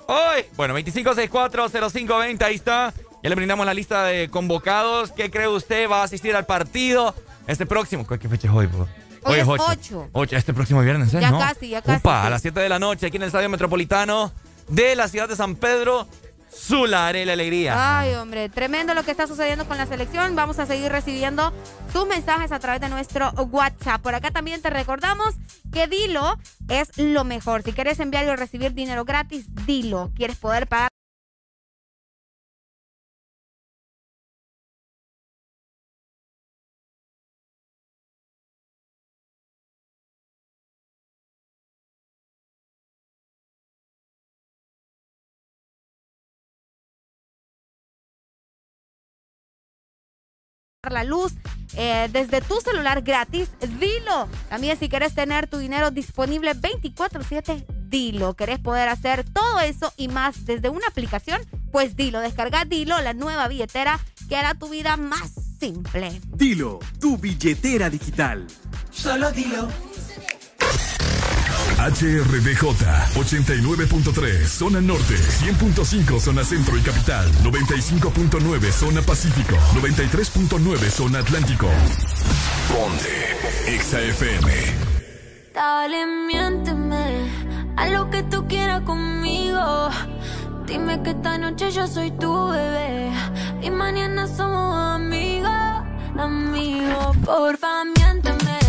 Hoy. 0.08 0.45
Bueno, 0.56 0.77
25640520, 0.77 2.42
ahí 2.43 2.56
está. 2.56 2.93
Ya 3.24 3.30
le 3.30 3.35
brindamos 3.35 3.66
la 3.66 3.74
lista 3.74 4.03
de 4.06 4.30
convocados. 4.30 5.11
¿Qué 5.11 5.32
cree 5.32 5.48
usted 5.48 5.90
va 5.90 6.01
a 6.01 6.03
asistir 6.03 6.35
al 6.35 6.45
partido 6.45 7.16
este 7.48 7.66
próximo? 7.66 8.06
¿Qué 8.06 8.30
fecha 8.30 8.48
es 8.48 8.53
hoy? 8.53 8.67
po? 8.67 8.88
Hoy 9.24 9.40
es 9.40 9.48
ocho. 9.48 9.64
ocho. 9.67 10.08
Ocho, 10.11 10.35
este 10.38 10.53
próximo 10.53 10.82
viernes, 10.82 11.11
¿eh? 11.16 11.19
Ya 11.19 11.32
¿no? 11.32 11.40
casi, 11.40 11.69
ya 11.69 11.82
casi, 11.82 11.98
Upa, 11.98 12.22
sí. 12.22 12.27
a 12.27 12.30
las 12.30 12.42
7 12.43 12.59
de 12.59 12.69
la 12.69 12.77
noche 12.77 13.08
aquí 13.08 13.17
en 13.17 13.24
el 13.24 13.27
Estadio 13.27 13.50
Metropolitano 13.50 14.32
de 14.67 14.95
la 14.95 15.08
ciudad 15.08 15.27
de 15.27 15.35
San 15.35 15.56
Pedro, 15.56 16.08
Sula, 16.56 17.08
haré 17.08 17.25
la 17.25 17.34
alegría. 17.34 18.00
Ay, 18.00 18.16
hombre, 18.16 18.50
tremendo 18.50 18.93
lo 18.93 19.03
que 19.03 19.11
está 19.11 19.27
sucediendo 19.27 19.67
con 19.67 19.77
la 19.77 19.85
selección. 19.85 20.35
Vamos 20.35 20.58
a 20.59 20.66
seguir 20.66 20.92
recibiendo 20.92 21.53
tus 21.93 22.08
mensajes 22.08 22.51
a 22.51 22.59
través 22.59 22.82
de 22.82 22.90
nuestro 22.90 23.32
WhatsApp. 23.32 24.01
Por 24.01 24.16
acá 24.16 24.32
también 24.32 24.61
te 24.61 24.69
recordamos 24.69 25.35
que 25.72 25.88
Dilo 25.88 26.40
es 26.69 26.98
lo 26.98 27.24
mejor. 27.24 27.61
Si 27.64 27.74
quieres 27.74 28.00
enviar 28.00 28.25
y 28.25 28.35
recibir 28.35 28.74
dinero 28.74 29.06
gratis, 29.06 29.45
Dilo. 29.66 30.11
¿Quieres 30.16 30.38
poder 30.38 30.67
pagar? 30.67 30.95
la 50.92 51.04
luz 51.04 51.34
eh, 51.78 52.10
desde 52.12 52.42
tu 52.42 52.60
celular 52.62 53.02
gratis, 53.02 53.50
dilo. 53.80 54.30
También 54.50 54.78
si 54.80 54.88
querés 54.88 55.14
tener 55.14 55.48
tu 55.48 55.58
dinero 55.58 55.92
disponible 55.92 56.56
24/7, 56.56 57.66
dilo. 57.90 58.34
¿Querés 58.36 58.60
poder 58.60 58.90
hacer 58.90 59.26
todo 59.30 59.60
eso 59.60 59.94
y 59.98 60.08
más 60.08 60.46
desde 60.46 60.70
una 60.70 60.88
aplicación? 60.88 61.42
Pues 61.72 61.96
dilo, 61.96 62.22
descarga 62.22 62.64
Dilo, 62.64 63.00
la 63.02 63.14
nueva 63.14 63.48
billetera 63.48 64.00
que 64.30 64.38
hará 64.38 64.54
tu 64.54 64.70
vida 64.70 64.96
más 64.96 65.34
simple. 65.60 66.22
Dilo, 66.28 66.80
tu 67.00 67.18
billetera 67.18 67.90
digital. 67.90 68.48
Solo 68.92 69.32
dilo. 69.32 69.68
HRDJ 71.78 72.64
89.3 73.16 74.48
Zona 74.48 74.82
Norte, 74.82 75.16
100.5 75.16 76.20
Zona 76.20 76.44
Centro 76.44 76.78
y 76.78 76.82
Capital, 76.82 77.32
95.9 77.44 78.72
Zona 78.72 79.02
Pacífico, 79.02 79.56
93.9 79.74 80.78
Zona 80.90 81.20
Atlántico. 81.20 81.68
Ponte 82.70 83.80
XAFM. 83.80 84.50
Dale, 85.54 86.06
miénteme 86.28 87.30
a 87.78 87.88
lo 87.90 88.10
que 88.10 88.24
tú 88.24 88.48
quieras 88.48 88.82
conmigo. 88.82 89.90
Dime 90.66 91.04
que 91.04 91.12
esta 91.12 91.38
noche 91.38 91.72
yo 91.72 91.88
soy 91.88 92.12
tu 92.12 92.50
bebé 92.50 93.12
y 93.62 93.70
mañana 93.70 94.28
somos 94.28 94.95
amigos, 94.95 95.52
amigos. 96.18 97.18
Porfa, 97.24 97.84
miénteme. 97.95 98.65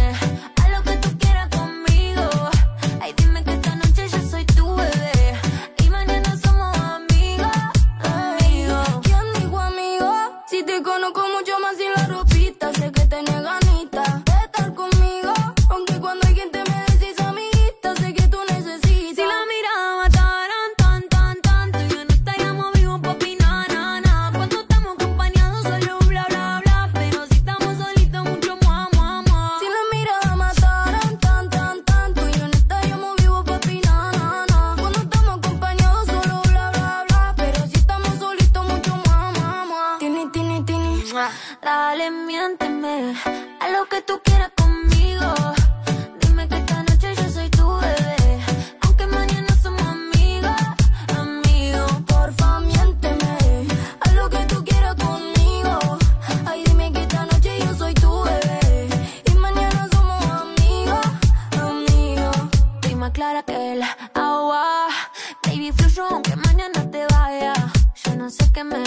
no 68.27 68.31
sé 68.31 68.51
qué 68.53 68.65
me 68.65 68.83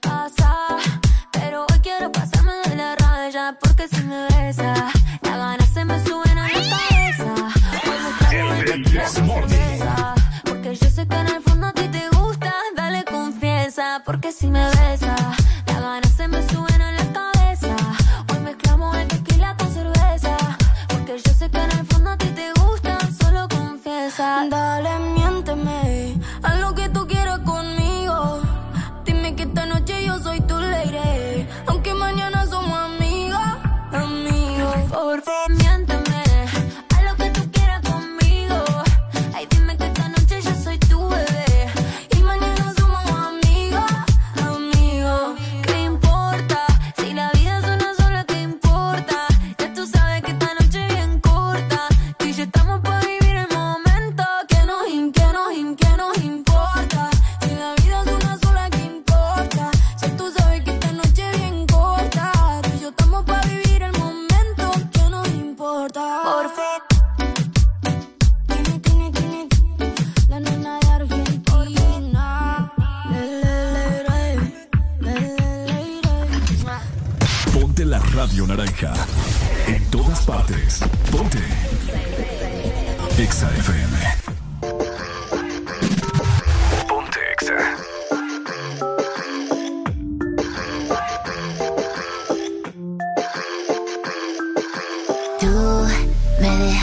pasa, 0.00 0.54
pero 1.32 1.66
hoy 1.68 1.80
quiero 1.80 2.12
pasarme 2.12 2.52
de 2.64 2.76
la 2.76 2.94
raya 2.94 3.58
porque 3.60 3.88
si 3.88 4.00
me 4.04 4.28
besa, 4.28 4.88
las 5.22 5.36
ganas 5.36 5.68
se 5.74 5.84
me 5.84 5.98
suben 6.04 6.38
a 6.38 6.46
la 6.46 6.52
cabeza. 6.52 7.34
Voy 7.86 7.98
buscando 8.06 8.54
el 8.72 8.84
porque 10.44 10.76
yo 10.76 10.90
sé 10.90 11.08
que 11.08 11.16
en 11.16 11.26
el 11.26 11.42
fondo 11.42 11.66
a 11.66 11.72
ti 11.72 11.88
te 11.88 12.08
gusta, 12.10 12.54
dale 12.76 13.04
confianza 13.04 14.00
porque 14.04 14.30
si 14.30 14.46
me 14.46 14.64
besas. 14.64 15.03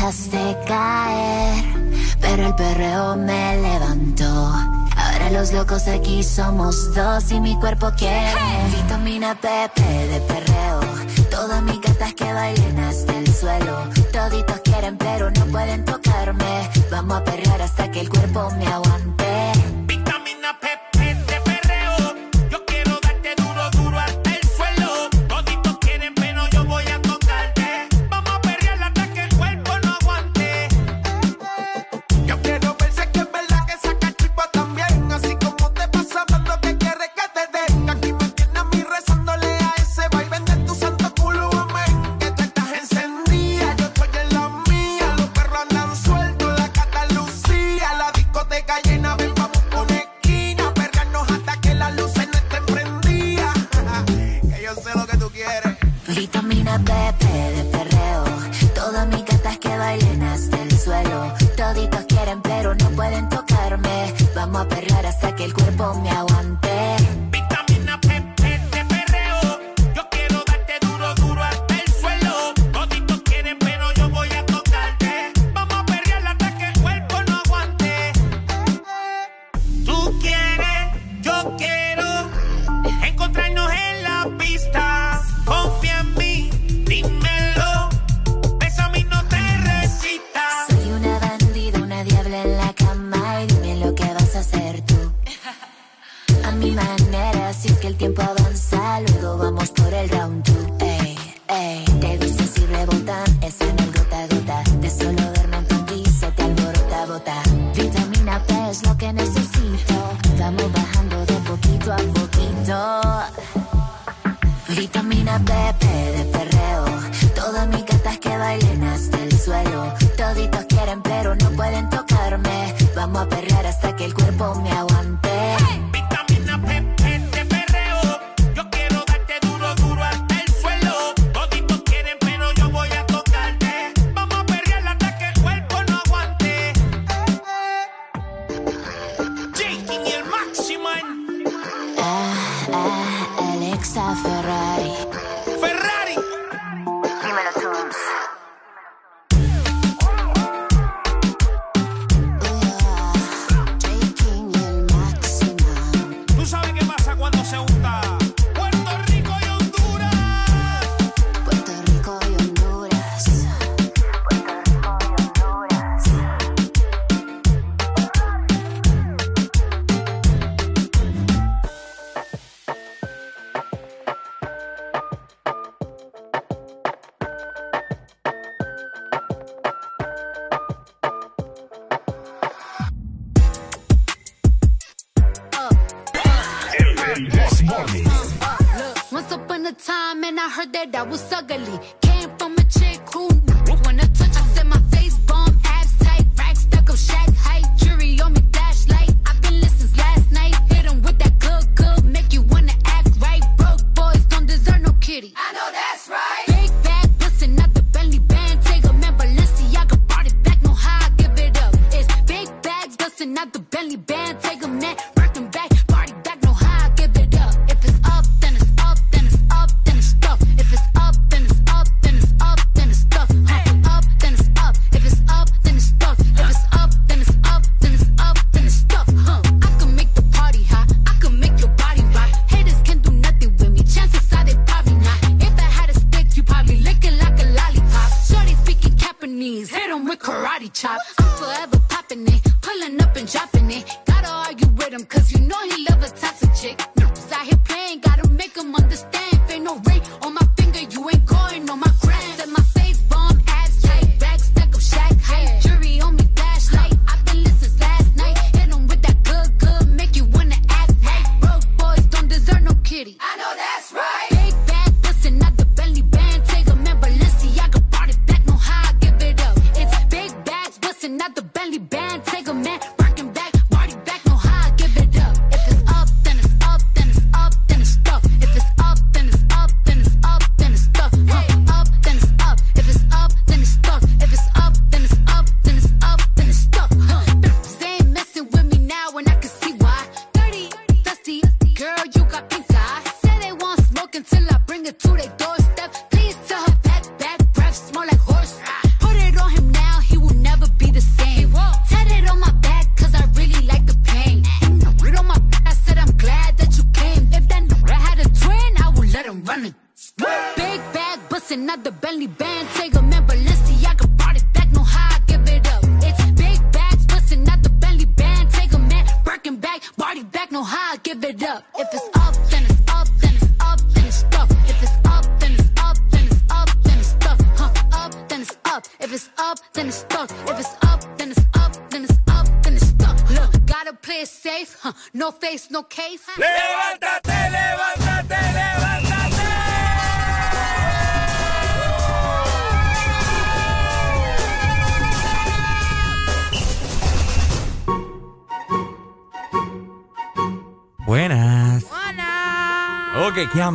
dejaste 0.01 0.57
caer, 0.65 1.63
pero 2.19 2.47
el 2.47 2.55
perreo 2.55 3.15
me 3.17 3.57
levantó. 3.61 4.25
Ahora 4.97 5.29
los 5.31 5.53
locos 5.53 5.87
aquí 5.87 6.23
somos 6.23 6.95
dos 6.95 7.31
y 7.31 7.39
mi 7.39 7.55
cuerpo 7.59 7.91
quiere 7.95 8.33
vitamina 8.75 9.35
Pepe 9.35 10.07
de 10.07 10.19
perreo. 10.21 10.79
Todas 11.29 11.61
mis 11.61 11.79
gatas 11.81 12.15
que 12.15 12.33
bailen 12.33 12.79
hasta 12.79 13.15
el 13.15 13.31
suelo. 13.31 13.77
Toditos 14.11 14.61
quieren, 14.61 14.97
pero 14.97 15.29
no 15.29 15.45
pueden 15.45 15.85
tocarme. 15.85 16.69
Vamos 16.89 17.17
a 17.17 17.23
perrear 17.23 17.61
hasta 17.61 17.91
que 17.91 18.01
el 18.01 18.09
cuerpo 18.09 18.49
me 18.57 18.65
aguante. 18.65 19.60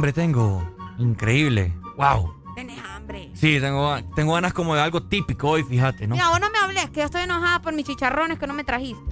hambre 0.07 0.12
tengo. 0.12 0.62
Increíble. 0.99 1.75
Wow. 1.97 2.35
Tenés 2.55 2.78
hambre. 2.85 3.31
Sí, 3.35 3.59
tengo, 3.60 3.97
tengo 4.15 4.35
ganas 4.35 4.52
como 4.52 4.75
de 4.75 4.81
algo 4.81 5.02
típico 5.02 5.51
hoy, 5.51 5.65
fíjate, 5.65 6.07
¿no? 6.07 6.17
No 6.17 6.51
me 6.51 6.59
hables, 6.59 6.91
que 6.91 7.01
yo 7.01 7.07
estoy 7.07 7.23
enojada 7.23 7.60
por 7.60 7.75
mis 7.75 7.86
chicharrones 7.86 8.39
que 8.39 8.47
no 8.47 8.55
me 8.55 8.65
trajiste. 8.65 9.10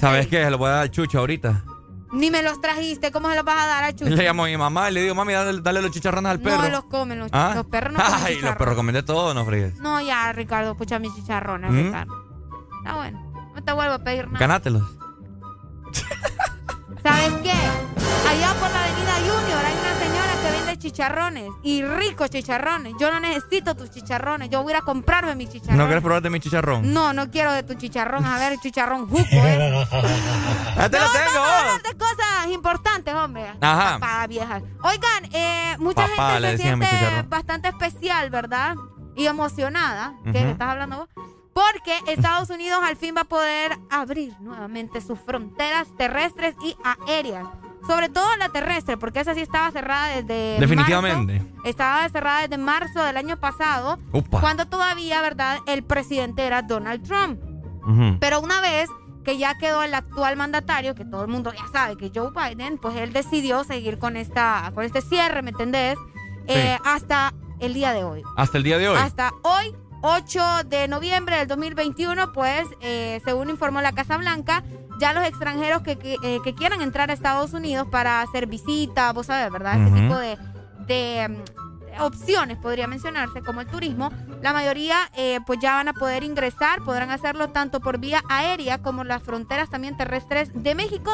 ¿Sabes 0.00 0.26
qué? 0.28 0.42
Se 0.42 0.50
los 0.50 0.58
voy 0.58 0.68
a 0.68 0.72
dar 0.72 0.82
al 0.82 0.90
Chucho 0.90 1.18
ahorita. 1.18 1.64
Ni 2.12 2.30
me 2.30 2.42
los 2.42 2.60
trajiste, 2.60 3.10
¿cómo 3.10 3.28
se 3.30 3.36
los 3.36 3.44
vas 3.44 3.62
a 3.62 3.66
dar 3.66 3.84
a 3.84 3.92
Chucho? 3.96 4.10
Le 4.14 4.24
llamo 4.24 4.44
a 4.44 4.46
mi 4.46 4.56
mamá 4.56 4.90
y 4.90 4.94
le 4.94 5.02
digo, 5.02 5.14
mami, 5.14 5.34
dale, 5.34 5.60
dale 5.60 5.82
los 5.82 5.90
chicharrones 5.90 6.32
al 6.32 6.40
perro. 6.40 6.62
No 6.62 6.68
los 6.70 6.84
comen, 6.84 7.18
los, 7.18 7.28
¿Ah? 7.32 7.52
los 7.54 7.66
perros 7.66 7.92
no 7.92 7.98
comen 8.04 8.20
Ay, 8.24 8.40
los 8.40 8.56
perros 8.56 8.74
comen 8.74 9.04
todo, 9.04 9.34
no 9.34 9.44
fregues. 9.44 9.78
No, 9.78 10.00
ya, 10.00 10.32
Ricardo, 10.32 10.72
escucha 10.72 10.98
mis 10.98 11.14
chicharrones, 11.14 11.70
¿Mm? 11.70 11.76
Ricardo. 11.76 12.14
Está 12.78 12.96
bueno, 12.96 13.52
no 13.54 13.62
te 13.62 13.72
vuelvo 13.72 13.94
a 13.94 13.98
pedir 13.98 14.26
nada. 14.26 14.38
Ganátelos. 14.38 15.01
Chicharrones 21.02 21.50
y 21.64 21.82
ricos 21.82 22.30
chicharrones. 22.30 22.94
Yo 23.00 23.10
no 23.10 23.18
necesito 23.18 23.74
tus 23.74 23.90
chicharrones. 23.90 24.50
Yo 24.50 24.62
voy 24.62 24.72
a 24.72 24.76
ir 24.76 24.82
a 24.82 24.84
comprarme 24.84 25.34
mis 25.34 25.48
chicharrones. 25.50 25.78
¿No 25.78 25.86
quieres 25.86 26.02
probar 26.02 26.22
de 26.22 26.30
mi 26.30 26.38
chicharrón? 26.38 26.92
No, 26.92 27.12
no 27.12 27.28
quiero 27.28 27.52
de 27.52 27.64
tu 27.64 27.74
chicharrón. 27.74 28.24
A 28.24 28.38
ver, 28.38 28.56
chicharrón 28.60 29.08
juco, 29.08 29.26
¿eh? 29.32 29.84
Ya 30.76 30.88
te 30.88 30.98
lo 31.00 31.04
no, 31.06 31.12
tengo. 31.12 31.32
Vamos 31.34 31.50
a 31.50 31.58
hablar 31.58 31.82
de 31.82 31.98
cosas 31.98 32.46
importantes, 32.52 33.14
hombre. 33.14 33.52
Ajá. 33.60 33.98
Papá, 33.98 34.26
vieja. 34.28 34.62
Oigan, 34.82 35.24
eh, 35.32 35.76
mucha 35.80 36.06
Papá, 36.06 36.34
gente 36.34 36.56
se 36.56 36.62
siente 36.62 36.86
bastante 37.28 37.68
especial, 37.68 38.30
¿verdad? 38.30 38.76
Y 39.16 39.26
emocionada. 39.26 40.14
¿Qué 40.24 40.38
Ujú. 40.38 40.50
estás 40.50 40.68
hablando 40.68 40.98
vos? 40.98 41.08
Porque 41.52 41.98
Estados 42.06 42.48
Unidos 42.50 42.80
al 42.82 42.96
fin 42.96 43.14
va 43.16 43.22
a 43.22 43.24
poder 43.24 43.76
abrir 43.90 44.34
nuevamente 44.40 45.00
sus 45.00 45.18
fronteras 45.18 45.88
terrestres 45.98 46.54
y 46.64 46.76
aéreas. 47.08 47.46
Sobre 47.86 48.08
todo 48.08 48.24
la 48.36 48.48
terrestre, 48.48 48.96
porque 48.96 49.20
esa 49.20 49.34
sí 49.34 49.40
estaba 49.40 49.70
cerrada 49.72 50.08
desde 50.08 50.58
Definitivamente. 50.60 51.40
marzo. 51.40 51.48
Estaba 51.64 52.08
cerrada 52.08 52.42
desde 52.42 52.58
marzo 52.58 53.02
del 53.02 53.16
año 53.16 53.38
pasado, 53.38 53.98
Upa. 54.12 54.40
cuando 54.40 54.66
todavía, 54.66 55.20
¿verdad? 55.20 55.58
El 55.66 55.82
presidente 55.82 56.46
era 56.46 56.62
Donald 56.62 57.02
Trump. 57.06 57.40
Pero 58.20 58.40
una 58.40 58.60
vez 58.60 58.88
que 59.24 59.38
ya 59.38 59.56
quedó 59.58 59.82
el 59.82 59.94
actual 59.94 60.36
mandatario, 60.36 60.94
que 60.94 61.04
todo 61.04 61.22
el 61.22 61.28
mundo 61.28 61.52
ya 61.52 61.66
sabe 61.72 61.96
que 61.96 62.06
es 62.06 62.12
Joe 62.14 62.30
Biden, 62.30 62.78
pues 62.78 62.96
él 62.96 63.12
decidió 63.12 63.64
seguir 63.64 63.98
con 63.98 64.16
esta, 64.16 64.70
con 64.74 64.84
este 64.84 65.00
cierre, 65.00 65.42
¿me 65.42 65.50
entendés? 65.50 65.96
Eh, 66.46 66.78
hasta 66.84 67.32
el 67.60 67.74
día 67.74 67.92
de 67.92 68.04
hoy. 68.04 68.22
Hasta 68.36 68.58
el 68.58 68.64
día 68.64 68.78
de 68.78 68.88
hoy. 68.88 68.98
Hasta 68.98 69.32
hoy, 69.42 69.74
8 70.02 70.64
de 70.66 70.88
noviembre 70.88 71.36
del 71.36 71.46
2021, 71.48 72.32
pues, 72.32 72.66
eh, 72.80 73.20
según 73.24 73.50
informó 73.50 73.80
la 73.80 73.92
Casa 73.92 74.16
Blanca, 74.16 74.64
ya 74.98 75.12
los 75.12 75.24
extranjeros 75.24 75.82
que, 75.82 75.96
que, 75.98 76.16
eh, 76.22 76.40
que 76.44 76.54
quieran 76.54 76.80
entrar 76.80 77.10
a 77.10 77.12
Estados 77.12 77.52
Unidos 77.52 77.86
para 77.90 78.20
hacer 78.20 78.46
visita, 78.46 79.12
vos 79.12 79.26
sabés, 79.26 79.50
¿verdad? 79.50 79.80
Este 79.80 80.00
tipo 80.00 80.16
de, 80.16 80.38
de, 80.86 81.28
mm, 81.28 82.02
opciones, 82.02 82.56
podría 82.58 82.86
mencionarse, 82.86 83.42
como 83.42 83.60
el 83.60 83.66
turismo, 83.66 84.10
la 84.40 84.52
mayoría 84.52 84.96
eh, 85.16 85.40
pues 85.46 85.58
ya 85.60 85.74
van 85.74 85.88
a 85.88 85.92
poder 85.92 86.24
ingresar, 86.24 86.82
podrán 86.84 87.10
hacerlo 87.10 87.50
tanto 87.50 87.80
por 87.80 87.98
vía 87.98 88.22
aérea 88.28 88.78
como 88.78 89.04
las 89.04 89.22
fronteras 89.22 89.70
también 89.70 89.96
terrestres 89.96 90.50
de 90.54 90.74
México 90.74 91.10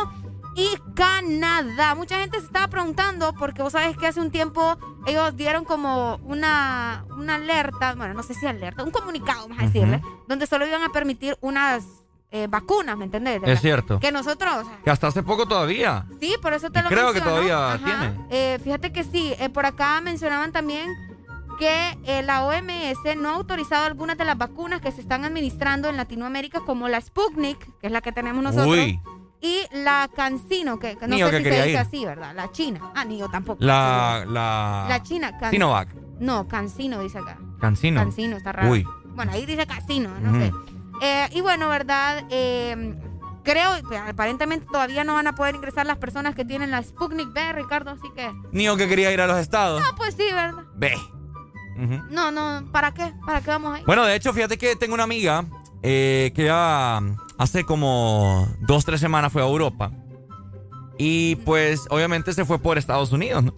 y 0.54 0.68
Canadá. 0.94 1.94
Mucha 1.94 2.18
gente 2.18 2.38
se 2.40 2.46
estaba 2.46 2.68
preguntando 2.68 3.32
porque 3.34 3.62
vos 3.62 3.72
sabés 3.72 3.96
que 3.96 4.06
hace 4.06 4.20
un 4.20 4.30
tiempo 4.30 4.76
ellos 5.06 5.36
dieron 5.36 5.64
como 5.64 6.16
una, 6.24 7.04
una 7.16 7.36
alerta, 7.36 7.94
bueno, 7.94 8.14
no 8.14 8.22
sé 8.22 8.34
si 8.34 8.46
alerta, 8.46 8.82
un 8.84 8.90
comunicado, 8.90 9.42
vamos 9.42 9.58
a 9.58 9.66
decirle, 9.66 10.02
donde 10.26 10.46
solo 10.46 10.66
iban 10.66 10.82
a 10.82 10.90
permitir 10.90 11.36
unas 11.40 11.84
eh, 12.30 12.46
vacunas, 12.48 12.96
¿me 12.96 13.04
entendés? 13.06 13.40
Es 13.44 13.60
cierto. 13.60 13.98
Que 14.00 14.12
nosotros, 14.12 14.66
Que 14.84 14.90
hasta 14.90 15.06
hace 15.06 15.22
poco 15.22 15.46
todavía. 15.46 16.06
Sí, 16.20 16.34
por 16.42 16.52
eso 16.52 16.70
te 16.70 16.80
Y 16.80 16.82
lo 16.82 16.88
creo 16.88 17.12
que 17.12 17.20
todavía 17.20 17.72
Ajá. 17.74 17.84
tiene. 17.84 18.26
Eh, 18.30 18.58
fíjate 18.62 18.92
que 18.92 19.04
sí, 19.04 19.34
eh, 19.38 19.48
por 19.48 19.64
acá 19.66 20.00
mencionaban 20.00 20.52
también 20.52 20.90
que 21.58 21.98
eh, 22.04 22.22
la 22.22 22.44
OMS 22.44 23.16
no 23.16 23.30
ha 23.30 23.34
autorizado 23.34 23.84
algunas 23.86 24.16
de 24.16 24.24
las 24.24 24.38
vacunas 24.38 24.80
que 24.80 24.92
se 24.92 25.00
están 25.00 25.24
administrando 25.24 25.88
en 25.88 25.96
Latinoamérica, 25.96 26.60
como 26.60 26.86
la 26.88 27.00
Sputnik, 27.00 27.58
que 27.80 27.86
es 27.88 27.92
la 27.92 28.00
que 28.00 28.12
tenemos 28.12 28.44
nosotros, 28.44 28.68
Uy. 28.76 29.00
y 29.40 29.62
la 29.72 30.08
CanSino, 30.14 30.78
que, 30.78 30.96
no 31.00 31.08
Ni 31.08 31.18
sé 31.22 31.30
que 31.30 31.38
si 31.38 31.42
se 31.44 31.50
dice 31.50 31.70
ir. 31.70 31.78
así, 31.78 32.04
¿verdad? 32.04 32.32
La 32.36 32.52
China. 32.52 32.80
Ah, 32.94 33.04
ni 33.04 33.18
yo 33.18 33.28
tampoco. 33.28 33.64
La, 33.64 34.24
la... 34.28 34.86
La 34.88 35.02
China. 35.02 35.36
Can- 35.36 35.50
Sinovac. 35.50 35.88
No, 36.20 36.46
CanSino 36.46 37.00
dice 37.00 37.18
acá. 37.18 37.38
Cancino. 37.60 38.00
Cancino, 38.00 38.36
está 38.36 38.52
raro. 38.52 38.70
Uy. 38.70 38.86
Bueno, 39.16 39.32
ahí 39.32 39.44
dice 39.46 39.66
casino, 39.66 40.10
no 40.20 40.38
sé. 40.38 40.52
Eh, 41.02 41.28
y 41.32 41.40
bueno, 41.40 41.68
¿verdad? 41.68 42.24
Eh, 42.30 42.94
creo 43.44 43.70
que 43.88 43.96
aparentemente 43.96 44.66
todavía 44.70 45.04
no 45.04 45.14
van 45.14 45.26
a 45.26 45.34
poder 45.34 45.54
ingresar 45.54 45.86
las 45.86 45.98
personas 45.98 46.34
que 46.34 46.44
tienen 46.44 46.70
la 46.70 46.82
Sputnik 46.82 47.32
B, 47.32 47.52
Ricardo, 47.52 47.92
así 47.92 48.08
que... 48.14 48.30
Ni 48.52 48.64
yo 48.64 48.76
que 48.76 48.88
quería 48.88 49.12
ir 49.12 49.20
a 49.20 49.26
los 49.26 49.38
estados. 49.38 49.82
Ah, 49.84 49.94
pues 49.96 50.14
sí, 50.14 50.24
¿verdad? 50.32 50.64
Ve. 50.74 50.94
Ujú. 51.76 52.02
No, 52.10 52.30
no, 52.30 52.70
¿para 52.72 52.92
qué? 52.92 53.12
¿Para 53.24 53.40
qué 53.40 53.50
vamos 53.50 53.76
ahí? 53.76 53.82
Bueno, 53.86 54.04
de 54.04 54.16
hecho, 54.16 54.32
fíjate 54.32 54.58
que 54.58 54.76
tengo 54.76 54.94
una 54.94 55.04
amiga 55.04 55.44
eh, 55.82 56.32
que 56.34 56.44
ya 56.44 57.00
hace 57.38 57.64
como 57.64 58.48
dos, 58.60 58.84
tres 58.84 59.00
semanas 59.00 59.32
fue 59.32 59.42
a 59.42 59.46
Europa. 59.46 59.92
Y 60.98 61.36
pues, 61.36 61.86
obviamente, 61.90 62.32
se 62.32 62.44
fue 62.44 62.58
por 62.58 62.76
Estados 62.76 63.12
Unidos, 63.12 63.44
¿no? 63.44 63.54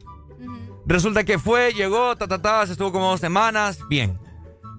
Resulta 0.86 1.24
que 1.24 1.38
fue, 1.38 1.72
llegó, 1.72 2.16
ta, 2.16 2.28
ta, 2.28 2.40
ta, 2.40 2.66
se 2.66 2.72
estuvo 2.72 2.92
como 2.92 3.10
dos 3.10 3.20
semanas, 3.20 3.78
bien. 3.88 4.18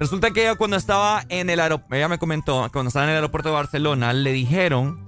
Resulta 0.01 0.31
que 0.31 0.41
ella 0.41 0.55
cuando 0.55 0.77
estaba 0.77 1.25
en 1.29 1.51
el 1.51 1.59
aeropuerto, 1.59 1.95
ella 1.95 2.07
me 2.07 2.17
comentó, 2.17 2.67
cuando 2.73 2.87
estaba 2.87 3.05
en 3.05 3.11
el 3.11 3.17
aeropuerto 3.17 3.49
de 3.49 3.53
Barcelona, 3.53 4.13
le 4.13 4.31
dijeron 4.31 5.07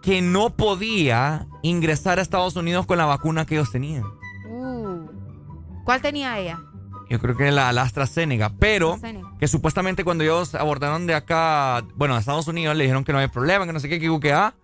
que 0.00 0.22
no 0.22 0.50
podía 0.50 1.48
ingresar 1.62 2.20
a 2.20 2.22
Estados 2.22 2.54
Unidos 2.54 2.86
con 2.86 2.98
la 2.98 3.04
vacuna 3.04 3.46
que 3.46 3.56
ellos 3.56 3.72
tenían. 3.72 4.04
Uh, 4.48 5.08
¿Cuál 5.84 6.00
tenía 6.02 6.38
ella? 6.38 6.60
Yo 7.10 7.18
creo 7.18 7.36
que 7.36 7.50
la, 7.50 7.72
la 7.72 7.82
AstraZeneca, 7.82 8.52
pero 8.60 8.92
AstraZeneca. 8.92 9.34
que 9.40 9.48
supuestamente 9.48 10.04
cuando 10.04 10.22
ellos 10.22 10.54
abordaron 10.54 11.08
de 11.08 11.16
acá, 11.16 11.82
bueno, 11.96 12.14
a 12.14 12.20
Estados 12.20 12.46
Unidos, 12.46 12.76
le 12.76 12.84
dijeron 12.84 13.02
que 13.02 13.10
no 13.10 13.18
había 13.18 13.32
problema, 13.32 13.66
que 13.66 13.72
no 13.72 13.80
sé 13.80 13.88
qué, 13.88 13.98
que 13.98 14.20
que 14.20 14.32
ah, 14.32 14.54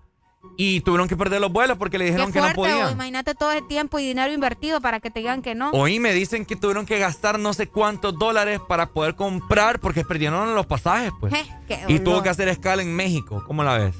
y 0.56 0.80
tuvieron 0.82 1.08
que 1.08 1.16
perder 1.16 1.40
los 1.40 1.52
vuelos 1.52 1.76
porque 1.78 1.98
le 1.98 2.04
dijeron 2.06 2.28
Qué 2.32 2.34
que 2.34 2.40
no 2.40 2.52
o 2.52 2.54
podían. 2.54 2.92
imagínate 2.92 3.34
todo 3.34 3.50
ese 3.52 3.62
tiempo 3.62 3.98
y 3.98 4.06
dinero 4.06 4.32
invertido 4.32 4.80
para 4.80 5.00
que 5.00 5.10
te 5.10 5.20
digan 5.20 5.42
que 5.42 5.54
no. 5.54 5.70
Hoy 5.70 5.98
me 5.98 6.12
dicen 6.12 6.44
que 6.46 6.54
tuvieron 6.56 6.86
que 6.86 6.98
gastar 6.98 7.38
no 7.38 7.52
sé 7.54 7.66
cuántos 7.66 8.16
dólares 8.18 8.60
para 8.68 8.86
poder 8.90 9.14
comprar 9.16 9.80
porque 9.80 10.04
perdieron 10.04 10.54
los 10.54 10.66
pasajes, 10.66 11.12
pues. 11.20 11.34
Y 11.88 11.98
tuvo 11.98 12.22
que 12.22 12.28
hacer 12.28 12.48
escala 12.48 12.82
en 12.82 12.94
México, 12.94 13.42
¿cómo 13.46 13.64
la 13.64 13.78
ves? 13.78 13.96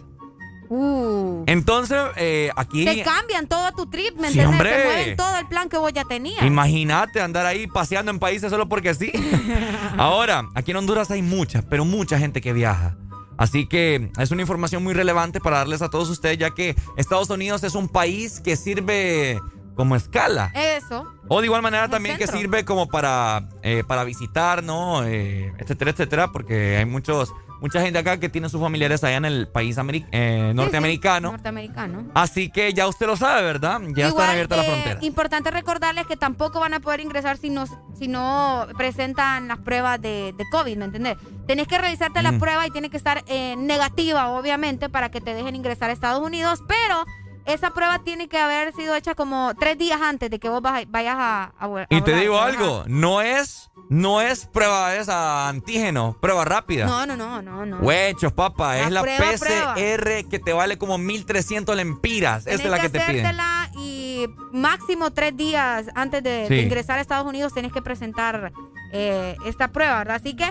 Uh, 0.71 1.45
Entonces, 1.47 1.99
eh, 2.17 2.51
aquí... 2.57 2.85
te 2.85 3.03
cambian 3.03 3.47
todo 3.47 3.71
tu 3.73 3.87
trip, 3.87 4.17
¿me 4.19 4.31
Sí, 4.31 4.41
entiendes? 4.41 4.73
Te 4.77 4.85
mueven 4.85 5.17
todo 5.17 5.37
el 5.37 5.47
plan 5.47 5.69
que 5.69 5.77
vos 5.77 5.93
ya 5.93 6.05
tenías. 6.05 6.43
Imagínate 6.43 7.21
andar 7.21 7.45
ahí 7.47 7.67
paseando 7.67 8.11
en 8.11 8.19
países 8.19 8.51
solo 8.51 8.69
porque 8.69 8.95
sí. 8.95 9.13
Ahora, 9.99 10.49
aquí 10.55 10.71
en 10.71 10.79
Honduras 10.79 11.11
hay 11.11 11.23
mucha, 11.23 11.63
pero 11.63 11.85
mucha 11.85 12.19
gente 12.19 12.41
que 12.41 12.53
viaja. 12.53 12.97
Así 13.37 13.67
que 13.67 14.11
es 14.19 14.31
una 14.31 14.43
información 14.43 14.83
muy 14.83 14.95
relevante 14.95 15.41
para 15.41 15.59
darles 15.59 15.83
a 15.83 15.91
todos 15.91 16.09
ustedes, 16.11 16.39
ya 16.39 16.51
que 16.51 16.77
Estados 16.97 17.31
Unidos 17.31 17.65
es 17.65 17.75
un 17.75 17.89
país 17.89 18.41
que 18.41 18.57
sirve 18.57 19.41
como 19.75 19.97
escala. 19.97 20.53
Eso. 20.55 21.07
O 21.29 21.41
de 21.41 21.47
igual 21.47 21.63
manera 21.63 21.89
también 21.89 22.17
que 22.17 22.27
sirve 22.27 22.65
como 22.65 22.89
para, 22.89 23.49
eh, 23.63 23.83
para 23.87 24.05
visitar, 24.05 24.63
¿no? 24.63 25.05
Eh, 25.05 25.53
etcétera, 25.59 25.91
etcétera, 25.91 26.33
porque 26.33 26.77
hay 26.77 26.85
muchos, 26.85 27.33
mucha 27.61 27.81
gente 27.81 27.99
acá 27.99 28.19
que 28.19 28.29
tiene 28.29 28.49
sus 28.49 28.61
familiares 28.61 29.03
allá 29.05 29.17
en 29.17 29.25
el 29.25 29.49
país 29.49 29.77
eh, 29.79 29.81
Sí, 29.81 30.49
sí, 30.51 30.55
norteamericano. 30.55 31.31
norteamericano. 31.33 32.05
Así 32.15 32.51
que 32.51 32.73
ya 32.75 32.87
usted 32.87 33.07
lo 33.07 33.17
sabe, 33.17 33.43
¿verdad? 33.43 33.81
Ya 33.95 34.09
están 34.09 34.09
Igual, 34.11 34.31
abiertas 34.31 34.59
las 34.59 34.67
fronteras. 34.67 35.03
Importante 35.03 35.51
recordarles 35.51 36.07
que 36.07 36.17
tampoco 36.17 36.61
van 36.61 36.75
a 36.75 36.81
poder 36.81 37.01
ingresar 37.01 37.37
si 37.37 37.51
no, 37.51 37.65
si 37.99 38.09
no 38.09 38.67
presentan 38.77 39.49
las 39.49 39.59
pruebas 39.59 40.01
de, 40.01 40.35
de 40.37 40.45
COVID, 40.51 40.77
¿me 40.77 40.85
entendés? 40.87 41.17
Tenés 41.47 41.67
que 41.69 41.79
revisarte 41.79 42.23
la 42.23 42.33
Mm. 42.33 42.39
prueba 42.39 42.67
y 42.67 42.71
tiene 42.71 42.91
que 42.91 42.97
estar 42.97 43.23
eh, 43.27 43.55
negativa, 43.57 44.29
obviamente, 44.31 44.89
para 44.89 45.11
que 45.11 45.21
te 45.21 45.35
dejen 45.35 45.55
ingresar 45.57 45.91
a 45.91 45.93
Estados 45.93 46.23
Unidos, 46.25 46.61
pero 46.67 47.05
esa 47.47 47.71
prueba 47.71 47.99
tiene 48.01 48.29
que 48.29 48.39
haber 48.39 48.73
sido 48.75 48.95
hecha 48.95 49.15
como 49.15 49.53
tres 49.59 49.77
días 49.79 50.01
antes 50.01 50.31
de 50.31 50.39
que 50.39 50.49
vos 50.49 50.63
vaya- 50.63 50.87
vayas 50.89 51.17
a, 51.19 51.53
a, 51.59 51.65
a 51.67 51.87
Y 51.91 52.01
te 52.03 52.15
digo 52.15 52.39
algo, 52.41 52.85
no 52.87 53.21
es, 53.21 53.71
no 53.91 54.21
es 54.23 54.47
prueba 54.47 54.95
esa 54.97 55.49
antígeno, 55.49 56.17
prueba 56.21 56.45
rápida. 56.45 56.87
No, 56.87 57.05
no, 57.07 57.17
no, 57.17 57.43
no, 57.43 57.67
no. 57.67 57.79
Huechos, 57.79 58.33
papá, 58.33 58.79
es 58.79 58.91
la 58.91 59.03
prueba, 59.03 59.25
PCR 59.33 60.29
que 60.29 60.39
te 60.43 60.53
vale 60.53 60.79
como 60.79 60.97
1300 60.99 61.77
lempiras. 61.77 62.47
Esa 62.47 62.63
es 62.65 62.71
la 62.71 62.79
que, 62.81 62.89
te 62.89 63.01
piden. 63.01 63.37
y 63.77 64.27
máximo 64.53 65.13
tres 65.13 65.37
días 65.37 65.87
antes 65.95 66.23
de, 66.23 66.47
Sí. 66.49 66.55
de 66.55 66.63
ingresar 66.63 66.99
a 66.99 67.03
Estados 67.03 67.27
Unidos 67.27 67.53
tenés 67.53 67.73
que 67.73 67.83
presentar 67.83 68.53
eh, 68.93 69.37
esta 69.45 69.69
prueba, 69.69 69.99
¿verdad? 69.99 70.17
Así 70.17 70.35
que 70.37 70.51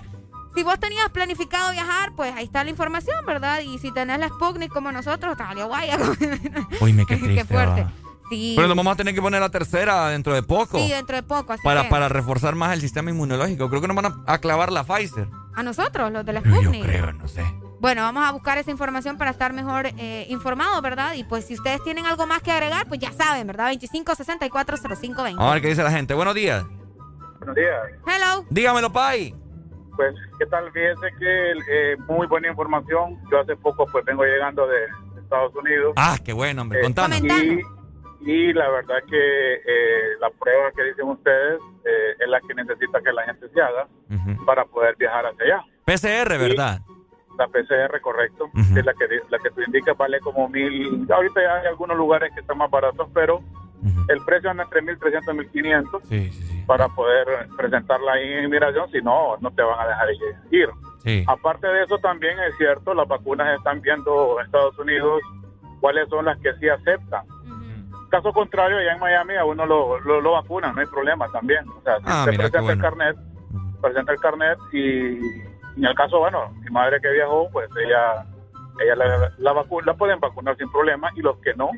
si 0.56 0.64
vos 0.64 0.80
tenías 0.80 1.09
planificado 1.09 1.72
viajar, 1.72 2.14
pues 2.15 2.33
ahí 2.35 2.45
está 2.45 2.64
la 2.64 2.69
información, 2.69 3.25
¿verdad? 3.25 3.59
Y 3.61 3.77
si 3.80 3.91
tenés 3.91 4.19
la 4.19 4.27
Sputnik 4.30 4.72
como 4.72 4.91
nosotros, 4.91 5.35
valió 5.38 5.67
guaya. 5.67 5.98
Uy, 6.82 6.93
me 6.93 7.06
qué 7.06 7.17
triste. 7.17 7.35
Qué 7.35 7.45
fuerte. 7.45 7.83
va. 7.83 7.91
Sí. 8.30 8.53
Pero 8.56 8.67
nos 8.69 8.77
vamos 8.77 8.93
a 8.93 8.95
tener 8.95 9.14
que 9.14 9.22
poner 9.22 9.41
la 9.41 9.49
tercera 9.49 10.07
dentro 10.09 10.33
de 10.33 10.41
poco. 10.43 10.80
Sí, 10.80 10.90
dentro 10.90 11.15
de 11.15 11.23
poco. 11.23 11.53
Así 11.53 11.61
para, 11.64 11.83
que 11.83 11.90
para 11.90 12.09
reforzar 12.09 12.56
más 12.56 12.73
el 12.73 12.82
sistema 12.82 13.09
inmunológico. 13.11 13.69
Creo 13.69 13.82
que 13.82 13.88
nos 13.88 13.95
van 13.95 14.06
a, 14.06 14.23
a 14.25 14.38
clavar 14.40 14.72
la 14.72 14.83
Pfizer. 14.83 15.27
a 15.56 15.61
nosotros, 15.64 16.11
los 16.11 16.25
de 16.25 16.33
la 16.33 16.41
Yo 16.41 16.51
Sputnik. 16.51 16.83
creo, 16.83 17.11
no 17.14 17.27
sé. 17.27 17.43
Bueno, 17.80 18.01
vamos 18.03 18.23
a 18.25 18.32
buscar 18.32 18.57
esa 18.57 18.72
información 18.72 19.17
para 19.17 19.30
estar 19.32 19.51
mejor 19.51 19.88
eh, 19.98 20.25
informados, 20.30 20.82
¿verdad? 20.82 21.14
Y 21.15 21.25
pues 21.25 21.45
si 21.45 21.53
ustedes 21.53 21.83
tienen 21.83 22.06
algo 22.06 22.25
más 22.25 22.41
que 22.41 22.51
agregar, 22.51 22.88
pues 22.88 23.01
ya 23.01 23.11
saben, 23.11 23.45
¿verdad? 23.45 23.72
25640520. 23.73 25.35
Vamos 25.35 25.49
a 25.49 25.53
ver 25.53 25.61
qué 25.61 25.67
dice 25.67 25.83
la 25.83 25.91
gente. 25.91 26.14
Buenos 26.14 26.33
días. 26.33 26.64
Buenos 27.40 27.56
días. 27.56 27.75
Hello. 28.07 28.45
Dígamelo, 28.49 28.93
Pai. 28.93 29.35
Pues, 29.95 30.15
¿qué 30.39 30.45
tal? 30.47 30.72
Fíjese 30.72 31.07
que 31.19 31.51
eh, 31.69 31.97
muy 32.07 32.27
buena 32.27 32.47
información. 32.49 33.19
Yo 33.31 33.39
hace 33.39 33.55
poco 33.55 33.85
pues 33.91 34.03
vengo 34.05 34.23
llegando 34.23 34.67
de, 34.67 34.80
de 34.80 35.22
Estados 35.22 35.55
Unidos. 35.55 35.93
Ah, 35.97 36.17
qué 36.23 36.33
bueno, 36.33 36.63
hombre. 36.63 36.80
Eh, 36.80 36.83
Contanos. 36.83 37.19
y, 37.22 37.61
y 38.25 38.53
la 38.53 38.69
verdad 38.69 38.97
que 39.09 39.53
eh, 39.55 40.17
la 40.19 40.30
prueba 40.31 40.72
que 40.75 40.83
dicen 40.83 41.09
ustedes 41.09 41.59
eh, 41.85 42.15
es 42.19 42.27
la 42.30 42.39
que 42.41 42.53
necesita 42.53 43.01
que 43.01 43.11
la 43.11 43.23
gente 43.23 43.47
se 43.49 43.61
haga 43.61 43.88
para 44.45 44.65
poder 44.65 44.95
viajar 44.97 45.25
hacia 45.25 45.45
allá. 45.45 45.63
PCR, 45.85 46.38
¿verdad? 46.38 46.80
La 47.38 47.47
PCR, 47.47 47.99
correcto, 48.01 48.49
es 48.55 48.85
la 48.85 48.93
que, 48.93 49.05
la 49.30 49.39
que 49.39 49.49
tú 49.49 49.61
indicas, 49.65 49.97
vale 49.97 50.19
como 50.19 50.47
mil. 50.49 51.05
Ahorita 51.11 51.41
ya 51.41 51.55
hay 51.55 51.67
algunos 51.67 51.97
lugares 51.97 52.31
que 52.33 52.41
están 52.41 52.57
más 52.59 52.69
baratos, 52.69 53.09
pero 53.13 53.41
el 54.10 54.24
precio 54.26 54.50
anda 54.50 54.64
entre 54.64 54.82
1.300 54.82 55.34
y 55.53 55.60
1.500. 55.60 56.02
Sí, 56.03 56.32
sí, 56.32 56.44
sí. 56.44 56.64
para 56.66 56.88
poder 56.90 57.26
presentarla 57.58 58.14
ahí 58.14 58.34
en 58.34 58.44
inmigración, 58.45 58.90
si 58.92 59.02
no, 59.02 59.36
no 59.42 59.52
te 59.52 59.62
van 59.62 59.80
a 59.80 59.88
dejar 59.88 60.08
ir. 60.52 60.70
Aparte 61.28 61.68
de 61.68 61.84
eso, 61.84 61.98
también 62.00 62.40
es 62.40 62.56
cierto, 62.58 62.94
las 62.94 63.08
vacunas 63.08 63.58
están 63.58 63.82
viendo 63.82 64.40
en 64.40 64.45
Estados 64.45 64.78
Unidos 64.80 65.22
cuáles 65.82 66.08
son 66.10 66.26
las 66.26 66.38
que 66.40 66.53
sí 66.60 66.70
aceptan. 66.70 67.26
Caso 68.10 68.32
contrario, 68.32 68.78
allá 68.78 68.94
en 68.94 69.00
Miami 69.00 69.36
a 69.36 69.44
uno 69.44 69.66
lo, 69.66 70.00
lo, 70.02 70.22
lo 70.22 70.32
vacunan, 70.34 70.76
no 70.76 70.82
hay 70.82 70.88
problema 70.88 71.28
también. 71.32 71.68
O 71.70 71.82
sea, 71.82 71.95
Ah, 72.06 72.26
qué 72.30 72.38
presenta 72.38 72.60
el 72.74 72.80
carnet, 72.82 73.18
presenta 73.82 74.12
el 74.14 74.20
carnet 74.20 74.58
y 74.72 75.18
en 75.78 75.86
el 75.86 75.95
caso, 75.95 76.20
bueno, 76.20 76.52
mi 76.62 76.70
madre 76.70 77.02
que 77.02 77.10
viajó, 77.10 77.50
pues 77.52 77.68
ella, 77.84 78.24
ella 78.80 78.95
la, 78.95 79.32
la, 79.40 79.53
vacu- 79.53 79.84
la 79.84 79.95
pueden 79.95 80.20
vacunar 80.20 80.56
sin 80.58 80.72
problema 80.72 81.10
y 81.16 81.22
los 81.22 81.38
que 81.40 81.53
no, 81.56 81.72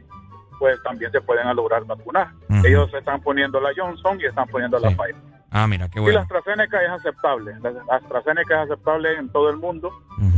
pues 0.60 0.82
también 0.84 1.12
se 1.12 1.22
pueden 1.22 1.54
lograr 1.56 1.84
vacunar. 1.86 2.30
Ellos 2.64 2.94
están 2.94 3.22
poniendo 3.22 3.60
la 3.60 3.70
Johnson 3.76 4.20
y 4.20 4.26
están 4.26 4.48
poniendo 4.48 4.80
la 4.80 4.90
Pfizer. 4.90 5.16
Ah, 5.52 5.68
mira, 5.68 5.88
qué 5.88 6.00
Y 6.00 6.02
la 6.02 6.04
bueno. 6.04 6.20
AstraZeneca 6.22 6.84
es 6.84 6.90
aceptable. 6.90 7.54
La 7.62 7.96
AstraZeneca 7.96 8.64
es 8.64 8.72
aceptable 8.72 9.18
en 9.18 9.30
todo 9.30 9.50
el 9.50 9.58
mundo. 9.58 9.92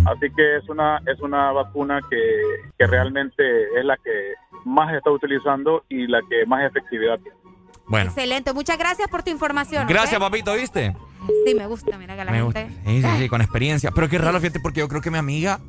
Así 0.05 0.29
que 0.35 0.57
es 0.57 0.69
una 0.69 1.01
es 1.07 1.19
una 1.21 1.51
vacuna 1.51 2.01
que, 2.09 2.41
que 2.77 2.87
realmente 2.87 3.43
es 3.79 3.83
la 3.85 3.97
que 3.97 4.33
más 4.65 4.91
se 4.91 4.97
está 4.97 5.09
utilizando 5.09 5.83
y 5.89 6.07
la 6.07 6.19
que 6.29 6.45
más 6.45 6.63
efectividad 6.65 7.17
tiene. 7.19 7.37
Bueno. 7.87 8.09
Excelente. 8.09 8.53
Muchas 8.53 8.77
gracias 8.77 9.07
por 9.07 9.23
tu 9.23 9.31
información. 9.31 9.87
Gracias, 9.87 10.19
papito, 10.19 10.53
¿viste? 10.53 10.95
Sí, 11.45 11.55
me 11.55 11.65
gusta. 11.65 11.97
Mira 11.97 12.15
que 12.15 12.25
la 12.25 12.31
Me 12.31 12.41
gusta. 12.41 12.67
Sí, 12.85 13.01
sí, 13.01 13.07
sí, 13.17 13.29
con 13.29 13.41
experiencia. 13.41 13.91
Pero 13.91 14.09
qué 14.09 14.17
raro, 14.17 14.39
fíjate, 14.39 14.59
porque 14.59 14.81
yo 14.81 14.87
creo 14.87 15.01
que 15.01 15.09
mi 15.09 15.17
amiga, 15.17 15.59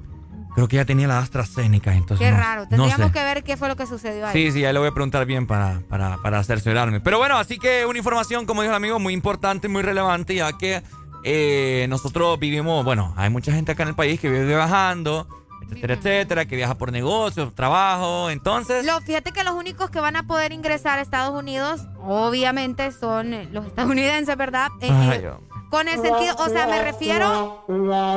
creo 0.54 0.68
que 0.68 0.76
ya 0.76 0.84
tenía 0.84 1.06
la 1.08 1.18
AstraZeneca, 1.18 1.94
entonces 1.94 2.24
Qué 2.26 2.32
no- 2.32 2.38
raro. 2.38 2.62
no 2.62 2.68
Tendríamos 2.68 3.06
sé. 3.08 3.12
que 3.12 3.22
ver 3.24 3.42
qué 3.44 3.56
fue 3.56 3.68
lo 3.68 3.76
que 3.76 3.86
sucedió 3.86 4.26
ahí. 4.26 4.32
Sí, 4.32 4.52
sí, 4.52 4.64
ahí 4.64 4.72
le 4.72 4.78
voy 4.78 4.88
a 4.88 4.92
preguntar 4.92 5.24
bien 5.26 5.46
para, 5.46 5.80
para, 5.88 6.16
para 6.18 6.42
cerciorarme. 6.44 7.00
Pero 7.00 7.18
bueno, 7.18 7.36
así 7.38 7.58
que 7.58 7.86
una 7.86 7.98
información, 7.98 8.46
como 8.46 8.62
dijo 8.62 8.72
el 8.72 8.76
amigo, 8.76 8.98
muy 8.98 9.12
importante, 9.14 9.68
muy 9.68 9.82
relevante, 9.82 10.34
ya 10.34 10.52
que 10.56 10.82
eh, 11.24 11.86
nosotros 11.88 12.38
vivimos, 12.38 12.84
bueno, 12.84 13.12
hay 13.16 13.30
mucha 13.30 13.52
gente 13.52 13.72
acá 13.72 13.82
en 13.84 13.90
el 13.90 13.94
país 13.94 14.20
que 14.20 14.28
vive 14.30 14.46
viajando, 14.46 15.26
etcétera, 15.62 15.94
etcétera, 15.94 16.44
que 16.46 16.56
viaja 16.56 16.78
por 16.78 16.92
negocios, 16.92 17.54
trabajo, 17.54 18.30
entonces... 18.30 18.86
Lo, 18.86 19.00
fíjate 19.02 19.32
que 19.32 19.44
los 19.44 19.54
únicos 19.54 19.90
que 19.90 20.00
van 20.00 20.16
a 20.16 20.22
poder 20.26 20.52
ingresar 20.52 20.98
a 20.98 21.02
Estados 21.02 21.38
Unidos, 21.38 21.82
obviamente, 22.00 22.90
son 22.92 23.52
los 23.52 23.66
estadounidenses, 23.66 24.36
¿verdad? 24.36 24.68
Eh, 24.80 24.88
Ay, 24.90 25.18
eh, 25.24 25.30
con 25.70 25.86
el 25.88 26.00
sentido, 26.00 26.34
o 26.38 26.48
sea, 26.48 26.66
me 26.66 26.82
refiero 26.82 27.64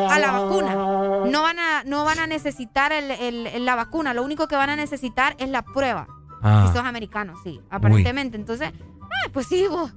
a 0.09 0.19
la 0.19 0.31
vacuna. 0.31 0.73
No 0.73 1.41
van 1.41 1.59
a, 1.59 1.83
no 1.85 2.05
van 2.05 2.19
a 2.19 2.27
necesitar 2.27 2.91
el- 2.93 3.11
el- 3.11 3.65
la 3.65 3.75
vacuna, 3.75 4.13
lo 4.13 4.23
único 4.23 4.47
que 4.47 4.55
van 4.55 4.69
a 4.69 4.75
necesitar 4.75 5.35
es 5.37 5.49
la 5.49 5.61
prueba. 5.61 6.07
Ah. 6.41 6.65
Si 6.67 6.73
sos 6.77 6.85
americanos, 6.85 7.39
sí, 7.43 7.61
aparentemente. 7.69 8.35
Entonces, 8.37 8.71
ah, 9.01 9.29
pues 9.33 9.47
sí, 9.47 9.65
vos. 9.69 9.91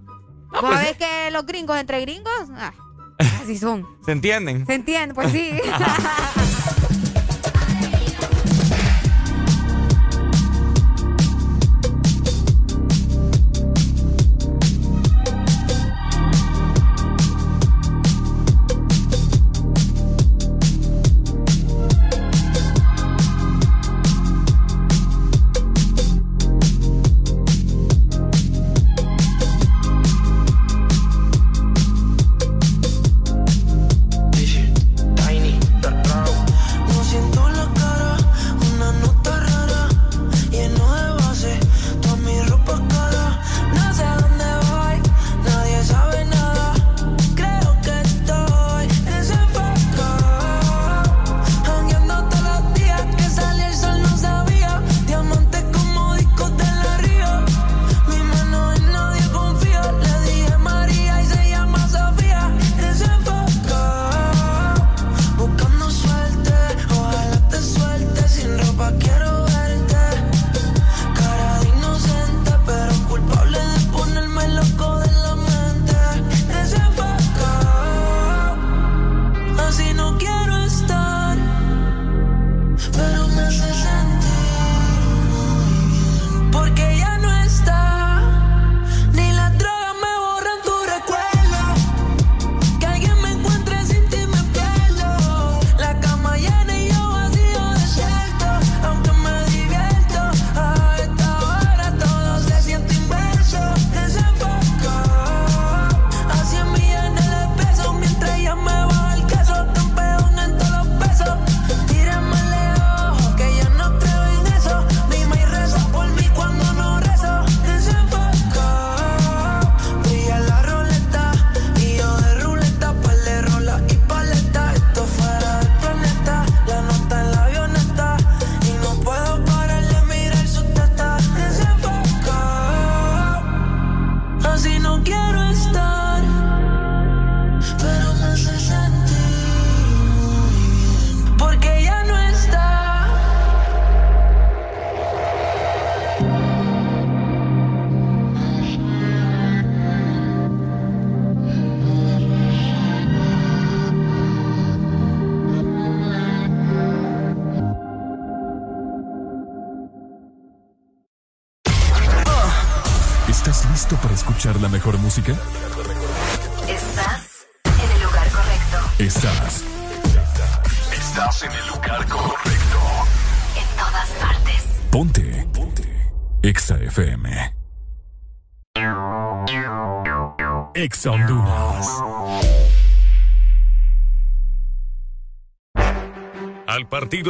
Vos 0.50 0.60
pues 0.60 0.72
sabés 0.74 0.96
que 0.96 1.30
los 1.32 1.46
gringos 1.46 1.76
entre 1.78 2.00
gringos, 2.02 2.32
ah, 2.56 2.72
así 3.42 3.56
son. 3.58 3.86
¿Se 4.04 4.12
entienden? 4.12 4.66
¿Se 4.66 4.74
entiende? 4.74 5.14
Pues 5.14 5.30
sí. 5.32 5.50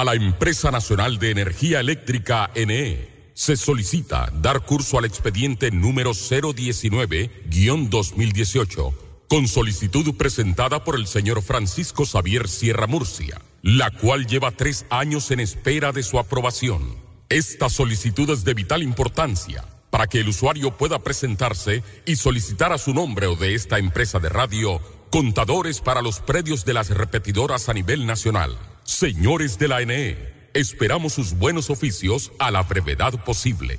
A 0.00 0.04
la 0.04 0.14
Empresa 0.14 0.70
Nacional 0.70 1.18
de 1.18 1.30
Energía 1.30 1.78
Eléctrica 1.78 2.50
NE 2.54 3.10
se 3.34 3.54
solicita 3.54 4.32
dar 4.32 4.62
curso 4.62 4.96
al 4.96 5.04
expediente 5.04 5.70
número 5.70 6.12
019-2018 6.12 8.94
con 9.28 9.46
solicitud 9.46 10.16
presentada 10.16 10.84
por 10.84 10.94
el 10.94 11.06
señor 11.06 11.42
Francisco 11.42 12.06
Xavier 12.06 12.48
Sierra 12.48 12.86
Murcia, 12.86 13.42
la 13.60 13.90
cual 13.90 14.26
lleva 14.26 14.52
tres 14.52 14.86
años 14.88 15.30
en 15.32 15.40
espera 15.40 15.92
de 15.92 16.02
su 16.02 16.18
aprobación. 16.18 16.96
Esta 17.28 17.68
solicitud 17.68 18.30
es 18.30 18.42
de 18.42 18.54
vital 18.54 18.82
importancia 18.82 19.66
para 19.90 20.06
que 20.06 20.20
el 20.20 20.30
usuario 20.30 20.78
pueda 20.78 21.00
presentarse 21.00 21.84
y 22.06 22.16
solicitar 22.16 22.72
a 22.72 22.78
su 22.78 22.94
nombre 22.94 23.26
o 23.26 23.36
de 23.36 23.54
esta 23.54 23.78
empresa 23.78 24.18
de 24.18 24.30
radio 24.30 24.80
contadores 25.10 25.82
para 25.82 26.00
los 26.00 26.20
predios 26.20 26.64
de 26.64 26.72
las 26.72 26.88
repetidoras 26.88 27.68
a 27.68 27.74
nivel 27.74 28.06
nacional. 28.06 28.56
Señores 28.90 29.56
de 29.56 29.68
la 29.68 29.84
NE, 29.84 30.18
esperamos 30.52 31.12
sus 31.12 31.38
buenos 31.38 31.70
oficios 31.70 32.32
a 32.40 32.50
la 32.50 32.64
brevedad 32.64 33.12
posible. 33.24 33.78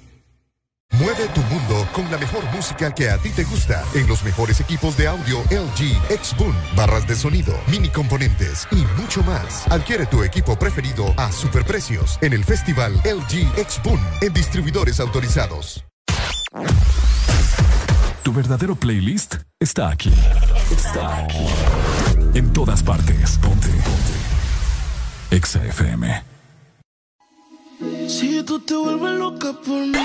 Mueve 0.94 1.28
tu 1.36 1.42
mundo 1.42 1.86
con 1.92 2.10
la 2.10 2.18
mejor 2.18 2.46
música 2.56 2.96
que 2.96 3.10
a 3.10 3.18
ti 3.18 3.30
te 3.30 3.44
gusta 3.44 3.84
en 3.94 4.08
los 4.08 4.24
mejores 4.24 4.62
equipos 4.62 4.96
de 4.96 5.10
audio 5.10 5.42
LG, 5.52 6.14
X-Boom, 6.14 6.56
barras 6.78 7.06
de 7.10 7.18
sonido, 7.18 7.54
mini 7.68 7.90
componentes 7.90 8.70
y 8.72 8.78
mucho 9.00 9.22
más. 9.24 9.70
Adquiere 9.70 10.06
tu 10.06 10.24
equipo 10.24 10.58
preferido 10.58 11.14
a 11.18 11.30
superprecios 11.30 12.18
en 12.22 12.32
el 12.32 12.46
Festival 12.46 12.94
LG 13.04 13.60
X-Boom 13.60 14.00
en 14.22 14.34
distribuidores 14.34 15.02
autorizados. 15.02 15.84
Tu 18.24 18.32
verdadero 18.32 18.76
playlist 18.76 19.36
está 19.60 19.90
aquí. 19.90 20.14
Está 20.72 21.18
aquí. 21.18 21.48
En 22.34 22.54
todas 22.54 22.82
partes. 22.82 23.38
Ponte. 23.40 23.68
Ponte. 23.68 24.21
Exa 25.32 25.60
FM. 25.66 26.24
Si 28.08 28.44
tú 28.44 28.60
te 28.60 28.76
vuelves 28.76 29.14
loca 29.18 29.54
por 29.66 29.80
mí, 29.88 29.98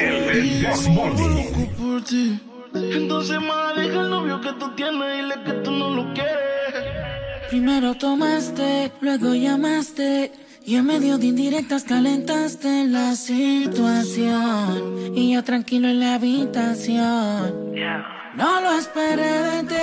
El 0.00 0.44
y 0.46 0.60
yo 0.62 0.70
This 0.72 0.88
me 0.88 0.94
vuelvo 0.96 1.18
Morning. 1.18 1.44
loco 1.44 1.70
por 1.78 2.04
ti. 2.04 2.40
Entonces, 2.74 3.40
más 3.40 3.76
deja 3.76 4.00
el 4.00 4.10
novio 4.10 4.40
que 4.40 4.52
tú 4.52 4.70
tienes, 4.76 5.16
dile 5.16 5.34
que 5.44 5.52
tú 5.64 5.70
no 5.72 5.90
lo 5.90 6.14
quieres. 6.14 7.48
Primero 7.50 7.94
tomaste, 7.94 8.92
luego 9.00 9.34
llamaste. 9.34 10.32
Y 10.64 10.76
en 10.76 10.84
medio 10.86 11.16
de 11.18 11.26
indirectas 11.26 11.84
calentaste 11.84 12.84
la 12.84 13.16
situación. 13.16 14.82
Y 15.16 15.32
yo 15.32 15.42
tranquilo 15.42 15.88
en 15.88 15.98
la 16.00 16.14
habitación. 16.14 17.74
No 18.34 18.60
lo 18.60 18.72
esperé 18.78 19.62
de 19.62 19.62
ti. 19.64 19.76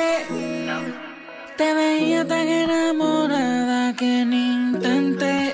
Te 1.58 1.74
veía 1.74 2.28
tan 2.28 2.48
enamorada 2.48 3.94
que 3.96 4.26
ni 4.26 4.54
intenté. 4.54 5.54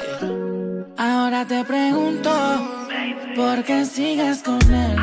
Ahora 0.97 1.45
te 1.45 1.63
pregunto, 1.63 2.31
¿por 3.35 3.63
qué 3.63 3.85
sigues 3.85 4.41
con 4.41 4.59
él? 4.73 4.97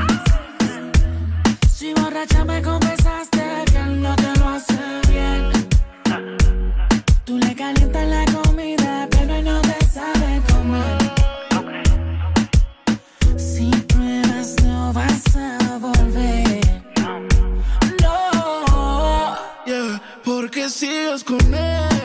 Si 1.73 1.95
borracha 1.95 2.45
me 2.45 2.61
confesaste 2.63 3.43
que 3.71 3.79
él 3.79 4.03
no 4.03 4.17
te 4.17 4.39
lo 4.41 4.49
hace 4.49 5.08
sigues 20.79 21.25
con 21.25 21.39
él. 21.53 21.98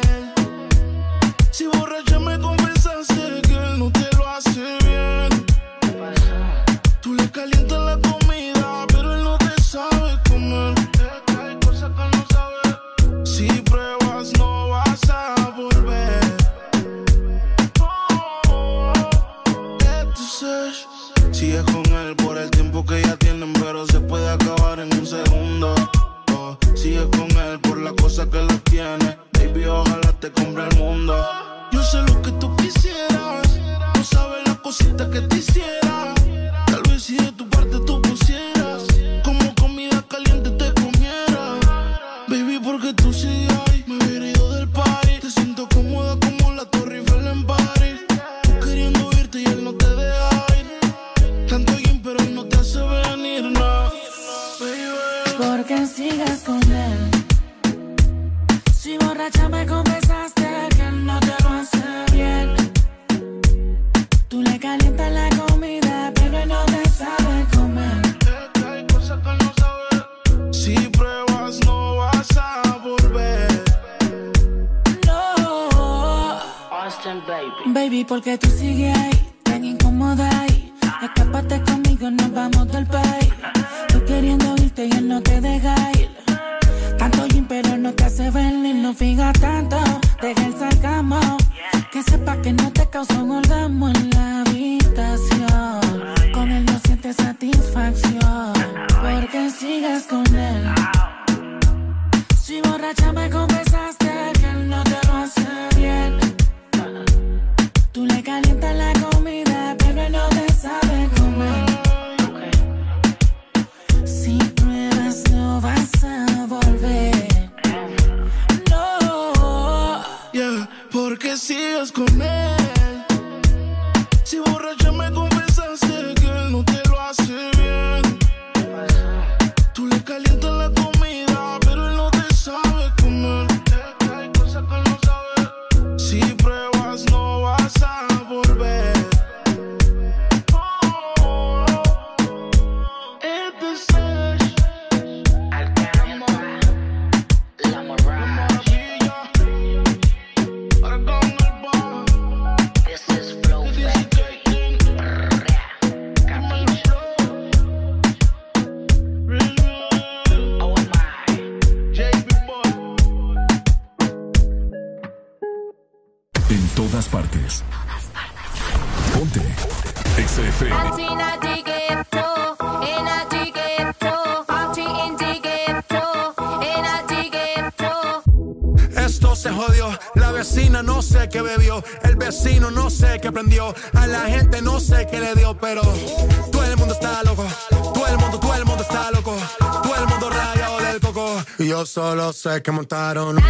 Sé 192.43 192.61
que 192.61 192.71
montaron. 192.71 193.42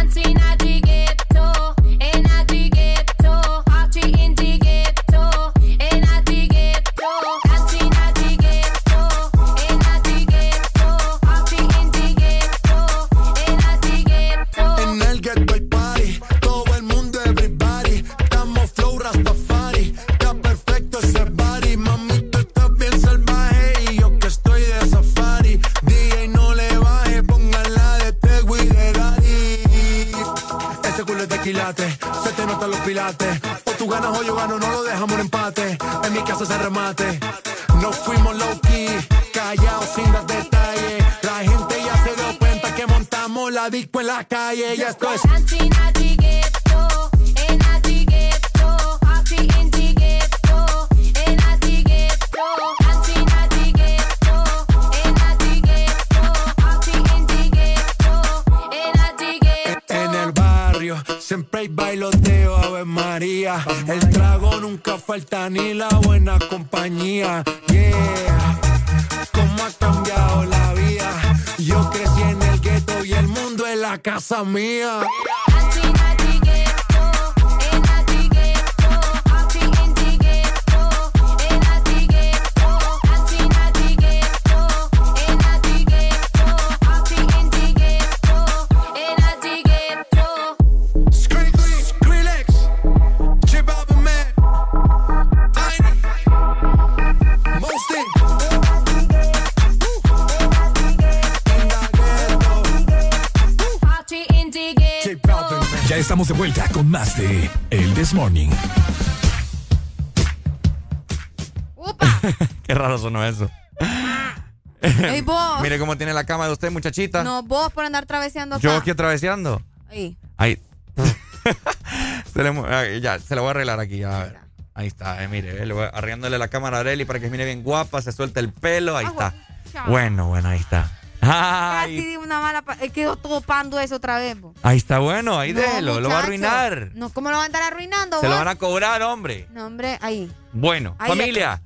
La 116.24 116.26
cama 116.26 116.46
de 116.46 116.52
usted, 116.52 116.70
muchachita. 116.70 117.22
No, 117.22 117.42
vos 117.42 117.70
por 117.72 117.84
andar 117.84 118.06
traveseando 118.06 118.58
Yo 118.58 118.70
acá. 118.70 118.80
aquí 118.80 118.90
atraveseando. 118.90 119.60
Ahí. 119.90 120.16
Ahí. 120.38 120.58
se 122.32 122.42
le, 122.42 122.50
mu- 122.50 122.64
ah, 122.66 122.84
ya, 123.00 123.18
se 123.18 123.34
lo 123.34 123.42
voy 123.42 123.48
a 123.48 123.50
arreglar 123.52 123.78
aquí. 123.80 124.02
A 124.02 124.18
ver. 124.20 124.36
Ahí 124.74 124.86
está, 124.88 125.22
eh, 125.22 125.28
mire, 125.28 125.62
eh, 125.62 125.66
le 125.66 125.74
voy 125.74 125.86
arreglándole 125.92 126.38
la 126.38 126.48
cámara 126.48 126.78
a 126.78 126.80
Areli 126.80 127.04
para 127.04 127.20
que 127.20 127.28
mire 127.30 127.44
bien 127.44 127.62
guapa, 127.62 128.00
se 128.02 128.10
suelte 128.10 128.40
el 128.40 128.50
pelo, 128.52 128.96
ahí 128.96 129.06
está. 129.06 129.34
chao. 129.72 129.86
Bueno, 129.88 130.28
bueno, 130.28 130.48
ahí 130.48 130.58
está. 130.58 130.90
Casi 131.20 131.30
Ay, 131.30 131.96
di 132.00 132.16
una 132.16 132.40
mala. 132.40 132.64
eh, 132.80 132.90
Quedó 132.90 133.16
todo 133.16 133.40
pando 133.40 133.78
eso 133.78 133.96
otra 133.96 134.18
vez, 134.18 134.38
vos. 134.40 134.54
ahí 134.62 134.76
está 134.78 134.98
bueno, 134.98 135.38
ahí 135.38 135.52
No, 135.52 135.60
déjelo, 135.60 136.00
lo 136.00 136.08
va 136.08 136.16
a 136.16 136.22
arruinar. 136.24 136.90
No, 136.94 137.10
¿cómo 137.10 137.30
lo 137.30 137.36
van 137.36 137.44
a 137.44 137.46
andar 137.46 137.62
arruinando, 137.62 138.18
Se 138.20 138.26
lo 138.26 138.32
vos? 138.32 138.38
van 138.40 138.48
a 138.48 138.56
cobrar, 138.56 139.00
hombre. 139.02 139.46
No, 139.52 139.66
hombre, 139.66 139.98
ahí. 140.02 140.30
Bueno, 140.52 140.96
Ahí 140.98 141.08
familia, 141.08 141.62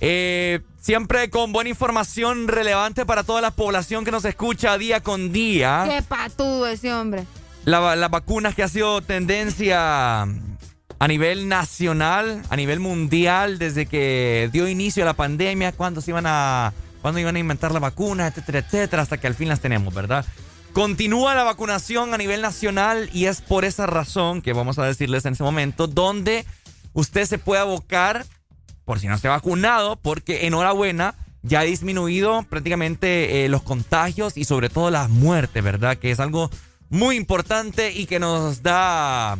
eh, 0.00 0.60
siempre 0.84 1.30
con 1.30 1.50
buena 1.54 1.70
información 1.70 2.46
relevante 2.46 3.06
para 3.06 3.22
toda 3.24 3.40
la 3.40 3.50
población 3.52 4.04
que 4.04 4.10
nos 4.10 4.26
escucha 4.26 4.76
día 4.76 5.00
con 5.00 5.32
día. 5.32 5.86
Qué 5.88 6.02
patudo 6.02 6.66
ese 6.66 6.92
hombre. 6.92 7.24
La- 7.64 7.96
las 7.96 8.10
vacunas 8.10 8.54
que 8.54 8.62
ha 8.62 8.68
sido 8.68 9.00
tendencia 9.00 10.20
a 10.24 11.08
nivel 11.08 11.48
nacional, 11.48 12.42
a 12.50 12.56
nivel 12.56 12.80
mundial, 12.80 13.58
desde 13.58 13.86
que 13.86 14.50
dio 14.52 14.68
inicio 14.68 15.04
a 15.04 15.06
la 15.06 15.14
pandemia, 15.14 15.72
cuándo 15.72 16.02
se 16.02 16.10
iban 16.10 16.24
a, 16.26 16.74
cuándo 17.00 17.18
iban 17.18 17.36
a 17.36 17.38
inventar 17.38 17.72
las 17.72 17.80
vacunas, 17.80 18.30
etcétera, 18.32 18.58
etcétera, 18.58 19.02
hasta 19.02 19.16
que 19.16 19.26
al 19.26 19.34
fin 19.34 19.48
las 19.48 19.60
tenemos, 19.60 19.94
¿verdad? 19.94 20.26
Continúa 20.74 21.34
la 21.34 21.44
vacunación 21.44 22.12
a 22.12 22.18
nivel 22.18 22.42
nacional 22.42 23.08
y 23.14 23.24
es 23.24 23.40
por 23.40 23.64
esa 23.64 23.86
razón 23.86 24.42
que 24.42 24.52
vamos 24.52 24.78
a 24.78 24.84
decirles 24.84 25.24
en 25.24 25.32
ese 25.32 25.44
momento, 25.44 25.86
donde 25.86 26.44
usted 26.92 27.24
se 27.24 27.38
puede 27.38 27.62
abocar, 27.62 28.26
por 28.84 29.00
si 29.00 29.08
no 29.08 29.18
se 29.18 29.28
ha 29.28 29.32
vacunado, 29.32 29.96
porque 29.96 30.46
enhorabuena, 30.46 31.14
ya 31.42 31.60
ha 31.60 31.64
disminuido 31.64 32.42
prácticamente 32.48 33.44
eh, 33.44 33.48
los 33.48 33.62
contagios 33.62 34.36
y 34.36 34.44
sobre 34.44 34.68
todo 34.68 34.90
las 34.90 35.10
muertes, 35.10 35.62
¿verdad? 35.62 35.96
Que 35.98 36.10
es 36.10 36.20
algo 36.20 36.50
muy 36.88 37.16
importante 37.16 37.92
y 37.92 38.06
que 38.06 38.18
nos 38.18 38.62
da 38.62 39.36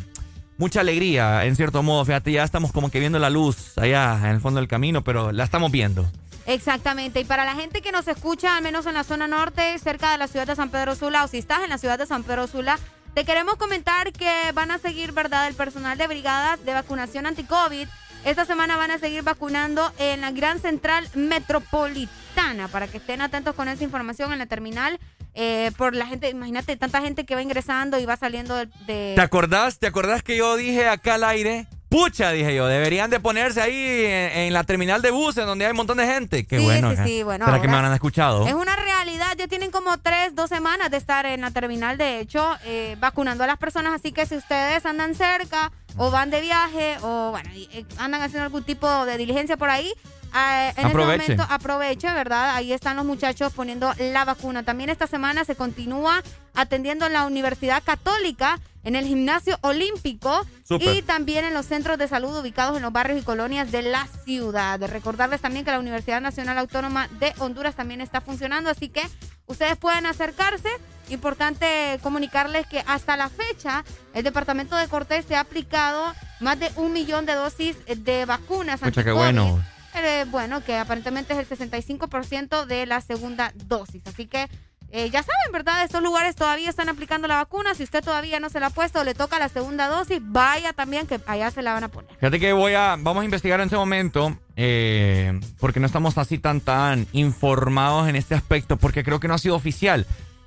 mucha 0.57 0.81
alegría, 0.81 1.45
en 1.45 1.55
cierto 1.55 1.83
modo. 1.83 2.05
Fíjate, 2.05 2.31
ya 2.31 2.43
estamos 2.43 2.71
como 2.71 2.89
que 2.89 2.99
viendo 2.99 3.19
la 3.19 3.29
luz 3.29 3.77
allá 3.77 4.19
en 4.23 4.31
el 4.31 4.41
fondo 4.41 4.59
del 4.59 4.67
camino, 4.67 5.03
pero 5.03 5.31
la 5.31 5.43
estamos 5.43 5.71
viendo. 5.71 6.09
Exactamente. 6.45 7.19
Y 7.21 7.25
para 7.25 7.43
la 7.43 7.55
gente 7.55 7.81
que 7.81 7.91
nos 7.91 8.07
escucha, 8.07 8.55
al 8.55 8.63
menos 8.63 8.85
en 8.85 8.93
la 8.93 9.03
zona 9.03 9.27
norte, 9.27 9.77
cerca 9.79 10.11
de 10.11 10.17
la 10.17 10.27
ciudad 10.27 10.45
de 10.45 10.55
San 10.55 10.69
Pedro 10.69 10.95
Sula, 10.95 11.23
o 11.23 11.27
si 11.27 11.39
estás 11.39 11.63
en 11.63 11.69
la 11.69 11.77
ciudad 11.77 11.97
de 11.97 12.05
San 12.05 12.23
Pedro 12.23 12.47
Sula, 12.47 12.77
te 13.15 13.25
queremos 13.25 13.55
comentar 13.55 14.11
que 14.11 14.51
van 14.53 14.71
a 14.71 14.77
seguir, 14.77 15.11
¿verdad?, 15.11 15.47
el 15.47 15.55
personal 15.55 15.97
de 15.97 16.07
brigadas 16.07 16.63
de 16.65 16.73
vacunación 16.73 17.25
anti-COVID. 17.25 17.87
Esta 18.25 18.43
semana 18.45 18.75
van 18.75 18.89
a 18.91 18.97
seguir 18.97 19.21
vacunando 19.21 19.91
en 19.99 20.21
la 20.21 20.31
Gran 20.31 20.59
Central 20.59 21.07
Metropolitana, 21.13 22.67
para 22.69 22.87
que 22.87 22.97
estén 22.97 23.21
atentos 23.21 23.53
con 23.55 23.67
esa 23.67 23.83
información 23.83 24.33
en 24.33 24.39
la 24.39 24.45
terminal. 24.47 24.99
eh, 25.37 25.71
por 25.77 25.93
la 25.93 26.07
gente, 26.07 26.29
imagínate, 26.29 26.77
tanta 26.77 27.01
gente 27.01 27.25
que 27.25 27.35
va 27.35 27.41
ingresando 27.41 27.99
y 27.99 28.05
va 28.05 28.15
saliendo 28.15 28.55
de... 28.55 28.67
de- 28.87 29.13
¿Te 29.15 29.21
acordás? 29.21 29.79
¿Te 29.79 29.87
acordás 29.87 30.23
que 30.23 30.37
yo 30.37 30.55
dije 30.55 30.87
acá 30.87 31.15
al 31.15 31.25
aire? 31.25 31.67
Pucha, 31.89 32.31
dije 32.31 32.55
yo, 32.55 32.67
deberían 32.67 33.09
de 33.09 33.19
ponerse 33.19 33.61
ahí 33.61 33.75
en, 34.05 34.31
en 34.47 34.53
la 34.53 34.63
terminal 34.63 35.01
de 35.01 35.11
buses 35.11 35.45
donde 35.45 35.65
hay 35.65 35.71
un 35.71 35.77
montón 35.77 35.97
de 35.97 36.07
gente. 36.07 36.45
Qué 36.47 36.57
Sí, 36.59 36.63
bueno. 36.63 36.91
sí, 36.91 36.95
¿eh? 36.95 37.03
sí, 37.05 37.23
bueno, 37.23 37.45
¿Será 37.45 37.61
que 37.61 37.67
me 37.67 37.75
han 37.75 37.91
escuchado? 37.93 38.47
Es 38.47 38.53
una 38.53 38.75
realidad, 38.77 39.35
ya 39.37 39.47
tienen 39.49 39.71
como 39.71 39.97
tres, 39.97 40.33
dos 40.35 40.47
semanas 40.49 40.89
de 40.89 40.97
estar 40.97 41.25
en 41.25 41.41
la 41.41 41.51
terminal, 41.51 41.97
de 41.97 42.21
hecho, 42.21 42.55
eh, 42.63 42.95
vacunando 42.99 43.43
a 43.43 43.47
las 43.47 43.57
personas, 43.57 43.93
así 43.93 44.13
que 44.13 44.25
si 44.25 44.37
ustedes 44.37 44.85
andan 44.85 45.15
cerca 45.15 45.71
o 45.97 46.11
van 46.11 46.29
de 46.29 46.41
viaje 46.41 46.97
o 47.01 47.31
bueno, 47.31 47.49
eh, 47.53 47.85
andan 47.97 48.21
haciendo 48.21 48.43
algún 48.45 48.63
tipo 48.63 49.05
de 49.05 49.17
diligencia 49.17 49.57
por 49.57 49.69
ahí, 49.69 49.87
eh, 50.35 50.73
en 50.75 50.85
Aproveche. 50.87 51.21
este 51.21 51.35
momento 51.37 51.53
aproveche, 51.53 52.13
¿verdad? 52.13 52.55
Ahí 52.55 52.73
están 52.73 52.97
los 52.97 53.05
muchachos 53.05 53.53
poniendo 53.53 53.93
la 53.97 54.25
vacuna. 54.25 54.63
También 54.63 54.89
esta 54.89 55.07
semana 55.07 55.45
se 55.45 55.55
continúa 55.55 56.21
atendiendo 56.53 57.05
en 57.05 57.13
la 57.13 57.25
Universidad 57.25 57.81
Católica, 57.83 58.59
en 58.85 58.95
el 58.95 59.05
Gimnasio 59.05 59.57
Olímpico 59.61 60.45
y 60.69 61.01
también 61.01 61.43
en 61.43 61.53
los 61.53 61.65
centros 61.65 61.97
de 61.97 62.07
salud 62.07 62.39
ubicados 62.39 62.77
en 62.77 62.83
los 62.83 62.93
barrios 62.93 63.19
y 63.19 63.23
colonias 63.23 63.71
de 63.71 63.81
la 63.81 64.07
ciudad. 64.23 64.79
Recordarles 64.87 65.41
también 65.41 65.65
que 65.65 65.71
la 65.71 65.79
Universidad 65.79 66.21
Nacional 66.21 66.57
Autónoma 66.59 67.09
de 67.19 67.33
Honduras 67.39 67.75
también 67.75 67.99
está 67.99 68.21
funcionando, 68.21 68.69
así 68.69 68.89
que 68.89 69.01
ustedes 69.47 69.75
pueden 69.75 70.05
acercarse. 70.05 70.69
Importante 71.09 71.99
comunicarles 72.01 72.65
que 72.67 72.83
hasta 72.87 73.17
la 73.17 73.29
fecha 73.29 73.83
el 74.13 74.23
departamento 74.23 74.75
de 74.75 74.87
Cortés 74.87 75.25
se 75.25 75.35
ha 75.35 75.41
aplicado 75.41 76.13
más 76.39 76.59
de 76.59 76.71
un 76.77 76.93
millón 76.93 77.25
de 77.25 77.33
dosis 77.33 77.77
de 77.85 78.25
vacunas. 78.25 78.79
Qué 78.79 78.87
anti-COVID. 78.87 79.13
bueno. 79.13 79.63
Eh, 79.95 80.25
bueno, 80.29 80.63
que 80.63 80.75
aparentemente 80.75 81.33
es 81.33 81.51
el 81.51 81.57
65% 81.57 82.65
de 82.65 82.85
la 82.85 83.01
segunda 83.01 83.53
dosis. 83.55 84.05
Así 84.07 84.27
que 84.27 84.49
eh, 84.95 85.09
ya 85.09 85.23
saben, 85.23 85.51
¿verdad? 85.51 85.83
Estos 85.83 86.01
lugares 86.01 86.37
todavía 86.37 86.69
están 86.69 86.87
aplicando 86.87 87.27
la 87.27 87.35
vacuna. 87.35 87.75
Si 87.75 87.83
usted 87.83 88.01
todavía 88.01 88.39
no 88.39 88.49
se 88.49 88.61
la 88.61 88.67
ha 88.67 88.69
puesto 88.69 89.01
o 89.01 89.03
le 89.03 89.13
toca 89.13 89.37
la 89.39 89.49
segunda 89.49 89.89
dosis, 89.89 90.19
vaya 90.21 90.71
también 90.71 91.05
que 91.05 91.19
allá 91.27 91.51
se 91.51 91.61
la 91.61 91.73
van 91.73 91.83
a 91.83 91.89
poner. 91.89 92.09
Fíjate 92.17 92.39
que 92.39 92.53
voy 92.53 92.75
a, 92.75 92.95
vamos 92.97 93.21
a 93.21 93.25
investigar 93.25 93.59
en 93.59 93.67
ese 93.67 93.75
momento, 93.75 94.37
eh, 94.55 95.37
porque 95.59 95.81
no 95.81 95.85
estamos 95.85 96.17
así 96.17 96.37
tan, 96.37 96.61
tan 96.61 97.07
informados 97.11 98.07
en 98.07 98.15
este 98.15 98.35
aspecto, 98.35 98.77
porque 98.77 99.03
creo 99.03 99.19
que 99.19 99.27
no 99.27 99.33
ha 99.33 99.37
sido 99.37 99.55
oficial 99.55 100.05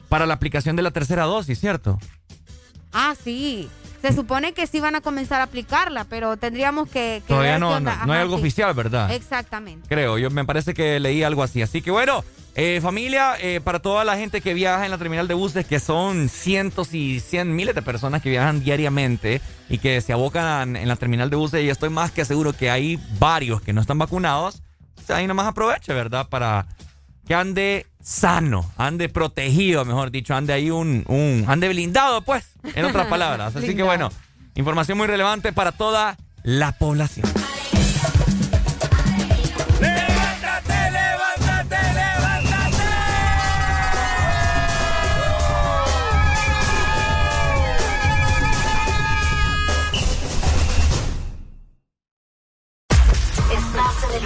para 0.08 0.24
la 0.24 0.32
aplicación 0.32 0.76
de 0.76 0.82
la 0.82 0.92
tercera 0.92 1.24
dosis, 1.24 1.60
¿cierto? 1.60 1.98
Ah, 2.92 3.14
sí. 3.22 3.68
Se 4.00 4.14
supone 4.14 4.54
que 4.54 4.66
sí 4.66 4.80
van 4.80 4.94
a 4.94 5.02
comenzar 5.02 5.40
a 5.42 5.44
aplicarla, 5.44 6.04
pero 6.04 6.38
tendríamos 6.38 6.88
que... 6.88 7.22
que 7.26 7.34
Todavía 7.34 7.58
no, 7.58 7.80
no, 7.80 7.90
hay 7.90 8.20
algo 8.20 8.36
sí. 8.36 8.42
oficial, 8.42 8.72
¿verdad? 8.72 9.12
Exactamente. 9.12 9.86
Creo, 9.88 10.16
yo 10.16 10.30
me 10.30 10.44
parece 10.46 10.72
que 10.72 10.98
leí 11.00 11.22
algo 11.22 11.42
así. 11.42 11.60
Así 11.60 11.82
que 11.82 11.90
bueno, 11.90 12.24
eh, 12.60 12.80
familia, 12.80 13.36
eh, 13.38 13.60
para 13.62 13.78
toda 13.78 14.04
la 14.04 14.16
gente 14.16 14.40
que 14.40 14.52
viaja 14.52 14.84
en 14.84 14.90
la 14.90 14.98
terminal 14.98 15.28
de 15.28 15.34
buses, 15.34 15.64
que 15.64 15.78
son 15.78 16.28
cientos 16.28 16.92
y 16.92 17.20
cien 17.20 17.54
miles 17.54 17.72
de 17.72 17.82
personas 17.82 18.20
que 18.20 18.30
viajan 18.30 18.64
diariamente 18.64 19.40
y 19.68 19.78
que 19.78 20.00
se 20.00 20.12
abocan 20.12 20.74
en 20.74 20.88
la 20.88 20.96
terminal 20.96 21.30
de 21.30 21.36
buses, 21.36 21.62
y 21.62 21.68
estoy 21.68 21.88
más 21.88 22.10
que 22.10 22.24
seguro 22.24 22.52
que 22.52 22.68
hay 22.68 22.98
varios 23.20 23.62
que 23.62 23.72
no 23.72 23.80
están 23.80 23.98
vacunados, 23.98 24.60
o 25.00 25.06
sea, 25.06 25.18
ahí 25.18 25.28
nomás 25.28 25.46
aproveche, 25.46 25.94
¿verdad? 25.94 26.28
Para 26.28 26.66
que 27.28 27.36
ande 27.36 27.86
sano, 28.02 28.68
ande 28.76 29.08
protegido, 29.08 29.84
mejor 29.84 30.10
dicho, 30.10 30.34
ande 30.34 30.52
ahí 30.52 30.72
un, 30.72 31.04
un 31.06 31.44
ande 31.46 31.68
blindado, 31.68 32.22
pues, 32.22 32.54
en 32.74 32.84
otras 32.86 33.06
palabras. 33.10 33.54
Así 33.54 33.76
que 33.76 33.84
bueno, 33.84 34.10
información 34.56 34.98
muy 34.98 35.06
relevante 35.06 35.52
para 35.52 35.70
toda 35.70 36.16
la 36.42 36.72
población. 36.72 37.28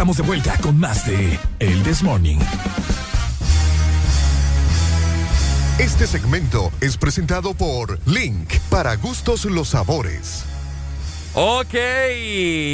Estamos 0.00 0.16
de 0.16 0.22
vuelta 0.22 0.56
con 0.62 0.80
más 0.80 1.04
de 1.04 1.38
El 1.58 1.82
This 1.82 2.02
Morning. 2.02 2.38
Este 5.78 6.06
segmento 6.06 6.72
es 6.80 6.96
presentado 6.96 7.52
por 7.52 7.98
Link, 8.06 8.50
para 8.70 8.96
gustos 8.96 9.44
los 9.44 9.68
sabores. 9.68 10.46
Ok, 11.34 11.74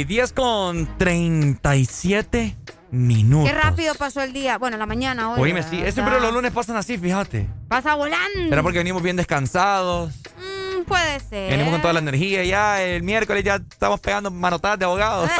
10 0.07 0.31
con 0.31 0.97
37 0.97 2.55
minutos. 2.91 3.51
Qué 3.51 3.57
rápido 3.61 3.93
pasó 3.95 4.21
el 4.21 4.31
día. 4.31 4.57
Bueno, 4.57 4.77
la 4.77 4.85
mañana 4.85 5.31
hoy. 5.31 5.41
Oíme, 5.41 5.63
sí, 5.63 5.83
siempre 5.91 6.21
los 6.21 6.33
lunes 6.33 6.53
pasan 6.53 6.77
así, 6.77 6.97
fíjate. 6.97 7.45
Pasa 7.67 7.95
volando. 7.95 8.53
Era 8.53 8.63
porque 8.63 8.77
venimos 8.77 9.03
bien 9.03 9.17
descansados, 9.17 10.13
Mm, 10.37 10.83
puede 10.83 11.19
ser. 11.19 11.51
venimos 11.51 11.73
con 11.73 11.81
toda 11.81 11.91
la 11.91 11.99
energía. 11.99 12.45
Ya 12.45 12.81
el 12.81 13.03
miércoles 13.03 13.43
ya 13.43 13.55
estamos 13.55 13.99
pegando 13.99 14.31
manotadas 14.31 14.79
de 14.79 14.85
abogados. 14.85 15.29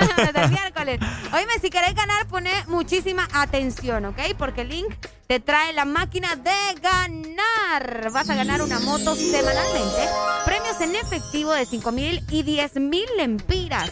El 0.00 0.50
miércoles. 0.50 1.00
Oíme, 1.32 1.52
si 1.60 1.70
querés 1.70 1.94
ganar, 1.94 2.26
poné 2.26 2.52
muchísima 2.66 3.28
atención, 3.32 4.04
¿ok? 4.06 4.18
Porque 4.38 4.64
Link 4.64 4.94
te 5.26 5.40
trae 5.40 5.72
la 5.72 5.84
máquina 5.84 6.36
de 6.36 6.80
ganar. 6.80 8.10
Vas 8.12 8.30
a 8.30 8.34
ganar 8.34 8.62
una 8.62 8.80
moto 8.80 9.14
semanalmente. 9.14 10.08
Premios 10.44 10.80
en 10.80 10.94
efectivo 10.94 11.52
de 11.52 11.66
5 11.66 11.92
mil 11.92 12.24
y 12.30 12.42
10 12.42 12.76
mil 12.76 13.06
lempiras. 13.16 13.90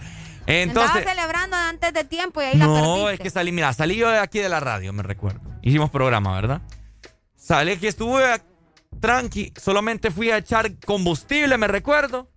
Entonces, 0.48 0.92
Andaba 0.96 1.12
celebrando 1.16 1.56
antes 1.56 1.94
de 1.94 2.04
tiempo 2.04 2.42
y 2.42 2.46
ahí 2.46 2.58
la 2.58 2.66
no, 2.66 3.10
es 3.10 3.20
que 3.20 3.30
salí, 3.30 3.52
mira, 3.52 3.72
salí 3.74 3.96
yo 3.96 4.10
de 4.10 4.18
aquí 4.20 4.40
de 4.40 4.50
la 4.50 4.60
radio, 4.60 4.92
me 4.94 5.04
recuerdo. 5.04 5.40
Hicimos 5.62 5.90
programa, 5.92 6.34
¿verdad? 6.36 6.62
Salí 7.36 7.78
que 7.78 7.88
estuve 7.88 8.26
a- 8.26 8.42
tranqui, 9.00 9.54
solamente 9.60 10.12
fui 10.12 10.30
a 10.32 10.38
echar 10.38 10.72
combustible, 10.86 11.58
me 11.58 11.68
recuerdo. 11.68 12.30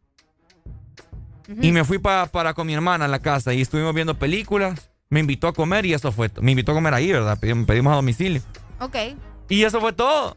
Y 1.60 1.72
me 1.72 1.84
fui 1.84 1.98
pa- 1.98 2.26
para 2.26 2.54
con 2.54 2.66
mi 2.66 2.72
hermana 2.74 3.04
en 3.04 3.10
la 3.10 3.18
casa 3.18 3.52
y 3.52 3.60
estuvimos 3.60 3.94
viendo 3.94 4.18
películas. 4.18 4.90
Me 5.14 5.20
invitó 5.20 5.47
a 5.47 5.52
comer 5.52 5.86
y 5.86 5.94
eso 5.94 6.10
fue. 6.10 6.28
Me 6.40 6.50
invitó 6.50 6.72
a 6.72 6.74
comer 6.74 6.92
ahí, 6.92 7.12
¿verdad? 7.12 7.38
Pedimos, 7.38 7.66
pedimos 7.68 7.92
a 7.92 7.94
domicilio. 7.94 8.42
Ok. 8.80 8.97
Y 9.48 9.62
eso 9.62 9.80
fue 9.80 9.92
todo. 9.92 10.36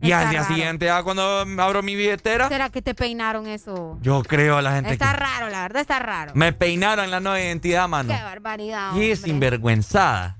Y 0.00 0.12
al 0.12 0.30
día 0.30 0.42
raro. 0.42 0.54
siguiente, 0.54 0.84
ya 0.86 1.02
cuando 1.02 1.44
abro 1.60 1.82
mi 1.82 1.96
billetera, 1.96 2.48
¿Será 2.48 2.70
que 2.70 2.82
te 2.82 2.94
peinaron 2.94 3.48
eso? 3.48 3.98
yo 4.00 4.22
creo 4.22 4.58
a 4.58 4.62
la 4.62 4.76
gente 4.76 4.92
Está 4.92 5.10
que 5.10 5.16
raro, 5.16 5.48
la 5.48 5.62
verdad 5.62 5.80
está 5.80 5.98
raro. 5.98 6.30
me 6.36 6.52
peinaron 6.52 7.10
la 7.10 7.18
nueva 7.18 7.40
identidad, 7.40 7.88
mano. 7.88 8.14
Qué 8.14 8.22
barbaridad. 8.22 8.94
Y 8.94 9.16
sinvergüenzada. 9.16 10.38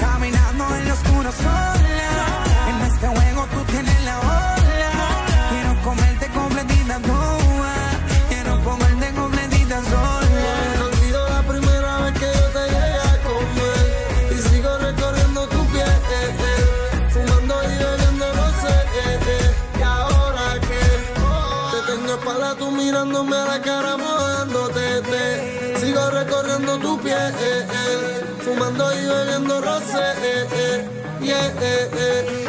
caminando 0.00 0.64
en 0.76 0.86
sola. 1.32 2.26
En 2.68 2.76
este 2.90 3.06
juego 3.06 3.46
tú 3.52 3.64
tienes 3.72 4.04
la 4.04 4.18
ola. 4.20 4.92
Quiero 5.50 5.82
comerte 5.82 6.26
completita 6.28 6.98
toda. 7.00 7.74
Quiero 8.28 8.64
comerte 8.64 9.12
completita 9.14 9.80
sola. 9.90 10.56
No 10.78 11.28
la 11.28 11.42
primera 11.42 11.98
vez 12.02 12.12
que 12.20 12.30
yo 12.38 12.46
te 12.56 12.62
llegué 12.72 13.00
a 13.10 13.16
comer. 13.26 13.84
Y 14.34 14.36
sigo 14.48 14.78
recorriendo 14.78 15.48
tu 15.48 15.66
piel. 15.72 15.88
Eh, 16.18 16.34
eh. 16.50 17.08
Fumando 17.12 17.54
y 17.64 17.74
bebiendo, 17.82 18.26
no 18.38 18.46
sé. 18.62 18.76
Eh, 19.04 19.18
eh. 19.36 19.54
y 19.78 19.82
ahora 19.82 20.46
que 20.68 20.82
te 21.72 21.92
tengo 21.92 22.14
espalda 22.14 22.54
tú 22.56 22.70
mirándome 22.70 23.36
a 23.36 23.44
la 23.46 23.60
cara 23.60 23.96
mojándote. 23.96 24.80
Eh, 24.80 25.02
eh. 25.12 25.76
Sigo 25.80 26.10
recorriendo 26.10 26.78
tu 26.78 26.98
piel 27.00 28.09
fumando 28.50 28.92
y 28.92 29.06
bebiendo 29.06 29.60
rosé. 29.60 29.98
Eh, 30.22 30.46
eh, 30.52 30.88
yeah, 31.20 31.52
yeah, 31.60 31.88
yeah. 31.94 32.39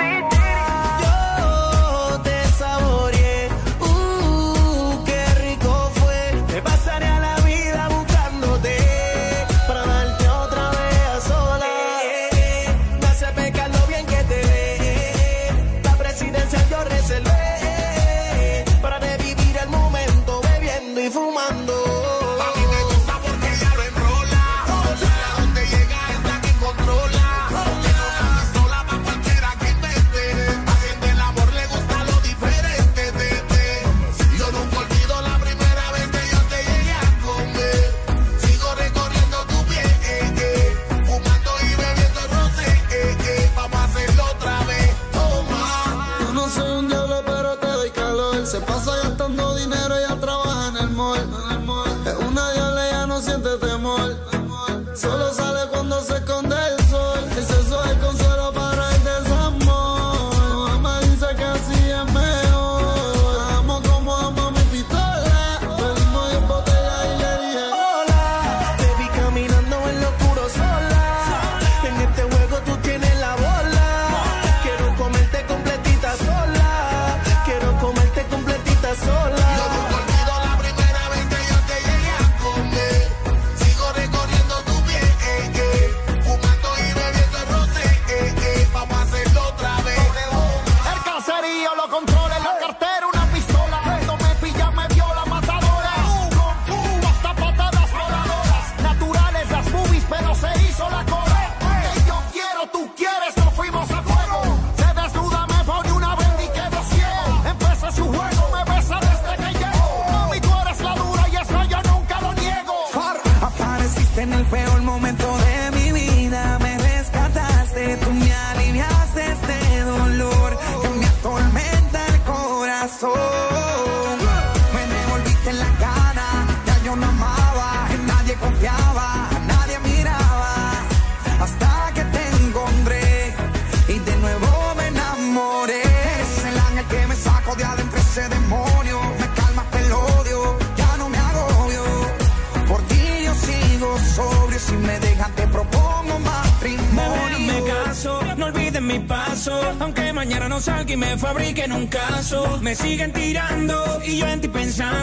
me 152.72 152.76
siguen 152.78 153.12
tirando 153.12 154.02
y 154.06 154.20
yo 154.20 154.28
en 154.28 154.40
ti 154.40 154.48
pensando. 154.48 155.01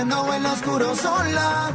jugando 0.00 0.34
en 0.34 0.42
lo 0.42 0.52
oscuro 0.52 0.96
sola. 0.96 1.70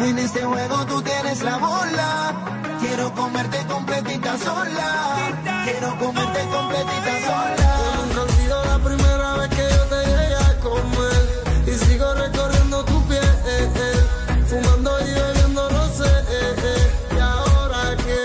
En 0.00 0.18
este 0.18 0.42
juego 0.42 0.86
tú 0.86 1.02
tienes 1.02 1.42
la 1.42 1.56
bola. 1.58 2.34
Quiero 2.80 3.12
comerte 3.14 3.58
completita 3.66 4.36
sola. 4.38 5.32
Quiero 5.64 5.96
comerte 5.98 6.40
completita 6.48 7.12
sola. 7.26 7.70
Yo 7.84 8.06
nunca 8.06 8.20
olvido 8.22 8.64
la 8.64 8.78
primera 8.78 9.32
vez 9.34 9.48
que 9.50 9.68
yo 9.76 9.84
te 9.92 10.06
llegué 10.06 10.36
a 10.36 10.60
comer. 10.60 11.22
Y 11.66 11.84
sigo 11.84 12.14
recorriendo 12.14 12.84
tu 12.84 13.02
piel. 13.06 13.24
Eh, 13.46 13.70
eh. 13.76 14.44
Fumando 14.48 14.90
y 15.00 15.12
bebiendo, 15.12 15.70
no 15.70 15.88
sé. 15.88 16.10
Eh, 16.30 16.92
y 17.16 17.18
ahora 17.20 17.96
que. 17.96 18.18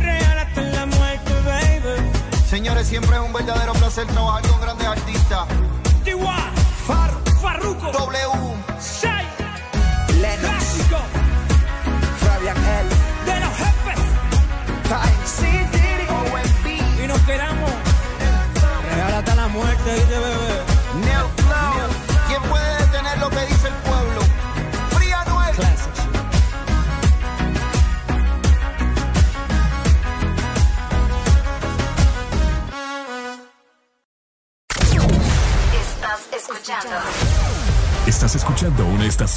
Real 0.00 0.38
hasta 0.38 0.62
la 0.62 0.86
muerte, 0.86 1.32
baby. 1.46 2.10
Señores, 2.48 2.86
siempre 2.88 3.16
es 3.16 3.22
un 3.22 3.32
verdadero 3.32 3.72
placer 3.74 4.06
trabajar 4.06 4.42
con 4.48 4.60
grandes 4.60 4.86
artistas 4.86 5.46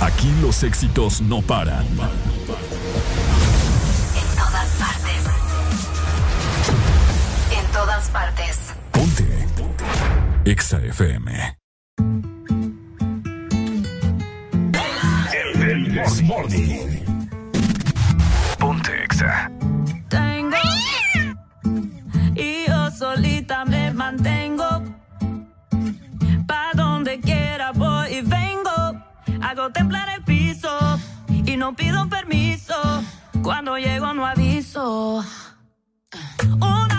Aquí 0.00 0.32
los 0.40 0.62
éxitos 0.62 1.20
no 1.20 1.42
paran. 1.42 1.84
En 1.84 1.96
todas 4.36 4.68
partes. 4.78 5.24
En 7.50 7.72
todas 7.72 8.08
partes. 8.08 8.58
Ponte. 8.92 9.46
Exa 10.44 10.78
FM. 10.78 11.58
El 15.60 15.92
This 15.92 16.22
Morning. 16.22 17.04
Ponte 18.58 19.04
Exa. 19.04 19.57
No 31.58 31.74
pido 31.74 32.08
permiso. 32.08 32.74
Cuando 33.42 33.76
llego 33.78 34.14
no 34.14 34.24
aviso. 34.24 35.24
Una 36.60 36.97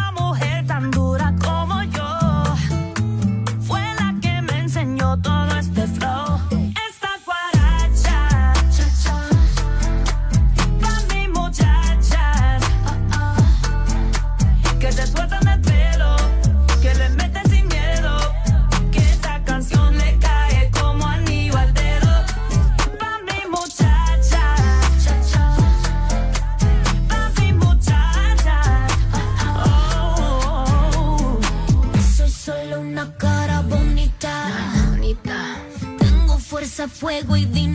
fuego 36.89 37.37
y 37.37 37.45
dinamita. 37.45 37.68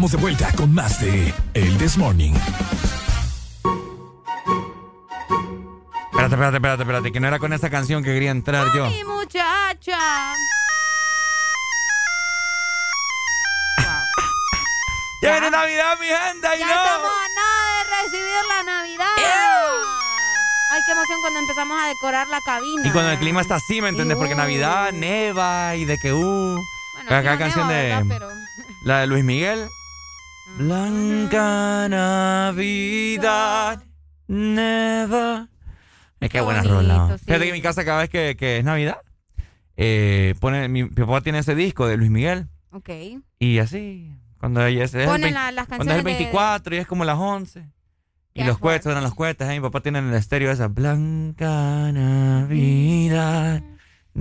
Estamos 0.00 0.12
de 0.12 0.16
vuelta 0.18 0.50
con 0.56 0.72
más 0.72 0.98
de 1.02 1.34
El 1.52 1.76
This 1.76 1.98
Morning. 1.98 2.32
Espérate, 6.10 6.34
espérate, 6.34 6.56
espérate, 6.56 6.82
espérate, 6.84 7.12
que 7.12 7.20
no 7.20 7.28
era 7.28 7.38
con 7.38 7.52
esta 7.52 7.68
canción 7.68 8.02
que 8.02 8.14
quería 8.14 8.30
entrar 8.30 8.68
yo. 8.74 8.86
Ay, 8.86 9.04
muchacha. 9.04 9.98
Ya 15.22 15.32
viene 15.32 15.50
Navidad, 15.50 15.98
mi 16.00 16.06
gente, 16.06 16.48
y 16.56 16.60
ya 16.60 16.66
no. 16.66 16.72
estamos 16.72 17.10
a 17.10 17.28
nada 17.36 17.84
de 17.84 18.02
recibir 18.02 18.44
la 18.48 18.62
Navidad. 18.62 19.16
Ay, 20.72 20.80
qué 20.86 20.92
emoción 20.92 21.20
cuando 21.20 21.40
empezamos 21.40 21.78
a 21.78 21.88
decorar 21.88 22.26
la 22.28 22.40
cabina. 22.40 22.88
Y 22.88 22.90
cuando 22.90 23.10
el 23.10 23.18
clima 23.18 23.42
está 23.42 23.56
así, 23.56 23.82
¿me 23.82 23.90
entiendes? 23.90 24.16
Porque 24.16 24.34
Navidad, 24.34 24.92
neva 24.92 25.76
y 25.76 25.84
de 25.84 25.98
que 25.98 26.14
uh. 26.14 26.56
Bueno, 26.94 27.16
Acá 27.16 27.36
canción 27.36 27.68
neva, 27.68 27.98
de. 27.98 28.04
Pero- 28.08 28.30
La 28.82 29.00
de 29.00 29.06
Luis 29.06 29.24
Miguel. 29.24 29.68
Blanca 30.58 31.88
Navidad, 31.88 33.82
neva. 34.28 35.48
Es 36.20 36.28
que 36.28 36.40
buena 36.42 36.62
rola. 36.62 37.16
Fíjate 37.24 37.44
que 37.44 37.48
en 37.48 37.54
mi 37.54 37.62
casa 37.62 37.84
cada 37.84 38.00
vez 38.00 38.10
que, 38.10 38.36
que 38.36 38.58
es 38.58 38.64
Navidad, 38.64 38.98
eh, 39.76 40.34
pone, 40.40 40.68
mi, 40.68 40.82
mi 40.84 40.90
papá 40.90 41.20
tiene 41.22 41.38
ese 41.38 41.54
disco 41.54 41.86
de 41.86 41.96
Luis 41.96 42.10
Miguel. 42.10 42.48
Ok. 42.72 42.90
Y 43.38 43.58
así, 43.58 44.12
cuando 44.38 44.64
ella 44.64 44.84
es, 44.84 44.94
es 44.94 45.02
el 45.02 45.06
Ponen 45.06 45.22
20 45.22 45.34
la- 45.34 45.52
las 45.52 45.66
cuando 45.66 45.84
es 45.84 45.88
el 45.90 45.94
canciones 46.04 46.04
de- 46.18 46.24
24 46.24 46.74
y 46.74 46.78
es 46.78 46.86
como 46.86 47.04
las 47.04 47.16
11. 47.18 47.66
Y 48.34 48.44
los 48.44 48.58
cohetes, 48.58 48.84
suenan 48.84 49.02
los 49.02 49.14
cohetes. 49.14 49.48
¿eh? 49.48 49.52
Mi 49.54 49.60
papá 49.60 49.80
tiene 49.80 49.98
en 49.98 50.08
el 50.08 50.14
estéreo 50.14 50.50
esa 50.52 50.68
Blanca 50.68 51.90
Navidad. 51.92 53.62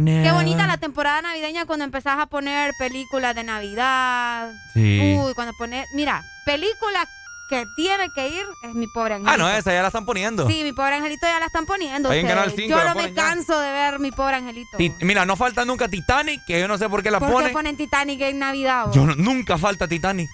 Qué 0.05 0.11
neva". 0.11 0.33
bonita 0.33 0.65
la 0.67 0.77
temporada 0.77 1.21
navideña 1.21 1.65
cuando 1.65 1.85
empezás 1.85 2.19
a 2.19 2.25
poner 2.27 2.71
películas 2.79 3.35
de 3.35 3.43
Navidad. 3.43 4.51
Sí. 4.73 5.15
Uy, 5.19 5.33
cuando 5.33 5.53
pones. 5.57 5.87
Mira, 5.93 6.23
película 6.45 7.07
que 7.49 7.65
tiene 7.75 8.09
que 8.13 8.27
ir 8.29 8.45
es 8.63 8.73
mi 8.75 8.85
pobre 8.87 9.15
angelito. 9.15 9.33
Ah, 9.33 9.37
no, 9.37 9.49
esa 9.49 9.73
ya 9.73 9.81
la 9.81 9.87
están 9.87 10.05
poniendo. 10.05 10.47
Sí, 10.47 10.63
mi 10.63 10.71
pobre 10.71 10.95
angelito 10.95 11.25
ya 11.25 11.39
la 11.39 11.47
están 11.47 11.65
poniendo. 11.65 12.09
Ahí 12.09 12.19
en. 12.19 12.27
Canal 12.27 12.51
5 12.55 12.69
Yo 12.69 12.83
no 12.83 12.95
me 12.95 13.09
ya. 13.11 13.15
canso 13.15 13.59
de 13.59 13.71
ver 13.71 13.99
mi 13.99 14.11
pobre 14.11 14.35
angelito. 14.35 14.77
Ti- 14.77 14.93
Mira, 15.01 15.25
no 15.25 15.35
falta 15.35 15.65
nunca 15.65 15.87
Titanic, 15.87 16.45
que 16.45 16.59
yo 16.59 16.67
no 16.67 16.77
sé 16.77 16.87
por 16.87 17.01
qué 17.03 17.09
la 17.11 17.19
¿Por 17.19 17.31
ponen. 17.31 17.47
qué 17.49 17.53
ponen 17.53 17.75
Titanic 17.77 18.21
en 18.21 18.39
Navidad? 18.39 18.85
Yo 18.93 19.05
no- 19.05 19.15
nunca 19.15 19.57
falta 19.57 19.87
Titanic. 19.87 20.29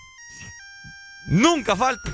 Nunca 1.27 1.75
falta. 1.75 2.11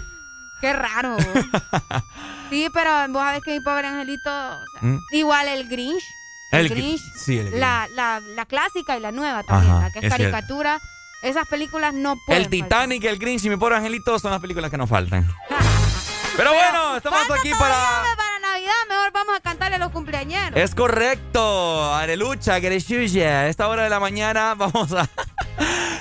Qué 0.62 0.72
raro. 0.74 1.18
sí, 2.50 2.68
pero 2.74 2.92
vos 3.10 3.24
sabés 3.24 3.42
que 3.44 3.52
mi 3.54 3.60
pobre 3.62 3.88
angelito. 3.88 4.30
o 4.30 4.80
sea, 4.80 4.82
¿Mm? 4.90 5.00
Igual 5.14 5.48
el 5.48 5.68
Grinch. 5.68 6.04
El, 6.52 6.66
El 6.66 6.70
Gr- 6.72 6.76
Grinch. 6.76 7.02
sí, 7.16 7.38
el 7.40 7.46
Grinch. 7.48 7.60
La, 7.60 7.88
la, 7.96 8.20
la 8.36 8.46
clásica 8.46 8.98
y 8.98 9.00
la 9.00 9.12
nueva 9.12 9.44
también, 9.44 9.74
Ajá, 9.74 9.84
la 9.86 9.92
que 9.92 10.00
es, 10.00 10.06
es 10.06 10.14
cierto. 10.16 10.32
caricatura. 10.32 10.80
Esas 11.24 11.48
películas 11.48 11.94
no 11.94 12.18
pueden. 12.26 12.42
El 12.44 12.50
Titanic, 12.50 13.04
el 13.06 13.20
Grinch 13.20 13.46
y 13.46 13.50
mi 13.50 13.58
pobre 13.58 13.76
angelito 13.78 14.18
son 14.20 14.32
las 14.32 14.42
películas 14.42 14.72
que 14.72 14.78
nos 14.78 14.90
faltan. 14.90 15.28
Pero 16.38 16.54
bueno, 16.54 16.98
estamos 16.98 17.20
aquí 17.38 17.52
para. 17.52 17.76
faltar. 17.76 18.16
Para 18.18 18.40
Navidad, 18.40 18.72
mejor 18.90 19.12
vamos 19.12 19.36
a 19.38 19.42
cantarle 19.42 19.76
a 19.76 19.80
los 19.80 19.92
cumpleañeros. 19.92 20.60
Es 20.60 20.74
correcto, 20.74 21.94
Arelucha, 21.94 22.60
Gereshuya. 22.60 23.42
A 23.42 23.48
esta 23.50 23.68
hora 23.68 23.84
de 23.84 23.90
la 23.90 24.00
mañana 24.00 24.56
vamos 24.56 24.92
a. 24.94 25.08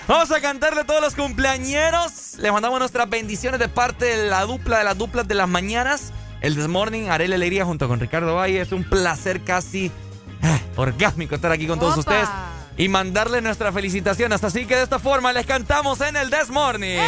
Vamos 0.09 0.33
a 0.33 0.41
cantarle 0.41 0.81
a 0.81 0.85
todos 0.85 1.01
los 1.01 1.15
cumpleañeros. 1.15 2.35
Les 2.39 2.51
mandamos 2.53 2.81
nuestras 2.81 3.09
bendiciones 3.09 3.61
de 3.61 3.69
parte 3.69 4.07
de 4.07 4.29
la 4.29 4.45
dupla 4.45 4.79
de 4.79 4.85
las 4.85 4.99
duplas 4.99 5.29
de 5.29 5.35
las 5.37 5.49
mañanas. 5.49 6.13
El 6.41 6.57
This 6.57 6.67
Morning, 6.67 7.09
Arely 7.11 7.33
Alegría 7.35 7.65
junto 7.65 7.87
con 7.87 8.01
Ricardo 8.01 8.35
Valle. 8.35 8.61
Es 8.61 8.73
un 8.73 8.83
placer 8.83 9.45
casi 9.45 9.93
ah, 10.43 10.59
orgásmico 10.77 11.35
estar 11.35 11.53
aquí 11.53 11.67
con 11.67 11.79
todos 11.79 11.99
Opa. 11.99 12.01
ustedes 12.01 12.29
y 12.77 12.89
mandarles 12.89 13.43
nuestras 13.43 13.75
felicitaciones. 13.75 14.43
Así 14.43 14.67
que 14.67 14.77
de 14.77 14.83
esta 14.83 14.99
forma 14.99 15.33
les 15.33 15.47
cantamos 15.47 16.01
en 16.01 16.17
el 16.17 16.31
This 16.31 16.51
Morning. 16.51 16.99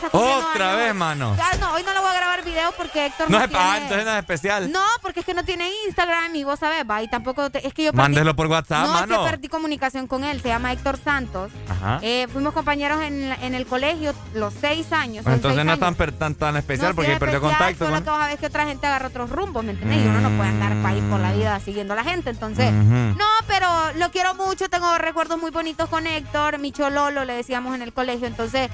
Que 0.00 0.06
está 0.06 0.10
cumpliendo 0.18 0.46
Otra 0.50 0.66
años 0.68 0.78
vez, 0.78 0.94
mano. 0.94 1.36
No, 1.60 1.72
hoy 1.72 1.82
no 1.82 1.92
le 1.92 2.00
voy 2.00 2.08
a 2.10 2.14
grabar 2.14 2.44
video 2.44 2.72
porque 2.76 3.06
Héctor 3.06 3.30
No 3.30 3.38
no, 3.38 3.44
es 3.44 3.50
tiene... 3.50 3.64
ah, 3.64 3.78
entonces 3.78 4.04
no 4.04 4.12
es 4.12 4.18
especial. 4.18 4.72
No, 4.72 4.84
porque 5.02 5.20
es 5.20 5.26
que 5.26 5.34
no 5.34 5.44
tiene 5.44 5.70
Instagram 5.86 6.34
y 6.36 6.44
vos 6.44 6.58
sabés, 6.58 6.84
va, 6.88 7.02
y 7.02 7.08
tampoco 7.08 7.50
te- 7.50 7.66
es 7.66 7.72
que 7.74 7.84
yo 7.84 7.92
perdí- 7.92 7.96
Mándelo 7.96 8.36
por 8.36 8.46
WhatsApp, 8.46 8.86
no, 8.86 8.92
mano. 8.92 9.14
es 9.14 9.20
que 9.20 9.30
perdí 9.30 9.48
comunicación 9.48 10.06
con 10.06 10.24
él, 10.24 10.40
se 10.40 10.48
llama 10.48 10.72
Héctor 10.72 10.98
Santos. 11.02 11.50
Ajá. 11.68 11.98
Eh, 12.02 12.26
fuimos 12.32 12.52
compañeros 12.54 13.00
en, 13.02 13.32
en 13.42 13.54
el 13.54 13.66
colegio 13.66 14.14
los 14.34 14.52
seis 14.60 14.92
años. 14.92 15.24
Pues 15.24 15.36
entonces 15.36 15.56
seis 15.56 15.66
no 15.66 15.72
es 15.72 15.80
tan, 15.80 15.94
tan, 16.18 16.34
tan 16.34 16.56
especial 16.56 16.90
No, 16.90 16.94
porque 16.96 17.12
es 17.12 17.18
perdió 17.18 17.36
especial, 17.36 17.58
contacto. 17.58 17.84
Solo 17.84 17.96
con- 17.96 18.04
que 18.04 18.10
vos 18.10 18.18
sabés 18.20 18.38
que 18.38 18.46
otra 18.46 18.66
gente 18.66 18.86
agarra 18.86 19.08
otros 19.08 19.30
rumbos, 19.30 19.64
¿me 19.64 19.72
entendés? 19.72 20.04
Y 20.04 20.08
uno 20.08 20.20
no 20.20 20.36
puede 20.36 20.50
andar 20.50 20.72
para 20.82 20.94
ir 20.96 21.04
por 21.10 21.20
la 21.20 21.32
vida 21.32 21.58
siguiendo 21.60 21.92
a 21.94 21.96
la 21.96 22.04
gente. 22.04 22.30
Entonces, 22.30 22.72
no, 22.72 23.24
pero 23.46 23.66
lo 23.96 24.10
quiero 24.10 24.34
mucho. 24.34 24.68
Tengo 24.68 24.96
recuerdos 24.98 25.38
muy 25.38 25.50
bonitos 25.50 25.88
con 25.88 26.06
Héctor, 26.06 26.58
mi 26.58 26.72
Chololo, 26.72 27.24
le 27.24 27.34
decíamos 27.34 27.74
en 27.74 27.82
el 27.82 27.92
colegio. 27.92 28.26
Entonces, 28.26 28.70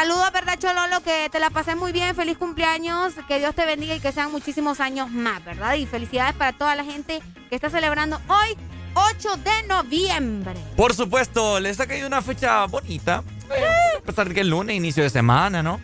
saludos, 0.00 0.30
¿verdad, 0.30 0.58
Chololo? 0.58 1.00
Que 1.02 1.30
te 1.30 1.40
la 1.40 1.48
pases 1.48 1.74
muy 1.74 1.90
bien. 1.90 2.14
Feliz 2.14 2.36
cumpleaños. 2.36 3.14
Que 3.26 3.38
Dios 3.38 3.54
te 3.54 3.64
bendiga 3.64 3.94
y 3.94 4.00
que 4.00 4.12
sean 4.12 4.30
muchísimos 4.30 4.80
años 4.80 5.10
más, 5.10 5.42
¿verdad? 5.42 5.74
Y 5.74 5.86
felicidades 5.86 6.34
para 6.34 6.52
toda 6.52 6.76
la 6.76 6.84
gente 6.84 7.22
que 7.48 7.54
está 7.56 7.70
celebrando 7.70 8.20
hoy, 8.28 8.56
8 8.92 9.36
de 9.36 9.66
noviembre. 9.68 10.54
Por 10.76 10.92
supuesto, 10.94 11.60
les 11.60 11.80
ha 11.80 11.86
caído 11.86 12.06
una 12.06 12.20
fecha 12.20 12.66
bonita. 12.66 13.22
Eh, 13.56 13.64
a 13.98 14.02
pesar 14.02 14.28
de 14.28 14.34
que 14.34 14.40
es 14.42 14.46
lunes, 14.46 14.76
inicio 14.76 15.02
de 15.02 15.08
semana, 15.08 15.62
¿no? 15.62 15.80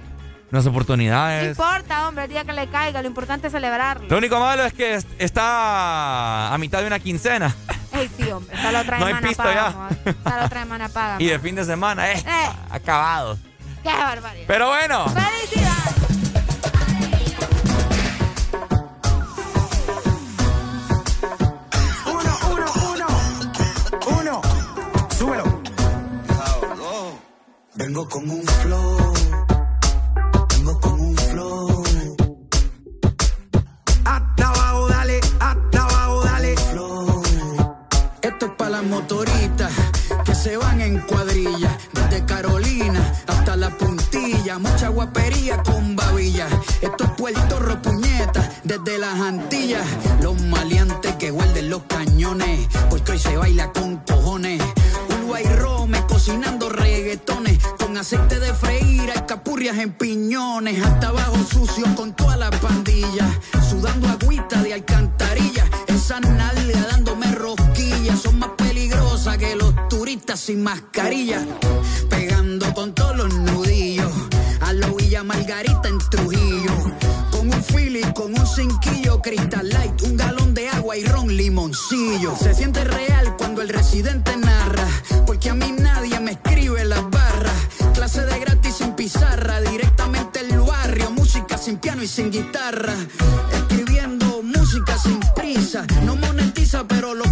Unas 0.50 0.64
No 0.66 0.70
oportunidades. 0.72 1.56
importa, 1.56 2.06
hombre, 2.08 2.24
el 2.24 2.30
día 2.30 2.44
que 2.44 2.52
le 2.52 2.66
caiga, 2.68 3.00
lo 3.00 3.08
importante 3.08 3.46
es 3.46 3.52
celebrarlo. 3.54 4.06
Lo 4.10 4.18
único 4.18 4.38
malo 4.38 4.62
es 4.66 4.74
que 4.74 4.96
es- 4.96 5.06
está 5.18 6.52
a 6.52 6.58
mitad 6.58 6.80
de 6.82 6.86
una 6.88 6.98
quincena 6.98 7.54
Ey, 7.92 8.10
sí, 8.18 8.30
hombre, 8.30 8.54
hasta 8.56 8.72
la 8.72 8.80
otra 8.82 8.98
No 8.98 9.06
hay 9.06 9.12
semana 9.14 9.28
pisto 9.28 9.44
ya. 9.44 9.66
Hasta 10.10 10.36
la 10.38 10.44
otra 10.44 10.62
semana 10.64 10.88
paga. 10.90 11.16
y 11.20 11.26
de 11.26 11.38
fin 11.38 11.54
de 11.54 11.64
semana, 11.64 12.12
eh, 12.12 12.18
Eh. 12.26 12.48
acabado. 12.70 13.38
¡Qué 13.82 13.88
barbaridad! 13.90 14.44
Pero 14.46 14.68
bueno. 14.68 15.06
¡Felicidades! 15.08 15.94
Uno, 22.06 22.38
uno, 22.52 22.66
uno. 22.92 23.06
Uno. 24.20 24.40
Súbelo. 25.18 25.62
Vengo 27.74 28.08
con 28.08 28.30
un 28.30 28.42
flow. 28.42 29.12
Vengo 30.50 30.80
con 30.80 31.00
un 31.00 31.16
flow. 31.16 31.84
Hasta 34.04 34.48
abajo, 34.48 34.88
dale. 34.88 35.20
Hasta 35.40 35.82
abajo, 35.82 36.24
dale. 36.24 36.56
Flow. 36.56 37.22
Esto 38.22 38.46
es 38.46 38.52
para 38.52 38.70
las 38.70 38.84
motoritas 38.84 39.31
que 39.31 39.31
se 40.42 40.56
van 40.56 40.80
en 40.80 40.98
cuadrilla, 41.02 41.78
desde 41.92 42.24
Carolina 42.24 43.00
hasta 43.28 43.54
la 43.54 43.70
puntilla, 43.70 44.58
mucha 44.58 44.88
guapería 44.88 45.62
con 45.62 45.94
babilla. 45.94 46.48
Esto 46.80 47.04
es 47.04 47.10
Puerto 47.10 47.60
Ropuñeta, 47.60 48.50
desde 48.64 48.98
las 48.98 49.20
Antillas, 49.20 49.86
los 50.20 50.40
maleantes 50.42 51.14
que 51.14 51.30
guarden 51.30 51.70
los 51.70 51.82
cañones, 51.82 52.66
porque 52.90 53.12
hoy 53.12 53.18
se 53.20 53.36
baila 53.36 53.72
con 53.72 53.98
cojones. 53.98 54.60
Uruguay 55.10 55.44
y 55.44 55.54
Rome 55.54 56.02
cocinando 56.08 56.68
reggaetones, 56.68 57.58
con 57.78 57.96
aceite 57.96 58.40
de 58.40 58.52
freír, 58.52 59.12
alcapurrias 59.12 59.78
en 59.78 59.92
piñones, 59.92 60.84
hasta 60.84 61.08
abajo 61.08 61.36
sucio 61.48 61.86
con 61.94 62.16
toda 62.16 62.36
la 62.36 62.50
pandilla, 62.50 63.28
sudando 63.70 64.08
agüita 64.08 64.60
de 64.60 64.74
alcantarilla, 64.74 65.70
esa 65.86 66.18
nalga 66.18 66.86
dándome 66.90 67.30
rosquillas, 67.32 68.20
son 68.20 68.40
más 68.40 68.50
peligrosas 68.56 69.38
que 69.38 69.54
los 69.54 69.72
sin 70.36 70.62
mascarilla, 70.62 71.42
pegando 72.10 72.74
con 72.74 72.94
todos 72.94 73.16
los 73.16 73.32
nudillos, 73.32 74.12
a 74.60 74.74
lo 74.74 74.94
Villa 74.96 75.24
Margarita 75.24 75.88
en 75.88 75.98
Trujillo, 76.10 76.72
con 77.30 77.48
un 77.48 77.62
Philly, 77.62 78.02
con 78.14 78.38
un 78.38 78.46
cinquillo, 78.46 79.22
Crystal 79.22 79.66
Light, 79.66 80.02
un 80.02 80.18
galón 80.18 80.52
de 80.52 80.68
agua 80.68 80.98
y 80.98 81.04
ron 81.04 81.34
limoncillo. 81.34 82.36
Se 82.36 82.52
siente 82.54 82.84
real 82.84 83.36
cuando 83.38 83.62
el 83.62 83.70
residente 83.70 84.36
narra, 84.36 84.86
porque 85.24 85.48
a 85.48 85.54
mí 85.54 85.72
nadie 85.78 86.20
me 86.20 86.32
escribe 86.32 86.84
las 86.84 87.08
barras. 87.10 87.56
Clase 87.94 88.26
de 88.26 88.38
gratis 88.38 88.74
sin 88.76 88.92
pizarra, 88.92 89.62
directamente 89.62 90.40
el 90.40 90.58
barrio, 90.60 91.10
música 91.10 91.56
sin 91.56 91.78
piano 91.78 92.02
y 92.02 92.06
sin 92.06 92.30
guitarra. 92.30 92.94
Escribiendo 93.50 94.42
música 94.42 94.98
sin 94.98 95.20
prisa, 95.34 95.86
no 96.04 96.16
monetiza, 96.16 96.86
pero 96.86 97.14
los 97.14 97.31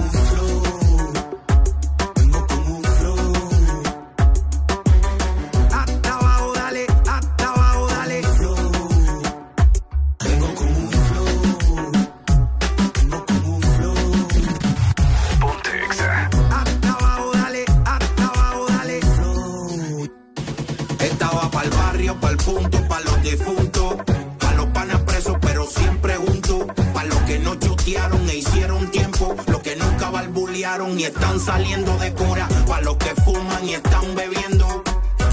Y 30.61 31.05
están 31.05 31.39
saliendo 31.39 31.97
de 31.97 32.13
cura. 32.13 32.47
Pa' 32.67 32.81
los 32.81 32.95
que 32.97 33.15
fuman 33.23 33.67
y 33.67 33.73
están 33.73 34.13
bebiendo. 34.13 34.83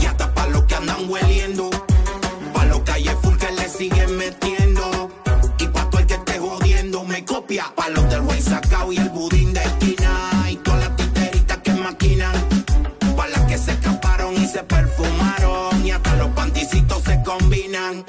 Y 0.01 0.07
hasta 0.07 0.33
pa' 0.33 0.47
los 0.47 0.65
que 0.65 0.75
andan 0.75 1.07
hueliendo. 1.07 1.69
Pa' 2.55 2.65
los 2.65 2.81
calles 2.81 3.15
full 3.21 3.37
que 3.37 3.53
le 3.53 3.69
siguen 3.69 4.17
metiendo. 4.17 5.11
Y 5.59 5.67
pa' 5.67 5.91
todo 5.91 6.01
el 6.01 6.07
que 6.07 6.15
esté 6.15 6.39
jodiendo 6.39 7.05
me 7.05 7.27
copia. 7.27 7.71
Pa' 7.77 7.91
los 7.91 8.09
del 8.09 8.23
güey 8.23 8.41
sacao 8.41 8.91
y 8.91 8.97
el 8.97 9.11
budín 9.11 9.53
de 9.53 9.61
esquina. 9.61 10.47
Y 10.51 10.57
todas 10.57 10.81
las 10.81 10.97
titeritas 10.97 11.59
que 11.59 11.73
maquinan. 11.73 12.33
Pa' 13.15 13.29
las 13.29 13.43
que 13.43 13.59
se 13.59 13.73
escaparon 13.73 14.35
y 14.35 14.47
se 14.47 14.63
perfumaron. 14.63 15.87
Y 15.87 15.91
hasta 15.91 16.17
los 16.17 16.31
panticitos 16.31 17.03
se 17.03 17.23
combinan. 17.23 18.03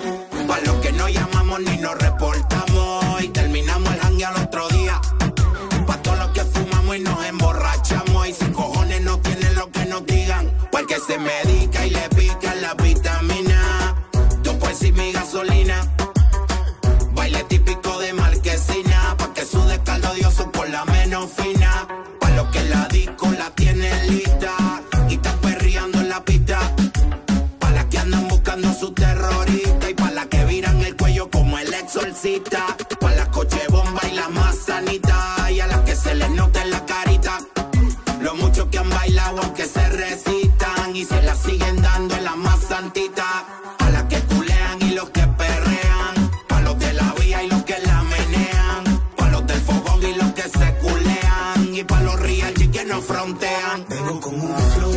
Se 11.10 11.18
medica 11.18 11.88
y 11.88 11.90
le 11.90 12.08
pica 12.10 12.54
la 12.62 12.76
vitamina. 12.76 13.96
Tú 14.44 14.60
pues 14.60 14.84
y 14.84 14.92
mi 14.92 15.12
gasolina. 15.12 15.78
Baile 17.16 17.44
típico 17.46 17.98
de 17.98 18.14
marquesina. 18.14 19.16
Pa' 19.18 19.34
que 19.34 19.44
su 19.44 19.60
descaldo 19.64 20.12
odioso 20.12 20.52
por 20.52 20.70
la 20.70 20.86
menos 20.86 21.32
fina. 21.32 21.88
Pa' 22.20 22.30
los 22.38 22.48
que 22.50 22.64
la 22.66 22.88
disco 22.90 23.28
la 23.32 23.50
tienen 23.56 23.98
lista. 24.12 24.54
Y 25.10 25.16
están 25.16 25.38
perreando 25.40 26.00
en 26.00 26.10
la 26.10 26.24
pista. 26.24 26.60
Pa' 27.58 27.72
las 27.72 27.86
que 27.86 27.98
andan 27.98 28.28
buscando 28.28 28.72
su 28.72 28.92
terrorista. 28.94 29.90
Y 29.90 29.96
pa' 29.96 30.12
las 30.12 30.28
que 30.28 30.46
viran 30.46 30.80
el 30.82 30.96
cuello 30.96 31.28
como 31.32 31.58
el 31.58 31.74
exorcista. 31.74 32.78
Y 41.00 41.06
se 41.06 41.22
la 41.22 41.34
siguen 41.34 41.82
dando 41.82 42.14
en 42.14 42.26
la 42.26 42.36
más 42.36 42.60
santita. 42.60 43.24
A 43.78 43.90
las 43.90 44.04
que 44.12 44.20
culean 44.24 44.82
y 44.82 44.90
los 44.96 45.10
que 45.12 45.22
perrean. 45.22 46.16
Pa' 46.50 46.60
los 46.60 46.78
de 46.78 46.92
la 46.92 47.14
vía 47.14 47.42
y 47.42 47.48
los 47.48 47.64
que 47.64 47.80
la 47.86 48.04
menean. 48.04 49.02
Pa' 49.16 49.30
los 49.30 49.48
del 49.48 49.62
fogón 49.62 50.04
y 50.04 50.14
los 50.16 50.34
que 50.34 50.42
se 50.42 50.74
culean. 50.82 51.74
Y 51.74 51.86
pa' 51.86 52.02
los 52.02 52.20
real 52.20 52.54
que 52.54 52.84
no 52.84 53.02
frontean. 53.02 53.86
Vengo 53.88 54.20
con 54.20 54.42
un 54.42 54.58
flow. 54.74 54.89